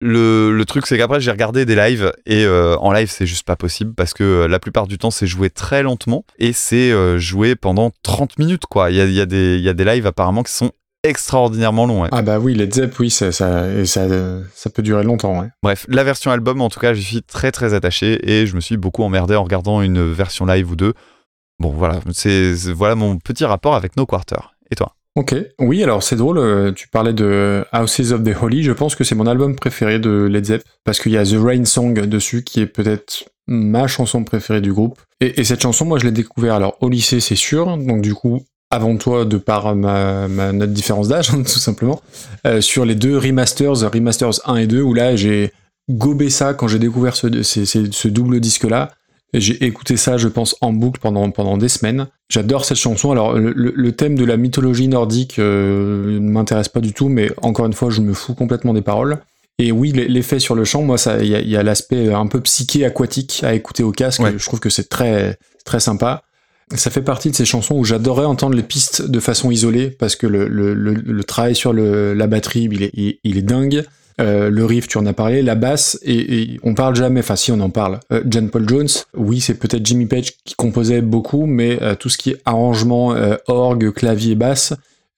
Le, 0.07 0.52
le 0.56 0.65
truc, 0.65 0.86
c'est 0.86 0.98
qu'après, 0.98 1.19
j'ai 1.19 1.32
regardé 1.32 1.65
des 1.65 1.76
lives 1.76 2.11
et 2.27 2.45
euh, 2.45 2.77
en 2.77 2.91
live, 2.91 3.10
c'est 3.10 3.26
juste 3.26 3.45
pas 3.45 3.56
possible 3.56 3.94
parce 3.95 4.14
que 4.14 4.23
euh, 4.23 4.48
la 4.48 4.60
plupart 4.60 4.86
du 4.86 4.98
temps, 4.99 5.10
c'est 5.10 5.26
joué 5.26 5.49
très 5.49 5.82
lentement 5.82 6.23
et 6.38 6.53
c'est 6.53 6.91
euh, 6.91 7.18
joué 7.18 7.56
pendant 7.56 7.91
30 8.03 8.38
minutes, 8.38 8.65
quoi. 8.69 8.91
Il 8.91 8.98
y 8.98 9.02
a, 9.02 9.06
il 9.06 9.14
y, 9.14 9.22
a 9.22 9.26
des- 9.26 9.56
il 9.57 9.64
y 9.64 9.69
a 9.69 9.73
des 9.73 9.84
lives 9.84 10.06
apparemment 10.06 10.44
qui 10.44 10.52
sont 10.53 10.72
extraordinairement 11.03 11.86
longs. 11.86 12.02
ouais. 12.03 12.10
Ah 12.11 12.22
bah 12.22 12.40
oui, 12.40 12.53
Led 12.56 12.73
Zepp, 12.73 12.98
oui, 12.99 13.10
ça, 13.10 13.32
ça, 13.32 13.68
et 13.72 13.86
ça, 13.86 14.07
ça 14.53 14.69
peut 14.69 14.82
durer 14.82 15.03
longtemps. 15.03 15.40
Ouais. 15.40 15.48
Bref, 15.64 15.86
la 15.90 16.03
version 16.03 16.32
album, 16.32 16.61
en 16.61 16.69
tout 16.69 16.80
cas, 16.80 16.94
j'y 16.94 17.03
suis 17.03 17.22
très 17.23 17.52
très 17.52 17.73
attaché 17.73 18.19
et 18.32 18.48
je 18.48 18.56
me 18.56 18.61
suis 18.61 18.77
beaucoup 18.77 19.03
emmerdé 19.03 19.36
en 19.36 19.44
regardant 19.44 19.82
une 19.82 20.11
version 20.11 20.45
live 20.45 20.69
ou 20.72 20.76
deux. 20.76 20.94
Bon, 21.60 21.69
voilà, 21.69 21.99
c'est 22.14 22.56
c'est- 22.57 22.72
voilà 22.73 22.95
mon 22.95 23.18
petit 23.18 23.45
rapport 23.45 23.76
avec 23.76 23.95
No 23.98 24.06
Quarter. 24.06 24.38
Et 24.72 24.76
toi? 24.76 24.95
Ok, 25.16 25.34
oui, 25.60 25.82
alors 25.82 26.04
c'est 26.04 26.18
drôle, 26.18 26.38
euh, 26.38 26.74
tu 26.74 26.90
parlais 26.90 27.14
de 27.14 27.64
Houses 27.72 28.12
of 28.12 28.24
the 28.24 28.36
Holy, 28.42 28.64
je 28.64 28.74
pense 28.74 28.96
que 28.96 29.06
c'est 29.06 29.16
mon 29.16 29.28
album 29.28 29.56
préféré 29.56 29.98
de 29.98 30.28
Led 30.30 30.46
Zepp, 30.46 30.64
parce 30.84 31.00
qu'il 31.00 31.14
y 31.14 31.18
a 31.18 31.24
The 31.24 31.38
Rain 31.38 31.64
Song 31.64 31.94
dessus, 31.94 32.44
qui 32.44 32.60
est 32.60 32.66
peut-être 32.66 33.24
ma 33.48 33.88
chanson 33.88 34.26
préférée 34.26 34.60
du 34.60 34.74
groupe. 34.74 35.00
Et, 35.22 35.40
et 35.40 35.46
cette 35.46 35.62
chanson, 35.62 35.86
moi 35.86 36.00
je 36.00 36.06
l'ai 36.06 36.12
découvert 36.12 36.56
alors 36.56 36.78
au 36.82 36.90
lycée, 36.90 37.22
c'est 37.22 37.36
sûr, 37.36 37.78
donc 37.78 38.02
du 38.02 38.14
coup, 38.14 38.42
avant 38.72 38.98
toi, 38.98 39.26
de 39.26 39.38
par 39.38 39.76
ma, 39.76 40.28
notre 40.28 40.74
différence 40.74 41.08
d'âge, 41.08 41.30
tout 41.32 41.46
simplement, 41.46 42.02
euh, 42.46 42.62
sur 42.62 42.86
les 42.86 42.96
deux 42.96 43.18
remasters, 43.18 43.92
remasters 43.92 44.40
1 44.46 44.56
et 44.58 44.68
2, 44.68 44.82
où 44.82 44.94
là 44.94 45.16
j'ai 45.16 45.54
gobé 45.90 46.30
ça 46.30 46.54
quand 46.54 46.68
j'ai 46.68 46.80
découvert 46.80 47.16
ce, 47.16 48.08
double 48.08 48.40
disque-là. 48.40 48.92
J'ai 49.40 49.64
écouté 49.66 49.98
ça, 49.98 50.18
je 50.18 50.28
pense, 50.28 50.56
en 50.62 50.72
boucle 50.74 50.99
pendant, 50.99 51.30
pendant 51.32 51.57
des 51.57 51.68
semaines. 51.70 52.07
J'adore 52.30 52.66
cette 52.66 52.78
chanson. 52.78 53.12
Alors, 53.12 53.34
le, 53.38 53.91
thème 53.91 54.18
de 54.18 54.26
la 54.26 54.38
mythologie 54.38 54.88
nordique 54.88 55.40
euh, 55.40 56.20
ne 56.20 56.30
m'intéresse 56.32 56.70
pas 56.70 56.80
du 56.82 56.94
tout, 56.94 57.10
mais 57.10 57.30
encore 57.41 57.66
une 57.66 57.74
fois, 57.74 57.90
je 57.90 58.02
me 58.02 58.14
fous 58.14 58.34
complètement 58.34 58.74
des 58.74 58.82
paroles. 58.82 59.20
Et 59.57 59.72
oui, 59.72 59.91
l'effet 59.91 60.40
sur 60.40 60.56
le 60.56 60.66
chant, 60.66 60.84
moi, 60.84 60.98
ça, 60.98 61.24
il 61.24 61.30
y 61.30 61.56
a, 61.56 61.64
l'aspect 61.64 62.12
un 62.14 62.28
peu 62.28 62.41
psyché, 62.41 62.84
aquatique 62.86 63.41
à 63.44 63.53
écouter 63.53 63.84
au 63.84 63.91
casque. 63.91 64.22
Ouais. 64.22 64.34
Je 64.38 64.45
trouve 64.45 64.60
que 64.60 64.70
c'est 64.70 64.90
très, 64.90 65.38
très 65.64 65.80
sympa. 65.80 66.24
Ça 66.74 66.90
fait 66.90 67.02
partie 67.03 67.30
de 67.30 67.36
ces 67.36 67.45
chansons 67.45 67.76
où 67.76 67.86
j'adorais 67.86 68.26
entendre 68.26 68.56
les 68.56 68.64
pistes 68.64 69.03
de 69.03 69.20
façon 69.20 69.52
isolée 69.52 69.91
parce 69.91 70.16
que 70.16 70.28
le, 70.28 70.48
le, 70.48 70.74
le- 70.74 70.94
le 70.94 71.24
travail 71.24 71.56
sur 71.56 71.74
la 71.74 72.28
batterie, 72.28 72.68
il 72.72 72.84
est, 72.84 72.91
il, 72.95 73.20
il 73.24 73.38
est 73.38 73.44
dingue. 73.44 73.86
Euh, 74.22 74.50
le 74.50 74.66
riff, 74.66 74.88
tu 74.88 74.98
en 74.98 75.06
as 75.06 75.14
parlé, 75.14 75.42
la 75.42 75.56
basse, 75.56 76.00
et, 76.04 76.58
on 76.64 76.74
parle 76.74 76.96
jamais, 76.96 77.20
enfin 77.20 77.36
si 77.36 77.52
on 77.52 77.60
en 77.60 77.70
parle. 77.70 78.00
Euh, 78.12 78.22
John 78.26 78.50
Paul 78.50 78.68
Jones, 78.68 78.88
oui, 79.16 79.42
c'est 79.42 79.56
peut-être 79.56 79.86
Jimmy 79.86 80.06
Page 80.06 80.34
qui 80.46 80.56
composait 80.56 81.02
beaucoup, 81.02 81.46
mais 81.46 81.82
euh, 81.82 81.96
tout 81.96 82.10
ce 82.10 82.18
qui 82.18 82.32
est 82.32 82.42
arrangement, 82.46 83.16
orgue, 83.48 83.92
clavier, 83.92 84.36
basse, 84.36 84.74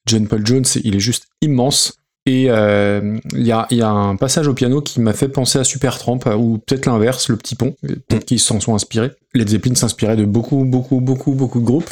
John 0.06 0.26
Paul 0.26 0.44
Jones, 0.44 0.64
il 0.82 0.96
est 0.96 1.00
juste 1.00 1.24
immense. 1.42 1.94
Et 2.26 2.42
il 2.42 3.46
y, 3.46 3.52
a, 3.52 3.88
un 3.88 4.16
passage 4.16 4.48
au 4.48 4.52
piano 4.52 4.82
qui 4.82 5.00
m'a 5.00 5.14
fait 5.14 5.28
penser 5.28 5.58
à 5.58 5.64
Supertramp, 5.64 6.18
ou 6.36 6.58
peut-être 6.58 6.84
l'inverse, 6.84 7.30
le 7.30 7.36
petit 7.36 7.54
pont. 7.54 7.74
Peut-être 7.80 8.26
qu'ils 8.26 8.38
s'en 8.38 8.60
sont 8.60 8.74
inspirés. 8.74 9.12
Led 9.32 9.48
Zeppelin 9.48 9.74
s'inspirait 9.74 10.16
de 10.16 10.26
beaucoup, 10.26 10.64
beaucoup, 10.64 11.00
beaucoup, 11.00 11.32
beaucoup 11.32 11.60
de 11.60 11.64
groupes. 11.64 11.90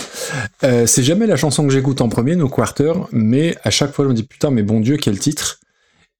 C'est 0.60 1.02
jamais 1.02 1.26
la 1.26 1.36
chanson 1.36 1.66
que 1.66 1.72
j'écoute 1.72 2.02
en 2.02 2.10
premier, 2.10 2.36
No 2.36 2.50
Quarter, 2.50 2.92
mais 3.12 3.56
à 3.64 3.70
chaque 3.70 3.92
fois 3.92 4.04
je 4.04 4.10
me 4.10 4.14
dis 4.14 4.24
putain, 4.24 4.50
mais 4.50 4.62
bon 4.62 4.80
Dieu, 4.80 4.98
quel 4.98 5.18
titre. 5.18 5.58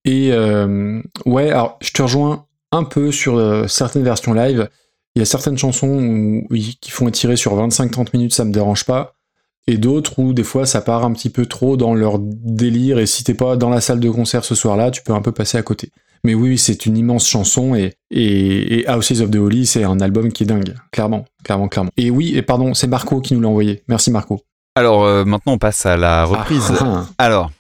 Et 0.07 0.31
euh, 0.33 1.03
ouais, 1.27 1.51
alors 1.51 1.77
je 1.83 1.91
te 1.91 2.01
rejoins 2.01 2.47
un 2.73 2.85
peu 2.85 3.13
sur 3.13 3.37
euh, 3.37 3.67
certaines 3.67 4.05
versions 4.05 4.33
live. 4.33 4.69
Il 5.15 5.19
y 5.19 5.23
a 5.23 5.25
certaines 5.27 5.59
chansons 5.59 5.89
où- 5.89 6.47
où- 6.51 6.57
qui 6.81 6.91
font 6.91 7.09
étirer 7.09 7.37
sur 7.37 7.55
25-30 7.57 8.09
minutes, 8.15 8.33
ça 8.35 8.45
me 8.45 8.53
dérange 8.53 8.85
pas. 8.85 9.13
Et 9.67 9.79
d'autres 9.79 10.19
où 10.21 10.33
des 10.33 10.45
fois 10.45 10.65
ça 10.65 10.81
part 10.81 11.05
un 11.05 11.13
petit 11.13 11.29
peu 11.31 11.45
trop 11.47 11.77
dans 11.77 11.93
leur 11.95 12.19
délire 12.21 12.99
et 13.01 13.07
si 13.07 13.25
t'es 13.25 13.35
pas 13.35 13.57
dans 13.57 13.69
la 13.69 13.81
salle 13.81 13.99
de 13.99 14.09
concert 14.11 14.45
ce 14.45 14.55
soir-là, 14.55 14.91
tu 14.93 15.03
peux 15.03 15.13
un 15.13 15.23
peu 15.23 15.33
passer 15.33 15.59
à 15.59 15.63
côté. 15.63 15.91
Mais 16.23 16.35
oui, 16.35 16.57
c'est 16.57 16.87
une 16.87 16.97
immense 16.97 17.27
chanson 17.29 17.75
et, 17.75 17.95
et, 18.11 18.81
et 18.81 18.89
Houses 18.91 19.21
of 19.23 19.31
the 19.31 19.37
Holy, 19.37 19.67
c'est 19.67 19.85
un 19.85 19.99
album 20.01 20.33
qui 20.33 20.45
est 20.45 20.47
dingue, 20.47 20.75
clairement, 20.93 21.25
clairement, 21.45 21.67
clairement. 21.69 21.91
Et 21.97 22.11
oui, 22.11 22.33
et 22.37 22.43
pardon, 22.43 22.75
c'est 22.75 22.87
Marco 22.87 23.21
qui 23.21 23.35
nous 23.35 23.41
l'a 23.41 23.49
envoyé. 23.49 23.83
Merci 23.89 24.11
Marco. 24.13 24.41
Alors 24.77 25.05
euh, 25.05 25.25
maintenant, 25.25 25.55
on 25.55 25.59
passe 25.59 25.85
à 25.87 25.97
la 25.97 26.25
reprise. 26.25 26.73
Ah, 26.81 27.05
Alors, 27.19 27.51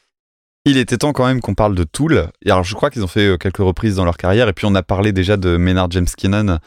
il 0.71 0.77
était 0.79 0.99
temps 0.99 1.13
quand 1.13 1.27
même 1.27 1.41
qu'on 1.41 1.55
parle 1.55 1.75
de 1.75 1.85
Tool. 1.85 2.29
Et 2.45 2.51
alors, 2.51 2.65
je 2.65 2.75
crois 2.75 2.91
qu'ils 2.91 3.03
ont 3.05 3.09
fait 3.09 3.27
euh, 3.27 3.37
quelques 3.37 3.57
reprises 3.59 3.97
dans 3.97 4.05
leur 4.05 4.17
carrière. 4.17 4.49
Et 4.49 4.53
puis, 4.53 4.67
on 4.67 4.75
a 4.75 4.83
parlé 4.83 5.13
déjà 5.13 5.37
de 5.37 5.57
Maynard 5.57 5.91
James 5.91 6.07
Keenan, 6.17 6.59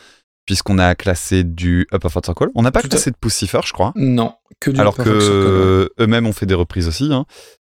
puisqu'on 0.45 0.79
a 0.79 0.95
classé 0.95 1.43
du 1.43 1.87
Up 1.93 2.05
of 2.05 2.13
Circle. 2.23 2.47
On 2.55 2.61
n'a 2.61 2.71
pas 2.71 2.81
Tout 2.81 2.87
à- 2.87 2.89
classé 2.91 3.11
de 3.11 3.15
Pussifer, 3.19 3.59
je 3.65 3.73
crois. 3.73 3.91
non, 3.95 4.33
que 4.59 4.71
du 4.71 4.79
alors 4.79 4.95
Perfect 4.95 5.17
que 5.17 5.89
eux-mêmes 5.99 6.25
ont 6.27 6.33
fait 6.33 6.45
des 6.45 6.53
reprises 6.55 6.87
aussi. 6.87 7.13
hein. 7.13 7.25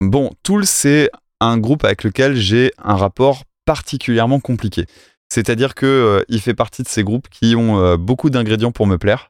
Bon, 0.01 0.31
Tool, 0.43 0.67
c'est 0.67 1.11
un 1.41 1.59
groupe 1.59 1.85
avec 1.85 2.05
lequel 2.05 2.37
j'ai 2.37 2.73
un 2.83 2.95
rapport 2.97 3.43
particulièrement 3.67 4.41
compliqué. 4.41 4.87
C'est-à-dire 5.33 5.75
que 5.75 5.87
euh, 5.87 6.23
il 6.29 6.41
fait 6.41 6.55
partie 6.55 6.83
de 6.83 6.89
ces 6.89 7.05
groupes 7.05 7.29
qui 7.29 7.55
ont 7.57 7.79
euh, 7.79 7.97
beaucoup 7.97 8.31
d'ingrédients 8.31 8.73
pour 8.73 8.87
me 8.87 8.99
plaire. 8.99 9.30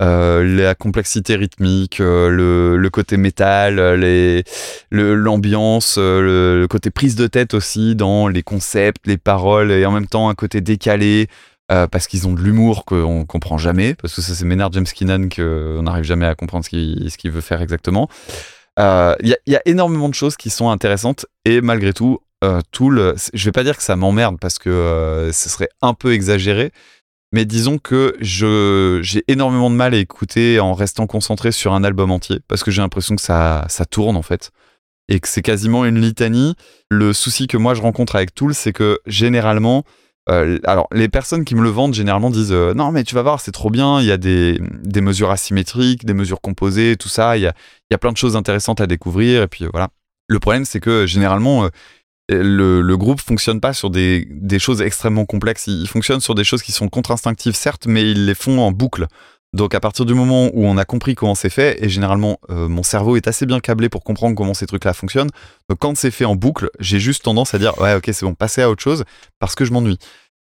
Euh, 0.00 0.44
la 0.44 0.76
complexité 0.76 1.34
rythmique, 1.34 1.98
euh, 2.00 2.28
le, 2.28 2.76
le 2.76 2.90
côté 2.90 3.16
métal, 3.16 3.80
euh, 3.80 4.42
le- 4.92 5.14
l'ambiance, 5.14 5.98
le, 5.98 6.60
le 6.60 6.68
côté 6.68 6.90
prise 6.90 7.16
de 7.16 7.26
tête 7.26 7.52
aussi 7.52 7.96
dans 7.96 8.28
les 8.28 8.44
concepts, 8.44 9.08
les 9.08 9.16
paroles, 9.18 9.72
et 9.72 9.84
en 9.86 9.90
même 9.90 10.06
temps 10.06 10.28
un 10.28 10.34
côté 10.34 10.60
décalé, 10.60 11.26
parce 11.68 12.06
qu'ils 12.06 12.26
ont 12.28 12.32
de 12.32 12.40
l'humour 12.40 12.84
qu'on 12.84 13.26
comprend 13.26 13.58
jamais, 13.58 13.94
parce 13.94 14.14
que 14.14 14.22
ça 14.22 14.34
c'est 14.34 14.44
Maynard 14.44 14.72
James 14.72 14.86
Keenan 14.86 15.28
qu'on 15.28 15.82
n'arrive 15.82 16.04
jamais 16.04 16.26
à 16.26 16.34
comprendre 16.34 16.64
ce 16.64 16.70
qu'il 16.70 17.10
ce 17.10 17.28
veut 17.28 17.40
faire 17.40 17.60
exactement. 17.60 18.08
Il 18.78 19.16
y, 19.46 19.50
y 19.50 19.56
a 19.56 19.62
énormément 19.66 20.08
de 20.08 20.14
choses 20.14 20.36
qui 20.36 20.48
sont 20.48 20.70
intéressantes, 20.70 21.26
et 21.44 21.60
malgré 21.60 21.92
tout, 21.92 22.20
Tool, 22.70 23.14
c'est- 23.16 23.32
je 23.34 23.44
vais 23.44 23.52
pas 23.52 23.64
dire 23.64 23.76
que 23.76 23.82
ça 23.82 23.96
m'emmerde, 23.96 24.36
parce 24.40 24.58
que 24.60 25.28
ce 25.32 25.48
serait 25.48 25.68
un 25.82 25.92
peu 25.92 26.12
exagéré, 26.14 26.70
mais 27.32 27.44
disons 27.44 27.78
que 27.78 28.16
je 28.20 29.00
j'ai 29.02 29.24
énormément 29.28 29.70
de 29.70 29.74
mal 29.74 29.94
à 29.94 29.98
écouter 29.98 30.60
en 30.60 30.72
restant 30.72 31.06
concentré 31.06 31.52
sur 31.52 31.74
un 31.74 31.84
album 31.84 32.10
entier 32.10 32.40
parce 32.48 32.64
que 32.64 32.70
j'ai 32.70 32.82
l'impression 32.82 33.16
que 33.16 33.22
ça 33.22 33.66
ça 33.68 33.84
tourne 33.84 34.16
en 34.16 34.22
fait 34.22 34.50
et 35.08 35.20
que 35.20 35.28
c'est 35.28 35.42
quasiment 35.42 35.84
une 35.84 36.00
litanie. 36.00 36.54
Le 36.90 37.12
souci 37.12 37.46
que 37.46 37.56
moi 37.56 37.74
je 37.74 37.82
rencontre 37.82 38.16
avec 38.16 38.34
Tool, 38.34 38.54
c'est 38.54 38.72
que 38.72 38.98
généralement 39.06 39.84
euh, 40.30 40.58
alors, 40.64 40.88
les 40.92 41.08
personnes 41.08 41.44
qui 41.44 41.54
me 41.54 41.62
le 41.62 41.70
vendent 41.70 41.94
généralement 41.94 42.30
disent 42.30 42.52
euh, 42.52 42.74
non, 42.74 42.92
mais 42.92 43.02
tu 43.04 43.14
vas 43.14 43.22
voir, 43.22 43.40
c'est 43.40 43.52
trop 43.52 43.70
bien. 43.70 44.00
Il 44.00 44.06
y 44.06 44.12
a 44.12 44.18
des, 44.18 44.60
des 44.82 45.00
mesures 45.00 45.30
asymétriques, 45.30 46.04
des 46.04 46.14
mesures 46.14 46.40
composées, 46.40 46.96
tout 46.96 47.08
ça. 47.08 47.36
Il 47.36 47.42
y 47.42 47.46
a, 47.46 47.54
il 47.90 47.92
y 47.92 47.94
a 47.94 47.98
plein 47.98 48.12
de 48.12 48.16
choses 48.16 48.36
intéressantes 48.36 48.80
à 48.80 48.86
découvrir. 48.86 49.42
Et 49.42 49.48
puis 49.48 49.64
euh, 49.64 49.70
voilà. 49.72 49.88
Le 50.28 50.38
problème, 50.38 50.66
c'est 50.66 50.80
que 50.80 51.06
généralement, 51.06 51.70
le, 52.28 52.96
groupe 52.96 53.20
fonctionne 53.20 53.60
pas 53.60 53.72
sur 53.72 53.90
des, 53.90 54.26
choses 54.58 54.82
extrêmement 54.82 55.24
complexes. 55.24 55.66
Il, 55.66 55.86
fonctionne 55.88 56.20
sur 56.20 56.34
des 56.34 56.44
choses 56.44 56.62
qui 56.62 56.72
sont 56.72 56.88
contre-instinctives, 56.88 57.54
certes, 57.54 57.86
mais 57.86 58.02
ils 58.10 58.26
les 58.26 58.34
font 58.34 58.60
en 58.60 58.72
boucle. 58.72 59.06
Donc 59.54 59.74
à 59.74 59.80
partir 59.80 60.04
du 60.04 60.12
moment 60.12 60.50
où 60.52 60.66
on 60.66 60.76
a 60.76 60.84
compris 60.84 61.14
comment 61.14 61.34
c'est 61.34 61.48
fait, 61.48 61.82
et 61.82 61.88
généralement 61.88 62.38
euh, 62.50 62.68
mon 62.68 62.82
cerveau 62.82 63.16
est 63.16 63.28
assez 63.28 63.46
bien 63.46 63.60
câblé 63.60 63.88
pour 63.88 64.04
comprendre 64.04 64.34
comment 64.36 64.52
ces 64.52 64.66
trucs-là 64.66 64.92
fonctionnent, 64.92 65.30
donc 65.70 65.78
quand 65.78 65.96
c'est 65.96 66.10
fait 66.10 66.26
en 66.26 66.36
boucle, 66.36 66.68
j'ai 66.80 67.00
juste 67.00 67.24
tendance 67.24 67.54
à 67.54 67.58
dire 67.58 67.80
ouais 67.80 67.94
ok 67.94 68.10
c'est 68.12 68.26
bon, 68.26 68.34
passez 68.34 68.60
à 68.60 68.68
autre 68.68 68.82
chose 68.82 69.04
parce 69.38 69.54
que 69.54 69.64
je 69.64 69.72
m'ennuie. 69.72 69.98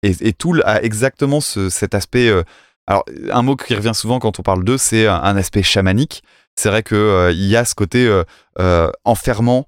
Et, 0.04 0.34
Tool 0.34 0.64
a 0.66 0.84
exactement 0.84 1.40
ce- 1.40 1.70
cet 1.70 1.96
aspect. 1.96 2.28
euh, 2.28 2.44
alors 2.88 3.06
un 3.32 3.42
mot 3.42 3.56
qui 3.56 3.74
revient 3.74 3.94
souvent 3.94 4.20
quand 4.20 4.38
on 4.40 4.44
parle 4.44 4.66
d'eux, 4.66 4.78
c'est 4.78 5.08
un, 5.08 5.16
un 5.16 5.38
aspect 5.38 5.64
chamanique. 5.64 6.22
C'est 6.60 6.68
vrai 6.68 6.84
que 6.84 6.94
euh, 6.94 7.32
il 7.32 7.46
y 7.46 7.56
a 7.56 7.64
ce 7.64 7.74
côté 7.74 8.06
euh, 8.06 8.26
euh, 8.60 8.92
enfermant, 9.06 9.66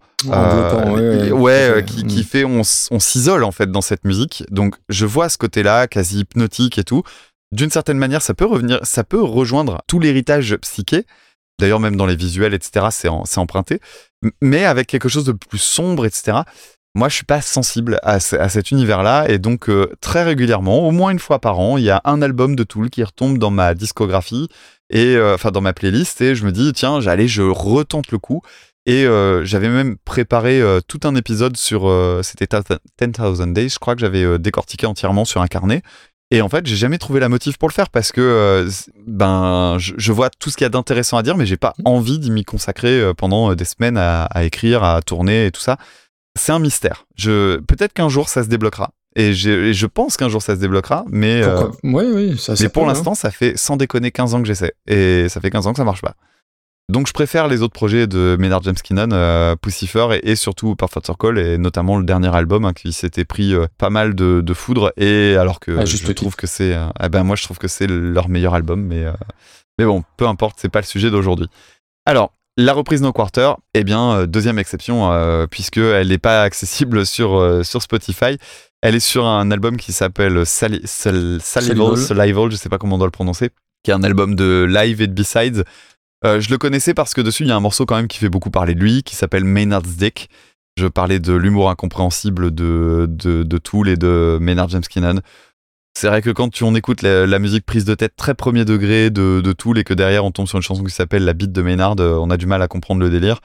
ouais, 1.32 1.86
qui, 1.88 2.04
Mm. 2.04 2.08
qui 2.08 2.24
fait 2.26 2.44
on, 2.44 2.64
on 2.92 3.00
s'isole 3.00 3.46
en 3.46 3.52
fait 3.54 3.72
dans 3.72 3.80
cette 3.80 4.04
musique. 4.04 4.44
Donc 4.52 4.76
je 4.90 5.06
vois 5.06 5.30
ce 5.30 5.38
côté-là, 5.38 5.88
quasi 5.88 6.20
hypnotique 6.20 6.78
et 6.78 6.84
tout. 6.84 7.04
D'une 7.54 7.70
certaine 7.70 7.98
manière, 7.98 8.22
ça 8.22 8.34
peut 8.34 8.46
revenir, 8.46 8.82
ça 8.84 9.06
peut 9.06 9.22
rejoindre 9.22 9.82
tout 9.88 10.02
l'héritage 10.02 10.58
psyché. 10.58 11.06
D'ailleurs, 11.60 11.80
même 11.80 11.96
dans 11.96 12.06
les 12.06 12.18
visuels, 12.18 12.54
etc., 12.54 12.88
c'est 12.92 13.38
emprunté. 13.38 13.80
Mais 14.42 14.66
avec 14.66 14.88
quelque 14.88 15.08
chose 15.08 15.24
de 15.24 15.32
plus 15.32 15.60
sombre, 15.60 16.06
etc. 16.06 16.40
Moi, 16.94 17.08
je 17.08 17.16
suis 17.16 17.26
pas 17.26 17.42
sensible 17.42 18.00
à, 18.04 18.20
ce- 18.20 18.36
à 18.36 18.50
cet 18.50 18.72
univers-là, 18.72 19.26
et 19.30 19.40
donc 19.40 19.70
euh, 19.70 19.88
très 20.02 20.24
régulièrement, 20.24 20.86
au 20.88 20.92
moins 20.92 21.12
une 21.12 21.20
fois 21.20 21.40
par 21.40 21.58
an, 21.60 21.78
il 21.78 21.84
y 21.86 21.90
a 21.90 22.02
un 22.04 22.22
album 22.22 22.56
de 22.56 22.64
Tool 22.64 22.90
qui 22.90 23.02
retombe 23.04 23.38
dans 23.38 23.50
ma 23.52 23.74
discographie 23.76 24.50
et 24.90 25.16
euh, 25.16 25.36
enfin 25.36 25.52
dans 25.52 25.62
ma 25.62 25.72
playlist, 25.72 26.20
et 26.20 26.36
je 26.36 26.44
me 26.46 26.52
dis 26.52 26.74
tiens, 26.74 27.00
j'allais, 27.00 27.28
je 27.30 27.44
retente 27.44 28.12
le 28.12 28.18
coup. 28.18 28.42
Et 28.88 29.06
euh, 29.06 29.46
j'avais 29.46 29.70
même 29.70 29.96
préparé 30.06 30.60
tout 30.88 31.00
un 31.04 31.16
épisode 31.16 31.56
sur, 31.56 31.84
c'était 32.24 32.48
10,000 33.00 33.54
Days, 33.54 33.70
je 33.70 33.80
crois 33.80 33.94
que 33.96 34.02
j'avais 34.02 34.40
décortiqué 34.40 34.86
entièrement 34.88 35.24
sur 35.24 35.42
un 35.42 35.48
carnet. 35.48 35.84
Et 36.34 36.42
en 36.42 36.50
fait, 36.50 36.66
j'ai 36.66 36.76
jamais 36.78 36.98
trouvé 36.98 37.20
la 37.20 37.30
motive 37.30 37.58
pour 37.58 37.70
le 37.70 37.74
faire 37.74 37.90
parce 37.90 38.12
que 38.12 38.68
ben 39.06 39.78
je, 39.78 39.94
je 39.98 40.12
vois 40.12 40.30
tout 40.30 40.50
ce 40.50 40.58
qu'il 40.58 40.64
y 40.64 40.66
a 40.66 40.70
d'intéressant 40.70 41.18
à 41.18 41.24
dire, 41.24 41.38
mais 41.38 41.46
j'ai 41.46 41.58
pas 41.58 41.74
envie 41.86 42.20
d'y 42.20 42.32
m'y 42.32 42.44
consacrer 42.44 43.14
pendant 43.16 43.54
des 43.54 43.66
semaines 43.66 43.98
à, 43.98 44.24
à 44.26 44.44
écrire, 44.46 44.84
à 44.84 45.02
tourner 45.02 45.46
et 45.46 45.52
tout 45.52 45.62
ça. 45.62 45.78
C'est 46.40 46.52
un 46.52 46.60
mystère. 46.60 47.06
Je 47.16 47.58
peut-être 47.58 47.94
qu'un 47.94 48.10
jour 48.10 48.30
ça 48.30 48.44
se 48.44 48.48
débloquera. 48.50 48.92
Et, 49.16 49.34
je 49.34 49.86
pense 49.86 50.16
qu'un 50.16 50.30
jour 50.30 50.42
ça 50.42 50.56
se 50.56 50.62
débloquera, 50.62 51.04
mais 51.10 51.42
euh, 51.44 51.68
Oui, 51.84 52.06
oui, 52.14 52.38
ça 52.38 52.54
mais 52.60 52.70
pour 52.70 52.84
hein. 52.84 52.88
l'instant, 52.88 53.14
ça 53.14 53.30
fait 53.30 53.58
sans 53.58 53.76
déconner 53.76 54.12
15 54.12 54.36
ans 54.36 54.42
que 54.42 54.48
j'essaie. 54.48 54.74
Et 54.88 55.28
ça 55.28 55.42
fait 55.42 55.50
15 55.50 55.68
ans 55.68 55.72
que 55.74 55.78
ça 55.78 55.84
marche 55.84 56.02
pas. 56.02 56.16
Donc 56.90 57.08
je 57.08 57.14
préfère 57.14 57.48
les 57.48 57.62
autres 57.62 57.74
projets 57.74 58.08
de 58.08 58.36
Maynard 58.40 58.64
James 58.64 58.76
Keenan, 58.76 59.12
euh, 59.12 59.56
Pussifer 59.56 60.08
et, 60.14 60.32
et 60.32 60.36
surtout 60.36 60.76
Perfect 60.76 61.06
Circle, 61.06 61.38
et 61.38 61.58
notamment 61.58 61.98
le 61.98 62.04
dernier 62.06 62.34
album 62.34 62.66
hein, 62.66 62.74
qui 62.74 62.92
s'était 62.94 63.26
pris 63.26 63.54
euh, 63.54 63.68
pas 63.78 63.90
mal 63.90 64.16
de, 64.16 64.42
de 64.42 64.54
foudre. 64.54 64.94
Et 64.98 65.36
alors 65.36 65.60
que 65.60 65.78
Ah, 65.78 65.86
juste 65.86 66.06
je 66.08 66.12
trouve 66.14 66.36
que 66.36 66.48
c'est. 66.48 66.74
eh 67.02 67.10
ben 67.10 67.24
moi, 67.24 67.36
je 67.36 67.44
trouve 67.44 67.58
que 67.58 67.68
c'est 67.68 67.88
leur 67.88 68.30
meilleur 68.30 68.54
album, 68.54 68.82
mais, 68.82 69.06
mais 69.78 69.86
bon, 69.86 70.04
peu 70.18 70.26
importe, 70.28 70.58
c'est 70.60 70.70
pas 70.70 70.80
le 70.80 70.86
sujet 70.86 71.12
d'aujourd'hui. 71.12 71.48
Alors. 72.06 72.32
La 72.58 72.74
reprise 72.74 73.02
No 73.02 73.14
Quarter, 73.14 73.54
eh 73.74 73.84
bien, 73.84 74.12
euh, 74.12 74.26
deuxième 74.28 74.60
exception, 74.60 75.12
euh, 75.12 75.48
puisqu'elle 75.48 76.10
n'est 76.10 76.18
pas 76.18 76.44
accessible 76.44 77.06
sur, 77.06 77.36
euh, 77.36 77.64
sur 77.64 77.82
Spotify. 77.82 78.38
Elle 78.82 78.96
est 78.96 79.00
sur 79.00 79.26
un 79.26 79.52
album 79.52 79.78
qui 79.78 79.94
s'appelle 79.94 80.46
Sali- 80.46 80.82
Sal- 80.86 81.40
Salival, 81.98 82.52
je 82.52 82.56
sais 82.56 82.70
pas 82.70 82.78
comment 82.78 82.96
on 82.96 83.00
doit 83.00 83.08
le 83.08 83.12
prononcer, 83.12 83.52
qui 83.84 83.92
est 83.92 83.94
un 83.94 84.04
album 84.04 84.36
de 84.36 84.66
live 84.70 85.02
et 85.02 85.08
de 85.08 85.14
B-sides. 85.14 85.64
Euh, 86.26 86.40
je 86.42 86.50
le 86.50 86.58
connaissais 86.58 86.94
parce 86.94 87.14
que 87.14 87.22
dessus, 87.22 87.44
il 87.44 87.50
y 87.50 87.52
a 87.52 87.56
un 87.56 87.60
morceau 87.62 87.86
quand 87.86 87.96
même 87.96 88.08
qui 88.08 88.18
fait 88.18 88.30
beaucoup 88.30 88.52
parler 88.52 88.76
de 88.76 88.80
lui, 88.82 89.04
qui 89.04 89.16
s'appelle 89.16 89.44
Maynard's 89.46 89.96
Dick. 89.98 90.30
Je 90.78 90.88
parlais 90.88 91.20
de 91.20 91.34
l'humour 91.34 91.70
incompréhensible 91.70 92.54
de, 92.54 93.06
de, 93.10 93.44
de 93.44 93.58
Tool 93.58 93.90
et 93.90 93.98
de 93.98 94.38
Maynard 94.42 94.70
James 94.70 94.84
Keenan. 94.90 95.20
C'est 95.94 96.08
vrai 96.08 96.22
que 96.22 96.30
quand 96.30 96.50
tu, 96.50 96.64
on 96.64 96.74
écoute 96.74 97.02
la, 97.02 97.26
la 97.28 97.40
musique 97.40 97.66
prise 97.66 97.86
de 97.86 97.94
tête 97.96 98.16
très 98.16 98.34
premier 98.34 98.66
degré 98.66 99.10
de, 99.10 99.42
de 99.44 99.52
Tool 99.54 99.78
et 99.78 99.84
que 99.84 99.94
derrière 99.94 100.24
on 100.26 100.32
tombe 100.32 100.48
sur 100.48 100.58
une 100.58 100.64
chanson 100.64 100.84
qui 100.84 100.92
s'appelle 100.92 101.26
La 101.26 101.34
bite 101.34 101.52
de 101.52 101.62
Maynard, 101.62 101.96
euh, 102.00 102.16
on 102.16 102.30
a 102.30 102.38
du 102.38 102.46
mal 102.46 102.62
à 102.62 102.68
comprendre 102.68 103.02
le 103.02 103.10
délire. 103.10 103.40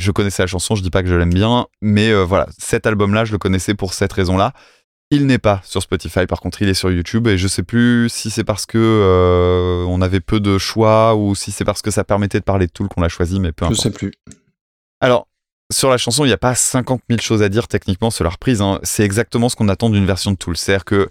Je 0.00 0.10
connaissais 0.10 0.42
la 0.42 0.48
chanson, 0.48 0.74
je 0.74 0.82
dis 0.82 0.90
pas 0.90 1.02
que 1.02 1.08
je 1.08 1.14
l'aime 1.14 1.32
bien, 1.32 1.66
mais 1.80 2.10
euh, 2.10 2.24
voilà, 2.24 2.46
cet 2.58 2.86
album-là, 2.86 3.24
je 3.24 3.32
le 3.32 3.38
connaissais 3.38 3.74
pour 3.74 3.94
cette 3.94 4.12
raison-là. 4.12 4.52
Il 5.12 5.26
n'est 5.26 5.38
pas 5.38 5.60
sur 5.64 5.82
Spotify, 5.82 6.26
par 6.26 6.40
contre, 6.40 6.60
il 6.62 6.68
est 6.68 6.74
sur 6.74 6.90
YouTube 6.90 7.28
et 7.28 7.38
je 7.38 7.46
sais 7.46 7.62
plus 7.62 8.08
si 8.08 8.30
c'est 8.30 8.42
parce 8.42 8.66
que 8.66 8.76
euh, 8.78 9.84
on 9.88 10.00
avait 10.02 10.20
peu 10.20 10.40
de 10.40 10.58
choix 10.58 11.14
ou 11.14 11.36
si 11.36 11.52
c'est 11.52 11.64
parce 11.64 11.80
que 11.80 11.92
ça 11.92 12.02
permettait 12.02 12.40
de 12.40 12.44
parler 12.44 12.66
de 12.66 12.72
Tool 12.72 12.88
qu'on 12.88 13.02
l'a 13.02 13.08
choisi, 13.08 13.38
mais 13.38 13.52
peu 13.52 13.66
Je 13.66 13.70
importe. 13.70 13.82
sais 13.82 13.90
plus. 13.92 14.12
Alors, 15.00 15.28
sur 15.70 15.90
la 15.90 15.96
chanson, 15.98 16.24
il 16.24 16.28
n'y 16.28 16.34
a 16.34 16.38
pas 16.38 16.54
50 16.56 17.02
000 17.08 17.20
choses 17.20 17.42
à 17.42 17.48
dire 17.48 17.68
techniquement 17.68 18.10
sur 18.10 18.24
la 18.24 18.30
reprise. 18.30 18.60
hein. 18.62 18.80
C'est 18.82 19.04
exactement 19.04 19.48
ce 19.48 19.54
qu'on 19.54 19.68
attend 19.68 19.90
d'une 19.90 20.06
version 20.06 20.32
de 20.32 20.36
Tool. 20.36 20.56
C'est-à-dire 20.56 20.84
que 20.84 21.08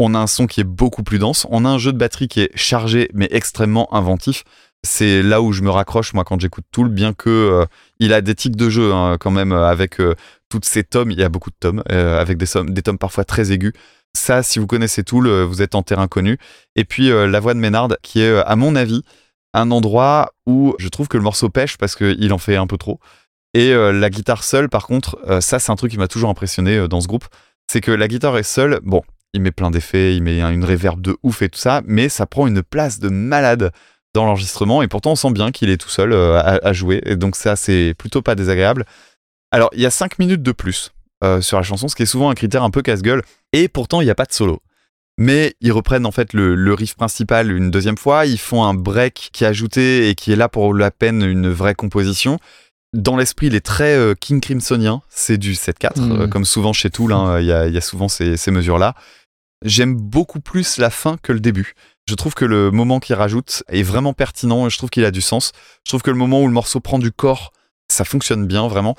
on 0.00 0.14
a 0.14 0.18
un 0.18 0.26
son 0.26 0.46
qui 0.46 0.62
est 0.62 0.64
beaucoup 0.64 1.02
plus 1.02 1.18
dense, 1.18 1.46
on 1.50 1.66
a 1.66 1.68
un 1.68 1.78
jeu 1.78 1.92
de 1.92 1.98
batterie 1.98 2.26
qui 2.26 2.40
est 2.40 2.50
chargé 2.56 3.10
mais 3.12 3.28
extrêmement 3.30 3.92
inventif. 3.94 4.44
C'est 4.82 5.22
là 5.22 5.42
où 5.42 5.52
je 5.52 5.60
me 5.60 5.68
raccroche 5.68 6.14
moi 6.14 6.24
quand 6.24 6.40
j'écoute 6.40 6.64
Tool, 6.72 6.88
bien 6.88 7.12
que 7.12 7.28
euh, 7.28 7.66
il 7.98 8.14
a 8.14 8.22
des 8.22 8.34
tics 8.34 8.56
de 8.56 8.70
jeu 8.70 8.94
hein, 8.94 9.18
quand 9.20 9.30
même 9.30 9.52
euh, 9.52 9.68
avec 9.68 10.00
euh, 10.00 10.14
toutes 10.48 10.64
ces 10.64 10.84
tomes. 10.84 11.10
Il 11.10 11.20
y 11.20 11.22
a 11.22 11.28
beaucoup 11.28 11.50
de 11.50 11.56
tomes 11.60 11.82
euh, 11.92 12.18
avec 12.18 12.38
des, 12.38 12.82
tomes 12.82 12.96
parfois 12.96 13.24
très 13.24 13.52
aigus. 13.52 13.74
Ça, 14.16 14.42
si 14.42 14.58
vous 14.58 14.66
connaissez 14.66 15.04
Tool, 15.04 15.28
vous 15.42 15.60
êtes 15.60 15.74
en 15.74 15.82
terrain 15.82 16.08
connu. 16.08 16.38
Et 16.76 16.84
puis 16.84 17.10
la 17.10 17.38
voix 17.38 17.54
de 17.54 17.60
Ménard, 17.60 17.90
qui 18.02 18.20
est 18.22 18.38
à 18.38 18.56
mon 18.56 18.74
avis 18.74 19.04
un 19.54 19.70
endroit 19.70 20.32
où 20.46 20.74
je 20.78 20.88
trouve 20.88 21.06
que 21.06 21.16
le 21.16 21.22
morceau 21.22 21.48
pêche 21.48 21.76
parce 21.76 21.94
qu'il 21.94 22.32
en 22.32 22.38
fait 22.38 22.56
un 22.56 22.66
peu 22.66 22.76
trop. 22.76 22.98
Et 23.54 23.72
la 23.72 24.10
guitare 24.10 24.42
seule, 24.42 24.68
par 24.68 24.88
contre, 24.88 25.16
ça 25.40 25.60
c'est 25.60 25.70
un 25.70 25.76
truc 25.76 25.92
qui 25.92 25.98
m'a 25.98 26.08
toujours 26.08 26.28
impressionné 26.28 26.88
dans 26.88 27.00
ce 27.00 27.06
groupe, 27.06 27.26
c'est 27.70 27.80
que 27.80 27.92
la 27.92 28.08
guitare 28.08 28.36
est 28.36 28.42
seule. 28.42 28.80
Bon, 28.82 29.04
il 29.34 29.40
met 29.42 29.50
plein 29.52 29.70
d'effets, 29.70 30.16
il 30.16 30.22
met 30.22 30.40
un- 30.40 30.50
une 30.50 30.64
réverb 30.64 31.00
de 31.00 31.16
ouf 31.22 31.42
et 31.42 31.48
tout 31.48 31.58
ça, 31.58 31.82
mais 31.86 32.08
ça 32.08 32.26
prend 32.26 32.46
une 32.46 32.62
place 32.62 32.98
de 32.98 33.08
malade 33.08 33.70
dans 34.14 34.24
l'enregistrement 34.24 34.82
et 34.82 34.88
pourtant 34.88 35.12
on 35.12 35.16
sent 35.16 35.30
bien 35.32 35.52
qu'il 35.52 35.70
est 35.70 35.76
tout 35.76 35.88
seul 35.88 36.12
euh, 36.12 36.38
à, 36.38 36.58
à 36.66 36.72
jouer. 36.72 37.00
Et 37.06 37.16
donc 37.16 37.36
ça 37.36 37.54
c'est 37.56 37.94
plutôt 37.96 38.22
pas 38.22 38.34
désagréable. 38.34 38.84
Alors 39.52 39.70
il 39.72 39.80
y 39.80 39.86
a 39.86 39.90
5 39.90 40.18
minutes 40.18 40.42
de 40.42 40.52
plus 40.52 40.90
euh, 41.22 41.40
sur 41.40 41.56
la 41.58 41.62
chanson, 41.62 41.86
ce 41.88 41.94
qui 41.94 42.02
est 42.02 42.06
souvent 42.06 42.30
un 42.30 42.34
critère 42.34 42.62
un 42.64 42.70
peu 42.70 42.82
casse-gueule, 42.82 43.22
et 43.52 43.68
pourtant 43.68 44.00
il 44.00 44.04
n'y 44.04 44.10
a 44.10 44.14
pas 44.14 44.24
de 44.24 44.32
solo. 44.32 44.60
Mais 45.18 45.54
ils 45.60 45.70
reprennent 45.72 46.06
en 46.06 46.12
fait 46.12 46.32
le, 46.32 46.54
le 46.54 46.72
riff 46.74 46.94
principal 46.96 47.52
une 47.52 47.70
deuxième 47.70 47.98
fois, 47.98 48.24
ils 48.26 48.38
font 48.38 48.64
un 48.64 48.74
break 48.74 49.28
qui 49.32 49.44
est 49.44 49.46
ajouté 49.46 50.08
et 50.08 50.14
qui 50.14 50.32
est 50.32 50.36
là 50.36 50.48
pour 50.48 50.72
la 50.74 50.90
peine 50.90 51.22
une 51.22 51.50
vraie 51.50 51.74
composition. 51.74 52.38
Dans 52.94 53.16
l'esprit, 53.16 53.46
il 53.48 53.54
est 53.54 53.60
très 53.64 53.94
euh, 53.94 54.14
King 54.18 54.40
Crimsonien, 54.40 55.02
c'est 55.10 55.36
du 55.38 55.54
7-4, 55.54 56.00
Mhm. 56.00 56.20
euh, 56.22 56.26
comme 56.26 56.44
souvent 56.44 56.72
chez 56.72 56.90
Tool, 56.90 57.12
hein, 57.12 57.38
il 57.38 57.46
y, 57.46 57.52
a, 57.52 57.68
il 57.68 57.74
y 57.74 57.78
a 57.78 57.80
souvent 57.82 58.08
ces, 58.08 58.36
ces 58.36 58.50
mesures-là. 58.50 58.94
J'aime 59.64 59.94
beaucoup 59.94 60.40
plus 60.40 60.78
la 60.78 60.90
fin 60.90 61.16
que 61.22 61.32
le 61.32 61.40
début. 61.40 61.74
Je 62.08 62.14
trouve 62.14 62.34
que 62.34 62.44
le 62.44 62.70
moment 62.70 62.98
qu'il 62.98 63.14
rajoute 63.14 63.62
est 63.68 63.82
vraiment 63.82 64.14
pertinent 64.14 64.66
et 64.66 64.70
je 64.70 64.78
trouve 64.78 64.90
qu'il 64.90 65.04
a 65.04 65.10
du 65.10 65.20
sens. 65.20 65.52
Je 65.86 65.90
trouve 65.90 66.02
que 66.02 66.10
le 66.10 66.16
moment 66.16 66.42
où 66.42 66.46
le 66.46 66.52
morceau 66.52 66.80
prend 66.80 66.98
du 66.98 67.12
corps, 67.12 67.52
ça 67.88 68.04
fonctionne 68.04 68.46
bien, 68.46 68.68
vraiment. 68.68 68.96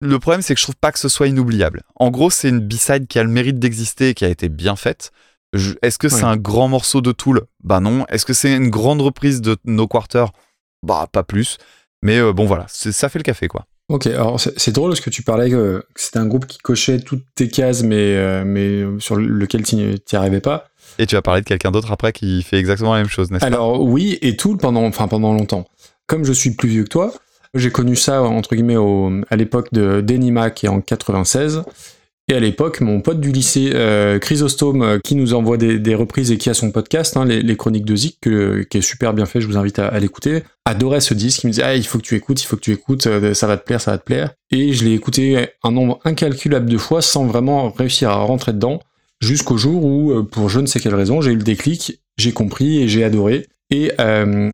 Le 0.00 0.18
problème, 0.18 0.42
c'est 0.42 0.54
que 0.54 0.60
je 0.60 0.64
trouve 0.64 0.76
pas 0.76 0.92
que 0.92 0.98
ce 0.98 1.08
soit 1.08 1.28
inoubliable. 1.28 1.82
En 1.94 2.10
gros, 2.10 2.30
c'est 2.30 2.48
une 2.48 2.60
B-side 2.60 3.06
qui 3.06 3.18
a 3.18 3.22
le 3.22 3.30
mérite 3.30 3.58
d'exister 3.58 4.10
et 4.10 4.14
qui 4.14 4.24
a 4.24 4.28
été 4.28 4.48
bien 4.48 4.76
faite. 4.76 5.12
Est-ce 5.82 5.98
que 5.98 6.08
c'est 6.08 6.24
un 6.24 6.36
grand 6.36 6.68
morceau 6.68 7.00
de 7.00 7.12
Tool? 7.12 7.42
Bah 7.62 7.80
non. 7.80 8.06
Est-ce 8.08 8.24
que 8.24 8.32
c'est 8.32 8.54
une 8.54 8.70
grande 8.70 9.02
reprise 9.02 9.40
de 9.40 9.56
No 9.64 9.86
Quarter 9.86 10.26
Bah 10.82 11.08
pas 11.10 11.22
plus. 11.22 11.58
Mais 12.02 12.18
euh, 12.18 12.32
bon 12.32 12.46
voilà, 12.46 12.66
ça 12.68 13.08
fait 13.08 13.18
le 13.18 13.24
café 13.24 13.48
quoi. 13.48 13.66
Ok, 13.90 14.06
alors 14.06 14.38
c'est 14.38 14.70
drôle 14.72 14.90
parce 14.90 15.00
que 15.00 15.10
tu 15.10 15.22
parlais 15.22 15.50
que, 15.50 15.84
que 15.94 16.00
c'était 16.00 16.20
un 16.20 16.26
groupe 16.26 16.46
qui 16.46 16.58
cochait 16.58 17.00
toutes 17.00 17.24
tes 17.34 17.48
cases, 17.48 17.82
mais, 17.82 17.96
euh, 18.16 18.44
mais 18.46 18.84
sur 19.00 19.16
lequel 19.16 19.64
tu 19.64 19.74
n'y 19.74 19.96
arrivais 20.12 20.40
pas. 20.40 20.68
Et 21.00 21.06
tu 21.06 21.16
vas 21.16 21.22
parler 21.22 21.40
de 21.40 21.46
quelqu'un 21.46 21.72
d'autre 21.72 21.90
après 21.90 22.12
qui 22.12 22.42
fait 22.44 22.58
exactement 22.58 22.92
la 22.94 23.00
même 23.00 23.08
chose, 23.08 23.30
n'est-ce 23.32 23.40
pas? 23.40 23.46
Alors 23.48 23.82
oui, 23.82 24.16
et 24.22 24.36
tout 24.36 24.56
pendant, 24.56 24.84
enfin, 24.84 25.08
pendant 25.08 25.32
longtemps. 25.32 25.66
Comme 26.06 26.24
je 26.24 26.32
suis 26.32 26.50
plus 26.52 26.68
vieux 26.68 26.84
que 26.84 26.88
toi, 26.88 27.12
j'ai 27.54 27.70
connu 27.72 27.96
ça 27.96 28.22
entre 28.22 28.54
guillemets 28.54 28.76
au- 28.76 29.10
à 29.28 29.34
l'époque 29.34 29.68
de 29.72 30.00
Denima 30.00 30.50
qui 30.50 30.66
est 30.66 30.68
en 30.68 30.80
96. 30.80 31.62
Et 32.30 32.34
à 32.34 32.38
l'époque, 32.38 32.80
mon 32.80 33.00
pote 33.00 33.20
du 33.20 33.32
lycée, 33.32 33.72
euh, 33.74 34.20
Chrysostome, 34.20 34.82
euh, 34.82 34.98
qui 35.02 35.16
nous 35.16 35.34
envoie 35.34 35.56
des, 35.56 35.94
reprises 35.96 36.30
et 36.30 36.38
qui 36.38 36.48
a 36.48 36.54
son 36.54 36.70
podcast, 36.70 37.16
hein, 37.16 37.24
les, 37.24 37.56
Chroniques 37.56 37.84
de 37.84 37.96
Zik, 37.96 38.20
qui 38.20 38.78
est 38.78 38.80
super 38.82 39.14
bien 39.14 39.26
fait, 39.26 39.40
je 39.40 39.48
vous 39.48 39.56
invite 39.56 39.80
à, 39.80 39.98
l'écouter, 39.98 40.44
adorait 40.64 41.00
ce 41.00 41.12
disque. 41.12 41.42
Il 41.42 41.48
me 41.48 41.52
disait, 41.54 41.64
ah, 41.64 41.74
il 41.74 41.84
faut 41.84 41.98
que 41.98 42.04
tu 42.04 42.14
écoutes, 42.14 42.40
il 42.40 42.46
faut 42.46 42.54
que 42.54 42.60
tu 42.60 42.70
écoutes, 42.70 43.08
euh, 43.08 43.34
ça 43.34 43.48
va 43.48 43.56
te 43.56 43.64
plaire, 43.64 43.80
ça 43.80 43.90
va 43.90 43.98
te 43.98 44.04
plaire. 44.04 44.30
Et 44.52 44.72
je 44.74 44.84
l'ai 44.84 44.92
écouté 44.92 45.48
un 45.64 45.72
nombre 45.72 45.98
incalculable 46.04 46.70
de 46.70 46.78
fois 46.78 47.02
sans 47.02 47.26
vraiment 47.26 47.68
réussir 47.68 48.10
à 48.10 48.14
rentrer 48.14 48.52
dedans, 48.52 48.78
jusqu'au 49.20 49.56
jour 49.56 49.84
où, 49.84 50.22
pour 50.22 50.48
je 50.48 50.60
ne 50.60 50.66
sais 50.66 50.78
quelle 50.78 50.94
raison, 50.94 51.20
j'ai 51.20 51.32
eu 51.32 51.36
le 51.36 51.42
déclic, 51.42 52.00
j'ai 52.16 52.30
compris 52.30 52.80
et 52.80 52.86
j'ai 52.86 53.02
adoré. 53.02 53.48
Et 53.72 53.90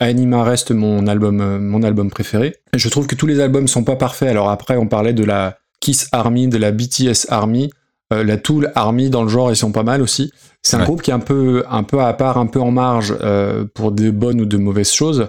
Anima 0.01 0.45
reste 0.45 0.71
mon 0.71 1.07
album, 1.07 1.59
mon 1.59 1.83
album 1.83 2.09
préféré. 2.11 2.57
Je 2.75 2.89
trouve 2.89 3.07
que 3.07 3.15
tous 3.15 3.27
les 3.27 3.41
albums 3.41 3.69
sont 3.69 3.85
pas 3.85 3.97
parfaits. 3.97 4.31
Alors 4.31 4.49
après, 4.49 4.79
on 4.79 4.87
parlait 4.87 5.13
de 5.13 5.25
la 5.25 5.59
Kiss 5.81 6.09
Army, 6.13 6.49
de 6.49 6.59
la 6.59 6.73
BTS 6.73 7.27
Army, 7.29 7.71
euh, 8.13 8.25
la 8.25 8.37
Tool 8.37 8.73
Army 8.75 9.11
dans 9.11 9.23
le 9.23 9.29
genre, 9.29 9.51
ils 9.51 9.57
sont 9.57 9.73
pas 9.73 9.83
mal 9.83 10.03
aussi. 10.03 10.31
C'est 10.63 10.77
un 10.77 10.81
Ouais. 10.81 10.85
groupe 10.87 11.03
qui 11.03 11.11
est 11.11 11.15
un 11.15 11.19
peu, 11.21 11.65
un 11.69 11.83
peu 11.83 12.01
à 12.01 12.13
part, 12.15 12.39
un 12.39 12.47
peu 12.47 12.61
en 12.61 12.71
marge 12.71 13.15
euh, 13.21 13.65
pour 13.75 13.93
de 13.93 14.11
bonnes 14.11 14.41
ou 14.41 14.47
de 14.47 14.57
mauvaises 14.57 14.91
choses. 14.93 15.29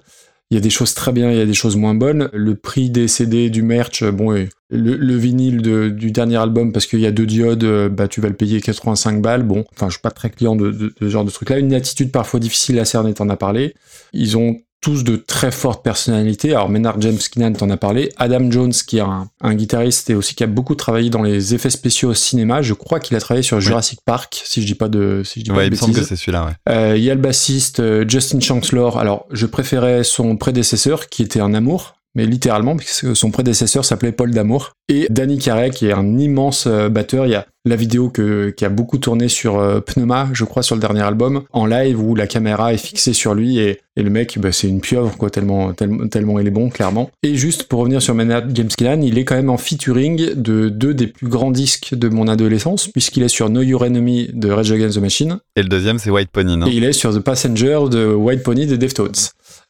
Il 0.50 0.56
y 0.56 0.58
a 0.58 0.62
des 0.62 0.70
choses 0.70 0.94
très 0.94 1.12
bien, 1.12 1.30
il 1.30 1.38
y 1.38 1.42
a 1.42 1.46
des 1.46 1.54
choses 1.54 1.76
moins 1.76 1.94
bonnes. 1.94 2.30
Le 2.32 2.56
prix 2.56 2.90
des 2.90 3.10
CD, 3.10 3.50
du 3.50 3.62
merch, 3.64 4.02
euh, 4.02 4.12
bon, 4.12 4.34
et 4.34 4.48
le, 4.70 4.96
le 4.96 5.16
vinyle 5.18 5.62
de- 5.62 5.90
du 5.90 6.12
dernier 6.12 6.38
album, 6.38 6.72
parce 6.72 6.86
qu'il 6.86 7.00
y 7.02 7.06
a 7.06 7.12
deux 7.12 7.26
diodes, 7.26 7.90
bah, 7.90 8.08
tu 8.08 8.22
vas 8.22 8.30
le 8.30 8.34
payer 8.36 8.62
85 8.62 9.22
balles. 9.22 9.44
Bon, 9.44 9.66
enfin, 9.76 9.88
je 9.88 9.94
suis 9.96 10.02
pas 10.02 10.12
très 10.12 10.30
client 10.30 10.56
de, 10.56 10.72
de- 10.72 10.88
de 10.88 10.94
ce 11.02 11.10
genre 11.10 11.26
de 11.26 11.32
truc-là. 11.32 11.60
Une 11.60 11.74
attitude 11.74 12.12
parfois 12.12 12.40
difficile 12.40 12.80
à 12.80 12.86
cerner, 12.86 13.14
t'en 13.14 13.28
as 13.30 13.36
parlé. 13.36 13.74
Ils 14.14 14.38
ont 14.38 14.56
tous 14.82 15.04
de 15.04 15.16
très 15.16 15.52
fortes 15.52 15.84
personnalités. 15.84 16.52
Alors, 16.52 16.70
Maynard 16.70 17.02
James 17.02 17.18
Keenan, 17.18 17.54
t'en 17.54 17.70
as 17.70 17.78
parlé. 17.78 18.10
Adam 18.18 18.52
Jones, 18.52 18.72
qui 18.72 18.98
est 18.98 19.02
un, 19.02 19.28
un 19.42 19.56
guitariste 19.56 20.10
et 20.10 20.16
aussi 20.16 20.36
qui 20.36 20.44
a 20.44 20.48
beaucoup 20.48 20.76
travaillé 20.76 21.10
dans 21.10 21.24
les 21.24 21.56
effets 21.56 21.70
spéciaux 21.70 22.10
au 22.10 22.14
cinéma. 22.14 22.62
Je 22.62 22.74
crois 22.74 23.00
qu'il 23.00 23.18
a 23.18 23.20
travaillé 23.20 23.44
sur 23.44 23.60
Jurassic 23.60 24.00
Park, 24.06 24.42
si 24.46 24.62
je 24.62 24.68
dis 24.68 24.76
pas 24.76 24.88
de, 24.88 25.24
si 25.26 25.40
je 25.40 25.46
dis 25.46 25.52
pas 25.52 25.58
Ouais, 25.58 25.64
de 25.64 25.70
il 25.70 25.72
me 25.72 25.76
semble 25.78 25.94
que 25.94 26.04
c'est 26.04 26.16
celui-là, 26.16 26.46
ouais. 26.46 26.74
Euh, 26.74 26.98
Il 26.98 27.04
y 27.04 27.10
a 27.10 27.16
le 27.16 27.22
bassiste 27.22 27.80
euh, 27.80 28.06
Justin 28.08 28.40
Chancellor. 28.40 28.98
Alors, 29.00 29.26
je 29.32 29.46
préférais 29.46 30.04
son 30.04 30.38
prédécesseur, 30.38 31.10
qui 31.10 31.24
était 31.24 31.42
un 31.42 31.54
amour, 31.54 31.97
mais 32.18 32.26
littéralement, 32.26 32.76
puisque 32.76 33.16
son 33.16 33.30
prédécesseur 33.30 33.86
s'appelait 33.86 34.12
Paul 34.12 34.32
Damour. 34.32 34.72
Et 34.90 35.06
Danny 35.10 35.38
Carey, 35.38 35.70
qui 35.70 35.86
est 35.86 35.94
un 35.94 36.18
immense 36.18 36.66
euh, 36.66 36.90
batteur. 36.90 37.28
Il 37.28 37.32
y 37.32 37.36
a 37.36 37.46
la 37.64 37.76
vidéo 37.76 38.10
que, 38.10 38.50
qui 38.50 38.66
a 38.66 38.70
beaucoup 38.70 38.98
tourné 38.98 39.28
sur 39.28 39.60
euh, 39.60 39.82
Pneuma, 39.82 40.30
je 40.34 40.44
crois, 40.44 40.64
sur 40.64 40.76
le 40.76 40.82
dernier 40.82 41.02
album, 41.02 41.44
en 41.52 41.68
live, 41.68 42.02
où 42.02 42.16
la 42.16 42.26
caméra 42.26 42.74
est 42.74 42.78
fixée 42.78 43.14
sur 43.14 43.36
lui, 43.36 43.60
et, 43.60 43.82
et 43.98 44.02
le 44.02 44.10
mec, 44.10 44.40
bah, 44.40 44.52
c'est 44.52 44.68
une 44.68 44.82
pieuvre, 44.82 45.16
quoi, 45.16 45.30
tellement, 45.30 45.74
tellement, 45.74 46.08
tellement 46.08 46.40
il 46.40 46.48
est 46.48 46.52
bon, 46.52 46.70
clairement. 46.70 47.12
Et 47.22 47.36
juste 47.36 47.66
pour 47.66 47.82
revenir 47.82 48.02
sur 48.02 48.16
Maynard 48.16 48.44
James 48.54 48.70
il 49.04 49.18
est 49.18 49.26
quand 49.26 49.36
même 49.36 49.50
en 49.50 49.58
featuring 49.58 50.34
de 50.34 50.70
deux 50.70 50.94
des 50.94 51.08
plus 51.08 51.28
grands 51.28 51.52
disques 51.52 51.94
de 51.94 52.08
mon 52.10 52.28
adolescence, 52.28 52.88
puisqu'il 52.88 53.22
est 53.22 53.28
sur 53.28 53.50
Know 53.50 53.62
Your 53.62 53.84
Enemy 53.84 54.30
de 54.34 54.50
Rage 54.50 54.72
Against 54.72 54.98
the 54.98 55.02
Machine, 55.02 55.38
Et 55.56 55.62
le 55.62 55.70
deuxième, 55.70 56.00
c'est 56.00 56.10
White 56.10 56.30
Pony, 56.32 56.58
non? 56.58 56.68
Et 56.68 56.72
il 56.72 56.84
est 56.84 56.94
sur 56.94 57.14
The 57.14 57.20
Passenger 57.20 57.82
de 57.92 58.08
White 58.08 58.42
Pony 58.42 58.66
de 58.66 58.76
Deftones. 58.76 59.12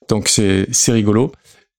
Donc 0.07 0.29
c'est 0.29 0.91
rigolo. 0.91 1.31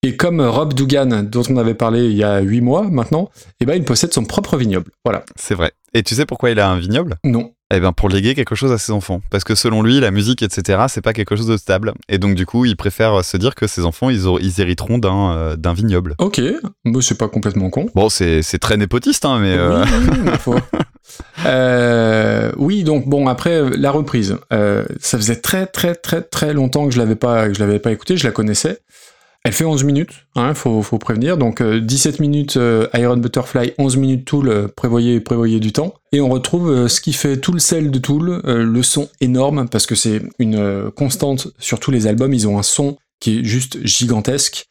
Et 0.05 0.17
comme 0.17 0.41
Rob 0.41 0.75
Dugan, 0.75 1.25
dont 1.25 1.43
on 1.51 1.57
avait 1.57 1.75
parlé 1.75 2.07
il 2.07 2.17
y 2.17 2.23
a 2.23 2.39
8 2.41 2.61
mois 2.61 2.85
maintenant, 2.89 3.31
eh 3.61 3.65
ben 3.67 3.75
il 3.75 3.85
possède 3.85 4.13
son 4.15 4.25
propre 4.25 4.57
vignoble. 4.57 4.93
Voilà. 5.05 5.25
C'est 5.35 5.55
vrai. 5.57 5.73
Et 5.93 6.03
tu 6.05 6.15
sais 6.15 6.25
pourquoi 6.25 6.51
il 6.51 6.61
a 6.61 6.71
un 6.71 6.79
vignoble? 6.79 7.17
Non. 7.25 7.53
Eh 7.75 7.81
ben 7.81 7.93
pour 7.93 8.09
léguer 8.09 8.37
quelque 8.37 8.55
chose 8.55 8.71
à 8.71 8.79
ses 8.79 8.93
enfants. 8.93 9.21
Parce 9.31 9.43
que 9.43 9.57
selon 9.57 9.83
lui, 9.83 9.99
la 9.99 10.13
musique, 10.13 10.43
etc., 10.43 10.85
c'est 10.89 11.01
pas 11.01 11.13
quelque 11.13 11.35
chose 11.35 11.49
de 11.49 11.57
stable. 11.57 11.95
Et 12.09 12.19
donc 12.19 12.37
du 12.37 12.47
coup, 12.47 12.65
il 12.65 12.77
préfère 12.77 13.25
se 13.25 13.37
dire 13.37 13.57
que 13.57 13.67
ses 13.67 13.85
enfants, 13.85 14.09
ils, 14.09 14.27
auront- 14.29 14.39
ils 14.39 14.61
hériteront 14.61 14.99
d'un 14.99 15.33
euh, 15.33 15.57
d'un 15.57 15.75
vignoble. 15.75 16.15
Ok, 16.19 16.41
mais 16.85 17.01
c'est 17.03 17.19
pas 17.19 17.29
complètement 17.29 17.69
con. 17.69 17.87
Bon, 17.97 18.09
c'est 18.09 18.43
c'est 18.43 18.59
très 18.61 18.77
népotiste, 18.77 19.25
hein, 19.25 19.39
mais... 19.41 19.55
euh, 19.59 19.85
Oui, 19.85 20.31
foi. 20.39 20.61
Euh, 21.47 22.53
oui, 22.57 22.85
donc 22.85 23.09
bon 23.09 23.29
après 23.29 23.55
euh, 23.55 23.71
la 23.77 23.91
reprise, 23.91 24.37
euh, 24.53 24.85
ça 25.01 25.17
faisait 25.17 25.37
très 25.37 25.67
très 25.67 25.95
très 25.95 26.21
très 26.23 26.53
longtemps 26.53 26.87
que 26.87 26.93
je 26.95 26.99
l'avais 26.99 27.15
pas 27.17 27.49
que 27.49 27.55
je 27.55 27.61
l'avais 27.61 27.79
pas 27.79 27.93
écoutée, 27.93 28.17
je 28.17 28.27
la 28.27 28.31
connaissais. 28.33 28.81
Elle 29.49 29.55
fait 29.55 29.65
11 29.65 29.85
minutes, 29.85 30.27
hein, 30.35 30.53
faut, 30.53 30.83
prévenir. 30.99 31.39
Donc 31.39 31.63
euh, 31.63 31.81
17 31.81 32.21
minutes 32.21 32.59
euh, 32.59 32.87
Iron 32.93 33.17
Butterfly, 33.17 33.73
11 33.79 33.97
minutes 33.97 34.27
Tool, 34.27 34.49
euh, 34.51 34.69
prévoyez, 34.69 35.23
du 35.59 35.73
temps. 35.73 35.95
Et 36.13 36.21
on 36.21 36.29
retrouve 36.29 36.71
euh, 36.71 36.87
ce 36.87 37.01
qui 37.01 37.15
fait 37.15 37.39
tout 37.39 37.53
le 37.53 37.59
sel 37.59 37.91
de 37.91 37.99
Tool, 37.99 38.43
euh, 38.45 38.63
le 38.63 38.83
son 38.83 39.09
énorme, 39.23 39.67
parce 39.71 39.87
que 39.87 39.95
c'est 39.95 40.21
une 40.39 40.57
euh, 40.57 40.91
constante 40.91 41.49
sur 41.59 41.81
tous 41.81 41.91
les 41.91 42.07
albums, 42.07 42.35
ils 42.35 42.47
ont 42.47 42.59
un 42.59 42.63
son 42.63 42.99
qui 43.21 43.39
est 43.39 43.45
juste 43.45 43.79
gigantesque. 43.87 44.67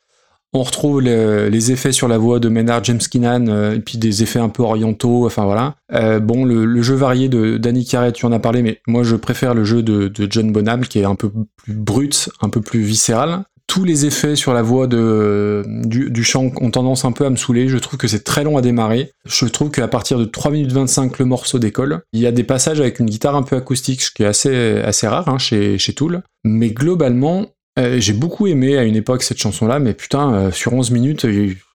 On 0.53 0.61
retrouve 0.61 1.01
le- 1.01 1.49
les 1.49 1.71
effets 1.71 1.91
sur 1.91 2.07
la 2.07 2.19
voix 2.19 2.39
de 2.39 2.47
Maynard 2.47 2.83
James 2.83 2.99
Keenan, 2.99 3.47
euh, 3.47 3.73
et 3.73 3.79
puis 3.79 3.97
des 3.97 4.21
effets 4.21 4.37
un 4.37 4.49
peu 4.49 4.61
orientaux, 4.61 5.25
enfin 5.25 5.45
voilà. 5.45 5.73
Euh, 5.91 6.19
bon, 6.19 6.45
le, 6.45 6.79
jeu 6.83 6.93
varié 6.93 7.29
de 7.29 7.57
Danny 7.57 7.83
Carey, 7.83 8.11
tu 8.11 8.27
en 8.27 8.31
as 8.31 8.37
parlé, 8.37 8.61
mais 8.61 8.79
moi 8.85 9.01
je 9.01 9.15
préfère 9.15 9.55
le 9.55 9.63
jeu 9.63 9.81
de, 9.81 10.07
de 10.07 10.27
John 10.29 10.51
Bonham, 10.51 10.85
qui 10.85 10.99
est 10.99 11.03
un 11.05 11.15
peu 11.15 11.31
plus 11.55 11.73
brut, 11.73 12.29
un 12.41 12.49
peu 12.49 12.61
plus 12.61 12.81
viscéral. 12.81 13.43
Tous 13.67 13.83
les 13.83 14.05
effets 14.05 14.35
sur 14.35 14.53
la 14.53 14.61
voix 14.61 14.87
du, 14.87 16.23
chant 16.23 16.51
ont 16.61 16.71
tendance 16.71 17.05
un 17.05 17.11
peu 17.11 17.25
à 17.25 17.29
me 17.29 17.35
saouler. 17.35 17.67
Je 17.67 17.77
trouve 17.77 17.99
que 17.99 18.07
c'est 18.07 18.23
très 18.23 18.43
long 18.43 18.57
à 18.57 18.61
démarrer. 18.61 19.11
Je 19.25 19.45
trouve 19.45 19.71
qu'à 19.71 19.87
partir 19.87 20.17
de 20.17 20.25
3 20.25 20.51
minutes 20.51 20.71
25, 20.71 21.19
le 21.19 21.25
morceau 21.25 21.59
décolle. 21.59 22.01
Il 22.13 22.21
y 22.21 22.27
a 22.27 22.31
des 22.31 22.43
passages 22.43 22.79
avec 22.79 22.99
une 22.99 23.07
guitare 23.07 23.35
un 23.35 23.43
peu 23.43 23.57
acoustique, 23.57 24.01
ce 24.01 24.11
qui 24.11 24.23
est 24.23 24.25
assez, 24.25 25.07
rare 25.07 25.27
hein, 25.27 25.37
chez, 25.37 25.77
chez 25.77 25.93
Tool. 25.93 26.23
Mais 26.45 26.69
globalement, 26.69 27.47
euh, 27.77 27.99
j'ai 27.99 28.13
beaucoup 28.13 28.47
aimé 28.47 28.77
à 28.77 28.83
une 28.83 28.95
époque 28.95 29.21
cette 29.21 29.37
chanson-là, 29.37 29.79
mais 29.79 29.93
putain, 29.93 30.33
euh, 30.33 30.51
sur 30.51 30.73
11 30.73 30.91
minutes, 30.91 31.25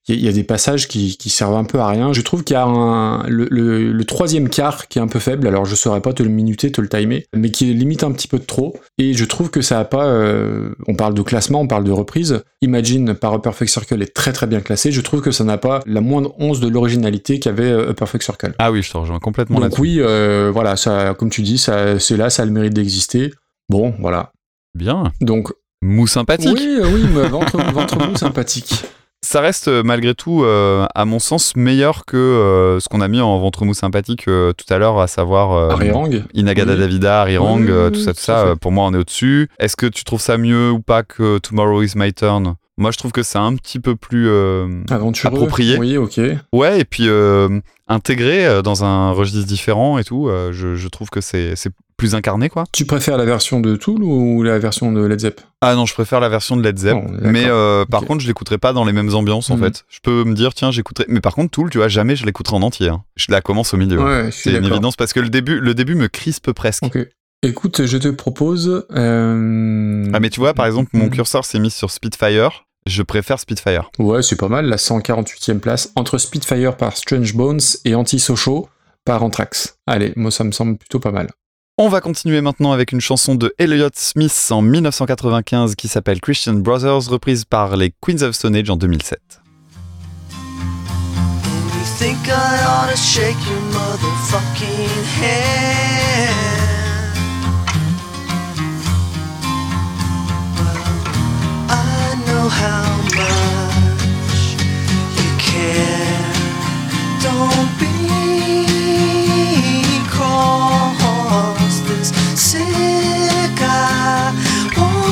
il 0.09 0.15
y, 0.15 0.19
a- 0.19 0.21
il 0.21 0.25
y 0.25 0.29
a 0.29 0.33
des 0.33 0.43
passages 0.45 0.89
qui, 0.89 1.17
qui 1.17 1.31
servent 1.31 1.55
un 1.57 1.65
peu 1.65 1.79
à 1.79 1.87
rien. 1.87 2.13
Je 2.13 2.21
trouve 2.23 2.43
qu'il 2.45 2.55
y 2.55 2.57
a 2.57 2.65
un, 2.65 3.23
le, 3.29 3.47
le- 3.51 3.93
le 3.93 4.05
troisième 4.05 4.49
quart 4.49 4.89
qui 4.89 4.99
est 4.99 5.03
un 5.03 5.07
peu 5.07 5.19
faible, 5.21 5.47
alors 5.47 5.65
je 5.65 5.75
saurais 5.77 6.01
pas 6.01 6.13
te 6.13 6.23
le 6.23 6.29
minuter, 6.29 6.73
te 6.73 6.81
le 6.81 6.89
timer, 6.89 7.27
mais 7.35 7.51
qui 7.51 7.71
est 7.71 7.75
limite 7.75 8.03
un 8.05 8.11
petit 8.13 8.27
peu 8.29 8.39
de 8.39 8.45
trop. 8.45 8.75
Et 8.99 9.15
je 9.15 9.25
trouve 9.25 9.51
que 9.51 9.61
ça 9.63 9.79
a 9.79 9.85
pas. 9.85 10.07
euh, 10.07 10.75
on 10.89 10.95
parle 10.97 11.15
de 11.15 11.23
classement, 11.23 11.61
on 11.61 11.67
parle 11.69 11.85
de 11.85 11.93
reprise. 11.93 12.43
Imagine 12.63 13.15
par 13.15 13.33
A 13.33 13.43
Perfect 13.43 13.71
Circle 13.71 14.03
est 14.03 14.15
très 14.15 14.33
très 14.33 14.47
bien 14.47 14.61
classé. 14.61 14.91
Je 14.93 15.01
trouve 15.01 15.21
que 15.21 15.31
ça 15.31 15.45
n'a 15.45 15.59
pas 15.59 15.81
la 15.87 16.01
moindre 16.01 16.35
once 16.39 16.61
de 16.61 16.69
l'originalité 16.69 17.39
qu'avait 17.39 17.71
euh, 17.71 17.91
A 17.91 17.95
Perfect 17.95 18.25
Circle. 18.25 18.55
Ah 18.59 18.73
oui, 18.73 18.83
je 18.83 18.91
te 18.91 18.97
rejoins 18.97 19.19
complètement 19.21 19.61
Donc 19.61 19.79
oui, 19.79 19.97
euh, 20.01 20.51
voilà, 20.53 20.77
ça, 20.77 21.15
comme 21.19 21.31
tu 21.31 21.43
dis, 21.43 21.59
ça, 21.59 21.99
c'est 21.99 22.17
là, 22.17 22.29
ça 22.31 22.43
a 22.43 22.47
le 22.47 22.53
mérite 22.53 22.75
d'exister. 22.75 23.33
Bon, 23.69 23.95
voilà. 24.01 24.33
Bien. 24.75 25.13
Donc 25.21 25.53
mou 25.81 26.07
sympathique. 26.07 26.57
Oui, 26.59 26.79
euh, 26.81 26.91
oui, 26.93 27.03
ventre, 27.31 27.57
ventre 27.73 27.99
mou 27.99 28.17
sympathique. 28.17 28.85
Ça 29.25 29.41
reste 29.41 29.69
euh, 29.69 29.83
malgré 29.85 30.15
tout, 30.15 30.43
euh, 30.43 30.85
à 30.97 31.05
mon 31.05 31.21
sens, 31.21 31.55
meilleur 31.55 32.05
que 32.05 32.17
euh, 32.17 32.81
ce 32.81 32.89
qu'on 32.89 33.01
a 33.01 33.07
mis 33.09 33.21
en 33.21 33.39
ventre 33.39 33.65
mou 33.65 33.73
sympathique 33.73 34.27
euh, 34.27 34.53
tout 34.53 34.67
à 34.73 34.79
l'heure, 34.79 34.99
à 34.99 35.07
savoir 35.07 35.53
euh, 35.53 36.25
Inagada 36.35 36.73
Oui. 36.73 36.79
Davida, 36.81 37.21
Arirang, 37.23 37.61
Oui, 37.61 37.71
euh, 37.71 37.87
oui, 37.87 37.93
tout 37.93 38.01
ça, 38.01 38.15
tout 38.15 38.21
ça. 38.21 38.55
pour 38.61 38.73
moi, 38.73 38.85
on 38.87 38.95
est 38.95 38.99
au-dessus. 38.99 39.49
Est-ce 39.61 39.77
que 39.77 39.87
tu 39.87 40.03
trouves 40.05 40.21
ça 40.21 40.39
mieux 40.39 40.71
ou 40.73 40.81
pas 40.81 41.05
que 41.05 41.39
Tomorrow 41.39 41.83
is 41.83 41.93
My 41.95 42.13
Turn? 42.13 42.57
Moi, 42.79 42.91
je 42.91 42.97
trouve 42.99 43.13
que 43.13 43.23
c'est 43.23 43.39
un 43.39 43.55
petit 43.57 43.79
peu 43.81 43.97
plus 43.97 44.29
euh, 44.29 44.67
approprié. 45.25 45.77
Oui, 45.79 45.97
ok. 45.99 46.21
Ouais, 46.55 46.81
et 46.81 46.85
puis 46.85 47.05
euh, 47.09 47.61
intégré 47.87 48.47
euh, 48.47 48.63
dans 48.63 48.83
un 48.85 49.11
registre 49.13 49.47
différent 49.47 49.99
et 49.99 50.05
tout. 50.05 50.29
euh, 50.29 50.53
je, 50.53 50.75
je 50.75 50.89
trouve 50.89 51.11
que 51.11 51.21
c'est 51.21 51.55
c'est 51.55 51.71
plus 51.99 52.15
incarné, 52.15 52.49
quoi. 52.49 52.65
Tu 52.73 52.85
préfères 52.87 53.17
la 53.19 53.25
version 53.27 53.61
de 53.61 53.77
Tool 53.77 54.03
ou 54.03 54.43
la 54.43 54.59
version 54.59 54.91
de 54.91 55.05
Led 55.05 55.21
Zepp? 55.21 55.41
Ah 55.61 55.75
non, 55.77 55.85
je 55.87 55.93
préfère 55.95 56.19
la 56.19 56.29
version 56.31 56.57
de 56.57 56.63
Led 56.63 56.77
Zepp. 56.79 56.97
D'accord. 56.97 57.31
mais 57.31 57.45
par 57.91 58.01
contre, 58.07 58.21
je 58.23 58.27
l'écouterai 58.27 58.59
pas 58.59 58.73
dans 58.73 58.85
les 58.85 58.93
mêmes 58.93 59.15
ambiances, 59.15 59.51
en 59.51 59.57
Mhm. 59.57 59.65
fait. 59.65 59.85
Je 59.89 59.99
peux 60.03 60.25
me 60.25 60.35
dire, 60.35 60.55
tiens, 60.55 60.71
j'écouterai. 60.73 61.05
Mais 61.09 61.21
par 61.21 61.35
contre, 61.35 61.51
Tool, 61.51 61.71
tu 61.71 61.79
vois, 61.79 61.89
jamais 61.89 62.17
je 62.17 62.25
l'écouterai 62.27 62.57
en 62.57 62.63
entier. 62.63 62.89
hein. 62.89 63.05
Je 63.17 63.27
la 63.31 63.41
commence 63.43 63.75
au 63.75 63.77
milieu. 63.77 64.03
Ouais, 64.03 64.31
c'est 64.33 64.51
une 64.51 64.65
évidence 64.65 64.97
parce 64.97 65.13
que 65.13 65.21
le 65.21 65.29
début, 65.29 65.61
le 65.61 65.75
début 65.75 65.95
me 65.95 66.09
crispe 66.09 66.51
presque. 66.53 66.83
Ok. 66.85 66.99
Écoute, 67.45 67.87
je 67.87 67.99
te 67.99 68.09
propose. 68.09 68.87
euh, 68.93 70.11
Ah, 70.13 70.21
mais 70.21 70.31
tu 70.31 70.39
vois, 70.41 70.55
par 70.55 70.67
exemple, 70.67 70.91
mon 70.95 71.05
Mhm. 71.07 71.11
curseur 71.11 71.45
s'est 71.45 71.59
mis 71.59 71.71
sur 71.71 71.91
Spitfire. 71.91 72.67
Je 72.87 73.03
préfère 73.03 73.39
Spitfire. 73.41 73.91
Ouais, 73.99 74.23
c'est 74.23 74.37
pas 74.37 74.49
mal, 74.49 74.67
la 74.67 74.77
148e 74.79 75.61
place 75.61 75.91
entre 75.97 76.19
Spitfire 76.19 76.77
par 76.77 76.97
Strange 76.97 77.35
Bones 77.35 77.61
et 77.85 77.95
Antisocial 77.97 78.63
par 79.05 79.23
Anthrax. 79.25 79.77
Allez, 79.87 80.13
moi 80.17 80.31
ça 80.31 80.45
me 80.45 80.53
semble 80.53 80.77
plutôt 80.77 81.01
pas 81.01 81.11
mal. 81.13 81.29
On 81.79 81.89
va 81.89 82.01
continuer 82.01 82.41
maintenant 82.43 82.73
avec 82.73 82.93
une 82.93 83.01
chanson 83.01 83.35
de 83.35 83.53
Elliott 83.59 83.97
Smith 83.97 84.49
en 84.51 84.63
1995 84.63 85.75
qui 85.75 85.89
s'appelle 85.89 86.21
Christian 86.21 86.55
Brothers, 86.55 87.09
reprise 87.09 87.45
par 87.45 87.77
les 87.77 87.93
Queens 88.01 88.23
of 88.23 88.35
Stone 88.37 88.55
Age 88.55 88.71
en 88.71 88.77
2007. 88.77 89.21
You 90.31 91.85
think 91.99 92.19
I 92.29 92.65
ought 92.67 92.91
to 92.91 92.97
shake 92.97 93.37
your 93.49 93.61
motherfucking 93.73 95.05
hand? 95.21 96.62
Know 102.43 102.49
how 102.49 102.97
much 103.21 104.41
you 105.17 105.31
care. 105.39 106.33
Don't 107.23 107.71
be 107.79 107.95
cross 110.15 111.75
this 111.89 112.09
sick 112.35 113.61
I 113.61 114.35
want. 114.77 115.03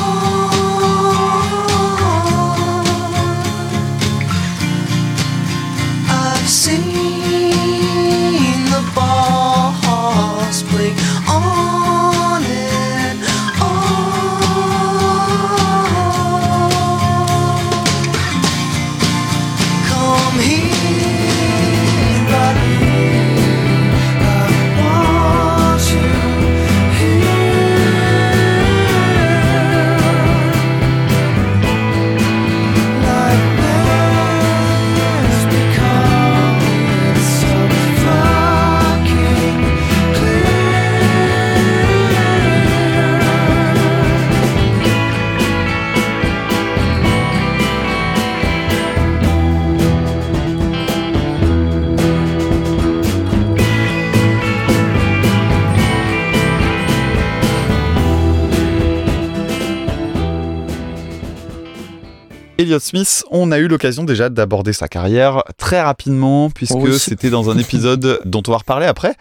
I've 6.09 6.49
seen 6.49 7.51
the 8.73 8.81
boss 8.95 9.40
Elliott 62.61 62.81
Smith, 62.81 63.23
on 63.31 63.51
a 63.51 63.57
eu 63.59 63.67
l'occasion 63.67 64.03
déjà 64.03 64.29
d'aborder 64.29 64.73
sa 64.73 64.87
carrière 64.87 65.43
très 65.57 65.81
rapidement, 65.81 66.49
puisque 66.49 66.75
Oui. 66.75 66.97
c'était 66.99 67.29
dans 67.29 67.49
un 67.49 67.57
épisode 67.57 68.19
dont 68.25 68.43
on 68.47 68.51
va 68.51 68.57
reparler 68.57 68.85
après. 68.85 69.15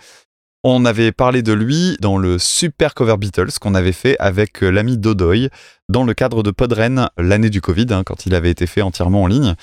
On 0.62 0.84
avait 0.84 1.10
parlé 1.10 1.42
de 1.42 1.52
lui 1.54 1.96
dans 2.00 2.18
le 2.18 2.38
Super 2.38 2.92
Cover 2.94 3.16
Beatles 3.16 3.48
qu'on 3.60 3.74
avait 3.74 3.92
fait 3.92 4.16
avec 4.18 4.60
l'ami 4.60 4.98
Dodoy 4.98 5.48
dans 5.88 6.04
le 6.04 6.12
cadre 6.12 6.42
de 6.42 6.50
Podren 6.50 7.08
l'année 7.16 7.48
du 7.48 7.62
Covid, 7.62 7.86
hein, 7.90 8.02
quand 8.04 8.26
il 8.26 8.34
avait 8.34 8.50
été 8.50 8.66
fait 8.66 8.82
entièrement 8.82 9.22
en 9.22 9.26
ligne. 9.26 9.54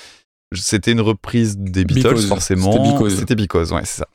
C'était 0.55 0.93
une 0.93 1.01
reprise 1.01 1.57
des 1.57 1.85
Beatles, 1.85 2.01
Because. 2.15 2.25
forcément. 2.27 2.71
C'était 2.71 2.91
Because. 2.93 3.15
C'était 3.19 3.35
Because, 3.35 3.71
ouais, 3.73 3.81
c'est 3.83 3.99
ça. 3.99 4.07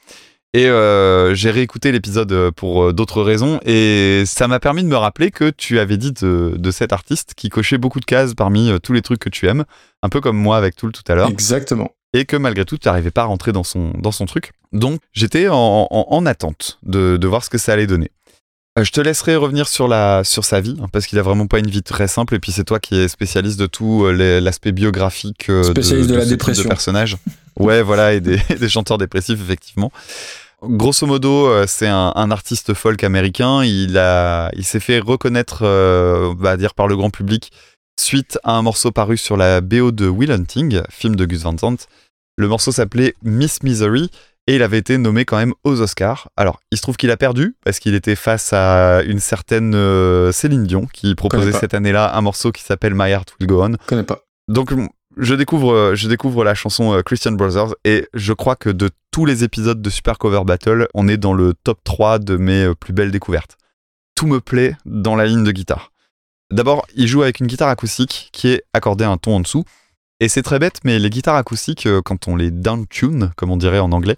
Et 0.55 0.67
euh, 0.67 1.35
j'ai 1.35 1.51
réécouté 1.51 1.93
l'épisode 1.93 2.31
euh, 2.33 2.51
pour 2.51 2.85
euh, 2.85 2.93
d'autres 2.93 3.23
raisons 3.23 3.59
et 3.65 4.25
ça 4.27 4.49
m'a 4.49 4.61
permis 4.61 4.83
de 4.83 4.89
me 4.89 4.97
rappeler 4.97 5.31
que 5.31 5.49
tu 5.49 5.79
avais 5.79 5.97
dit 5.97 6.13
de, 6.13 6.55
de 6.59 6.71
cet 6.71 6.93
artiste 6.93 7.33
qui 7.35 7.49
cochait 7.49 7.79
beaucoup 7.79 8.01
de 8.01 8.05
cases 8.05 8.35
parmi 8.35 8.71
tous 8.83 8.93
les 8.93 9.01
trucs 9.01 9.21
que 9.21 9.31
tu 9.31 9.47
aimes, 9.49 9.65
un 10.03 10.11
peu 10.11 10.21
comme 10.21 10.37
moi 10.37 10.59
avec 10.59 10.77
Tool 10.77 10.93
tout 10.93 11.03
à 11.09 11.15
l'heure, 11.15 11.31
Exactement. 11.31 11.91
et 12.13 12.27
que 12.27 12.37
malgré 12.37 12.67
tout 12.67 12.77
tu 12.77 12.87
n'arrivais 12.87 13.11
pas 13.11 13.23
à 13.23 13.25
rentrer 13.25 13.53
dans 13.53 13.65
son, 13.65 13.93
dans 13.99 14.13
son 14.13 14.27
truc. 14.27 14.53
Donc 14.73 15.01
j'étais 15.15 15.49
en, 15.49 15.89
en- 15.91 16.07
en 16.11 16.27
attente 16.27 16.79
de, 16.83 17.17
de 17.17 17.27
voir 17.27 17.43
ce 17.45 17.49
que 17.49 17.57
ça 17.57 17.73
allait 17.73 17.87
donner. 17.87 18.11
Je 18.83 18.91
te 18.91 19.01
laisserai 19.03 19.37
revenir 19.37 19.69
sur, 19.69 19.87
la, 19.89 20.23
sur 20.25 20.45
sa 20.47 20.61
vie, 20.61 20.77
hein, 20.83 20.87
parce 20.93 21.07
qu'il 21.07 21.19
a 21.19 21.23
vraiment 21.23 21.47
pas 21.47 21.59
une 21.61 21.69
vie 21.69 21.83
très 21.83 22.09
simple, 22.09 22.35
et 22.35 22.39
puis 22.39 22.53
c'est 22.53 22.65
toi 22.65 22.79
qui 22.81 22.97
es 22.97 23.07
spécialiste 23.09 23.59
de 23.59 23.67
tout 23.67 24.07
l'aspect 24.11 24.73
biographique 24.73 25.51
Spécialiste 25.63 26.09
de 26.11 26.17
la 26.17 26.25
dépression. 26.27 26.65
de 26.65 26.69
personnage. 26.69 27.17
Ouais, 27.57 27.83
voilà, 27.83 28.15
et 28.15 28.21
des, 28.21 28.39
des 28.61 28.69
chanteurs 28.71 28.97
dépressifs, 28.97 29.39
effectivement. 29.43 29.93
Grosso 30.63 31.07
modo, 31.07 31.47
euh, 31.49 31.65
c'est 31.67 31.89
un, 31.89 32.13
un 32.15 32.31
artiste 32.31 32.75
folk 32.75 33.03
américain. 33.03 33.65
Il, 33.65 33.99
a, 33.99 34.51
il 34.55 34.65
s'est 34.65 34.81
fait 34.81 35.01
reconnaître, 35.01 35.63
euh, 35.63 36.31
on 36.31 36.35
va 36.35 36.57
dire, 36.57 36.75
par 36.75 36.87
le 36.87 36.97
grand 36.97 37.11
public 37.11 37.51
suite 38.01 38.39
à 38.45 38.57
un 38.57 38.63
morceau 38.63 38.91
paru 38.91 39.17
sur 39.17 39.37
la 39.37 39.61
BO 39.61 39.91
de 39.91 40.09
Will 40.09 40.31
Hunting, 40.31 40.83
film 40.89 41.17
de 41.17 41.25
Gus 41.25 41.43
Van 41.43 41.57
Sant. 41.59 41.77
Le 42.37 42.49
morceau 42.49 42.73
s'appelait 42.73 43.15
Miss 43.23 43.63
Misery 43.63 44.11
et 44.47 44.57
il 44.57 44.63
avait 44.63 44.79
été 44.79 44.99
nommé 44.99 45.25
quand 45.25 45.37
même 45.37 45.55
aux 45.65 45.81
Oscars. 45.81 46.29
Alors, 46.37 46.61
il 46.71 46.79
se 46.79 46.83
trouve 46.83 46.97
qu'il 46.97 47.11
a 47.11 47.17
perdu 47.17 47.55
parce 47.65 47.79
qu'il 47.79 47.95
était 47.95 48.17
face 48.17 48.53
à 48.53 49.03
une 49.03 49.21
certaine 49.21 49.75
euh, 49.75 50.33
Céline 50.33 50.65
Dion 50.65 50.87
qui 50.93 51.15
proposait 51.15 51.53
cette 51.53 51.75
année-là 51.75 52.17
un 52.17 52.21
morceau 52.23 52.51
qui 52.51 52.63
s'appelle 52.63 52.95
My 52.95 53.11
Heart 53.11 53.35
Will 53.39 53.49
Go 53.49 53.63
On. 53.63 53.73
Je 53.73 53.87
connais 53.87 54.03
pas. 54.05 54.21
Donc 54.49 54.73
je 55.17 55.35
découvre, 55.35 55.73
euh, 55.73 55.95
je 55.95 56.09
découvre 56.09 56.45
la 56.45 56.55
chanson 56.55 56.93
euh, 56.93 57.03
Christian 57.03 57.33
Brothers 57.33 57.75
et 57.85 58.09
je 58.15 58.33
crois 58.33 58.57
que 58.57 58.71
de 58.71 58.91
tous 59.11 59.27
les 59.27 59.45
épisodes 59.45 59.81
de 59.81 59.91
Super 59.91 60.19
Cover 60.19 60.43
Battle, 60.45 60.89
on 60.95 61.09
est 61.09 61.17
dans 61.17 61.35
le 61.35 61.55
top 61.55 61.81
3 61.85 62.19
de 62.19 62.37
mes 62.37 62.65
euh, 62.65 62.75
plus 62.75 62.93
belles 62.93 63.11
découvertes. 63.11 63.57
Tout 64.15 64.27
me 64.27 64.41
plaît 64.41 64.77
dans 64.85 65.17
la 65.17 65.27
ligne 65.27 65.45
de 65.45 65.53
guitare. 65.53 65.93
D'abord, 66.51 66.87
il 66.95 67.09
joue 67.09 67.23
avec 67.23 67.41
une 67.41 67.47
guitare 67.47 67.69
acoustique 67.69 68.31
qui 68.33 68.49
est 68.49 68.63
accordée 68.73 69.05
un 69.05 69.17
ton 69.17 69.37
en 69.37 69.41
dessous. 69.41 69.65
Et 70.21 70.29
c'est 70.29 70.43
très 70.43 70.59
bête, 70.59 70.81
mais 70.85 70.99
les 70.99 71.11
guitares 71.11 71.37
acoustiques, 71.37 71.89
quand 72.05 72.29
on 72.29 72.37
les 72.37 72.51
down-tune, 72.51 73.33
comme 73.37 73.51
on 73.51 73.57
dirait 73.57 73.81
en 73.81 73.91
anglais, 73.91 74.17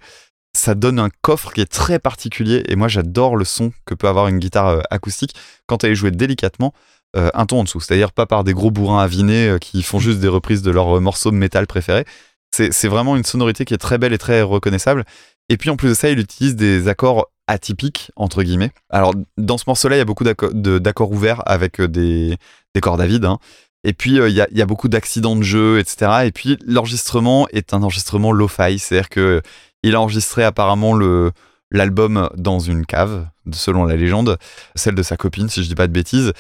ça 0.53 0.75
donne 0.75 0.99
un 0.99 1.09
coffre 1.23 1.53
qui 1.53 1.61
est 1.61 1.71
très 1.71 1.99
particulier. 1.99 2.65
Et 2.69 2.77
moi, 2.77 2.89
j'adore 2.89 3.37
le 3.37 3.45
son 3.45 3.73
que 3.87 3.95
peut 3.95 4.09
avoir 4.09 4.27
une 4.29 4.39
guitare 4.39 4.83
acoustique 4.91 5.35
quand 5.67 5.85
elle 5.85 5.93
est 5.93 5.97
jouée 5.97 6.11
délicatement 6.11 6.75
euh, 7.17 7.31
un 7.35 7.47
ton 7.47 7.61
en 7.61 7.65
dessous. 7.65 7.81
C'est-à-dire 7.81 8.13
pas 8.13 8.27
par 8.27 8.45
des 8.45 8.55
gros 8.55 8.71
bourrins 8.71 9.03
avinés 9.03 9.49
euh, 9.49 9.59
qui 9.59 9.83
font 9.83 9.99
juste 9.99 10.19
des 10.21 10.29
reprises 10.29 10.63
de 10.63 10.71
leurs 10.71 10.97
euh, 10.97 11.01
morceaux 11.01 11.31
de 11.31 11.37
métal 11.37 11.67
préférés. 11.67 12.05
C'est 12.53 12.87
vraiment 12.87 13.17
une 13.17 13.25
sonorité 13.25 13.65
qui 13.65 13.75
est 13.75 13.79
très 13.79 13.99
belle 13.99 14.13
et 14.13 14.19
très 14.19 14.41
reconnaissable. 14.41 15.05
Et 15.49 15.57
puis 15.57 15.71
en 15.71 15.77
plus 15.77 15.89
de 15.89 15.95
ça, 15.95 16.09
il 16.09 16.21
utilise 16.21 16.55
des 16.55 16.87
accords 16.87 17.27
atypiques, 17.49 18.13
entre 18.15 18.45
guillemets. 18.45 18.71
Alors 18.91 19.13
dans 19.37 19.59
ce 19.59 19.65
morceau-là, 19.67 19.97
il 19.97 19.99
y 19.99 20.03
a 20.03 20.05
beaucoup 20.05 20.23
d'accords 20.23 21.11
ouverts 21.11 21.43
avec 21.47 21.81
des, 21.81 22.37
des 22.73 22.81
cordes 22.81 23.01
à 23.01 23.07
vide. 23.07 23.25
hein. 23.25 23.39
Et 23.83 23.93
puis 23.93 24.19
il 24.19 24.33
y, 24.33 24.63
a, 24.63 24.67
beaucoup 24.67 24.89
d'accidents 24.89 25.35
de 25.35 25.43
jeu, 25.43 25.81
etc. 25.81 26.27
Et 26.27 26.31
puis 26.31 26.57
l'enregistrement 26.65 27.49
est 27.49 27.75
un 27.75 27.83
enregistrement 27.83 28.31
lo-fi. 28.31 28.79
C'est-à-dire 28.79 29.09
que 29.09 29.43
il 29.83 29.97
a 29.97 30.01
enregistré 30.01 30.45
apparemment 30.45 30.97
l'album 31.73 32.31
dans 32.37 32.61
une 32.61 32.87
cave, 32.87 33.27
selon 33.53 33.85
la 33.85 33.97
légende, 33.97 34.39
celle 34.77 34.95
de 34.95 35.03
sa 35.03 35.17
copine, 35.17 35.49
si 35.49 35.63
je 35.63 35.69
dis 35.69 35.75
pas 35.75 35.89
de 35.89 35.93
bêtises. 35.93 36.33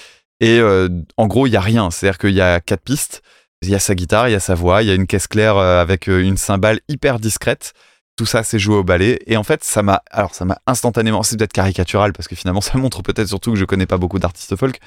Et 0.44 0.60
euh, 0.60 0.90
en 1.16 1.26
gros, 1.26 1.46
il 1.46 1.54
y 1.54 1.56
a 1.56 1.60
rien. 1.62 1.90
C'est-à-dire 1.90 2.18
qu'il 2.18 2.34
y 2.34 2.42
a 2.42 2.60
quatre 2.60 2.82
pistes. 2.82 3.22
Il 3.62 3.70
y 3.70 3.74
a 3.74 3.78
sa 3.78 3.94
guitare, 3.94 4.28
il 4.28 4.32
y 4.32 4.34
a 4.34 4.40
sa 4.40 4.54
voix, 4.54 4.82
il 4.82 4.88
y 4.88 4.90
a 4.90 4.94
une 4.94 5.06
caisse 5.06 5.26
claire 5.26 5.56
euh, 5.56 5.80
avec 5.80 6.06
euh, 6.06 6.22
une 6.22 6.36
cymbale 6.36 6.80
hyper 6.86 7.18
discrète. 7.18 7.72
Tout 8.16 8.26
ça, 8.26 8.42
c'est 8.42 8.58
joué 8.58 8.76
au 8.76 8.84
ballet. 8.84 9.18
Et 9.26 9.38
en 9.38 9.42
fait, 9.42 9.64
ça 9.64 9.82
m'a, 9.82 10.02
alors 10.10 10.34
ça 10.34 10.44
m'a 10.44 10.58
instantanément, 10.66 11.22
c'est 11.22 11.38
peut-être 11.38 11.54
caricatural 11.54 12.12
parce 12.12 12.28
que 12.28 12.36
finalement, 12.36 12.60
ça 12.60 12.76
montre 12.76 13.00
peut-être 13.00 13.28
surtout 13.28 13.54
que 13.54 13.58
je 13.58 13.64
connais 13.64 13.86
pas 13.86 13.96
beaucoup 13.96 14.18
d'artistes 14.18 14.54
folk, 14.54 14.80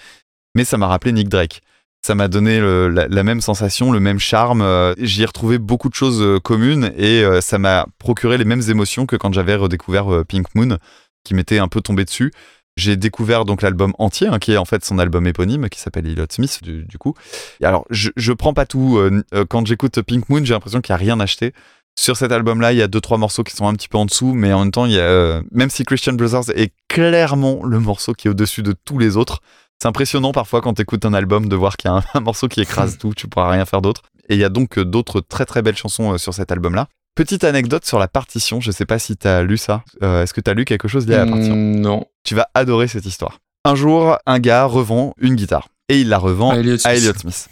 mais 0.54 0.64
ça 0.64 0.78
m'a 0.78 0.86
rappelé 0.86 1.12
Nick 1.12 1.28
Drake. 1.28 1.62
ça 2.06 2.14
m'a 2.14 2.28
donné 2.28 2.60
la, 2.60 3.08
la 3.08 3.24
même 3.24 3.42
sensation, 3.42 3.92
le 3.92 4.00
même 4.00 4.20
charme. 4.20 4.64
J'y 5.00 5.24
ai 5.24 5.26
retrouvé 5.26 5.58
beaucoup 5.58 5.90
de 5.90 5.96
choses 5.96 6.40
communes 6.44 6.94
et 6.98 7.26
ça 7.42 7.58
m'a 7.58 7.88
procuré 7.98 8.38
les 8.38 8.46
mêmes 8.46 8.70
émotions 8.70 9.08
que 9.08 9.16
quand 9.16 9.34
j'avais 9.34 9.56
redécouvert 9.56 10.24
Pink 10.28 10.54
Moon, 10.54 10.78
qui 11.24 11.34
m'était 11.34 11.58
un 11.58 11.68
peu 11.68 11.82
tombé 11.82 12.06
dessus. 12.06 12.32
J'ai 12.78 12.96
découvert 12.96 13.44
donc 13.44 13.62
l'album 13.64 13.94
entier, 13.98 14.28
hein, 14.28 14.40
qui 14.40 14.54
est 14.54 14.58
en 14.58 14.66
fait 14.66 14.86
son 14.86 15.00
album 15.00 15.26
éponyme, 15.28 15.68
qui 15.68 15.80
s'appelle 15.80 16.06
Elliott 16.08 16.32
Smith, 16.32 16.60
du, 16.64 16.84
du 16.86 16.98
coup. 16.98 17.16
Et 17.60 17.66
alors, 17.66 17.86
je, 17.90 18.12
je 18.16 18.32
prends 18.32 18.54
pas 18.54 18.66
tout. 18.66 18.98
euh, 18.98 19.24
euh, 19.34 19.46
quand 19.50 19.66
j'écoute 19.68 20.02
Pink 20.04 20.30
Moon, 20.30 20.46
j'ai 20.46 20.54
l'impression 20.54 20.80
qu'il 20.80 20.94
n'y 20.94 20.96
a 20.96 21.04
rien 21.04 21.20
acheté. 21.20 21.54
Sur 22.00 22.16
cet 22.16 22.32
album-là, 22.32 22.74
il 22.74 22.78
y 22.78 22.84
a 22.84 22.88
deux 22.88 23.02
trois 23.02 23.18
morceaux 23.18 23.44
qui 23.44 23.56
sont 23.56 23.68
un 23.68 23.74
petit 23.74 23.88
peu 23.88 23.98
en 23.98 24.06
dessous, 24.06 24.34
mais 24.34 24.54
en 24.54 24.60
même 24.60 24.72
temps, 24.72 24.86
il 24.86 24.92
y 24.92 25.00
a, 25.00 25.04
euh, 25.04 25.42
même 25.52 25.72
si 25.72 25.84
Christian 25.84 26.14
Brothers 26.14 26.52
est 26.56 26.72
clairement 26.88 27.66
le 27.66 27.80
morceau 27.80 28.14
qui 28.14 28.28
est 28.28 28.30
au-dessus 28.30 28.62
de 28.62 28.76
tous 28.86 29.00
les 29.00 29.18
autres, 29.18 29.42
c'est 29.82 29.88
impressionnant 29.88 30.32
parfois 30.32 30.62
quand 30.62 30.76
tu 30.76 30.84
écoutes 30.84 31.06
un 31.06 31.14
album 31.16 31.50
de 31.50 31.56
voir 31.56 31.76
qu'il 31.78 31.90
y 31.90 31.94
a 31.94 31.98
un, 31.98 32.04
un 32.14 32.20
morceau 32.20 32.48
qui 32.48 32.62
écrase 32.62 32.98
tout, 33.00 33.14
tu 33.16 33.28
pourras 33.28 33.50
rien 33.50 33.66
faire 33.66 33.82
d'autre. 33.82 34.04
Et 34.30 34.36
il 34.36 34.40
y 34.40 34.44
a 34.44 34.50
donc 34.50 34.78
euh, 34.78 34.86
d'autres 34.86 35.22
très 35.22 35.46
très 35.46 35.64
belles 35.64 35.78
chansons 35.78 36.14
euh, 36.14 36.18
sur 36.20 36.34
cet 36.36 36.52
album-là. 36.52 36.88
Petite 37.18 37.44
anecdote 37.44 37.84
sur 37.84 37.98
la 37.98 38.08
partition, 38.08 38.62
je 38.62 38.70
sais 38.70 38.86
pas 38.86 39.00
si 39.00 39.18
tu 39.18 39.28
as 39.28 39.42
lu 39.42 39.58
ça. 39.58 39.84
Euh, 40.04 40.22
Est-ce 40.22 40.34
que 40.36 40.40
tu 40.42 40.52
as 40.52 40.54
lu 40.54 40.66
quelque 40.66 40.88
chose 40.88 41.08
lié 41.08 41.16
à 41.16 41.26
la 41.26 41.32
partition? 41.32 41.56
Mm, 41.56 41.80
Non. 41.82 42.06
Tu 42.24 42.36
vas 42.36 42.48
adorer 42.54 42.88
cette 42.88 43.06
histoire. 43.08 43.40
Un 43.66 43.74
jour, 43.76 44.18
un 44.28 44.40
gars 44.40 44.66
revend 44.66 45.14
une 45.20 45.34
guitare 45.36 45.68
et 45.90 46.00
il 46.00 46.10
la 46.10 46.20
revend 46.20 46.52
À 46.52 46.58
Elliott 46.58 46.80
à 46.86 46.90
Smith. 46.92 46.98
Elliott 47.02 47.18
Smith. 47.18 47.50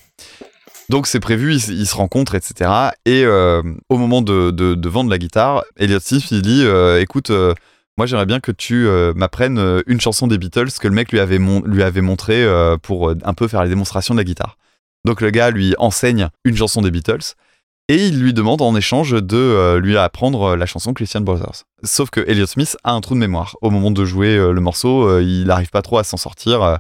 Donc 0.90 1.08
c'est 1.08 1.20
prévu, 1.20 1.56
ils, 1.56 1.72
ils 1.80 1.88
se 1.88 1.96
rencontrent, 1.96 2.36
etc. 2.36 2.70
Et 3.08 3.24
euh, 3.26 3.64
au 3.90 3.98
moment 3.98 4.22
de, 4.22 4.52
de- 4.52 4.76
de 4.76 4.90
vendre 4.90 5.10
la 5.10 5.18
guitare, 5.18 5.64
Elliott 5.78 6.04
Smith 6.04 6.30
il 6.30 6.44
dit 6.44 6.62
euh, 6.64 7.02
écoute, 7.02 7.32
moi 7.98 8.06
j'aimerais 8.06 8.28
bien 8.28 8.40
que 8.40 8.52
tu 8.52 8.88
m'apprennes 9.16 9.82
une 9.88 10.00
chanson 10.00 10.28
des 10.28 10.38
Beatles 10.38 10.70
que 10.80 10.88
le 10.88 10.94
mec 10.94 11.12
lui 11.12 11.20
avait, 11.20 11.40
mon- 11.40 11.64
lui 11.66 11.82
avait 11.82 12.02
montré 12.02 12.46
pour 12.84 13.10
un 13.10 13.34
peu 13.34 13.48
faire 13.48 13.64
les 13.64 13.70
démonstrations 13.70 14.14
de 14.14 14.20
la 14.20 14.24
guitare. 14.26 14.58
Donc 15.06 15.22
le 15.22 15.32
gars 15.32 15.50
lui 15.50 15.74
enseigne 15.80 16.30
une 16.46 16.56
chanson 16.56 16.82
des 16.84 16.92
Beatles 16.92 17.34
et 17.88 18.07
il 18.07 18.20
lui 18.20 18.34
demande 18.34 18.62
en 18.62 18.76
échange 18.76 19.12
de 19.12 19.38
euh, 19.38 19.80
lui 19.80 19.98
apprendre 19.98 20.53
euh, 20.53 20.56
la 20.56 20.66
chanson 20.66 20.94
Christian 20.94 21.22
Brothers. 21.22 21.64
Sauf 21.84 22.10
que 22.10 22.22
Elliott 22.28 22.49
Smith 22.49 22.78
a 22.84 22.94
un 22.94 23.02
trou 23.02 23.14
de 23.14 23.20
mémoire. 23.20 23.56
Au 23.62 23.70
moment 23.70 23.91
de 23.91 24.06
jouer 24.06 24.36
euh, 24.36 24.52
le 24.52 24.62
morceau, 24.62 25.20
il 25.20 25.45
n'arrive 25.45 25.70
pas 25.70 25.82
trop 25.82 25.99
à 25.99 26.03
s'en 26.03 26.18
sortir. 26.18 26.80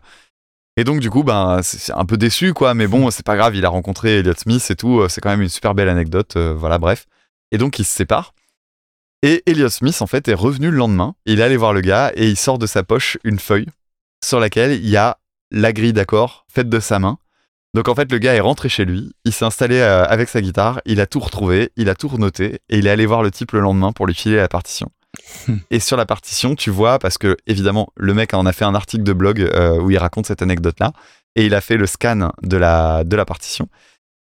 et 0.77 0.83
donc 0.83 0.99
du 0.99 1.09
coup, 1.09 1.23
ben, 1.23 1.59
c'est 1.61 1.93
un 1.93 2.05
peu 2.05 2.17
déçu, 2.17 2.53
quoi. 2.53 2.73
Mais 2.73 2.87
bon, 2.87 3.11
c'est 3.11 3.25
pas 3.25 3.35
grave, 3.35 3.55
il 3.55 3.65
a 3.65 3.69
rencontré 3.69 4.19
Elliott 4.19 4.39
Smith 4.39 4.65
et 4.69 4.75
tout. 4.75 5.07
C'est 5.09 5.21
quand 5.21 5.29
même 5.29 5.41
une 5.41 5.49
super 5.49 5.75
belle 5.75 5.89
anecdote. 5.89 6.37
voilà, 6.37 6.77
bref. 6.79 7.05
Et 7.51 7.57
donc 7.57 7.77
ils 7.79 7.85
se 7.85 7.95
séparent. 7.95 8.33
Et 9.21 9.43
Elliott 9.45 9.71
Smith, 9.71 10.01
en 10.01 10.07
fait, 10.07 10.27
est 10.27 10.33
revenu 10.33 10.69
le 10.69 10.77
lendemain. 10.77 11.15
Il 11.25 11.39
est 11.39 11.43
allé 11.43 11.57
voir 11.57 11.73
le 11.73 11.81
gars 11.81 12.11
et 12.15 12.27
il 12.27 12.37
sort 12.37 12.57
de 12.57 12.67
sa 12.67 12.83
poche 12.83 13.17
une 13.23 13.39
feuille 13.39 13.67
sur 14.23 14.39
laquelle 14.39 14.71
il 14.73 14.89
y 14.89 14.97
a 14.97 15.17
la 15.51 15.71
grille 15.71 15.93
d'accords 15.93 16.45
faite 16.47 16.69
de 16.69 16.79
sa 16.79 16.99
main. 16.99 17.17
Donc 17.75 17.89
en 17.89 17.93
fait, 17.93 18.09
le 18.09 18.19
gars 18.19 18.33
est 18.33 18.39
rentré 18.39 18.69
chez 18.69 18.85
lui, 18.85 19.11
il 19.25 19.33
s'est 19.33 19.43
installé 19.43 19.79
euh, 19.79 20.05
avec 20.05 20.29
sa 20.29 20.41
guitare, 20.41 20.79
il 20.85 21.01
a 21.01 21.05
tout 21.05 21.19
retrouvé, 21.19 21.71
il 21.75 21.89
a 21.89 21.93
tout 21.93 22.07
renoté 22.07 22.61
et 22.69 22.77
il 22.77 22.87
est 22.87 22.89
allé 22.89 23.05
voir 23.05 23.21
le 23.21 23.31
type 23.31 23.51
le 23.51 23.59
lendemain 23.59 23.91
pour 23.91 24.07
lui 24.07 24.15
filer 24.15 24.37
la 24.37 24.47
partition. 24.47 24.89
et 25.71 25.81
sur 25.81 25.97
la 25.97 26.05
partition, 26.05 26.55
tu 26.55 26.69
vois, 26.69 26.99
parce 26.99 27.17
que 27.17 27.35
évidemment, 27.47 27.89
le 27.97 28.13
mec 28.13 28.33
en 28.33 28.45
a 28.45 28.53
fait 28.53 28.63
un 28.63 28.75
article 28.75 29.03
de 29.03 29.11
blog 29.11 29.41
euh, 29.41 29.77
où 29.81 29.91
il 29.91 29.97
raconte 29.97 30.25
cette 30.25 30.41
anecdote-là 30.41 30.93
et 31.35 31.45
il 31.45 31.53
a 31.53 31.59
fait 31.59 31.75
le 31.75 31.85
scan 31.85 32.31
de 32.41 32.55
la, 32.55 33.03
de 33.03 33.15
la 33.17 33.25
partition. 33.25 33.67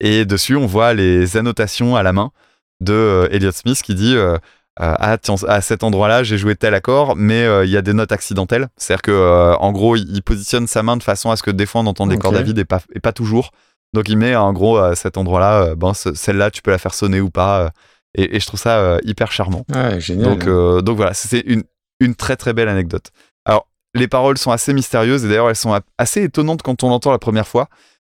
Et 0.00 0.26
dessus, 0.26 0.56
on 0.56 0.66
voit 0.66 0.92
les 0.92 1.38
annotations 1.38 1.96
à 1.96 2.02
la 2.02 2.12
main 2.12 2.32
de 2.80 2.92
euh, 2.92 3.28
Elliott 3.30 3.54
Smith 3.54 3.80
qui 3.82 3.94
dit 3.94 4.14
euh, 4.14 4.36
ah 4.80 5.18
tiens, 5.20 5.34
à 5.48 5.60
cet 5.60 5.82
endroit-là 5.82 6.22
j'ai 6.22 6.38
joué 6.38 6.54
tel 6.56 6.74
accord 6.74 7.16
mais 7.16 7.42
euh, 7.44 7.64
il 7.64 7.70
y 7.70 7.76
a 7.76 7.82
des 7.82 7.92
notes 7.92 8.12
accidentelles 8.12 8.68
c'est 8.76 8.92
à 8.92 8.96
dire 8.96 9.02
que 9.02 9.10
euh, 9.10 9.54
en 9.56 9.72
gros 9.72 9.96
il, 9.96 10.22
positionne 10.22 10.66
sa 10.66 10.82
main 10.82 10.96
de 10.96 11.02
façon 11.02 11.30
à 11.30 11.36
ce 11.36 11.42
que 11.42 11.50
des 11.50 11.66
fois 11.66 11.80
on 11.80 11.86
entend 11.86 12.06
des 12.06 12.14
Ok. 12.16 12.22
cordes 12.22 12.36
à 12.36 12.42
vide 12.42 12.58
et 12.58 12.64
pas, 12.64 12.80
et 12.94 13.00
pas 13.00 13.12
toujours 13.12 13.50
donc 13.94 14.08
il 14.08 14.16
met 14.16 14.36
en 14.36 14.52
gros 14.52 14.76
à 14.78 14.94
cet 14.94 15.16
endroit-là 15.16 15.62
euh, 15.62 15.74
ben, 15.74 15.94
ce- 15.94 16.14
celle-là 16.14 16.50
tu 16.50 16.62
peux 16.62 16.70
la 16.70 16.78
faire 16.78 16.94
sonner 16.94 17.20
ou 17.20 17.30
pas 17.30 17.60
euh, 17.62 17.68
et, 18.14 18.36
et 18.36 18.40
je 18.40 18.46
trouve 18.46 18.60
ça 18.60 18.78
euh, 18.78 18.98
hyper 19.04 19.32
charmant 19.32 19.64
Ouais, 19.74 20.00
génial. 20.00 20.24
donc, 20.38 20.46
euh, 20.46 20.80
donc 20.80 20.96
voilà, 20.96 21.12
c'est 21.14 21.40
une, 21.40 21.62
une 22.00 22.14
très 22.14 22.36
très 22.36 22.52
belle 22.54 22.68
anecdote. 22.68 23.10
Alors, 23.44 23.68
les 23.94 24.08
paroles 24.08 24.38
sont 24.38 24.50
assez 24.50 24.72
mystérieuses 24.72 25.24
et 25.24 25.28
d'ailleurs 25.28 25.48
elles 25.50 25.56
sont 25.56 25.78
assez 25.98 26.22
étonnantes 26.22 26.62
quand 26.62 26.82
on 26.84 26.88
l'entend 26.90 27.10
la 27.10 27.18
première 27.18 27.46
fois 27.48 27.68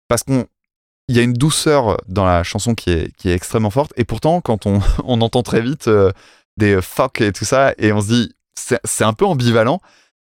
parce 0.08 0.22
qu'on 0.22 0.44
il 1.08 1.16
y 1.16 1.20
a 1.20 1.22
une 1.22 1.32
douceur 1.32 1.98
dans 2.08 2.24
la 2.24 2.42
chanson 2.44 2.74
qui 2.74 2.90
est, 2.90 3.14
qui 3.16 3.28
est 3.28 3.34
extrêmement 3.34 3.70
forte 3.70 3.92
et 3.96 4.04
pourtant 4.04 4.40
quand 4.40 4.66
on, 4.66 4.80
on 5.04 5.20
entend 5.20 5.42
très 5.42 5.60
vite 5.60 5.88
euh, 5.88 6.10
des 6.56 6.80
fuck 6.82 7.20
et 7.20 7.32
tout 7.32 7.44
ça 7.44 7.74
et 7.78 7.92
on 7.92 8.00
se 8.00 8.08
dit 8.08 8.32
c'est 8.56 9.04
un 9.04 9.12
peu 9.12 9.24
ambivalent 9.24 9.80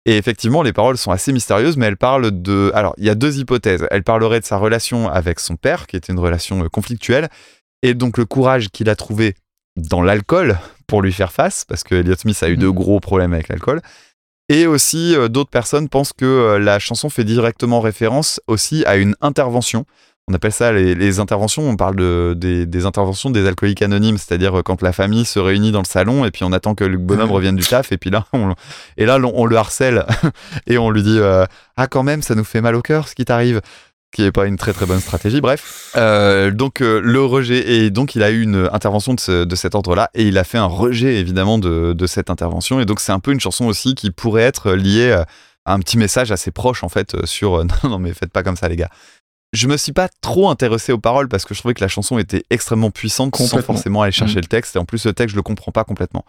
et 0.06 0.18
effectivement 0.18 0.62
les 0.62 0.74
paroles 0.74 0.98
sont 0.98 1.12
assez 1.12 1.34
mystérieuses 1.34 1.78
mais 1.78 1.88
elles 1.88 1.98
parlent 1.98 2.42
de 2.42 2.72
alors 2.76 2.94
il 2.98 3.06
y 3.06 3.10
a 3.10 3.16
deux 3.16 3.40
hypothèses 3.40 3.88
elle 3.90 4.04
parlerait 4.04 4.40
de 4.40 4.46
sa 4.46 4.58
relation 4.58 5.10
avec 5.10 5.40
son 5.40 5.56
père 5.56 5.88
qui 5.88 5.96
était 5.96 6.14
une 6.14 6.20
relation 6.20 6.64
euh, 6.64 6.70
conflictuelle 6.70 7.30
et 7.82 7.94
donc 7.94 8.18
le 8.18 8.26
courage 8.26 8.70
qu'il 8.70 8.90
a 8.90 8.96
trouvé 8.96 9.36
dans 9.76 10.02
l'alcool 10.02 10.58
pour 10.88 11.02
lui 11.02 11.14
faire 11.14 11.32
face, 11.32 11.66
parce 11.66 11.84
que 11.84 11.96
Elliott 11.96 12.20
Smith 12.20 12.42
a 12.44 12.50
eu 12.50 12.58
de 12.58 12.70
gros 12.70 13.00
problèmes 13.00 13.34
avec 13.34 13.48
l'alcool. 13.48 13.82
Et 14.50 14.68
aussi, 14.68 15.16
euh, 15.16 15.30
d'autres 15.30 15.50
personnes 15.50 15.90
pensent 15.90 16.14
que 16.14 16.26
euh, 16.26 16.60
la 16.60 16.80
chanson 16.80 17.10
fait 17.10 17.24
directement 17.24 17.80
référence 17.80 18.42
aussi 18.48 18.84
à 18.86 18.98
une 18.98 19.16
intervention. 19.22 19.86
On 20.30 20.34
appelle 20.34 20.54
ça 20.54 20.72
les, 20.72 20.96
les 20.96 21.20
interventions, 21.20 21.68
on 21.70 21.76
parle 21.76 21.98
de, 21.98 22.34
des, 22.38 22.66
des 22.66 22.86
interventions 22.86 23.30
des 23.30 23.46
alcooliques 23.46 23.82
anonymes, 23.82 24.18
c'est-à-dire 24.18 24.60
euh, 24.60 24.62
quand 24.62 24.82
la 24.82 24.94
famille 24.94 25.26
se 25.26 25.38
réunit 25.38 25.72
dans 25.74 25.82
le 25.82 25.86
salon 25.86 26.24
et 26.24 26.32
puis 26.32 26.46
on 26.46 26.54
attend 26.54 26.76
que 26.76 26.86
Luc 26.86 27.02
Bonhomme 27.02 27.30
revienne 27.38 27.58
du 27.58 27.64
taf 27.66 27.92
et 27.92 27.98
puis 27.98 28.10
là, 28.10 28.26
on, 28.32 28.54
et 28.96 29.06
là, 29.06 29.18
on, 29.22 29.32
on 29.36 29.46
le 29.46 29.58
harcèle 29.58 30.06
et 30.68 30.78
on 30.78 30.90
lui 30.92 31.04
dit 31.04 31.18
euh, 31.20 31.46
Ah, 31.76 31.88
quand 31.88 32.04
même, 32.04 32.22
ça 32.22 32.36
nous 32.36 32.46
fait 32.46 32.62
mal 32.62 32.74
au 32.76 32.82
cœur 32.82 33.08
ce 33.10 33.16
qui 33.16 33.26
t'arrive 33.26 33.60
qui 34.16 34.22
n'est 34.22 34.32
pas 34.32 34.46
une 34.46 34.58
très 34.58 34.74
très 34.74 34.86
bonne 34.86 35.00
stratégie. 35.02 35.42
Bref, 35.42 35.92
Euh, 35.98 36.52
donc 36.52 36.80
euh, 36.82 37.02
le 37.04 37.22
rejet 37.26 37.68
et 37.74 37.90
donc 37.90 38.16
il 38.16 38.24
a 38.24 38.30
eu 38.32 38.44
une 38.44 38.70
intervention 38.72 39.16
de, 39.16 39.20
ce- 39.20 39.44
de 39.44 39.56
cet 39.56 39.76
ordre-là 39.76 40.10
et 40.14 40.24
il 40.28 40.38
a 40.38 40.44
fait 40.46 40.60
un 40.60 40.66
rejet 40.68 41.16
évidemment 41.16 41.58
de, 41.58 41.92
de 41.94 42.08
cette 42.08 42.30
intervention 42.30 42.80
et 42.80 42.86
donc 42.86 43.00
c'est 43.02 43.12
un 43.12 43.20
peu 43.20 43.32
une 43.34 43.40
chanson 43.42 43.66
aussi 43.66 43.94
qui 43.96 44.12
pourrait 44.12 44.44
être 44.44 44.72
liée 44.74 45.12
à 45.66 45.74
un 45.74 45.80
petit 45.80 45.98
message 45.98 46.32
assez 46.32 46.52
proche 46.52 46.84
en 46.84 46.90
fait 46.90 47.26
sur 47.26 47.66
non 47.84 47.90
non 47.90 48.00
mais 48.00 48.14
faites 48.14 48.32
pas 48.32 48.44
comme 48.44 48.56
ça 48.56 48.70
les 48.70 48.76
gars. 48.78 48.90
Je 49.54 49.68
me 49.68 49.78
suis 49.78 49.92
pas 49.94 50.10
trop 50.22 50.50
intéressé 50.50 50.92
aux 50.92 50.98
paroles 50.98 51.28
parce 51.30 51.46
que 51.46 51.54
je 51.54 51.60
trouvais 51.60 51.74
que 51.76 51.82
la 51.84 51.88
chanson 51.88 52.18
était 52.18 52.44
extrêmement 52.50 52.90
puissante 52.92 53.36
sans 53.36 53.62
forcément 53.62 54.02
aller 54.02 54.12
chercher 54.12 54.36
Mhm. 54.36 54.42
le 54.42 54.48
texte 54.48 54.76
et 54.76 54.80
en 54.80 54.86
plus 54.86 55.06
le 55.06 55.14
texte 55.14 55.32
je 55.34 55.36
le 55.38 55.44
comprends 55.44 55.72
pas 55.72 55.84
complètement. 55.84 56.26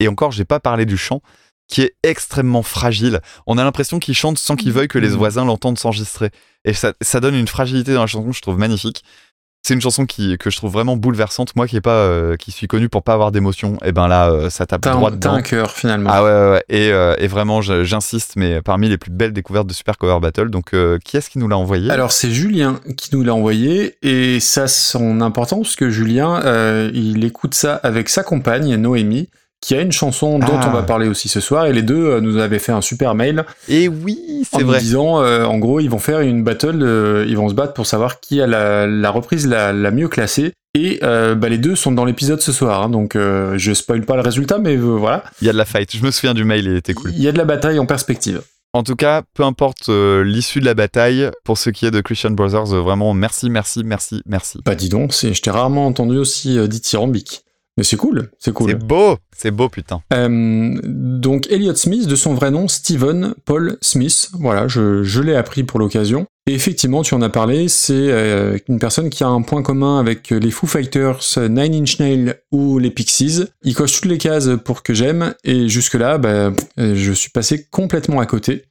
Et 0.00 0.08
encore 0.08 0.32
j'ai 0.32 0.44
pas 0.46 0.58
parlé 0.58 0.86
du 0.86 0.96
chant 0.96 1.20
qui 1.68 1.82
est 1.82 1.94
extrêmement 2.02 2.62
fragile. 2.62 3.20
On 3.46 3.56
a 3.58 3.64
l'impression 3.64 3.98
qu'il 3.98 4.14
chante 4.14 4.38
sans 4.38 4.56
qu'il 4.56 4.72
veuille 4.72 4.88
que 4.88 4.98
les 4.98 5.10
Mhm. 5.10 5.16
voisins 5.16 5.44
l'entendent 5.44 5.78
s'enregistrer. 5.78 6.30
Et 6.64 6.72
ça, 6.74 6.92
ça 7.00 7.20
donne 7.20 7.34
une 7.34 7.46
fragilité 7.48 7.94
dans 7.94 8.00
la 8.00 8.06
chanson 8.06 8.28
que 8.30 8.36
je 8.36 8.42
trouve 8.42 8.58
magnifique. 8.58 9.04
C'est 9.64 9.74
une 9.74 9.80
chanson 9.80 10.06
qui, 10.06 10.36
que 10.38 10.50
je 10.50 10.56
trouve 10.56 10.72
vraiment 10.72 10.96
bouleversante. 10.96 11.54
Moi 11.54 11.68
qui, 11.68 11.76
est 11.76 11.80
pas, 11.80 11.90
euh, 11.90 12.36
qui 12.36 12.50
suis 12.50 12.66
connu 12.66 12.88
pour 12.88 13.04
pas 13.04 13.14
avoir 13.14 13.30
d'émotion, 13.30 13.78
et 13.84 13.92
ben 13.92 14.08
là, 14.08 14.28
euh, 14.28 14.50
ça 14.50 14.66
tape 14.66 14.82
droit 14.82 14.96
un, 14.96 15.10
t'as 15.12 15.16
dedans. 15.16 15.32
un 15.34 15.42
cœur 15.42 15.70
finalement. 15.70 16.10
Ah 16.12 16.24
ouais, 16.24 16.30
ouais, 16.30 16.50
ouais. 16.50 16.64
Et, 16.68 16.90
euh, 16.90 17.14
et 17.18 17.28
vraiment, 17.28 17.60
j'insiste, 17.62 18.32
mais 18.34 18.60
parmi 18.60 18.88
les 18.88 18.98
plus 18.98 19.12
belles 19.12 19.32
découvertes 19.32 19.68
de 19.68 19.72
Super 19.72 19.98
Cover 19.98 20.18
Battle. 20.20 20.50
Donc, 20.50 20.74
euh, 20.74 20.98
qui 21.04 21.16
est-ce 21.16 21.30
qui 21.30 21.38
nous 21.38 21.46
l'a 21.46 21.56
envoyé? 21.56 21.90
Alors 21.92 22.10
c'est 22.10 22.30
Julien 22.32 22.80
qui 22.96 23.14
nous 23.14 23.22
l'a 23.22 23.34
envoyé 23.34 23.96
et 24.02 24.40
ça 24.40 24.66
son 24.66 25.20
importance 25.20 25.68
parce 25.68 25.76
que 25.76 25.90
Julien 25.90 26.40
euh, 26.44 26.90
il 26.92 27.24
écoute 27.24 27.54
ça 27.54 27.76
avec 27.76 28.08
sa 28.08 28.24
compagne 28.24 28.74
Noémie 28.74 29.28
qui 29.62 29.74
a 29.74 29.80
une 29.80 29.92
chanson 29.92 30.38
dont 30.38 30.46
Ah. 30.60 30.68
on 30.68 30.72
va 30.72 30.82
parler 30.82 31.08
aussi 31.08 31.28
ce 31.28 31.40
soir 31.40 31.64
et 31.66 31.72
les 31.72 31.80
deux 31.82 32.04
euh, 32.04 32.20
nous 32.20 32.36
avaient 32.36 32.58
fait 32.58 32.72
un 32.72 32.82
super 32.82 33.14
mail 33.14 33.44
Et 33.68 33.88
oui, 33.88 34.18
en 34.52 34.58
c'est 34.58 34.64
vrai. 34.64 34.78
disant 34.80 35.22
euh, 35.22 35.44
en 35.44 35.56
gros 35.58 35.80
ils 35.80 35.88
vont 35.88 35.98
faire 35.98 36.20
une 36.20 36.44
battle, 36.44 36.82
euh, 36.82 37.24
ils 37.28 37.36
vont 37.36 37.48
se 37.48 37.54
battre 37.54 37.72
pour 37.72 37.86
savoir 37.86 38.20
qui 38.20 38.42
a 38.42 38.46
la, 38.46 38.86
la 38.86 39.10
reprise 39.10 39.46
la, 39.46 39.72
la 39.72 39.90
mieux 39.90 40.08
classée 40.08 40.52
et 40.74 40.98
euh, 41.02 41.34
bah, 41.34 41.48
les 41.48 41.58
deux 41.58 41.76
sont 41.76 41.92
dans 41.92 42.04
l'épisode 42.04 42.40
ce 42.40 42.50
soir 42.52 42.82
hein, 42.82 42.88
donc 42.90 43.14
je 43.16 43.72
spoil 43.74 44.02
pas 44.02 44.16
le 44.16 44.22
résultat 44.22 44.58
mais 44.58 44.76
voilà 44.76 45.22
Il 45.40 45.46
y 45.46 45.50
a 45.50 45.52
de 45.52 45.58
la 45.58 45.64
fight. 45.64 45.96
Je 45.96 46.04
me 46.04 46.10
souviens 46.10 46.34
du 46.34 46.44
mail, 46.44 46.66
il 46.66 46.76
était 46.76 46.92
cool. 46.94 47.10
il 47.14 47.22
y 47.22 47.28
a 47.28 47.32
de 47.32 47.38
la 47.38 47.44
bataille 47.44 47.78
en 47.78 47.86
perspective. 47.86 48.42
En 48.74 48.82
tout 48.82 48.96
cas, 48.96 49.20
peu 49.34 49.42
importe 49.42 49.90
euh, 49.90 50.24
l'issue 50.24 50.60
de 50.60 50.64
la 50.64 50.72
bataille, 50.72 51.30
pour 51.44 51.58
ce 51.58 51.68
qui 51.68 51.84
est 51.84 51.90
de 51.90 52.00
Christian 52.00 52.30
Brothers, 52.30 52.72
euh, 52.72 52.80
vraiment 52.80 53.12
merci, 53.12 53.50
merci, 53.50 53.82
merci, 53.84 54.22
merci. 54.24 54.60
Bah 54.64 54.74
dis 54.74 54.88
donc, 54.88 55.12
je 55.12 55.38
t'ai 55.42 55.50
rarement 55.50 55.86
entendu 55.86 56.16
aussi 56.16 56.58
euh, 56.58 56.66
dithyrambique. 56.68 57.44
Mais 57.78 57.84
c'est 57.84 57.96
cool, 57.96 58.30
c'est 58.38 58.52
cool. 58.52 58.70
C'est 58.70 58.86
beau, 58.86 59.16
c'est 59.34 59.50
beau, 59.50 59.70
putain. 59.70 60.02
Euh, 60.12 60.78
donc 60.84 61.50
Elliot 61.50 61.74
Smith, 61.74 62.06
de 62.06 62.16
son 62.16 62.34
vrai 62.34 62.50
nom, 62.50 62.68
Stephen 62.68 63.34
Paul 63.46 63.78
Smith. 63.80 64.28
Voilà, 64.34 64.68
je, 64.68 65.02
je 65.02 65.22
l'ai 65.22 65.34
appris 65.34 65.64
pour 65.64 65.80
l'occasion. 65.80 66.26
Et 66.46 66.54
effectivement, 66.54 67.02
tu 67.02 67.14
en 67.14 67.22
as 67.22 67.30
parlé, 67.30 67.68
c'est 67.68 67.94
euh, 67.94 68.58
une 68.68 68.78
personne 68.78 69.08
qui 69.08 69.24
a 69.24 69.28
un 69.28 69.40
point 69.40 69.62
commun 69.62 69.98
avec 69.98 70.30
les 70.30 70.50
Foo 70.50 70.66
Fighters, 70.66 71.20
Nine 71.38 71.74
Inch 71.74 71.98
Nails 71.98 72.34
ou 72.50 72.78
les 72.78 72.90
Pixies. 72.90 73.44
Il 73.62 73.74
coche 73.74 73.92
toutes 73.92 74.10
les 74.10 74.18
cases 74.18 74.50
pour 74.64 74.82
que 74.82 74.92
j'aime, 74.92 75.34
et 75.44 75.68
jusque-là, 75.68 76.18
bah, 76.18 76.52
euh, 76.78 76.94
je 76.94 77.12
suis 77.12 77.30
passé 77.30 77.66
complètement 77.70 78.20
à 78.20 78.26
côté. 78.26 78.64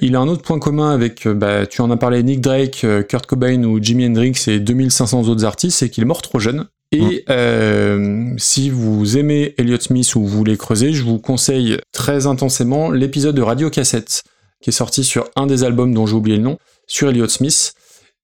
Il 0.00 0.14
a 0.14 0.20
un 0.20 0.28
autre 0.28 0.42
point 0.42 0.60
commun 0.60 0.92
avec, 0.92 1.26
bah, 1.26 1.66
tu 1.66 1.80
en 1.80 1.90
as 1.90 1.96
parlé, 1.96 2.22
Nick 2.22 2.40
Drake, 2.40 2.86
Kurt 3.08 3.26
Cobain 3.26 3.64
ou 3.64 3.82
Jimi 3.82 4.06
Hendrix 4.06 4.44
et 4.46 4.60
2500 4.60 5.24
autres 5.24 5.44
artistes, 5.44 5.78
c'est 5.78 5.90
qu'il 5.90 6.04
est 6.04 6.06
mort 6.06 6.22
trop 6.22 6.38
jeune. 6.38 6.68
Et 6.90 7.24
euh, 7.28 8.32
si 8.38 8.70
vous 8.70 9.18
aimez 9.18 9.54
Elliott 9.58 9.82
Smith 9.82 10.14
ou 10.14 10.20
vous 10.20 10.38
voulez 10.38 10.56
creuser, 10.56 10.92
je 10.92 11.02
vous 11.02 11.18
conseille 11.18 11.78
très 11.92 12.26
intensément 12.26 12.90
l'épisode 12.90 13.36
de 13.36 13.42
Radio 13.42 13.68
Cassette 13.68 14.24
qui 14.60 14.70
est 14.70 14.72
sorti 14.72 15.04
sur 15.04 15.28
un 15.36 15.46
des 15.46 15.64
albums 15.64 15.94
dont 15.94 16.06
j'ai 16.06 16.14
oublié 16.14 16.36
le 16.36 16.42
nom, 16.42 16.58
sur 16.86 17.08
Elliott 17.08 17.30
Smith. 17.30 17.74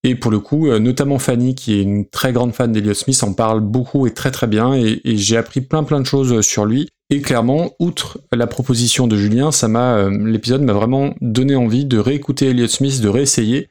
Et 0.03 0.15
pour 0.15 0.31
le 0.31 0.39
coup, 0.39 0.69
euh, 0.69 0.79
notamment 0.79 1.19
Fanny, 1.19 1.55
qui 1.55 1.75
est 1.75 1.83
une 1.83 2.07
très 2.07 2.33
grande 2.33 2.53
fan 2.53 2.73
d'Eliot 2.73 2.95
Smith, 2.95 3.23
en 3.23 3.33
parle 3.33 3.61
beaucoup 3.61 4.07
et 4.07 4.13
très 4.13 4.31
très 4.31 4.47
bien. 4.47 4.75
Et, 4.75 5.01
et 5.05 5.17
j'ai 5.17 5.37
appris 5.37 5.61
plein 5.61 5.83
plein 5.83 6.01
de 6.01 6.07
choses 6.07 6.41
sur 6.43 6.67
lui. 6.67 6.89
Et 7.11 7.21
clairement, 7.21 7.73
outre 7.79 8.19
la 8.33 8.47
proposition 8.47 9.07
de 9.07 9.17
Julien, 9.17 9.53
ça 9.53 9.69
m'a, 9.69 9.97
euh, 9.97 10.27
l'épisode 10.27 10.63
m'a 10.63 10.73
vraiment 10.73 11.15
donné 11.21 11.55
envie 11.55 11.85
de 11.85 11.99
réécouter 11.99 12.49
Elliott 12.49 12.71
Smith, 12.71 13.01
de 13.01 13.09
réessayer, 13.09 13.69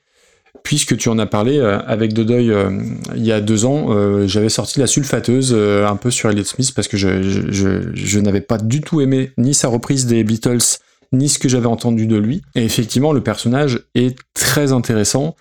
puisque 0.61 0.95
tu 0.97 1.09
en 1.09 1.17
as 1.17 1.25
parlé 1.25 1.57
euh, 1.57 1.79
avec 1.87 2.13
Dodoy 2.13 2.51
euh, 2.51 2.69
il 3.15 3.25
y 3.25 3.31
a 3.31 3.41
deux 3.41 3.65
ans, 3.65 3.87
euh, 3.89 4.27
j'avais 4.27 4.49
sorti 4.49 4.79
la 4.79 4.87
sulfateuse 4.87 5.53
euh, 5.55 5.87
un 5.87 5.95
peu 5.95 6.11
sur 6.11 6.29
Elliott 6.29 6.45
Smith 6.45 6.73
parce 6.75 6.87
que 6.87 6.97
je, 6.97 8.19
n'avais 8.19 8.41
pas 8.41 8.57
du 8.57 8.81
tout 8.81 9.01
aimé 9.01 9.31
ni 9.37 9.53
sa 9.53 9.67
reprise 9.67 10.05
des 10.05 10.23
Beatles, 10.23 10.79
ni 11.11 11.27
ce 11.27 11.39
que 11.39 11.49
j'avais 11.49 11.67
entendu 11.67 12.05
de 12.05 12.17
lui. 12.17 12.43
Et 12.55 12.63
effectivement, 12.63 13.13
le 13.13 13.21
personnage 13.21 13.81
est 13.95 14.17
très 14.33 14.71
intéressant. 14.71 15.35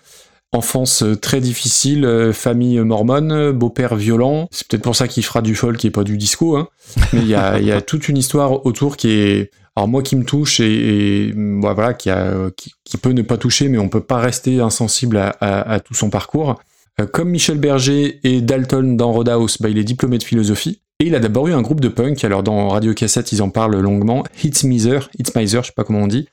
Enfance 0.51 1.03
très 1.19 1.41
difficile, 1.41 2.31
famille 2.31 2.79
mormone, 2.81 3.51
beau-père 3.53 3.95
violent. 3.95 4.47
C'est 4.51 4.67
peut-être 4.67 4.83
pour 4.83 4.95
ça 4.95 5.07
qu'il 5.07 5.25
fera 5.25 5.41
du 5.41 5.55
folk 5.55 5.83
et 5.83 5.89
pas 5.89 6.03
du 6.03 6.15
disco. 6.15 6.57
Hein. 6.57 6.67
Mais 7.11 7.21
il 7.21 7.27
y 7.27 7.33
a 7.33 7.81
toute 7.81 8.07
une 8.07 8.17
histoire 8.17 8.63
autour 8.63 8.95
qui 8.95 9.09
est, 9.09 9.51
alors 9.75 9.87
moi 9.87 10.03
qui 10.03 10.15
me 10.15 10.23
touche 10.23 10.59
et, 10.59 11.33
bah, 11.35 11.73
voilà, 11.73 11.93
qui, 11.93 12.09
a, 12.09 12.51
qui, 12.55 12.97
peut 12.97 13.11
ne 13.11 13.23
pas 13.23 13.37
toucher, 13.37 13.69
mais 13.69 13.77
on 13.77 13.89
peut 13.89 14.03
pas 14.03 14.19
rester 14.19 14.59
insensible 14.59 15.17
à 15.17 15.79
tout 15.79 15.93
son 15.93 16.09
parcours. 16.09 16.59
Euh, 17.01 17.07
comme 17.07 17.29
Michel 17.29 17.57
Berger 17.57 18.19
et 18.23 18.41
Dalton 18.41 18.95
dans 18.95 19.11
Roadhouse, 19.11 19.57
bah, 19.59 19.69
il 19.69 19.77
est 19.77 19.83
diplômé 19.83 20.17
de 20.17 20.23
philosophie. 20.23 20.81
Et 20.99 21.07
il 21.07 21.15
a 21.15 21.19
d'abord 21.19 21.47
eu 21.47 21.53
un 21.53 21.61
groupe 21.61 21.81
de 21.81 21.87
punk, 21.87 22.23
alors 22.23 22.43
dans 22.43 22.69
Radio 22.69 22.93
Cassette 22.93 23.31
ils 23.31 23.41
en 23.41 23.49
parlent 23.49 23.79
longuement, 23.79 24.23
Hits 24.43 24.65
Miser, 24.65 24.99
Hits 25.17 25.31
Miser, 25.35 25.61
je 25.63 25.67
sais 25.67 25.73
pas 25.75 25.83
comment 25.83 26.01
on 26.01 26.07
dit, 26.07 26.27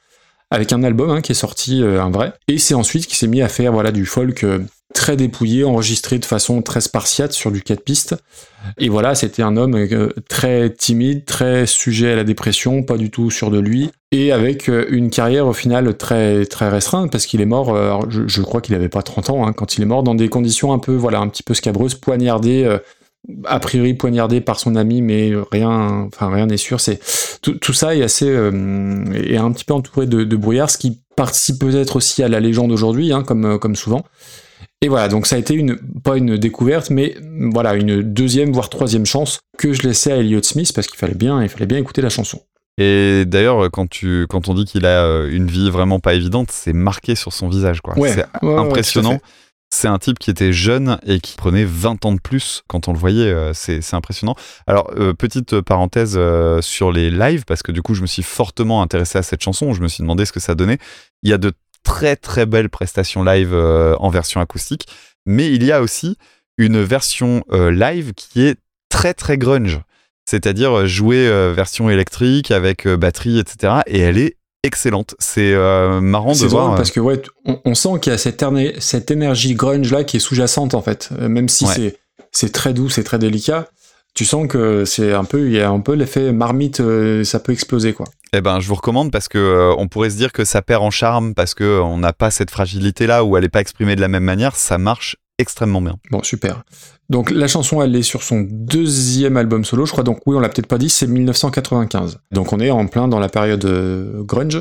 avec 0.51 0.73
un 0.73 0.83
album 0.83 1.11
hein, 1.11 1.21
qui 1.21 1.33
est 1.33 1.37
sorti, 1.37 1.83
euh, 1.83 2.03
un 2.03 2.11
vrai. 2.11 2.33
Et 2.49 2.59
c'est 2.59 2.75
ensuite 2.75 3.07
qu'il 3.07 3.17
s'est 3.17 3.29
mis 3.29 3.43
à 3.43 3.49
faire 3.49 3.73
voilà 3.73 3.93
du 3.93 4.05
folk 4.05 4.43
euh, 4.43 4.59
très 4.93 5.17
dépouillé, 5.17 5.63
enregistré 5.65 6.19
de 6.19 6.25
façon 6.25 6.61
très 6.63 6.81
spartiate 6.81 7.33
sur 7.33 7.53
du 7.53 7.63
4 7.63 7.83
pistes. 7.83 8.17
Et 8.79 8.89
voilà, 8.89 9.15
c'était 9.15 9.43
un 9.43 9.57
homme 9.57 9.77
euh, 9.77 10.09
très 10.29 10.71
timide, 10.71 11.25
très 11.25 11.67
sujet 11.67 12.13
à 12.13 12.17
la 12.17 12.25
dépression, 12.25 12.83
pas 12.83 12.97
du 12.97 13.11
tout 13.11 13.31
sûr 13.31 13.51
de 13.51 13.61
lui, 13.61 13.91
et 14.11 14.33
avec 14.33 14.69
une 14.69 15.11
carrière 15.11 15.47
au 15.47 15.53
final 15.53 15.97
très 15.97 16.45
très 16.47 16.69
restreinte 16.69 17.13
parce 17.13 17.27
qu'il 17.27 17.41
est 17.41 17.47
mort. 17.47 18.11
je, 18.11 18.43
crois 18.43 18.61
qu'il 18.61 18.75
avait 18.75 18.89
pas 18.89 19.03
30 19.03 19.31
ans 19.31 19.47
hein, 19.47 19.53
quand 19.53 19.77
il 19.77 19.83
est 19.83 19.87
mort, 19.87 20.03
dans 20.03 20.17
des 20.17 20.29
conditions 20.29 20.73
un 20.73 20.81
peu 20.81 20.95
voilà 20.97 21.21
un 21.21 21.29
petit 21.29 21.45
peu 21.45 21.55
scabreuses, 21.55 21.95
poignardé. 21.95 22.79
A 23.45 23.61
priori 23.61 23.95
poignardé 23.95 24.41
par 24.41 24.59
son 24.59 24.77
ami, 24.77 25.03
mais 25.03 25.33
rien, 25.53 26.07
enfin 26.07 26.31
rien 26.31 26.47
n'est 26.47 26.57
sûr. 26.57 26.81
C'est 26.81 27.01
tout, 27.43 27.55
tout 27.55 27.73
ça 27.73 27.95
est 27.95 28.03
assez 28.03 28.29
euh, 28.29 29.05
est 29.15 29.37
un 29.37 29.53
petit 29.53 29.65
peu 29.65 29.75
entouré 29.75 30.07
de, 30.07 30.25
de 30.25 30.37
brouillard, 30.37 30.71
ce 30.71 30.79
qui 30.79 31.01
participe 31.17 31.59
peut-être 31.59 31.97
aussi 31.97 32.23
à 32.23 32.29
la 32.29 32.41
légende 32.41 32.73
aujourd'hui, 32.73 33.13
hein, 33.13 33.23
comme 33.23 33.45
euh, 33.45 33.59
comme 33.59 33.77
souvent. 33.77 34.05
Et 34.83 34.89
voilà, 34.89 35.09
donc 35.09 35.27
ça 35.27 35.37
a 35.37 35.39
été 35.39 35.55
une 35.55 35.77
pas 36.03 36.17
une 36.17 36.39
découverte, 36.39 36.91
mais 36.91 37.17
voilà 37.53 37.75
une 37.75 38.03
deuxième 38.03 38.53
voire 38.53 38.71
troisième 38.71 39.05
chance 39.05 39.41
que 39.59 39.73
je 39.75 39.83
laissais 39.83 40.13
à 40.13 40.17
Elliott 40.17 40.45
Smith 40.45 40.73
parce 40.75 40.87
qu'il 40.87 40.99
fallait 40.99 41.15
bien, 41.15 41.43
il 41.43 41.49
fallait 41.49 41.67
bien 41.67 41.79
écouter 41.79 42.01
la 42.01 42.09
chanson. 42.09 42.41
Et 42.79 43.25
d'ailleurs, 43.27 43.71
quand, 43.71 43.91
tu, 43.91 44.27
quand 44.31 44.49
on 44.49 44.55
dit 44.55 44.65
qu'il 44.65 44.87
a 44.87 45.05
euh, 45.05 45.29
une 45.31 45.49
vie 45.49 45.69
vraiment 45.69 46.01
pas 46.01 46.15
évidente, 46.15 46.51
c'est 46.51 46.73
marqué 46.73 47.15
sur 47.15 47.31
son 47.35 47.51
visage. 47.51 47.83
quoi. 47.83 47.99
Ouais, 47.99 48.11
c'est 48.15 48.25
ouais, 48.47 48.57
impressionnant. 48.57 49.19
C'est 49.73 49.89
un 49.89 49.99
type 49.99 50.19
qui 50.19 50.31
était 50.31 50.53
jeune 50.53 50.99
et 51.07 51.21
qui 51.21 51.37
prenait 51.37 51.65
20 51.65 52.05
ans 52.05 52.13
de 52.13 52.21
plus 52.21 52.63
quand 52.67 52.89
on 52.89 52.93
le 52.93 52.99
voyait. 52.99 53.31
euh, 53.31 53.53
c'est 53.55 53.95
impressionnant. 53.95 54.35
Alors, 54.67 54.91
euh, 54.97 55.15
petite 55.15 55.61
parenthèse 55.61 56.15
euh, 56.17 56.61
sur 56.61 56.91
les 56.91 57.11
lives, 57.11 57.45
parce 57.45 57.63
que 57.63 57.71
du 57.71 57.81
coup, 57.81 57.95
je 57.95 58.03
me 58.03 58.07
suis 58.07 58.25
fortement 58.25 58.83
intéressé 58.83 59.19
à 59.19 59.23
cette 59.23 59.43
chanson. 59.43 59.73
Je 59.73 59.81
me 59.81 59.89
suis 59.89 60.03
demandé 60.03 60.25
ce 60.25 60.33
que 60.33 60.41
ça 60.41 60.55
donnait. 60.55 60.79
Il 61.23 61.31
y 61.31 61.33
a 61.33 61.39
de 61.39 61.53
très 61.85 62.17
très 62.17 62.47
belles 62.47 62.69
prestations 62.69 63.23
live 63.23 63.55
en 63.55 64.11
version 64.11 64.41
acoustique, 64.41 64.87
mais 65.25 65.51
il 65.51 65.65
y 65.65 65.73
a 65.73 65.81
aussi 65.81 66.19
une 66.59 66.83
version 66.83 67.43
live 67.51 68.13
qui 68.15 68.43
est 68.43 68.57
très 68.91 69.15
très 69.15 69.39
grunge. 69.39 69.81
C'est-à-dire 70.27 70.87
jouer 70.87 71.27
version 71.55 71.89
électrique 71.89 72.51
avec 72.51 72.87
batterie, 72.87 73.39
etc. 73.39 73.81
Et 73.87 74.01
elle 74.01 74.19
est 74.19 74.37
excellente. 74.63 75.15
C'est 75.19 75.53
euh, 75.55 76.01
marrant 76.01 76.33
de 76.33 76.47
voir. 76.47 76.73
euh, 76.73 76.77
parce 76.77 76.91
que 76.91 77.01
ouais, 77.01 77.21
on, 77.45 77.61
on 77.65 77.75
sent 77.75 77.99
qu'il 78.01 78.13
y 78.13 78.15
a 78.15 78.19
cette, 78.19 78.43
éner- 78.43 78.75
cette 78.81 79.11
énergie 79.11 79.55
grunge 79.55 79.91
là 79.93 80.05
qui 80.05 80.19
est 80.19 80.21
sous-jacente 80.21 80.75
en 80.75 80.83
fait, 80.83 81.11
Euh, 81.19 81.29
même 81.29 81.49
si 81.49 81.65
Ouais. 81.65 81.97
c'est 82.33 82.53
très 82.53 82.73
doux, 82.75 82.89
c'est 82.91 83.05
très 83.05 83.19
délicat. 83.19 83.69
Tu 84.15 84.25
sens 84.25 84.49
que 84.49 84.85
c'est 84.85 85.13
un 85.13 85.25
peu, 85.25 85.47
il 85.47 85.53
y 85.53 85.61
a 85.61 85.71
un 85.71 85.79
peu 85.81 85.93
l'effet 85.95 86.33
marmite, 86.33 86.83
ça 87.25 87.39
peut 87.39 87.53
exploser 87.53 87.93
quoi. 87.93 88.07
Eh 88.33 88.41
ben, 88.41 88.61
je 88.61 88.69
vous 88.69 88.75
recommande 88.75 89.11
parce 89.13 89.29
que 89.29 89.39
euh, 89.39 89.75
on 89.79 89.89
pourrait 89.89 90.11
se 90.11 90.17
dire 90.17 90.33
que 90.33 90.45
ça 90.45 90.63
perd 90.63 90.83
en 90.83 90.91
charme 90.91 91.35
parce 91.35 91.55
que 91.55 91.65
euh, 91.65 91.83
on 91.83 91.99
n'a 91.99 92.13
pas 92.13 92.31
cette 92.31 92.51
fragilité 92.51 93.07
là 93.07 93.25
où 93.25 93.37
elle 93.37 93.43
n'est 93.45 93.49
pas 93.49 93.61
exprimée 93.61 93.97
de 93.97 94.01
la 94.01 94.09
même 94.09 94.23
manière. 94.25 94.57
Ça 94.57 94.79
marche 94.79 95.17
extrêmement 95.39 95.81
bien. 95.81 95.97
Bon, 96.11 96.23
super. 96.23 96.63
Donc 97.11 97.33
la 97.33 97.49
chanson, 97.49 97.83
elle 97.83 97.95
est 97.97 98.03
sur 98.03 98.23
son 98.23 98.47
deuxième 98.49 99.37
album 99.37 99.65
solo, 99.65 99.85
je 99.85 99.91
crois. 99.91 100.05
Donc 100.05 100.21
oui, 100.27 100.37
on 100.37 100.41
l'a 100.41 100.49
peut-être 100.49 100.69
pas 100.69 100.79
dit, 100.79 100.89
c'est 100.89 101.09
1995. 101.09 102.21
Donc 102.31 102.53
on 102.53 102.61
est 102.61 102.71
en 102.71 102.87
plein 102.87 103.09
dans 103.09 103.19
la 103.19 103.29
période 103.29 103.65
euh, 103.65 104.23
grunge. 104.23 104.61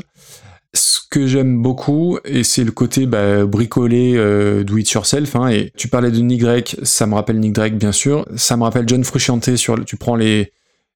Ce 0.74 0.98
que 1.10 1.28
j'aime 1.28 1.62
beaucoup, 1.62 2.18
et 2.24 2.42
c'est 2.42 2.64
le 2.64 2.72
côté 2.72 3.06
bah, 3.06 3.44
bricolé, 3.44 4.14
euh, 4.16 4.64
do 4.64 4.76
it 4.76 4.90
yourself. 4.90 5.36
Hein, 5.36 5.48
et 5.48 5.72
tu 5.76 5.86
parlais 5.86 6.10
de 6.10 6.18
Nick 6.18 6.42
Drake, 6.42 6.76
ça 6.82 7.06
me 7.06 7.14
rappelle 7.14 7.38
Nick 7.38 7.52
Drake 7.52 7.78
bien 7.78 7.92
sûr. 7.92 8.26
Ça 8.36 8.56
me 8.56 8.64
rappelle 8.64 8.88
John 8.88 9.04
Frusciante. 9.04 9.48
Tu 9.86 9.96
prends 9.96 10.16
les 10.16 10.52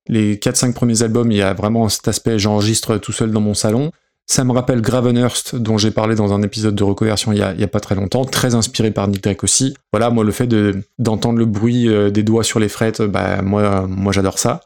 les 0.09 0.37
4-5 0.37 0.75
premiers 0.75 1.03
albums, 1.03 1.31
il 1.33 1.39
y 1.39 1.43
a 1.43 1.55
vraiment 1.55 1.89
cet 1.89 2.09
aspect 2.09 2.39
j'enregistre 2.39 2.99
tout 2.99 3.13
seul 3.13 3.31
dans 3.31 3.41
mon 3.41 3.55
salon. 3.55 3.91
Ça 4.27 4.43
me 4.45 4.53
rappelle 4.53 4.81
Gravenhurst, 4.81 5.55
dont 5.55 5.77
j'ai 5.77 5.91
parlé 5.91 6.15
dans 6.15 6.33
un 6.33 6.43
épisode 6.43 6.75
de 6.75 6.83
reconversion 6.83 7.33
il 7.33 7.39
y, 7.39 7.43
a, 7.43 7.53
il 7.53 7.63
a 7.63 7.69
pas 7.69 7.81
très 7.81 7.95
longtemps, 7.95 8.25
très 8.25 8.55
inspiré 8.55 8.91
par 8.91 9.07
Nick 9.07 9.23
Drake 9.23 9.45
aussi. 9.45 9.77
Voilà, 9.93 10.09
moi, 10.09 10.25
le 10.25 10.33
fait 10.33 10.47
de, 10.47 10.83
d'entendre 10.99 11.39
le 11.39 11.45
bruit 11.45 11.89
euh, 11.89 12.11
des 12.11 12.23
doigts 12.23 12.45
sur 12.45 12.59
les 12.59 12.71
frettes, 12.71 13.03
bah, 13.03 13.43
moi, 13.43 13.87
j'adore 14.13 14.39
ça. 14.39 14.61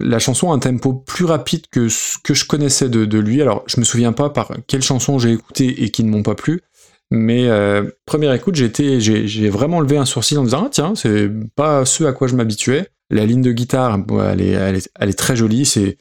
La 0.00 0.18
chanson 0.18 0.50
a 0.50 0.54
un 0.54 0.58
tempo 0.58 0.92
plus 0.92 1.24
rapide 1.24 1.66
que 1.70 1.88
ce 1.88 2.16
que 2.22 2.34
je 2.34 2.44
connaissais 2.44 2.88
de, 2.88 3.18
lui. 3.18 3.40
Alors, 3.40 3.62
je 3.66 3.78
me 3.80 3.84
souviens 3.84 4.12
pas 4.12 4.30
par 4.30 4.52
quelle 4.66 4.82
chanson 4.82 5.18
j'ai 5.18 5.32
écouté 5.32 5.84
et 5.84 5.90
qui 5.90 6.02
ne 6.02 6.10
m'ont 6.10 6.22
pas 6.22 6.34
plu. 6.34 6.62
Mais 7.10 7.48
euh, 7.48 7.84
première 8.04 8.32
écoute, 8.32 8.56
j'ai, 8.56 9.48
vraiment 9.48 9.80
levé 9.80 9.96
un 9.96 10.04
sourcil 10.04 10.38
en 10.38 10.44
disant 10.44 10.64
Ah, 10.66 10.68
tiens, 10.70 10.92
c'est 10.94 11.30
pas 11.56 11.84
ce 11.84 12.04
à 12.04 12.12
quoi 12.12 12.28
je 12.28 12.34
m'habituais. 12.34 12.88
La 13.10 13.26
ligne 13.26 13.42
de 13.42 13.52
guitare, 13.52 13.98
elle, 14.30 14.40
est, 14.40 14.50
elle, 14.50 14.76
est, 14.76 14.90
elle 14.98 15.08
est 15.08 15.18
très 15.18 15.34
jolie. 15.34 15.64
C'est, 15.64 15.96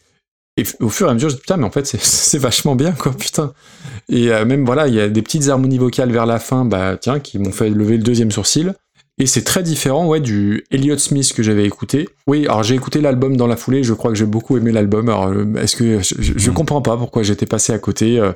et 0.58 0.64
au 0.82 0.90
fur 0.90 1.08
et 1.08 1.12
à 1.12 1.14
mesure, 1.14 1.30
je 1.30 1.36
dis 1.36 1.42
putain, 1.42 1.58
mais 1.58 1.66
en 1.66 1.72
fait, 1.72 1.86
c'est, 2.02 2.38
vachement 2.38 2.76
bien, 2.76 2.92
quoi, 2.92 3.12
putain. 3.14 3.54
Et 4.10 4.32
euh, 4.32 4.46
même, 4.46 4.66
voilà, 4.66 4.88
il 4.88 4.94
y 4.96 5.00
a 5.00 5.08
des 5.10 5.22
petites 5.22 5.48
harmonies 5.50 5.78
vocales 5.78 6.12
vers 6.12 6.26
la 6.26 6.40
fin, 6.40 6.66
bah, 6.66 6.98
tiens, 7.00 7.20
qui 7.20 7.40
m'ont 7.40 7.52
fait 7.52 7.70
lever 7.70 7.98
le 7.98 8.04
deuxième 8.04 8.32
sourcil. 8.32 8.74
Et 9.20 9.26
c'est 9.26 9.44
très 9.44 9.64
différent, 9.64 10.06
ouais, 10.08 10.20
du 10.20 10.64
Elliott 10.70 11.00
Smith 11.00 11.34
que 11.34 11.42
j'avais 11.42 11.66
écouté. 11.66 12.08
Oui, 12.28 12.46
alors 12.46 12.62
j'ai 12.64 12.76
écouté 12.76 13.02
l'album 13.02 13.36
dans 13.36 13.48
la 13.48 13.56
foulée, 13.56 13.84
je 13.84 13.94
crois 13.94 14.12
que 14.12 14.18
j'ai 14.18 14.26
beaucoup 14.28 14.58
aimé 14.58 14.72
l'album. 14.72 15.10
Alors, 15.10 15.28
euh, 15.30 15.56
est-ce 15.56 15.76
que, 15.76 16.00
je, 16.02 16.16
je- 16.20 16.34
je 16.38 16.50
Mhm. 16.50 16.56
comprends 16.56 16.82
pas 16.84 16.96
pourquoi 16.98 17.24
j'étais 17.24 17.48
passé 17.48 17.74
à 17.74 17.80
côté. 17.80 18.20
euh, 18.20 18.32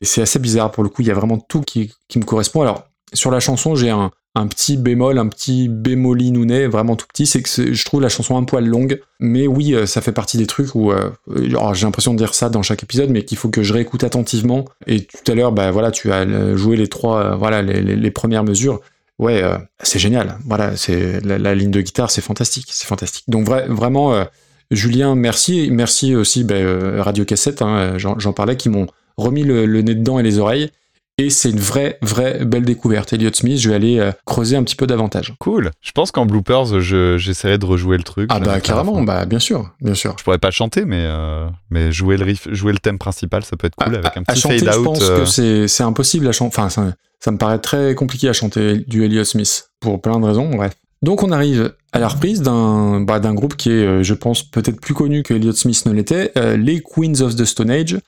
et 0.00 0.04
c'est 0.06 0.22
assez 0.22 0.40
bizarre, 0.40 0.72
pour 0.72 0.82
le 0.82 0.88
coup, 0.88 1.02
il 1.02 1.08
y 1.08 1.10
a 1.12 1.14
vraiment 1.14 1.38
tout 1.38 1.60
qui, 1.60 1.92
qui 2.08 2.18
me 2.18 2.24
correspond. 2.24 2.62
Alors, 2.62 2.82
sur 3.12 3.30
la 3.30 3.38
chanson, 3.38 3.76
j'ai 3.76 3.90
un, 3.90 4.10
un 4.36 4.48
petit 4.48 4.76
bémol, 4.76 5.18
un 5.18 5.28
petit 5.28 5.68
bémolinounet, 5.68 6.66
vraiment 6.66 6.96
tout 6.96 7.06
petit, 7.06 7.26
c'est 7.26 7.40
que 7.40 7.72
je 7.72 7.84
trouve 7.84 8.00
la 8.00 8.08
chanson 8.08 8.36
un 8.36 8.42
poil 8.42 8.66
longue, 8.66 9.00
mais 9.20 9.46
oui, 9.46 9.74
euh, 9.74 9.86
ça 9.86 10.00
fait 10.00 10.12
partie 10.12 10.38
des 10.38 10.46
trucs 10.46 10.74
où, 10.74 10.90
euh, 10.90 11.10
j'ai 11.36 11.84
l'impression 11.84 12.12
de 12.12 12.18
dire 12.18 12.34
ça 12.34 12.48
dans 12.48 12.62
chaque 12.62 12.82
épisode, 12.82 13.10
mais 13.10 13.24
qu'il 13.24 13.38
faut 13.38 13.48
que 13.48 13.62
je 13.62 13.72
réécoute 13.72 14.02
attentivement. 14.02 14.64
Et 14.88 15.04
tout 15.04 15.30
à 15.30 15.34
l'heure, 15.36 15.52
bah 15.52 15.70
voilà, 15.70 15.92
tu 15.92 16.10
as 16.10 16.22
euh, 16.22 16.56
joué 16.56 16.76
les 16.76 16.88
trois, 16.88 17.36
voilà, 17.36 17.62
les, 17.62 18.10
premières 18.10 18.44
mesures. 18.44 18.80
Ouais, 19.20 19.44
c'est 19.80 20.00
génial. 20.00 20.38
Voilà, 20.44 20.76
c'est 20.76 21.20
la, 21.24 21.54
ligne 21.54 21.70
de 21.70 21.80
guitare, 21.80 22.10
c'est 22.10 22.20
fantastique, 22.20 22.66
c'est 22.70 22.86
fantastique. 22.86 23.24
Donc 23.28 23.46
vra- 23.46 23.68
vraiment, 23.68 24.24
Julien, 24.72 25.14
merci, 25.14 25.68
merci 25.70 26.16
aussi 26.16 26.42
bah, 26.42 26.56
Radio 26.98 27.24
Cassette, 27.24 27.62
hein, 27.62 27.96
j'en 27.98 28.32
parlais, 28.32 28.56
qui 28.56 28.68
m'ont 28.68 28.88
remis 29.16 29.44
le 29.44 29.82
nez 29.82 29.94
dedans 29.94 30.18
et 30.18 30.24
les 30.24 30.38
oreilles. 30.38 30.70
Et 31.16 31.30
c'est 31.30 31.50
une 31.50 31.60
vraie, 31.60 31.96
vraie 32.02 32.44
belle 32.44 32.64
découverte. 32.64 33.12
Elliott 33.12 33.36
Smith, 33.36 33.58
je 33.60 33.68
vais 33.68 33.76
aller 33.76 33.98
euh, 34.00 34.10
creuser 34.26 34.56
un 34.56 34.64
petit 34.64 34.74
peu 34.74 34.86
davantage. 34.88 35.32
Cool. 35.38 35.70
Je 35.80 35.92
pense 35.92 36.10
qu'en 36.10 36.26
bloopers, 36.26 36.80
je- 36.80 37.16
j'essaierai 37.18 37.56
de 37.56 37.64
rejouer 37.64 37.96
le 37.96 38.02
truc. 38.02 38.28
Ah 38.32 38.38
Je 38.40 38.44
bah 38.44 38.58
carrément, 38.60 39.00
bah 39.02 39.24
bien 39.24 39.38
sûr, 39.38 39.70
bien 39.80 39.94
sûr. 39.94 40.16
Je 40.18 40.24
pourrais 40.24 40.38
pas 40.38 40.50
chanter, 40.50 40.84
mais, 40.84 41.04
euh, 41.06 41.46
mais 41.70 41.92
jouer, 41.92 42.16
le 42.16 42.24
riff, 42.24 42.48
jouer 42.50 42.72
le 42.72 42.78
thème 42.80 42.98
principal, 42.98 43.44
ça 43.44 43.56
peut 43.56 43.68
être 43.68 43.76
cool 43.76 43.94
avec 43.94 44.16
un 44.16 44.22
à 44.26 44.32
petit 44.32 44.40
chanter, 44.40 44.58
fade 44.58 44.72
je 44.72 44.78
out. 44.78 44.84
pense 44.84 44.98
euh, 45.02 45.24
que 45.24 45.66
c'est 45.68 45.84
impossible 45.84 46.26
à 46.26 46.32
chanter. 46.32 46.48
Enfin, 46.58 46.68
ça, 46.68 46.92
ça 47.20 47.30
me 47.30 47.38
paraît 47.38 47.60
très 47.60 47.94
compliqué 47.94 48.28
à 48.28 48.32
chanter 48.32 48.78
du 48.88 49.04
Elliott 49.04 49.24
Smith 49.26 49.68
pour 49.78 50.00
plein 50.02 50.18
de 50.18 50.24
raisons. 50.24 50.50
Bref. 50.50 50.72
Donc 51.02 51.22
on 51.22 51.30
arrive 51.30 51.74
à 51.92 52.00
la 52.00 52.08
reprise 52.08 52.40
d'un 52.42 53.00
bah, 53.02 53.20
d'un 53.20 53.34
groupe 53.34 53.56
qui 53.56 53.70
est, 53.70 54.02
je 54.02 54.14
pense, 54.14 54.42
peut-être 54.42 54.80
plus 54.80 54.94
connu 54.94 55.22
que 55.22 55.34
Elliott 55.34 55.54
Smith 55.56 55.84
ne 55.86 55.92
l'était, 55.92 56.32
les 56.56 56.82
Queens 56.82 57.20
of 57.20 57.36
the 57.36 57.44
Stone 57.44 57.70
Age. 57.70 57.98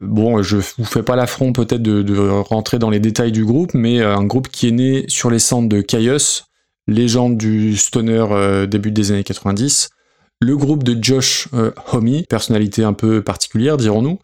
Bon, 0.00 0.42
je 0.42 0.56
vous 0.56 0.84
fais 0.84 1.02
pas 1.02 1.16
l'affront 1.16 1.52
peut-être 1.52 1.82
de, 1.82 2.18
rentrer 2.40 2.78
dans 2.78 2.90
les 2.90 3.00
détails 3.00 3.32
du 3.32 3.44
groupe, 3.44 3.74
mais 3.74 4.00
euh, 4.00 4.14
un 4.14 4.24
groupe 4.24 4.48
qui 4.48 4.68
est 4.68 4.72
né 4.72 5.04
sur 5.08 5.28
les 5.28 5.40
cendres 5.40 5.68
de 5.68 5.80
Caius, 5.80 6.44
légende 6.86 7.36
du 7.36 7.76
stoner 7.76 8.26
euh, 8.30 8.66
début 8.66 8.92
des 8.92 9.10
années 9.10 9.24
90, 9.24 9.90
le 10.40 10.56
groupe 10.56 10.84
de 10.84 10.96
Josh 11.02 11.48
euh, 11.52 11.72
personnalité 12.28 12.84
un 12.84 12.92
peu 12.92 13.22
particulière, 13.22 13.76
dirons-nous, 13.76 14.20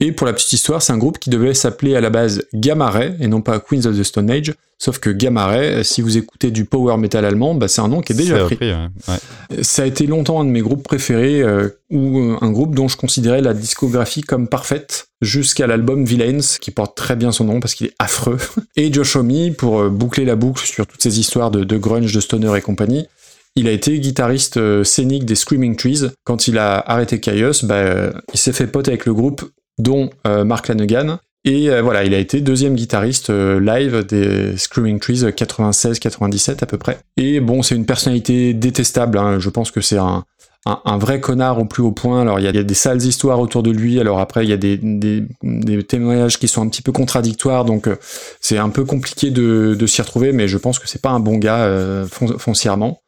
Et 0.00 0.12
pour 0.12 0.26
la 0.26 0.32
petite 0.32 0.52
histoire, 0.52 0.80
c'est 0.80 0.92
un 0.92 0.98
groupe 0.98 1.18
qui 1.18 1.28
devait 1.28 1.54
s'appeler 1.54 1.96
à 1.96 2.00
la 2.00 2.10
base 2.10 2.44
Gamma 2.54 2.88
Ray 2.88 3.16
et 3.20 3.26
non 3.26 3.40
pas 3.40 3.58
Queens 3.58 3.84
of 3.86 3.98
the 3.98 4.04
Stone 4.04 4.30
Age. 4.30 4.54
Sauf 4.80 5.00
que 5.00 5.10
Gamma 5.10 5.46
Ray, 5.46 5.84
si 5.84 6.02
vous 6.02 6.16
écoutez 6.16 6.52
du 6.52 6.64
power 6.64 6.96
metal 6.98 7.24
allemand, 7.24 7.56
bah, 7.56 7.66
c'est 7.66 7.80
un 7.80 7.88
nom 7.88 8.00
qui 8.00 8.12
est 8.12 8.16
déjà 8.16 8.44
pris. 8.44 8.56
ouais. 8.60 8.76
Ouais. 9.08 9.62
Ça 9.64 9.82
a 9.82 9.86
été 9.86 10.06
longtemps 10.06 10.40
un 10.40 10.44
de 10.44 10.50
mes 10.50 10.60
groupes 10.60 10.84
préférés, 10.84 11.42
euh, 11.42 11.68
ou 11.90 12.20
euh, 12.20 12.36
un 12.40 12.50
groupe 12.52 12.76
dont 12.76 12.86
je 12.86 12.96
considérais 12.96 13.42
la 13.42 13.54
discographie 13.54 14.20
comme 14.20 14.46
parfaite, 14.46 15.08
jusqu'à 15.20 15.66
l'album 15.66 16.04
Villains, 16.04 16.56
qui 16.60 16.70
porte 16.70 16.96
très 16.96 17.16
bien 17.16 17.32
son 17.32 17.42
nom 17.44 17.58
parce 17.58 17.74
qu'il 17.74 17.88
est 17.88 17.94
affreux, 17.98 18.38
et 18.76 18.92
Josh 18.92 19.16
Homme, 19.16 19.52
pour 19.58 19.80
euh, 19.80 19.88
boucler 19.88 20.24
la 20.24 20.36
boucle 20.36 20.64
sur 20.64 20.86
toutes 20.86 21.02
ces 21.02 21.18
histoires 21.18 21.50
de, 21.50 21.64
de 21.64 21.76
grunge, 21.76 22.12
de 22.12 22.20
stoner 22.20 22.56
et 22.56 22.60
compagnie. 22.60 23.08
Il 23.58 23.66
a 23.66 23.72
été 23.72 23.98
guitariste 23.98 24.56
euh, 24.56 24.84
scénique 24.84 25.24
des 25.24 25.34
Screaming 25.34 25.74
Trees. 25.74 26.10
Quand 26.22 26.46
il 26.46 26.58
a 26.58 26.78
arrêté 26.78 27.18
Chaos, 27.18 27.64
bah, 27.64 27.74
euh, 27.74 28.12
il 28.32 28.38
s'est 28.38 28.52
fait 28.52 28.68
pote 28.68 28.86
avec 28.86 29.04
le 29.04 29.12
groupe, 29.12 29.42
dont 29.78 30.10
euh, 30.26 30.44
Mark 30.44 30.68
Lanegan. 30.68 31.18
Et 31.44 31.70
euh, 31.70 31.82
voilà, 31.82 32.04
il 32.04 32.12
a 32.14 32.18
été 32.18 32.40
deuxième 32.40 32.74
guitariste 32.74 33.30
euh, 33.30 33.60
live 33.60 34.04
des 34.06 34.56
Screaming 34.58 34.98
Trees 34.98 35.22
96-97 35.24 36.62
à 36.62 36.66
peu 36.66 36.78
près. 36.78 36.98
Et 37.16 37.40
bon, 37.40 37.62
c'est 37.62 37.74
une 37.74 37.86
personnalité 37.86 38.54
détestable. 38.54 39.18
hein. 39.18 39.38
Je 39.38 39.48
pense 39.48 39.70
que 39.70 39.80
c'est 39.80 39.98
un, 39.98 40.24
un, 40.66 40.80
un 40.84 40.98
vrai 40.98 41.20
connard 41.20 41.58
au 41.58 41.64
plus 41.64 41.82
haut 41.82 41.92
point. 41.92 42.20
Alors, 42.22 42.40
il 42.40 42.44
y, 42.44 42.48
a- 42.48 42.62
des 42.62 42.74
sales 42.74 43.02
histoires 43.02 43.40
autour 43.40 43.62
de 43.62 43.70
lui. 43.70 44.00
Alors 44.00 44.18
après, 44.20 44.44
il 44.44 44.50
y 44.50 44.52
a 44.52 44.56
des, 44.56 44.78
des, 44.82 45.24
des 45.42 45.82
témoignages 45.84 46.38
qui 46.38 46.48
sont 46.48 46.62
un 46.62 46.68
petit 46.68 46.82
peu 46.82 46.92
contradictoires. 46.92 47.64
Donc, 47.64 47.88
c'est 48.40 48.58
un 48.58 48.68
peu 48.70 48.84
compliqué 48.84 49.30
de, 49.30 49.76
de 49.78 49.86
s'y 49.86 50.02
retrouver. 50.02 50.32
Mais 50.32 50.48
je 50.48 50.58
pense 50.58 50.78
que 50.78 50.88
c'est 50.88 51.00
pas 51.02 51.10
un 51.10 51.20
bon 51.20 51.38
gars 51.38 51.60
euh, 51.64 52.06
fon- 52.06 52.36
foncièrement. 52.38 53.00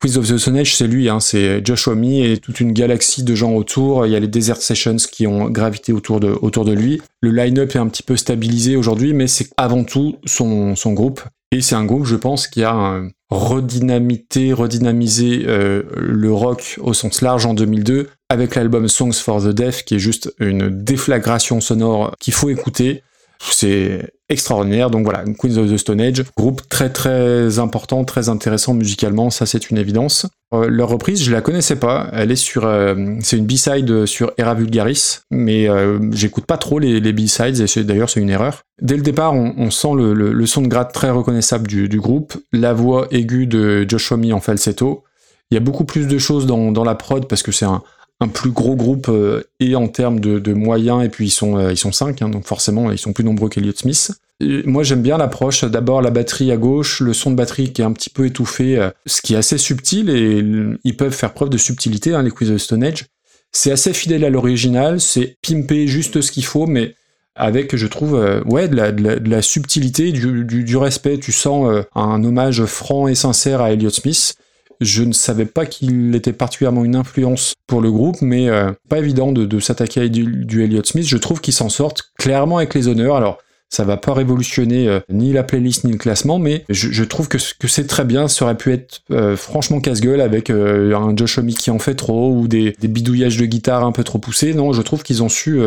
Quiz 0.00 0.18
of 0.18 0.28
the 0.28 0.36
Stone 0.36 0.64
c'est 0.64 0.86
lui, 0.86 1.08
hein, 1.08 1.20
c'est 1.20 1.64
Josh 1.64 1.88
Homme 1.88 2.04
et 2.04 2.38
toute 2.38 2.60
une 2.60 2.72
galaxie 2.72 3.22
de 3.22 3.34
gens 3.34 3.52
autour. 3.52 4.06
Il 4.06 4.12
y 4.12 4.16
a 4.16 4.20
les 4.20 4.28
Desert 4.28 4.58
Sessions 4.58 4.96
qui 5.10 5.26
ont 5.26 5.48
gravité 5.50 5.92
autour 5.92 6.20
de, 6.20 6.28
autour 6.42 6.64
de 6.64 6.72
lui. 6.72 7.00
Le 7.20 7.30
line-up 7.30 7.74
est 7.74 7.78
un 7.78 7.88
petit 7.88 8.02
peu 8.02 8.16
stabilisé 8.16 8.76
aujourd'hui, 8.76 9.14
mais 9.14 9.26
c'est 9.26 9.48
avant 9.56 9.84
tout 9.84 10.16
son, 10.24 10.76
son 10.76 10.92
groupe. 10.92 11.20
Et 11.52 11.60
c'est 11.62 11.76
un 11.76 11.84
groupe, 11.84 12.04
je 12.04 12.16
pense, 12.16 12.48
qui 12.48 12.64
a 12.64 13.00
redynamité, 13.30 14.52
redynamisé 14.52 15.44
euh, 15.46 15.82
le 15.96 16.32
rock 16.32 16.78
au 16.80 16.94
sens 16.94 17.22
large 17.22 17.44
en 17.46 17.54
2002 17.54 18.08
avec 18.28 18.54
l'album 18.54 18.88
Songs 18.88 19.12
for 19.12 19.42
the 19.42 19.48
Deaf 19.48 19.84
qui 19.84 19.96
est 19.96 20.00
juste 20.00 20.32
une 20.38 20.68
déflagration 20.68 21.60
sonore 21.60 22.14
qu'il 22.20 22.34
faut 22.34 22.50
écouter. 22.50 23.02
C'est 23.40 24.12
extraordinaire. 24.28 24.90
Donc 24.90 25.04
voilà, 25.04 25.24
Queens 25.38 25.56
of 25.56 25.70
the 25.70 25.76
Stone 25.76 26.00
Age, 26.00 26.24
groupe 26.36 26.62
très 26.68 26.90
très 26.90 27.58
important, 27.58 28.04
très 28.04 28.28
intéressant 28.28 28.74
musicalement, 28.74 29.30
ça 29.30 29.46
c'est 29.46 29.70
une 29.70 29.78
évidence. 29.78 30.26
Euh, 30.52 30.68
leur 30.68 30.88
reprise, 30.88 31.22
je 31.22 31.30
la 31.30 31.40
connaissais 31.40 31.76
pas. 31.76 32.08
Elle 32.12 32.32
est 32.32 32.36
sur, 32.36 32.66
euh, 32.66 32.94
c'est 33.20 33.36
une 33.36 33.46
B-side 33.46 34.06
sur 34.06 34.32
Era 34.38 34.54
Vulgaris, 34.54 35.20
mais 35.30 35.68
euh, 35.68 35.98
j'écoute 36.12 36.46
pas 36.46 36.58
trop 36.58 36.78
les, 36.78 37.00
les 37.00 37.12
B-sides 37.12 37.60
et 37.76 37.84
d'ailleurs 37.84 38.10
c'est 38.10 38.20
une 38.20 38.30
erreur. 38.30 38.62
Dès 38.82 38.96
le 38.96 39.02
départ, 39.02 39.32
on, 39.34 39.70
sent 39.70 39.94
le, 39.96 40.12
le- 40.12 40.46
son 40.46 40.62
de 40.62 40.68
gratte 40.68 40.92
très 40.92 41.10
reconnaissable 41.10 41.66
du, 41.68 41.88
du 41.88 42.00
groupe, 42.00 42.36
la 42.52 42.72
voix 42.72 43.06
aiguë 43.10 43.46
de 43.46 43.86
Josh 43.88 44.10
Homme 44.12 44.32
en 44.32 44.40
falsetto. 44.40 45.04
Il 45.50 45.54
y 45.54 45.56
a 45.56 45.60
beaucoup 45.60 45.84
plus 45.84 46.08
de 46.08 46.18
choses 46.18 46.46
dans, 46.46 46.72
dans 46.72 46.84
la 46.84 46.96
prod 46.96 47.28
parce 47.28 47.44
que 47.44 47.52
c'est 47.52 47.64
un, 47.66 47.82
un 48.20 48.28
plus 48.28 48.50
gros 48.50 48.76
groupe 48.76 49.08
euh, 49.08 49.42
et 49.60 49.76
en 49.76 49.88
termes 49.88 50.20
de, 50.20 50.52
moyens 50.54 51.04
et 51.04 51.08
puis 51.08 51.26
ils 51.26 51.30
sont 51.30 51.58
euh, 51.58 51.72
ils 51.72 51.76
sont 51.76 51.92
cinq 51.92 52.22
hein, 52.22 52.28
donc 52.28 52.46
forcément 52.46 52.90
ils 52.90 52.98
sont 52.98 53.12
plus 53.12 53.24
nombreux 53.24 53.48
qu'Elliott 53.48 53.78
Smith. 53.78 54.12
Moi 54.40 54.82
j'aime 54.82 55.02
bien 55.02 55.18
l'approche 55.18 55.64
d'abord 55.64 56.02
la 56.02 56.10
batterie 56.10 56.50
à 56.52 56.56
gauche, 56.56 57.00
le 57.00 57.12
son 57.12 57.30
de 57.30 57.36
batterie 57.36 57.72
qui 57.72 57.82
est 57.82 57.84
un 57.84 57.92
petit 57.92 58.10
peu 58.10 58.26
étouffé, 58.26 58.78
euh, 58.78 58.90
ce 59.06 59.20
qui 59.20 59.34
est 59.34 59.36
assez 59.36 59.58
subtil 59.58 60.10
et 60.10 60.42
ils 60.84 60.96
peuvent 60.96 61.12
faire 61.12 61.34
preuve 61.34 61.50
de 61.50 61.58
subtilité 61.58 62.14
hein, 62.14 62.22
les 62.22 62.30
Quiz 62.30 62.50
of 62.50 62.58
Stone 62.58 62.84
Age. 62.84 63.04
C'est 63.52 63.70
assez 63.70 63.92
fidèle 63.92 64.24
à 64.24 64.30
l'original, 64.30 65.00
c'est 65.00 65.36
pimper 65.42 65.86
juste 65.86 66.20
ce 66.20 66.32
qu'il 66.32 66.44
faut 66.44 66.66
mais 66.66 66.94
avec, 67.38 67.76
je 67.76 67.86
trouve, 67.86 68.14
ouais, 68.46 68.66
de 68.66 69.28
la, 69.28 69.42
subtilité, 69.42 70.10
du, 70.10 70.76
respect. 70.78 71.18
Tu 71.18 71.32
sens 71.32 71.84
un 71.94 72.24
hommage 72.24 72.64
franc 72.64 73.08
et 73.08 73.14
sincère 73.14 73.60
à 73.60 73.72
Elliott 73.72 73.92
Smith. 73.92 74.36
Je 74.80 75.02
ne 75.02 75.12
savais 75.12 75.46
pas 75.46 75.66
qu'il 75.66 76.14
était 76.14 76.32
particulièrement 76.32 76.84
une 76.84 76.96
influence 76.96 77.54
pour 77.66 77.80
le 77.80 77.90
groupe, 77.90 78.20
mais 78.20 78.48
euh, 78.48 78.72
pas 78.88 78.98
évident 78.98 79.32
de, 79.32 79.60
s'attaquer 79.60 80.02
à 80.02 80.08
du, 80.08 80.62
Elliott 80.62 80.86
Smith. 80.86 81.06
Je 81.06 81.16
trouve 81.16 81.40
qu'ils 81.40 81.54
s'en 81.54 81.68
sortent 81.68 82.12
clairement 82.18 82.58
avec 82.58 82.74
les 82.74 82.88
honneurs. 82.88 83.16
Alors, 83.16 83.38
ça 83.68 83.84
va 83.84 83.96
pas 83.96 84.12
révolutionner 84.12 84.86
euh, 84.88 85.00
ni 85.08 85.32
la 85.32 85.42
playlist 85.42 85.84
ni 85.84 85.92
le 85.92 85.98
classement, 85.98 86.38
mais 86.38 86.64
je, 86.68 87.02
trouve 87.04 87.28
que, 87.28 87.38
que 87.58 87.68
c'est 87.68 87.86
très 87.86 88.04
bien. 88.04 88.28
Ça 88.28 88.44
aurait 88.44 88.56
pu 88.56 88.72
être 88.72 89.02
euh, 89.10 89.36
franchement 89.36 89.80
casse-gueule 89.80 90.20
avec 90.20 90.50
un 90.50 91.16
Josh 91.16 91.38
Homme 91.38 91.48
qui 91.48 91.70
en 91.70 91.78
fait 91.78 91.94
trop 91.94 92.32
ou 92.32 92.46
des, 92.46 92.76
bidouillages 92.82 93.38
de 93.38 93.46
guitare 93.46 93.84
un 93.84 93.92
peu 93.92 94.04
trop 94.04 94.18
poussés. 94.18 94.54
Non, 94.54 94.72
je 94.72 94.82
trouve 94.82 95.02
qu'ils 95.02 95.22
ont 95.22 95.28
su 95.28 95.60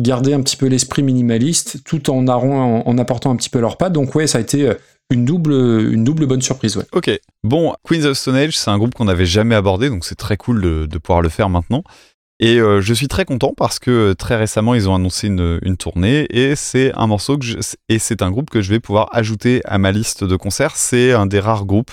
garder 0.00 0.34
un 0.34 0.40
petit 0.40 0.56
peu 0.56 0.66
l'esprit 0.66 1.04
minimaliste 1.04 1.84
tout 1.84 2.10
en, 2.10 2.26
apportant 2.98 3.30
un 3.30 3.36
petit 3.36 3.50
peu 3.50 3.60
leur 3.60 3.76
patte. 3.76 3.92
Donc 3.92 4.14
ouais, 4.14 4.26
ça 4.26 4.38
a 4.38 4.40
été 4.40 4.72
une 5.10 5.24
double, 5.24 5.52
une 5.92 6.04
double 6.04 6.26
bonne 6.26 6.42
surprise. 6.42 6.76
Ouais. 6.76 6.84
Ok. 6.92 7.10
Bon, 7.42 7.74
Queens 7.88 8.04
of 8.04 8.16
Stone 8.16 8.36
Age, 8.36 8.56
c'est 8.58 8.70
un 8.70 8.78
groupe 8.78 8.94
qu'on 8.94 9.04
n'avait 9.04 9.26
jamais 9.26 9.54
abordé, 9.54 9.88
donc 9.90 10.04
c'est 10.04 10.14
très 10.14 10.36
cool 10.36 10.60
de, 10.62 10.86
de 10.86 10.98
pouvoir 10.98 11.22
le 11.22 11.28
faire 11.28 11.48
maintenant. 11.48 11.82
Et 12.40 12.58
euh, 12.58 12.80
je 12.80 12.92
suis 12.92 13.06
très 13.06 13.24
content 13.24 13.52
parce 13.56 13.78
que 13.78 13.90
euh, 13.90 14.14
très 14.14 14.34
récemment, 14.36 14.74
ils 14.74 14.88
ont 14.88 14.94
annoncé 14.94 15.28
une, 15.28 15.60
une 15.62 15.76
tournée 15.76 16.26
et 16.30 16.56
c'est 16.56 16.92
un 16.96 17.06
morceau 17.06 17.38
que 17.38 17.44
je- 17.44 17.58
et 17.88 18.00
c'est 18.00 18.22
un 18.22 18.30
groupe 18.32 18.50
que 18.50 18.60
je 18.60 18.70
vais 18.70 18.80
pouvoir 18.80 19.08
ajouter 19.12 19.60
à 19.66 19.78
ma 19.78 19.92
liste 19.92 20.24
de 20.24 20.34
concerts. 20.34 20.74
C'est 20.74 21.12
un 21.12 21.26
des 21.26 21.38
rares 21.38 21.64
groupes 21.64 21.92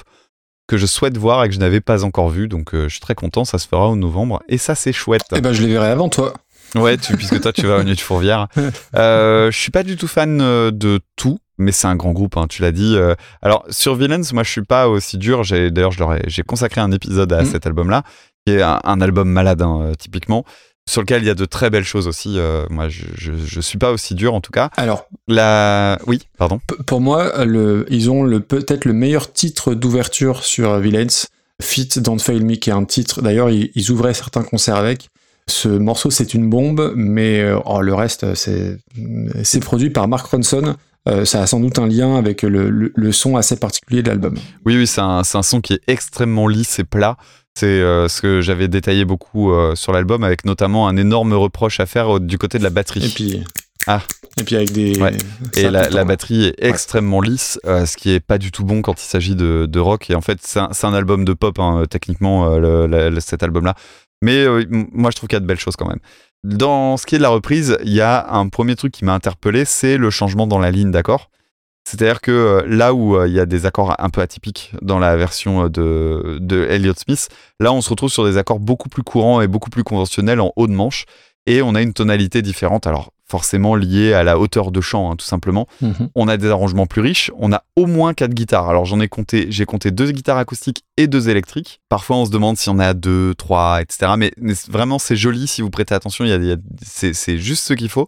que 0.67 0.77
je 0.77 0.87
souhaite 0.87 1.15
voir 1.17 1.43
et 1.43 1.49
que 1.49 1.53
je 1.53 1.59
n'avais 1.59 1.81
pas 1.81 2.03
encore 2.03 2.29
vu, 2.29 2.47
donc 2.47 2.73
euh, 2.73 2.85
je 2.85 2.93
suis 2.93 3.01
très 3.01 3.13
content. 3.13 3.45
Ça 3.45 3.59
se 3.59 3.67
fera 3.67 3.87
au 3.89 3.95
novembre 3.95 4.41
et 4.49 4.57
ça, 4.57 4.73
c'est 4.73 4.93
chouette. 4.93 5.21
Eh 5.35 5.41
ben, 5.41 5.53
je 5.53 5.61
les 5.61 5.67
verrai 5.73 5.89
avant 5.89 6.09
toi. 6.09 6.33
Ouais, 6.75 6.97
tu, 6.97 7.15
puisque 7.17 7.41
toi 7.41 7.51
tu 7.51 7.67
vas 7.67 7.77
au 7.77 7.83
Nuit 7.83 7.95
de 7.95 7.99
Fourvière. 7.99 8.47
Euh, 8.95 9.51
je 9.51 9.57
suis 9.57 9.71
pas 9.71 9.83
du 9.83 9.97
tout 9.97 10.07
fan 10.07 10.39
euh, 10.41 10.71
de 10.71 10.99
tout, 11.15 11.39
mais 11.57 11.71
c'est 11.71 11.87
un 11.87 11.95
grand 11.95 12.11
groupe, 12.11 12.37
hein, 12.37 12.47
tu 12.49 12.61
l'as 12.61 12.71
dit. 12.71 12.95
Euh, 12.95 13.15
alors 13.41 13.65
sur 13.69 13.95
Villains, 13.95 14.21
moi 14.33 14.43
je 14.43 14.51
suis 14.51 14.63
pas 14.63 14.87
aussi 14.87 15.17
dur. 15.17 15.43
J'ai 15.43 15.71
d'ailleurs 15.71 15.91
j'ai 16.27 16.43
consacré 16.43 16.81
un 16.81 16.91
épisode 16.91 17.31
à 17.33 17.41
Mm. 17.43 17.45
cet 17.45 17.65
album-là, 17.67 18.03
qui 18.45 18.53
est 18.53 18.61
un, 18.61 18.79
un 18.83 19.01
album 19.01 19.29
malade 19.29 19.61
hein, 19.61 19.79
euh, 19.81 19.93
typiquement, 19.95 20.45
sur 20.89 21.01
lequel 21.01 21.21
il 21.23 21.27
y 21.27 21.29
a 21.29 21.35
de 21.35 21.45
très 21.45 21.69
belles 21.69 21.83
choses 21.83 22.07
aussi. 22.07 22.35
Euh, 22.37 22.65
moi 22.69 22.87
je, 22.89 23.03
je 23.15 23.33
je 23.45 23.59
suis 23.61 23.77
pas 23.77 23.91
aussi 23.91 24.15
dur 24.15 24.33
en 24.33 24.41
tout 24.41 24.51
cas. 24.51 24.69
Alors, 24.77 25.07
La, 25.27 25.99
oui, 26.07 26.21
pardon. 26.37 26.59
Pour 26.87 27.01
moi, 27.01 27.43
le, 27.45 27.85
ils 27.89 28.09
ont 28.09 28.23
le, 28.23 28.39
peut-être 28.39 28.85
le 28.85 28.93
meilleur 28.93 29.31
titre 29.33 29.73
d'ouverture 29.73 30.43
sur 30.43 30.77
Villains. 30.79 31.07
Fit 31.61 31.89
Don't 31.97 32.17
Fail 32.17 32.43
Me, 32.43 32.55
qui 32.55 32.71
est 32.71 32.73
un 32.73 32.85
titre. 32.85 33.21
D'ailleurs, 33.21 33.51
ils, 33.51 33.69
ils 33.75 33.91
ouvraient 33.91 34.15
certains 34.15 34.41
concerts 34.41 34.77
avec. 34.77 35.09
Ce 35.47 35.67
morceau, 35.67 36.09
c'est 36.11 36.33
une 36.33 36.49
bombe, 36.49 36.93
mais 36.95 37.41
euh, 37.41 37.59
oh, 37.65 37.81
le 37.81 37.93
reste, 37.93 38.35
c'est, 38.35 38.77
c'est 39.43 39.59
produit 39.59 39.89
par 39.89 40.07
Mark 40.07 40.25
Ronson. 40.27 40.75
Euh, 41.09 41.25
ça 41.25 41.41
a 41.41 41.47
sans 41.47 41.59
doute 41.59 41.79
un 41.79 41.87
lien 41.87 42.15
avec 42.15 42.43
le, 42.43 42.69
le- 42.69 42.91
le 42.95 43.11
son 43.11 43.35
assez 43.35 43.55
particulier 43.57 44.03
de 44.03 44.09
l'album. 44.09 44.35
Oui, 44.65 44.77
oui, 44.77 44.85
c'est 44.87 45.01
un, 45.01 45.23
son 45.23 45.59
qui 45.59 45.73
est 45.73 45.81
extrêmement 45.87 46.47
lisse 46.47 46.77
et 46.79 46.83
plat. 46.83 47.17
C'est 47.55 47.65
euh, 47.65 48.07
ce 48.07 48.21
que 48.21 48.39
j'avais 48.41 48.67
détaillé 48.67 49.03
beaucoup 49.03 49.51
euh, 49.51 49.75
sur 49.75 49.91
l'album, 49.91 50.23
avec 50.23 50.45
notamment 50.45 50.87
un 50.87 50.95
énorme 50.95 51.33
reproche 51.33 51.79
à 51.79 51.85
faire 51.85 52.17
euh, 52.17 52.19
du 52.19 52.37
côté 52.37 52.59
de 52.59 52.63
la 52.63 52.69
batterie. 52.69 53.03
Et 53.05 53.09
puis, 53.09 53.43
Ah. 53.87 54.01
et 54.39 54.43
puis 54.43 54.55
avec 54.55 54.71
des. 54.71 54.97
Ouais. 55.01 55.17
Et 55.57 55.69
la, 55.69 56.05
batterie 56.05 56.45
est 56.45 56.55
extrêmement 56.59 57.19
lisse, 57.19 57.59
euh, 57.65 57.85
ce 57.87 57.97
qui 57.97 58.11
est 58.11 58.19
pas 58.21 58.37
du 58.37 58.51
tout 58.51 58.63
bon 58.63 58.81
quand 58.83 59.01
il 59.01 59.05
s'agit 59.05 59.35
de, 59.35 59.65
de 59.67 59.79
rock. 59.79 60.09
Et 60.11 60.15
en 60.15 60.21
fait, 60.21 60.37
c'est 60.43 60.59
un, 60.59 60.93
album 60.93 61.25
de 61.25 61.33
pop, 61.33 61.57
hein, 61.59 61.83
techniquement, 61.89 62.53
euh, 62.53 63.09
le- 63.09 63.19
cet 63.19 63.41
album-là. 63.43 63.73
Mais 64.21 64.43
euh, 64.45 64.65
moi, 64.69 65.11
je 65.11 65.15
trouve 65.15 65.27
qu'il 65.27 65.35
y 65.35 65.37
a 65.37 65.41
de 65.41 65.45
belles 65.45 65.59
choses 65.59 65.75
quand 65.75 65.87
même. 65.87 65.99
Dans 66.43 66.97
ce 66.97 67.05
qui 67.05 67.15
est 67.15 67.17
de 67.17 67.23
la 67.23 67.29
reprise, 67.29 67.77
il 67.83 67.93
y 67.93 68.01
a 68.01 68.31
un 68.31 68.49
premier 68.49 68.75
truc 68.75 68.93
qui 68.93 69.05
m'a 69.05 69.13
interpellé, 69.13 69.65
c'est 69.65 69.97
le 69.97 70.09
changement 70.09 70.47
dans 70.47 70.59
la 70.59 70.71
ligne 70.71 70.91
d'accords. 70.91 71.29
C'est-à-dire 71.83 72.21
que 72.21 72.31
euh, 72.31 72.63
là 72.67 72.93
où 72.93 73.15
euh, 73.17 73.27
il 73.27 73.33
y 73.33 73.39
a 73.39 73.45
des 73.45 73.65
accords 73.65 73.95
un 73.97 74.09
peu 74.09 74.21
atypiques 74.21 74.71
dans 74.81 74.99
la 74.99 75.17
version 75.17 75.67
de, 75.67 76.37
de 76.39 76.67
Elliott 76.69 76.99
Smith, 76.99 77.29
là 77.59 77.73
on 77.73 77.81
se 77.81 77.89
retrouve 77.89 78.11
sur 78.11 78.23
des 78.23 78.37
accords 78.37 78.59
beaucoup 78.59 78.87
plus 78.87 79.01
courants 79.01 79.41
et 79.41 79.47
beaucoup 79.47 79.71
plus 79.71 79.83
conventionnels 79.83 80.39
en 80.39 80.53
haut 80.55 80.67
de 80.67 80.73
manche. 80.73 81.05
Et 81.47 81.63
on 81.63 81.73
a 81.73 81.81
une 81.81 81.93
tonalité 81.93 82.43
différente, 82.43 82.85
alors 82.85 83.13
forcément 83.31 83.75
liée 83.75 84.13
à 84.13 84.23
la 84.23 84.37
hauteur 84.37 84.71
de 84.71 84.81
chant, 84.81 85.09
hein, 85.09 85.15
tout 85.15 85.25
simplement. 85.25 85.67
Mhm. 85.81 86.09
On 86.15 86.27
a 86.27 86.35
des 86.35 86.49
arrangements 86.49 86.85
plus 86.85 87.01
riches. 87.01 87.31
On 87.37 87.53
a 87.53 87.63
au 87.77 87.85
moins 87.85 88.13
quatre 88.13 88.33
guitares. 88.33 88.69
Alors 88.69 88.85
j'en 88.85 88.99
ai 88.99 89.07
compté, 89.07 89.47
j'ai 89.49 89.65
compté 89.65 89.89
deux 89.89 90.11
guitares 90.11 90.37
acoustiques 90.37 90.83
et 90.97 91.07
deux 91.07 91.29
électriques. 91.29 91.79
Parfois 91.87 92.17
on 92.17 92.25
se 92.25 92.31
demande 92.31 92.57
si 92.57 92.69
on 92.69 92.77
a 92.77 92.93
deux, 92.93 93.33
trois, 93.35 93.81
etc. 93.81 94.13
Mais, 94.17 94.31
vraiment 94.69 94.99
c'est 94.99 95.15
joli 95.15 95.47
si 95.47 95.61
vous 95.61 95.69
prêtez 95.69 95.95
attention. 95.95 96.25
Il 96.25 96.29
y 96.29 96.33
a, 96.33 96.37
y 96.37 96.51
a- 96.51 96.57
c'est, 96.83 97.37
juste 97.37 97.63
ce 97.63 97.73
qu'il 97.73 97.89
faut. 97.89 98.07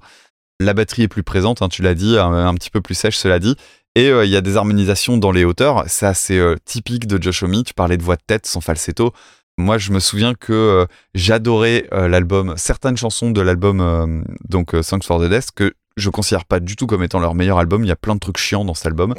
La 0.59 0.73
batterie 0.73 1.03
est 1.03 1.07
plus 1.07 1.23
présente, 1.23 1.61
hein, 1.61 1.69
tu 1.69 1.81
l'as 1.81 1.95
dit, 1.95 2.17
un, 2.17 2.31
un 2.31 2.53
petit 2.53 2.69
peu 2.69 2.81
plus 2.81 2.95
sèche, 2.95 3.17
cela 3.17 3.39
dit. 3.39 3.55
Et 3.95 4.09
euh, 4.09 4.25
il 4.25 4.31
y 4.31 4.35
a 4.35 4.41
des 4.41 4.57
harmonisations 4.57 5.17
dans 5.17 5.31
les 5.31 5.45
hauteurs. 5.45 5.85
Ça 5.87 6.13
c'est 6.13 6.37
euh, 6.37 6.55
typique 6.65 7.07
de 7.07 7.21
Josh 7.21 7.43
Homme. 7.43 7.63
Tu 7.63 7.73
parlais 7.73 7.97
de 7.97 8.03
voix 8.03 8.17
de 8.17 8.23
tête, 8.25 8.45
son 8.45 8.59
falsetto. 8.59 9.13
Moi, 9.57 9.77
je 9.77 9.91
me 9.91 9.99
souviens 9.99 10.33
que 10.33 10.51
euh, 10.53 10.85
j'adorais 11.13 11.87
euh, 11.93 12.07
l'album, 12.07 12.55
certaines 12.57 12.97
chansons 12.97 13.29
de 13.31 13.39
l'album 13.41 13.81
euh, 13.81 14.21
donc 14.49 14.73
euh, 14.73 14.81
Songs 14.81 15.01
for 15.03 15.19
the 15.21 15.29
Death 15.29 15.49
que 15.55 15.73
je 15.95 16.09
considère 16.09 16.45
pas 16.45 16.59
du 16.59 16.75
tout 16.75 16.87
comme 16.87 17.03
étant 17.03 17.19
leur 17.19 17.35
meilleur 17.35 17.59
album. 17.59 17.83
Il 17.83 17.87
y 17.87 17.91
a 17.91 17.95
plein 17.95 18.15
de 18.15 18.19
trucs 18.19 18.37
chiants 18.37 18.65
dans 18.65 18.73
cet 18.73 18.87
album. 18.87 19.13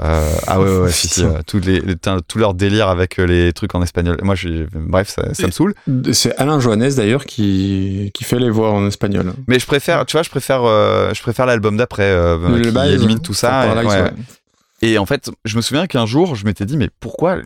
Euh, 0.00 0.32
ah 0.46 0.60
ouais, 0.60 0.68
ouais, 0.68 0.78
ouais, 0.82 0.92
si, 0.92 1.08
si, 1.08 1.24
tous 1.46 1.58
les, 1.60 1.80
les- 1.80 1.96
t'as- 1.96 2.20
tout 2.20 2.38
leur 2.38 2.54
délire 2.54 2.88
avec 2.88 3.16
les 3.18 3.52
trucs 3.52 3.74
en 3.74 3.82
espagnol. 3.82 4.16
Moi, 4.22 4.34
je, 4.36 4.66
bref, 4.74 5.08
ça, 5.08 5.32
ça 5.34 5.46
me 5.46 5.50
saoule. 5.52 5.74
C'est 6.12 6.36
Alain 6.36 6.58
Johannes 6.60 6.92
d'ailleurs 6.96 7.24
qui, 7.24 8.10
qui 8.14 8.22
fait 8.24 8.38
les 8.38 8.50
voix 8.50 8.70
en 8.72 8.86
espagnol. 8.86 9.32
Mais 9.48 9.58
je 9.60 9.66
préfère, 9.66 10.06
tu 10.06 10.12
vois, 10.12 10.22
je 10.22 10.30
préfère, 10.30 10.62
je 10.62 11.20
préfère 11.22 11.46
l'album 11.46 11.76
d'après, 11.76 12.16
qui 12.62 12.70
Base, 12.70 12.92
élimine 12.92 13.20
tout 13.20 13.34
ça. 13.34 13.66
et, 14.82 14.92
ouais. 14.92 14.98
en 14.98 15.06
fait, 15.06 15.30
je 15.44 15.56
me 15.56 15.62
souviens 15.62 15.86
qu'un 15.88 16.06
jour, 16.06 16.34
je 16.36 16.44
m'étais 16.44 16.64
dit, 16.64 16.76
mais 16.76 16.90
pourquoi, 17.00 17.38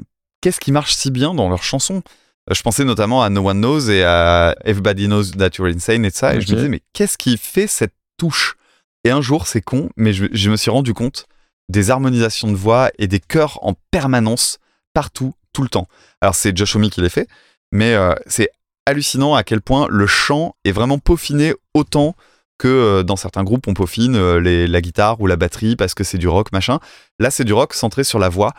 qu'est-ce 0.42 0.60
qui 0.60 0.72
marche 0.72 0.94
si 0.94 1.10
bien 1.10 1.32
dans 1.34 1.48
leurs 1.48 1.62
chansons? 1.62 2.02
Je 2.50 2.60
pensais 2.62 2.84
notamment 2.84 3.22
à 3.22 3.30
No 3.30 3.48
One 3.48 3.60
Knows 3.60 3.88
et 3.90 4.02
à 4.04 4.56
Everybody 4.64 5.06
Knows 5.06 5.24
That 5.38 5.50
You're 5.58 5.68
Insane 5.68 6.04
et 6.04 6.10
de 6.10 6.14
ça. 6.14 6.34
Et 6.34 6.40
je 6.40 6.50
me 6.50 6.56
disais, 6.56 6.68
mais 6.68 6.82
qu'est-ce 6.92 7.16
qui 7.16 7.36
fait 7.36 7.66
cette 7.66 7.94
touche? 8.16 8.56
Et 9.04 9.10
un 9.10 9.20
jour, 9.20 9.46
c'est 9.46 9.60
con, 9.60 9.90
mais 9.96 10.12
je, 10.12 10.26
je 10.32 10.50
me 10.50 10.56
suis 10.56 10.70
rendu 10.70 10.92
compte 10.94 11.26
des 11.68 11.90
harmonisations 11.90 12.50
de 12.50 12.56
voix 12.56 12.90
et 12.98 13.06
des 13.06 13.20
chœurs 13.20 13.58
en 13.62 13.74
permanence, 13.90 14.58
partout, 14.92 15.34
tout 15.52 15.62
le 15.62 15.68
temps. 15.68 15.86
Alors, 16.20 16.34
c'est 16.34 16.56
Josh 16.56 16.74
Homme 16.76 16.88
qui 16.90 17.00
les 17.00 17.08
fait, 17.08 17.28
mais 17.70 17.94
euh, 17.94 18.14
c'est 18.26 18.50
hallucinant 18.86 19.34
à 19.34 19.44
quel 19.44 19.60
point 19.60 19.86
le 19.88 20.06
chant 20.06 20.56
est 20.64 20.72
vraiment 20.72 20.98
peaufiné 20.98 21.54
autant 21.74 22.16
que 22.58 22.68
euh, 22.68 23.02
dans 23.04 23.16
certains 23.16 23.44
groupes 23.44 23.66
on 23.68 23.74
peaufine 23.74 24.14
euh, 24.16 24.40
les- 24.40 24.66
la 24.66 24.80
guitare 24.80 25.20
ou 25.20 25.26
la 25.26 25.36
batterie 25.36 25.74
parce 25.76 25.94
que 25.94 26.04
c'est 26.04 26.18
du 26.18 26.28
rock 26.28 26.52
machin. 26.52 26.80
Là 27.18 27.30
c'est 27.30 27.44
du 27.44 27.52
rock 27.52 27.74
centré 27.74 28.04
sur 28.04 28.18
la 28.18 28.28
voix 28.28 28.52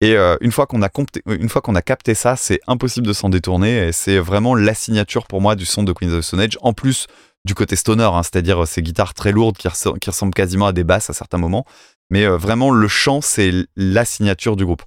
et 0.00 0.16
euh, 0.16 0.36
une 0.40 0.52
fois 0.52 0.66
qu'on 0.66 0.82
a 0.82 0.88
compté- 0.88 1.22
une 1.26 1.48
fois 1.48 1.60
qu'on 1.60 1.74
a 1.74 1.82
capté 1.82 2.14
ça, 2.14 2.36
c'est 2.36 2.60
impossible 2.66 3.06
de 3.06 3.12
s'en 3.12 3.28
détourner 3.28 3.88
et 3.88 3.92
c'est 3.92 4.18
vraiment 4.18 4.54
la 4.54 4.74
signature 4.74 5.26
pour 5.26 5.40
moi 5.40 5.56
du 5.56 5.66
son 5.66 5.82
de 5.82 5.92
Queens 5.92 6.12
of 6.12 6.20
the 6.20 6.22
Stone 6.22 6.40
Age 6.40 6.58
en 6.60 6.72
plus 6.72 7.06
du 7.44 7.54
côté 7.54 7.76
stoner, 7.76 8.04
hein, 8.04 8.22
c'est-à-dire 8.22 8.62
euh, 8.62 8.66
ces 8.66 8.82
guitares 8.82 9.14
très 9.14 9.32
lourdes 9.32 9.56
qui, 9.56 9.68
res- 9.68 9.98
qui 9.98 10.10
ressemblent 10.10 10.34
quasiment 10.34 10.66
à 10.66 10.72
des 10.72 10.84
basses 10.84 11.08
à 11.10 11.12
certains 11.12 11.38
moments, 11.38 11.64
mais 12.10 12.24
euh, 12.24 12.36
vraiment 12.36 12.70
le 12.70 12.88
chant 12.88 13.20
c'est 13.20 13.52
la 13.76 14.04
signature 14.04 14.56
du 14.56 14.64
groupe. 14.64 14.82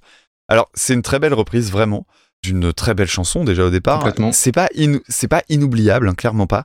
Alors 0.48 0.70
c'est 0.74 0.94
une 0.94 1.02
très 1.02 1.18
belle 1.18 1.34
reprise 1.34 1.70
vraiment 1.70 2.06
d'une 2.42 2.72
très 2.72 2.94
belle 2.94 3.08
chanson 3.08 3.44
déjà 3.44 3.64
au 3.64 3.70
départ. 3.70 3.98
Complètement. 4.00 4.32
C'est 4.32 4.52
pas 4.52 4.68
c'est 5.08 5.28
pas 5.28 5.42
inoubliable, 5.48 6.08
hein, 6.08 6.14
clairement 6.14 6.46
pas. 6.46 6.64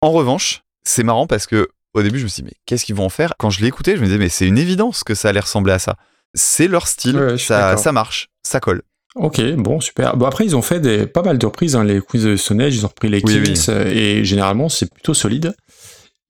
En 0.00 0.10
revanche, 0.10 0.62
c'est 0.84 1.04
marrant 1.04 1.26
parce 1.26 1.46
que 1.46 1.68
au 1.94 2.02
début 2.02 2.18
je 2.18 2.24
me 2.24 2.28
suis 2.28 2.42
dit 2.42 2.48
mais 2.50 2.56
qu'est-ce 2.66 2.84
qu'ils 2.84 2.94
vont 2.96 3.04
en 3.06 3.10
faire? 3.10 3.34
Quand 3.38 3.50
je 3.50 3.60
l'ai 3.60 3.68
écouté, 3.68 3.96
je 3.96 4.00
me 4.00 4.06
disais 4.06 4.18
mais 4.18 4.28
c'est 4.28 4.46
une 4.46 4.58
évidence 4.58 5.04
que 5.04 5.14
ça 5.14 5.28
allait 5.28 5.40
ressembler 5.40 5.72
à 5.72 5.78
ça. 5.78 5.96
C'est 6.34 6.68
leur 6.68 6.88
style, 6.88 7.16
Ouais, 7.16 7.38
ça, 7.38 7.92
marche, 7.92 8.28
ça 8.42 8.60
colle. 8.60 8.82
Ok, 9.14 9.42
bon, 9.56 9.80
super. 9.80 10.16
Bon, 10.16 10.26
après, 10.26 10.46
ils 10.46 10.56
ont 10.56 10.62
fait 10.62 10.80
des, 10.80 11.06
pas 11.06 11.22
mal 11.22 11.36
de 11.36 11.44
reprises, 11.44 11.76
hein, 11.76 11.84
les 11.84 12.00
Quiz 12.00 12.24
de 12.24 12.34
ils 12.68 12.84
ont 12.84 12.88
repris 12.88 13.08
les 13.08 13.20
Oui, 13.24 13.54
euh, 13.68 13.92
et 13.92 14.24
généralement, 14.24 14.70
c'est 14.70 14.90
plutôt 14.90 15.12
solide. 15.12 15.54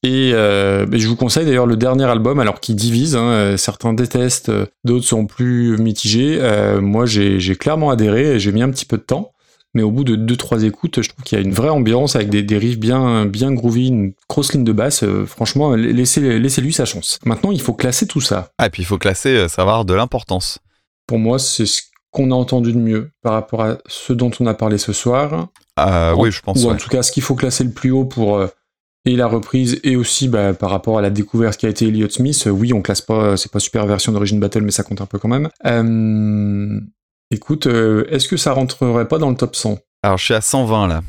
Et 0.04 0.32
euh, 0.34 0.84
je 0.90 1.06
vous 1.06 1.14
conseille 1.14 1.46
d'ailleurs 1.46 1.66
le 1.66 1.76
dernier 1.76 2.04
album, 2.04 2.40
alors 2.40 2.58
qui 2.58 2.74
divise, 2.74 3.14
hein, 3.14 3.30
euh, 3.30 3.56
certains 3.56 3.92
détestent, 3.92 4.50
d'autres 4.84 5.06
sont 5.06 5.26
plus 5.26 5.78
mitigés. 5.78 6.38
Euh, 6.40 6.80
moi, 6.80 7.06
j'ai 7.06 7.54
clairement 7.54 7.90
adhéré, 7.90 8.40
j'ai 8.40 8.50
mis 8.50 8.62
un 8.62 8.70
petit 8.70 8.84
peu 8.84 8.96
de 8.96 9.02
temps, 9.02 9.32
mais 9.74 9.82
au 9.82 9.90
bout 9.90 10.04
de 10.04 10.16
2-3 10.16 10.64
écoutes, 10.64 11.00
je 11.02 11.08
trouve 11.08 11.24
qu'il 11.24 11.38
y 11.38 11.40
a 11.40 11.44
une 11.44 11.52
vraie 11.54 11.68
ambiance 11.70 12.14
avec 12.16 12.28
des, 12.28 12.42
des 12.42 12.58
riffs 12.58 12.78
bien, 12.78 13.24
bien 13.26 13.52
groovy, 13.52 13.88
une 13.88 14.12
grosse 14.28 14.52
ligne 14.52 14.64
de 14.64 14.72
basse. 14.72 15.02
euh, 15.02 15.24
franchement, 15.26 15.74
laissez- 15.74 16.38
laissez-lui 16.38 16.72
sa 16.72 16.84
chance. 16.84 17.18
Maintenant, 17.24 17.50
il 17.52 17.60
faut 17.60 17.72
classer 17.74 18.06
tout 18.06 18.20
ça. 18.20 18.50
Ah 18.58 18.66
et 18.66 18.70
puis 18.70 18.82
il 18.82 18.86
faut 18.86 18.98
classer, 18.98 19.30
euh, 19.36 19.48
ça 19.48 19.64
va 19.64 19.70
avoir 19.72 19.84
de 19.84 19.94
l'importance. 19.94 20.58
Pour 21.06 21.18
moi, 21.18 21.38
c'est 21.38 21.66
ce 21.66 21.82
qu'on 22.10 22.30
a 22.30 22.34
entendu 22.34 22.72
de 22.72 22.78
mieux 22.78 23.10
par 23.22 23.32
rapport 23.32 23.62
à 23.62 23.78
ce 23.86 24.12
dont 24.12 24.30
on 24.40 24.46
a 24.46 24.54
parlé 24.54 24.76
ce 24.78 24.92
soir. 24.92 25.48
Euh, 25.80 26.12
En- 26.12 26.20
oui, 26.20 26.30
je 26.30 26.42
pense. 26.42 26.62
Ou 26.62 26.68
en 26.68 26.72
ouais. 26.72 26.76
tout 26.76 26.90
cas, 26.90 27.02
ce 27.02 27.10
qu'il 27.10 27.22
faut 27.22 27.34
classer 27.34 27.64
le 27.64 27.70
plus 27.70 27.90
haut 27.90 28.04
pour 28.04 28.36
euh, 28.36 28.48
et 29.06 29.16
la 29.16 29.26
reprise 29.26 29.80
et 29.82 29.96
aussi 29.96 30.28
bah, 30.28 30.52
par 30.54 30.70
rapport 30.70 30.98
à 30.98 31.02
la 31.02 31.10
découverte 31.10 31.58
qui 31.58 31.66
a 31.66 31.70
été 31.70 31.88
Elliott 31.88 32.12
Smith. 32.12 32.44
euh, 32.46 32.50
oui, 32.50 32.72
on 32.74 32.82
classe 32.82 33.00
pas, 33.00 33.36
c'est 33.38 33.50
pas 33.50 33.58
super 33.58 33.86
version 33.86 34.12
d'origine 34.12 34.38
battle, 34.38 34.60
mais 34.60 34.70
ça 34.70 34.82
compte 34.84 35.00
un 35.00 35.06
peu 35.06 35.18
quand 35.18 35.28
même. 35.28 35.48
Écoute, 37.32 37.66
euh, 37.66 38.04
est-ce 38.10 38.28
que 38.28 38.36
ça 38.36 38.52
rentrerait 38.52 39.08
pas 39.08 39.18
dans 39.18 39.30
le 39.30 39.36
top 39.36 39.56
100 39.56 39.78
Alors 40.04 40.18
je 40.18 40.24
suis 40.24 40.34
à 40.34 40.40
120 40.40 40.86
là. 40.86 41.00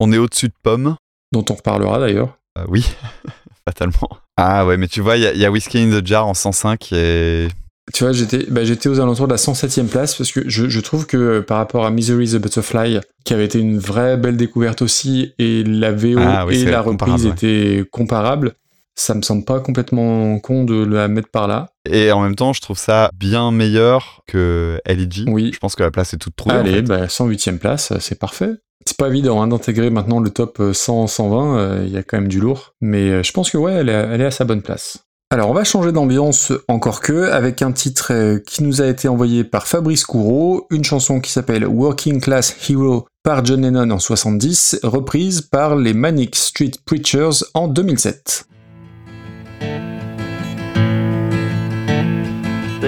On 0.00 0.10
est 0.12 0.18
au-dessus 0.18 0.48
de 0.48 0.54
Pomme. 0.62 0.96
dont 1.32 1.44
on 1.50 1.54
reparlera 1.54 1.98
d'ailleurs 2.00 2.38
Euh, 2.58 2.64
oui, 2.68 2.84
fatalement. 3.68 4.08
Ah 4.36 4.66
ouais, 4.66 4.76
mais 4.78 4.88
tu 4.88 5.00
vois, 5.02 5.16
il 5.18 5.22
y, 5.22 5.26
a- 5.26 5.32
il 5.34 5.38
y 5.40 5.44
a 5.44 5.50
Whiskey 5.50 5.82
in 5.82 6.00
the 6.00 6.04
Jar 6.06 6.26
en 6.26 6.34
105 6.34 6.92
et 6.92 7.48
Tu 7.92 8.04
vois, 8.04 8.12
j'étais 8.14 8.46
bah, 8.48 8.64
j'étais 8.64 8.88
aux 8.88 9.00
alentours 9.00 9.26
de 9.26 9.32
la 9.32 9.38
107e 9.38 9.86
place 9.88 10.14
parce 10.16 10.32
que 10.32 10.48
je, 10.48 10.68
je 10.68 10.80
trouve 10.80 11.06
que 11.06 11.16
euh, 11.18 11.42
par 11.42 11.58
rapport 11.58 11.84
à 11.84 11.90
Misery 11.90 12.30
the 12.30 12.36
Butterfly, 12.36 13.00
qui 13.24 13.34
avait 13.34 13.44
été 13.44 13.58
une 13.60 13.78
vraie 13.78 14.16
belle 14.16 14.36
découverte 14.38 14.80
aussi, 14.80 15.34
et 15.38 15.62
la 15.64 15.92
VO 15.92 16.18
Ah 16.20 16.46
oui, 16.46 16.56
et 16.60 16.64
la 16.64 16.80
reprise 16.80 17.26
ouais. 17.26 17.32
étaient 17.32 17.84
comparables, 17.92 18.54
ça 19.00 19.14
me 19.14 19.22
semble 19.22 19.44
pas 19.44 19.60
complètement 19.60 20.38
con 20.38 20.64
de 20.64 20.84
la 20.84 21.08
mettre 21.08 21.30
par 21.30 21.48
là. 21.48 21.70
Et 21.90 22.12
en 22.12 22.20
même 22.20 22.36
temps, 22.36 22.52
je 22.52 22.60
trouve 22.60 22.78
ça 22.78 23.10
bien 23.14 23.50
meilleur 23.50 24.22
que 24.26 24.80
LEG. 24.86 25.24
Oui. 25.26 25.50
Je 25.54 25.58
pense 25.58 25.74
que 25.74 25.82
la 25.82 25.90
place 25.90 26.12
est 26.14 26.18
toute 26.18 26.36
trouvée. 26.36 26.56
en 26.56 26.60
Allez, 26.60 26.74
fait. 26.74 26.82
bah, 26.82 27.06
108e 27.06 27.58
place, 27.58 27.92
c'est 27.98 28.18
parfait. 28.18 28.50
C'est 28.86 28.96
pas 28.96 29.08
évident 29.08 29.42
hein, 29.42 29.48
d'intégrer 29.48 29.90
maintenant 29.90 30.20
le 30.20 30.30
top 30.30 30.58
100-120, 30.58 31.56
euh, 31.56 31.84
il 31.86 31.92
y 31.92 31.96
a 31.96 32.02
quand 32.02 32.18
même 32.18 32.28
du 32.28 32.40
lourd. 32.40 32.74
Mais 32.80 33.10
euh, 33.10 33.22
je 33.22 33.32
pense 33.32 33.50
que 33.50 33.58
ouais, 33.58 33.72
elle 33.72 33.88
est, 33.88 33.92
elle 33.92 34.20
est 34.20 34.26
à 34.26 34.30
sa 34.30 34.44
bonne 34.44 34.62
place. 34.62 34.98
Alors 35.32 35.48
on 35.48 35.54
va 35.54 35.62
changer 35.62 35.92
d'ambiance 35.92 36.52
encore 36.66 37.00
que 37.00 37.30
avec 37.30 37.62
un 37.62 37.70
titre 37.70 38.08
euh, 38.12 38.38
qui 38.44 38.64
nous 38.64 38.82
a 38.82 38.86
été 38.86 39.06
envoyé 39.06 39.44
par 39.44 39.68
Fabrice 39.68 40.04
Courreau, 40.04 40.66
une 40.70 40.82
chanson 40.82 41.20
qui 41.20 41.30
s'appelle 41.30 41.66
Working 41.66 42.20
Class 42.20 42.56
Hero 42.68 43.06
par 43.22 43.44
John 43.44 43.62
Lennon 43.62 43.90
en 43.90 43.98
70, 44.00 44.80
reprise 44.82 45.42
par 45.42 45.76
les 45.76 45.94
Manic 45.94 46.34
Street 46.34 46.72
Preachers 46.84 47.44
en 47.54 47.68
2007. 47.68 48.46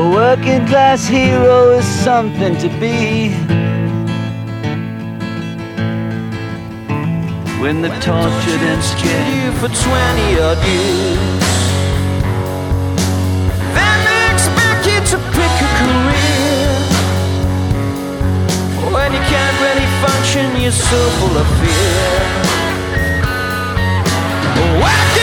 A 0.00 0.10
working 0.10 0.66
class 0.66 1.06
hero 1.06 1.72
is 1.72 1.84
something 1.84 2.56
to 2.56 2.68
be. 2.80 3.34
When 7.60 7.82
they've 7.82 8.00
tortured 8.00 8.62
and 8.70 8.82
you 9.36 9.52
for 9.60 9.68
20 9.68 10.40
odd 10.40 10.60
years. 10.72 11.48
Then 13.76 13.98
they 14.08 14.22
expect 14.32 14.82
you 14.90 14.98
to 15.12 15.18
pick 15.36 15.54
a 15.68 15.70
career. 15.80 16.70
When 18.96 19.12
you 19.12 19.22
can't 19.28 19.56
really 19.66 19.88
function, 20.00 20.46
you're 20.62 20.80
so 20.90 21.00
full 21.18 21.36
of 21.36 21.48
fear. 21.60 22.40
A 24.64 25.19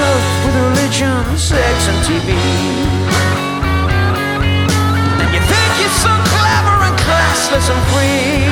Keep 0.00 0.08
it 0.08 0.12
up 0.12 0.46
with 0.46 0.56
religion, 0.56 1.36
sex, 1.36 1.88
and 1.88 1.98
TV. 2.08 2.32
And 5.20 5.28
you 5.34 5.40
think 5.50 5.70
you're 5.80 5.98
so 6.00 6.12
clever 6.32 6.76
and 6.86 6.96
classless 7.04 7.68
and 7.68 7.82
free. 7.92 8.48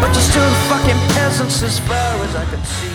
But 0.00 0.14
you're 0.14 0.28
still 0.32 0.52
fucking 0.70 1.00
peasants 1.14 1.62
as 1.62 1.78
far 1.80 2.24
as 2.24 2.36
I 2.36 2.44
can 2.50 2.64
see. 2.64 2.88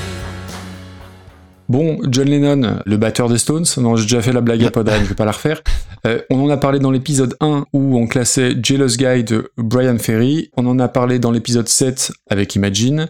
Bon, 1.70 2.00
John 2.10 2.28
Lennon, 2.28 2.82
le 2.86 2.98
batteur 2.98 3.30
des 3.30 3.38
Stones, 3.38 3.66
non, 3.78 3.95
j'ai 3.95 4.03
déjà 4.03 4.22
fait 4.22 4.34
la 4.34 4.42
blague 4.42 4.64
à 4.64 4.72
Podren, 4.72 5.03
je 5.03 5.10
vais 5.10 5.16
pas 5.16 5.26
la 5.26 5.32
refaire. 5.32 5.62
Euh, 6.06 6.20
on 6.32 6.44
en 6.44 6.50
a 6.50 6.58
parlé 6.58 6.80
dans 6.80 6.92
l'épisode 6.92 7.36
1 7.42 7.66
où 7.74 7.98
on 7.98 8.08
classait 8.08 8.56
Jealous 8.62 8.98
Guy 8.98 9.24
de 9.24 9.52
Brian 9.58 9.98
Ferry. 10.00 10.50
On 10.58 10.66
en 10.66 10.80
a 10.80 10.88
parlé 10.88 11.20
dans 11.20 11.32
l'épisode 11.32 11.70
7 11.70 12.12
avec 12.30 12.56
Imagine. 12.56 13.08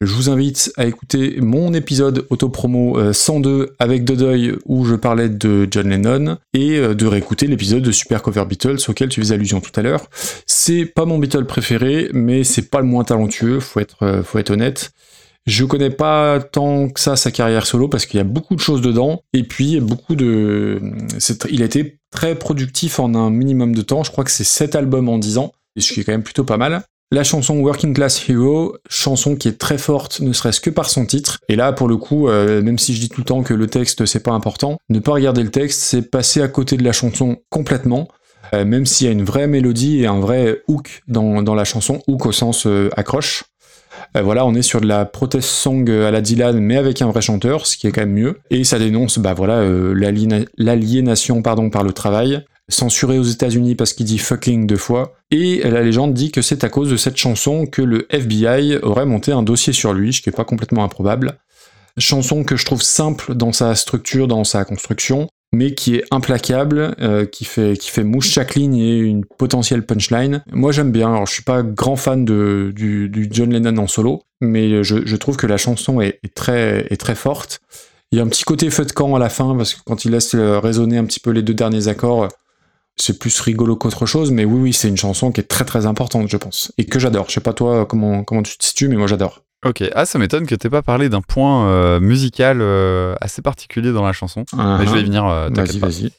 Je 0.00 0.14
vous 0.14 0.30
invite 0.30 0.72
à 0.76 0.86
écouter 0.86 1.40
mon 1.40 1.74
épisode 1.74 2.24
autopromo 2.30 2.96
euh, 2.96 3.12
102 3.12 3.74
avec 3.80 4.04
Dodoy 4.04 4.56
où 4.64 4.84
je 4.84 4.94
parlais 4.94 5.28
de 5.28 5.66
John 5.68 5.88
Lennon 5.88 6.38
et 6.54 6.76
euh, 6.76 6.94
de 6.94 7.04
réécouter 7.04 7.48
l'épisode 7.48 7.82
de 7.82 7.90
Super 7.90 8.22
Cover 8.22 8.44
Beatles 8.44 8.78
auquel 8.86 9.08
tu 9.08 9.20
faisais 9.20 9.34
allusion 9.34 9.60
tout 9.60 9.72
à 9.74 9.82
l'heure. 9.82 10.08
C'est 10.46 10.84
pas 10.84 11.04
mon 11.04 11.18
Beatle 11.18 11.46
préféré, 11.46 12.10
mais 12.12 12.44
c'est 12.44 12.70
pas 12.70 12.78
le 12.78 12.86
moins 12.86 13.02
talentueux, 13.02 13.58
faut 13.58 13.80
être, 13.80 14.04
euh, 14.04 14.22
faut 14.22 14.38
être 14.38 14.50
honnête. 14.50 14.92
Je 15.46 15.64
connais 15.64 15.90
pas 15.90 16.38
tant 16.40 16.88
que 16.88 17.00
ça 17.00 17.16
sa 17.16 17.32
carrière 17.32 17.66
solo 17.66 17.88
parce 17.88 18.06
qu'il 18.06 18.18
y 18.18 18.20
a 18.20 18.24
beaucoup 18.24 18.54
de 18.54 18.60
choses 18.60 18.82
dedans 18.82 19.24
et 19.32 19.42
puis 19.42 19.80
beaucoup 19.80 20.14
de. 20.14 20.80
Il 21.50 21.60
a 21.62 21.64
été 21.64 21.98
très 22.12 22.36
productif 22.36 23.00
en 23.00 23.16
un 23.16 23.30
minimum 23.30 23.74
de 23.74 23.82
temps. 23.82 24.04
Je 24.04 24.12
crois 24.12 24.22
que 24.22 24.30
c'est 24.30 24.44
7 24.44 24.76
albums 24.76 25.08
en 25.08 25.18
10 25.18 25.38
ans, 25.38 25.52
ce 25.76 25.92
qui 25.92 26.00
est 26.00 26.04
quand 26.04 26.12
même 26.12 26.22
plutôt 26.22 26.44
pas 26.44 26.56
mal. 26.56 26.84
La 27.10 27.24
chanson 27.24 27.58
Working 27.60 27.94
Class 27.94 28.28
Hero, 28.28 28.76
chanson 28.90 29.34
qui 29.34 29.48
est 29.48 29.56
très 29.56 29.78
forte, 29.78 30.20
ne 30.20 30.34
serait-ce 30.34 30.60
que 30.60 30.68
par 30.68 30.90
son 30.90 31.06
titre. 31.06 31.38
Et 31.48 31.56
là, 31.56 31.72
pour 31.72 31.88
le 31.88 31.96
coup, 31.96 32.28
euh, 32.28 32.60
même 32.60 32.78
si 32.78 32.94
je 32.94 33.00
dis 33.00 33.08
tout 33.08 33.22
le 33.22 33.24
temps 33.24 33.42
que 33.42 33.54
le 33.54 33.66
texte 33.66 34.04
c'est 34.04 34.22
pas 34.22 34.32
important, 34.32 34.78
ne 34.90 34.98
pas 34.98 35.12
regarder 35.12 35.42
le 35.42 35.50
texte, 35.50 35.80
c'est 35.80 36.02
passer 36.02 36.42
à 36.42 36.48
côté 36.48 36.76
de 36.76 36.84
la 36.84 36.92
chanson 36.92 37.38
complètement. 37.48 38.08
Euh, 38.52 38.66
même 38.66 38.84
s'il 38.84 39.06
y 39.06 39.08
a 39.08 39.12
une 39.12 39.24
vraie 39.24 39.46
mélodie 39.46 40.02
et 40.02 40.06
un 40.06 40.20
vrai 40.20 40.62
hook 40.68 41.02
dans, 41.08 41.54
la 41.54 41.64
chanson, 41.64 42.02
hook 42.08 42.26
au 42.26 42.32
sens 42.32 42.66
euh, 42.66 42.90
accroche. 42.94 43.44
Voilà, 44.14 44.46
on 44.46 44.54
est 44.54 44.62
sur 44.62 44.80
de 44.80 44.86
la 44.86 45.04
protest 45.04 45.48
song 45.48 45.88
à 45.90 46.10
la 46.10 46.20
Dylan, 46.20 46.58
mais 46.60 46.76
avec 46.76 47.02
un 47.02 47.10
vrai 47.10 47.20
chanteur, 47.20 47.66
ce 47.66 47.76
qui 47.76 47.86
est 47.86 47.92
quand 47.92 48.02
même 48.02 48.12
mieux. 48.12 48.38
Et 48.50 48.64
ça 48.64 48.78
dénonce, 48.78 49.18
bah 49.18 49.34
voilà, 49.34 49.62
l'aliéna- 49.62 50.46
l'aliénation 50.56 51.42
pardon 51.42 51.68
par 51.68 51.82
le 51.82 51.92
travail, 51.92 52.42
censuré 52.68 53.18
aux 53.18 53.24
États-Unis 53.24 53.74
parce 53.74 53.92
qu'il 53.92 54.06
dit 54.06 54.18
fucking 54.18 54.66
deux 54.66 54.76
fois. 54.76 55.14
Et 55.30 55.60
la 55.68 55.82
légende 55.82 56.14
dit 56.14 56.30
que 56.30 56.42
c'est 56.42 56.64
à 56.64 56.68
cause 56.68 56.90
de 56.90 56.96
cette 56.96 57.16
chanson 57.16 57.66
que 57.66 57.82
le 57.82 58.06
FBI 58.10 58.78
aurait 58.82 59.06
monté 59.06 59.32
un 59.32 59.42
dossier 59.42 59.72
sur 59.72 59.92
lui, 59.92 60.12
ce 60.12 60.20
qui 60.20 60.28
est 60.28 60.32
pas 60.32 60.44
complètement 60.44 60.84
improbable. 60.84 61.38
Chanson 61.98 62.44
que 62.44 62.56
je 62.56 62.64
trouve 62.64 62.82
simple 62.82 63.34
dans 63.34 63.52
sa 63.52 63.74
structure, 63.74 64.28
dans 64.28 64.44
sa 64.44 64.64
construction, 64.64 65.28
mais 65.52 65.74
qui 65.74 65.96
est 65.96 66.04
implacable, 66.10 66.94
euh, 67.00 67.26
qui 67.26 67.44
fait 67.44 67.76
qui 67.76 67.90
fait 67.90 68.04
mouche 68.04 68.30
chaque 68.30 68.54
ligne 68.54 68.76
et 68.76 68.98
une 68.98 69.24
potentielle 69.24 69.84
punchline. 69.84 70.44
Moi 70.52 70.72
j'aime 70.72 70.92
bien. 70.92 71.08
Alors 71.08 71.26
je 71.26 71.32
suis 71.32 71.42
pas 71.42 71.62
grand 71.62 71.96
fan 71.96 72.24
de 72.24 72.72
du, 72.74 73.28
John 73.30 73.50
Lennon 73.52 73.78
en 73.78 73.86
solo, 73.86 74.22
mais 74.40 74.84
je, 74.84 75.06
je 75.06 75.16
trouve 75.16 75.36
que 75.36 75.46
la 75.46 75.56
chanson 75.56 76.00
est, 76.00 76.20
est 76.22 76.34
très 76.34 76.86
est 76.90 77.00
très 77.00 77.14
forte. 77.14 77.60
Il 78.12 78.18
y 78.18 78.20
a 78.20 78.24
un 78.24 78.28
petit 78.28 78.44
côté 78.44 78.70
feu 78.70 78.84
de 78.84 78.92
camp 78.92 79.14
à 79.14 79.18
la 79.18 79.28
fin 79.28 79.54
parce 79.56 79.74
que 79.74 79.80
quand 79.84 80.04
il 80.04 80.12
laisse 80.12 80.34
euh, 80.34 80.60
résonner 80.60 80.96
un 80.98 81.04
petit 81.04 81.20
peu 81.20 81.30
les 81.30 81.42
deux 81.42 81.54
derniers 81.54 81.88
accords, 81.88 82.28
c'est 82.98 83.18
plus 83.18 83.40
rigolo 83.40 83.76
qu'autre 83.76 84.06
chose. 84.06 84.30
Mais 84.30 84.44
oui 84.44 84.60
oui 84.60 84.72
c'est 84.72 84.88
une 84.88 84.96
chanson 84.96 85.32
qui 85.32 85.40
est 85.40 85.44
très 85.44 85.64
très 85.64 85.86
importante 85.86 86.28
je 86.28 86.36
pense 86.36 86.72
et 86.78 86.84
que 86.84 86.98
j'adore. 86.98 87.26
Je 87.28 87.34
sais 87.34 87.40
pas 87.40 87.52
toi 87.52 87.86
comment 87.86 88.24
comment 88.24 88.42
tu 88.42 88.56
te 88.56 88.64
situes, 88.64 88.88
mais 88.88 88.96
moi 88.96 89.06
j'adore. 89.06 89.42
Ok, 89.66 89.82
ah 89.92 90.06
ça 90.06 90.18
m'étonne 90.20 90.46
que 90.46 90.54
t'aies 90.54 90.70
pas 90.70 90.82
parlé 90.82 91.08
d'un 91.08 91.20
point 91.20 91.66
euh, 91.68 91.98
musical 91.98 92.58
euh, 92.60 93.16
assez 93.20 93.42
particulier 93.42 93.90
dans 93.90 94.04
la 94.04 94.12
chanson. 94.12 94.44
Mais 94.56 94.86
je 94.86 94.92
vais 94.92 95.00
y 95.00 95.04
venir, 95.04 95.26
euh, 95.26 95.48
Vas-y 95.50 95.78
vas-y. 95.80 96.12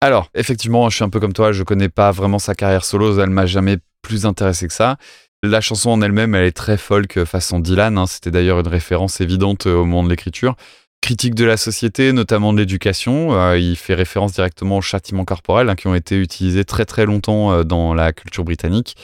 Alors, 0.00 0.30
effectivement, 0.34 0.88
je 0.90 0.94
suis 0.94 1.04
un 1.04 1.08
peu 1.08 1.18
comme 1.18 1.32
toi, 1.32 1.50
je 1.50 1.64
connais 1.64 1.88
pas 1.88 2.12
vraiment 2.12 2.38
sa 2.38 2.54
carrière 2.54 2.84
solo, 2.84 3.18
elle 3.18 3.30
m'a 3.30 3.46
jamais 3.46 3.78
plus 4.02 4.26
intéressé 4.26 4.68
que 4.68 4.72
ça. 4.72 4.96
La 5.42 5.60
chanson 5.60 5.90
en 5.90 6.02
elle-même, 6.02 6.34
elle 6.34 6.46
est 6.46 6.56
très 6.56 6.76
folk 6.76 7.16
euh, 7.16 7.24
façon 7.24 7.60
Dylan, 7.60 7.98
hein, 7.98 8.06
c'était 8.06 8.30
d'ailleurs 8.30 8.60
une 8.60 8.68
référence 8.68 9.20
évidente 9.20 9.66
euh, 9.66 9.74
au 9.74 9.84
moment 9.84 10.04
de 10.04 10.10
l'écriture. 10.10 10.56
Critique 11.00 11.36
de 11.36 11.44
la 11.44 11.56
société, 11.56 12.12
notamment 12.12 12.52
de 12.52 12.58
l'éducation, 12.58 13.32
euh, 13.32 13.56
il 13.56 13.76
fait 13.76 13.94
référence 13.94 14.32
directement 14.32 14.78
aux 14.78 14.82
châtiments 14.82 15.24
corporels 15.24 15.68
hein, 15.68 15.76
qui 15.76 15.86
ont 15.86 15.94
été 15.94 16.16
utilisés 16.16 16.64
très 16.64 16.84
très 16.84 17.06
longtemps 17.06 17.52
euh, 17.52 17.62
dans 17.62 17.94
la 17.94 18.12
culture 18.12 18.42
britannique. 18.42 18.96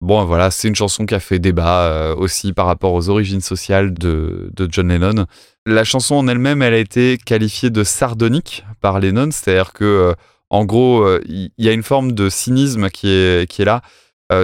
Bon, 0.00 0.24
voilà, 0.24 0.50
c'est 0.50 0.68
une 0.68 0.74
chanson 0.74 1.04
qui 1.04 1.14
a 1.14 1.20
fait 1.20 1.38
débat 1.38 1.82
euh, 1.82 2.16
aussi 2.16 2.54
par 2.54 2.64
rapport 2.64 2.94
aux 2.94 3.10
origines 3.10 3.42
sociales 3.42 3.92
de, 3.92 4.50
John 4.70 4.88
Lennon. 4.88 5.26
La 5.66 5.84
chanson 5.84 6.14
en 6.14 6.28
elle-même, 6.28 6.62
elle 6.62 6.74
a 6.74 6.78
été 6.78 7.18
qualifiée 7.18 7.68
de 7.70 7.84
sardonique 7.84 8.64
par 8.80 8.98
Lennon, 8.98 9.30
c'est-à-dire 9.30 9.74
que, 9.74 10.14
en 10.50 10.64
gros, 10.64 11.06
il 11.26 11.50
y, 11.58 11.68
a 11.68 11.72
une 11.72 11.82
forme 11.82 12.12
de 12.12 12.28
cynisme 12.28 12.90
qui 12.90 13.08
est, 13.08 13.48
qui 13.50 13.62
est 13.62 13.64
là 13.64 13.82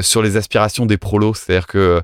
sur 0.01 0.23
les 0.23 0.37
aspirations 0.37 0.87
des 0.87 0.97
prolos, 0.97 1.35
c'est-à-dire 1.35 1.67
que 1.67 2.01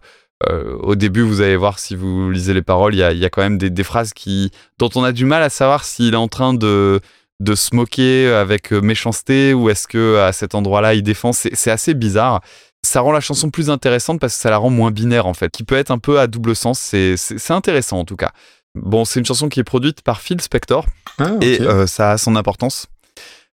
euh, 0.49 0.77
au 0.81 0.95
début, 0.97 1.23
vous 1.23 1.41
allez 1.41 1.57
voir 1.57 1.79
si 1.79 1.97
vous 1.97 2.31
lisez 2.31 2.53
les 2.55 2.63
paroles, 2.63 2.95
il 2.95 2.99
y 2.99 3.03
a, 3.03 3.13
il 3.13 3.19
y 3.19 3.25
a 3.25 3.31
quand 3.31 3.43
même 3.43 3.59
des, 3.59 3.71
des 3.71 3.85
phrases 3.85 4.13
qui, 4.13 4.51
dont 4.79 4.91
on 4.95 5.03
a 5.05 5.13
du 5.13 5.25
mal 5.25 5.43
à 5.43 5.49
savoir 5.49 5.85
s'il 5.85 6.13
est 6.15 6.17
en 6.17 6.29
train 6.29 6.53
de, 6.53 7.01
de 7.41 7.55
se 7.55 7.75
moquer 7.75 8.29
avec 8.29 8.73
euh, 8.73 8.81
méchanceté 8.81 9.55
ou 9.55 9.71
est-ce 9.71 9.89
que 9.89 10.19
à 10.19 10.33
cet 10.33 10.55
endroit-là 10.55 10.95
il 10.95 11.03
défend. 11.03 11.33
C'est 11.33 11.71
assez 11.71 11.95
bizarre 11.95 12.41
ça 12.83 13.01
rend 13.01 13.11
la 13.11 13.21
chanson 13.21 13.51
plus 13.51 13.69
intéressante 13.69 14.21
parce 14.21 14.37
que 14.37 14.41
ça 14.41 14.49
la 14.51 14.59
rend 14.59 14.71
moins 14.71 14.93
binaire 14.93 15.27
en 15.27 15.35
fait, 15.35 15.51
qui 15.51 15.65
peut 15.65 15.75
être 15.75 15.91
un 15.91 15.99
peu 15.99 16.21
à 16.21 16.29
double 16.29 16.55
sens. 16.55 16.79
C'est 16.79 17.17
intéressant 17.51 17.99
en 17.99 18.05
tout 18.05 18.15
cas. 18.15 18.31
Bon, 18.77 19.05
c'est 19.05 19.19
une 19.19 19.27
chanson 19.27 19.49
qui 19.49 19.59
est 19.59 19.65
produite 19.65 20.03
par 20.03 20.21
Phil 20.21 20.41
Spector 20.41 20.87
Ah, 21.19 21.33
et 21.41 21.61
euh, 21.63 21.89
ça 21.89 22.13
a 22.13 22.19
son 22.19 22.37
importance 22.37 22.87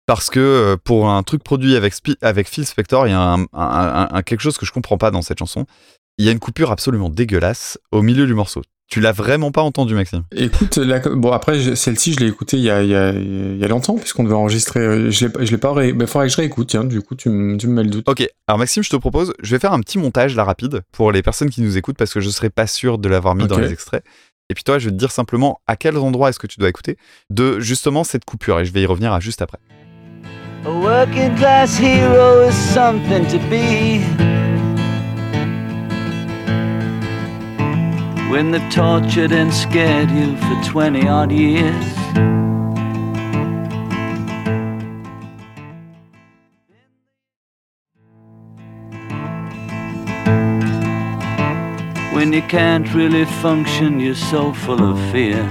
parce 0.07 0.31
que 0.31 0.76
pour 0.83 1.09
un 1.10 1.23
truc 1.23 1.44
produit 1.44 1.76
avec, 1.76 1.94
Phil 2.49 2.67
Spector, 2.67 3.07
il 3.07 3.10
y 3.10 3.15
a 3.15 3.20
un, 3.20 3.42
un- 3.42 3.47
un- 3.52 4.09
un- 4.10 4.23
quelque 4.23 4.41
chose 4.41 4.59
que 4.59 4.67
je 4.67 4.73
comprends 4.73 4.99
pas 4.99 5.12
dans 5.12 5.23
cette 5.23 5.39
chanson. 5.39 5.67
Il 6.21 6.27
y 6.27 6.29
a 6.29 6.33
une 6.33 6.39
coupure 6.39 6.71
absolument 6.71 7.09
dégueulasse 7.09 7.79
au 7.93 8.03
milieu 8.03 8.27
du 8.27 8.35
morceau. 8.35 8.61
Tu 8.91 9.01
l'as 9.01 9.13
vraiment 9.13 9.53
pas 9.53 9.63
entendu, 9.63 9.95
Maxime 9.95 10.25
Écoute, 10.37 10.77
la- 10.77 10.99
bon 10.99 11.31
après 11.33 11.75
celle-ci 11.75 12.13
je 12.13 12.19
l'ai 12.21 12.27
écoutée 12.27 12.59
il 12.59 12.63
y 12.65 12.69
a, 12.71 12.83
il 12.83 12.91
y 12.91 12.95
a, 12.95 13.11
il 13.13 13.57
y 13.57 13.65
a 13.65 13.69
longtemps 13.69 13.95
puisqu'on 13.97 14.25
devait 14.25 14.35
enregistrer. 14.35 14.81
euh, 14.81 15.11
Je 15.11 15.27
l'ai, 15.29 15.47
je 15.47 15.51
l'ai 15.51 15.57
pas. 15.57 15.73
Ré... 15.73 15.95
Il 15.99 16.07
faudrait 16.07 16.27
que 16.27 16.33
je 16.33 16.37
réécoute. 16.37 16.69
Tiens, 16.69 16.85
du 16.85 17.01
coup 17.01 17.15
tu, 17.15 17.31
me- 17.31 17.57
tu 17.57 17.69
me 17.69 17.73
mets 17.73 17.85
le 17.85 17.89
doute. 17.89 18.07
Ok, 18.07 18.29
alors 18.47 18.59
Maxime, 18.59 18.83
je 18.83 18.91
te 18.91 18.97
propose, 18.97 19.33
je 19.43 19.51
vais 19.55 19.59
faire 19.59 19.73
un 19.73 19.81
petit 19.81 19.97
montage 19.97 20.37
là 20.37 20.45
rapide 20.45 20.83
pour 20.93 21.11
les 21.11 21.23
personnes 21.23 21.49
qui 21.49 21.63
nous 21.63 21.79
écoutent 21.79 21.97
parce 21.97 22.13
que 22.13 22.21
je 22.21 22.29
serais 22.29 22.51
pas 22.51 22.67
sûr 22.67 22.99
de 22.99 23.09
l'avoir 23.09 23.35
mis 23.35 23.47
dans 23.47 23.57
les 23.59 23.73
extraits. 23.73 24.05
Et 24.51 24.55
puis 24.55 24.63
toi, 24.65 24.79
je 24.79 24.87
vais 24.87 24.91
te 24.91 24.99
dire 24.99 25.13
simplement 25.13 25.61
à 25.67 25.77
quels 25.77 25.97
endroits 25.97 26.29
est-ce 26.29 26.39
que 26.41 26.49
tu 26.49 26.59
dois 26.61 26.69
écouter 26.69 26.99
de 27.31 27.61
justement 27.61 28.05
cette 28.05 28.27
coupure 28.27 28.61
et 28.61 28.67
je 28.67 28.73
vais 28.75 28.83
y 28.83 28.87
revenir 28.87 29.13
à 29.15 29.21
juste 29.21 29.41
après. 29.41 29.59
A 30.67 30.71
working 30.71 31.35
class 31.37 31.79
hero 31.81 32.47
is 32.51 32.53
something 32.53 33.25
to 33.29 33.39
be. 33.49 34.30
When 38.31 38.52
they've 38.52 38.70
tortured 38.70 39.33
and 39.33 39.52
scared 39.52 40.09
you 40.09 40.36
for 40.36 40.70
20 40.70 41.09
odd 41.09 41.33
years. 41.33 41.84
When 52.15 52.33
you 52.33 52.42
can't 52.42 52.94
really 52.94 53.25
function, 53.42 53.99
you're 53.99 54.15
so 54.15 54.52
full 54.52 54.81
of 54.81 54.97
fear. 55.10 55.42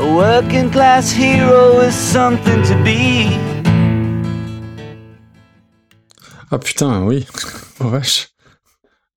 A 0.00 0.14
working 0.16 0.68
class 0.68 1.12
hero 1.12 1.78
is 1.78 1.94
something 1.94 2.60
to 2.64 2.74
be. 2.82 3.28
Ah 6.50 6.58
putain, 6.58 7.06
oui. 7.06 7.24
Oh, 7.80 7.88
vache. 7.88 8.32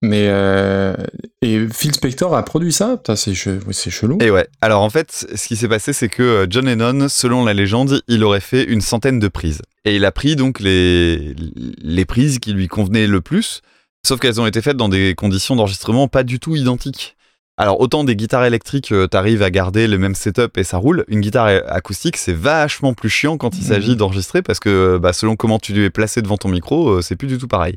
Mais 0.06 0.28
euh, 0.30 0.96
et 1.42 1.68
Phil 1.74 1.94
Spector 1.94 2.36
a 2.36 2.46
produit 2.46 2.72
ça? 2.72 3.02
C'est, 3.16 3.34
chelou. 3.34 4.18
Et 4.22 4.30
ouais, 4.30 4.48
alors 4.62 4.84
en 4.84 4.90
fait, 4.90 5.28
ce 5.34 5.48
qui 5.48 5.56
s'est 5.56 5.68
passé, 5.68 5.94
c'est 5.94 6.10
que 6.10 6.22
euh, 6.22 6.48
John 6.48 6.66
Lennon, 6.66 7.08
selon 7.10 7.44
la 7.44 7.54
légende, 7.54 8.02
il 8.08 8.24
aurait 8.24 8.40
fait 8.40 8.64
une 8.64 8.82
centaine 8.82 9.20
de 9.20 9.28
prises. 9.28 9.62
Et 9.84 9.96
il 9.96 10.06
a 10.06 10.12
pris 10.12 10.36
donc 10.36 10.60
les, 10.60 11.36
les 11.82 12.06
prises 12.06 12.38
qui 12.40 12.54
lui 12.54 12.68
convenaient 12.68 13.08
le 13.08 13.20
plus, 13.22 13.62
sauf 14.06 14.20
qu'elles 14.20 14.40
ont 14.40 14.46
été 14.46 14.62
faites 14.62 14.78
dans 14.78 14.90
des 14.90 15.16
conditions 15.16 15.56
d'enregistrement 15.56 16.08
pas 16.08 16.24
du 16.24 16.40
tout 16.40 16.56
identiques. 16.56 17.16
Alors 17.58 17.80
autant 17.80 18.04
des 18.04 18.16
guitares 18.16 18.46
électriques, 18.46 18.92
euh, 18.92 19.08
t'arrives 19.08 19.42
à 19.42 19.50
garder 19.50 19.88
le 19.88 19.98
même 19.98 20.14
setup 20.14 20.58
et 20.58 20.64
ça 20.64 20.78
roule. 20.78 21.04
Une 21.08 21.22
guitare 21.22 21.48
acoustique, 21.68 22.18
c'est 22.18 22.34
vachement 22.34 22.94
plus 22.94 23.10
chiant 23.10 23.38
quand 23.38 23.58
il 23.58 23.64
s'agit 23.64 23.96
d'enregistrer 23.96 24.44
parce 24.44 24.60
que 24.60 25.00
bah, 25.02 25.14
selon 25.14 25.36
comment 25.36 25.58
tu 25.58 25.84
es 25.84 25.90
placé 25.90 26.22
devant 26.22 26.38
ton 26.38 26.50
micro, 26.50 27.02
c'est 27.02 27.16
plus 27.16 27.28
du 27.28 27.40
tout 27.40 27.48
pareil. 27.48 27.76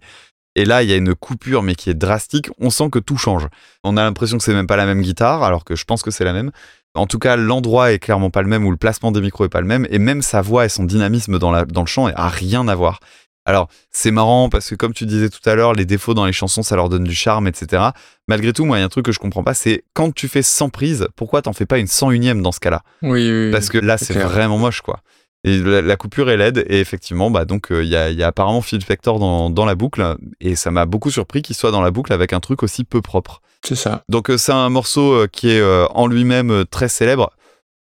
Et 0.58 0.64
là, 0.64 0.82
il 0.82 0.90
y 0.90 0.92
a 0.92 0.96
une 0.96 1.14
coupure, 1.14 1.62
mais 1.62 1.76
qui 1.76 1.88
est 1.88 1.94
drastique. 1.94 2.48
On 2.58 2.70
sent 2.70 2.90
que 2.90 2.98
tout 2.98 3.16
change. 3.16 3.46
On 3.84 3.96
a 3.96 4.02
l'impression 4.02 4.38
que 4.38 4.42
c'est 4.42 4.52
même 4.52 4.66
pas 4.66 4.74
la 4.74 4.86
même 4.86 5.02
guitare, 5.02 5.44
alors 5.44 5.64
que 5.64 5.76
je 5.76 5.84
pense 5.84 6.02
que 6.02 6.10
c'est 6.10 6.24
la 6.24 6.32
même. 6.32 6.50
En 6.96 7.06
tout 7.06 7.20
cas, 7.20 7.36
l'endroit 7.36 7.92
est 7.92 8.00
clairement 8.00 8.30
pas 8.30 8.42
le 8.42 8.48
même, 8.48 8.66
ou 8.66 8.72
le 8.72 8.76
placement 8.76 9.12
des 9.12 9.20
micros 9.20 9.44
est 9.44 9.50
pas 9.50 9.60
le 9.60 9.68
même, 9.68 9.86
et 9.88 10.00
même 10.00 10.20
sa 10.20 10.42
voix 10.42 10.64
et 10.64 10.68
son 10.68 10.82
dynamisme 10.82 11.38
dans, 11.38 11.52
la, 11.52 11.64
dans 11.64 11.82
le 11.82 11.86
chant 11.86 12.08
a 12.08 12.28
rien 12.28 12.66
à 12.66 12.74
voir. 12.74 12.98
Alors, 13.44 13.68
c'est 13.92 14.10
marrant 14.10 14.48
parce 14.48 14.68
que 14.68 14.74
comme 14.74 14.92
tu 14.92 15.06
disais 15.06 15.30
tout 15.30 15.48
à 15.48 15.54
l'heure, 15.54 15.74
les 15.74 15.86
défauts 15.86 16.12
dans 16.12 16.26
les 16.26 16.32
chansons, 16.32 16.64
ça 16.64 16.74
leur 16.74 16.88
donne 16.88 17.04
du 17.04 17.14
charme, 17.14 17.46
etc. 17.46 17.90
Malgré 18.26 18.52
tout, 18.52 18.64
moi, 18.64 18.78
il 18.78 18.80
y 18.80 18.82
a 18.82 18.86
un 18.86 18.88
truc 18.88 19.06
que 19.06 19.12
je 19.12 19.20
comprends 19.20 19.44
pas, 19.44 19.54
c'est 19.54 19.84
quand 19.94 20.12
tu 20.12 20.26
fais 20.26 20.42
100 20.42 20.70
prises, 20.70 21.06
pourquoi 21.14 21.40
t'en 21.40 21.52
fais 21.52 21.66
pas 21.66 21.78
une 21.78 21.86
101ème 21.86 22.42
dans 22.42 22.52
ce 22.52 22.58
cas-là? 22.58 22.82
Oui, 23.02 23.30
oui. 23.30 23.52
Parce 23.52 23.68
que 23.68 23.78
là, 23.78 23.96
c'est 23.96 24.18
vraiment 24.18 24.58
moche, 24.58 24.80
quoi. 24.80 25.02
Et 25.44 25.58
la, 25.58 25.82
la 25.82 25.96
coupure 25.96 26.30
est 26.30 26.36
laide, 26.36 26.64
et 26.68 26.80
effectivement, 26.80 27.30
bah, 27.30 27.44
donc, 27.44 27.70
euh, 27.70 27.84
il 27.84 27.88
y, 27.88 27.96
a, 27.96 28.10
il 28.10 28.18
y 28.18 28.22
a 28.22 28.26
apparemment 28.26 28.60
Phil 28.60 28.80
Spector 28.80 29.18
dans, 29.18 29.50
dans 29.50 29.64
la 29.64 29.74
boucle, 29.74 30.16
et 30.40 30.56
ça 30.56 30.70
m'a 30.70 30.84
beaucoup 30.84 31.10
surpris 31.10 31.42
qu'il 31.42 31.54
soit 31.54 31.70
dans 31.70 31.82
la 31.82 31.90
boucle 31.90 32.12
avec 32.12 32.32
un 32.32 32.40
truc 32.40 32.62
aussi 32.62 32.84
peu 32.84 33.00
propre. 33.02 33.40
C'est 33.64 33.76
ça. 33.76 34.02
Donc, 34.08 34.30
euh, 34.30 34.38
c'est 34.38 34.52
un 34.52 34.68
morceau 34.68 35.12
euh, 35.12 35.26
qui 35.26 35.50
est 35.50 35.62
en 35.62 36.06
lui-même 36.06 36.64
très 36.70 36.88
célèbre. 36.88 37.30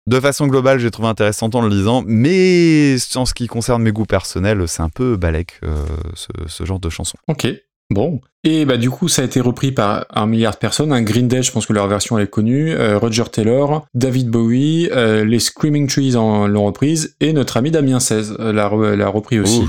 De 0.07 0.19
façon 0.19 0.47
globale, 0.47 0.79
j'ai 0.79 0.89
trouvé 0.89 1.07
intéressant 1.07 1.49
en 1.53 1.61
le 1.61 1.69
lisant, 1.69 2.03
mais 2.07 2.95
en 3.15 3.25
ce 3.25 3.33
qui 3.35 3.45
concerne 3.45 3.83
mes 3.83 3.91
goûts 3.91 4.05
personnels, 4.05 4.67
c'est 4.67 4.81
un 4.81 4.89
peu 4.89 5.15
balèque, 5.15 5.59
euh, 5.63 5.85
ce, 6.15 6.27
ce 6.47 6.65
genre 6.65 6.79
de 6.79 6.89
chanson. 6.89 7.17
Ok. 7.27 7.47
Bon. 7.93 8.21
Et 8.43 8.65
bah 8.65 8.77
du 8.77 8.89
coup, 8.89 9.07
ça 9.07 9.21
a 9.21 9.25
été 9.25 9.39
repris 9.39 9.71
par 9.71 10.05
un 10.09 10.25
milliard 10.25 10.53
de 10.53 10.57
personnes. 10.57 10.91
Un 10.93 11.03
Green 11.03 11.27
Day, 11.27 11.43
je 11.43 11.51
pense 11.51 11.65
que 11.67 11.73
leur 11.73 11.87
version 11.87 12.17
elle 12.17 12.23
est 12.23 12.27
connue. 12.29 12.71
euh, 12.71 12.97
Roger 12.97 13.25
Taylor, 13.31 13.85
David 13.93 14.29
Bowie, 14.29 14.89
euh, 14.91 15.23
les 15.25 15.39
Screaming 15.39 15.87
Trees 15.87 16.15
en 16.15 16.47
l'ont 16.47 16.65
reprise, 16.65 17.15
et 17.19 17.33
notre 17.33 17.57
ami 17.57 17.69
Damien 17.69 17.99
16 17.99 18.37
l'a, 18.39 18.67
re- 18.69 18.93
l'a 18.95 19.07
repris 19.09 19.39
aussi. 19.39 19.61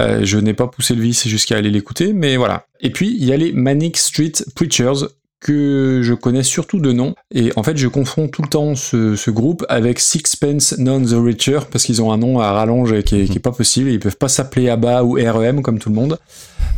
Euh, 0.00 0.20
je 0.24 0.38
n'ai 0.38 0.52
pas 0.52 0.66
poussé 0.66 0.94
le 0.94 1.00
vice 1.02 1.26
jusqu'à 1.28 1.56
aller 1.56 1.70
l'écouter, 1.70 2.12
mais 2.12 2.36
voilà. 2.36 2.66
Et 2.80 2.90
puis, 2.90 3.16
il 3.18 3.24
y 3.24 3.32
a 3.32 3.36
les 3.36 3.52
Manic 3.52 3.96
Street 3.96 4.32
Preachers, 4.56 5.06
que 5.40 6.00
je 6.02 6.14
connais 6.14 6.42
surtout 6.42 6.80
de 6.80 6.90
nom. 6.92 7.14
Et 7.30 7.52
en 7.56 7.62
fait, 7.62 7.76
je 7.76 7.86
confonds 7.86 8.28
tout 8.28 8.40
le 8.42 8.48
temps 8.48 8.74
ce, 8.74 9.14
ce 9.14 9.30
groupe 9.30 9.64
avec 9.68 10.00
Sixpence 10.00 10.74
None 10.78 11.04
the 11.06 11.14
Richer, 11.22 11.60
parce 11.70 11.84
qu'ils 11.84 12.00
ont 12.02 12.12
un 12.12 12.16
nom 12.16 12.40
à 12.40 12.50
rallonge 12.52 13.00
qui 13.02 13.20
est, 13.20 13.24
qui 13.26 13.36
est 13.36 13.40
pas 13.40 13.52
possible. 13.52 13.90
Ils 13.90 14.00
peuvent 14.00 14.16
pas 14.16 14.28
s'appeler 14.28 14.68
ABBA 14.70 15.04
ou 15.04 15.12
REM 15.14 15.60
comme 15.62 15.78
tout 15.78 15.90
le 15.90 15.94
monde. 15.94 16.18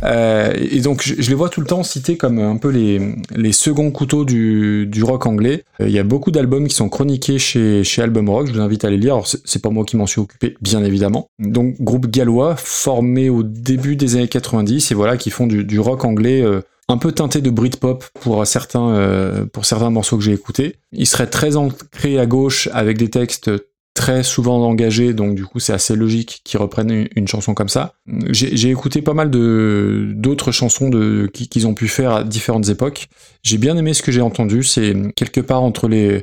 Euh, 0.03 0.53
et 0.71 0.79
donc, 0.81 1.01
je, 1.03 1.29
les 1.29 1.35
vois 1.35 1.49
tout 1.49 1.61
le 1.61 1.67
temps 1.67 1.83
cités 1.83 2.17
comme 2.17 2.39
un 2.39 2.57
peu 2.57 2.69
les, 2.69 3.15
les 3.35 3.51
seconds 3.51 3.91
couteaux 3.91 4.25
du, 4.25 4.85
du 4.87 5.03
rock 5.03 5.25
anglais. 5.25 5.63
Euh, 5.81 5.87
Il 5.87 5.93
y 5.93 5.99
a 5.99 6.03
beaucoup 6.03 6.31
d'albums 6.31 6.67
qui 6.67 6.75
sont 6.75 6.89
chroniqués 6.89 7.39
chez, 7.39 7.83
chez 7.83 8.01
Album 8.01 8.29
Rock. 8.29 8.47
Je 8.47 8.53
vous 8.53 8.61
invite 8.61 8.85
à 8.85 8.89
les 8.89 8.97
lire. 8.97 9.13
Alors, 9.13 9.27
c'est 9.27 9.61
pas 9.61 9.69
moi 9.69 9.85
qui 9.85 9.97
m'en 9.97 10.07
suis 10.07 10.21
occupé, 10.21 10.55
bien 10.61 10.83
évidemment. 10.83 11.29
Donc, 11.39 11.75
groupe 11.81 12.07
gallois 12.07 12.55
formé 12.55 13.29
au 13.29 13.43
début 13.43 13.95
des 13.95 14.15
années 14.15 14.27
90 14.27 14.91
et 14.91 14.95
voilà, 14.95 15.17
qui 15.17 15.29
font 15.29 15.47
du, 15.47 15.63
du 15.63 15.79
rock 15.79 16.05
anglais. 16.05 16.41
euh, 16.41 16.61
un 16.89 16.97
peu 16.97 17.11
teinté 17.11 17.41
de 17.41 17.49
Britpop 17.49 18.05
pour 18.21 18.47
certains, 18.47 19.45
pour 19.51 19.65
certains 19.65 19.89
morceaux 19.89 20.15
que 20.15 20.23
j'ai 20.23 20.31
écoutés. 20.31 20.77
Il 20.93 21.05
serait 21.05 21.27
très 21.27 21.57
ancré 21.57 22.17
à 22.17 22.25
gauche 22.25 22.69
avec 22.71 22.97
des 22.97 23.09
textes 23.09 23.51
très 23.97 24.21
souvent 24.21 24.63
engagés, 24.63 25.13
donc 25.15 25.33
du 25.33 25.43
coup 25.43 25.59
c'est 25.59 25.73
assez 25.73 25.95
logique 25.95 26.41
qu'ils 26.43 26.59
reprennent 26.59 27.07
une, 27.15 27.27
chanson 27.27 27.55
comme 27.55 27.67
ça. 27.67 27.95
J'ai 28.29 28.69
écouté 28.69 29.01
pas 29.01 29.15
mal 29.15 29.31
de 29.31 30.11
d'autres 30.15 30.51
chansons 30.51 30.91
qu'ils 31.33 31.65
ont 31.65 31.73
pu 31.73 31.87
faire 31.87 32.11
à 32.11 32.23
différentes 32.23 32.69
époques. 32.69 33.07
J'ai 33.41 33.57
bien 33.57 33.75
aimé 33.75 33.95
ce 33.95 34.03
que 34.03 34.11
j'ai 34.11 34.21
entendu, 34.21 34.61
c'est 34.61 34.95
quelque 35.15 35.41
part 35.41 35.63
entre 35.63 35.87
les 35.87 36.21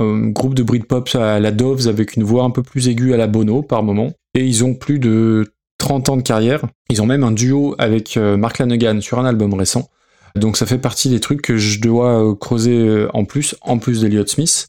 euh, 0.00 0.28
groupes 0.28 0.54
de 0.54 0.62
Britpop 0.62 1.10
à 1.14 1.38
la 1.38 1.50
Doves 1.50 1.86
avec 1.86 2.16
une 2.16 2.22
voix 2.22 2.44
un 2.44 2.50
peu 2.50 2.62
plus 2.62 2.88
aiguë 2.88 3.12
à 3.12 3.18
la 3.18 3.26
Bono 3.26 3.62
par 3.62 3.82
moment. 3.82 4.12
Et 4.34 4.46
ils 4.46 4.64
ont 4.64 4.72
plus 4.72 4.98
de 4.98 5.52
30 5.76 6.08
ans 6.08 6.16
de 6.16 6.22
carrière. 6.22 6.62
Ils 6.88 7.02
ont 7.02 7.06
même 7.06 7.24
un 7.24 7.32
duo 7.32 7.74
avec 7.76 8.16
euh, 8.16 8.38
Mark 8.38 8.58
Lanegan 8.58 9.02
sur 9.02 9.18
un 9.18 9.26
album 9.26 9.52
récent. 9.52 9.90
Donc 10.34 10.56
ça 10.56 10.64
fait 10.64 10.78
partie 10.78 11.10
des 11.10 11.20
trucs 11.20 11.42
que 11.42 11.58
je 11.58 11.78
dois 11.78 12.30
euh, 12.30 12.34
creuser 12.34 13.06
en 13.12 13.26
plus, 13.26 13.54
en 13.60 13.76
plus 13.76 14.00
d'Eliott 14.00 14.30
Smith. 14.30 14.68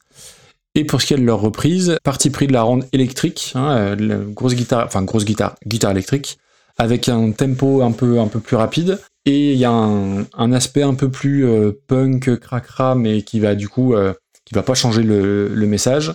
Et 0.76 0.86
pour 0.86 1.02
ce 1.02 1.08
qui 1.08 1.14
est 1.14 1.18
de 1.18 1.24
leur 1.24 1.40
reprise, 1.40 1.98
parti 2.04 2.30
pris 2.32 2.48
de 2.48 2.54
la 2.54 2.64
rendre 2.64 2.86
électrique, 2.94 3.52
hein, 3.56 3.78
euh, 3.78 4.26
grosse 4.26 4.56
guitare, 4.56 4.86
enfin 4.86 5.04
grosse 5.04 5.26
guitare, 5.26 5.56
guitare 5.68 5.92
électrique, 5.92 6.40
avec 6.78 7.10
un 7.10 7.32
tempo 7.32 7.82
un 7.82 7.92
peu, 7.92 8.20
un 8.20 8.28
peu 8.28 8.40
plus 8.40 8.56
rapide. 8.56 9.00
Et 9.26 9.54
il 9.54 9.58
y 9.58 9.66
a 9.66 9.72
un, 9.72 10.52
aspect 10.52 10.82
un 10.82 10.96
peu 10.96 11.10
plus 11.10 11.46
euh, 11.46 11.72
punk, 11.88 12.40
cracra, 12.40 12.96
mais 12.96 13.22
qui 13.22 13.40
va 13.40 13.56
du 13.56 13.70
coup, 13.70 13.94
euh, 13.94 14.14
qui 14.46 14.54
va 14.54 14.64
pas 14.64 14.74
changer 14.74 15.04
le, 15.04 15.48
le 15.48 15.68
message. 15.68 16.14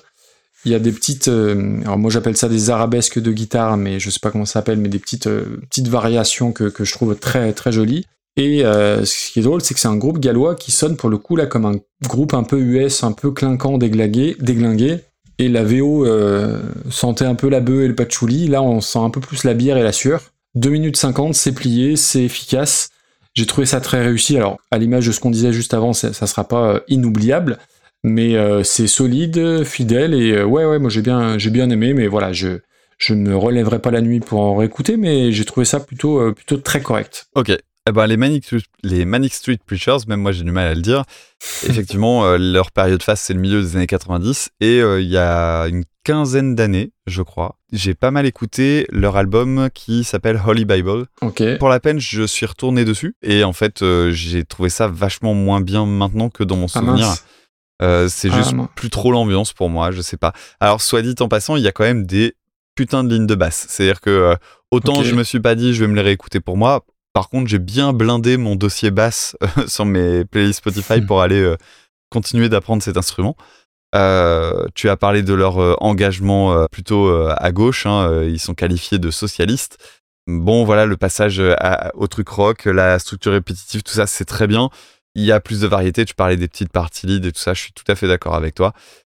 Il 0.65 0.73
y 0.73 0.75
a 0.75 0.79
des 0.79 0.93
petites, 0.93 1.29
euh, 1.29 1.81
alors 1.83 1.99
moi 1.99 2.11
j'appelle 2.11 2.37
ça 2.37 2.49
des 2.49 2.69
arabesques 2.69 3.19
de 3.19 3.33
guitare, 3.33 3.77
mais 3.77 4.01
je 4.01 4.11
sais 4.11 4.19
pas 4.21 4.31
comment 4.31 4.45
ça 4.45 4.55
s'appelle, 4.55 4.79
mais 4.79 4.89
des 4.89 4.99
petites, 4.99 5.29
petites 5.71 5.89
variations 5.89 6.53
que, 6.53 6.65
que 6.65 6.85
je 6.85 6.93
trouve 6.93 7.17
très, 7.17 7.53
très 7.53 7.73
jolies. 7.73 8.05
Et 8.39 8.65
euh, 8.65 9.05
ce 9.05 9.33
qui 9.33 9.41
est 9.41 9.43
drôle, 9.43 9.61
c'est 9.63 9.75
que 9.75 9.81
c'est 9.81 9.89
un 9.89 9.97
groupe 9.97 10.21
gallois 10.21 10.55
qui 10.55 10.71
sonne 10.71 10.97
pour 10.97 11.11
le 11.11 11.19
coup 11.19 11.35
là 11.35 11.47
comme 11.47 11.67
un 11.67 11.75
groupe 12.07 12.35
un 12.35 12.45
peu 12.45 12.59
US, 12.61 13.03
un 13.03 13.11
peu 13.11 13.33
clinquant, 13.33 13.79
déglingué, 13.79 14.37
déglingué. 14.39 15.01
Et 15.41 15.49
la 15.49 15.65
VO 15.65 16.07
euh, 16.07 16.61
sentait 16.89 17.25
un 17.25 17.35
peu 17.35 17.49
la 17.49 17.59
bœuf 17.59 17.85
et 17.85 17.89
le 17.89 17.97
patchouli. 17.97 18.47
Là, 18.47 18.63
on 18.63 18.81
sent 18.81 19.01
un 19.01 19.11
peu 19.11 19.21
plus 19.21 19.43
la 19.43 19.55
bière 19.55 19.77
et 19.77 19.83
la 19.83 19.93
sueur. 19.93 20.23
2 20.55 20.71
minutes 20.71 20.97
50, 20.97 21.35
c'est 21.35 21.53
plié, 21.53 21.97
c'est 21.97 22.23
efficace. 22.23 22.91
J'ai 23.35 23.45
trouvé 23.45 23.67
ça 23.67 23.81
très 23.81 24.03
réussi. 24.03 24.37
Alors, 24.37 24.59
à 24.71 24.79
l'image 24.79 25.07
de 25.07 25.13
ce 25.13 25.19
qu'on 25.19 25.31
disait 25.31 25.53
juste 25.53 25.75
avant, 25.75 25.93
ça, 25.93 26.13
ça 26.13 26.29
sera 26.29 26.45
pas 26.47 26.75
euh, 26.75 26.81
inoubliable, 26.87 27.59
mais 28.05 28.37
c'est 28.63 28.87
solide, 28.87 29.65
fidèle 29.65 30.15
et 30.15 30.45
ouais, 30.45 30.65
ouais, 30.65 30.79
moi 30.79 30.91
j'ai 30.91 31.03
bien, 31.03 31.39
j'ai 31.39 31.51
bien 31.51 31.69
aimé. 31.71 31.93
Mais 31.93 32.07
voilà, 32.07 32.33
je 32.33 32.61
je 32.99 33.15
ne 33.15 33.29
me 33.29 33.37
relèverai 33.37 33.81
pas 33.81 33.91
la 33.91 34.01
nuit 34.01 34.21
pour 34.21 34.41
en 34.41 34.57
réécouter, 34.57 34.97
mais 34.97 35.33
j'ai 35.33 35.45
trouvé 35.45 35.65
ça 35.65 35.81
plutôt 35.81 36.33
plutôt 36.33 36.57
très 36.59 36.81
correct. 36.81 37.27
Ok. 37.35 37.53
Eh 37.89 37.93
ben, 37.93 38.07
les, 38.07 38.17
Manic, 38.19 38.45
les 38.83 39.05
Manic 39.07 39.33
Street 39.33 39.59
Preachers, 39.65 39.99
même 40.09 40.21
moi 40.21 40.33
j'ai 40.33 40.45
du 40.45 40.51
mal 40.51 40.67
à 40.67 40.75
le 40.75 40.83
dire. 40.83 41.05
Effectivement, 41.67 42.25
euh, 42.27 42.37
leur 42.39 42.71
période 42.71 43.03
phase, 43.03 43.21
c'est 43.21 43.33
le 43.33 43.41
milieu 43.41 43.63
des 43.63 43.77
années 43.77 43.87
90. 43.87 44.51
Et 44.61 44.81
euh, 44.81 45.01
il 45.01 45.09
y 45.09 45.17
a 45.17 45.65
une 45.69 45.85
quinzaine 46.05 46.55
d'années, 46.55 46.93
je 47.07 47.23
crois, 47.23 47.57
j'ai 47.73 47.95
pas 47.95 48.11
mal 48.11 48.27
écouté 48.27 48.87
leur 48.91 49.17
album 49.17 49.69
qui 49.73 50.05
s'appelle 50.05 50.41
Holy 50.47 50.65
Bible. 50.65 51.07
Pour 51.59 51.69
la 51.71 51.81
peine, 51.81 51.99
je 51.99 52.25
suis 52.27 52.45
retourné 52.47 52.85
dessus. 52.85 53.15
Et 53.23 53.43
en 53.45 53.53
fait, 53.55 53.81
euh, 53.83 54.11
j'ai 54.13 54.45
trouvé 54.45 54.69
ça 54.69 54.87
vachement 54.89 55.33
moins 55.35 55.61
bien 55.61 55.87
maintenant 55.87 56.29
que 56.29 56.45
dans 56.45 56.57
mon 56.57 56.67
Ah, 56.67 56.81
souvenir. 56.81 57.15
c'est 58.11 58.31
Ah, 58.31 58.37
juste 58.37 58.55
plus 58.75 58.91
trop 58.91 59.13
l'ambiance 59.13 59.53
pour 59.55 59.71
moi, 59.71 59.93
je 59.93 60.03
sais 60.03 60.17
pas. 60.19 60.33
Alors, 60.61 60.83
soit 60.83 61.01
dit 61.03 61.15
en 61.21 61.29
passant, 61.29 61.57
il 61.57 61.63
y 61.63 61.69
a 61.69 61.73
quand 61.73 61.85
même 61.85 62.05
des 62.05 62.35
putains 62.75 63.05
de 63.05 63.15
lignes 63.15 63.27
de 63.27 63.35
basse. 63.35 63.67
C'est-à-dire 63.69 64.01
que 64.01 64.35
autant 64.71 65.03
je 65.03 65.15
me 65.15 65.25
suis 65.25 65.41
pas 65.41 65.55
dit 65.55 65.73
je 65.75 65.81
vais 65.85 65.89
me 65.89 65.95
les 65.97 66.03
réécouter 66.03 66.41
pour 66.41 66.57
moi. 66.59 66.85
Par 67.19 67.31
contre, 67.31 67.49
j'ai 67.49 67.59
bien 67.59 67.93
blindé 67.93 68.37
mon 68.37 68.55
dossier 68.55 68.93
basse 68.93 69.37
euh, 69.43 69.67
sur 69.67 69.85
mes 69.85 70.25
playlists 70.25 70.59
Spotify 70.61 71.01
Hmm. 71.01 71.07
pour 71.07 71.21
aller 71.21 71.41
euh, 71.43 71.57
continuer 72.11 72.49
d'apprendre 72.49 72.81
cet 72.81 72.97
instrument. 72.97 73.37
Euh, 73.97 74.67
tu 74.77 74.89
as 74.89 74.97
parlé 74.97 75.25
de 75.25 75.35
leur 75.35 75.61
euh, 75.61 75.75
engagement 75.81 76.53
euh, 76.53 76.67
plutôt 76.71 77.09
à 77.11 77.51
gauche. 77.51 77.87
hein, 77.87 78.23
ils 78.23 78.39
sont 78.39 78.55
qualifiés 78.55 79.01
de 79.01 79.11
socialistes. 79.11 79.79
Bon, 80.29 80.63
voilà, 80.63 80.87
le 80.87 80.97
passage 80.97 81.41
à- 81.41 81.91
au 81.97 82.07
truc 82.07 82.29
rock, 82.29 82.67
la 82.67 83.01
structure 83.01 83.33
répétitive, 83.33 83.83
tout 83.83 83.95
ça, 83.95 84.07
c'est 84.07 84.25
très 84.25 84.47
bien. 84.47 84.71
Il 85.17 85.25
y 85.25 85.33
a 85.33 85.41
plus 85.41 85.63
de 85.63 85.67
variété. 85.67 86.05
Tu 86.05 86.15
parlais 86.15 86.37
des 86.37 86.47
petites 86.47 86.71
parties 86.71 87.09
lead 87.09 87.25
et 87.25 87.33
tout 87.33 87.41
ça. 87.41 87.53
Je 87.53 87.63
suis 87.63 87.73
tout 87.73 87.91
à 87.91 87.97
fait 87.97 88.07
d'accord 88.07 88.37
avec 88.37 88.55
toi. 88.55 88.75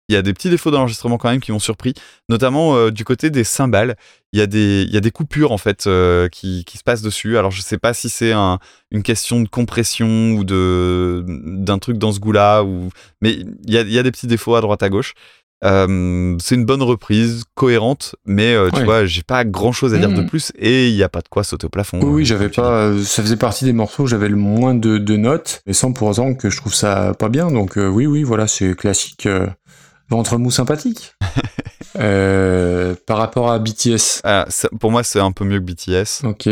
Il 0.10 0.14
y 0.14 0.18
a 0.18 0.22
des 0.24 0.34
petits 0.34 0.50
défauts 0.50 0.72
d'enregistrement 0.72 1.18
quand 1.20 1.30
même 1.30 1.40
qui 1.40 1.52
m'ont 1.52 1.60
surpris, 1.60 1.94
notamment 2.30 2.76
euh, 2.76 2.90
du 2.92 3.06
côté 3.06 3.30
des 3.30 3.44
cymbales. 3.44 3.96
Il 4.34 4.40
y 4.40 4.42
a 4.42 4.48
des, 4.48 4.84
il 4.88 4.94
y 4.94 4.98
a 4.98 5.02
des 5.02 5.12
coupures 5.12 5.52
en 5.52 5.58
fait 5.60 5.86
euh, 5.88 6.28
qui, 6.30 6.66
qui 6.66 6.78
se 6.80 6.84
passent 6.84 7.02
dessus. 7.04 7.38
Alors 7.38 7.52
je 7.52 7.62
sais 7.62 7.78
pas 7.78 7.94
si 7.94 8.10
c'est 8.10 8.32
un, 8.32 8.58
une 8.92 9.04
question 9.04 9.40
de 9.40 9.48
compression 9.48 10.32
ou 10.32 10.44
de 10.44 11.24
d'un 11.28 11.78
truc 11.78 11.98
dans 12.00 12.12
ce 12.12 12.20
goût-là, 12.20 12.64
ou 12.64 12.90
mais 13.22 13.34
il 13.34 13.72
y 13.74 13.78
a, 13.78 13.82
il 13.82 13.92
y 13.92 14.00
a 14.00 14.04
des 14.04 14.12
petits 14.12 14.28
défauts 14.28 14.56
à 14.56 14.62
droite 14.62 14.82
à 14.84 14.90
gauche. 14.90 15.14
Euh, 15.66 16.38
c'est 16.40 16.56
une 16.56 16.64
bonne 16.66 16.82
reprise, 16.82 17.44
cohérente, 17.54 18.16
mais 18.26 18.54
euh, 18.56 18.70
tu 18.72 18.80
Ouais. 18.80 18.86
vois, 18.86 19.06
j'ai 19.06 19.24
pas 19.24 19.44
grand-chose 19.44 19.94
à 19.94 19.98
dire 19.98 20.08
de 20.10 20.22
Mhm. 20.22 20.26
plus 20.30 20.54
et 20.58 20.88
il 20.88 20.96
y 20.96 21.04
a 21.04 21.10
pas 21.10 21.20
de 21.20 21.28
quoi 21.28 21.44
sauter 21.44 21.66
au 21.66 21.70
plafond. 21.70 22.00
Oui, 22.02 22.10
oui, 22.10 22.22
euh, 22.22 22.26
j'avais 22.26 22.48
pas. 22.50 22.94
Ça 23.04 23.22
faisait 23.22 23.36
partie 23.36 23.66
des 23.66 23.74
morceaux 23.74 24.04
où 24.04 24.08
j'avais 24.08 24.30
le 24.30 24.38
moins 24.38 24.74
de, 24.74 24.98
de 24.98 25.18
notes, 25.18 25.62
mais 25.68 25.74
sans 25.74 25.92
pour 25.92 26.08
autant 26.08 26.34
que 26.34 26.50
je 26.50 26.56
trouve 26.58 26.74
ça 26.74 27.14
pas 27.20 27.28
bien. 27.30 27.52
Donc 27.52 27.74
oui, 27.76 28.06
oui, 28.08 28.24
voilà, 28.24 28.48
c'est 28.48 28.74
classique 28.76 29.28
ventre 30.10 30.38
mou 30.38 30.52
sympathique. 30.52 31.14
Euh, 31.98 32.96
par 33.08 33.18
rapport 33.18 33.52
à 33.52 33.60
BTS, 33.60 34.22
Ah, 34.24 34.46
ça- 34.50 34.70
pour 34.80 34.92
moi, 34.92 35.04
c'est 35.04 35.20
un 35.20 35.32
peu 35.32 35.44
mieux 35.44 35.60
que 35.60 35.66
BTS. 35.66 36.24
ok. 36.24 36.48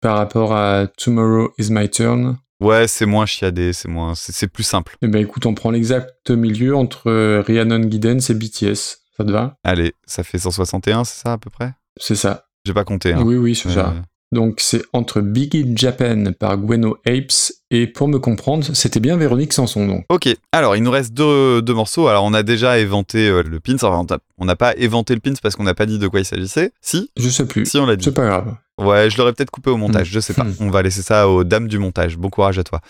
Par 0.00 0.16
rapport 0.16 0.54
à 0.54 0.86
Tomorrow 0.96 1.50
is 1.58 1.70
my 1.70 1.90
turn, 1.90 2.38
Ouais, 2.60 2.86
c'est 2.88 3.04
moins 3.06 3.26
chiadé, 3.26 3.72
c'est 3.72 3.88
moins, 3.88 4.14
c'est 4.14 4.32
c'est 4.32 4.46
plus 4.48 4.62
simple. 4.62 4.96
eh 5.02 5.08
ben 5.08 5.20
écoute, 5.20 5.46
on 5.46 5.54
prend 5.54 5.70
l'exact 5.70 6.30
milieu 6.30 6.74
entre 6.76 7.08
euh, 7.10 7.42
Rhiannon 7.46 7.88
Giddens 7.90 8.18
et 8.30 8.34
BTS. 8.34 8.98
Ça 9.16 9.24
te 9.24 9.30
va? 9.30 9.56
Allez, 9.64 9.94
ça 10.06 10.22
fait 10.24 10.38
161, 10.38 11.04
c'est 11.04 11.22
ça 11.22 11.32
à 11.34 11.38
peu 11.38 11.50
près? 11.50 11.72
C'est 12.00 12.16
ça. 12.16 12.46
J'ai 12.64 12.72
pas 12.74 12.84
compté. 12.84 13.12
Hein. 13.12 13.22
Oui, 13.24 13.36
oui, 13.36 13.54
c'est 13.56 13.70
ça. 13.70 13.94
Donc 14.30 14.56
c'est 14.58 14.82
entre 14.92 15.20
Big 15.22 15.56
in 15.56 15.74
Japan 15.74 16.32
par 16.38 16.58
Gweno 16.58 16.98
Apes 17.06 17.52
et 17.70 17.86
pour 17.86 18.08
me 18.08 18.18
comprendre, 18.18 18.64
c'était 18.74 19.00
bien 19.00 19.16
Véronique 19.16 19.54
Sanson 19.54 19.86
donc. 19.86 20.04
Ok, 20.10 20.28
alors 20.52 20.76
il 20.76 20.82
nous 20.82 20.90
reste 20.90 21.14
deux, 21.14 21.62
deux 21.62 21.72
morceaux. 21.72 22.08
Alors 22.08 22.24
on 22.24 22.34
a 22.34 22.42
déjà 22.42 22.78
éventé 22.78 23.28
euh, 23.28 23.42
le 23.42 23.58
pins. 23.60 23.74
Enfin, 23.76 23.96
on 23.98 24.04
t'a- 24.04 24.18
on 24.36 24.44
n'a 24.44 24.56
pas 24.56 24.76
éventé 24.76 25.14
le 25.14 25.20
pins 25.20 25.32
parce 25.42 25.56
qu'on 25.56 25.62
n'a 25.64 25.72
pas 25.74 25.86
dit 25.86 25.98
de 25.98 26.08
quoi 26.08 26.20
il 26.20 26.26
s'agissait. 26.26 26.72
Si? 26.82 27.10
Je 27.16 27.28
sais 27.30 27.46
plus. 27.46 27.64
Si 27.64 27.78
on 27.78 27.86
l'a 27.86 27.96
dit. 27.96 28.04
C'est 28.04 28.12
pas 28.14 28.26
grave. 28.26 28.54
Ouais, 28.78 29.08
je 29.10 29.16
l'aurais 29.16 29.32
peut-être 29.32 29.50
coupé 29.50 29.70
au 29.70 29.76
montage, 29.78 30.08
Hmm. 30.10 30.12
je 30.14 30.20
sais 30.20 30.34
pas. 30.34 30.44
Hmm. 30.44 30.54
On 30.60 30.70
va 30.70 30.82
laisser 30.82 31.02
ça 31.02 31.26
aux 31.28 31.42
dames 31.44 31.66
du 31.68 31.78
montage. 31.78 32.16
Bon 32.18 32.28
courage 32.28 32.58
à 32.58 32.64
toi. 32.64 32.80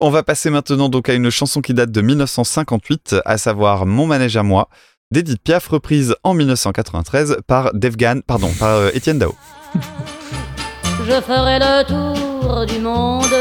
On 0.00 0.10
va 0.10 0.22
passer 0.22 0.50
maintenant 0.50 0.90
donc 0.90 1.08
à 1.08 1.14
une 1.14 1.30
chanson 1.30 1.60
qui 1.62 1.72
date 1.72 1.90
de 1.90 2.00
1958, 2.02 3.16
à 3.24 3.38
savoir 3.38 3.86
Mon 3.86 4.06
manège 4.06 4.36
à 4.36 4.42
moi, 4.42 4.68
d'Edith 5.10 5.40
Piaf, 5.42 5.66
reprise 5.68 6.14
en 6.24 6.34
1993 6.34 7.38
par 7.46 7.72
Devgan, 7.74 8.20
pardon, 8.26 8.50
par 8.58 8.70
euh, 8.76 8.90
Étienne 8.92 9.18
Dao. 9.18 9.34
Je 11.06 11.20
ferai 11.20 11.58
le 11.58 11.84
tour 11.84 12.64
du 12.64 12.78
monde. 12.78 13.36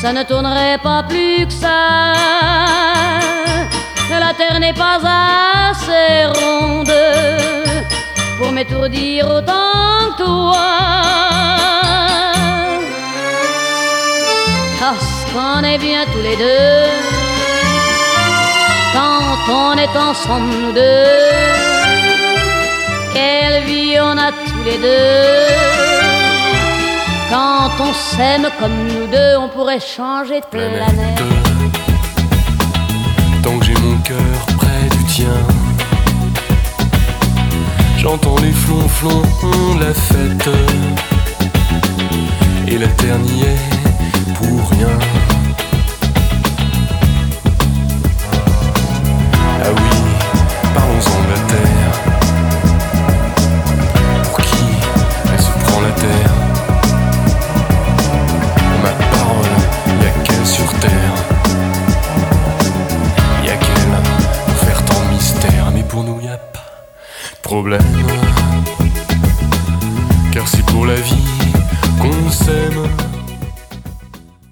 Ça 0.00 0.12
ne 0.12 0.24
tournerait 0.24 0.78
pas 0.78 1.04
plus 1.04 1.46
que 1.46 1.52
ça. 1.52 2.12
La 4.10 4.34
terre 4.34 4.58
n'est 4.58 4.74
pas 4.74 4.98
assez 5.70 6.26
ronde 6.40 6.92
pour 8.36 8.50
m'étourdir 8.50 9.26
autant 9.26 10.10
que 10.10 10.24
toi. 10.24 10.68
Parce 14.80 15.24
qu'on 15.32 15.62
est 15.62 15.78
bien 15.78 16.04
tous 16.12 16.22
les 16.22 16.36
deux 16.36 16.90
quand 18.92 19.52
on 19.52 19.78
est 19.78 19.96
ensemble 19.96 20.74
deux. 20.74 21.77
Quelle 23.18 23.64
vie 23.64 23.96
on 24.00 24.16
a 24.16 24.30
tous 24.30 24.62
les 24.64 24.78
deux. 24.78 25.48
Quand 27.32 27.70
on 27.80 27.92
s'aime 27.92 28.48
comme 28.60 28.78
nous 28.86 29.08
deux, 29.08 29.36
on 29.40 29.48
pourrait 29.48 29.80
changer 29.80 30.40
de 30.40 30.46
planète. 30.46 31.22
Tant 33.42 33.58
que 33.58 33.64
j'ai 33.64 33.74
mon 33.74 33.96
cœur 34.10 34.38
près 34.56 34.84
du 34.96 35.04
tien, 35.14 35.38
j'entends 37.96 38.36
les 38.40 38.52
flonflons 38.52 39.22
de 39.42 39.80
la 39.84 39.94
fête. 40.08 40.50
Et 42.68 42.78
la 42.78 42.88
terre 42.88 43.18
n'y 43.18 43.42
est 43.42 44.34
pour 44.36 44.70
rien. 44.70 45.37
Problème. 67.48 67.80
Car 70.34 70.46
c'est 70.46 70.62
pour 70.66 70.84
la 70.84 70.96
vie 70.96 71.14
qu'on 71.98 72.30
s'aime. 72.30 72.86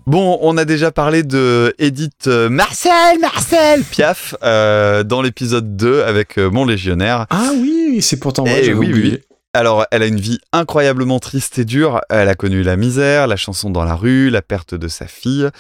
Bon, 0.07 0.39
on 0.41 0.57
a 0.57 0.65
déjà 0.65 0.91
parlé 0.93 1.23
de 1.23 1.75
Edith 1.79 2.27
euh, 2.27 2.49
Marcel, 2.49 3.19
Marcel 3.21 3.83
Piaf 3.85 4.35
euh, 4.43 5.03
dans 5.05 5.21
l'épisode 5.21 5.77
2 5.77 6.05
avec 6.05 6.39
euh, 6.39 6.49
Mon 6.51 6.65
Légionnaire. 6.65 7.27
Ah 7.29 7.51
oui, 7.61 7.99
c'est 8.01 8.19
pourtant 8.19 8.45
vrai, 8.45 8.61
Eh 8.61 8.65
j'avais 8.65 8.79
oui, 8.79 8.89
oublié. 8.89 9.13
oui. 9.13 9.37
Alors, 9.53 9.85
elle 9.91 10.03
a 10.03 10.07
une 10.07 10.19
vie 10.21 10.39
incroyablement 10.55 11.19
triste 11.19 11.59
et 11.59 11.67
dure. 11.67 12.01
Elle 12.09 12.31
a 12.31 12.35
connu 12.35 12.63
la 12.63 12.77
misère, 12.79 13.27
la 13.27 13.37
chanson 13.37 13.69
dans 13.69 13.85
la 13.85 13.95
rue, 13.95 14.31
la 14.31 14.41
perte 14.41 14.75
de 14.75 14.89
sa 14.89 15.07
fille, 15.07 15.51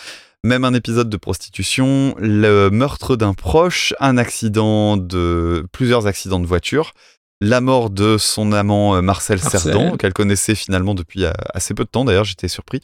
même 0.42 0.64
un 0.64 0.72
épisode 0.72 1.10
de 1.10 1.16
prostitution, 1.18 2.14
le 2.18 2.70
meurtre 2.70 3.14
d'un 3.16 3.34
proche, 3.34 3.92
un 4.00 4.16
accident 4.16 4.96
de 4.96 5.66
plusieurs 5.70 6.06
accidents 6.06 6.40
de 6.40 6.46
voiture, 6.46 6.92
la 7.40 7.60
mort 7.60 7.90
de 7.90 8.16
son 8.18 8.52
amant 8.52 8.96
euh, 8.96 9.02
Marcel, 9.02 9.38
Marcel. 9.42 9.60
Cerdan, 9.60 9.96
qu'elle 9.96 10.12
connaissait 10.12 10.54
finalement 10.54 10.94
depuis 10.94 11.24
euh, 11.24 11.32
assez 11.52 11.74
peu 11.74 11.84
de 11.84 11.88
temps. 11.88 12.04
D'ailleurs, 12.04 12.24
j'étais 12.24 12.48
surpris. 12.48 12.80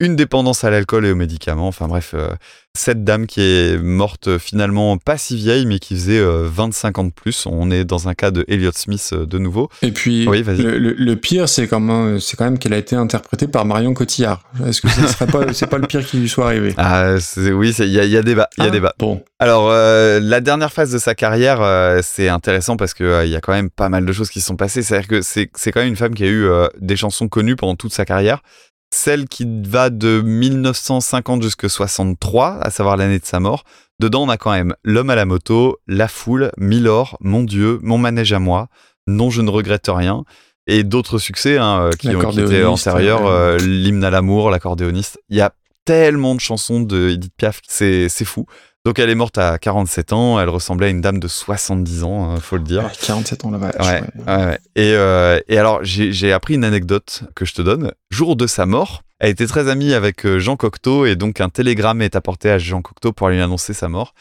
Une 0.00 0.14
dépendance 0.14 0.62
à 0.62 0.70
l'alcool 0.70 1.06
et 1.06 1.10
aux 1.10 1.16
médicaments. 1.16 1.66
Enfin 1.66 1.88
bref, 1.88 2.12
euh, 2.14 2.28
cette 2.72 3.02
dame 3.02 3.26
qui 3.26 3.40
est 3.40 3.76
morte 3.82 4.28
euh, 4.28 4.38
finalement 4.38 4.96
pas 4.96 5.18
si 5.18 5.34
vieille, 5.34 5.66
mais 5.66 5.80
qui 5.80 5.94
faisait 5.96 6.20
euh, 6.20 6.46
25 6.48 6.98
ans 6.98 7.04
de 7.04 7.10
plus. 7.10 7.46
On 7.46 7.68
est 7.72 7.84
dans 7.84 8.08
un 8.08 8.14
cas 8.14 8.30
de 8.30 8.44
Elliot 8.46 8.70
Smith 8.72 9.10
euh, 9.12 9.26
de 9.26 9.38
nouveau. 9.38 9.68
Et 9.82 9.90
puis, 9.90 10.28
Oui, 10.28 10.44
le, 10.46 10.78
le- 10.78 10.92
le 10.92 11.16
pire, 11.16 11.48
c'est 11.48 11.66
quand, 11.66 11.80
même- 11.80 12.20
c'est 12.20 12.36
quand 12.36 12.44
même 12.44 12.60
qu'elle 12.60 12.74
a 12.74 12.78
été 12.78 12.94
interprétée 12.94 13.48
par 13.48 13.64
Marion 13.64 13.92
Cotillard. 13.92 14.44
Est-ce 14.64 14.80
que 14.82 14.88
ce 14.88 15.04
serait 15.08 15.26
pas, 15.26 15.40
c'est 15.52 15.66
pas 15.66 15.78
le 15.78 15.88
pire 15.88 16.06
qui 16.06 16.18
lui 16.18 16.28
soit 16.28 16.46
arrivé? 16.46 16.74
Ah, 16.76 17.16
oui, 17.36 17.74
il 17.80 17.86
y 17.88 17.98
a, 17.98 18.04
y 18.04 18.16
a 18.16 18.22
débat. 18.22 18.48
Il 18.56 18.62
y 18.62 18.66
a 18.66 18.68
Ah, 18.68 18.70
débat. 18.70 18.94
Bon, 19.00 19.20
Alors, 19.40 19.68
euh, 19.72 20.20
la 20.22 20.40
dernière 20.40 20.72
phase 20.72 20.92
de 20.92 20.98
sa 20.98 21.16
carrière, 21.16 21.60
euh, 21.60 22.02
c'est 22.04 22.28
intéressant 22.28 22.76
parce 22.76 22.94
que 22.94 23.02
euh, 23.02 23.24
il 23.24 23.32
y 23.32 23.36
a 23.36 23.40
quand 23.40 23.52
même 23.52 23.68
pas 23.68 23.88
mal 23.88 24.06
de 24.06 24.12
choses 24.12 24.30
qui 24.30 24.40
se 24.40 24.46
sont 24.46 24.54
passées. 24.56 24.84
C'est-à-dire 24.84 25.08
que 25.08 25.22
c'est 25.22 25.50
c'est 25.56 25.72
quand 25.72 25.80
même 25.80 25.88
une 25.88 25.96
femme 25.96 26.14
qui 26.14 26.22
a 26.22 26.28
eu 26.28 26.44
euh, 26.44 26.68
des 26.78 26.94
chansons 26.96 27.26
connues 27.26 27.56
pendant 27.56 27.74
toute 27.74 27.92
sa 27.92 28.04
carrière. 28.04 28.42
Celle 28.90 29.28
qui 29.28 29.46
va 29.66 29.90
de 29.90 30.22
1950 30.22 31.42
jusqu'à 31.42 31.68
63, 31.68 32.58
à 32.60 32.70
savoir 32.70 32.96
l'année 32.96 33.18
de 33.18 33.24
sa 33.26 33.38
mort. 33.40 33.64
Dedans, 34.00 34.22
on 34.24 34.28
a 34.28 34.36
quand 34.36 34.52
même 34.52 34.74
L'homme 34.84 35.10
à 35.10 35.14
la 35.14 35.24
moto, 35.24 35.78
La 35.86 36.08
foule, 36.08 36.52
Milord, 36.56 37.16
Mon 37.20 37.42
Dieu, 37.42 37.78
Mon 37.82 37.98
manège 37.98 38.32
à 38.32 38.38
moi, 38.38 38.68
Non, 39.06 39.30
je 39.30 39.42
ne 39.42 39.50
regrette 39.50 39.88
rien. 39.88 40.24
Et 40.66 40.84
d'autres 40.84 41.18
succès 41.18 41.58
hein, 41.58 41.80
euh, 41.80 41.90
qui, 41.90 42.14
ont, 42.14 42.30
qui 42.30 42.40
étaient 42.40 42.64
antérieurs, 42.64 43.22
ouais. 43.22 43.28
euh, 43.30 43.58
L'hymne 43.58 44.04
à 44.04 44.10
l'amour, 44.10 44.50
L'accordéoniste. 44.50 45.18
Il 45.28 45.36
y 45.36 45.40
a 45.40 45.52
tellement 45.84 46.34
de 46.34 46.40
chansons 46.40 46.80
de 46.80 47.08
Edith 47.10 47.32
Piaf, 47.36 47.60
c'est 47.66 48.08
fou. 48.24 48.44
Donc 48.84 48.98
elle 48.98 49.10
est 49.10 49.14
morte 49.14 49.38
à 49.38 49.58
47 49.58 50.12
ans, 50.12 50.40
elle 50.40 50.48
ressemblait 50.48 50.86
à 50.86 50.90
une 50.90 51.00
dame 51.00 51.18
de 51.18 51.28
70 51.28 52.04
ans, 52.04 52.34
euh, 52.34 52.36
faut 52.38 52.56
le 52.56 52.62
dire. 52.62 52.84
Ouais, 52.84 52.90
47 53.02 53.44
ans 53.44 53.50
la 53.50 53.58
vache. 53.58 53.74
Ouais, 53.80 54.00
ouais. 54.00 54.34
ouais, 54.36 54.44
ouais. 54.46 54.58
Et, 54.76 54.94
euh, 54.94 55.40
et 55.48 55.58
alors, 55.58 55.80
j'ai 55.82 56.32
appris 56.32 56.54
une 56.54 56.64
anecdote 56.64 57.24
que 57.34 57.44
je 57.44 57.54
te 57.54 57.62
donne. 57.62 57.92
Jour 58.10 58.36
de 58.36 58.46
sa 58.46 58.66
mort, 58.66 59.02
elle 59.20 59.30
était 59.30 59.46
très 59.46 59.68
amie 59.68 59.94
avec 59.94 60.24
euh, 60.24 60.38
Jean 60.38 60.56
Cocteau 60.56 61.04
et 61.04 61.16
donc 61.16 61.40
un 61.40 61.48
télégramme 61.48 62.02
est 62.02 62.14
apporté 62.14 62.50
à 62.50 62.58
Jean 62.58 62.82
Cocteau 62.82 63.12
pour 63.12 63.28
lui 63.28 63.40
annoncer 63.40 63.74
sa 63.74 63.88
mort. 63.88 64.14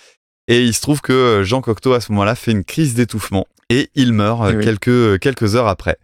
Et 0.48 0.64
il 0.64 0.74
se 0.74 0.82
trouve 0.82 1.02
que 1.02 1.14
euh, 1.14 1.44
Jean 1.44 1.62
Cocteau, 1.62 1.94
à 1.94 2.02
ce 2.02 2.12
moment-là, 2.14 2.36
fait 2.36 2.52
une 2.52 2.64
crise 2.64 2.96
d'étouffement 2.96 3.46
et 3.70 3.90
il 3.96 4.14
meurt 4.14 4.42
Eh 4.52 4.56
oui. 4.56 5.20
quelques, 5.20 5.56
heures 5.56 5.68
après. 5.68 5.98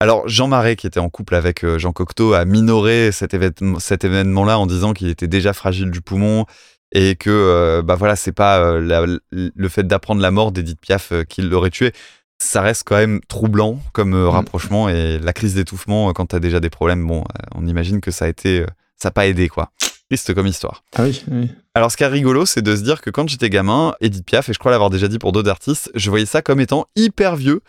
Alors, 0.00 0.26
Jean 0.28 0.48
Marais, 0.48 0.76
qui 0.76 0.86
était 0.86 1.00
en 1.00 1.10
couple 1.10 1.34
avec 1.34 1.66
Jean 1.76 1.92
Cocteau, 1.92 2.32
a 2.32 2.44
minoré 2.44 3.10
cet, 3.12 3.34
événement, 3.34 3.80
cet 3.80 4.04
événement-là 4.04 4.58
en 4.58 4.66
disant 4.66 4.92
qu'il 4.92 5.08
était 5.08 5.26
déjà 5.26 5.52
fragile 5.52 5.90
du 5.90 6.00
poumon 6.00 6.46
et 6.92 7.16
que, 7.16 7.30
euh, 7.30 7.82
bah 7.82 7.94
voilà, 7.96 8.16
c'est 8.16 8.32
pas 8.32 8.60
euh, 8.60 8.80
la- 8.80 9.04
le 9.32 9.68
fait 9.68 9.86
d'apprendre 9.86 10.20
la 10.22 10.30
mort 10.30 10.52
d'Edith 10.52 10.80
Piaf 10.80 11.12
euh, 11.12 11.24
qui 11.24 11.42
l'aurait 11.42 11.70
tué 11.70 11.92
ça 12.40 12.62
reste 12.62 12.84
quand 12.86 12.94
même 12.96 13.20
troublant 13.26 13.80
comme 13.92 14.14
euh, 14.14 14.28
rapprochement 14.28 14.88
et 14.88 15.18
la 15.18 15.32
crise 15.32 15.54
d'étouffement 15.56 16.12
quand 16.12 16.26
t'as 16.26 16.38
déjà 16.38 16.60
des 16.60 16.70
problèmes 16.70 17.04
bon 17.04 17.24
on 17.56 17.66
imagine 17.66 18.00
que 18.00 18.12
ça 18.12 18.26
a 18.26 18.28
été 18.28 18.64
ça 18.96 19.08
a 19.08 19.10
pas 19.10 19.26
aidé 19.26 19.48
quoi. 19.48 19.72
Triste 20.08 20.32
comme 20.34 20.46
histoire. 20.46 20.84
Ah 20.96 21.02
oui, 21.02 21.22
oui. 21.32 21.50
alors 21.74 21.90
ce 21.90 21.96
qui 21.96 22.04
est 22.04 22.06
rigolo 22.06 22.46
c'est 22.46 22.62
de 22.62 22.76
se 22.76 22.82
dire 22.82 23.00
que 23.00 23.10
quand 23.10 23.28
j'étais 23.28 23.50
gamin 23.50 23.92
Edith 24.00 24.24
Piaf 24.24 24.48
et 24.48 24.52
je 24.52 24.58
crois 24.60 24.70
l'avoir 24.70 24.88
déjà 24.88 25.08
dit 25.08 25.18
pour 25.18 25.32
d'autres 25.32 25.50
artistes 25.50 25.90
je 25.96 26.08
voyais 26.10 26.26
ça 26.26 26.40
comme 26.40 26.60
étant 26.60 26.86
hyper 26.94 27.34
vieux 27.34 27.60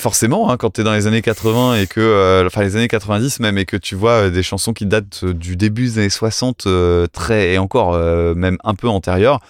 forcément 0.00 0.50
hein, 0.50 0.56
quand 0.56 0.70
t'es 0.70 0.82
dans 0.84 0.92
les 0.92 1.06
années 1.06 1.22
80 1.22 1.76
et 1.76 1.86
que 1.86 2.00
euh, 2.00 2.46
enfin 2.46 2.62
les 2.62 2.76
années 2.76 2.88
90 2.88 3.40
même 3.40 3.56
et 3.58 3.64
que 3.64 3.76
tu 3.76 3.94
vois 3.94 4.26
euh, 4.26 4.30
des 4.30 4.42
chansons 4.42 4.72
qui 4.72 4.86
datent 4.86 5.20
euh, 5.24 5.32
du 5.32 5.56
début 5.56 5.84
des 5.84 5.98
années 5.98 6.10
60 6.10 6.66
euh, 6.66 7.06
très 7.06 7.52
et 7.52 7.58
encore 7.58 7.94
euh, 7.94 8.34
même 8.34 8.58
un 8.64 8.74
peu 8.74 8.88
antérieures 8.88 9.40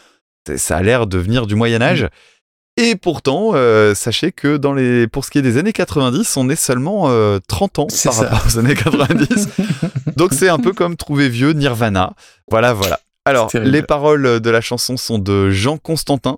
ça 0.56 0.76
a 0.76 0.82
l'air 0.82 1.06
de 1.06 1.18
venir 1.18 1.46
du 1.46 1.56
Moyen 1.56 1.82
Âge 1.82 2.08
et 2.78 2.94
pourtant, 2.94 3.52
sachez 3.94 4.32
que 4.32 4.58
dans 4.58 4.74
les, 4.74 5.06
pour 5.08 5.24
ce 5.24 5.30
qui 5.30 5.38
est 5.38 5.42
des 5.42 5.56
années 5.56 5.72
90, 5.72 6.36
on 6.36 6.50
est 6.50 6.56
seulement 6.56 7.04
euh, 7.08 7.38
30 7.48 7.78
ans 7.78 7.86
par 7.86 7.96
ça. 7.96 8.28
rapport 8.28 8.42
aux 8.46 8.58
années 8.58 8.74
90. 8.74 9.48
Donc 10.16 10.34
c'est 10.34 10.50
un 10.50 10.58
peu 10.58 10.74
comme 10.74 10.94
trouver 10.96 11.30
vieux 11.30 11.52
Nirvana. 11.52 12.12
Voilà, 12.50 12.74
voilà. 12.74 13.00
Alors, 13.24 13.50
les 13.54 13.80
paroles 13.82 14.40
de 14.40 14.50
la 14.50 14.60
chanson 14.60 14.98
sont 14.98 15.18
de 15.18 15.48
Jean 15.48 15.78
Constantin, 15.78 16.36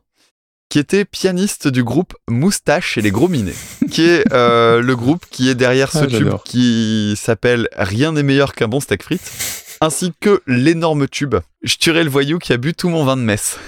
qui 0.68 0.78
était 0.78 1.04
pianiste 1.04 1.68
du 1.68 1.82
groupe 1.82 2.14
Moustache 2.28 2.98
et 2.98 3.02
les 3.02 3.10
Gros 3.10 3.28
Minets, 3.28 3.54
qui 3.90 4.02
est 4.02 4.24
euh, 4.32 4.80
le 4.82 4.96
groupe 4.96 5.24
qui 5.30 5.48
est 5.48 5.54
derrière 5.54 5.90
ce 5.92 5.98
Ah, 5.98 6.06
tube 6.06 6.34
qui 6.44 7.14
s'appelle 7.16 7.68
Rien 7.76 8.12
n'est 8.12 8.22
meilleur 8.22 8.52
qu'un 8.54 8.68
bon 8.68 8.80
steak 8.80 9.02
frites, 9.02 9.30
ainsi 9.80 10.12
que 10.20 10.42
l'énorme 10.46 11.08
tube 11.08 11.36
Je 11.62 11.76
tuerai 11.76 12.04
le 12.04 12.10
voyou 12.10 12.38
qui 12.38 12.52
a 12.52 12.56
bu 12.58 12.74
tout 12.74 12.88
mon 12.90 13.04
vin 13.04 13.16
de 13.16 13.22
messe. 13.22 13.58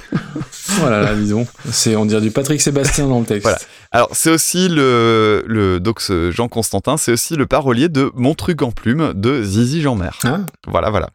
Voilà, 0.78 1.00
là, 1.00 1.14
disons. 1.14 1.46
C'est, 1.70 1.96
on 1.96 2.04
dirait 2.04 2.20
du 2.20 2.30
Patrick 2.30 2.60
Sébastien 2.60 3.06
dans 3.08 3.18
le 3.20 3.26
texte. 3.26 3.42
Voilà. 3.44 3.58
Alors, 3.92 4.10
c'est 4.12 4.30
aussi 4.30 4.68
le, 4.68 5.42
le 5.46 5.80
donc 5.80 6.00
ce 6.00 6.30
Jean 6.30 6.48
Constantin, 6.48 6.96
c'est 6.96 7.12
aussi 7.12 7.34
le 7.34 7.46
parolier 7.46 7.88
de 7.88 8.10
Mon 8.14 8.34
truc 8.34 8.62
en 8.62 8.70
plume 8.72 9.12
de 9.14 9.42
Zizi 9.42 9.80
Jean-Mer. 9.82 10.18
Ah, 10.24 10.40
Voilà, 10.66 10.90
voilà. 10.90 11.10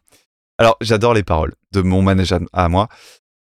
Alors, 0.58 0.76
j'adore 0.80 1.14
les 1.14 1.22
paroles 1.22 1.54
de 1.72 1.80
Mon 1.82 2.02
manège 2.02 2.32
à, 2.32 2.40
à 2.52 2.68
moi. 2.68 2.88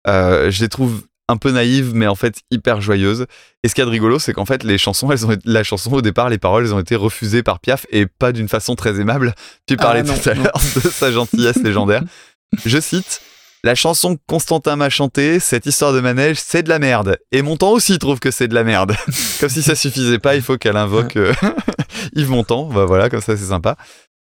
Euh, 0.08 0.52
je 0.52 0.62
les 0.62 0.70
trouve 0.70 1.02
un 1.28 1.38
peu 1.38 1.52
naïves, 1.52 1.94
mais 1.94 2.08
en 2.08 2.16
fait 2.16 2.36
hyper 2.52 2.82
joyeuses. 2.82 3.26
Et 3.64 3.68
ce 3.68 3.76
qu'il 3.76 3.82
y 3.82 3.84
a 3.84 3.86
de 3.86 3.92
rigolo, 3.92 4.20
c'est 4.20 4.34
qu'en 4.34 4.46
fait, 4.46 4.64
les 4.64 4.78
chansons, 4.78 5.12
elles 5.12 5.26
ont 5.26 5.36
la 5.46 5.64
chanson 5.64 5.92
au 5.94 6.02
départ, 6.02 6.30
les 6.30 6.38
paroles, 6.38 6.66
elles 6.66 6.74
ont 6.74 6.80
été 6.80 6.96
refusées 6.96 7.44
par 7.44 7.60
Piaf 7.60 7.86
et 7.90 8.06
pas 8.06 8.32
d'une 8.32 8.50
façon 8.50 8.76
très 8.76 9.00
aimable. 9.00 9.34
Tu 9.68 9.78
parlais 9.78 10.04
non, 10.04 10.14
tout 10.16 10.30
à 10.30 10.34
l'heure 10.34 10.62
de 10.76 10.90
sa 10.90 11.12
gentillesse 11.12 11.58
légendaire. 11.58 12.04
Je 12.66 12.80
cite. 12.80 13.22
La 13.64 13.74
chanson 13.74 14.16
que 14.16 14.22
Constantin 14.28 14.76
m'a 14.76 14.92
chantée, 14.92 15.40
cette 15.40 15.66
histoire 15.66 15.92
de 15.92 16.00
manège, 16.00 16.38
c'est 16.40 16.62
de 16.62 16.70
la 16.70 16.78
merde. 16.78 17.18
Et 17.32 17.42
Montand 17.42 17.72
aussi 17.72 17.98
trouve 17.98 18.20
que 18.20 18.30
c'est 18.30 18.48
de 18.48 18.54
la 18.54 18.64
merde. 18.64 18.96
comme 19.40 19.50
si 19.50 19.64
ça 19.64 19.74
suffisait 19.74 20.20
pas, 20.20 20.36
il 20.36 20.44
faut 20.44 20.60
qu'elle 20.60 20.78
invoque 20.78 21.16
euh, 21.16 21.34
Yves 22.16 22.30
Montand. 22.30 22.66
Bah 22.66 22.86
voilà, 22.86 23.10
comme 23.10 23.22
ça 23.22 23.36
c'est 23.36 23.46
sympa. 23.46 23.76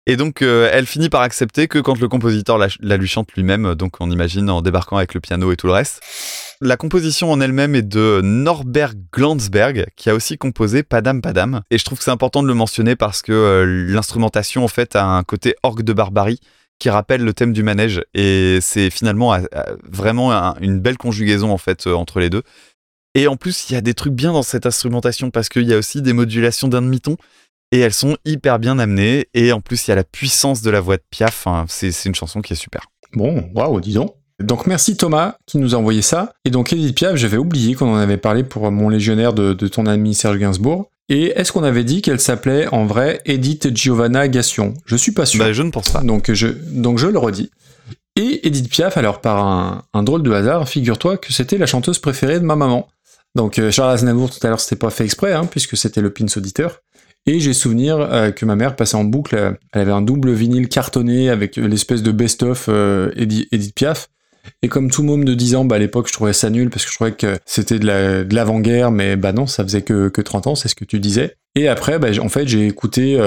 Et 0.10 0.16
donc, 0.16 0.42
euh, 0.42 0.70
elle 0.72 0.86
finit 0.86 1.10
par 1.10 1.20
accepter 1.22 1.68
que 1.68 1.80
quand 1.80 2.00
le 2.00 2.08
compositeur 2.08 2.58
la, 2.58 2.98
lui 2.98 3.08
chante 3.10 3.34
lui-même, 3.34 3.76
donc 3.76 3.98
on 4.00 4.10
imagine 4.10 4.50
en 4.50 4.62
débarquant 4.62 4.96
avec 4.96 5.14
le 5.14 5.20
piano 5.20 5.52
et 5.52 5.58
tout 5.58 5.68
le 5.68 5.74
reste. 5.74 6.02
La 6.62 6.78
composition 6.78 7.30
en 7.30 7.42
elle-même 7.42 7.76
est 7.76 7.82
de 7.82 8.22
Norbert 8.24 8.94
Glanzberg, 9.14 9.86
qui 9.98 10.10
a 10.10 10.16
aussi 10.16 10.38
composé 10.38 10.82
Padam 10.82 11.22
Padam. 11.22 11.62
Et 11.72 11.78
je 11.78 11.84
trouve 11.84 11.98
que 11.98 12.06
c'est 12.06 12.12
important 12.12 12.42
de 12.42 12.48
le 12.48 12.54
mentionner 12.54 12.96
parce 12.96 13.22
que 13.22 13.34
euh, 13.34 13.66
l'instrumentation, 13.92 14.64
en 14.64 14.70
fait, 14.70 14.96
a 14.96 15.04
un 15.06 15.24
côté 15.24 15.56
orgue 15.62 15.84
de 15.84 15.92
barbarie 15.94 16.40
qui 16.80 16.90
rappelle 16.90 17.24
le 17.24 17.34
thème 17.34 17.52
du 17.52 17.62
manège. 17.62 18.02
Et 18.14 18.60
c'est 18.62 18.90
finalement 18.90 19.34
euh, 19.34 19.40
euh, 19.56 19.76
vraiment 19.84 20.32
un- 20.32 20.56
une 20.62 20.80
belle 20.80 20.98
conjugaison, 20.98 21.52
en 21.52 21.58
fait, 21.58 21.86
euh, 21.86 21.94
entre 21.94 22.22
les 22.22 22.30
deux. 22.30 22.44
Et 23.14 23.28
en 23.28 23.36
plus, 23.36 23.70
il 23.70 23.74
y 23.74 23.76
a 23.76 23.82
des 23.82 23.94
trucs 23.94 24.14
bien 24.14 24.32
dans 24.32 24.44
cette 24.44 24.66
instrumentation 24.66 25.32
parce 25.32 25.50
qu'il 25.50 25.64
y 25.64 25.74
a 25.74 25.78
aussi 25.78 26.02
des 26.02 26.14
modulations 26.14 26.68
d'un 26.70 26.82
demi-ton. 26.82 27.18
Et 27.72 27.80
elles 27.80 27.94
sont 27.94 28.18
hyper 28.26 28.60
bien 28.60 28.80
amenées. 28.80 29.28
Et 29.34 29.52
en 29.52 29.62
plus, 29.62 29.88
il 29.88 29.92
y 29.92 29.94
a 29.94 29.96
la 29.96 30.04
puissance 30.04 30.62
de 30.62 30.70
la 30.70 30.80
voix 30.80 30.98
de 30.98 31.04
Piaf. 31.10 31.48
C'est 31.68 32.06
une 32.06 32.16
chanson 32.16 32.42
qui 32.42 32.54
est 32.54 32.58
super. 32.58 32.88
Bon, 33.14 33.50
waouh, 33.54 33.80
dis 33.82 33.94
donc. 33.94 34.16
Donc 34.40 34.68
merci 34.68 34.96
Thomas 34.96 35.36
qui 35.48 35.58
nous 35.58 35.74
a 35.74 35.78
envoyé 35.80 36.04
ça. 36.04 36.32
Et 36.46 36.52
donc 36.52 36.72
Edith 36.72 36.96
Piaf, 36.96 37.16
j'avais 37.16 37.38
oublié 37.38 37.74
qu'on 37.74 37.94
en 37.94 37.98
avait 37.98 38.18
parlé 38.18 38.44
pour 38.44 38.72
mon 38.72 38.88
légionnaire 38.90 39.34
de, 39.34 39.54
de 39.54 39.68
ton 39.68 39.88
ami 39.88 40.14
Serge 40.14 40.38
Gainsbourg. 40.38 40.92
Et 41.10 41.34
est-ce 41.36 41.52
qu'on 41.52 41.64
avait 41.64 41.84
dit 41.84 42.02
qu'elle 42.02 42.20
s'appelait 42.20 42.68
en 42.68 42.86
vrai 42.86 43.22
Edith 43.26 43.76
Giovanna 43.76 44.28
Gassion? 44.28 44.76
Je 44.86 44.96
suis 44.96 45.12
pas 45.12 45.26
sûr. 45.26 45.44
Bah, 45.44 45.54
je 45.54 45.64
ne 45.64 45.72
pense 45.72 45.90
pas. 45.90 46.02
Donc 46.02 46.32
je, 46.32 46.48
donc 46.48 47.00
je 47.00 47.08
le 47.08 47.18
redis. 47.18 47.50
Et 48.16 48.46
Edith 48.48 48.70
Piaf, 48.70 48.98
alors 48.98 49.22
par 49.22 49.40
un, 49.46 49.84
un 49.94 50.04
drôle 50.04 50.22
de 50.22 50.32
hasard, 50.32 50.70
figure-toi 50.70 51.18
que 51.18 51.34
c'était 51.34 51.58
la 51.58 51.66
chanteuse 51.66 51.98
préférée 51.98 52.40
de 52.40 52.46
ma 52.46 52.56
maman. 52.56 52.88
Donc 53.36 53.60
euh, 53.60 53.72
Charles 53.72 53.92
Aznavour 53.92 54.30
tout 54.30 54.40
à 54.46 54.50
l'heure 54.50 54.60
c'était 54.60 54.76
pas 54.76 54.90
fait 54.90 55.06
exprès, 55.06 55.34
hein, 55.34 55.46
puisque 55.46 55.78
c'était 55.78 56.02
le 56.02 56.12
pins 56.12 56.26
auditeur. 56.36 56.82
Et 57.28 57.40
j'ai 57.40 57.54
souvenir 57.54 58.00
euh, 58.00 58.32
que 58.32 58.46
ma 58.46 58.56
mère 58.56 58.76
passait 58.76 58.96
en 58.96 59.04
boucle, 59.04 59.36
euh, 59.36 59.52
elle 59.74 59.82
avait 59.82 59.92
un 59.92 60.02
double 60.02 60.32
vinyle 60.32 60.70
cartonné 60.70 61.30
avec 61.30 61.58
l'espèce 61.58 62.02
de 62.02 62.12
best-of 62.12 62.68
euh, 62.70 63.12
Edi- 63.16 63.48
Edith 63.52 63.76
Piaf. 63.76 64.08
Et 64.62 64.70
comme 64.70 64.90
tout 64.90 65.04
môme 65.04 65.26
de 65.26 65.34
10 65.34 65.56
ans, 65.56 65.66
bah, 65.66 65.76
à 65.76 65.80
l'époque, 65.80 66.08
je 66.08 66.14
trouvais 66.14 66.32
ça 66.32 66.50
nul 66.50 66.70
parce 66.70 66.86
que 66.86 66.90
je 66.92 66.96
trouvais 66.96 67.12
que 67.12 67.38
c'était 67.46 67.80
de 67.80 67.86
la- 67.86 68.24
de 68.24 68.34
l'avant-guerre, 68.34 68.92
mais 68.92 69.18
bah 69.18 69.34
non, 69.34 69.46
ça 69.46 69.64
faisait 69.64 69.82
que, 69.82 70.08
que 70.08 70.22
30 70.22 70.48
ans, 70.48 70.56
c'est 70.56 70.70
ce 70.70 70.76
que 70.76 70.86
tu 70.86 71.00
disais. 71.00 71.36
Et 71.56 71.68
après, 71.68 72.00
bah, 72.00 72.08
en 72.22 72.30
fait, 72.30 72.48
j'ai 72.48 72.66
écouté 72.66 73.20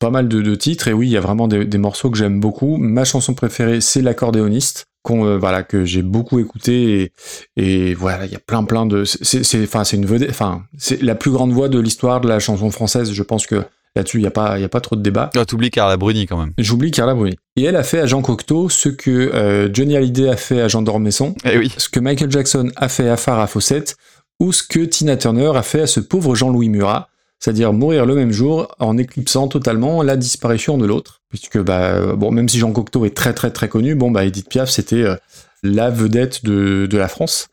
pas 0.00 0.10
mal 0.10 0.26
de, 0.28 0.54
titres, 0.56 0.88
et 0.88 0.92
oui, 0.92 1.06
il 1.06 1.12
y 1.12 1.16
a 1.16 1.20
vraiment 1.20 1.46
des 1.46 1.78
morceaux 1.78 2.10
que 2.10 2.18
j'aime 2.18 2.40
beaucoup. 2.40 2.78
Ma 2.78 3.04
chanson 3.04 3.34
préférée, 3.34 3.80
c'est 3.80 4.02
L'accordéoniste, 4.02 4.86
qu'on, 5.02 5.24
euh, 5.26 5.38
voilà, 5.38 5.62
que 5.62 5.84
j'ai 5.84 6.02
beaucoup 6.02 6.38
écouté, 6.38 7.12
et, 7.56 7.90
et 7.90 7.94
voilà, 7.94 8.26
il 8.26 8.32
y 8.32 8.36
a 8.36 8.40
plein 8.40 8.64
plein 8.64 8.86
de... 8.86 9.04
C'est 9.04 9.44
c'est- 9.44 9.62
enfin, 9.64 9.84
c'est 9.84 9.96
une 9.96 10.06
vedette, 10.06 10.30
enfin, 10.30 10.62
c'est 10.76 11.02
la 11.02 11.14
plus 11.14 11.30
grande 11.30 11.52
voix 11.52 11.68
de 11.68 11.78
l'histoire 11.80 12.20
de 12.20 12.28
la 12.28 12.38
chanson 12.38 12.70
française, 12.70 13.12
je 13.12 13.22
pense 13.22 13.46
que 13.46 13.62
là-dessus, 13.96 14.18
il 14.18 14.22
n'y 14.22 14.26
a, 14.26 14.30
pas- 14.30 14.58
il 14.58 14.62
y 14.62 14.64
a 14.64 14.68
pas 14.68 14.80
trop 14.80 14.96
de 14.96 15.02
débat. 15.02 15.30
Ah, 15.36 15.44
T'oublies 15.44 15.70
Carla 15.70 15.96
Bruni 15.96 16.26
quand 16.26 16.36
même. 16.38 16.52
J'oublie 16.58 16.90
Carla 16.90 17.14
Bruni. 17.14 17.36
Et 17.56 17.64
elle 17.64 17.76
a 17.76 17.82
fait 17.82 17.98
à 18.00 18.06
Jean 18.06 18.22
Cocteau 18.22 18.68
ce 18.68 18.88
que 18.88 19.10
euh, 19.10 19.68
Johnny 19.72 19.96
Hallyday 19.96 20.28
a 20.28 20.36
fait 20.36 20.60
à 20.60 20.68
Jean 20.68 20.82
Dormesson, 20.82 21.34
Eh 21.44 21.56
oui. 21.58 21.72
ce 21.76 21.88
que 21.88 21.98
Michael 22.00 22.30
Jackson 22.30 22.70
a 22.76 22.88
fait 22.88 23.08
à 23.08 23.16
Farrah 23.16 23.46
Fawcett, 23.46 23.96
ou 24.38 24.52
ce 24.52 24.62
que 24.62 24.80
Tina 24.80 25.16
Turner 25.16 25.50
a 25.54 25.62
fait 25.62 25.80
à 25.82 25.86
ce 25.86 26.00
pauvre 26.00 26.34
Jean-Louis 26.34 26.68
Murat, 26.68 27.08
c'est-à-dire 27.40 27.72
mourir 27.72 28.06
le 28.06 28.14
même 28.14 28.32
jour 28.32 28.68
en 28.78 28.96
éclipsant 28.98 29.48
totalement 29.48 30.02
la 30.02 30.16
disparition 30.16 30.78
de 30.78 30.86
l'autre. 30.86 31.22
Puisque, 31.30 31.58
bah, 31.58 31.94
euh, 31.94 32.16
bon, 32.16 32.30
même 32.30 32.48
si 32.48 32.58
Jean 32.58 32.72
Cocteau 32.72 33.04
est 33.04 33.16
très 33.16 33.32
très 33.32 33.50
très 33.50 33.68
connu, 33.68 33.94
bon, 33.94 34.10
bah, 34.10 34.24
Edith 34.24 34.48
Piaf, 34.48 34.68
c'était 34.68 35.02
euh, 35.02 35.16
la 35.62 35.90
vedette 35.90 36.44
de, 36.44 36.86
de 36.86 36.98
la 36.98 37.08
France. 37.08 37.48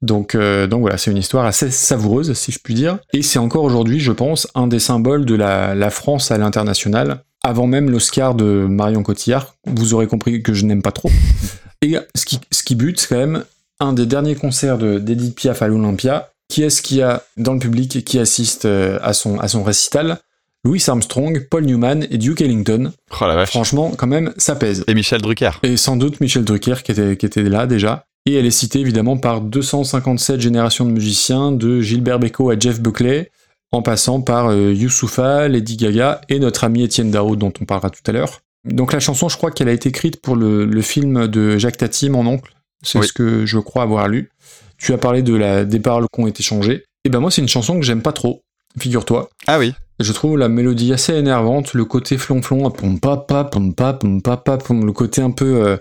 Donc, 0.00 0.34
euh, 0.34 0.66
donc 0.66 0.82
voilà, 0.82 0.96
c'est 0.96 1.10
une 1.10 1.16
histoire 1.16 1.44
assez 1.44 1.70
savoureuse, 1.70 2.32
si 2.34 2.52
je 2.52 2.58
puis 2.58 2.74
dire. 2.74 2.98
Et 3.12 3.22
c'est 3.22 3.38
encore 3.38 3.64
aujourd'hui, 3.64 4.00
je 4.00 4.12
pense, 4.12 4.46
un 4.54 4.66
des 4.66 4.78
symboles 4.78 5.24
de 5.24 5.34
la, 5.34 5.90
France 5.90 6.30
à 6.30 6.38
l'international. 6.38 7.22
Avant 7.44 7.66
même 7.66 7.90
l'Oscar 7.90 8.34
de 8.34 8.66
Marion 8.68 9.02
Cotillard, 9.02 9.54
vous 9.66 9.94
aurez 9.94 10.06
compris 10.06 10.42
que 10.42 10.54
je 10.54 10.64
n'aime 10.64 10.82
pas 10.82 10.92
trop. 10.92 11.10
Et 11.82 11.96
ce 12.14 12.24
qui, 12.24 12.40
ce 12.50 12.62
qui 12.62 12.74
bute, 12.74 13.00
c'est 13.00 13.08
quand 13.08 13.16
même 13.16 13.44
un 13.80 13.92
des 13.92 14.06
derniers 14.06 14.34
concerts 14.34 14.78
de- 14.78 14.98
d'Edith 14.98 15.36
Piaf 15.36 15.62
à 15.62 15.68
l'Olympia. 15.68 16.30
Qui 16.48 16.62
est-ce 16.62 16.80
qu'il 16.82 16.96
y 16.98 17.02
a 17.02 17.22
dans 17.36 17.52
le 17.52 17.58
public 17.58 18.04
qui 18.04 18.18
assiste 18.18 18.64
euh, 18.64 18.98
à 19.02 19.12
son, 19.12 19.38
à 19.38 19.48
son 19.48 19.62
récital? 19.62 20.18
Louis 20.64 20.82
Armstrong, 20.88 21.46
Paul 21.50 21.64
Newman 21.64 22.06
et 22.10 22.18
Duke 22.18 22.40
Ellington. 22.40 22.92
Oh 23.20 23.24
la 23.26 23.36
vache. 23.36 23.50
Franchement, 23.50 23.92
quand 23.96 24.06
même, 24.06 24.32
ça 24.38 24.56
pèse. 24.56 24.82
Et 24.88 24.94
Michel 24.94 25.20
Drucker. 25.22 25.50
Et 25.62 25.76
sans 25.76 25.96
doute 25.96 26.20
Michel 26.20 26.44
Drucker 26.44 26.76
qui 26.82 26.92
était, 26.92 27.16
qui 27.16 27.26
était 27.26 27.42
là 27.42 27.66
déjà. 27.66 28.06
Et 28.26 28.34
elle 28.34 28.46
est 28.46 28.50
citée 28.50 28.80
évidemment 28.80 29.16
par 29.18 29.40
257 29.40 30.40
générations 30.40 30.84
de 30.84 30.90
musiciens, 30.90 31.52
de 31.52 31.80
Gilbert 31.80 32.18
Bécaud 32.18 32.50
à 32.50 32.58
Jeff 32.58 32.80
Buckley, 32.80 33.30
en 33.70 33.82
passant 33.82 34.20
par 34.20 34.48
euh, 34.50 34.72
Youssoufa, 34.74 35.48
Lady 35.48 35.76
Gaga 35.76 36.22
et 36.28 36.38
notre 36.38 36.64
ami 36.64 36.82
Étienne 36.82 37.10
Dao 37.10 37.36
dont 37.36 37.52
on 37.60 37.64
parlera 37.64 37.90
tout 37.90 38.02
à 38.06 38.12
l'heure. 38.12 38.40
Donc 38.64 38.92
la 38.92 39.00
chanson, 39.00 39.28
je 39.28 39.36
crois 39.36 39.50
qu'elle 39.50 39.68
a 39.68 39.72
été 39.72 39.90
écrite 39.90 40.20
pour 40.20 40.34
le, 40.34 40.64
le 40.66 40.82
film 40.82 41.28
de 41.28 41.56
Jacques 41.58 41.76
Tati, 41.76 42.10
mon 42.10 42.26
oncle. 42.26 42.52
C'est 42.82 42.98
Oui. 42.98 43.06
ce 43.06 43.12
que 43.12 43.46
je 43.46 43.58
crois 43.58 43.82
avoir 43.84 44.08
lu. 44.08 44.30
Tu 44.78 44.92
as 44.92 44.98
parlé 44.98 45.22
de 45.22 45.34
la, 45.34 45.64
des 45.64 45.80
paroles 45.80 46.06
qui 46.12 46.20
ont 46.20 46.26
été 46.26 46.42
changées. 46.42 46.84
Et 47.04 47.10
ben 47.10 47.20
moi, 47.20 47.30
c'est 47.30 47.42
une 47.42 47.48
chanson 47.48 47.78
que 47.78 47.84
j'aime 47.84 48.02
pas 48.02 48.12
trop, 48.12 48.42
figure-toi. 48.78 49.28
Ah 49.46 49.58
oui. 49.58 49.74
Je 50.00 50.12
trouve 50.12 50.38
la 50.38 50.48
mélodie 50.48 50.92
assez 50.92 51.12
énervante, 51.14 51.74
le 51.74 51.84
côté 51.84 52.18
flonflon, 52.18 52.70
pom 52.70 53.00
pom 53.00 53.20
pa, 53.26 53.44
pom 53.44 53.74
pom, 53.74 54.86
le 54.86 54.92
côté 54.92 55.20
un 55.20 55.32
peu 55.32 55.66
euh, 55.66 55.76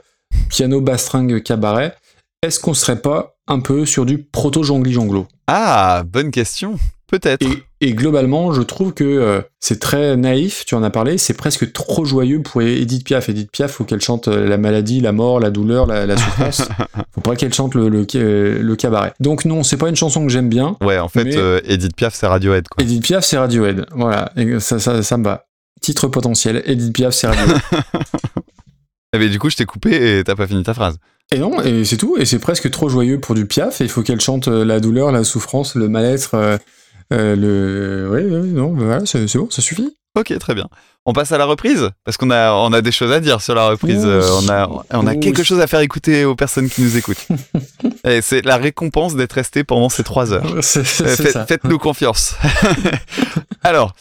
piano 0.49 0.81
bastringue 0.81 1.43
cabaret. 1.43 1.95
Est-ce 2.41 2.59
qu'on 2.59 2.73
serait 2.73 3.01
pas 3.01 3.35
un 3.47 3.59
peu 3.59 3.85
sur 3.85 4.05
du 4.05 4.23
proto 4.23 4.63
jongli 4.63 4.93
jonglo 4.93 5.27
Ah, 5.47 6.03
bonne 6.05 6.31
question. 6.31 6.77
Peut-être. 7.07 7.43
et, 7.43 7.63
et 7.79 7.93
globalement, 7.93 8.53
je 8.53 8.61
trouve 8.61 8.93
que 8.93 9.03
euh, 9.03 9.41
c'est 9.59 9.79
très 9.79 10.17
naïf, 10.17 10.65
tu 10.65 10.73
en 10.75 10.81
as 10.83 10.89
parlé, 10.89 11.17
c'est 11.17 11.35
presque 11.35 11.71
trop 11.73 12.05
joyeux 12.05 12.41
pour 12.41 12.61
Edith 12.61 13.03
Piaf. 13.03 13.29
Edith 13.29 13.51
Piaf, 13.51 13.71
faut 13.71 13.83
qu'elle 13.83 14.01
chante 14.01 14.27
euh, 14.27 14.47
la 14.47 14.57
maladie, 14.57 14.99
la 14.99 15.11
mort, 15.11 15.39
la 15.39 15.51
douleur, 15.51 15.85
la, 15.85 16.05
la 16.05 16.17
souffrance. 16.17 16.63
faut 17.13 17.21
pas 17.21 17.35
qu'elle 17.35 17.53
chante 17.53 17.75
le, 17.75 17.89
le, 17.89 18.05
euh, 18.15 18.59
le 18.61 18.75
cabaret. 18.75 19.13
Donc 19.19 19.45
non, 19.45 19.61
c'est 19.63 19.77
pas 19.77 19.89
une 19.89 19.95
chanson 19.95 20.23
que 20.25 20.31
j'aime 20.31 20.49
bien. 20.49 20.75
Ouais, 20.81 20.97
en 20.97 21.07
fait, 21.09 21.25
Mais- 21.25 21.37
euh, 21.37 21.59
Edith 21.65 21.95
Piaf, 21.95 22.15
c'est 22.15 22.25
Radiohead, 22.27 22.67
quoi. 22.67 22.83
Edith 22.83 23.03
Piaf, 23.03 23.23
c'est 23.23 23.37
Radiohead. 23.37 23.85
Voilà, 23.91 24.31
et 24.37 24.59
ça, 24.59 24.79
ça, 24.79 25.03
ça 25.03 25.17
me 25.17 25.23
va. 25.23 25.45
Titre 25.79 26.07
potentiel, 26.07 26.63
Edith 26.65 26.93
Piaf, 26.93 27.13
c'est 27.13 27.27
Radiohead. 27.27 27.61
Eh 29.13 29.19
ben, 29.19 29.29
du 29.29 29.39
coup, 29.39 29.49
je 29.49 29.55
t'ai 29.55 29.65
coupé 29.65 30.19
et 30.19 30.23
t'as 30.23 30.35
pas 30.35 30.47
fini 30.47 30.63
ta 30.63 30.73
phrase. 30.73 30.97
et 31.31 31.39
non, 31.39 31.61
et 31.63 31.85
c'est 31.85 31.95
tout, 31.95 32.17
et 32.19 32.25
c'est 32.25 32.39
presque 32.39 32.69
trop 32.69 32.89
joyeux 32.89 33.19
pour 33.21 33.35
du 33.35 33.45
Piaf, 33.45 33.79
et 33.79 33.85
il 33.85 33.89
faut 33.89 34.01
qu'elle 34.03 34.19
chante 34.19 34.47
la 34.47 34.79
douleur, 34.81 35.11
la 35.13 35.23
souffrance, 35.23 35.75
le 35.75 35.87
mal-être, 35.87 36.59
le... 37.11 38.09
Oui, 38.11 38.21
oui, 38.23 38.49
non, 38.49 38.73
voilà, 38.73 39.05
c'est 39.05 39.37
bon, 39.37 39.49
ça 39.49 39.61
suffit. 39.61 39.97
Ok, 40.17 40.35
très 40.39 40.55
bien. 40.55 40.67
On 41.05 41.13
passe 41.13 41.31
à 41.31 41.37
la 41.37 41.45
reprise 41.45 41.91
parce 42.03 42.17
qu'on 42.17 42.31
a, 42.31 42.51
on 42.51 42.73
a 42.73 42.81
des 42.81 42.91
choses 42.91 43.11
à 43.11 43.19
dire 43.19 43.39
sur 43.39 43.53
la 43.53 43.69
reprise. 43.69 44.01
Euh, 44.03 44.27
on 44.41 44.49
a, 44.49 44.67
on 44.91 45.05
a 45.05 45.15
quelque 45.15 45.43
chose 45.43 45.59
à 45.59 45.67
faire 45.67 45.79
écouter 45.81 46.25
aux 46.25 46.35
personnes 46.35 46.69
qui 46.69 46.81
nous 46.81 46.97
écoutent. 46.97 47.27
Et 48.03 48.21
c'est 48.21 48.43
la 48.43 48.57
récompense 48.57 49.15
d'être 49.15 49.33
resté 49.33 49.63
pendant 49.63 49.89
ces 49.89 50.03
trois 50.03 50.33
heures. 50.33 50.55
Euh. 50.55 50.61
Faites-nous 50.61 51.77
confiance. 51.77 52.35
Alors, 53.63 53.93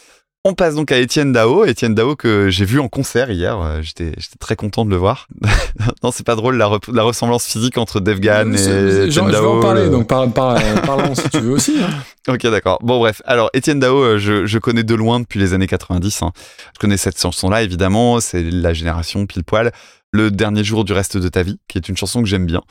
on 0.49 0.55
passe 0.55 0.75
donc 0.75 0.93
à 0.93 0.99
Étienne 0.99 1.33
Dao. 1.33 1.65
Étienne 1.65 1.95
Dao 1.95 2.17
que 2.17 2.49
j'ai 2.51 2.65
vu 2.65 2.81
en 2.81 2.89
concert 2.89 3.31
hier. 3.31 3.61
Euh, 3.61 3.81
J'étais, 3.83 4.13
j'étais 4.17 4.37
très 4.39 4.57
content 4.57 4.85
de 4.85 4.91
le 4.91 4.97
voir. 4.97 5.27
non, 6.03 6.11
c'est 6.11 6.25
pas 6.25 6.37
drôle 6.37 6.57
la, 6.57 6.67
ressemblance 6.67 7.45
physique 7.47 7.79
entre 7.79 8.01
Dave 8.01 8.21
Gann 8.21 8.55
et 8.55 8.59
Étienne 8.59 9.11
j'en- 9.11 9.23
Je 9.27 9.27
vais 9.27 9.33
Dao. 9.33 9.59
en 9.59 9.61
parler, 9.61 9.85
le- 9.85 9.91
donc 9.91 10.07
par, 10.09 10.31
par, 10.33 10.57
parlons 10.83 11.15
si 11.15 11.29
tu 11.29 11.39
veux 11.41 11.53
aussi. 11.53 11.77
hein. 11.83 11.89
Ok, 12.29 12.43
d'accord. 12.43 12.79
Bon, 12.83 12.99
bref. 12.99 13.23
Alors, 13.25 13.51
Étienne 13.55 13.79
Dao, 13.81 13.99
euh, 14.03 14.19
je, 14.19 14.47
je 14.47 14.59
connais 14.59 14.83
de 14.83 14.95
loin 14.95 15.21
depuis 15.21 15.39
les 15.39 15.53
années 15.55 15.67
90. 15.69 16.23
hein. 16.23 16.33
Je 16.75 16.79
connais 16.81 16.97
cette 16.97 17.21
chanson-là, 17.21 17.63
évidemment. 17.63 18.19
C'est 18.21 18.43
la 18.43 18.73
génération 18.73 19.27
pile 19.27 19.45
poil. 19.45 19.71
Le 20.13 20.31
dernier 20.31 20.65
jour 20.65 20.85
du 20.85 20.93
reste 20.93 21.17
de 21.17 21.29
ta 21.29 21.43
vie, 21.43 21.59
qui 21.69 21.79
est 21.79 21.89
une 21.89 21.97
chanson 21.97 22.23
que 22.23 22.29
j'aime 22.29 22.47
bien. 22.47 22.63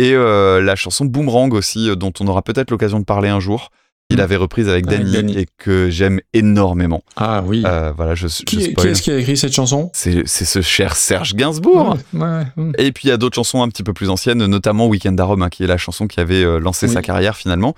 Et 0.00 0.14
euh, 0.14 0.60
la 0.60 0.74
chanson 0.74 1.04
Boomerang 1.04 1.52
aussi, 1.54 1.88
euh, 1.90 1.94
dont 1.94 2.12
on 2.18 2.26
aura 2.26 2.42
peut-être 2.42 2.70
l'occasion 2.72 2.98
de 2.98 3.04
parler 3.04 3.28
un 3.28 3.38
jour. 3.40 3.70
Il 4.10 4.18
Mm. 4.18 4.20
avait 4.20 4.36
reprise 4.36 4.68
avec 4.68 4.86
Avec 4.86 5.06
Danny, 5.06 5.38
et 5.38 5.46
que 5.56 5.88
j'aime 5.88 6.20
énormément. 6.34 7.02
Ah 7.16 7.42
oui. 7.44 7.62
Euh, 7.66 7.90
voilà, 7.96 8.14
je, 8.14 8.26
qui, 8.28 8.74
qui 8.74 8.86
est-ce 8.86 9.00
qui 9.02 9.10
a 9.10 9.16
écrit 9.18 9.36
cette 9.36 9.54
chanson? 9.54 9.90
C'est 9.94 10.26
ce 10.26 10.60
cher 10.60 10.94
Serge 10.94 11.34
Gainsbourg. 11.34 11.96
Ouais, 12.12 12.20
ouais, 12.20 12.44
ouais. 12.56 12.72
Et 12.78 12.92
puis 12.92 13.08
il 13.08 13.08
y 13.08 13.12
a 13.12 13.16
d'autres 13.16 13.34
chansons 13.36 13.62
un 13.62 13.68
petit 13.68 13.82
peu 13.82 13.94
plus 13.94 14.10
anciennes, 14.10 14.44
notamment 14.44 14.86
Weekend 14.88 15.18
à 15.18 15.24
Rome, 15.24 15.42
hein, 15.42 15.48
qui 15.48 15.64
est 15.64 15.66
la 15.66 15.78
chanson 15.78 16.06
qui 16.06 16.20
avait 16.20 16.44
euh, 16.44 16.58
lancé 16.58 16.86
Oui. 16.86 16.92
sa 16.92 17.00
carrière 17.02 17.34
finalement. 17.36 17.74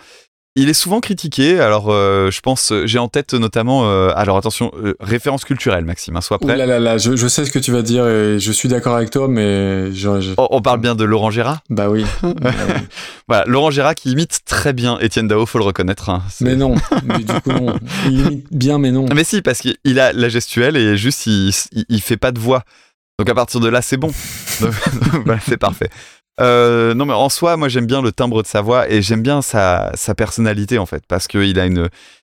Il 0.59 0.70
est 0.70 0.75
souvent 0.75 1.01
critiqué, 1.01 1.60
alors 1.60 1.91
euh, 1.91 2.31
je 2.31 2.41
pense, 2.41 2.73
euh, 2.73 2.86
j'ai 2.86 2.99
en 2.99 3.09
tête 3.09 3.35
notamment, 3.35 3.89
euh, 3.91 4.09
alors 4.17 4.39
attention, 4.39 4.73
euh, 4.83 4.94
référence 5.01 5.44
culturelle, 5.44 5.85
Maxime, 5.85 6.17
hein, 6.17 6.23
sois 6.23 6.39
Ouh 6.41 6.47
prêt. 6.47 6.57
là 6.57 6.65
là 6.65 6.81
là, 6.81 6.97
je, 6.97 7.15
je 7.15 7.26
sais 7.28 7.44
ce 7.44 7.51
que 7.52 7.59
tu 7.59 7.73
vas 7.73 7.83
dire 7.83 8.07
et 8.09 8.39
je 8.41 8.52
suis 8.52 8.67
d'accord 8.68 8.97
avec 8.97 9.10
toi, 9.10 9.28
mais 9.28 9.93
je, 9.93 10.20
je- 10.23 10.33
On, 10.39 10.49
on 10.51 10.62
parle 10.62 10.81
bien 10.81 10.94
de 10.94 11.05
Laurent 11.05 11.31
Gérard? 11.31 11.60
bah 11.68 11.91
oui. 11.91 12.07
Voilà, 13.28 13.44
Laurent 13.47 13.70
Gérard 13.70 13.94
qui 13.94 14.10
imite 14.12 14.41
très 14.47 14.73
bien 14.73 14.99
Étienne 15.01 15.28
Dao, 15.28 15.44
faut 15.47 15.59
le 15.59 15.65
reconnaître. 15.65 16.09
hein. 16.10 16.23
Mais 16.41 16.57
non, 16.57 16.75
mais 17.05 17.18
du 17.18 17.41
coup 17.43 17.51
non. 17.52 17.78
Il 18.07 18.20
imite 18.20 18.47
bien, 18.51 18.78
mais 18.78 18.93
non. 18.93 19.07
Mais 19.15 19.25
si, 19.25 19.43
parce 19.43 19.60
qu'il 19.60 20.01
a 20.01 20.12
la 20.12 20.28
gestuelle 20.28 20.76
et 20.76 20.97
juste 20.97 21.26
il, 21.26 21.51
il, 21.73 21.85
il 21.89 22.01
fait 22.01 22.17
pas 22.17 22.33
de 22.33 22.39
voix. 22.39 22.62
Donc 23.18 23.28
à 23.31 23.35
partir 23.35 23.60
de 23.60 23.68
là, 23.68 23.83
c'est 23.83 23.97
bon. 23.97 24.10
Voilà, 25.25 25.41
c'est 25.47 25.57
parfait. 25.57 25.91
Euh, 26.41 26.95
non 26.95 27.07
mais 27.07 27.15
en 27.15 27.29
soi, 27.29 27.57
moi 27.57 27.69
j'aime 27.69 27.87
bien 27.87 28.03
le 28.03 28.13
timbre 28.13 28.43
de 28.43 28.47
sa 28.47 28.61
voix 28.61 28.91
et 28.91 29.01
j'aime 29.01 29.23
bien 29.23 29.43
sa, 29.43 29.93
personnalité 30.17 30.79
en 30.79 30.87
fait, 30.87 31.05
parce 31.07 31.27
qu'il 31.27 31.59
a 31.59 31.67
une. 31.67 31.89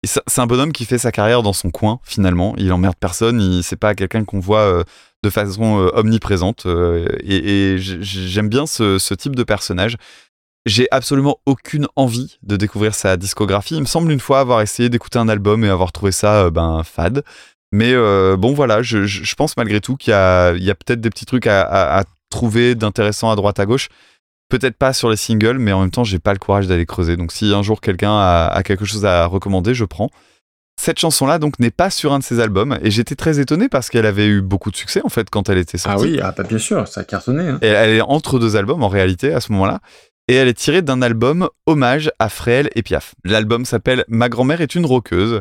C'est 0.04 0.40
un 0.40 0.48
bonhomme 0.48 0.72
qui 0.72 0.84
fait 0.84 0.98
sa 0.98 1.12
carrière 1.12 1.44
dans 1.44 1.52
son 1.52 1.70
coin 1.70 2.00
finalement. 2.02 2.54
Il 2.58 2.72
emmerde 2.72 2.96
personne. 2.98 3.40
Il 3.40 3.62
c'est 3.62 3.76
pas 3.76 3.94
quelqu'un 3.94 4.24
qu'on 4.24 4.40
voit 4.40 4.62
euh, 4.62 4.82
de 5.22 5.30
façon 5.30 5.78
euh, 5.78 5.90
omniprésente. 5.94 6.66
et 6.66 7.76
j'aime 7.78 8.48
bien 8.48 8.66
ce, 8.66 9.14
type 9.14 9.36
de 9.36 9.44
personnage. 9.44 9.96
J'ai 10.66 10.88
absolument 10.90 11.38
aucune 11.46 11.86
envie 11.96 12.38
de 12.42 12.56
découvrir 12.56 12.94
sa 12.94 13.16
discographie. 13.16 13.76
Il 13.76 13.80
me 13.80 13.86
semble 13.86 14.10
une 14.10 14.20
fois 14.20 14.40
avoir 14.40 14.60
essayé 14.60 14.88
d'écouter 14.88 15.18
un 15.18 15.28
album 15.28 15.64
et 15.64 15.68
avoir 15.68 15.92
trouvé 15.92 16.12
ça 16.12 16.50
ben 16.50 16.82
fade. 16.84 17.22
Mais 17.72 17.94
bon 18.36 18.54
voilà, 18.54 18.82
je, 18.82 19.34
pense 19.36 19.56
malgré 19.56 19.80
tout 19.80 19.96
qu'il 19.96 20.10
y 20.10 20.14
a, 20.14 20.52
peut-être 20.52 21.00
des 21.00 21.10
petits 21.10 21.26
trucs 21.26 21.46
à 21.46 22.04
trouver 22.32 22.74
d'intéressant 22.74 23.30
à 23.30 23.36
droite 23.36 23.60
à 23.60 23.66
gauche. 23.66 23.88
Peut-être 24.48 24.76
pas 24.76 24.92
sur 24.92 25.08
les 25.08 25.16
singles, 25.16 25.58
mais 25.58 25.72
en 25.72 25.80
même 25.80 25.90
temps 25.90 26.04
j'ai 26.04 26.18
pas 26.18 26.32
le 26.32 26.38
courage 26.38 26.66
d'aller 26.66 26.84
creuser. 26.86 27.16
Donc 27.16 27.30
si 27.32 27.52
un 27.54 27.62
jour 27.62 27.80
quelqu'un 27.80 28.12
a, 28.12 28.46
a 28.48 28.62
quelque 28.62 28.84
chose 28.84 29.04
à 29.06 29.26
recommander, 29.26 29.72
je 29.74 29.84
prends. 29.84 30.10
Cette 30.80 30.98
chanson-là 30.98 31.38
donc 31.38 31.58
n'est 31.58 31.70
pas 31.70 31.90
sur 31.90 32.12
un 32.12 32.18
de 32.18 32.24
ses 32.24 32.40
albums 32.40 32.78
et 32.82 32.90
j'étais 32.90 33.14
très 33.14 33.38
étonné 33.38 33.68
parce 33.68 33.88
qu'elle 33.88 34.06
avait 34.06 34.26
eu 34.26 34.40
beaucoup 34.42 34.70
de 34.70 34.76
succès 34.76 35.00
en 35.04 35.08
fait 35.10 35.30
quand 35.30 35.48
elle 35.48 35.58
était 35.58 35.78
sortie. 35.78 36.04
Ah 36.04 36.10
oui, 36.10 36.20
ah 36.22 36.34
bah 36.36 36.42
bien 36.42 36.58
sûr, 36.58 36.88
ça 36.88 37.02
a 37.02 37.04
cartonné. 37.04 37.46
hein. 37.48 37.58
Et 37.62 37.68
elle 37.68 37.90
est 37.90 38.00
entre 38.00 38.38
deux 38.38 38.56
albums 38.56 38.82
en 38.82 38.88
réalité 38.88 39.32
à 39.32 39.40
ce 39.40 39.52
moment-là. 39.52 39.80
Et 40.28 40.34
elle 40.34 40.48
est 40.48 40.54
tirée 40.58 40.82
d'un 40.82 41.02
album 41.02 41.48
hommage 41.66 42.10
à 42.18 42.28
Fréhel 42.28 42.70
et 42.74 42.82
Piaf. 42.82 43.14
L'album 43.24 43.64
s'appelle 43.64 44.04
Ma 44.08 44.28
grand-mère 44.28 44.60
est 44.60 44.74
une 44.74 44.86
roqueuse, 44.86 45.40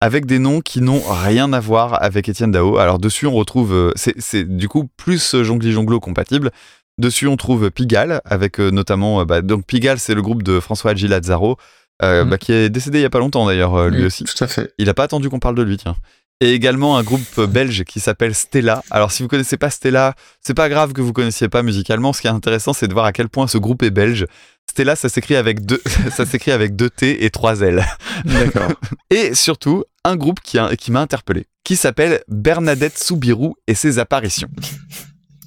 avec 0.00 0.26
des 0.26 0.38
noms 0.38 0.60
qui 0.60 0.80
n'ont 0.80 1.02
rien 1.06 1.52
à 1.52 1.60
voir 1.60 2.02
avec 2.02 2.28
Étienne 2.28 2.50
Dao. 2.52 2.78
Alors 2.78 2.98
dessus 2.98 3.26
on 3.26 3.32
retrouve, 3.34 3.72
euh, 3.74 3.92
c'est 3.96 4.14
c'est 4.18 4.44
du 4.44 4.68
coup 4.68 4.88
plus 4.96 5.34
euh, 5.34 5.44
Jongli 5.44 5.72
Jonglo 5.72 6.00
compatible. 6.00 6.50
Dessus 6.98 7.26
on 7.28 7.36
trouve 7.36 7.70
Pigalle, 7.70 8.20
avec 8.24 8.60
euh, 8.60 8.70
notamment, 8.70 9.24
bah, 9.24 9.40
donc 9.42 9.64
Pigalle 9.66 9.98
c'est 9.98 10.14
le 10.14 10.22
groupe 10.22 10.42
de 10.42 10.60
François 10.60 10.90
Hadji 10.92 11.08
Lazzaro, 11.08 11.56
euh, 12.02 12.24
Mhm. 12.24 12.30
bah, 12.30 12.38
qui 12.38 12.52
est 12.52 12.68
décédé 12.70 12.98
il 12.98 13.02
y 13.02 13.06
a 13.06 13.10
pas 13.10 13.18
longtemps 13.20 13.46
d'ailleurs 13.46 13.88
lui 13.88 14.00
Oui, 14.00 14.04
aussi. 14.06 14.24
Tout 14.24 14.42
à 14.44 14.46
fait. 14.46 14.72
Il 14.78 14.88
a 14.88 14.94
pas 14.94 15.04
attendu 15.04 15.28
qu'on 15.30 15.38
parle 15.38 15.54
de 15.54 15.62
lui, 15.62 15.76
tiens. 15.76 15.96
et 16.42 16.52
également 16.54 16.96
un 16.96 17.02
groupe 17.02 17.38
belge 17.48 17.84
qui 17.84 18.00
s'appelle 18.00 18.34
Stella. 18.34 18.82
Alors 18.90 19.12
si 19.12 19.22
vous 19.22 19.28
connaissez 19.28 19.58
pas 19.58 19.68
Stella, 19.68 20.14
c'est 20.40 20.54
pas 20.54 20.70
grave 20.70 20.94
que 20.94 21.02
vous 21.02 21.12
connaissiez 21.12 21.48
pas 21.50 21.62
musicalement. 21.62 22.14
Ce 22.14 22.22
qui 22.22 22.26
est 22.28 22.30
intéressant, 22.30 22.72
c'est 22.72 22.88
de 22.88 22.94
voir 22.94 23.04
à 23.04 23.12
quel 23.12 23.28
point 23.28 23.46
ce 23.46 23.58
groupe 23.58 23.82
est 23.82 23.90
belge. 23.90 24.24
Stella, 24.70 24.96
ça 24.96 25.08
s'écrit 25.10 25.36
avec 25.36 25.66
deux, 25.66 25.82
ça 26.10 26.24
s'écrit 26.24 26.52
avec 26.52 26.76
deux 26.76 26.88
T 26.88 27.24
et 27.26 27.30
trois 27.30 27.60
L. 27.60 27.84
D'accord. 28.24 28.70
Et 29.10 29.34
surtout, 29.34 29.84
un 30.04 30.16
groupe 30.16 30.40
qui, 30.40 30.58
a- 30.58 30.76
qui 30.76 30.90
m'a 30.90 31.00
interpellé, 31.00 31.46
qui 31.64 31.76
s'appelle 31.76 32.22
Bernadette 32.28 32.98
Soubirou 32.98 33.54
et 33.66 33.74
ses 33.74 33.98
apparitions. 33.98 34.48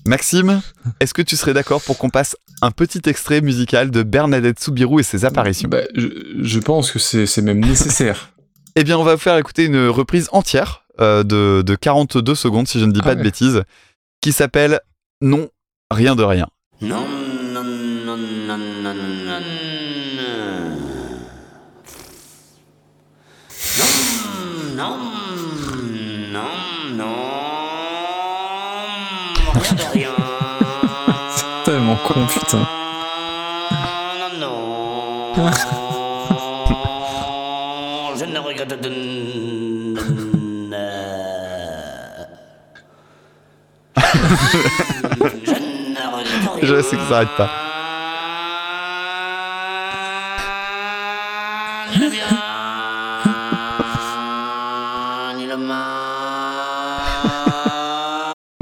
Maxime, 0.06 0.62
est-ce 1.00 1.14
que 1.14 1.22
tu 1.22 1.38
serais 1.38 1.54
d'accord 1.54 1.82
pour 1.82 1.98
qu'on 1.98 2.10
passe 2.10 2.36
un 2.62 2.72
petit 2.72 3.02
extrait 3.06 3.40
musical 3.40 3.90
de 3.90 4.04
Bernadette 4.04 4.60
Soubirou 4.60 5.00
et 5.00 5.04
ses 5.04 5.24
apparitions 5.24 5.70
Bah, 5.70 5.84
je, 5.96 6.08
je 6.42 6.60
pense 6.60 6.92
que 6.92 7.00
c'est 7.00 7.26
c'est 7.26 7.42
même 7.42 7.60
nécessaire. 7.64 8.34
Eh 8.76 8.84
bien, 8.84 8.98
on 8.98 9.04
va 9.04 9.16
vous 9.16 9.22
faire 9.22 9.38
écouter 9.38 9.66
une 9.66 9.88
reprise 9.88 10.28
entière 10.34 10.84
euh, 11.00 11.24
de, 11.24 11.62
de 11.66 11.76
42 11.76 12.36
secondes, 12.36 12.68
si 12.68 12.80
je 12.80 12.86
ne 12.86 12.92
dis 12.92 13.00
Ah 13.04 13.06
pas 13.06 13.16
de 13.16 13.24
bêtises, 13.24 13.64
qui 14.20 14.34
s'appelle 14.34 14.82
Non, 15.22 15.48
rien 15.90 16.16
de 16.16 16.24
rien. 16.24 16.48
Non, 16.82 17.08
non, 17.54 17.64
non, 17.64 18.18
non, 18.18 18.58
non, 18.58 18.94
non, 18.94 19.23
non, 24.76 24.98
non, 26.32 26.50
non, 26.96 27.06
non, 27.06 27.16
rien 29.54 29.74
de 29.76 29.84
rien. 29.94 30.10
Tellement 31.64 31.98
con, 32.08 32.26
putain. 32.28 32.66
Non, 34.40 34.40
non, 34.40 35.52
je 38.16 38.26
ne 38.26 38.40
regrette 38.40 38.82
de... 38.82 38.90
Je 45.46 45.52
ne 45.52 46.04
regrette 46.16 46.50
rien. 46.56 46.64
Je 46.64 46.82
sais 46.82 46.96
que 46.96 47.02
ça 47.04 47.10
s'arrête 47.10 47.36
pas. 47.38 47.63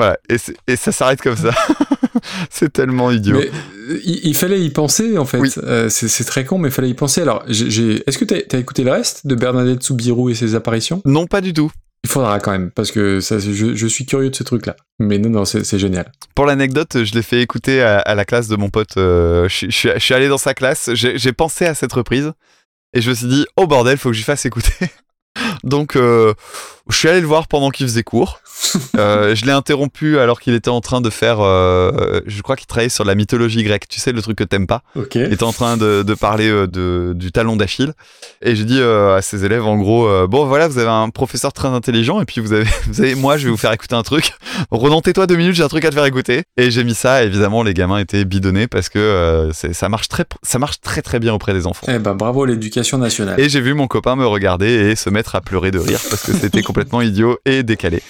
Voilà, 0.02 0.18
et, 0.68 0.76
ça 0.76 0.92
s'arrête 0.92 1.22
comme 1.22 1.36
ça. 1.38 1.52
c'est 2.50 2.74
tellement 2.74 3.12
idiot. 3.12 3.38
Mais 3.38 3.52
euh, 3.90 4.00
il, 4.04 4.20
il 4.30 4.36
fallait 4.36 4.60
y 4.62 4.70
penser 4.72 5.18
en 5.20 5.26
fait. 5.26 5.40
Euh, 5.60 5.90
c'est 5.90 6.24
très 6.24 6.44
con, 6.44 6.58
mais 6.58 6.70
il 6.70 6.72
fallait 6.72 6.90
y 6.90 6.94
penser. 6.96 7.22
Alors, 7.22 7.44
j'ai- 7.48 8.04
est-ce 8.08 8.18
que 8.18 8.26
t'as 8.26 8.38
as 8.58 8.60
écouté 8.60 8.84
le 8.84 8.92
reste 8.92 9.28
de 9.28 9.36
Bernadette 9.36 9.84
Soubirou 9.84 10.30
et 10.32 10.34
ses 10.36 10.56
apparitions? 10.56 11.04
Non, 11.06 11.28
pas 11.28 11.42
du 11.42 11.54
tout. 11.54 11.72
Il 12.04 12.10
faudra 12.10 12.40
quand 12.40 12.50
même, 12.52 12.72
parce 12.72 12.90
que 12.92 13.20
ça, 13.20 13.38
je, 13.38 13.76
je 13.76 13.88
suis 13.88 14.08
curieux 14.08 14.32
de 14.32 14.36
ce 14.36 14.42
truc-là. 14.42 14.76
Mais 14.98 15.20
non, 15.20 15.30
non, 15.30 15.46
c'est 15.46 15.78
génial. 15.78 16.12
Pour 16.34 16.48
l'anecdote, 16.48 17.04
je 17.04 17.14
l'ai 17.14 17.22
fait 17.22 17.42
écouter 17.44 17.84
à, 17.84 18.00
à 18.00 18.16
la 18.16 18.26
classe 18.26 18.48
de 18.48 18.56
mon 18.56 18.70
pote. 18.72 18.98
euh, 18.98 19.48
je, 19.48 19.56
suis- 19.56 19.68
je 19.72 19.76
suis- 19.78 19.90
je 19.94 20.00
suis 20.00 20.14
allé 20.16 20.28
dans 20.28 20.40
sa 20.40 20.56
classe, 20.56 20.90
j'ai 20.96 21.20
j'ai 21.20 21.32
pensé 21.32 21.66
à 21.66 21.76
cette 21.76 21.94
reprise 21.94 22.32
et 22.96 23.02
je 23.02 23.10
me 23.12 23.14
suis 23.16 23.28
dit, 23.28 23.46
oh 23.56 23.68
bordel, 23.68 24.00
faut 24.00 24.10
que 24.10 24.16
j'y 24.16 24.24
fasse 24.24 24.48
écouter. 24.48 24.74
Donc, 25.64 25.96
euh, 25.96 26.34
je 26.90 26.98
suis 26.98 27.08
allé 27.08 27.22
le 27.22 27.28
voir 27.28 27.48
pendant 27.48 27.70
qu'il 27.70 27.88
faisait 27.88 28.04
cours. 28.04 28.40
Euh, 28.98 29.36
je 29.36 29.46
l'ai 29.46 29.52
interrompu 29.52 30.20
alors 30.20 30.40
qu'il 30.40 30.54
était 30.54 30.70
en 30.70 30.82
train 30.82 31.02
de 31.02 31.10
faire, 31.10 31.40
euh, 31.40 32.20
je 32.26 32.42
crois 32.42 32.56
qu'il 32.56 32.68
travaillait 32.68 32.90
sur 32.90 33.04
la 33.04 33.16
mythologie 33.16 33.64
grecque. 33.64 33.88
Tu 33.88 34.00
sais, 34.00 34.12
le 34.12 34.22
truc 34.22 34.38
que 34.38 34.44
t'aimes 34.44 34.68
pas. 34.68 34.84
Ok. 34.96 35.16
Il 35.16 35.34
était 35.34 35.44
en 35.44 35.54
train 35.54 35.78
de, 35.78 36.04
de 36.04 36.14
parler 36.14 36.50
euh, 36.50 36.68
de, 36.68 37.14
du 37.16 37.32
talon 37.32 37.56
d'Achille. 37.56 37.94
Et 38.42 38.56
j'ai 38.56 38.66
dit 38.66 38.82
à 38.82 39.22
ses 39.22 39.46
élèves, 39.46 39.66
en 39.66 39.78
gros, 39.78 40.28
bon 40.28 40.46
voilà, 40.46 40.68
vous 40.68 40.78
avez 40.78 40.90
un 40.90 41.10
professeur 41.10 41.54
très 41.54 41.70
intelligent 41.70 42.22
et 42.22 42.26
puis 42.26 42.42
vous 42.42 42.54
avez, 42.54 42.66
vous 42.88 43.02
avez, 43.02 43.16
moi, 43.16 43.38
je 43.38 43.46
vais 43.46 43.52
vous 43.52 43.58
faire 43.58 43.72
écouter 43.72 43.96
un 43.96 44.04
truc. 44.04 44.34
Renan, 44.72 45.02
tais-toi 45.02 45.28
deux 45.28 45.38
minutes, 45.38 45.56
j'ai 45.56 45.64
un 45.64 45.68
truc 45.70 45.86
à 45.86 45.90
te 45.90 45.96
faire 45.96 46.06
écouter. 46.06 46.44
Et 46.58 46.70
j'ai 46.70 46.84
mis 46.84 46.96
ça. 46.96 47.24
Évidemment, 47.24 47.64
les 47.64 47.74
gamins 47.74 47.98
étaient 47.98 48.26
bidonnés 48.26 48.68
parce 48.68 48.90
que 48.90 49.50
ça 49.54 49.90
marche 49.90 50.08
très, 50.08 50.26
ça 50.44 50.60
marche 50.60 50.82
très 50.82 51.02
très 51.02 51.20
bien 51.20 51.34
auprès 51.34 51.54
des 51.54 51.66
enfants. 51.66 51.88
Eh 51.90 52.00
ben, 52.00 52.14
bravo 52.14 52.46
l'éducation 52.46 52.98
nationale. 52.98 53.40
Et 53.40 53.50
j'ai 53.50 53.62
vu 53.62 53.74
mon 53.74 53.88
copain 53.88 54.16
me 54.16 54.26
regarder 54.26 54.68
et 54.68 54.96
se 54.96 55.10
mettre 55.10 55.36
à 55.36 55.42
pleurer 55.42 55.72
de 55.72 55.80
rire 55.80 56.00
parce 56.10 56.24
que 56.24 56.34
c'était 56.34 56.62
complètement 56.72 57.02
idiot 57.02 57.38
et 57.46 57.64
décalé. 57.64 58.02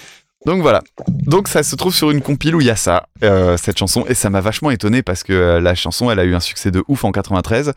Donc 0.46 0.60
voilà. 0.62 0.82
Donc 1.08 1.46
ça 1.48 1.62
se 1.62 1.76
trouve 1.76 1.94
sur 1.94 2.10
une 2.10 2.20
compile 2.22 2.56
où 2.56 2.60
il 2.60 2.66
y 2.66 2.70
a 2.70 2.76
ça, 2.76 3.06
euh, 3.22 3.56
cette 3.56 3.78
chanson, 3.78 4.04
et 4.08 4.14
ça 4.14 4.28
m'a 4.30 4.40
vachement 4.40 4.70
étonné 4.70 5.02
parce 5.02 5.22
que 5.22 5.32
euh, 5.32 5.60
la 5.60 5.74
chanson, 5.74 6.10
elle 6.10 6.18
a 6.18 6.24
eu 6.24 6.34
un 6.34 6.40
succès 6.40 6.70
de 6.70 6.82
ouf 6.88 7.04
en 7.04 7.12
93. 7.12 7.72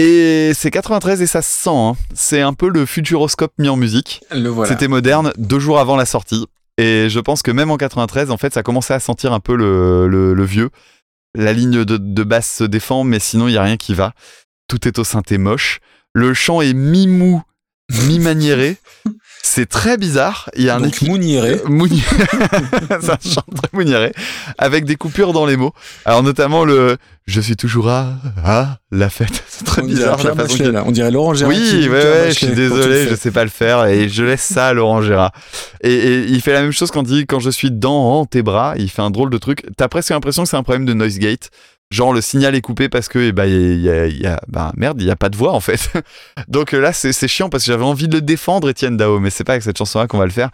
Et 0.00 0.52
c'est 0.54 0.70
93 0.70 1.22
et 1.22 1.26
ça 1.26 1.42
se 1.42 1.50
sent. 1.50 1.70
hein. 1.72 1.96
C'est 2.14 2.40
un 2.42 2.52
peu 2.54 2.68
le 2.68 2.86
futuroscope 2.86 3.52
mis 3.58 3.68
en 3.68 3.76
musique. 3.76 4.20
Le 4.30 4.48
voilà. 4.48 4.70
C'était 4.70 4.86
moderne 4.86 5.32
deux 5.38 5.58
jours 5.58 5.80
avant 5.80 5.96
la 5.96 6.04
sortie. 6.04 6.46
Et 6.76 7.08
je 7.10 7.18
pense 7.18 7.42
que 7.42 7.50
même 7.50 7.70
en 7.72 7.76
93, 7.76 8.30
en 8.30 8.36
fait, 8.36 8.54
ça 8.54 8.62
commençait 8.62 8.94
à 8.94 9.00
sentir 9.00 9.32
un 9.32 9.40
peu 9.40 9.56
le, 9.56 10.06
le- 10.06 10.34
le 10.34 10.44
vieux. 10.44 10.70
La 11.34 11.52
ligne 11.52 11.84
de, 11.84 11.96
de 11.96 12.22
basse 12.22 12.54
se 12.58 12.64
défend, 12.64 13.02
mais 13.02 13.18
sinon, 13.18 13.48
il 13.48 13.52
n'y 13.52 13.56
a 13.58 13.62
rien 13.64 13.76
qui 13.76 13.94
va. 13.94 14.12
Tout 14.68 14.86
est 14.86 14.98
au 15.00 15.04
synthé 15.04 15.36
moche. 15.38 15.80
Le 16.14 16.32
chant 16.34 16.60
est 16.60 16.74
mi-mou, 16.74 17.42
mi-maniéré. 18.06 18.76
C'est 19.42 19.66
très 19.66 19.96
bizarre. 19.96 20.50
Il 20.56 20.64
y 20.64 20.70
a 20.70 20.76
un 20.76 20.80
Donc, 20.80 21.00
Mouniré. 21.02 21.60
Mouni- 21.66 22.02
c'est 23.00 23.10
un 23.10 23.18
chant 23.22 23.42
très 23.54 23.68
mouniré, 23.72 24.12
avec 24.58 24.84
des 24.84 24.96
coupures 24.96 25.32
dans 25.32 25.46
les 25.46 25.56
mots. 25.56 25.72
Alors 26.04 26.22
notamment 26.22 26.64
le 26.64 26.96
«je 27.26 27.40
suis 27.40 27.56
toujours 27.56 27.88
à, 27.88 28.14
à 28.44 28.78
la 28.90 29.08
fête». 29.10 29.42
C'est 29.48 29.64
très 29.64 29.82
On 29.82 29.86
dirait 29.86 29.98
bizarre 30.00 30.16
Pierre 30.18 30.34
la 30.34 30.42
Bachelet, 30.44 30.72
là. 30.72 30.84
On 30.86 30.90
dirait 30.90 31.10
Laurent 31.10 31.34
Gérard. 31.34 31.54
oui, 31.54 31.88
ouais, 31.88 32.26
je 32.28 32.34
suis 32.34 32.46
désolé, 32.48 33.06
je 33.08 33.14
sais 33.14 33.30
pas 33.30 33.44
le 33.44 33.50
faire 33.50 33.86
et 33.86 34.08
je 34.08 34.22
laisse 34.22 34.42
ça 34.42 34.68
à 34.68 34.72
Laurent 34.74 35.02
Gérard. 35.02 35.32
Et, 35.82 35.92
et 35.94 36.24
il 36.24 36.40
fait 36.42 36.52
la 36.52 36.62
même 36.62 36.72
chose 36.72 36.90
quand 36.90 37.02
il 37.02 37.08
dit 37.20 37.26
quand 37.26 37.40
je 37.40 37.50
suis 37.50 37.70
dans 37.70 38.26
tes 38.26 38.42
bras, 38.42 38.74
il 38.76 38.90
fait 38.90 39.02
un 39.02 39.10
drôle 39.10 39.30
de 39.30 39.38
truc. 39.38 39.64
T'as 39.76 39.88
presque 39.88 40.10
l'impression 40.10 40.42
que 40.42 40.48
c'est 40.48 40.56
un 40.56 40.62
problème 40.62 40.84
de 40.84 40.92
noise 40.94 41.18
gate. 41.18 41.50
Genre 41.90 42.12
le 42.12 42.20
signal 42.20 42.54
est 42.54 42.60
coupé 42.60 42.88
parce 42.88 43.08
que 43.08 43.18
eh 43.18 43.32
ben, 43.32 43.46
il 43.46 43.80
y 43.80 43.88
a, 43.88 44.06
il 44.06 44.20
y 44.20 44.26
a- 44.26 44.40
bah, 44.48 44.72
merde, 44.76 45.00
il 45.00 45.06
y 45.06 45.10
a 45.10 45.16
pas 45.16 45.30
de 45.30 45.36
voix 45.36 45.52
en 45.52 45.60
fait. 45.60 45.90
Donc 46.48 46.74
euh, 46.74 46.80
là 46.80 46.92
c'est 46.92 47.12
c'est 47.12 47.28
chiant 47.28 47.48
parce 47.48 47.64
que 47.64 47.72
j'avais 47.72 47.84
envie 47.84 48.08
de 48.08 48.16
le 48.16 48.20
défendre 48.22 48.68
Étienne 48.68 48.96
Dao, 48.96 49.18
mais 49.20 49.30
c'est 49.30 49.44
pas 49.44 49.52
avec 49.52 49.62
cette 49.62 49.78
chanson-là 49.78 50.06
qu'on 50.06 50.18
va 50.18 50.26
le 50.26 50.30
faire. 50.30 50.50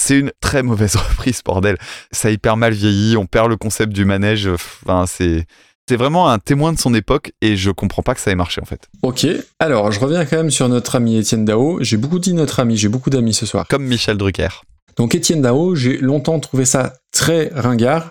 C'est 0.00 0.18
une 0.18 0.30
très 0.40 0.62
mauvaise 0.62 0.96
reprise, 1.10 1.42
bordel. 1.44 1.76
Ça 2.12 2.28
a 2.28 2.30
hyper 2.30 2.56
mal 2.56 2.72
vieilli, 2.72 3.16
on 3.16 3.26
perd 3.26 3.48
le 3.50 3.56
concept 3.56 3.92
du 3.92 4.04
manège. 4.04 4.46
Enfin, 4.48 5.04
c'est 5.06 5.44
c'est 5.88 5.96
vraiment 5.96 6.28
un 6.30 6.38
témoin 6.38 6.72
de 6.74 6.78
son 6.78 6.92
époque 6.94 7.32
et 7.40 7.56
je 7.56 7.70
comprends 7.70 8.02
pas 8.02 8.14
que 8.14 8.20
ça 8.20 8.30
ait 8.30 8.34
marché 8.34 8.60
en 8.62 8.66
fait. 8.66 8.88
Ok, 9.02 9.26
alors 9.58 9.90
je 9.90 9.98
reviens 10.00 10.24
quand 10.26 10.36
même 10.36 10.50
sur 10.50 10.68
notre 10.68 10.96
ami 10.96 11.16
Étienne 11.18 11.44
Dao. 11.44 11.78
J'ai 11.82 11.96
beaucoup 11.96 12.18
dit 12.18 12.32
notre 12.34 12.60
ami, 12.60 12.76
j'ai 12.76 12.88
beaucoup 12.88 13.10
d'amis 13.10 13.34
ce 13.34 13.44
soir. 13.46 13.66
Comme 13.68 13.84
Michel 13.84 14.16
Drucker. 14.18 14.48
Donc 14.96 15.14
Étienne 15.14 15.40
Dao, 15.42 15.74
j'ai 15.74 15.96
longtemps 15.98 16.40
trouvé 16.40 16.64
ça 16.64 16.94
très 17.12 17.50
ringard. 17.54 18.10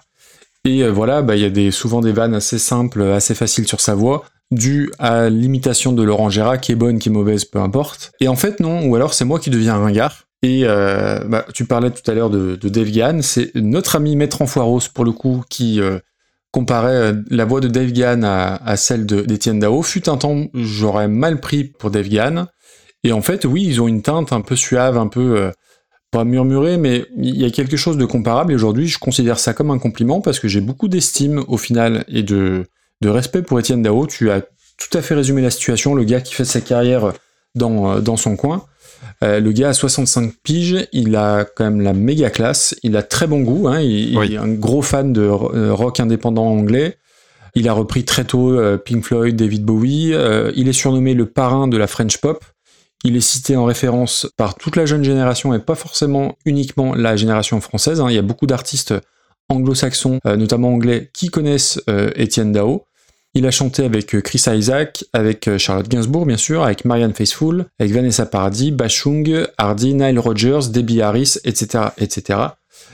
Et 0.65 0.83
euh, 0.83 0.91
voilà, 0.91 1.21
bah, 1.21 1.35
il 1.35 1.57
y 1.57 1.67
a 1.67 1.71
souvent 1.71 2.01
des 2.01 2.11
vannes 2.11 2.35
assez 2.35 2.59
simples, 2.59 3.01
assez 3.03 3.35
faciles 3.35 3.67
sur 3.67 3.81
sa 3.81 3.95
voix, 3.95 4.25
dues 4.51 4.91
à 4.99 5.29
l'imitation 5.29 5.93
de 5.93 6.03
Laurent 6.03 6.29
Gérard, 6.29 6.59
qui 6.59 6.71
est 6.71 6.75
bonne, 6.75 6.99
qui 6.99 7.09
est 7.09 7.11
mauvaise, 7.11 7.45
peu 7.45 7.59
importe. 7.59 8.11
Et 8.19 8.27
en 8.27 8.35
fait, 8.35 8.59
non, 8.59 8.85
ou 8.85 8.95
alors 8.95 9.13
c'est 9.13 9.25
moi 9.25 9.39
qui 9.39 9.49
deviens 9.49 9.77
ringard. 9.77 10.23
Et 10.43 10.61
euh, 10.63 11.23
bah, 11.25 11.45
tu 11.53 11.65
parlais 11.65 11.89
tout 11.89 12.09
à 12.09 12.13
l'heure 12.13 12.29
de, 12.29 12.55
de 12.55 12.69
Dave 12.69 13.21
c'est 13.21 13.55
notre 13.55 13.95
ami 13.95 14.15
Maître 14.15 14.41
Enfoiros, 14.41 14.81
pour 14.93 15.03
le 15.03 15.11
coup, 15.11 15.43
qui 15.49 15.81
euh, 15.81 15.99
comparait 16.51 17.15
la 17.29 17.45
voix 17.45 17.59
de 17.59 17.67
Dave 17.67 17.91
Gahan 17.91 18.23
à, 18.23 18.77
celle 18.77 19.05
d'Étienne 19.05 19.59
Dao. 19.59 19.81
Fut 19.81 20.09
un 20.09 20.17
temps, 20.17 20.45
j'aurais 20.53 21.07
mal 21.07 21.39
pris 21.39 21.63
pour 21.63 21.91
Dave 21.91 22.07
Gahan. 22.07 22.47
Et 23.03 23.11
en 23.11 23.21
fait, 23.21 23.45
oui, 23.45 23.63
ils 23.65 23.81
ont 23.81 23.87
une 23.87 24.01
teinte 24.01 24.31
un 24.31 24.41
peu 24.41 24.55
suave, 24.55 24.97
un 24.97 25.07
peu... 25.07 25.51
pas 26.11 26.23
murmuré, 26.23 26.77
mais 26.77 27.05
il 27.17 27.37
y 27.37 27.45
a 27.45 27.49
quelque 27.49 27.77
chose 27.77 27.97
de 27.97 28.05
comparable 28.05 28.51
et 28.51 28.55
aujourd'hui 28.55 28.87
je 28.87 28.97
considère 28.97 29.39
ça 29.39 29.53
comme 29.53 29.71
un 29.71 29.77
compliment 29.79 30.21
parce 30.21 30.39
que 30.39 30.47
j'ai 30.47 30.61
beaucoup 30.61 30.87
d'estime 30.87 31.43
au 31.47 31.57
final 31.57 32.05
et 32.07 32.23
de, 32.23 32.65
de 33.01 33.09
respect 33.09 33.41
pour 33.41 33.59
Étienne 33.59 33.81
Dao. 33.81 34.07
Tu 34.07 34.31
as 34.31 34.41
tout 34.41 34.97
à 34.97 35.01
fait 35.01 35.15
résumé 35.15 35.41
la 35.41 35.51
situation, 35.51 35.95
le 35.95 36.03
gars 36.03 36.21
qui 36.21 36.33
fait 36.33 36.45
sa 36.45 36.61
carrière 36.61 37.11
dans, 37.55 37.91
euh, 37.91 37.99
dans 37.99 38.15
son 38.17 38.35
coin. 38.35 38.63
Euh, 39.23 39.39
le 39.39 39.51
gars 39.51 39.69
a 39.69 39.73
65 39.73 40.33
piges, 40.43 40.87
il 40.91 41.15
a 41.15 41.45
quand 41.45 41.65
même 41.65 41.81
la 41.81 41.93
méga 41.93 42.29
classe, 42.29 42.75
il 42.83 42.95
a 42.95 43.03
très 43.03 43.27
bon 43.27 43.41
goût, 43.41 43.67
hein, 43.67 43.79
il, 43.81 44.13
il 44.13 44.33
est 44.33 44.37
un 44.37 44.47
gros 44.47 44.81
fan 44.81 45.11
de 45.13 45.21
euh, 45.21 45.73
rock 45.73 45.99
indépendant 45.99 46.45
anglais. 46.47 46.97
Il 47.55 47.67
a 47.67 47.73
repris 47.73 48.05
très 48.05 48.23
tôt 48.23 48.55
Pink 48.85 49.03
Floyd, 49.03 49.35
David 49.35 49.63
Bowie. 49.63 50.13
euh, 50.13 50.51
il 50.55 50.67
est 50.67 50.73
surnommé 50.73 51.15
le 51.15 51.25
parrain 51.25 51.67
de 51.67 51.75
la 51.75 51.87
French 51.87 52.17
pop. 52.17 52.43
Il 53.03 53.15
est 53.15 53.21
cité 53.21 53.55
en 53.55 53.65
référence 53.65 54.27
par 54.37 54.55
toute 54.55 54.75
la 54.75 54.85
jeune 54.85 55.03
génération 55.03 55.53
et 55.53 55.59
pas 55.59 55.75
forcément 55.75 56.35
uniquement 56.45 56.95
la 56.95 57.15
génération 57.15 57.61
française. 57.61 58.01
hein. 58.01 58.07
Il 58.09 58.15
y 58.15 58.19
a 58.19 58.23
beaucoup 58.23 58.47
d'artistes 58.47 58.93
anglo-saxons, 59.49 60.19
euh, 60.25 60.35
notamment 60.35 60.69
anglais, 60.69 61.09
qui 61.13 61.29
connaissent 61.29 61.79
euh, 61.89 62.11
Étienne 62.15 62.51
Dao. 62.51 62.85
Il 63.33 63.45
a 63.45 63.51
chanté 63.51 63.85
avec 63.85 64.15
euh, 64.15 64.21
Chris 64.21 64.43
Isaac, 64.47 65.05
avec 65.13 65.49
Charlotte 65.57 65.87
Gainsbourg 65.87 66.25
bien 66.25 66.37
sûr, 66.37 66.63
avec 66.63 66.85
Marianne 66.85 67.13
Faithfull, 67.13 67.65
avec 67.79 67.93
Vanessa 67.93 68.25
Paradis, 68.25 68.71
Bashung, 68.71 69.47
Hardy, 69.57 69.93
Nile 69.93 70.19
Rodgers, 70.19 70.69
Debbie 70.69 71.01
Harris, 71.01 71.35
etc., 71.45 71.85
etc. 71.97 72.39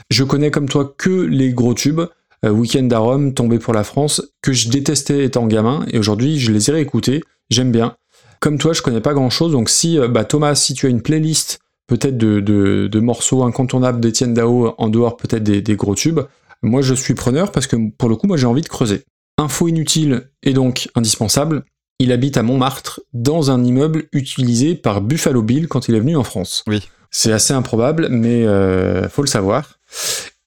Je 0.10 0.24
connais 0.24 0.52
comme 0.52 0.70
toi 0.70 0.94
que 0.98 1.10
les 1.10 1.52
gros 1.54 1.74
tubes. 1.74 2.02
Weekend 2.46 2.92
à 2.92 2.98
Rome, 2.98 3.34
Tombé 3.34 3.58
pour 3.58 3.74
la 3.74 3.86
France, 3.86 4.22
que 4.42 4.52
je 4.52 4.68
détestais 4.68 5.24
étant 5.24 5.48
gamin, 5.48 5.86
et 5.90 5.98
aujourd'hui 5.98 6.40
je 6.40 6.52
les 6.52 6.70
ai 6.70 6.74
réécoutés, 6.74 7.24
j'aime 7.50 7.72
bien. 7.72 7.96
Comme 8.44 8.58
toi, 8.58 8.74
je 8.74 8.82
connais 8.82 9.00
pas 9.00 9.14
grand 9.14 9.30
chose, 9.30 9.54
donc 9.54 9.70
si, 9.70 9.98
euh, 9.98 10.10
bah, 10.10 10.26
Thomas, 10.26 10.54
si 10.56 10.74
tu 10.74 10.86
as 10.86 10.90
une 10.90 11.02
playlist 11.02 11.60
peut-être 11.88 12.18
de, 12.18 12.42
de- 12.42 12.90
de 12.92 13.00
morceaux 13.00 13.44
incontournables 13.46 14.02
d'Étienne 14.02 14.34
Dao, 14.34 14.76
en 14.78 14.90
dehors 14.90 15.16
peut-être 15.16 15.44
des, 15.44 15.62
des 15.62 15.76
gros 15.78 15.96
tubes. 15.96 16.20
Moi, 16.62 16.82
je 16.82 16.94
suis 16.94 17.14
preneur 17.14 17.54
parce 17.54 17.68
que 17.68 17.78
pour 17.98 18.10
le 18.10 18.18
coup, 18.18 18.28
moi, 18.28 18.36
j'ai 18.36 18.46
envie 18.46 18.62
de 18.62 18.68
creuser. 18.68 19.04
Info 19.38 19.70
inutile 19.70 20.30
et 20.44 20.52
donc 20.52 20.90
indispensable. 20.94 21.64
Il 22.00 22.12
habite 22.12 22.36
à 22.36 22.44
Montmartre, 22.44 23.00
dans 23.14 23.50
un 23.50 23.64
immeuble 23.64 24.10
utilisé 24.12 24.76
par 24.76 25.00
Buffalo 25.00 25.42
Bill 25.42 25.70
quand 25.70 25.88
il 25.88 25.96
est 25.96 26.02
venu 26.02 26.18
en 26.18 26.24
France. 26.26 26.66
Oui. 26.68 26.82
C'est 27.12 27.32
assez 27.32 27.54
improbable, 27.54 28.10
mais 28.12 28.46
euh, 28.46 29.08
faut 29.08 29.22
le 29.22 29.28
savoir. 29.30 29.80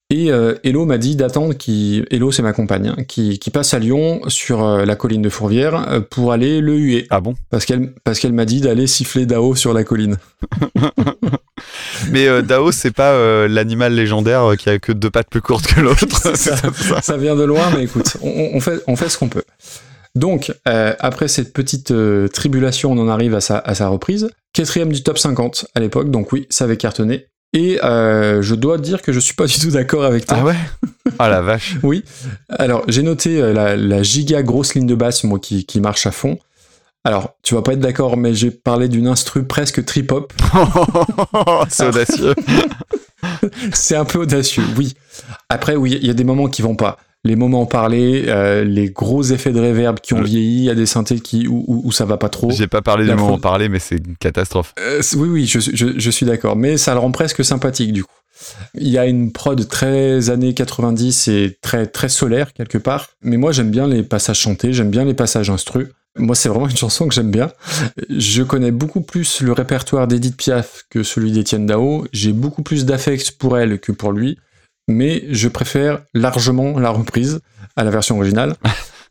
Et 0.08 0.30
euh, 0.30 0.54
Hello 0.62 0.84
m'a 0.86 0.98
dit 0.98 1.16
d'attendre 1.16 1.54
qui 1.54 2.04
Hello 2.12 2.30
c'est 2.30 2.42
ma 2.42 2.52
compagne 2.52 2.94
hein, 2.96 3.02
qui, 3.08 3.40
qui 3.40 3.50
passe 3.50 3.74
à 3.74 3.80
Lyon 3.80 4.20
sur 4.28 4.64
euh, 4.64 4.84
la 4.84 4.94
colline 4.94 5.20
de 5.20 5.28
Fourvière 5.28 5.74
euh, 5.90 6.00
pour 6.00 6.30
aller 6.30 6.60
le 6.60 6.76
huer 6.76 7.06
Ah 7.10 7.20
bon? 7.20 7.34
Parce 7.50 7.64
qu'elle 7.64 7.92
parce 8.04 8.20
qu'elle 8.20 8.32
m'a 8.32 8.44
dit 8.44 8.60
d'aller 8.60 8.86
siffler 8.86 9.26
Dao 9.26 9.56
sur 9.56 9.72
la 9.74 9.82
colline. 9.82 10.16
Mais 12.12 12.28
euh, 12.28 12.42
Dao, 12.42 12.70
c'est 12.70 12.92
pas 12.92 13.48
l'animal 13.48 13.94
légendaire 13.94 14.52
qui 14.56 14.68
a 14.70 14.78
que 14.78 14.92
deux 14.92 15.10
pattes 15.10 15.28
plus 15.28 15.40
courtes 15.40 15.66
que 15.66 15.80
l'autre. 15.80 16.06
ça, 16.36 16.54
ça 17.02 17.16
vient 17.16 17.34
de 17.34 17.42
loin, 17.42 17.70
mais 17.74 17.82
écoute, 17.84 18.16
on, 18.22 18.28
on- 18.28 18.50
on 18.56 18.60
fait, 18.60 18.80
on 18.86 18.94
fait 18.94 19.08
ce 19.08 19.18
qu'on 19.18 19.28
peut. 19.28 19.42
Donc, 20.14 20.52
euh, 20.68 20.94
après 21.00 21.26
cette 21.28 21.52
petite 21.52 21.90
euh, 21.90 22.28
tribulation, 22.28 22.92
on 22.92 22.98
en 22.98 23.08
arrive 23.08 23.34
à 23.34 23.40
sa, 23.40 23.58
à 23.58 23.74
sa 23.74 23.88
reprise. 23.88 24.30
Quatrième 24.52 24.92
du 24.92 25.02
top 25.02 25.18
50 25.18 25.66
à 25.74 25.80
l'époque, 25.80 26.10
donc 26.10 26.32
oui, 26.32 26.46
ça 26.48 26.64
avait 26.64 26.76
cartonné. 26.76 27.26
Et 27.56 27.82
euh, 27.82 28.42
je 28.42 28.54
dois 28.54 28.76
dire 28.76 29.00
que 29.00 29.12
je 29.12 29.18
suis 29.18 29.32
pas 29.32 29.46
du 29.46 29.58
tout 29.58 29.70
d'accord 29.70 30.04
avec 30.04 30.26
toi. 30.26 30.36
Ah 30.40 30.44
ouais? 30.44 30.56
Ah 31.18 31.30
la 31.30 31.40
vache. 31.40 31.76
Oui. 31.82 32.04
Alors, 32.50 32.82
j'ai 32.86 33.02
noté 33.02 33.40
euh, 33.40 33.54
la, 33.54 33.76
la 33.76 34.02
giga 34.02 34.42
grosse 34.42 34.74
ligne 34.74 34.86
de 34.86 34.94
basse, 34.94 35.24
moi, 35.24 35.38
qui, 35.38 35.64
qui 35.64 35.80
marche 35.80 36.06
à 36.06 36.10
fond. 36.10 36.38
Alors, 37.02 37.34
tu 37.42 37.54
vas 37.54 37.62
pas 37.62 37.72
être 37.72 37.80
d'accord, 37.80 38.18
mais 38.18 38.34
j'ai 38.34 38.50
parlé 38.50 38.88
d'une 38.88 39.06
instru 39.06 39.46
presque 39.46 39.82
trip-hop. 39.86 40.34
c'est 41.70 41.86
audacieux. 41.86 42.34
c'est 43.72 43.96
un 43.96 44.04
peu 44.04 44.18
audacieux, 44.18 44.64
oui. 44.76 44.92
Après, 45.48 45.76
oui, 45.76 45.96
il 45.98 46.06
y 46.06 46.10
a 46.10 46.14
des 46.14 46.24
moments 46.24 46.48
qui 46.48 46.60
vont 46.60 46.76
pas. 46.76 46.98
Les 47.26 47.36
moments 47.36 47.66
parlés, 47.66 48.24
euh, 48.28 48.62
les 48.64 48.90
gros 48.90 49.22
effets 49.22 49.52
de 49.52 49.60
réverb 49.60 50.00
qui 50.00 50.14
ont 50.14 50.22
vieilli, 50.22 50.58
il 50.60 50.64
y 50.64 50.70
a 50.70 50.74
des 50.74 50.86
synthés 50.86 51.20
qui, 51.20 51.48
où, 51.48 51.64
où- 51.66 51.82
où 51.84 51.92
ça 51.92 52.04
va 52.04 52.16
pas 52.16 52.28
trop. 52.28 52.50
J'ai 52.50 52.66
pas 52.68 52.82
parlé 52.82 53.04
La 53.04 53.14
du 53.14 53.18
moment 53.20 53.32
pro- 53.32 53.40
parler, 53.40 53.68
mais 53.68 53.78
c'est 53.78 53.96
une 53.96 54.16
catastrophe. 54.16 54.74
Euh, 54.78 55.02
oui, 55.16 55.28
oui, 55.28 55.46
je, 55.46 55.58
je- 55.60 55.98
je 55.98 56.10
suis 56.10 56.24
d'accord, 56.26 56.56
mais 56.56 56.76
ça 56.76 56.92
le 56.94 57.00
rend 57.00 57.10
presque 57.10 57.44
sympathique 57.44 57.92
du 57.92 58.04
coup. 58.04 58.10
Il 58.74 58.88
y 58.88 58.98
a 58.98 59.06
une 59.06 59.32
prod 59.32 59.66
très 59.66 60.28
années 60.30 60.52
90 60.52 61.28
et 61.28 61.58
très, 61.62 61.86
très 61.86 62.08
solaire 62.10 62.52
quelque 62.52 62.76
part, 62.78 63.08
mais 63.22 63.38
moi 63.38 63.50
j'aime 63.50 63.70
bien 63.70 63.86
les 63.88 64.02
passages 64.02 64.38
chantés, 64.40 64.72
j'aime 64.74 64.90
bien 64.90 65.04
les 65.04 65.14
passages 65.14 65.48
instru. 65.50 65.88
Moi, 66.18 66.34
c'est 66.34 66.48
vraiment 66.48 66.66
une 66.68 66.76
chanson 66.76 67.08
que 67.08 67.14
j'aime 67.14 67.30
bien. 67.30 67.50
Je 68.08 68.42
connais 68.42 68.70
beaucoup 68.70 69.02
plus 69.02 69.42
le 69.42 69.52
répertoire 69.52 70.08
d'Edith 70.08 70.36
Piaf 70.36 70.84
que 70.88 71.02
celui 71.02 71.30
d'Étienne 71.30 71.66
Dao. 71.66 72.06
J'ai 72.12 72.32
beaucoup 72.32 72.62
plus 72.62 72.86
d'affect 72.86 73.32
pour 73.32 73.58
elle 73.58 73.78
que 73.80 73.92
pour 73.92 74.12
lui, 74.12 74.38
mais 74.88 75.24
je 75.30 75.48
préfère 75.48 76.00
largement 76.14 76.78
la 76.78 76.90
reprise 76.90 77.40
à 77.76 77.84
la 77.84 77.90
version 77.90 78.16
originale. 78.16 78.54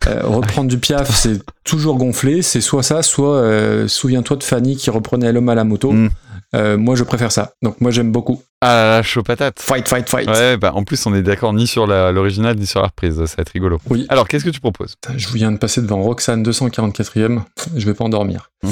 Euh, 0.08 0.22
reprendre 0.24 0.70
du 0.70 0.78
Piaf, 0.78 1.10
c'est 1.16 1.42
toujours 1.64 1.98
gonflé. 1.98 2.42
C'est 2.44 2.62
soit 2.62 2.84
ça, 2.84 3.02
soit 3.02 3.38
euh, 3.38 3.88
souviens-toi 3.88 4.38
de 4.38 4.44
Fanny 4.44 4.76
qui 4.76 4.92
reprenait 4.92 5.32
l'homme 5.32 5.50
à 5.50 5.56
la 5.56 5.64
moto. 5.64 5.92
Mm. 5.92 6.10
Euh, 6.56 6.78
moi, 6.78 6.96
je 6.96 7.04
préfère 7.04 7.32
ça. 7.32 7.54
Donc 7.64 7.82
moi, 7.82 7.90
j'aime 7.92 8.12
beaucoup. 8.12 8.42
Ah 8.62 9.02
chaud 9.04 9.24
patate. 9.24 9.60
Fight, 9.60 9.88
fight, 9.88 10.08
fight. 10.08 10.28
Ouais, 10.30 10.58
bah 10.58 10.74
en 10.76 10.84
plus, 10.84 11.06
on 11.06 11.16
est 11.16 11.24
d'accord 11.24 11.54
ni 11.54 11.66
sur 11.66 11.88
l'original 11.88 12.56
ni 12.56 12.68
sur 12.68 12.82
la 12.82 12.88
reprise. 12.88 13.16
Ça 13.26 13.36
va 13.38 13.42
être 13.42 13.50
rigolo. 13.50 13.80
Oui. 13.90 14.06
Alors, 14.10 14.28
qu'est-ce 14.28 14.46
que 14.46 14.52
tu 14.52 14.60
proposes? 14.60 14.96
Je 15.16 15.28
viens 15.30 15.52
de 15.52 15.58
passer 15.58 15.82
devant 15.82 16.02
Roxane 16.02 16.44
244e. 16.44 17.42
Je 17.76 17.86
vais 17.86 17.94
pas 17.94 18.04
endormir. 18.04 18.52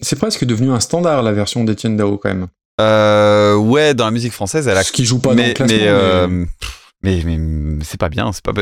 C'est 0.00 0.16
presque 0.16 0.44
devenu 0.44 0.70
un 0.70 0.80
standard 0.80 1.22
la 1.22 1.32
version 1.32 1.64
d'Étienne 1.64 1.96
Dao 1.96 2.18
quand 2.18 2.28
même. 2.28 2.46
Euh, 2.80 3.56
ouais, 3.56 3.94
dans 3.94 4.04
la 4.04 4.10
musique 4.10 4.32
française, 4.32 4.68
elle 4.68 4.76
a. 4.76 4.82
Ce 4.82 4.92
qui 4.92 5.04
joue 5.04 5.18
pas 5.18 5.30
dans 5.30 5.36
mais, 5.36 5.48
le 5.48 5.54
classement, 5.54 5.76
mais, 5.76 5.82
mais- 5.84 5.88
euh, 5.90 6.44
mais, 7.02 7.22
mais 7.24 7.84
c'est 7.84 7.98
pas 8.00 8.08
bien, 8.08 8.32
c'est 8.32 8.42
pas. 8.44 8.52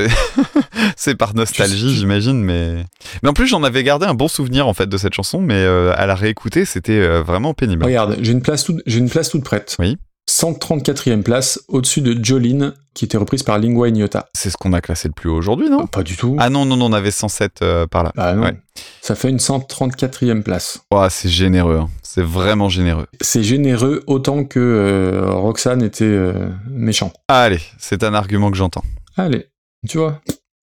c'est 0.97 1.15
par 1.15 1.35
nostalgie, 1.35 1.95
j'imagine, 1.95 2.43
mais. 2.43 2.85
Mais 3.23 3.29
en 3.29 3.33
plus, 3.33 3.47
j'en 3.47 3.63
avais 3.63 3.83
gardé 3.83 4.07
un 4.07 4.15
bon 4.15 4.29
souvenir 4.29 4.67
en 4.69 4.75
fait 4.75 4.89
de 4.89 4.97
cette 4.99 5.15
chanson, 5.15 5.41
mais 5.41 5.55
euh, 5.55 5.93
à 5.97 6.07
la 6.07 6.15
réécouter, 6.15 6.65
c'était 6.65 6.93
euh, 6.93 7.23
vraiment 7.23 7.55
pénible. 7.55 7.85
Regarde, 7.85 8.19
j'ai 8.21 8.33
une 8.33 8.43
place 8.43 8.65
toute, 8.65 8.83
j'ai 8.87 8.99
une 8.99 9.09
place 9.09 9.31
toute 9.31 9.45
prête. 9.45 9.77
Oui. 9.79 9.97
134e 10.29 11.23
place, 11.23 11.61
au-dessus 11.69 12.01
de 12.01 12.23
Jolene, 12.23 12.75
qui 12.95 13.05
était 13.05 13.17
reprise 13.17 13.43
par 13.43 13.59
Lingua 13.59 13.89
Ignota. 13.89 14.29
C'est 14.35 14.51
ce 14.51 14.57
qu'on 14.57 14.73
a 14.73 14.81
classé 14.81 15.09
le 15.09 15.15
plus 15.15 15.29
haut 15.29 15.37
aujourd'hui, 15.37 15.71
non? 15.71 15.87
Pas 15.87 16.03
du 16.03 16.17
tout. 16.17 16.37
Ah 16.39 16.51
non, 16.51 16.65
non, 16.65 16.77
non, 16.77 16.87
on 16.87 16.93
avait 16.93 17.11
107 17.11 17.63
euh, 17.63 17.87
par 17.87 18.03
là. 18.03 18.13
Ah 18.17 18.35
non. 18.35 18.43
Ouais. 18.43 18.57
Ça 19.01 19.15
fait 19.15 19.29
une 19.29 19.37
134e 19.37 20.43
place. 20.43 20.81
Ouah, 20.93 21.11
c'est 21.11 21.29
généreux, 21.29 21.79
hein. 21.79 21.91
c'est 22.03 22.25
vraiment 22.25 22.69
généreux. 22.69 23.07
C'est 23.21 23.43
généreux 23.43 24.03
autant 24.07 24.45
que 24.45 24.59
euh, 24.59 25.31
Roxane 25.31 25.83
était 25.83 26.05
euh, 26.05 26.49
méchant. 26.69 27.13
Allez, 27.29 27.61
c'est 27.79 28.03
un 28.03 28.15
argument 28.15 28.51
que 28.51 28.57
j'entends. 28.57 28.85
Allez, 29.17 29.47
tu 29.89 29.99
vois, 29.99 30.21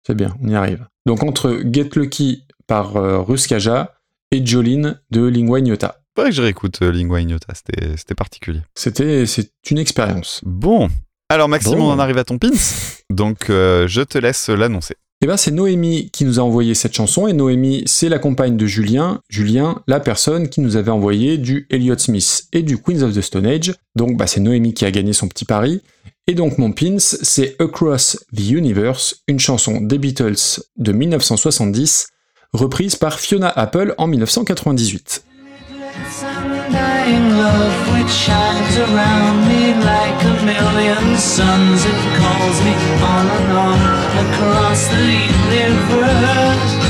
c'est 0.06 0.16
bien, 0.16 0.36
on 0.42 0.48
y 0.48 0.56
arrive. 0.56 0.88
Donc 1.06 1.24
entre 1.24 1.62
Get 1.72 1.90
Lucky 1.96 2.46
par 2.68 2.96
euh, 2.96 3.20
Ruskaja 3.20 3.94
et 4.32 4.46
Jolene 4.46 5.00
de 5.12 5.26
Lingua 5.26 5.60
Ignota. 5.60 6.01
Faudrait 6.16 6.32
que 6.32 6.36
je 6.36 6.42
réécoute 6.42 6.82
euh, 6.82 6.92
Lingua 6.92 7.22
Ignota, 7.22 7.54
c'était 7.56 8.16
particulier. 8.16 8.62
C'était, 8.76 9.24
une 9.70 9.78
expérience. 9.78 10.42
Bon. 10.44 10.90
Alors 11.30 11.48
Maxime, 11.48 11.78
Bon. 11.78 11.90
on 11.90 11.92
en 11.94 12.00
arrive 12.00 12.18
à 12.18 12.26
ton 12.26 12.38
pins. 12.38 12.50
Donc 13.10 13.50
euh, 13.50 13.88
je 13.88 14.02
te 14.02 14.18
laisse 14.18 14.50
l'annoncer. 14.50 14.96
Eh 15.24 15.28
ben, 15.28 15.38
c'est 15.38 15.52
Noémie 15.52 16.10
qui 16.10 16.26
nous 16.26 16.40
a 16.40 16.42
envoyé 16.44 16.74
cette 16.74 16.96
chanson, 16.96 17.28
et 17.28 17.34
Noémie, 17.34 17.84
c'est 17.86 18.10
la 18.10 18.18
compagne 18.18 18.58
de 18.58 18.66
Julien. 18.66 19.22
Julien, 19.30 19.84
la 19.88 20.00
personne 20.00 20.50
qui 20.50 20.62
nous 20.62 20.78
avait 20.78 20.90
envoyé 20.90 21.38
du 21.38 21.68
Elliott 21.70 22.00
Smith 22.00 22.46
et 22.54 22.64
du 22.64 22.80
Queens 22.82 23.04
of 23.04 23.14
the 23.14 23.22
Stone 23.22 23.46
Age. 23.46 23.76
Donc, 23.96 24.18
bah, 24.18 24.26
c'est 24.26 24.40
Noémie 24.40 24.74
qui 24.74 24.84
a 24.84 24.90
gagné 24.90 25.14
son 25.14 25.28
petit 25.28 25.46
pari. 25.46 25.82
Et 26.26 26.34
donc, 26.34 26.58
mon 26.58 26.72
pins, 26.72 26.98
c'est 26.98 27.56
Across 27.62 28.18
the 28.36 28.50
Universe, 28.50 29.22
une 29.28 29.40
chanson 29.40 29.80
des 29.80 30.00
Beatles 30.00 30.60
de 30.78 30.92
1970, 30.92 32.08
reprise 32.54 32.96
par 32.96 33.20
Fiona 33.20 33.50
Apple 33.50 33.94
en 34.00 34.08
1998. 34.08 35.24
Undying 35.94 37.38
love 37.38 37.94
which 37.94 38.10
shines 38.10 38.78
around 38.78 39.46
me 39.50 39.74
like 39.74 40.24
a 40.24 40.46
million 40.46 41.18
suns. 41.18 41.84
It 41.84 42.00
calls 42.18 42.62
me 42.64 42.74
on 43.04 43.28
and 43.28 43.52
on 43.52 43.80
across 44.26 44.88
the 44.88 45.04
universe. 45.52 46.81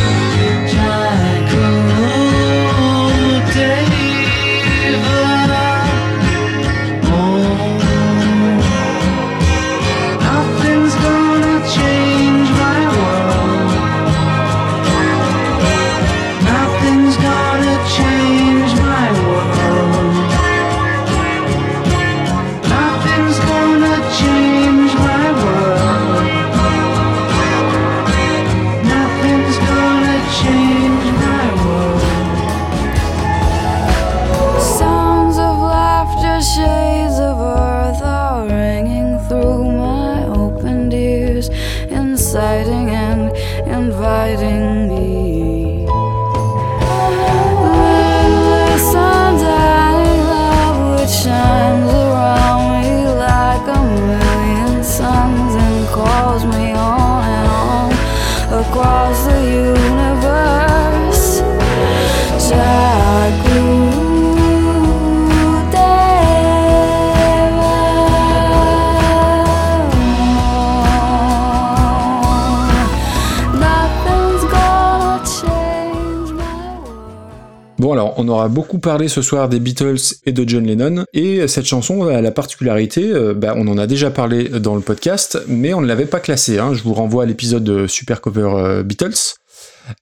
On 78.22 78.28
aura 78.28 78.50
beaucoup 78.50 78.78
parlé 78.78 79.08
ce 79.08 79.22
soir 79.22 79.50
des 79.50 79.60
Beatles 79.60 79.98
et 80.26 80.32
de 80.32 80.48
John 80.48 80.66
Lennon, 80.66 81.06
et 81.14 81.48
cette 81.48 81.66
chanson 81.66 82.04
a 82.08 82.22
la 82.22 82.32
particularité, 82.32 83.10
euh, 83.12 83.34
bah, 83.34 83.56
on 83.58 83.68
en 83.68 83.78
a 83.80 83.88
déjà 83.88 84.12
parlé 84.12 84.48
dans 84.48 84.76
le 84.76 84.82
podcast, 84.82 85.40
mais 85.48 85.74
on 85.74 85.82
ne 85.82 85.88
l'avait 85.88 86.06
pas 86.06 86.20
classée. 86.20 86.60
hein. 86.60 86.74
Je 86.74 86.84
vous 86.84 86.94
renvoie 86.94 87.24
à 87.24 87.26
l'épisode 87.26 87.64
de 87.64 87.88
Super 87.88 88.22
Cover 88.22 88.52
euh, 88.56 88.84
Beatles. 88.84 89.36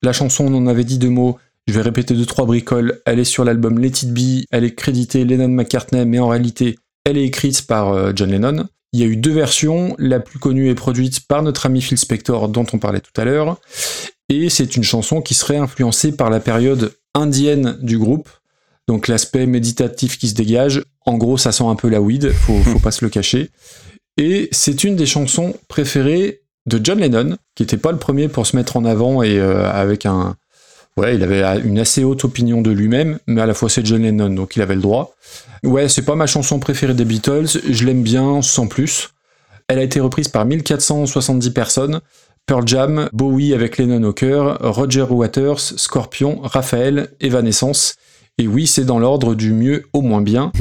La 0.03 0.11
chanson, 0.11 0.45
on 0.45 0.53
en 0.55 0.67
avait 0.67 0.83
dit 0.83 0.97
deux 0.97 1.09
mots, 1.09 1.37
Je 1.67 1.73
vais 1.73 1.81
répéter 1.81 2.15
deux 2.15 2.25
trois 2.25 2.45
bricoles. 2.45 2.99
Elle 3.05 3.19
est 3.19 3.23
sur 3.23 3.45
l'album 3.45 3.77
Let 3.77 3.87
It 3.89 4.11
Be. 4.11 4.43
Elle 4.51 4.63
est 4.63 4.73
créditée 4.73 5.23
Lennon 5.23 5.49
McCartney, 5.49 6.03
mais 6.05 6.17
en 6.17 6.27
réalité, 6.27 6.77
elle 7.05 7.17
est 7.17 7.25
écrite 7.25 7.67
par 7.67 7.93
euh, 7.93 8.11
John 8.15 8.31
Lennon. 8.31 8.65
Il 8.91 8.99
y 8.99 9.03
a 9.03 9.05
eu 9.05 9.15
deux 9.15 9.31
versions. 9.31 9.95
La 9.99 10.19
plus 10.19 10.39
connue 10.39 10.69
est 10.69 10.75
produite 10.75 11.27
par 11.27 11.43
notre 11.43 11.67
ami 11.67 11.81
Phil 11.81 11.97
Spector, 11.97 12.49
dont 12.49 12.65
on 12.73 12.79
parlait 12.79 13.01
tout 13.01 13.21
à 13.21 13.23
l'heure. 13.23 13.57
Et 14.29 14.49
c'est 14.49 14.75
une 14.75 14.83
chanson 14.83 15.21
qui 15.21 15.35
serait 15.35 15.57
influencée 15.57 16.11
par 16.11 16.29
la 16.31 16.39
période 16.39 16.91
indienne 17.13 17.77
du 17.81 17.97
groupe. 17.97 18.29
Donc 18.87 19.07
l'aspect 19.07 19.45
méditatif 19.45 20.17
qui 20.17 20.29
se 20.29 20.33
dégage. 20.33 20.83
En 21.05 21.17
gros, 21.17 21.37
ça 21.37 21.51
sent 21.51 21.63
un 21.63 21.75
peu 21.75 21.89
la 21.89 22.01
weed, 22.01 22.31
faut, 22.31 22.57
faut 22.59 22.79
pas 22.79 22.91
se 22.91 23.05
le 23.05 23.09
cacher. 23.09 23.51
Et 24.17 24.49
c'est 24.51 24.83
une 24.83 24.95
des 24.95 25.05
chansons 25.05 25.55
préférées 25.67 26.41
de 26.65 26.79
John 26.83 26.99
Lennon, 26.99 27.37
qui 27.55 27.63
n'était 27.63 27.77
pas 27.77 27.91
le 27.91 27.97
premier 27.97 28.27
pour 28.27 28.45
se 28.45 28.55
mettre 28.55 28.77
en 28.77 28.85
avant 28.85 29.23
et 29.23 29.39
euh, 29.39 29.69
avec 29.69 30.05
un. 30.05 30.35
Ouais, 30.97 31.15
il 31.15 31.23
avait 31.23 31.41
une 31.61 31.79
assez 31.79 32.03
haute 32.03 32.25
opinion 32.25 32.61
de 32.61 32.71
lui-même, 32.71 33.19
mais 33.27 33.41
à 33.41 33.45
la 33.45 33.53
fois 33.53 33.69
c'est 33.69 33.85
John 33.85 34.01
Lennon, 34.01 34.29
donc 34.31 34.55
il 34.55 34.61
avait 34.61 34.75
le 34.75 34.81
droit. 34.81 35.15
Ouais, 35.63 35.87
c'est 35.87 36.01
pas 36.01 36.15
ma 36.15 36.27
chanson 36.27 36.59
préférée 36.59 36.93
des 36.93 37.05
Beatles, 37.05 37.47
je 37.69 37.85
l'aime 37.85 38.03
bien 38.03 38.41
sans 38.41 38.67
plus. 38.67 39.09
Elle 39.67 39.79
a 39.79 39.83
été 39.83 39.99
reprise 39.99 40.27
par 40.27 40.45
1470 40.45 41.51
personnes. 41.51 42.01
Pearl 42.49 42.67
Jam, 42.67 43.09
Bowie 43.13 43.53
avec 43.53 43.77
Lennon 43.77 44.01
au 44.05 44.11
cœur, 44.11 44.57
Roger 44.61 45.03
Waters, 45.03 45.59
Scorpion, 45.59 46.39
Raphaël, 46.41 47.09
Evanescence. 47.19 47.93
Et 48.39 48.47
oui, 48.47 48.65
c'est 48.65 48.85
dans 48.85 48.97
l'ordre 48.97 49.35
du 49.35 49.53
mieux 49.53 49.85
au 49.93 50.01
moins 50.01 50.21
bien, 50.21 50.51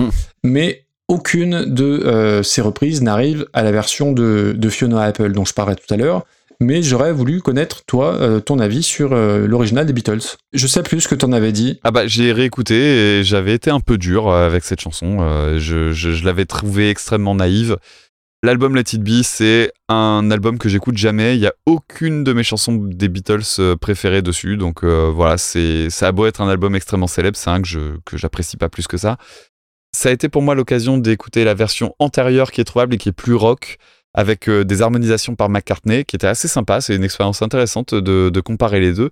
mais 0.45 0.85
aucune 1.09 1.65
de 1.65 1.85
euh, 1.85 2.43
ces 2.43 2.61
reprises 2.61 3.01
n'arrive 3.01 3.47
à 3.55 3.63
la 3.63 3.73
version 3.73 4.13
de, 4.13 4.55
de 4.55 4.69
Fiona 4.69 5.01
Apple 5.01 5.33
dont 5.33 5.47
je 5.47 5.55
parlais 5.55 5.77
tout 5.77 5.95
à 5.95 5.97
l'heure. 5.97 6.27
Mais 6.61 6.83
j'aurais 6.83 7.13
voulu 7.13 7.41
connaître, 7.41 7.85
toi, 7.87 8.17
euh, 8.17 8.41
ton 8.41 8.59
avis 8.59 8.83
sur 8.83 9.15
euh, 9.15 9.47
l'original 9.47 9.87
des 9.87 9.95
Beatles. 9.95 10.37
Je 10.53 10.67
sais 10.67 10.83
plus 10.83 11.01
ce 11.01 11.09
que 11.09 11.15
t'en 11.15 11.33
avais 11.33 11.53
dit. 11.53 11.81
Ah 11.85 11.91
bah 11.91 12.07
j'ai 12.07 12.33
réécouté 12.33 12.75
et 13.21 13.25
j'avais 13.25 13.55
été 13.55 13.71
un 13.71 13.81
peu 13.81 13.97
dur 13.97 14.31
avec 14.31 14.63
cette 14.65 14.81
chanson. 14.81 15.21
Je 15.57 15.93
je, 15.93 16.13
je 16.13 16.25
l'avais 16.27 16.45
trouvée 16.45 16.91
extrêmement 16.91 17.35
naïve. 17.35 17.79
L'album 18.45 18.77
Let 18.77 18.93
It 18.93 19.03
Be, 19.03 19.23
c'est 19.25 19.73
un 19.89 20.31
album 20.31 20.59
que 20.59 20.69
j'écoute 20.69 20.97
jamais. 20.97 21.35
Il 21.35 21.41
y 21.41 21.49
a 21.49 21.55
aucune 21.67 22.23
de 22.23 22.33
mes 22.33 22.45
chansons 22.45 22.77
des 22.77 23.09
Beatles 23.09 23.43
euh, 23.59 23.75
préférées 23.75 24.23
dessus. 24.23 24.57
Donc 24.57 24.85
euh, 24.85 25.11
voilà, 25.13 25.39
c'est 25.39 25.91
ça 25.91 26.07
a 26.07 26.13
beau 26.13 26.25
être 26.25 26.41
un 26.41 26.49
album 26.49 26.77
extrêmement 26.77 27.09
célèbre, 27.09 27.37
c'est 27.37 27.51
un 27.51 27.61
que 27.61 28.17
j'apprécie 28.17 28.57
pas 28.57 28.69
plus 28.69 28.87
que 28.87 28.97
ça. 28.97 29.17
Ça 29.93 30.11
a 30.11 30.13
été 30.13 30.29
pour 30.29 30.43
moi 30.43 30.55
l'occasion 30.55 30.99
d'écouter 30.99 31.43
la 31.43 31.55
version 31.55 31.97
antérieure 31.99 32.53
qui 32.53 32.61
est 32.61 32.65
trouvable 32.65 32.95
et 32.95 32.99
qui 32.99 33.09
est 33.09 33.13
plus 33.13 33.35
rock, 33.35 33.79
avec 34.15 34.49
euh, 34.49 34.65
des 34.65 34.83
harmonisations 34.83 35.35
par 35.35 35.49
McCartney, 35.49 36.05
qui 36.05 36.15
était 36.15 36.29
assez 36.29 36.47
sympa. 36.47 36.81
C'est 36.81 36.95
une 36.95 37.05
expérience 37.05 37.43
intéressante 37.43 37.93
de, 37.93 38.31
de 38.31 38.41
comparer 38.41 38.79
les 38.79 38.93
deux. 38.93 39.11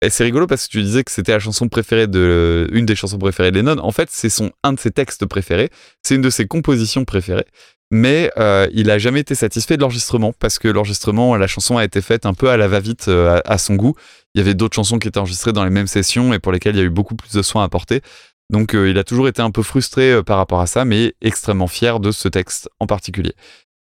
Et 0.00 0.08
c'est 0.08 0.24
rigolo 0.24 0.46
parce 0.46 0.66
que 0.66 0.72
tu 0.72 0.82
disais 0.82 1.04
que 1.04 1.12
c'était 1.12 1.32
la 1.32 1.38
chanson 1.38 1.68
préférée 1.68 2.06
de 2.06 2.66
une 2.72 2.86
des 2.86 2.96
chansons 2.96 3.18
préférées 3.18 3.50
de 3.50 3.56
Lennon. 3.56 3.78
En 3.82 3.92
fait, 3.92 4.08
c'est 4.10 4.30
son 4.30 4.50
un 4.64 4.72
de 4.72 4.80
ses 4.80 4.90
textes 4.90 5.26
préférés. 5.26 5.68
C'est 6.02 6.14
une 6.14 6.22
de 6.22 6.30
ses 6.30 6.46
compositions 6.46 7.04
préférées. 7.04 7.46
Mais 7.94 8.32
euh, 8.38 8.68
il 8.72 8.90
a 8.90 8.98
jamais 8.98 9.20
été 9.20 9.34
satisfait 9.34 9.76
de 9.76 9.82
l'enregistrement 9.82 10.32
parce 10.32 10.58
que 10.58 10.66
l'enregistrement, 10.66 11.36
la 11.36 11.46
chanson 11.46 11.76
a 11.76 11.84
été 11.84 12.00
faite 12.00 12.24
un 12.24 12.32
peu 12.32 12.48
à 12.48 12.56
la 12.56 12.66
va-vite 12.66 13.08
euh, 13.08 13.42
à, 13.44 13.52
à 13.52 13.58
son 13.58 13.74
goût. 13.74 13.94
Il 14.34 14.38
y 14.38 14.40
avait 14.40 14.54
d'autres 14.54 14.74
chansons 14.74 14.98
qui 14.98 15.08
étaient 15.08 15.18
enregistrées 15.18 15.52
dans 15.52 15.62
les 15.62 15.70
mêmes 15.70 15.86
sessions 15.86 16.32
et 16.32 16.38
pour 16.38 16.52
lesquelles 16.52 16.74
il 16.74 16.78
y 16.78 16.82
a 16.82 16.86
eu 16.86 16.90
beaucoup 16.90 17.14
plus 17.14 17.32
de 17.32 17.42
soins 17.42 17.62
apportés. 17.62 18.00
Donc 18.48 18.74
euh, 18.74 18.88
il 18.88 18.96
a 18.96 19.04
toujours 19.04 19.28
été 19.28 19.42
un 19.42 19.50
peu 19.50 19.62
frustré 19.62 20.22
par 20.24 20.38
rapport 20.38 20.62
à 20.62 20.66
ça, 20.66 20.86
mais 20.86 21.12
extrêmement 21.20 21.66
fier 21.66 22.00
de 22.00 22.12
ce 22.12 22.28
texte 22.28 22.70
en 22.80 22.86
particulier. 22.86 23.34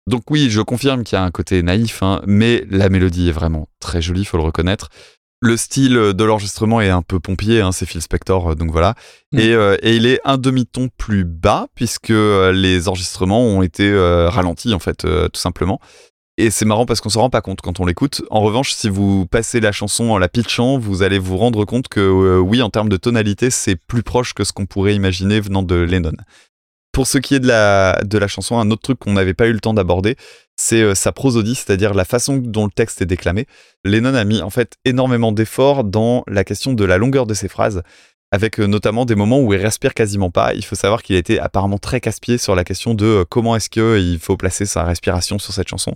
Donc 0.09 0.29
oui, 0.29 0.51
je 0.51 0.61
confirme 0.61 1.05
qu'il 1.05 1.17
y 1.17 1.21
a 1.21 1.25
un 1.25 1.31
côté 1.31 1.63
naïf, 1.63 2.03
hein, 2.03 2.21
mais 2.27 2.65
la 2.69 2.89
mélodie 2.89 3.29
est 3.29 3.33
vraiment 3.33 3.69
très 3.79 4.03
jolie, 4.03 4.25
faut 4.25 4.39
le 4.39 4.43
reconnaître. 4.43 4.89
Le 5.43 5.57
style 5.57 5.95
de 5.95 6.25
l'enregistrement 6.25 6.83
est 6.83 6.91
un 6.91 7.01
peu 7.01 7.19
pompier, 7.19 7.63
hein, 7.63 7.73
c'est 7.73 7.87
Phil 7.87 8.03
Spector, 8.03 8.51
euh, 8.51 8.55
donc 8.55 8.71
voilà. 8.71 8.95
Mm. 9.33 9.39
Et, 9.39 9.55
euh, 9.55 9.77
et 9.83 9.97
il 9.97 10.05
est 10.07 10.21
un 10.25 10.37
demi-ton 10.37 10.91
plus 10.99 11.25
bas, 11.25 11.69
puisque 11.75 12.11
euh, 12.11 12.53
les 12.53 12.89
enregistrements 12.89 13.43
ont 13.43 13.63
été 13.63 13.89
euh, 13.91 14.29
ralentis, 14.29 14.75
en 14.75 14.79
fait, 14.79 15.07
euh, 15.07 15.29
tout 15.29 15.41
simplement. 15.41 15.81
Et 16.37 16.51
c'est 16.51 16.67
marrant 16.67 16.87
parce 16.87 17.01
qu'on 17.01 17.09
s'en 17.09 17.23
rend 17.23 17.31
pas 17.31 17.41
compte 17.41 17.61
quand 17.63 17.81
on 17.81 17.87
l'écoute. 17.87 18.23
En 18.31 18.41
revanche, 18.41 18.73
si 18.73 18.89
vous 18.89 19.27
passez 19.27 19.61
la 19.61 19.73
chanson 19.73 20.11
en 20.11 20.19
la 20.19 20.29
pitchant, 20.29 20.79
vous 20.79 21.03
allez 21.03 21.19
vous 21.19 21.37
rendre 21.37 21.65
compte 21.67 21.89
que 21.89 22.39
oui, 22.39 22.63
en 22.63 22.71
termes 22.71 22.89
de 22.89 22.97
tonalité, 22.97 23.51
c'est 23.51 23.77
plus 23.77 24.03
proche 24.03 24.33
que 24.33 24.45
ce 24.45 24.53
qu'on 24.53 24.65
pourrait 24.65 24.95
imaginer 24.95 25.41
venant 25.41 25.63
de 25.63 25.75
Lennon. 25.75 26.15
Pour 26.93 27.07
ce 27.07 27.19
qui 27.19 27.35
est 27.35 27.41
de 27.41 27.47
la, 27.47 28.01
de 28.05 28.17
la 28.17 28.27
chanson, 28.27 28.59
un 28.59 28.71
autre 28.71 28.81
truc 28.81 28.99
qu'on 28.99 29.13
n'avait 29.13 29.35
pas 29.35 29.49
eu 29.49 29.53
le 29.53 29.61
temps 29.61 29.75
d'aborder, 29.75 30.17
c'est 30.61 30.83
euh, 30.83 30.95
sa 30.95 31.11
prosodie, 31.11 31.55
c'est-à-dire 31.55 31.95
la 31.95 32.05
façon 32.05 32.37
dont 32.37 32.67
le 32.67 32.71
texte 32.71 33.01
est 33.01 33.07
déclamé. 33.07 33.47
Lennon 33.85 34.15
a 34.15 34.25
mis 34.25 34.43
en 34.43 34.51
fait 34.51 34.75
énormément 34.85 35.33
d'efforts 35.33 35.85
dans 35.85 36.23
la 36.29 36.45
question 36.45 36.75
de 36.75 36.85
la 36.85 36.99
longueur 36.99 37.27
de 37.27 37.33
ses 37.33 37.49
phrases, 37.49 37.83
avec 38.31 38.61
euh, 38.61 38.67
notamment 38.67 39.07
des 39.07 39.15
moments 39.15 39.41
où 39.41 39.55
il 39.55 39.61
respire 39.61 39.95
quasiment 39.95 40.31
pas. 40.31 40.53
Il 40.55 40.65
faut 40.65 40.77
savoir 40.77 41.03
qu'il 41.03 41.17
été 41.17 41.41
apparemment 41.41 41.79
très 41.79 42.01
casse-pied 42.01 42.37
sur 42.37 42.55
la 42.55 42.65
question 42.65 42.93
de 42.93 43.07
euh, 43.07 43.25
comment 43.25 43.57
est-ce 43.57 43.71
qu'il 43.71 44.19
faut 44.19 44.37
placer 44.37 44.67
sa 44.67 44.85
respiration 44.85 45.39
sur 45.39 45.55
cette 45.55 45.69
chanson. 45.69 45.95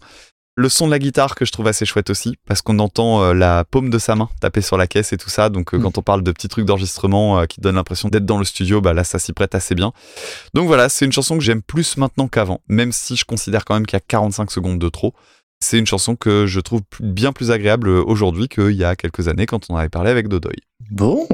Le 0.57 0.69
son 0.69 0.87
de 0.87 0.93
la 0.93 1.01
guitare 1.01 1.35
que 1.35 1.45
je 1.45 1.51
trouve 1.51 1.67
assez 1.67 1.85
chouette 1.85 2.11
aussi, 2.11 2.37
parce 2.47 2.63
qu'on 2.63 2.79
entend 2.79 3.23
euh, 3.25 3.35
la 3.35 3.65
paume 3.65 3.91
de 3.91 3.99
sa 3.99 4.15
main 4.15 4.29
taper 4.41 4.61
sur 4.61 4.77
la 4.77 4.87
caisse 4.87 5.13
et 5.13 5.17
tout 5.17 5.29
ça. 5.29 5.49
Donc 5.49 5.75
euh, 5.75 5.79
Mm. 5.79 5.83
quand 5.83 5.99
on 5.99 6.03
parle 6.03 6.23
de 6.23 6.31
petits 6.31 6.49
trucs 6.49 6.65
d'enregistrement 6.65 7.41
euh, 7.41 7.47
qui 7.47 7.61
donnent 7.61 7.75
l'impression 7.75 8.09
d'être 8.09 8.25
dans 8.25 8.39
le 8.39 8.45
studio, 8.45 8.81
bah 8.81 8.93
là 8.93 9.03
ça 9.03 9.19
s'y 9.19 9.33
prête 9.33 9.55
assez 9.57 9.75
bien. 9.75 9.93
Donc 10.55 10.67
voilà, 10.69 10.89
c'est 10.89 11.05
une 11.05 11.13
chanson 11.13 11.37
que 11.37 11.43
j'aime 11.43 11.63
plus 11.63 11.97
maintenant 11.97 12.29
qu'avant, 12.29 12.61
même 12.69 12.93
si 12.93 13.17
je 13.17 13.25
considère 13.25 13.65
quand 13.65 13.75
même 13.75 13.87
qu'il 13.87 13.97
y 13.97 14.03
a 14.03 14.05
45 14.07 14.51
secondes 14.51 14.79
de 14.79 14.89
trop. 14.89 15.13
C'est 15.61 15.79
une 15.79 15.87
chanson 15.87 16.15
que 16.15 16.47
je 16.47 16.61
trouve 16.61 16.83
bien 17.01 17.33
plus 17.33 17.51
agréable 17.51 17.89
aujourd'hui 17.89 18.49
qu'il 18.49 18.73
y 18.73 18.85
a 18.85 18.97
quelques 18.97 19.29
années 19.29 19.47
quand 19.47 19.71
on 19.71 19.77
avait 19.77 19.89
parlé 19.89 20.11
avec 20.11 20.29
Dodoy. 20.29 20.57
Bon. 20.91 21.27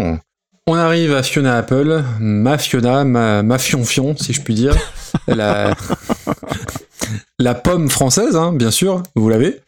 On 0.67 0.75
arrive 0.75 1.15
à 1.15 1.23
Fiona 1.23 1.57
Apple, 1.57 2.03
ma 2.21 2.57
Fiona, 2.59 3.05
ma, 3.05 3.43
ma 3.43 3.59
fionfion, 3.59 4.15
si 4.17 4.33
je 4.33 4.41
puis 4.41 4.55
dire. 4.55 4.77
la, 5.27 5.75
la 7.39 7.55
pomme 7.55 7.89
française, 7.89 8.37
hein, 8.37 8.53
bien 8.53 8.71
sûr, 8.71 9.03
vous 9.17 9.29
l'avez. 9.29 9.61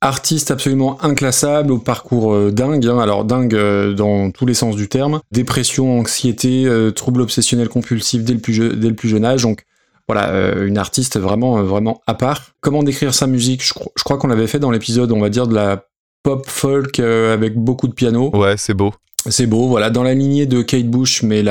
Artiste 0.00 0.50
absolument 0.50 1.02
inclassable, 1.04 1.70
au 1.72 1.78
parcours 1.78 2.32
euh, 2.34 2.50
dingue, 2.50 2.86
hein, 2.86 2.98
alors 2.98 3.24
dingue 3.24 3.54
euh, 3.54 3.92
dans 3.92 4.30
tous 4.30 4.46
les 4.46 4.54
sens 4.54 4.74
du 4.74 4.88
terme. 4.88 5.20
Dépression, 5.32 5.98
anxiété, 5.98 6.64
euh, 6.66 6.90
troubles 6.92 7.20
obsessionnels 7.20 7.68
compulsifs 7.68 8.24
dès 8.24 8.32
le 8.34 8.40
plus, 8.40 8.54
je- 8.54 8.62
dès 8.72 8.88
le 8.88 8.94
plus 8.94 9.08
jeune 9.08 9.24
âge, 9.24 9.42
donc 9.42 9.64
voilà, 10.08 10.30
euh, 10.30 10.66
une 10.66 10.78
artiste 10.78 11.18
vraiment, 11.20 11.62
vraiment 11.62 12.00
à 12.06 12.14
part. 12.14 12.52
Comment 12.60 12.82
décrire 12.82 13.12
sa 13.14 13.26
musique? 13.26 13.62
Je, 13.64 13.74
je 13.96 14.02
crois 14.02 14.16
qu'on 14.18 14.28
l'avait 14.28 14.46
fait 14.48 14.58
dans 14.58 14.70
l'épisode, 14.70 15.12
on 15.12 15.20
va 15.20 15.28
dire, 15.28 15.46
de 15.46 15.54
la 15.54 15.84
pop 16.22 16.44
folk 16.48 16.98
avec 17.00 17.56
beaucoup 17.56 17.86
de 17.86 17.92
piano. 17.94 18.34
Ouais, 18.34 18.54
c'est 18.56 18.74
beau. 18.74 18.92
C'est 19.28 19.46
beau, 19.46 19.68
voilà, 19.68 19.90
dans 19.90 20.02
la 20.02 20.14
lignée 20.14 20.46
de 20.46 20.62
Kate 20.62 20.88
Bush, 20.88 21.22
mais 21.22 21.42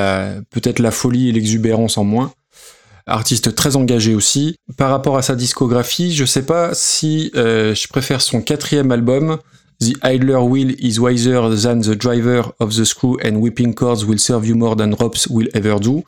peut-être 0.50 0.78
la 0.78 0.90
folie 0.90 1.28
et 1.28 1.32
l'exubérance 1.32 1.96
en 1.96 2.04
moins. 2.04 2.32
Artiste 3.06 3.54
très 3.54 3.76
engagé 3.76 4.14
aussi. 4.14 4.56
Par 4.76 4.90
rapport 4.90 5.16
à 5.16 5.22
sa 5.22 5.34
discographie, 5.34 6.14
je 6.14 6.24
sais 6.24 6.42
pas 6.42 6.70
si 6.74 7.32
euh, 7.34 7.74
je 7.74 7.88
préfère 7.88 8.20
son 8.20 8.42
quatrième 8.42 8.92
album, 8.92 9.38
The 9.80 9.94
Idler 10.04 10.36
Wheel 10.36 10.76
is 10.78 11.00
wiser 11.00 11.40
than 11.60 11.80
the 11.80 11.96
driver 11.96 12.52
of 12.60 12.76
the 12.76 12.84
screw 12.84 13.16
and 13.24 13.36
whipping 13.36 13.74
cords 13.74 14.04
will 14.04 14.20
serve 14.20 14.46
you 14.46 14.54
more 14.54 14.76
than 14.76 14.92
ropes 14.92 15.26
will 15.28 15.48
ever 15.54 15.80
do, 15.80 16.04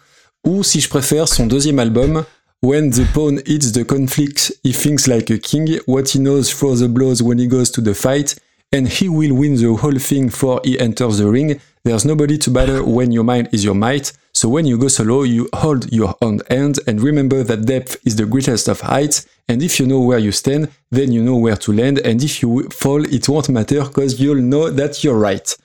ou 0.47 0.63
si 0.63 0.81
je 0.81 0.89
préfère 0.89 1.27
son 1.29 1.47
deuxième 1.47 1.79
album, 1.79 2.25
When 2.63 2.91
the 2.91 3.05
pawn 3.13 3.43
hits 3.45 3.73
the 3.73 3.85
conflict, 3.85 4.55
he 4.63 4.73
thinks 4.73 5.07
like 5.07 5.31
a 5.31 5.37
king, 5.37 5.79
what 5.87 6.15
he 6.15 6.19
knows 6.19 6.49
for 6.49 6.75
the 6.75 6.89
blows 6.89 7.21
when 7.21 7.39
he 7.39 7.47
goes 7.47 7.71
to 7.73 7.83
the 7.83 7.93
fight, 7.93 8.37
and 8.75 8.89
he 8.89 9.09
will 9.09 9.35
win 9.35 9.55
the 9.55 9.73
whole 9.75 9.99
thing 9.99 10.29
for 10.29 10.61
he 10.65 10.79
enters 10.81 11.19
the 11.19 11.29
ring. 11.29 11.61
There's 11.85 12.05
nobody 12.05 12.37
to 12.39 12.51
batter 12.51 12.83
when 12.83 13.13
your 13.13 13.23
mind 13.23 13.49
is 13.53 13.63
your 13.65 13.75
might. 13.75 14.13
So 14.33 14.49
when 14.49 14.67
you 14.67 14.77
go 14.77 14.89
solo, 14.89 15.23
you 15.23 15.49
hold 15.55 15.93
your 15.93 16.17
own 16.21 16.41
hand 16.51 16.81
and 16.89 17.01
remember 17.01 17.45
that 17.45 17.67
depth 17.67 17.97
is 18.05 18.17
the 18.17 18.27
greatest 18.27 18.67
of 18.67 18.81
heights. 18.81 19.27
And 19.49 19.63
if 19.63 19.79
you 19.79 19.87
know 19.87 20.01
where 20.01 20.19
you 20.19 20.33
stand, 20.33 20.71
then 20.91 21.13
you 21.13 21.23
know 21.23 21.37
where 21.37 21.57
to 21.57 21.73
land. 21.73 21.99
And 22.01 22.23
if 22.23 22.43
you 22.43 22.69
fall, 22.71 23.05
it 23.05 23.29
won't 23.29 23.49
matter 23.49 23.85
cause 23.85 24.19
you'll 24.21 24.43
know 24.43 24.71
that 24.71 25.05
you're 25.05 25.19
right. 25.19 25.57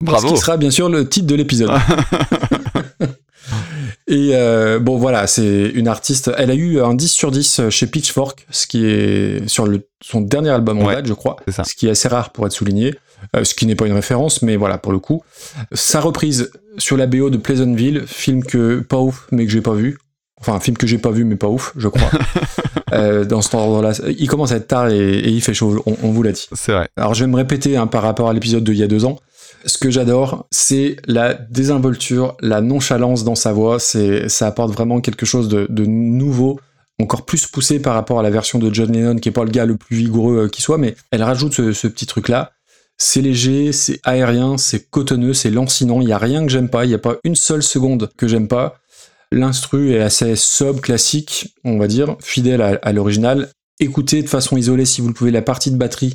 Bravo. 0.00 0.28
Ce 0.28 0.32
qui 0.32 0.40
sera 0.40 0.56
bien 0.56 0.70
sûr 0.70 0.88
le 0.88 1.08
titre 1.08 1.28
de 1.28 1.36
l'épisode. 1.36 1.70
Et 4.06 4.30
euh, 4.34 4.78
bon 4.78 4.96
voilà, 4.96 5.26
c'est 5.26 5.70
une 5.74 5.88
artiste. 5.88 6.30
Elle 6.36 6.50
a 6.50 6.54
eu 6.54 6.80
un 6.80 6.94
10 6.94 7.08
sur 7.10 7.30
10 7.30 7.62
chez 7.70 7.86
Pitchfork, 7.86 8.46
ce 8.50 8.66
qui 8.66 8.84
est 8.86 9.46
sur 9.48 9.66
le, 9.66 9.86
son 10.02 10.20
dernier 10.20 10.50
album 10.50 10.78
en 10.82 10.86
Ouais, 10.86 10.94
date, 10.96 11.06
je 11.06 11.12
crois. 11.14 11.36
c'est 11.46 11.52
ça. 11.54 11.64
Ce 11.64 11.74
qui 11.74 11.86
est 11.86 11.90
assez 11.90 12.08
rare 12.08 12.30
pour 12.30 12.46
être 12.46 12.52
souligné. 12.52 12.94
Euh, 13.34 13.44
ce 13.44 13.54
qui 13.54 13.66
n'est 13.66 13.74
pas 13.74 13.86
une 13.86 13.94
référence, 13.94 14.42
mais 14.42 14.56
voilà 14.56 14.78
pour 14.78 14.92
le 14.92 14.98
coup. 14.98 15.22
Sa 15.72 16.00
reprise 16.00 16.50
sur 16.78 16.96
la 16.96 17.06
BO 17.06 17.30
de 17.30 17.38
Pleasantville, 17.38 18.04
film 18.06 18.44
que 18.44 18.80
pas 18.80 18.98
ouf, 18.98 19.26
mais 19.32 19.46
que 19.46 19.50
j'ai 19.50 19.62
pas 19.62 19.72
vu. 19.74 19.98
Enfin, 20.38 20.52
un 20.54 20.60
film 20.60 20.76
que 20.76 20.86
j'ai 20.86 20.98
pas 20.98 21.10
vu, 21.10 21.24
mais 21.24 21.36
pas 21.36 21.48
ouf, 21.48 21.72
je 21.76 21.88
crois. 21.88 22.10
Euh, 22.92 23.24
dans 23.24 23.42
cet 23.42 23.54
ordre-là, 23.54 23.92
il 24.16 24.28
commence 24.28 24.52
à 24.52 24.56
être 24.56 24.68
tard 24.68 24.88
et, 24.90 24.96
et 24.96 25.28
il 25.28 25.40
fait 25.42 25.52
chaud. 25.52 25.82
On, 25.86 25.96
on 26.04 26.12
vous 26.12 26.22
l'a 26.22 26.30
dit. 26.30 26.46
C'est 26.52 26.70
vrai. 26.70 26.88
Alors 26.96 27.14
je 27.14 27.24
vais 27.24 27.30
me 27.30 27.34
répéter 27.36 27.76
hein, 27.76 27.88
par 27.88 28.02
rapport 28.04 28.28
à 28.28 28.32
l'épisode 28.32 28.62
d'il 28.62 28.76
y 28.76 28.82
a 28.84 28.86
deux 28.86 29.04
ans. 29.04 29.18
Ce 29.66 29.78
que 29.78 29.90
j'adore, 29.90 30.46
c'est 30.52 30.96
la 31.06 31.34
désinvolture, 31.34 32.36
la 32.40 32.60
nonchalance 32.60 33.24
dans 33.24 33.34
sa 33.34 33.52
voix. 33.52 33.80
Ça 33.80 34.46
apporte 34.46 34.72
vraiment 34.72 35.00
quelque 35.00 35.26
chose 35.26 35.48
de, 35.48 35.86
nouveau, 35.86 36.60
encore 37.00 37.24
plus 37.24 37.48
poussé 37.48 37.80
par 37.80 37.94
rapport 37.94 38.20
à 38.20 38.22
la 38.22 38.30
version 38.30 38.60
de 38.60 38.72
John 38.72 38.92
Lennon, 38.92 39.16
qui 39.16 39.28
est 39.28 39.32
pas 39.32 39.44
le 39.44 39.50
gars 39.50 39.66
le 39.66 39.76
plus 39.76 39.96
vigoureux 39.96 40.44
euh, 40.44 40.48
qui 40.48 40.62
soit, 40.62 40.78
mais 40.78 40.94
elle 41.10 41.22
rajoute 41.22 41.52
ce, 41.52 41.88
petit 41.88 42.06
truc-là. 42.06 42.52
C'est 42.96 43.20
léger, 43.20 43.72
c'est 43.72 44.00
aérien, 44.04 44.56
c'est 44.56 44.88
cotonneux, 44.88 45.34
c'est 45.34 45.50
lancinant. 45.50 46.00
Il 46.00 46.08
y 46.08 46.12
a 46.12 46.18
rien 46.18 46.46
que 46.46 46.52
j'aime 46.52 46.70
pas. 46.70 46.84
Il 46.84 46.92
y 46.92 46.94
a 46.94 46.98
pas 46.98 47.16
une 47.24 47.36
seule 47.36 47.62
seconde 47.62 48.10
que 48.16 48.28
j'aime 48.28 48.48
pas. 48.48 48.78
L'instru 49.32 49.92
est 49.92 50.00
assez 50.00 50.36
sobre, 50.36 50.80
classique, 50.80 51.54
on 51.64 51.76
va 51.76 51.88
dire, 51.88 52.16
fidèle 52.20 52.62
à, 52.62 52.78
à 52.82 52.92
l'original. 52.92 53.48
Écoutez 53.80 54.22
de 54.22 54.28
façon 54.28 54.56
isolée 54.56 54.86
si 54.86 55.00
vous 55.00 55.08
le 55.08 55.14
pouvez 55.14 55.32
la 55.32 55.42
partie 55.42 55.72
de 55.72 55.76
batterie 55.76 56.14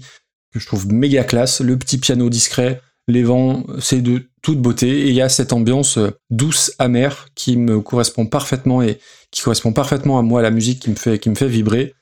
que 0.53 0.59
je 0.59 0.65
trouve 0.65 0.91
méga 0.91 1.23
classe, 1.23 1.61
le 1.61 1.77
petit 1.77 1.97
piano 1.97 2.29
discret, 2.29 2.81
les 3.07 3.23
vents, 3.23 3.63
c'est 3.79 4.01
de 4.01 4.23
toute 4.41 4.59
beauté 4.61 4.87
et 5.01 5.07
il 5.09 5.13
y 5.15 5.21
a 5.21 5.29
cette 5.29 5.53
ambiance 5.53 5.97
euh, 5.97 6.11
douce, 6.29 6.71
amère 6.79 7.27
qui 7.35 7.57
me 7.57 7.79
correspond 7.81 8.25
parfaitement 8.25 8.81
et 8.81 8.99
qui 9.31 9.41
correspond 9.41 9.73
parfaitement 9.73 10.17
à 10.19 10.21
moi, 10.21 10.41
la 10.41 10.51
musique 10.51 10.79
qui 10.81 10.89
me 10.89 10.95
fait, 10.95 11.19
qui 11.19 11.29
me 11.29 11.35
fait 11.35 11.47
vibrer. 11.47 11.93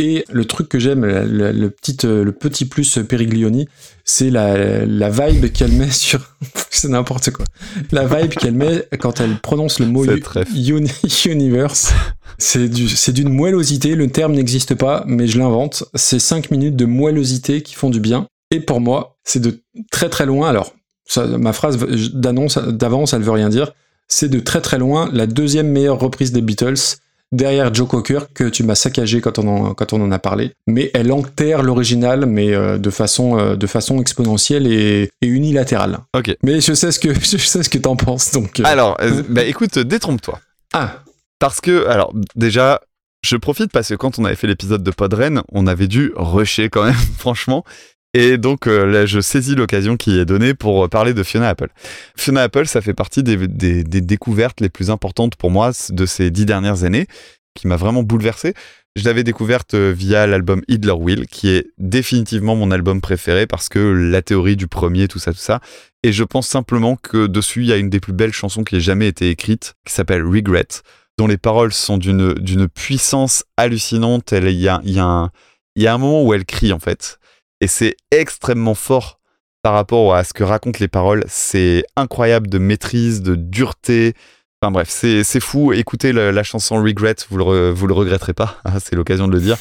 Et 0.00 0.24
le 0.32 0.44
truc 0.44 0.68
que 0.68 0.80
j'aime, 0.80 1.04
le, 1.06 1.68
petit, 1.70 1.98
euh, 2.04 2.24
le 2.24 2.32
petit 2.32 2.64
plus 2.64 2.98
Periglioni, 3.08 3.68
c'est 4.04 4.28
la, 4.28 4.84
la 4.84 5.08
vibe 5.08 5.52
qu'elle 5.52 5.70
met 5.70 5.90
sur. 5.92 6.34
c'est 6.70 6.88
n'importe 6.88 7.30
quoi. 7.30 7.44
La 7.92 8.04
vibe 8.04 8.30
qu'elle 8.32 8.54
met 8.54 8.88
quand 8.98 9.20
elle 9.20 9.38
prononce 9.38 9.78
le 9.78 9.86
mot 9.86 10.04
uni- 10.56 10.90
universe. 11.26 11.92
C'est 12.38 12.68
du- 12.68 12.88
c'est 12.88 13.12
d'une 13.12 13.28
moellosité, 13.28 13.94
le 13.94 14.08
terme 14.08 14.32
n'existe 14.32 14.74
pas, 14.74 15.04
mais 15.06 15.28
je 15.28 15.38
l'invente. 15.38 15.84
C'est 15.94 16.18
5 16.18 16.50
minutes 16.50 16.74
de 16.74 16.86
moellosité 16.86 17.62
qui 17.62 17.74
font 17.76 17.90
du 17.90 18.00
bien. 18.00 18.26
Et 18.50 18.60
pour 18.60 18.80
moi, 18.80 19.16
c'est 19.24 19.40
de 19.40 19.62
très 19.90 20.08
très 20.08 20.26
loin. 20.26 20.48
Alors, 20.48 20.74
ça, 21.06 21.26
ma 21.26 21.52
phrase 21.52 21.78
d'annonce 22.12 22.58
d'avance, 22.58 23.12
elle 23.12 23.22
veut 23.22 23.30
rien 23.30 23.48
dire. 23.48 23.72
C'est 24.08 24.28
de 24.28 24.40
très 24.40 24.60
très 24.60 24.78
loin 24.78 25.08
la 25.12 25.26
deuxième 25.26 25.68
meilleure 25.68 25.98
reprise 25.98 26.30
des 26.32 26.42
Beatles, 26.42 26.98
derrière 27.32 27.74
Joe 27.74 27.88
Cocker, 27.88 28.20
que 28.34 28.44
tu 28.44 28.62
m'as 28.62 28.74
saccagé 28.74 29.20
quand 29.20 29.38
on, 29.38 29.48
en, 29.48 29.74
quand 29.74 29.92
on 29.92 30.00
en 30.02 30.12
a 30.12 30.18
parlé. 30.18 30.52
Mais 30.66 30.90
elle 30.94 31.10
enterre 31.10 31.62
l'original, 31.62 32.26
mais 32.26 32.54
euh, 32.54 32.78
de, 32.78 32.90
façon, 32.90 33.38
euh, 33.38 33.56
de 33.56 33.66
façon 33.66 34.00
exponentielle 34.00 34.66
et, 34.66 35.10
et 35.20 35.26
unilatérale. 35.26 35.98
Ok. 36.14 36.36
Mais 36.42 36.60
je 36.60 36.74
sais 36.74 36.92
ce 36.92 36.98
que, 37.00 37.12
je 37.14 37.38
sais 37.38 37.62
ce 37.62 37.68
que 37.68 37.78
t'en 37.78 37.96
penses, 37.96 38.30
donc. 38.30 38.60
euh, 38.60 38.64
Alors, 38.64 38.98
bah 39.28 39.42
écoute, 39.44 39.78
détrompe-toi. 39.78 40.38
Ah. 40.74 41.02
Parce 41.40 41.60
que, 41.60 41.86
alors, 41.88 42.14
déjà, 42.36 42.80
je 43.22 43.36
profite 43.36 43.72
parce 43.72 43.88
que 43.88 43.94
quand 43.94 44.18
on 44.18 44.24
avait 44.24 44.36
fait 44.36 44.46
l'épisode 44.46 44.82
de 44.82 44.90
Podren, 44.90 45.42
on 45.50 45.66
avait 45.66 45.88
dû 45.88 46.12
rusher 46.14 46.68
quand 46.68 46.84
même, 46.84 46.94
franchement. 47.18 47.64
Et 48.14 48.38
donc 48.38 48.68
euh, 48.68 48.86
là, 48.86 49.06
je 49.06 49.20
saisis 49.20 49.56
l'occasion 49.56 49.96
qui 49.96 50.18
est 50.18 50.24
donnée 50.24 50.54
pour 50.54 50.88
parler 50.88 51.14
de 51.14 51.22
Fiona 51.24 51.48
Apple. 51.48 51.68
Fiona 52.16 52.42
Apple, 52.42 52.66
ça 52.66 52.80
fait 52.80 52.94
partie 52.94 53.24
des, 53.24 53.36
découvertes 53.84 54.60
les 54.60 54.68
plus 54.68 54.90
importantes 54.90 55.34
pour 55.34 55.50
moi 55.50 55.72
de 55.90 56.06
ces 56.06 56.30
dix 56.30 56.46
dernières 56.46 56.84
années, 56.84 57.08
qui 57.54 57.66
m'a 57.66 57.76
vraiment 57.76 58.04
bouleversé. 58.04 58.54
Je 58.94 59.04
l'avais 59.04 59.24
découverte 59.24 59.74
euh, 59.74 59.92
via 59.92 60.28
l'album 60.28 60.62
Idler 60.68 60.92
Will, 60.92 61.26
qui 61.26 61.48
est 61.48 61.66
définitivement 61.78 62.54
mon 62.54 62.70
album 62.70 63.00
préféré 63.00 63.48
parce 63.48 63.68
que 63.68 63.80
la 63.80 64.22
théorie 64.22 64.54
du 64.54 64.68
premier, 64.68 65.08
tout 65.08 65.18
ça, 65.18 65.32
tout 65.32 65.38
ça. 65.38 65.60
Et 66.04 66.12
je 66.12 66.22
pense 66.22 66.46
simplement 66.46 66.94
que 66.94 67.26
dessus, 67.26 67.62
il 67.62 67.66
y 67.66 67.72
a 67.72 67.76
une 67.76 67.90
des 67.90 67.98
plus 67.98 68.12
belles 68.12 68.32
chansons 68.32 68.62
qui 68.62 68.76
ait 68.76 68.80
jamais 68.80 69.08
été 69.08 69.30
écrite, 69.30 69.74
qui 69.84 69.92
s'appelle 69.92 70.22
Regret, 70.22 70.68
dont 71.18 71.26
les 71.26 71.38
paroles 71.38 71.72
sont 71.72 71.98
d'une 71.98 72.68
puissance 72.68 73.42
hallucinante. 73.56 74.30
Il 74.30 74.60
y 74.60 74.68
a 74.68 74.74
un 74.78 75.98
moment 75.98 76.22
où 76.22 76.32
elle 76.32 76.44
crie, 76.44 76.72
en 76.72 76.78
fait. 76.78 77.18
Et 77.64 77.66
c'est 77.66 77.96
extrêmement 78.10 78.74
fort 78.74 79.20
par 79.62 79.72
rapport 79.72 80.14
à 80.14 80.22
ce 80.22 80.34
que 80.34 80.44
racontent 80.44 80.76
les 80.80 80.88
paroles. 80.88 81.24
C'est 81.28 81.82
incroyable 81.96 82.46
de 82.48 82.58
maîtrise, 82.58 83.22
de 83.22 83.36
dureté. 83.36 84.12
Enfin 84.60 84.70
bref, 84.70 84.90
c'est 84.90 85.40
fou. 85.40 85.72
Écoutez 85.72 86.12
la 86.12 86.42
chanson 86.42 86.76
Regret, 86.82 87.16
vous 87.30 87.38
le, 87.38 87.70
vous 87.70 87.86
le 87.86 87.94
regretterez 87.94 88.34
pas. 88.34 88.58
Ah, 88.66 88.80
c'est 88.80 88.94
l'occasion 88.96 89.28
de 89.28 89.32
le 89.32 89.40
dire. 89.40 89.56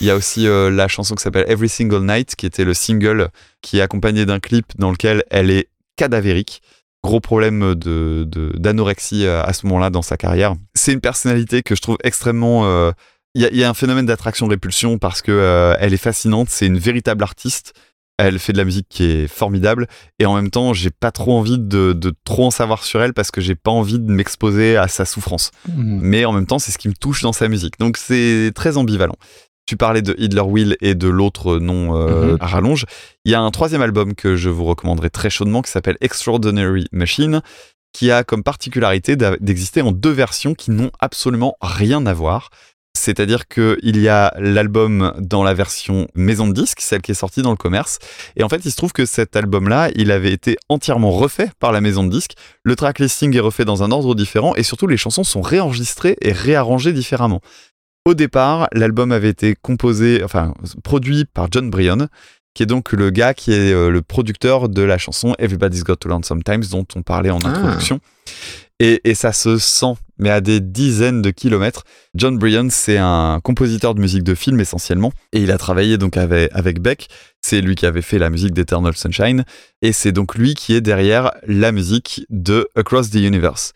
Il 0.00 0.06
y 0.08 0.10
a 0.10 0.16
aussi 0.16 0.48
euh, 0.48 0.68
la 0.68 0.88
chanson 0.88 1.14
qui 1.14 1.22
s'appelle 1.22 1.44
Every 1.48 1.68
Single 1.68 2.04
Night, 2.04 2.34
qui 2.34 2.44
était 2.44 2.64
le 2.64 2.74
single 2.74 3.28
qui 3.62 3.78
est 3.78 3.82
accompagné 3.82 4.26
d'un 4.26 4.40
clip 4.40 4.66
dans 4.76 4.90
lequel 4.90 5.22
elle 5.30 5.52
est 5.52 5.68
cadavérique. 5.94 6.60
Gros 7.04 7.20
problème 7.20 7.76
de 7.76 8.24
de- 8.26 8.50
d'anorexie 8.58 9.26
euh, 9.26 9.44
à 9.44 9.52
ce 9.52 9.64
moment-là 9.66 9.90
dans 9.90 10.02
sa 10.02 10.16
carrière. 10.16 10.54
C'est 10.74 10.92
une 10.92 11.00
personnalité 11.00 11.62
que 11.62 11.76
je 11.76 11.82
trouve 11.82 11.98
extrêmement. 12.02 12.66
euh, 12.66 12.90
Il 13.34 13.42
y, 13.42 13.46
a, 13.46 13.50
il 13.50 13.56
y 13.56 13.64
a 13.64 13.68
un 13.68 13.74
phénomène 13.74 14.06
d'attraction-répulsion 14.06 14.98
parce 14.98 15.22
que 15.22 15.32
euh, 15.32 15.74
elle 15.80 15.92
est 15.92 15.96
fascinante. 15.98 16.48
C'est 16.50 16.66
une 16.66 16.78
véritable 16.78 17.22
artiste. 17.24 17.72
Elle 18.16 18.38
fait 18.38 18.52
de 18.52 18.58
la 18.58 18.64
musique 18.64 18.86
qui 18.88 19.04
est 19.04 19.26
formidable 19.26 19.88
et 20.20 20.26
en 20.26 20.36
même 20.36 20.50
temps, 20.50 20.72
j'ai 20.72 20.90
pas 20.90 21.10
trop 21.10 21.36
envie 21.36 21.58
de, 21.58 21.92
de 21.92 22.14
trop 22.24 22.46
en 22.46 22.50
savoir 22.52 22.84
sur 22.84 23.02
elle 23.02 23.12
parce 23.12 23.32
que 23.32 23.40
j'ai 23.40 23.56
pas 23.56 23.72
envie 23.72 23.98
de 23.98 24.08
m'exposer 24.08 24.76
à 24.76 24.86
sa 24.86 25.04
souffrance. 25.04 25.50
Mhm. 25.68 25.98
Mais 26.00 26.24
en 26.24 26.32
même 26.32 26.46
temps, 26.46 26.60
c'est 26.60 26.70
ce 26.70 26.78
qui 26.78 26.88
me 26.88 26.94
touche 26.94 27.22
dans 27.22 27.32
sa 27.32 27.48
musique. 27.48 27.76
Donc 27.80 27.96
c'est 27.96 28.52
très 28.54 28.76
ambivalent. 28.76 29.16
Tu 29.66 29.76
parlais 29.76 30.02
de 30.02 30.14
Hitler 30.16 30.42
Will 30.42 30.76
et 30.80 30.94
de 30.94 31.08
l'autre 31.08 31.56
nom 31.58 31.96
euh, 31.96 32.32
Mhm. 32.34 32.36
à 32.40 32.46
rallonge. 32.46 32.84
Il 33.24 33.32
y 33.32 33.34
a 33.34 33.40
un 33.40 33.50
troisième 33.50 33.82
album 33.82 34.14
que 34.14 34.36
je 34.36 34.48
vous 34.48 34.64
recommanderais 34.64 35.10
très 35.10 35.30
chaudement 35.30 35.60
qui 35.62 35.72
s'appelle 35.72 35.96
Extraordinary 36.00 36.86
Machine, 36.92 37.40
qui 37.92 38.12
a 38.12 38.22
comme 38.22 38.44
particularité 38.44 39.16
d'exister 39.16 39.80
en 39.82 39.90
deux 39.90 40.10
versions 40.10 40.54
qui 40.54 40.70
n'ont 40.70 40.90
absolument 41.00 41.56
rien 41.60 42.06
à 42.06 42.12
voir. 42.12 42.50
C'est-à-dire 42.96 43.48
qu'il 43.48 43.96
y 44.00 44.08
a 44.08 44.32
l'album 44.38 45.12
dans 45.18 45.42
la 45.42 45.52
version 45.52 46.06
maison 46.14 46.46
de 46.46 46.52
disque, 46.52 46.80
celle 46.80 47.02
qui 47.02 47.10
est 47.10 47.14
sortie 47.14 47.42
dans 47.42 47.50
le 47.50 47.56
commerce. 47.56 47.98
Et 48.36 48.44
en 48.44 48.48
fait, 48.48 48.64
il 48.64 48.70
se 48.70 48.76
trouve 48.76 48.92
que 48.92 49.04
cet 49.04 49.34
album-là, 49.36 49.90
il 49.96 50.10
avait 50.12 50.32
été 50.32 50.56
entièrement 50.68 51.10
refait 51.10 51.50
par 51.58 51.72
la 51.72 51.80
maison 51.80 52.04
de 52.04 52.10
disque. 52.10 52.32
Le 52.62 52.76
track 52.76 53.00
listing 53.00 53.36
est 53.36 53.40
refait 53.40 53.64
dans 53.64 53.82
un 53.82 53.90
ordre 53.90 54.14
différent 54.14 54.54
et 54.54 54.62
surtout 54.62 54.86
les 54.86 54.96
chansons 54.96 55.24
sont 55.24 55.42
réenregistrées 55.42 56.16
et 56.22 56.32
réarrangées 56.32 56.92
différemment. 56.92 57.40
Au 58.06 58.14
départ, 58.14 58.68
l'album 58.72 59.12
avait 59.12 59.30
été 59.30 59.54
composé, 59.60 60.22
enfin, 60.22 60.54
produit 60.84 61.24
par 61.24 61.48
John 61.50 61.70
Bryan, 61.70 62.08
qui 62.54 62.62
est 62.62 62.66
donc 62.66 62.92
le 62.92 63.10
gars 63.10 63.34
qui 63.34 63.52
est 63.52 63.72
euh, 63.72 63.88
le 63.90 64.02
producteur 64.02 64.68
de 64.68 64.82
la 64.82 64.98
chanson 64.98 65.34
Everybody's 65.38 65.82
Got 65.82 65.96
to 65.96 66.08
Learn 66.08 66.22
Sometimes 66.22 66.64
dont 66.70 66.86
on 66.94 67.02
parlait 67.02 67.30
en 67.30 67.38
Ah. 67.44 67.48
introduction. 67.48 67.98
Et, 68.78 69.00
et 69.08 69.14
ça 69.14 69.32
se 69.32 69.56
sent, 69.58 69.94
mais 70.18 70.30
à 70.30 70.40
des 70.40 70.60
dizaines 70.60 71.22
de 71.22 71.30
kilomètres. 71.30 71.84
John 72.14 72.38
Bryan, 72.38 72.68
c'est 72.70 72.98
un 72.98 73.40
compositeur 73.42 73.94
de 73.94 74.00
musique 74.00 74.22
de 74.22 74.34
film 74.34 74.60
essentiellement, 74.60 75.12
et 75.32 75.40
il 75.40 75.50
a 75.50 75.58
travaillé 75.58 75.98
donc 75.98 76.16
avec, 76.16 76.50
avec 76.52 76.80
Beck. 76.80 77.08
C'est 77.42 77.60
lui 77.60 77.74
qui 77.74 77.86
avait 77.86 78.02
fait 78.02 78.18
la 78.18 78.30
musique 78.30 78.54
d'Eternal 78.54 78.94
Sunshine, 78.96 79.44
et 79.82 79.92
c'est 79.92 80.12
donc 80.12 80.34
lui 80.34 80.54
qui 80.54 80.74
est 80.74 80.80
derrière 80.80 81.32
la 81.46 81.72
musique 81.72 82.26
de 82.30 82.68
Across 82.74 83.10
the 83.10 83.16
Universe. 83.16 83.72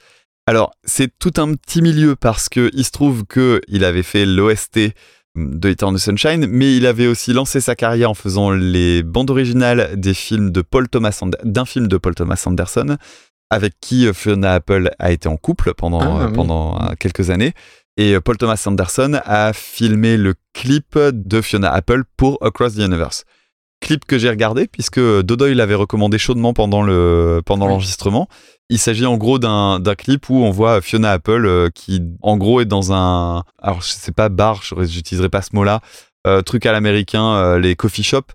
Alors, 0.47 0.73
c'est 0.85 1.11
tout 1.19 1.35
un 1.37 1.53
petit 1.53 1.83
milieu 1.83 2.17
parce 2.17 2.49
que 2.49 2.71
il 2.73 2.85
se 2.85 2.91
trouve 2.91 3.27
que 3.27 3.61
il 3.69 3.85
avait 3.85 4.03
fait 4.03 4.25
l'OST 4.25 4.95
de 5.37 5.69
Eternal 5.69 6.01
Sunshine, 6.01 6.47
mais 6.47 6.77
il 6.77 6.87
avait 6.87 7.07
aussi 7.07 7.33
lancé 7.33 7.61
sa 7.61 7.77
carrière 7.77 8.11
en 8.11 8.15
faisant 8.15 8.51
les 8.51 9.03
bandes 9.03 9.31
originales 9.31 9.91
des 9.95 10.15
films 10.15 10.51
d'un 10.51 11.65
film 11.65 11.87
de 11.87 11.97
Paul 11.99 12.15
Thomas 12.15 12.43
Anderson, 12.47 12.97
avec 13.51 13.75
qui 13.81 14.07
euh, 14.07 14.13
Fiona 14.13 14.53
Apple 14.55 14.91
a 14.99 15.11
été 15.13 15.29
en 15.29 15.37
couple 15.37 15.75
pendant, 15.75 16.01
Ah, 16.19 16.23
euh, 16.23 16.27
oui. 16.29 16.33
pendant 16.35 16.81
euh, 16.81 16.95
quelques 16.99 17.31
années. 17.31 17.53
Et 17.97 18.19
Paul 18.21 18.37
Thomas 18.37 18.63
Anderson 18.67 19.21
a 19.25 19.53
filmé 19.53 20.17
le 20.17 20.35
clip 20.55 20.97
de 20.99 21.41
Fiona 21.41 21.73
Apple 21.73 22.05
pour 22.17 22.39
Across 22.43 22.75
the 22.75 22.79
Universe. 22.79 23.25
Clip 23.81 24.05
que 24.05 24.19
j'ai 24.19 24.29
regardé 24.31 24.67
puisque 24.69 25.01
Dodoy 25.01 25.55
l'avait 25.55 25.75
recommandé 25.75 26.19
chaudement 26.19 26.53
pendant 26.53 26.83
le 26.83 27.43
pendant 27.45 27.67
Oui. 27.67 27.71
l'enregistrement. 27.73 28.29
Il 28.71 28.79
s'agit 28.79 29.07
en 29.07 29.17
gros 29.17 29.39
d'un 29.39 29.79
d'un 29.81 29.95
clip 29.95 30.29
où 30.31 30.37
on 30.45 30.51
voit 30.51 30.81
Fiona 30.81 31.13
Apple 31.13 31.71
qui 31.75 32.03
en 32.23 32.37
gros 32.37 32.61
est 32.61 32.65
dans 32.67 32.93
un 32.93 33.43
alors 33.63 33.81
je 33.83 33.89
sais 33.89 34.13
pas 34.13 34.29
bar, 34.29 34.63
je- 34.63 34.75
j'utiliserai 34.85 35.29
pas 35.29 35.43
ce 35.43 35.51
mot-là, 35.55 35.81
euh, 36.27 36.43
truc 36.43 36.67
à 36.67 36.73
l'américain, 36.73 37.35
euh, 37.35 37.59
les 37.59 37.75
coffee 37.77 38.03
shops. 38.05 38.33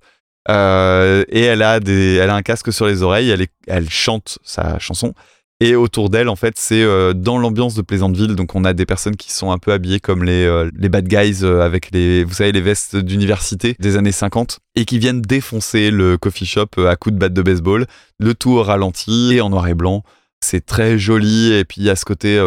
Euh, 0.50 1.24
et 1.30 1.42
elle 1.42 1.62
a 1.62 1.80
des 1.80 2.16
elle 2.16 2.30
a 2.30 2.36
un 2.36 2.42
casque 2.42 2.74
sur 2.74 2.86
les 2.86 3.02
oreilles, 3.02 3.30
elle 3.30 3.46
elle 3.68 3.90
chante 3.90 4.40
sa 4.44 4.78
chanson. 4.80 5.14
Et 5.60 5.76
autour 5.76 6.10
d'elle 6.10 6.28
en 6.28 6.36
fait 6.36 6.56
c'est 6.58 6.84
euh, 6.84 7.14
dans 7.14 7.38
l'ambiance 7.38 7.76
de 7.76 7.82
Pleasantville 7.82 8.36
donc 8.36 8.54
on 8.54 8.66
a 8.66 8.74
des 8.74 8.86
personnes 8.86 9.16
qui 9.16 9.32
sont 9.32 9.52
un 9.52 9.58
peu 9.58 9.72
habillées 9.72 10.02
comme 10.02 10.24
les 10.24 10.46
euh, 10.46 10.70
les 10.78 10.90
bad 10.90 11.08
guys 11.08 11.46
avec 11.46 11.92
les 11.92 12.26
vous 12.26 12.34
savez 12.34 12.52
les 12.52 12.60
vestes 12.60 12.98
d'université 12.98 13.76
des 13.80 13.96
années 13.96 14.12
50 14.12 14.60
et 14.76 14.84
qui 14.84 15.00
viennent 15.00 15.22
défoncer 15.22 15.92
le 15.92 16.18
coffee 16.18 16.46
shop 16.46 16.86
à 16.86 16.96
coups 16.98 17.14
de 17.14 17.20
batte 17.20 17.34
de 17.34 17.42
baseball. 17.42 17.86
Le 18.20 18.34
tout 18.34 18.52
au 18.52 18.64
ralenti 18.64 19.36
et 19.36 19.42
en 19.42 19.50
noir 19.50 19.68
et 19.68 19.74
blanc. 19.74 20.04
C'est 20.44 20.66
très 20.66 20.98
joli 20.98 21.54
et 21.54 21.64
puis 21.64 21.80
il 21.80 21.86
y 21.86 21.90
a 21.90 21.96
ce 21.96 22.04
côté 22.04 22.38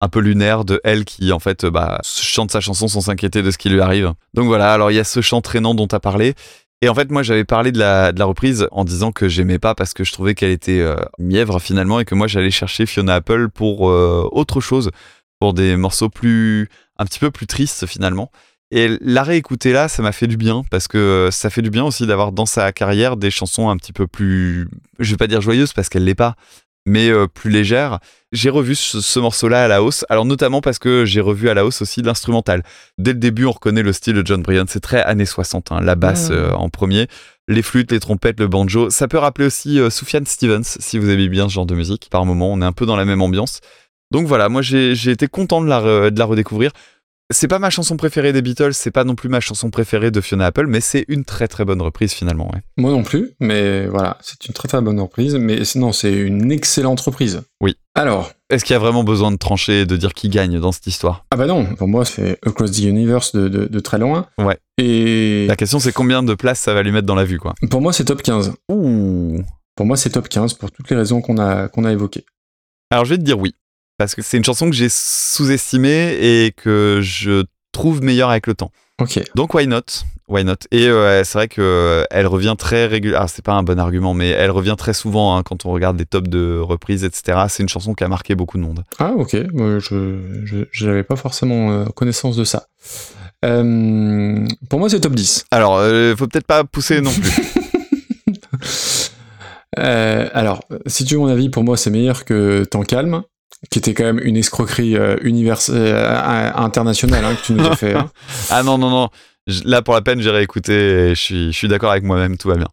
un 0.00 0.08
peu 0.08 0.18
lunaire 0.18 0.64
de 0.64 0.80
elle 0.82 1.04
qui 1.04 1.32
en 1.32 1.38
fait 1.38 1.64
bah, 1.64 2.00
chante 2.02 2.50
sa 2.50 2.60
chanson 2.60 2.88
sans 2.88 3.02
s'inquiéter 3.02 3.42
de 3.42 3.52
ce 3.52 3.58
qui 3.58 3.68
lui 3.68 3.80
arrive. 3.80 4.14
Donc 4.34 4.46
voilà 4.46 4.72
alors 4.72 4.90
il 4.90 4.94
y 4.94 5.00
a 5.00 5.04
ce 5.04 5.20
chant 5.20 5.40
traînant 5.40 5.74
dont 5.74 5.86
tu 5.86 5.94
as 5.94 6.00
parlé 6.00 6.34
et 6.82 6.88
en 6.88 6.94
fait, 6.94 7.10
moi, 7.10 7.22
j'avais 7.22 7.44
parlé 7.44 7.72
de 7.72 7.78
la, 7.78 8.12
de 8.12 8.18
la 8.18 8.26
reprise 8.26 8.68
en 8.70 8.84
disant 8.84 9.10
que 9.10 9.28
j'aimais 9.28 9.58
pas 9.58 9.74
parce 9.74 9.94
que 9.94 10.04
je 10.04 10.12
trouvais 10.12 10.34
qu'elle 10.34 10.50
était 10.50 10.80
euh, 10.80 10.96
mièvre 11.18 11.58
finalement 11.58 12.00
et 12.00 12.04
que 12.04 12.14
moi, 12.14 12.26
j'allais 12.26 12.50
chercher 12.50 12.84
Fiona 12.84 13.14
Apple 13.14 13.48
pour 13.48 13.88
euh, 13.88 14.28
autre 14.30 14.60
chose, 14.60 14.90
pour 15.40 15.54
des 15.54 15.76
morceaux 15.76 16.10
plus, 16.10 16.68
un 16.98 17.06
petit 17.06 17.18
peu 17.18 17.30
plus 17.30 17.46
tristes 17.46 17.86
finalement. 17.86 18.30
Et 18.70 18.98
la 19.00 19.22
réécouter 19.22 19.72
là, 19.72 19.88
ça 19.88 20.02
m'a 20.02 20.12
fait 20.12 20.26
du 20.26 20.36
bien 20.36 20.64
parce 20.70 20.88
que 20.88 20.98
euh, 20.98 21.30
ça 21.30 21.48
fait 21.50 21.62
du 21.62 21.70
bien 21.70 21.84
aussi 21.84 22.06
d'avoir 22.06 22.32
dans 22.32 22.46
sa 22.46 22.72
carrière 22.72 23.16
des 23.16 23.30
chansons 23.30 23.70
un 23.70 23.76
petit 23.76 23.92
peu 23.92 24.06
plus, 24.06 24.68
je 24.98 25.10
vais 25.12 25.16
pas 25.16 25.28
dire 25.28 25.40
joyeuses 25.40 25.72
parce 25.72 25.88
qu'elle 25.88 26.04
l'est 26.04 26.16
pas, 26.16 26.34
mais 26.86 27.10
euh, 27.10 27.26
plus 27.26 27.50
légère. 27.50 27.98
J'ai 28.32 28.50
revu 28.50 28.74
ce, 28.74 29.00
ce 29.00 29.18
morceau-là 29.20 29.64
à 29.64 29.68
la 29.68 29.82
hausse, 29.82 30.04
alors 30.08 30.24
notamment 30.24 30.60
parce 30.60 30.78
que 30.78 31.04
j'ai 31.04 31.20
revu 31.20 31.48
à 31.48 31.54
la 31.54 31.64
hausse 31.66 31.82
aussi 31.82 32.02
l'instrumental. 32.02 32.62
Dès 32.98 33.12
le 33.12 33.18
début, 33.18 33.44
on 33.44 33.50
reconnaît 33.52 33.82
le 33.82 33.92
style 33.92 34.14
de 34.14 34.26
John 34.26 34.42
Bryan, 34.42 34.64
c'est 34.68 34.80
très 34.80 35.02
années 35.02 35.26
60, 35.26 35.72
hein, 35.72 35.80
la 35.82 35.94
basse 35.94 36.28
euh, 36.30 36.50
en 36.52 36.68
premier, 36.68 37.06
les 37.48 37.62
flûtes, 37.62 37.92
les 37.92 38.00
trompettes, 38.00 38.40
le 38.40 38.48
banjo. 38.48 38.90
Ça 38.90 39.08
peut 39.08 39.18
rappeler 39.18 39.46
aussi 39.46 39.78
euh, 39.80 39.90
Sufjan 39.90 40.22
Stevens, 40.24 40.64
si 40.64 40.98
vous 40.98 41.10
aimez 41.10 41.28
bien 41.28 41.48
ce 41.48 41.54
genre 41.54 41.66
de 41.66 41.74
musique. 41.74 42.08
Par 42.10 42.24
moment, 42.26 42.52
on 42.52 42.60
est 42.62 42.64
un 42.64 42.72
peu 42.72 42.86
dans 42.86 42.96
la 42.96 43.04
même 43.04 43.22
ambiance. 43.22 43.60
Donc 44.12 44.26
voilà, 44.28 44.48
moi 44.48 44.62
j'ai 44.62 44.92
été 45.10 45.26
content 45.26 45.60
de 45.60 45.66
la, 45.68 45.80
re- 45.80 46.10
de 46.10 46.18
la 46.18 46.24
redécouvrir. 46.24 46.70
C'est 47.30 47.48
pas 47.48 47.58
ma 47.58 47.70
chanson 47.70 47.96
préférée 47.96 48.32
des 48.32 48.40
Beatles, 48.40 48.72
c'est 48.72 48.92
pas 48.92 49.02
non 49.02 49.16
plus 49.16 49.28
ma 49.28 49.40
chanson 49.40 49.68
préférée 49.70 50.12
de 50.12 50.20
Fiona 50.20 50.46
Apple, 50.46 50.66
mais 50.68 50.80
c'est 50.80 51.04
une 51.08 51.24
très 51.24 51.48
très 51.48 51.64
bonne 51.64 51.82
reprise 51.82 52.12
finalement. 52.12 52.48
ouais. 52.54 52.60
Moi 52.76 52.92
non 52.92 53.02
plus, 53.02 53.32
mais 53.40 53.86
voilà, 53.88 54.16
c'est 54.20 54.46
une 54.46 54.54
très 54.54 54.68
très 54.68 54.80
bonne 54.80 55.00
reprise. 55.00 55.34
Mais 55.34 55.58
non, 55.74 55.90
c'est 55.92 56.12
une 56.14 56.52
excellente 56.52 57.00
reprise. 57.00 57.42
Oui. 57.60 57.74
Alors, 57.96 58.30
Est-ce 58.48 58.64
qu'il 58.64 58.74
y 58.74 58.76
a 58.76 58.78
vraiment 58.78 59.02
besoin 59.02 59.32
de 59.32 59.36
trancher 59.38 59.80
et 59.80 59.86
de 59.86 59.96
dire 59.96 60.14
qui 60.14 60.28
gagne 60.28 60.60
dans 60.60 60.70
cette 60.70 60.86
histoire? 60.86 61.24
Ah 61.32 61.36
bah 61.36 61.46
non, 61.46 61.64
pour 61.74 61.88
moi 61.88 62.04
c'est 62.04 62.38
Across 62.46 62.70
the 62.72 62.78
Universe 62.84 63.34
de, 63.34 63.48
de- 63.48 63.66
de 63.66 63.80
très 63.80 63.98
loin. 63.98 64.28
Ouais. 64.38 64.58
Et 64.78 65.46
La 65.48 65.56
question 65.56 65.80
c'est 65.80 65.92
combien 65.92 66.22
de 66.22 66.34
place 66.34 66.60
ça 66.60 66.74
va 66.74 66.82
lui 66.84 66.92
mettre 66.92 67.06
dans 67.08 67.16
la 67.16 67.24
vue 67.24 67.38
quoi? 67.40 67.54
pour 67.70 67.80
moi 67.80 67.92
c'est 67.92 68.04
top 68.04 68.22
15. 68.22 68.52
Ouh. 68.70 69.40
Pour 69.74 69.84
moi 69.86 69.96
c'est 69.96 70.10
top 70.10 70.28
15 70.28 70.54
pour 70.54 70.70
toutes 70.70 70.88
les 70.90 70.96
raisons 70.96 71.20
qu'on 71.22 71.38
a, 71.38 71.66
qu'on 71.66 71.84
a 71.84 71.90
évoquées. 71.92 72.24
Alors 72.92 73.04
je 73.04 73.10
vais 73.14 73.18
te 73.18 73.24
dire 73.24 73.38
oui, 73.40 73.56
parce 73.98 74.14
que 74.14 74.22
c'est 74.22 74.36
une 74.36 74.44
chanson 74.44 74.68
que 74.68 74.76
j'ai 74.76 74.88
sous-estimée 74.88 76.16
et 76.20 76.52
que 76.52 77.00
je 77.02 77.44
trouve 77.72 78.02
meilleure 78.02 78.30
avec 78.30 78.46
le 78.46 78.54
temps. 78.54 78.70
Ok. 79.00 79.22
Donc 79.34 79.54
why 79.54 79.66
not? 79.66 79.82
Why 80.28 80.44
not? 80.44 80.56
Et 80.72 80.88
euh, 80.88 81.22
c'est 81.22 81.38
vrai 81.38 81.48
que 81.48 81.60
euh, 81.60 82.04
elle 82.10 82.26
revient 82.26 82.54
très 82.58 82.86
régulièrement. 82.86 83.28
c'est 83.28 83.44
pas 83.44 83.52
un 83.52 83.62
bon 83.62 83.78
argument, 83.78 84.12
mais 84.12 84.30
elle 84.30 84.50
revient 84.50 84.74
très 84.76 84.94
souvent 84.94 85.36
hein, 85.36 85.42
quand 85.44 85.66
on 85.66 85.70
regarde 85.70 85.96
des 85.96 86.06
tops 86.06 86.28
de 86.28 86.58
reprises, 86.58 87.04
etc. 87.04 87.44
C'est 87.48 87.62
une 87.62 87.68
chanson 87.68 87.94
qui 87.94 88.02
a 88.02 88.08
marqué 88.08 88.34
beaucoup 88.34 88.58
de 88.58 88.62
monde. 88.62 88.82
Ah 88.98 89.12
ok, 89.16 89.36
je 89.36 90.86
n'avais 90.86 91.04
pas 91.04 91.16
forcément 91.16 91.70
euh, 91.70 91.84
connaissance 91.84 92.36
de 92.36 92.44
ça. 92.44 92.66
Pour 93.42 94.80
moi 94.80 94.88
c'est 94.88 95.00
top 95.00 95.14
10. 95.14 95.44
Alors, 95.52 95.78
faut 96.16 96.26
peut-être 96.26 96.46
pas 96.46 96.64
pousser 96.64 97.00
non 97.00 97.12
plus. 97.12 97.30
Alors, 99.76 100.64
si 100.86 101.04
tu 101.04 101.14
veux 101.14 101.20
mon 101.20 101.28
avis, 101.28 101.50
pour 101.50 101.62
moi 101.62 101.76
c'est 101.76 101.90
meilleur 101.90 102.24
que 102.24 102.64
Temps 102.64 102.82
calme, 102.82 103.22
qui 103.70 103.78
était 103.78 103.94
quand 103.94 104.04
même 104.04 104.20
une 104.22 104.36
escroquerie 104.36 104.96
euh, 104.96 105.16
univers- 105.22 105.70
euh, 105.70 106.50
internationale 106.54 107.24
hein, 107.24 107.34
que 107.34 107.46
tu 107.46 107.52
nous 107.52 107.64
as 107.66 107.76
fait. 107.76 107.94
hein. 107.94 108.10
ah 108.50 108.62
non, 108.62 108.78
non, 108.78 108.90
non. 108.90 109.08
Je- 109.46 109.62
Là, 109.64 109.82
pour 109.82 109.94
la 109.94 110.02
peine, 110.02 110.20
j'ai 110.20 110.30
réécouté 110.30 110.72
et 110.74 111.08
je 111.14 111.20
suis, 111.20 111.52
je 111.52 111.56
suis 111.56 111.68
d'accord 111.68 111.90
avec 111.92 112.04
moi-même, 112.04 112.36
tout 112.36 112.48
va 112.48 112.56
bien. 112.56 112.68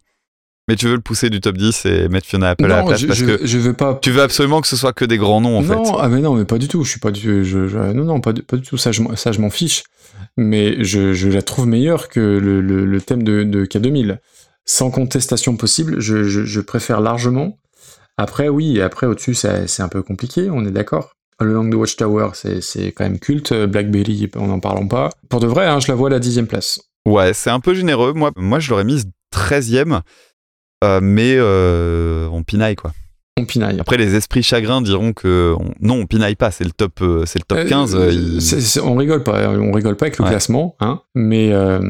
Mais 0.66 0.76
tu 0.76 0.86
veux 0.86 0.94
le 0.94 1.00
pousser 1.02 1.28
du 1.28 1.40
top 1.42 1.58
10 1.58 1.84
et 1.84 2.08
mettre 2.08 2.26
Fiona 2.26 2.50
Apple 2.50 2.64
à 2.64 2.68
la 2.68 2.80
Non, 2.80 2.86
place 2.86 3.00
je, 3.00 3.06
parce 3.06 3.20
que 3.22 3.46
je 3.46 3.58
veux 3.58 3.74
pas. 3.74 3.98
tu 4.00 4.10
veux 4.10 4.22
absolument 4.22 4.62
que 4.62 4.66
ce 4.66 4.76
soit 4.76 4.94
que 4.94 5.04
des 5.04 5.18
grands 5.18 5.42
noms 5.42 5.58
en 5.58 5.62
non, 5.62 5.84
fait. 5.84 5.92
ah 6.00 6.08
mais 6.08 6.20
non, 6.20 6.34
mais 6.34 6.46
pas 6.46 6.56
du 6.56 6.68
tout. 6.68 6.84
Je 6.84 6.90
suis 6.90 7.00
pas 7.00 7.10
du. 7.10 7.28
Non, 7.74 7.92
non, 8.04 8.20
pas 8.22 8.32
du, 8.32 8.42
pas 8.42 8.56
du 8.56 8.62
tout. 8.62 8.78
Ça, 8.78 8.90
je, 8.90 9.02
m'en- 9.02 9.14
ça, 9.14 9.30
je 9.30 9.40
m'en 9.40 9.50
fiche. 9.50 9.82
Mais 10.38 10.82
je, 10.82 11.12
je 11.12 11.28
la 11.28 11.42
trouve 11.42 11.66
meilleure 11.66 12.08
que 12.08 12.18
le, 12.20 12.60
le, 12.62 12.86
le 12.86 13.00
thème 13.02 13.22
de, 13.22 13.42
de 13.44 13.66
K2000. 13.66 14.18
Sans 14.64 14.90
contestation 14.90 15.56
possible, 15.58 16.00
je 16.00 16.60
préfère 16.60 17.00
largement. 17.02 17.58
Après, 18.16 18.48
oui, 18.48 18.80
après 18.80 19.06
au-dessus, 19.06 19.34
c'est 19.34 19.80
un 19.82 19.88
peu 19.88 20.02
compliqué. 20.02 20.48
On 20.50 20.64
est 20.64 20.70
d'accord. 20.70 21.10
Le 21.40 21.52
Long 21.52 21.64
de 21.64 21.74
Watchtower, 21.74 22.28
c'est 22.32 22.92
quand 22.92 23.04
même 23.04 23.18
culte. 23.18 23.52
Blackberry, 23.52 24.30
on 24.36 24.46
n'en 24.46 24.60
parlons 24.60 24.86
pas. 24.86 25.10
Pour 25.28 25.40
de 25.40 25.46
vrai, 25.48 25.66
hein, 25.66 25.80
je 25.80 25.88
la 25.88 25.94
vois 25.94 26.08
à 26.08 26.12
la 26.12 26.20
dixième 26.20 26.46
place. 26.46 26.80
Ouais, 27.06 27.34
c'est 27.34 27.50
un 27.50 27.60
peu 27.60 27.74
généreux. 27.74 28.12
Moi, 28.12 28.30
moi 28.36 28.60
je 28.60 28.70
l'aurais 28.70 28.84
mise 28.84 29.06
13ème, 29.32 30.00
euh, 30.84 31.00
mais 31.02 31.34
euh, 31.36 32.28
on 32.30 32.44
pinaille 32.44 32.76
quoi. 32.76 32.92
On 33.36 33.44
pinaille. 33.46 33.80
Après, 33.80 33.96
les 33.96 34.14
esprits 34.14 34.44
chagrins 34.44 34.80
diront 34.80 35.12
que 35.12 35.56
on- 35.58 35.72
non, 35.80 35.94
on 35.96 36.06
pinaille 36.06 36.36
pas, 36.36 36.52
c'est 36.52 36.62
le 36.62 36.70
top, 36.70 37.00
euh, 37.02 37.24
c'est 37.26 37.40
le 37.40 37.44
top 37.44 37.58
Euh, 37.58 37.68
15. 37.68 37.96
euh, 37.96 38.12
il- 38.12 38.40
c'est- 38.40 38.60
c'est- 38.60 38.78
on 38.80 38.94
rigole 38.94 39.24
pas, 39.24 39.48
on 39.50 39.72
rigole 39.72 39.96
pas 39.96 40.06
avec 40.06 40.18
le 40.18 40.24
Ouais. 40.24 40.30
classement, 40.30 40.76
hein. 40.78 41.00
Mais 41.16 41.52
euh, 41.52 41.80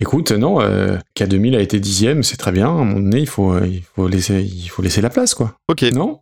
écoute, 0.00 0.32
non, 0.32 0.60
euh, 0.60 0.96
K2000 1.16 1.56
a 1.56 1.60
été 1.60 1.80
dixième, 1.80 2.22
c'est 2.22 2.36
très 2.36 2.52
bien. 2.52 2.66
À 2.68 2.70
un 2.70 2.84
moment 2.84 3.00
donné, 3.00 3.20
il 3.20 3.28
faut, 3.28 3.52
euh, 3.52 3.66
il 3.66 3.82
faut 3.94 4.08
laisser, 4.08 4.42
il 4.42 4.68
faut 4.68 4.82
laisser 4.82 5.00
la 5.00 5.10
place, 5.10 5.34
quoi. 5.34 5.56
Ok. 5.68 5.82
Non? 5.94 6.20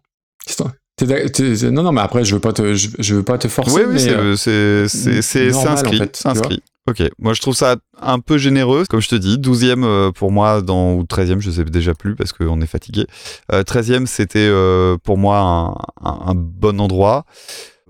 T'es 0.96 1.06
d'ac- 1.06 1.32
t'es- 1.32 1.70
Non, 1.72 1.82
non, 1.82 1.90
mais 1.92 2.02
après, 2.02 2.24
je 2.24 2.34
veux 2.34 2.40
pas 2.40 2.52
te, 2.52 2.74
je, 2.74 2.88
je 3.00 3.14
veux 3.16 3.24
pas 3.24 3.36
te 3.36 3.48
forcer. 3.48 3.74
Oui, 3.74 3.82
oui, 3.86 3.94
mais, 3.94 3.98
c'est 3.98 4.10
euh, 4.10 4.36
c'est- 4.36 4.86
c'est- 4.88 5.22
c'est- 5.22 5.50
normal, 5.50 5.72
inscrit. 5.72 5.96
en 5.96 5.98
fait, 5.98 6.16
c'est 6.16 6.28
inscrit. 6.28 6.62
Ok, 6.86 7.02
moi 7.18 7.32
je 7.32 7.40
trouve 7.40 7.54
ça 7.56 7.76
un 8.00 8.20
peu 8.20 8.36
généreux, 8.36 8.84
comme 8.88 9.00
je 9.00 9.08
te 9.08 9.14
dis. 9.14 9.38
12e 9.38 9.84
euh, 9.84 10.12
pour 10.12 10.30
moi, 10.30 10.60
dans, 10.60 10.92
ou 10.94 11.02
13e, 11.04 11.40
je 11.40 11.50
sais 11.50 11.64
déjà 11.64 11.94
plus 11.94 12.14
parce 12.14 12.32
qu'on 12.34 12.60
est 12.60 12.66
fatigué. 12.66 13.06
Euh, 13.52 13.62
13e, 13.64 14.06
c'était 14.06 14.38
euh, 14.50 14.98
pour 15.02 15.16
moi 15.16 15.38
un, 15.38 15.68
un- 16.08 16.20
un 16.26 16.34
bon 16.36 16.78
endroit, 16.80 17.24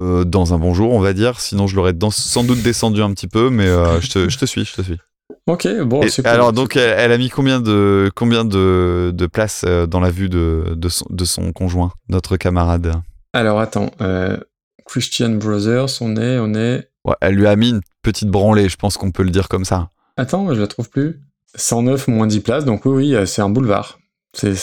dans 0.01 0.55
un 0.55 0.59
bon 0.59 0.75
jour, 0.75 0.93
on 0.93 1.01
va 1.01 1.13
dire. 1.13 1.41
Sinon, 1.41 1.67
je 1.67 1.77
l'aurais 1.77 1.93
dans- 1.93 2.11
sans 2.11 2.45
doute 2.45 2.63
descendu 2.63 3.03
un 3.03 3.13
petit 3.13 3.29
peu, 3.29 3.51
mais 3.51 3.67
je, 3.67 4.09
te, 4.11 4.29
je 4.31 4.39
te 4.39 4.47
suis, 4.47 4.65
je 4.65 4.75
te 4.75 4.83
suis. 4.83 4.97
Ok, 5.47 5.69
bon, 5.83 6.01
Et 6.03 6.09
cool. 6.11 6.27
alors, 6.27 6.53
donc, 6.55 6.77
elle, 6.77 6.95
elle 6.99 7.13
a 7.13 7.19
mis 7.19 7.29
combien 7.29 7.61
de, 7.61 8.11
combien 8.15 8.45
de, 8.47 9.11
de 9.15 9.27
places 9.27 9.65
euh, 9.67 9.87
dans 9.87 10.01
la 10.01 10.11
vue 10.11 10.29
de, 10.31 10.73
de, 10.75 10.89
son, 10.89 11.05
de 11.11 11.25
son 11.27 11.53
conjoint, 11.53 11.93
notre 12.09 12.37
camarade? 12.39 12.95
Alors, 13.35 13.61
attends, 13.61 13.91
euh, 14.01 14.39
Christian 14.87 15.31
Brothers, 15.31 16.01
on 16.01 16.17
est, 16.17 16.39
on 16.39 16.55
est. 16.55 16.89
Ouais, 17.05 17.15
Elle 17.21 17.35
lui 17.35 17.47
a 17.47 17.57
mis 17.57 17.71
une 17.71 17.81
petite 18.03 18.29
branlée, 18.31 18.71
je 18.71 18.77
pense 18.77 18.97
qu'on 18.97 19.11
peut 19.11 19.23
le 19.23 19.31
dire 19.31 19.49
comme 19.49 19.67
ça. 19.67 19.89
Attends, 20.17 20.55
je 20.55 20.61
la 20.61 20.67
trouve 20.67 20.89
plus. 20.89 21.21
109 21.57 22.09
moins 22.09 22.27
10 22.27 22.41
places, 22.41 22.65
donc 22.65 22.87
oui, 22.87 22.93
oui, 22.93 23.15
euh, 23.15 23.27
c'est 23.27 23.43
un 23.43 23.51
boulevard. 23.51 23.99
C'est, 24.33 24.55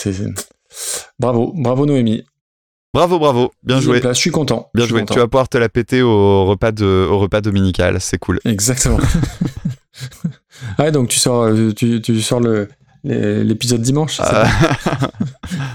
Bravo, 1.18 1.52
bravo 1.54 1.86
Noémie. 1.86 2.24
Bravo, 2.92 3.18
bravo, 3.18 3.52
bien 3.62 3.80
joué. 3.80 4.00
place, 4.00 4.16
je 4.16 4.20
suis 4.20 4.30
content. 4.30 4.68
Bien 4.74 4.82
je 4.84 4.86
suis 4.88 4.90
joué. 4.90 5.00
content. 5.00 5.14
Tu 5.14 5.20
vas 5.20 5.28
pouvoir 5.28 5.48
te 5.48 5.56
la 5.56 5.68
péter 5.70 6.02
au 6.02 6.44
repas, 6.44 6.72
de, 6.72 7.06
au 7.08 7.18
repas 7.18 7.40
dominical, 7.40 7.98
c'est 8.00 8.18
cool. 8.18 8.40
Exactement. 8.44 8.98
ouais, 10.78 10.92
donc 10.92 11.08
tu 11.08 11.18
sors, 11.18 11.44
euh, 11.44 11.72
tu, 11.72 12.00
tu 12.00 12.20
sors 12.20 12.40
le, 12.40 12.68
l'épisode 13.04 13.80
dimanche. 13.80 14.20
Euh, 14.20 14.44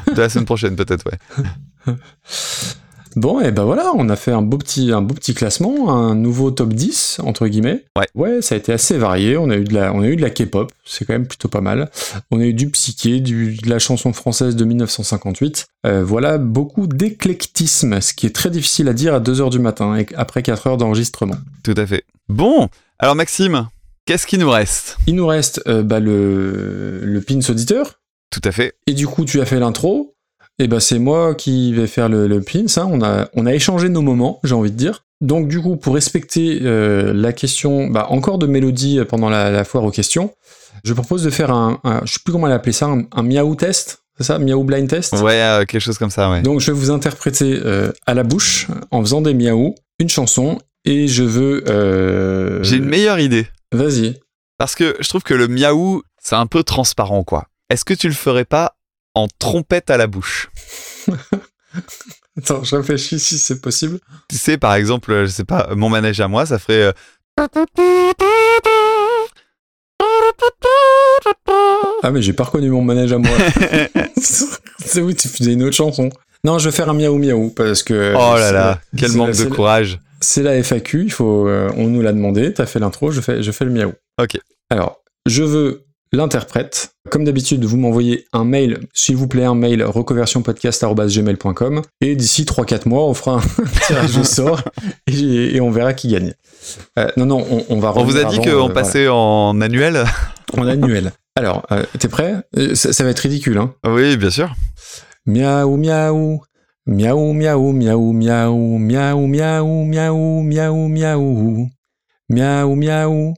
de 0.13 0.21
la 0.21 0.29
semaine 0.29 0.45
prochaine, 0.45 0.75
peut-être, 0.75 1.05
ouais. 1.05 1.93
Bon, 3.17 3.41
et 3.41 3.51
ben 3.51 3.63
voilà, 3.63 3.93
on 3.95 4.09
a 4.09 4.15
fait 4.15 4.31
un 4.31 4.43
beau 4.43 4.59
petit, 4.59 4.91
un 4.91 5.01
beau 5.01 5.15
petit 5.15 5.33
classement, 5.33 5.91
un 5.91 6.13
nouveau 6.13 6.51
top 6.51 6.73
10 6.73 7.21
entre 7.23 7.47
guillemets. 7.47 7.83
Ouais. 7.97 8.05
Ouais, 8.13 8.41
ça 8.43 8.53
a 8.53 8.59
été 8.59 8.71
assez 8.71 8.95
varié. 8.95 9.37
On 9.37 9.49
a 9.49 9.55
eu 9.55 9.63
de 9.63 9.73
la, 9.73 9.91
on 9.91 10.01
a 10.01 10.07
eu 10.07 10.15
de 10.15 10.21
la 10.21 10.29
K-pop, 10.29 10.71
c'est 10.85 11.03
quand 11.03 11.13
même 11.13 11.25
plutôt 11.25 11.47
pas 11.47 11.61
mal. 11.61 11.89
On 12.29 12.39
a 12.39 12.43
eu 12.43 12.53
du 12.53 12.69
psyché, 12.69 13.19
du, 13.19 13.55
de 13.55 13.69
la 13.71 13.79
chanson 13.79 14.13
française 14.13 14.55
de 14.55 14.63
1958. 14.63 15.65
Euh, 15.87 16.03
voilà, 16.03 16.37
beaucoup 16.37 16.85
d'éclectisme, 16.85 18.01
ce 18.01 18.13
qui 18.13 18.27
est 18.27 18.35
très 18.35 18.51
difficile 18.51 18.87
à 18.87 18.93
dire 18.93 19.15
à 19.15 19.19
2 19.19 19.41
heures 19.41 19.49
du 19.49 19.57
matin 19.57 19.97
après 20.15 20.43
4 20.43 20.67
heures 20.67 20.77
d'enregistrement. 20.77 21.37
Tout 21.63 21.75
à 21.75 21.87
fait. 21.87 22.03
Bon, 22.29 22.69
alors 22.99 23.15
Maxime, 23.15 23.67
qu'est-ce 24.07 24.25
qui 24.25 24.37
nous 24.39 24.49
reste? 24.49 24.97
Il 25.05 25.13
nous 25.15 25.27
reste 25.27 25.61
euh, 25.67 25.83
bah, 25.83 25.99
le, 25.99 27.01
le 27.03 27.21
pins 27.21 27.39
auditeur. 27.49 27.99
Tout 28.31 28.41
à 28.43 28.51
fait. 28.51 28.73
Et 28.87 28.93
du 28.93 29.05
coup, 29.07 29.23
tu 29.25 29.39
as 29.41 29.45
fait 29.45 29.59
l'intro. 29.59 30.15
Et 30.59 30.67
ben 30.67 30.79
c'est 30.79 30.97
moi 30.97 31.35
qui 31.35 31.71
vais 31.73 31.85
faire 31.85 32.09
le, 32.09 32.27
le 32.27 32.41
pins. 32.41 32.65
hein. 32.77 32.87
On, 32.91 33.03
a, 33.03 33.29
on 33.35 33.45
a 33.45 33.53
échangé 33.53 33.89
nos 33.89 34.01
moments, 34.01 34.39
j'ai 34.43 34.55
envie 34.55 34.71
de 34.71 34.75
dire. 34.75 35.03
Donc 35.21 35.47
du 35.47 35.61
coup, 35.61 35.75
pour 35.77 35.93
respecter 35.93 36.59
euh, 36.63 37.13
la 37.13 37.31
question, 37.31 37.87
bah, 37.87 38.07
encore 38.09 38.39
de 38.39 38.47
mélodie 38.47 38.99
pendant 39.07 39.29
la, 39.29 39.51
la 39.51 39.63
foire 39.63 39.83
aux 39.83 39.91
questions, 39.91 40.31
je 40.83 40.93
propose 40.93 41.23
de 41.23 41.29
faire 41.29 41.51
un, 41.51 41.79
un- 41.83 42.01
je 42.05 42.13
sais 42.13 42.19
plus 42.25 42.31
comment 42.31 42.47
l'appeler 42.47 42.71
ça, 42.71 42.87
un, 42.87 43.03
un 43.15 43.21
miaou 43.23 43.55
test, 43.55 43.99
c'est 44.17 44.23
ça, 44.23 44.39
miaou 44.39 44.63
blind 44.63 44.87
test? 44.89 45.13
Ouais, 45.21 45.41
euh, 45.41 45.65
quelque 45.65 45.81
chose 45.81 45.97
comme 45.99 46.09
ça, 46.11 46.29
ouais. 46.31 46.41
Donc 46.41 46.59
je 46.59 46.71
vais 46.71 46.77
vous 46.77 46.89
interpréter 46.89 47.59
euh, 47.63 47.91
à 48.07 48.13
la 48.15 48.23
bouche, 48.23 48.67
en 48.89 49.01
faisant 49.01 49.21
des 49.21 49.33
miaou, 49.35 49.75
une 49.99 50.09
chanson, 50.09 50.57
et 50.85 51.07
je 51.07 51.23
veux. 51.23 51.63
euh, 51.69 52.63
J'ai 52.63 52.77
une 52.77 52.85
meilleure 52.85 53.19
idée. 53.19 53.45
Vas-y. 53.71 54.19
Parce 54.57 54.75
que 54.75 54.95
je 54.99 55.07
trouve 55.09 55.23
que 55.23 55.33
le 55.33 55.47
miaou, 55.47 56.03
c'est 56.21 56.35
un 56.35 56.47
peu 56.47 56.63
transparent, 56.63 57.23
quoi. 57.23 57.47
Est-ce 57.69 57.85
que 57.85 57.93
tu 57.93 58.07
le 58.07 58.13
ferais 58.13 58.45
pas 58.45 58.75
en 59.13 59.27
trompette 59.39 59.89
à 59.89 59.97
la 59.97 60.07
bouche? 60.07 60.49
Attends, 62.37 62.63
je 62.63 62.75
réfléchis 62.75 63.19
si 63.19 63.37
c'est 63.37 63.61
possible. 63.61 63.99
Tu 64.29 64.37
sais, 64.37 64.57
par 64.57 64.75
exemple, 64.75 65.11
euh, 65.11 65.25
je 65.25 65.31
sais 65.31 65.43
pas, 65.45 65.69
mon 65.75 65.89
manège 65.89 66.19
à 66.21 66.27
moi, 66.27 66.45
ça 66.45 66.59
ferait. 66.59 66.93
euh, 67.39 67.47
Ah 72.03 72.11
mais 72.11 72.21
j'ai 72.21 72.33
pas 72.33 72.43
reconnu 72.43 72.69
mon 72.69 72.81
manège 72.81 73.11
à 73.11 73.17
moi. 73.17 73.31
c'est 74.17 75.01
oui, 75.01 75.15
tu 75.15 75.27
faisais 75.27 75.53
une 75.53 75.63
autre 75.63 75.75
chanson? 75.75 76.09
Non, 76.43 76.59
je 76.59 76.69
vais 76.69 76.75
faire 76.75 76.89
un 76.89 76.93
miaou 76.93 77.17
miaou 77.17 77.49
parce 77.49 77.83
que. 77.83 78.13
Oh 78.15 78.35
là 78.37 78.51
là, 78.51 78.79
quel 78.97 79.11
manque 79.13 79.35
de 79.35 79.45
courage. 79.45 79.99
C'est 80.21 80.43
la 80.43 80.61
FAQ, 80.61 81.03
il 81.03 81.11
faut, 81.11 81.47
euh, 81.47 81.69
on 81.77 81.87
nous 81.87 82.01
l'a 82.01 82.13
demandé, 82.13 82.53
t'as 82.53 82.65
fait 82.65 82.79
l'intro, 82.79 83.11
je 83.11 83.21
fais, 83.21 83.43
je 83.43 83.51
fais 83.51 83.65
le 83.65 83.71
miaou. 83.71 83.93
Ok. 84.21 84.37
Alors, 84.69 85.01
je 85.25 85.43
veux 85.43 85.85
l'interprète. 86.11 86.93
Comme 87.09 87.23
d'habitude, 87.23 87.63
vous 87.65 87.77
m'envoyez 87.77 88.25
un 88.33 88.43
mail, 88.43 88.79
s'il 88.93 89.15
vous 89.15 89.27
plaît, 89.27 89.45
un 89.45 89.55
mail 89.55 89.83
reconversionpodcast.gmail.com 89.83 91.81
et 92.01 92.15
d'ici 92.15 92.43
3-4 92.43 92.87
mois, 92.87 93.03
on 93.03 93.13
fera 93.13 93.37
un 93.37 93.41
tirage 93.87 94.17
au 94.17 94.23
sort 94.23 94.61
et, 95.07 95.55
et 95.55 95.61
on 95.61 95.71
verra 95.71 95.93
qui 95.93 96.09
gagne. 96.09 96.33
Euh, 96.97 97.07
non, 97.17 97.25
non, 97.25 97.45
on, 97.49 97.65
on 97.69 97.79
va 97.79 97.93
On 97.95 98.03
vous 98.03 98.17
a 98.17 98.25
dit 98.25 98.37
qu'on 98.39 98.69
euh, 98.69 98.73
passait 98.73 99.07
en 99.07 99.59
annuel 99.61 100.05
en 100.57 100.67
annuel. 100.67 101.11
Alors, 101.35 101.65
euh, 101.71 101.83
t'es 101.99 102.07
prêt? 102.07 102.35
Ça, 102.73 102.93
ça 102.93 103.03
va 103.03 103.09
être 103.11 103.19
ridicule, 103.19 103.57
hein 103.57 103.73
Oui, 103.85 104.17
bien 104.17 104.29
sûr. 104.29 104.53
Miaou, 105.25 105.77
miaou. 105.77 106.41
Miaou, 106.87 107.33
miaou, 107.33 107.73
miaou, 107.73 108.13
miaou, 108.13 108.77
miaou, 108.79 109.27
miaou, 109.27 109.83
miaou, 109.83 110.41
miaou, 110.43 110.87
miaou. 110.87 111.67
Miaou, 112.29 112.75
miaou. 112.75 113.33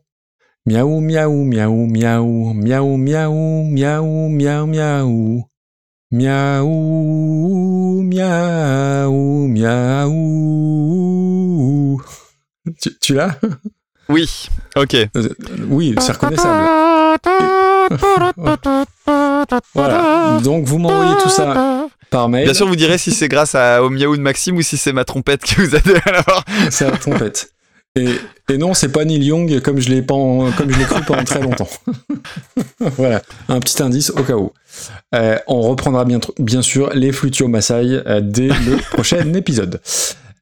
Miaou, 0.68 1.02
miaou, 1.02 1.46
miaou, 1.46 1.86
miaou, 1.88 2.54
miaou, 2.54 2.98
miaou, 2.98 3.64
miaou, 3.66 4.30
miaou, 4.30 4.68
miaou. 4.68 5.46
Miaou, 6.12 8.04
miaou, 8.04 9.48
miaou. 9.48 10.20
Tu, 12.80 12.90
tu 13.02 13.14
l'as 13.16 13.36
Oui, 14.10 14.48
ok. 14.76 14.94
Euh, 14.94 15.30
Oui, 15.70 15.96
c'est 16.00 16.12
reconnaissable. 16.12 16.68
Voilà. 19.74 20.40
Donc 20.44 20.66
vous 20.66 20.78
m'envoyez 20.78 21.16
tout 21.24 21.30
ça 21.30 21.88
par 22.10 22.30
mail. 22.30 22.46
Bien 22.46 22.54
sûr, 22.54 22.68
vous 22.68 22.76
direz 22.76 22.98
si 22.98 23.12
c'est 23.12 23.28
grâce 23.28 23.56
à, 23.56 23.84
au 23.84 23.90
miaou 23.90 24.16
de 24.16 24.22
Maxime 24.22 24.58
ou 24.58 24.62
si 24.62 24.78
c'est 24.78 24.94
ma 24.94 25.06
trompette 25.06 25.44
qui 25.44 25.56
vous 25.56 25.76
a 25.76 25.80
à 25.80 26.12
l'avoir. 26.12 26.46
C'est 26.70 26.90
la 26.90 26.98
trompette. 26.98 27.52
Et, 27.96 28.08
et 28.50 28.58
non, 28.58 28.74
c'est 28.74 28.92
pas 28.92 29.04
Neil 29.04 29.24
Young 29.24 29.62
comme 29.62 29.80
je 29.80 29.90
l'ai 29.90 30.06
comme 30.06 30.54
je 30.70 30.78
l'ai 30.78 30.86
cru 30.86 31.02
pendant 31.04 31.24
très 31.24 31.42
longtemps. 31.42 31.70
voilà, 32.80 33.22
un 33.48 33.60
petit 33.60 33.82
indice 33.82 34.12
au 34.12 34.24
cas 34.24 34.36
où. 34.36 34.52
Euh, 35.16 35.38
on 35.48 35.62
reprendra 35.62 36.06
bien, 36.06 36.20
bien 36.38 36.62
sûr 36.62 36.92
les 36.94 37.12
flutio 37.12 37.48
Maasai 37.48 38.02
euh, 38.06 38.22
dès 38.22 38.50
le 38.50 38.78
prochain 38.92 39.34
épisode. 39.34 39.82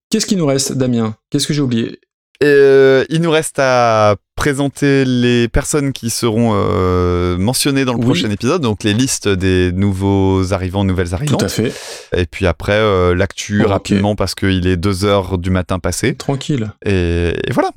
Qu'est-ce 0.09 0.25
qui 0.25 0.35
nous 0.35 0.45
reste, 0.45 0.73
Damien? 0.73 1.15
Qu'est-ce 1.29 1.47
que 1.47 1.53
j'ai 1.53 1.61
oublié? 1.61 1.99
Euh, 2.43 3.03
il 3.09 3.21
nous 3.21 3.31
reste 3.31 3.57
à 3.59 4.15
présenter 4.35 5.03
les 5.05 5.47
personnes 5.47 5.91
qui 5.93 6.11
seront 6.11 6.51
euh, 6.53 7.37
mentionnées 7.37 7.85
dans 7.85 7.93
le 7.93 7.99
Oui. 7.99 8.05
prochain 8.05 8.29
épisode, 8.29 8.61
donc 8.61 8.83
les 8.83 8.93
listes 8.93 9.27
des 9.27 9.71
nouveaux 9.71 10.53
arrivants, 10.53 10.83
nouvelles 10.83 11.15
arrivantes. 11.15 11.39
Tout 11.39 11.45
à 11.45 11.49
fait. 11.49 11.73
Et 12.15 12.25
puis 12.27 12.45
après, 12.45 12.73
euh, 12.77 13.15
l'actu 13.15 13.63
rapidement 13.65 14.15
parce 14.15 14.35
qu'il 14.35 14.67
est 14.67 14.77
2 14.77 15.05
heures 15.05 15.37
du 15.39 15.49
matin 15.49 15.79
passé. 15.79 16.13
Tranquille. 16.15 16.71
Et, 16.85 17.29
et 17.47 17.51
voilà. 17.51 17.71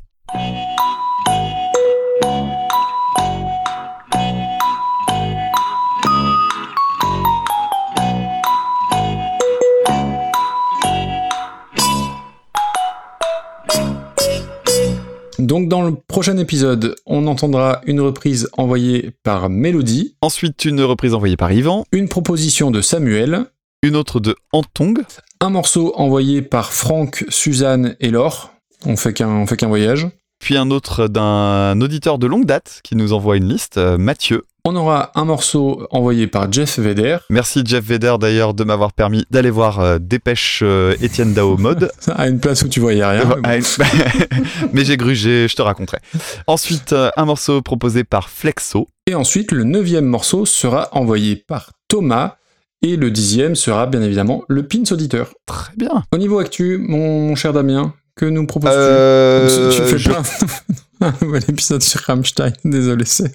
Donc 15.46 15.68
dans 15.68 15.82
le 15.82 15.94
prochain 15.94 16.36
épisode, 16.38 16.96
on 17.06 17.26
entendra 17.26 17.80
une 17.86 18.00
reprise 18.00 18.48
envoyée 18.56 19.12
par 19.22 19.48
Mélodie, 19.48 20.14
Ensuite, 20.22 20.64
une 20.64 20.82
reprise 20.82 21.14
envoyée 21.14 21.36
par 21.36 21.52
Yvan, 21.52 21.84
une 21.92 22.08
proposition 22.08 22.70
de 22.70 22.80
Samuel, 22.80 23.46
une 23.82 23.96
autre 23.96 24.20
de 24.20 24.36
Antong, 24.52 25.02
un 25.40 25.50
morceau 25.50 25.94
envoyé 25.96 26.42
par 26.42 26.72
Franck, 26.72 27.24
Suzanne 27.28 27.96
et 28.00 28.10
Laure. 28.10 28.52
On 28.86 28.96
fait 28.96 29.12
qu'un 29.12 29.28
on 29.28 29.46
fait 29.46 29.56
qu'un 29.56 29.68
voyage. 29.68 30.08
puis 30.38 30.56
un 30.56 30.70
autre 30.70 31.08
d'un 31.08 31.80
auditeur 31.80 32.18
de 32.18 32.26
longue 32.26 32.44
date 32.44 32.80
qui 32.84 32.96
nous 32.96 33.12
envoie 33.12 33.36
une 33.36 33.48
liste, 33.48 33.78
euh, 33.78 33.98
Mathieu. 33.98 34.44
On 34.64 34.76
aura 34.76 35.10
un 35.14 35.24
morceau 35.24 35.86
envoyé 35.90 36.26
par 36.26 36.52
Jeff 36.52 36.78
Vedder, 36.78 37.16
Merci 37.30 37.62
Jeff 37.64 37.82
Vedder 37.84 38.14
d'ailleurs 38.20 38.52
de 38.52 38.62
m'avoir 38.64 38.92
permis 38.92 39.24
d'aller 39.30 39.48
voir 39.50 39.80
euh, 39.80 39.98
Dépêche 39.98 40.60
euh, 40.62 40.94
Étienne 41.00 41.32
Dao 41.32 41.56
mode. 41.56 41.90
à 42.14 42.28
une 42.28 42.40
place 42.40 42.62
où 42.62 42.68
tu 42.68 42.78
voyais 42.80 43.04
rien. 43.04 43.24
mais 43.42 43.60
bon. 43.60 43.84
Mais 44.74 44.84
j'ai 44.84 44.96
grugé, 44.98 45.46
je 45.48 45.56
te 45.56 45.62
raconterai. 45.62 45.98
Ensuite, 46.46 46.92
euh, 46.92 47.10
un 47.16 47.24
morceau 47.24 47.62
proposé 47.62 48.04
par 48.04 48.28
Flexo. 48.28 48.88
Et 49.06 49.14
ensuite, 49.14 49.50
le 49.50 49.64
neuvième 49.64 50.04
morceau 50.04 50.44
sera 50.44 50.88
envoyé 50.92 51.36
par 51.36 51.70
Thomas. 51.88 52.36
Et 52.82 52.96
le 52.96 53.10
dixième 53.10 53.56
sera 53.56 53.86
bien 53.86 54.00
évidemment 54.02 54.42
le 54.48 54.66
Pins 54.66 54.84
Auditeur. 54.90 55.32
Très 55.46 55.72
bien. 55.76 56.02
Au 56.14 56.18
niveau 56.18 56.38
actu, 56.38 56.78
mon, 56.78 57.28
mon 57.28 57.34
cher 57.34 57.52
Damien, 57.52 57.92
que 58.16 58.24
nous 58.26 58.46
proposes-tu? 58.46 59.76
Tu 59.76 59.82
fais 59.88 59.98
je- 59.98 60.10
un 61.00 61.14
nouvel 61.22 61.44
épisode 61.48 61.82
sur 61.82 62.00
Rammstein. 62.00 62.52
Désolé, 62.64 63.04
c'est 63.04 63.32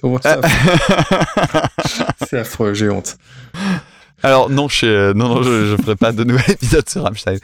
c'est 2.28 2.38
affreux. 2.38 2.74
J'ai 2.74 2.90
honte. 2.90 3.16
Alors 4.22 4.50
non, 4.50 4.68
je, 4.68 5.12
non, 5.12 5.28
non, 5.28 5.42
je, 5.42 5.66
je 5.66 5.82
ferai 5.82 5.96
pas 5.96 6.12
de 6.12 6.24
nouvel 6.24 6.44
épisode 6.50 6.88
sur 6.88 7.02
Rammstein. 7.02 7.38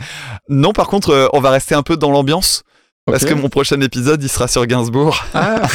Non, 0.48 0.72
par 0.72 0.88
contre, 0.88 1.10
euh, 1.10 1.28
on 1.32 1.40
va 1.40 1.50
rester 1.50 1.74
un 1.74 1.82
peu 1.82 1.96
dans 1.96 2.10
l'ambiance. 2.10 2.62
Parce 3.04 3.24
que 3.24 3.34
mon 3.34 3.48
prochain 3.48 3.80
épisode, 3.80 4.22
il 4.22 4.28
sera 4.28 4.46
sur 4.46 4.64
Gainsbourg. 4.64 5.24
Ah, 5.34 5.66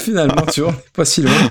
finalement, 0.00 0.46
tu 0.50 0.62
vois, 0.62 0.74
pas 0.94 1.04
si 1.04 1.20
loin. 1.20 1.50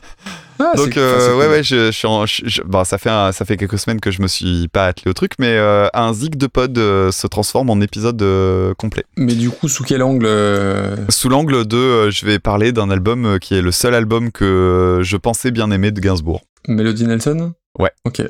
Ah, 0.60 0.74
Donc 0.76 0.98
euh, 0.98 1.38
ouais 1.38 1.48
ouais 1.48 1.64
je, 1.64 1.86
je 1.88 1.92
suis 1.92 2.08
en, 2.08 2.26
je- 2.26 2.42
je- 2.46 2.62
bon, 2.64 2.84
ça 2.84 2.98
fait 2.98 3.10
un- 3.10 3.32
ça 3.32 3.46
fait 3.46 3.56
quelques 3.58 3.80
semaines 3.80 4.02
que 4.02 4.12
je 4.12 4.22
me 4.22 4.28
suis 4.28 4.68
pas 4.68 4.88
attelé 4.88 5.10
au 5.10 5.14
truc 5.14 5.32
mais 5.40 5.56
euh, 5.56 5.88
un 5.94 6.14
zig 6.14 6.36
de 6.36 6.48
pod 6.48 6.78
euh, 6.78 7.12
se 7.12 7.28
transforme 7.28 7.70
en 7.70 7.80
épisode 7.82 8.22
complet. 8.78 9.04
Mais 9.18 9.34
du 9.36 9.50
coup, 9.50 9.68
sous 9.70 9.84
quel 9.84 10.04
angle 10.04 10.28
Sous 11.10 11.30
l'angle 11.30 11.66
de 11.66 12.10
je 12.10 12.26
vais 12.26 12.40
parler 12.40 12.72
d'un 12.72 12.90
album 12.90 13.40
qui 13.40 13.56
est 13.56 13.62
le 13.62 13.72
seul 13.72 13.96
album 13.96 14.32
que 14.32 15.00
je 15.02 15.18
pensais 15.18 15.52
bien 15.52 15.72
aimer 15.72 15.92
de 15.92 16.00
Gainsbourg. 16.02 16.42
Melody 16.68 17.06
Nelson? 17.06 17.54
Ouais. 17.78 17.92
Ok. 18.06 18.22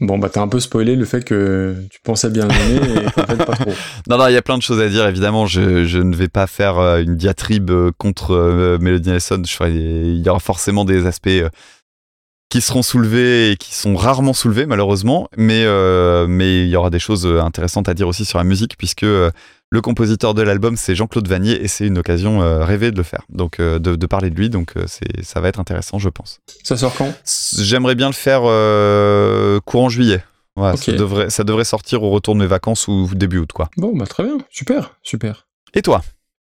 Bon, 0.00 0.16
bah 0.16 0.28
t'as 0.32 0.42
un 0.42 0.48
peu 0.48 0.60
spoilé 0.60 0.94
le 0.94 1.04
fait 1.04 1.24
que 1.24 1.74
tu 1.90 1.98
pensais 2.04 2.30
bien 2.30 2.48
aimer 2.48 2.80
et 3.04 3.36
pas 3.36 3.56
trop. 3.56 3.72
Non 4.08 4.16
non, 4.16 4.28
il 4.28 4.34
y 4.34 4.36
a 4.36 4.42
plein 4.42 4.56
de 4.56 4.62
choses 4.62 4.80
à 4.80 4.88
dire 4.88 5.06
évidemment, 5.06 5.46
je, 5.46 5.84
je 5.84 5.98
ne 5.98 6.14
vais 6.14 6.28
pas 6.28 6.46
faire 6.46 6.78
euh, 6.78 7.02
une 7.02 7.16
diatribe 7.16 7.70
euh, 7.70 7.90
contre 7.98 8.32
euh, 8.32 8.78
Melody 8.80 9.10
Nelson, 9.10 9.42
il 9.66 10.22
y 10.24 10.28
aura 10.28 10.38
forcément 10.38 10.84
des 10.84 11.06
aspects 11.06 11.28
qui 12.48 12.60
seront 12.60 12.82
soulevés 12.82 13.52
et 13.52 13.56
qui 13.56 13.74
sont 13.74 13.94
rarement 13.94 14.32
soulevés 14.32 14.66
malheureusement, 14.66 15.28
mais 15.36 15.64
euh, 15.64 16.26
mais 16.26 16.62
il 16.62 16.68
y 16.68 16.76
aura 16.76 16.90
des 16.90 16.98
choses 16.98 17.26
euh, 17.26 17.40
intéressantes 17.42 17.88
à 17.88 17.94
dire 17.94 18.08
aussi 18.08 18.24
sur 18.24 18.38
la 18.38 18.44
musique 18.44 18.76
puisque 18.78 19.02
euh, 19.02 19.30
le 19.70 19.80
compositeur 19.82 20.32
de 20.32 20.40
l'album 20.40 20.76
c'est 20.76 20.94
Jean-Claude 20.94 21.28
Vanier 21.28 21.62
et 21.62 21.68
c'est 21.68 21.86
une 21.86 21.98
occasion 21.98 22.40
rêvée 22.64 22.90
de 22.90 22.96
le 22.96 23.02
faire, 23.02 23.22
donc 23.28 23.60
de, 23.60 23.78
de 23.78 24.06
parler 24.06 24.30
de 24.30 24.34
lui, 24.34 24.48
donc 24.48 24.72
c'est 24.86 25.22
ça 25.24 25.40
va 25.40 25.48
être 25.48 25.60
intéressant 25.60 25.98
je 25.98 26.08
pense. 26.08 26.40
Ça 26.62 26.76
sort 26.78 26.94
quand? 26.96 27.12
J'aimerais 27.58 27.94
bien 27.94 28.06
le 28.06 28.14
faire 28.14 28.42
euh, 28.44 29.60
courant 29.64 29.90
juillet. 29.90 30.24
Ça, 30.56 30.90
devrait, 30.90 31.30
ça 31.30 31.44
devrait 31.44 31.64
sortir 31.64 32.02
au 32.02 32.10
retour 32.10 32.34
de 32.34 32.40
mes 32.40 32.46
vacances 32.46 32.88
ou 32.88 33.08
début 33.12 33.38
août 33.38 33.52
quoi. 33.52 33.70
Bon, 33.76 33.94
bah 33.94 34.06
très 34.06 34.24
bien, 34.24 34.38
super, 34.50 34.96
super. 35.04 35.46
Et 35.74 35.82
toi? 35.82 36.02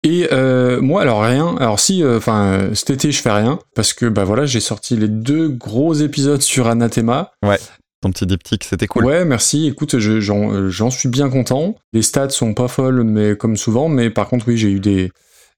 Et 0.04 0.28
euh, 0.32 0.80
moi, 0.82 1.02
alors 1.02 1.24
rien. 1.24 1.56
Alors 1.60 1.80
si, 1.80 2.04
euh, 2.04 2.18
enfin, 2.18 2.46
euh, 2.46 2.74
cet 2.74 2.90
été, 2.90 3.12
je 3.12 3.22
fais 3.22 3.32
rien 3.32 3.60
parce 3.76 3.94
que 3.94 4.06
bah 4.06 4.24
voilà, 4.24 4.46
j'ai 4.46 4.62
sorti 4.62 4.96
les 4.96 5.10
deux 5.10 5.50
gros 5.50 5.94
épisodes 5.94 6.42
sur 6.42 6.68
Anathema. 6.68 7.34
Ouais, 7.46 7.60
ton 8.02 8.12
petit 8.12 8.26
diptyque, 8.26 8.64
c'était 8.64 8.88
cool. 8.88 9.06
Ouais, 9.06 9.26
merci. 9.26 9.68
Écoute, 9.68 9.98
j'en 10.00 10.54
euh, 10.54 10.70
j'en 10.70 10.90
suis 10.90 11.10
bien 11.10 11.30
content. 11.30 11.76
Les 11.92 12.02
stats 12.02 12.30
sont 12.30 12.54
pas 12.54 12.70
folles, 12.70 13.04
mais 13.04 13.36
comme 13.36 13.58
souvent. 13.58 13.90
Mais 13.90 14.10
par 14.10 14.30
contre, 14.30 14.48
oui, 14.48 14.58
j'ai 14.58 14.72
eu 14.72 14.80
des 14.80 15.12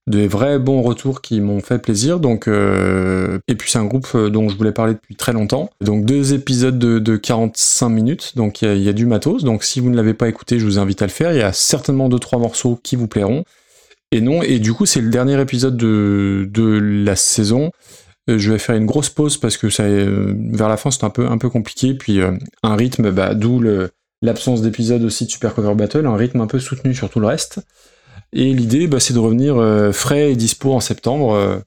des 0.07 0.27
vrais 0.27 0.57
bons 0.57 0.81
retours 0.81 1.21
qui 1.21 1.39
m'ont 1.39 1.59
fait 1.59 1.77
plaisir. 1.77 2.19
Donc, 2.19 2.47
euh, 2.47 3.37
et 3.47 3.53
puis 3.53 3.69
c'est 3.69 3.77
un 3.77 3.85
groupe 3.85 4.17
dont 4.17 4.49
je 4.49 4.57
voulais 4.57 4.71
parler 4.71 4.95
depuis 4.95 5.15
très 5.15 5.33
longtemps. 5.33 5.69
Donc 5.81 6.05
deux 6.05 6.33
épisodes 6.33 6.79
de, 6.79 6.97
de 6.97 7.15
45 7.15 7.89
minutes. 7.89 8.31
Donc 8.35 8.63
il 8.63 8.75
y 8.77 8.85
y, 8.85 8.89
a 8.89 8.93
du 8.93 9.05
matos. 9.05 9.43
Donc 9.43 9.63
si 9.63 9.79
vous 9.79 9.91
ne 9.91 9.95
l'avez 9.95 10.15
pas 10.15 10.27
écouté, 10.27 10.57
je 10.57 10.65
vous 10.65 10.79
invite 10.79 11.03
à 11.03 11.05
le 11.05 11.11
faire. 11.11 11.33
Il 11.33 11.37
y 11.37 11.43
a 11.43 11.53
certainement 11.53 12.09
deux 12.09 12.17
trois 12.17 12.39
morceaux 12.39 12.79
qui 12.81 12.95
vous 12.95 13.07
plairont. 13.07 13.43
Et 14.11 14.21
non. 14.21 14.41
Et 14.41 14.59
du 14.59 14.73
coup, 14.73 14.85
c'est 14.85 15.01
le 15.01 15.09
dernier 15.09 15.39
épisode 15.39 15.77
de 15.77 16.47
de 16.51 16.79
la 16.79 17.15
saison. 17.15 17.71
Euh, 18.29 18.37
Je 18.37 18.51
vais 18.51 18.59
faire 18.59 18.75
une 18.75 18.85
grosse 18.85 19.09
pause 19.09 19.37
parce 19.37 19.57
que 19.57 19.67
euh, 19.81 20.33
vers 20.51 20.69
la 20.69 20.77
fin, 20.77 20.91
c'est 20.91 21.03
un 21.03 21.09
peu, 21.09 21.27
un 21.27 21.37
peu 21.37 21.49
compliqué. 21.49 21.93
Puis 21.93 22.21
euh, 22.21 22.31
un 22.63 22.75
rythme, 22.75 23.11
bah, 23.11 23.33
d'où 23.33 23.63
l'absence 24.21 24.61
d'épisode 24.61 25.03
aussi 25.03 25.25
de 25.25 25.31
Super 25.31 25.53
Cover 25.53 25.75
Battle, 25.75 26.05
un 26.05 26.15
rythme 26.15 26.41
un 26.41 26.47
peu 26.47 26.59
soutenu 26.59 26.93
sur 26.93 27.09
tout 27.09 27.19
le 27.19 27.27
reste. 27.27 27.59
Et 28.33 28.53
l'idée, 28.53 28.87
bah, 28.87 28.99
c'est 28.99 29.13
de 29.13 29.19
revenir 29.19 29.55
frais 29.93 30.31
et 30.31 30.35
dispo 30.35 30.73
en 30.73 30.79
septembre 30.79 31.63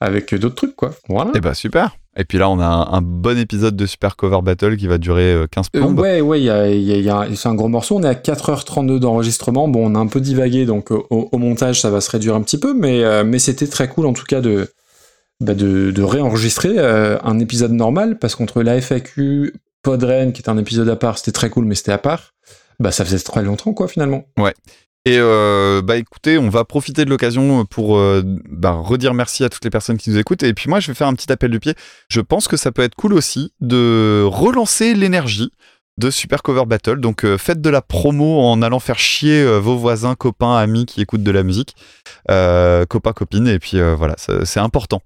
avec 0.00 0.34
d'autres 0.34 0.54
trucs, 0.54 0.76
quoi. 0.76 0.94
Voilà. 1.08 1.32
Et 1.34 1.40
bah 1.40 1.54
super. 1.54 1.96
Et 2.18 2.24
puis 2.24 2.38
là, 2.38 2.48
on 2.48 2.58
a 2.58 2.64
un, 2.66 2.92
un 2.94 3.02
bon 3.02 3.38
épisode 3.38 3.76
de 3.76 3.84
Super 3.86 4.16
Cover 4.16 4.38
Battle 4.42 4.76
qui 4.76 4.86
va 4.86 4.96
durer 4.98 5.32
euh, 5.34 5.46
15 5.46 5.66
Euh, 5.76 5.80
plombes. 5.80 5.98
ouais, 6.00 6.20
ouais, 6.22 6.40
il 6.40 6.44
y 6.44 6.50
a- 6.50 6.68
y 6.68 6.92
a- 6.92 6.96
il 6.96 7.04
y 7.04 7.10
a- 7.10 7.26
c'est 7.34 7.48
un 7.48 7.54
gros 7.54 7.68
morceau. 7.68 7.96
On 7.96 8.02
est 8.02 8.08
à 8.08 8.14
4h32 8.14 8.98
d'enregistrement. 8.98 9.68
Bon, 9.68 9.90
on 9.90 9.94
a 9.94 9.98
un 9.98 10.06
peu 10.06 10.20
divagué, 10.20 10.64
donc 10.64 10.92
euh, 10.92 10.98
au, 11.10 11.28
au 11.30 11.38
montage, 11.38 11.80
ça 11.80 11.90
va 11.90 12.00
se 12.00 12.10
réduire 12.10 12.34
un 12.34 12.40
petit 12.42 12.58
peu, 12.58 12.72
mais, 12.74 13.04
euh, 13.04 13.22
mais 13.24 13.38
c'était 13.38 13.66
très 13.66 13.88
cool 13.88 14.06
en 14.06 14.12
tout 14.14 14.24
cas 14.24 14.40
de, 14.40 14.68
bah, 15.40 15.54
de, 15.54 15.90
de 15.90 16.02
réenregistrer 16.02 16.74
euh, 16.78 17.18
un 17.22 17.38
épisode 17.38 17.72
normal, 17.72 18.18
parce 18.18 18.34
qu'entre 18.34 18.62
la 18.62 18.76
FAQ, 18.80 19.52
Podren, 19.82 20.32
qui 20.32 20.40
est 20.42 20.48
un 20.48 20.56
épisode 20.58 20.88
à 20.88 20.96
part, 20.96 21.18
c'était 21.18 21.32
très 21.32 21.50
cool, 21.50 21.66
mais 21.66 21.74
c'était 21.74 21.92
à 21.92 21.98
part. 21.98 22.32
Bah, 22.80 22.92
ça 22.92 23.04
faisait 23.04 23.18
très 23.18 23.42
longtemps, 23.42 23.72
quoi, 23.74 23.88
finalement. 23.88 24.24
Ouais. 24.38 24.54
Et 25.06 25.18
euh, 25.20 25.82
bah 25.82 25.96
écoutez, 25.98 26.36
on 26.36 26.48
va 26.48 26.64
profiter 26.64 27.04
de 27.04 27.10
l'occasion 27.10 27.64
pour 27.64 27.96
euh, 27.96 28.22
bah, 28.24 28.72
redire 28.72 29.14
merci 29.14 29.44
à 29.44 29.48
toutes 29.48 29.62
les 29.62 29.70
personnes 29.70 29.98
qui 29.98 30.10
nous 30.10 30.18
écoutent. 30.18 30.42
Et 30.42 30.52
puis 30.52 30.68
moi, 30.68 30.80
je 30.80 30.88
vais 30.88 30.94
faire 30.94 31.06
un 31.06 31.14
petit 31.14 31.30
appel 31.30 31.52
du 31.52 31.60
pied. 31.60 31.74
Je 32.08 32.20
pense 32.20 32.48
que 32.48 32.56
ça 32.56 32.72
peut 32.72 32.82
être 32.82 32.96
cool 32.96 33.14
aussi 33.14 33.52
de 33.60 34.24
relancer 34.26 34.94
l'énergie 34.94 35.52
de 35.96 36.10
Super 36.10 36.42
Cover 36.42 36.64
Battle. 36.66 36.96
Donc 36.96 37.24
euh, 37.24 37.38
faites 37.38 37.60
de 37.60 37.70
la 37.70 37.82
promo 37.82 38.40
en 38.40 38.60
allant 38.62 38.80
faire 38.80 38.98
chier 38.98 39.46
vos 39.60 39.76
voisins, 39.76 40.16
copains, 40.16 40.56
amis 40.56 40.86
qui 40.86 41.00
écoutent 41.02 41.22
de 41.22 41.30
la 41.30 41.44
musique, 41.44 41.76
copains, 42.26 43.12
copines. 43.14 43.46
Et 43.46 43.60
puis 43.60 43.80
voilà, 43.96 44.16
c'est 44.18 44.60
important. 44.60 45.02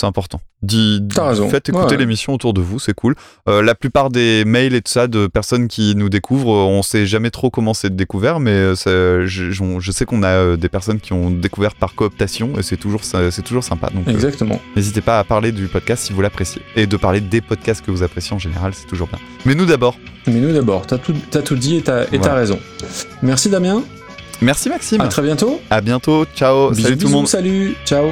C'est 0.00 0.06
important. 0.06 0.40
Dis, 0.60 1.00
raison. 1.16 1.48
Faites 1.48 1.68
écouter 1.68 1.94
Ouais, 1.94 1.96
l'émission 1.98 2.34
autour 2.34 2.52
de 2.52 2.60
vous, 2.60 2.80
c'est 2.80 2.94
cool. 2.94 3.14
Euh, 3.48 3.62
la 3.62 3.76
plupart 3.76 4.10
des 4.10 4.44
mails 4.44 4.74
et 4.74 4.82
tout 4.82 4.90
ça 4.90 5.06
de 5.06 5.28
personnes 5.28 5.68
qui 5.68 5.94
nous 5.94 6.08
découvrent, 6.08 6.52
euh, 6.52 6.64
on 6.64 6.82
sait 6.82 7.06
jamais 7.06 7.30
trop 7.30 7.48
comment 7.48 7.74
c'est 7.74 7.94
découvert, 7.94 8.40
mais 8.40 8.50
euh, 8.50 9.26
je, 9.26 9.90
sais 9.92 10.04
qu'on 10.04 10.24
a 10.24 10.56
des 10.56 10.68
personnes 10.68 10.98
qui 10.98 11.12
ont 11.12 11.30
découvert 11.30 11.76
par 11.76 11.94
cooptation 11.94 12.58
et 12.58 12.64
c'est 12.64 12.76
toujours, 12.76 13.04
c'est 13.04 13.42
toujours 13.42 13.62
sympa. 13.62 13.90
Donc, 13.90 14.08
euh, 14.08 14.10
Exactement. 14.10 14.60
N'hésitez 14.74 15.00
pas 15.00 15.20
à 15.20 15.24
parler 15.24 15.52
du 15.52 15.68
podcast 15.68 16.04
si 16.04 16.12
vous 16.12 16.22
l'appréciez. 16.22 16.62
Et 16.74 16.88
de 16.88 16.96
parler 16.96 17.20
des 17.20 17.40
podcasts 17.40 17.84
que 17.84 17.92
vous 17.92 18.02
appréciez 18.02 18.34
en 18.34 18.40
général, 18.40 18.72
c'est 18.74 18.86
toujours 18.86 19.06
bien. 19.06 19.20
Mais 19.44 19.54
nous 19.54 19.66
d'abord. 19.66 19.96
Mais 20.26 20.40
nous 20.40 20.52
d'abord, 20.52 20.88
t'as 20.88 20.98
tout, 20.98 21.14
t'as 21.30 21.42
tout 21.42 21.54
dit 21.56 21.76
et 21.76 21.82
t'as, 21.82 22.06
Voilà. 22.06 22.34
raison. 22.34 22.58
Merci 23.22 23.48
Damien. 23.48 23.84
Merci 24.40 24.68
Maxime. 24.68 25.00
À 25.02 25.08
très 25.08 25.22
bientôt. 25.22 25.60
À 25.70 25.80
bientôt. 25.80 26.26
Ciao. 26.34 26.70
Bisous, 26.70 26.82
Salut 26.82 26.98
tout 26.98 27.06
le 27.06 27.12
monde. 27.12 27.28
Salut. 27.28 27.76
Ciao. 27.84 28.06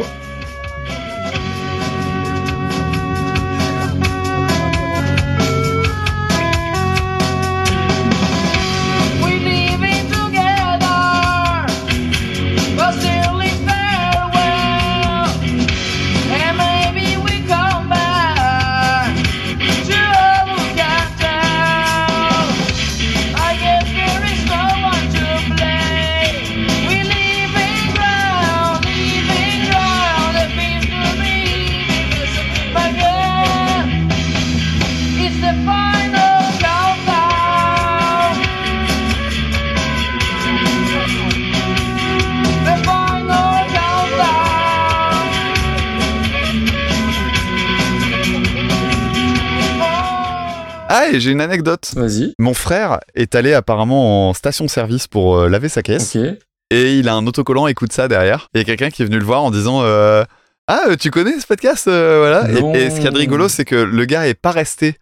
Et 51.13 51.21
j'ai 51.21 51.31
une 51.31 51.41
anecdote. 51.41 51.93
Vas-y. 51.97 52.35
Mon 52.39 52.55
frère 52.55 53.01
est 53.15 53.35
allé 53.35 53.53
apparemment 53.55 54.31
en 54.31 54.35
station-service 54.35 55.07
pour 55.07 55.37
euh, 55.39 55.49
laver 55.49 55.69
sa 55.69 55.83
caisse. 55.83 56.17
Ok. 56.17 56.23
Et 56.71 56.99
il 56.99 57.09
a 57.09 57.15
un 57.15 57.27
autocollant, 57.27 57.67
écoute 57.67 57.93
ça 57.93 58.09
derrière. 58.09 58.49
Et 58.55 58.59
il 58.59 58.61
y 58.61 58.63
a 58.63 58.65
quelqu'un 58.65 58.91
qui 58.91 59.03
est 59.03 59.05
venu 59.05 59.19
le 59.19 59.25
voir 59.25 59.43
en 59.45 59.51
disant 59.51 59.83
euh, 59.83 60.25
Ah, 60.69 60.85
euh, 60.89 60.97
tu 60.97 61.11
connais 61.11 61.39
ce 61.39 61.47
podcast 61.47 61.85
voilà. 61.87 62.49
Non. 62.49 62.75
Et, 62.75 62.85
et 62.85 62.91
ce 62.91 63.07
a 63.07 63.11
de 63.11 63.19
rigolo, 63.19 63.49
c'est 63.49 63.65
que 63.67 63.77
le 63.77 64.05
gars 64.07 64.27
est 64.27 64.35
pas 64.35 64.53
resté. 64.53 64.97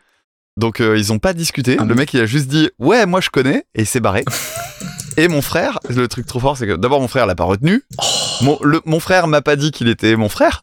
Donc 0.57 0.81
euh, 0.81 0.99
ils 0.99 1.13
ont 1.13 1.19
pas 1.21 1.33
discuté. 1.33 1.77
Ah 1.79 1.85
le 1.85 1.95
mec, 1.95 2.13
il 2.13 2.21
a 2.21 2.27
juste 2.27 2.49
dit 2.49 2.71
Ouais, 2.79 3.07
moi 3.07 3.21
je 3.21 3.31
connais. 3.31 3.65
Et 3.77 3.83
il 3.83 3.87
s'est 3.87 4.01
barré. 4.01 4.25
et 5.17 5.29
mon 5.29 5.43
frère, 5.43 5.79
le 5.89 6.09
truc 6.09 6.27
trop 6.27 6.41
fort, 6.41 6.57
c'est 6.57 6.67
que 6.67 6.75
d'abord 6.75 7.01
mon 7.01 7.09
frère 7.09 7.27
l'a 7.27 7.37
pas 7.37 7.45
retenu. 7.45 7.83
Oh. 7.99 8.03
Mon, 8.43 8.59
le- 8.63 8.81
mon 8.85 9.01
frère 9.01 9.29
m'a 9.29 9.43
pas 9.43 9.55
dit 9.55 9.71
qu'il 9.71 9.89
était 9.89 10.17
mon 10.17 10.29
frère. 10.29 10.63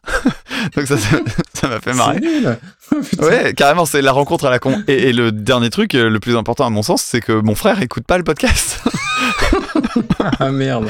Donc 0.76 0.86
ça, 1.54 1.68
m'a 1.68 1.80
fait 1.80 1.92
marrer. 1.94 2.18
C'est 2.22 2.40
nul. 2.40 2.58
Ouais, 3.20 3.52
carrément, 3.54 3.84
c'est 3.84 4.00
la 4.00 4.12
rencontre 4.12 4.46
à 4.46 4.50
la 4.50 4.58
con. 4.58 4.82
Et, 4.88 5.08
et 5.08 5.12
le 5.12 5.30
dernier 5.30 5.68
truc, 5.68 5.94
euh, 5.94 6.08
le 6.08 6.20
plus 6.20 6.36
important 6.36 6.64
à 6.64 6.70
mon 6.70 6.82
sens, 6.82 7.02
c'est 7.02 7.20
que 7.20 7.32
mon 7.32 7.54
frère 7.54 7.82
écoute 7.82 8.04
pas 8.04 8.16
le 8.18 8.24
podcast. 8.24 8.80
Ah 10.40 10.50
merde. 10.50 10.86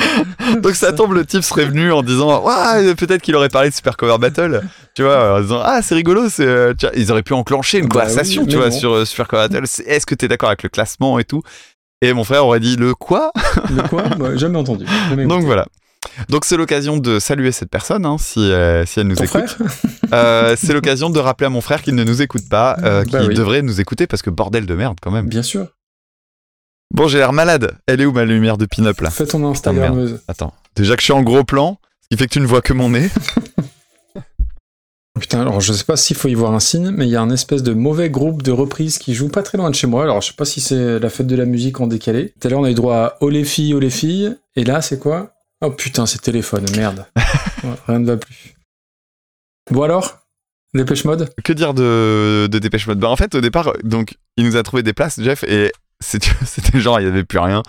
Donc 0.62 0.74
ça 0.74 0.92
tombe, 0.92 1.12
le 1.12 1.24
type 1.24 1.42
serait 1.42 1.64
venu 1.64 1.92
en 1.92 2.02
disant 2.02 2.44
Ouais, 2.44 2.94
peut-être 2.94 3.22
qu'il 3.22 3.34
aurait 3.36 3.48
parlé 3.48 3.70
de 3.70 3.74
Super 3.74 3.96
Cover 3.96 4.18
Battle. 4.18 4.62
Tu 4.94 5.02
vois, 5.02 5.36
en 5.36 5.40
disant 5.40 5.60
Ah, 5.64 5.80
c'est 5.82 5.94
rigolo. 5.94 6.28
c'est, 6.28 6.46
euh, 6.46 6.74
tu 6.78 6.86
ils 6.94 7.10
auraient 7.10 7.22
pu 7.22 7.32
enclencher 7.32 7.78
une 7.78 7.86
Bah 7.86 8.00
conversation, 8.00 8.42
oui, 8.42 8.48
tu 8.48 8.56
vois, 8.56 8.70
sur 8.70 8.92
euh, 8.92 9.04
Super 9.04 9.26
Cover 9.28 9.48
Battle. 9.48 9.64
Est-ce 9.86 10.06
que 10.06 10.14
t'es 10.14 10.28
d'accord 10.28 10.48
avec 10.48 10.62
le 10.62 10.68
classement 10.68 11.18
et 11.18 11.24
tout? 11.24 11.42
Et 12.02 12.12
mon 12.12 12.24
frère 12.24 12.44
aurait 12.46 12.60
dit 12.60 12.76
Le 12.76 12.94
quoi? 12.94 13.32
Le 13.70 13.82
quoi? 13.88 14.02
Bah, 14.18 14.36
Jamais 14.36 14.58
entendu. 14.58 14.84
Jamais 15.08 15.26
Donc 15.26 15.44
voilà. 15.44 15.66
Donc 16.28 16.44
c'est 16.44 16.56
l'occasion 16.56 16.96
de 16.98 17.18
saluer 17.18 17.52
cette 17.52 17.70
personne, 17.70 18.04
hein, 18.06 18.16
si, 18.18 18.40
euh, 18.40 18.84
si 18.86 19.00
elle 19.00 19.06
nous 19.08 19.16
Ton 19.16 19.24
écoute. 19.24 19.56
Euh, 20.14 20.56
c'est 20.58 20.72
l'occasion 20.72 21.10
de 21.10 21.18
rappeler 21.18 21.46
à 21.46 21.50
mon 21.50 21.60
frère 21.60 21.82
qu'il 21.82 21.94
ne 21.94 22.02
nous 22.02 22.22
écoute 22.22 22.48
pas, 22.48 22.78
euh, 22.82 23.04
Bah 23.04 23.18
qu'il 23.20 23.28
oui. 23.28 23.34
devrait 23.34 23.60
nous 23.60 23.78
écouter 23.78 24.06
parce 24.06 24.22
que 24.22 24.30
bordel 24.30 24.64
de 24.64 24.74
merde 24.74 24.96
quand 25.02 25.10
même. 25.10 25.28
Bien 25.28 25.42
sûr. 25.42 25.66
Bon, 26.94 27.08
j'ai 27.08 27.18
l'air 27.18 27.34
malade. 27.34 27.76
Elle 27.86 28.00
est 28.00 28.06
où 28.06 28.12
ma 28.12 28.24
lumière 28.24 28.56
de 28.56 28.64
pin-up 28.64 28.98
là? 29.02 29.10
Fais 29.10 29.26
ton 29.26 29.44
Instagrammeuse. 29.46 30.20
Attends. 30.26 30.54
Déjà 30.76 30.94
que 30.96 31.02
je 31.02 31.04
suis 31.04 31.12
en 31.12 31.22
gros 31.22 31.44
plan, 31.44 31.78
ce 32.02 32.08
qui 32.10 32.16
fait 32.16 32.26
que 32.26 32.32
tu 32.32 32.40
ne 32.40 32.46
vois 32.46 32.62
que 32.62 32.72
mon 32.72 32.88
nez. 32.88 33.10
Putain, 35.20 35.42
alors 35.42 35.60
je 35.60 35.72
sais 35.72 35.84
pas 35.84 35.96
s'il 35.96 36.16
faut 36.16 36.28
y 36.28 36.34
voir 36.34 36.54
un 36.54 36.60
signe, 36.60 36.90
mais 36.90 37.06
il 37.06 37.10
y 37.10 37.16
a 37.16 37.20
un 37.20 37.30
espèce 37.30 37.62
de 37.62 37.74
mauvais 37.74 38.08
groupe 38.08 38.42
de 38.42 38.52
reprises 38.52 38.98
qui 38.98 39.14
joue 39.14 39.28
pas 39.28 39.42
très 39.42 39.58
loin 39.58 39.68
de 39.68 39.74
chez 39.74 39.86
moi. 39.88 40.04
Alors 40.04 40.22
je 40.22 40.28
sais 40.28 40.34
pas 40.36 40.44
si 40.46 40.60
c'est 40.60 40.98
la 40.98 41.10
fête 41.10 41.26
de 41.26 41.36
la 41.36 41.44
musique 41.44 41.80
en 41.80 41.86
décalé. 41.86 42.32
Tout 42.40 42.46
à 42.48 42.50
l'heure 42.50 42.60
on 42.60 42.64
a 42.64 42.70
eu 42.70 42.74
droit 42.74 42.96
à 42.96 43.16
Oh 43.20 43.28
les 43.28 43.44
filles, 43.44 43.74
oh 43.74 43.80
les 43.80 43.90
filles. 43.90 44.36
Et 44.56 44.64
là 44.64 44.80
c'est 44.80 44.98
quoi? 44.98 45.34
Oh 45.60 45.70
putain, 45.70 46.06
c'est 46.06 46.20
téléphone, 46.20 46.66
merde. 46.76 47.06
Ouais, 47.64 47.74
rien 47.88 47.98
ne 47.98 48.06
va 48.06 48.16
plus. 48.16 48.54
Bon 49.72 49.82
alors 49.82 50.20
Dépêche 50.74 51.04
mode? 51.04 51.28
Que 51.42 51.52
dire 51.52 51.74
de, 51.74 52.46
de 52.48 52.58
Dépêche 52.60 52.86
Mode? 52.86 53.00
Bah 53.00 53.08
en 53.08 53.16
fait, 53.16 53.34
au 53.34 53.40
départ, 53.40 53.72
donc, 53.82 54.14
il 54.36 54.44
nous 54.44 54.56
a 54.56 54.62
trouvé 54.62 54.84
des 54.84 54.92
places, 54.92 55.20
Jeff, 55.20 55.42
et 55.42 55.72
c'était 56.00 56.30
genre, 56.74 57.00
il 57.00 57.04
n'y 57.04 57.10
avait 57.10 57.24
plus 57.24 57.40
rien. 57.40 57.64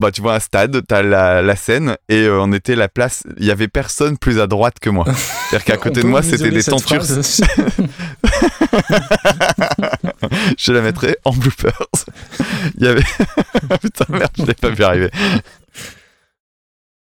Bah, 0.00 0.10
tu 0.10 0.22
vois, 0.22 0.34
un 0.34 0.40
stade, 0.40 0.82
t'as 0.88 1.02
la, 1.02 1.42
la 1.42 1.54
scène, 1.54 1.96
et 2.08 2.22
euh, 2.24 2.40
on 2.40 2.52
était 2.52 2.74
la 2.74 2.88
place, 2.88 3.22
il 3.38 3.44
y 3.44 3.52
avait 3.52 3.68
personne 3.68 4.18
plus 4.18 4.40
à 4.40 4.48
droite 4.48 4.80
que 4.80 4.90
moi. 4.90 5.04
C'est-à-dire 5.04 5.64
qu'à 5.64 5.76
côté 5.80 6.02
de 6.02 6.08
moi, 6.08 6.22
c'était 6.22 6.50
des 6.50 6.64
tentures. 6.64 7.04
je 10.58 10.72
la 10.72 10.80
mettrai 10.80 11.16
en 11.24 11.30
bloopers. 11.30 11.86
Il 12.78 12.84
y 12.84 12.88
avait. 12.88 13.04
Putain, 13.80 14.06
merde, 14.08 14.32
je 14.36 14.44
l'ai 14.44 14.54
pas 14.54 14.70
vu 14.70 14.82
arriver. 14.82 15.10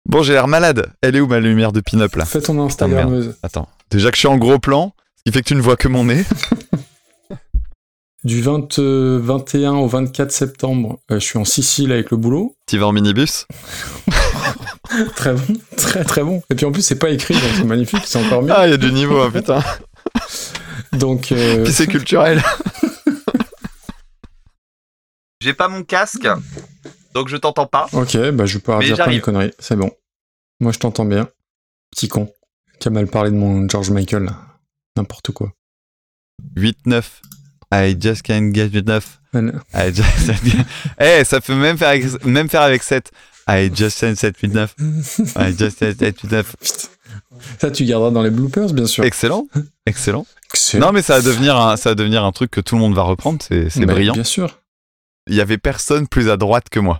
Bon, 0.05 0.21
j'ai 0.21 0.33
l'air 0.33 0.47
malade. 0.47 0.91
Elle 1.01 1.15
est 1.15 1.19
où 1.19 1.27
ma 1.27 1.39
lumière 1.39 1.71
de 1.71 1.81
pin-up 1.81 2.15
là? 2.15 2.25
Fais 2.25 2.41
ton. 2.41 2.59
Instagrammeuse. 2.63 3.35
Attends. 3.41 3.67
Déjà 3.89 4.11
que 4.11 4.15
je 4.15 4.19
suis 4.19 4.27
en 4.27 4.37
gros 4.37 4.59
plan, 4.59 4.93
ce 5.17 5.23
qui 5.23 5.31
fait 5.31 5.41
que 5.41 5.47
tu 5.47 5.55
ne 5.55 5.61
vois 5.61 5.77
que 5.77 5.87
mon 5.87 6.05
nez. 6.05 6.23
Du 8.23 8.41
20, 8.41 8.79
euh, 8.79 9.19
21 9.21 9.73
au 9.73 9.87
24 9.87 10.31
septembre, 10.31 10.97
euh, 11.11 11.19
je 11.19 11.23
suis 11.23 11.37
en 11.37 11.45
Sicile 11.45 11.91
avec 11.91 12.09
le 12.09 12.17
boulot. 12.17 12.55
Tu 12.65 12.79
vas 12.79 12.87
en 12.87 12.91
minibus? 12.91 13.45
Très 15.15 15.33
bon, 15.33 15.53
très 15.77 16.03
très 16.03 16.23
bon. 16.23 16.41
Et 16.49 16.55
puis 16.55 16.65
en 16.65 16.71
plus 16.71 16.81
c'est 16.81 16.97
pas 16.97 17.09
écrit, 17.09 17.33
donc 17.33 17.51
c'est 17.55 17.65
magnifique, 17.65 18.01
c'est 18.05 18.23
encore 18.23 18.41
mieux. 18.41 18.51
Ah, 18.51 18.65
il 18.67 18.71
y 18.71 18.73
a 18.73 18.77
du 18.77 18.91
niveau, 18.91 19.19
hein, 19.19 19.29
putain. 19.31 19.61
Donc 20.93 21.31
euh, 21.31 21.63
Puis 21.63 21.73
c'est 21.73 21.87
culturel. 21.87 22.41
J'ai 25.41 25.53
pas 25.53 25.67
mon 25.67 25.83
casque, 25.83 26.27
donc 27.15 27.29
je 27.29 27.37
t'entends 27.37 27.65
pas. 27.65 27.87
Ok, 27.93 28.17
bah 28.31 28.45
je 28.45 28.55
vais 28.55 28.59
pouvoir 28.59 28.79
Mais 28.79 28.85
dire 28.85 29.03
plein 29.03 29.15
de 29.15 29.19
conneries, 29.19 29.53
c'est 29.57 29.75
bon. 29.75 29.89
Moi 30.59 30.71
je 30.71 30.79
t'entends 30.79 31.05
bien. 31.05 31.29
Petit 31.91 32.09
con. 32.09 32.31
Qui 32.79 32.89
a 32.89 32.91
mal 32.91 33.07
parlé 33.07 33.31
de 33.31 33.35
mon 33.35 33.67
George 33.67 33.89
Michael. 33.89 34.29
N'importe 34.97 35.31
quoi. 35.31 35.51
8-9. 36.57 37.03
I 37.73 37.97
just 37.99 38.21
can't 38.21 38.53
get 38.53 38.77
enough. 38.77 39.19
I 39.33 39.93
just... 39.93 40.31
Eh, 40.99 41.23
ça 41.23 41.41
peut 41.41 41.55
même 41.55 41.77
faire 41.77 41.89
avec, 41.89 42.25
même 42.25 42.49
faire 42.49 42.61
avec 42.61 42.83
7. 42.83 43.11
I 43.47 43.71
just 43.73 43.99
can't 43.99 44.15
7 44.15 44.37
8 44.37 44.53
9. 44.53 44.75
I 45.37 45.57
just 45.57 45.79
can't 45.79 45.97
7 45.97 46.21
8 46.21 46.31
9. 46.31 46.55
Ça 47.59 47.71
tu 47.71 47.85
garderas 47.85 48.11
dans 48.11 48.23
les 48.23 48.29
bloopers 48.29 48.73
bien 48.73 48.85
sûr. 48.85 49.03
Excellent. 49.03 49.47
Excellent. 49.85 50.25
Excellent. 50.53 50.87
Non, 50.87 50.93
mais 50.93 51.01
ça 51.01 51.15
va 51.15 51.21
devenir 51.21 51.55
un, 51.57 51.77
ça 51.77 51.89
va 51.91 51.95
devenir 51.95 52.23
un 52.23 52.31
truc 52.31 52.51
que 52.51 52.61
tout 52.61 52.75
le 52.75 52.81
monde 52.81 52.93
va 52.93 53.03
reprendre. 53.03 53.39
C'est 53.41 53.85
brillant. 53.85 54.13
Bien 54.13 54.23
sûr. 54.23 54.59
Il 55.27 55.33
y 55.33 55.41
avait 55.41 55.57
personne 55.57 56.07
plus 56.07 56.29
à 56.29 56.37
droite 56.37 56.69
que 56.69 56.79
moi. 56.79 56.99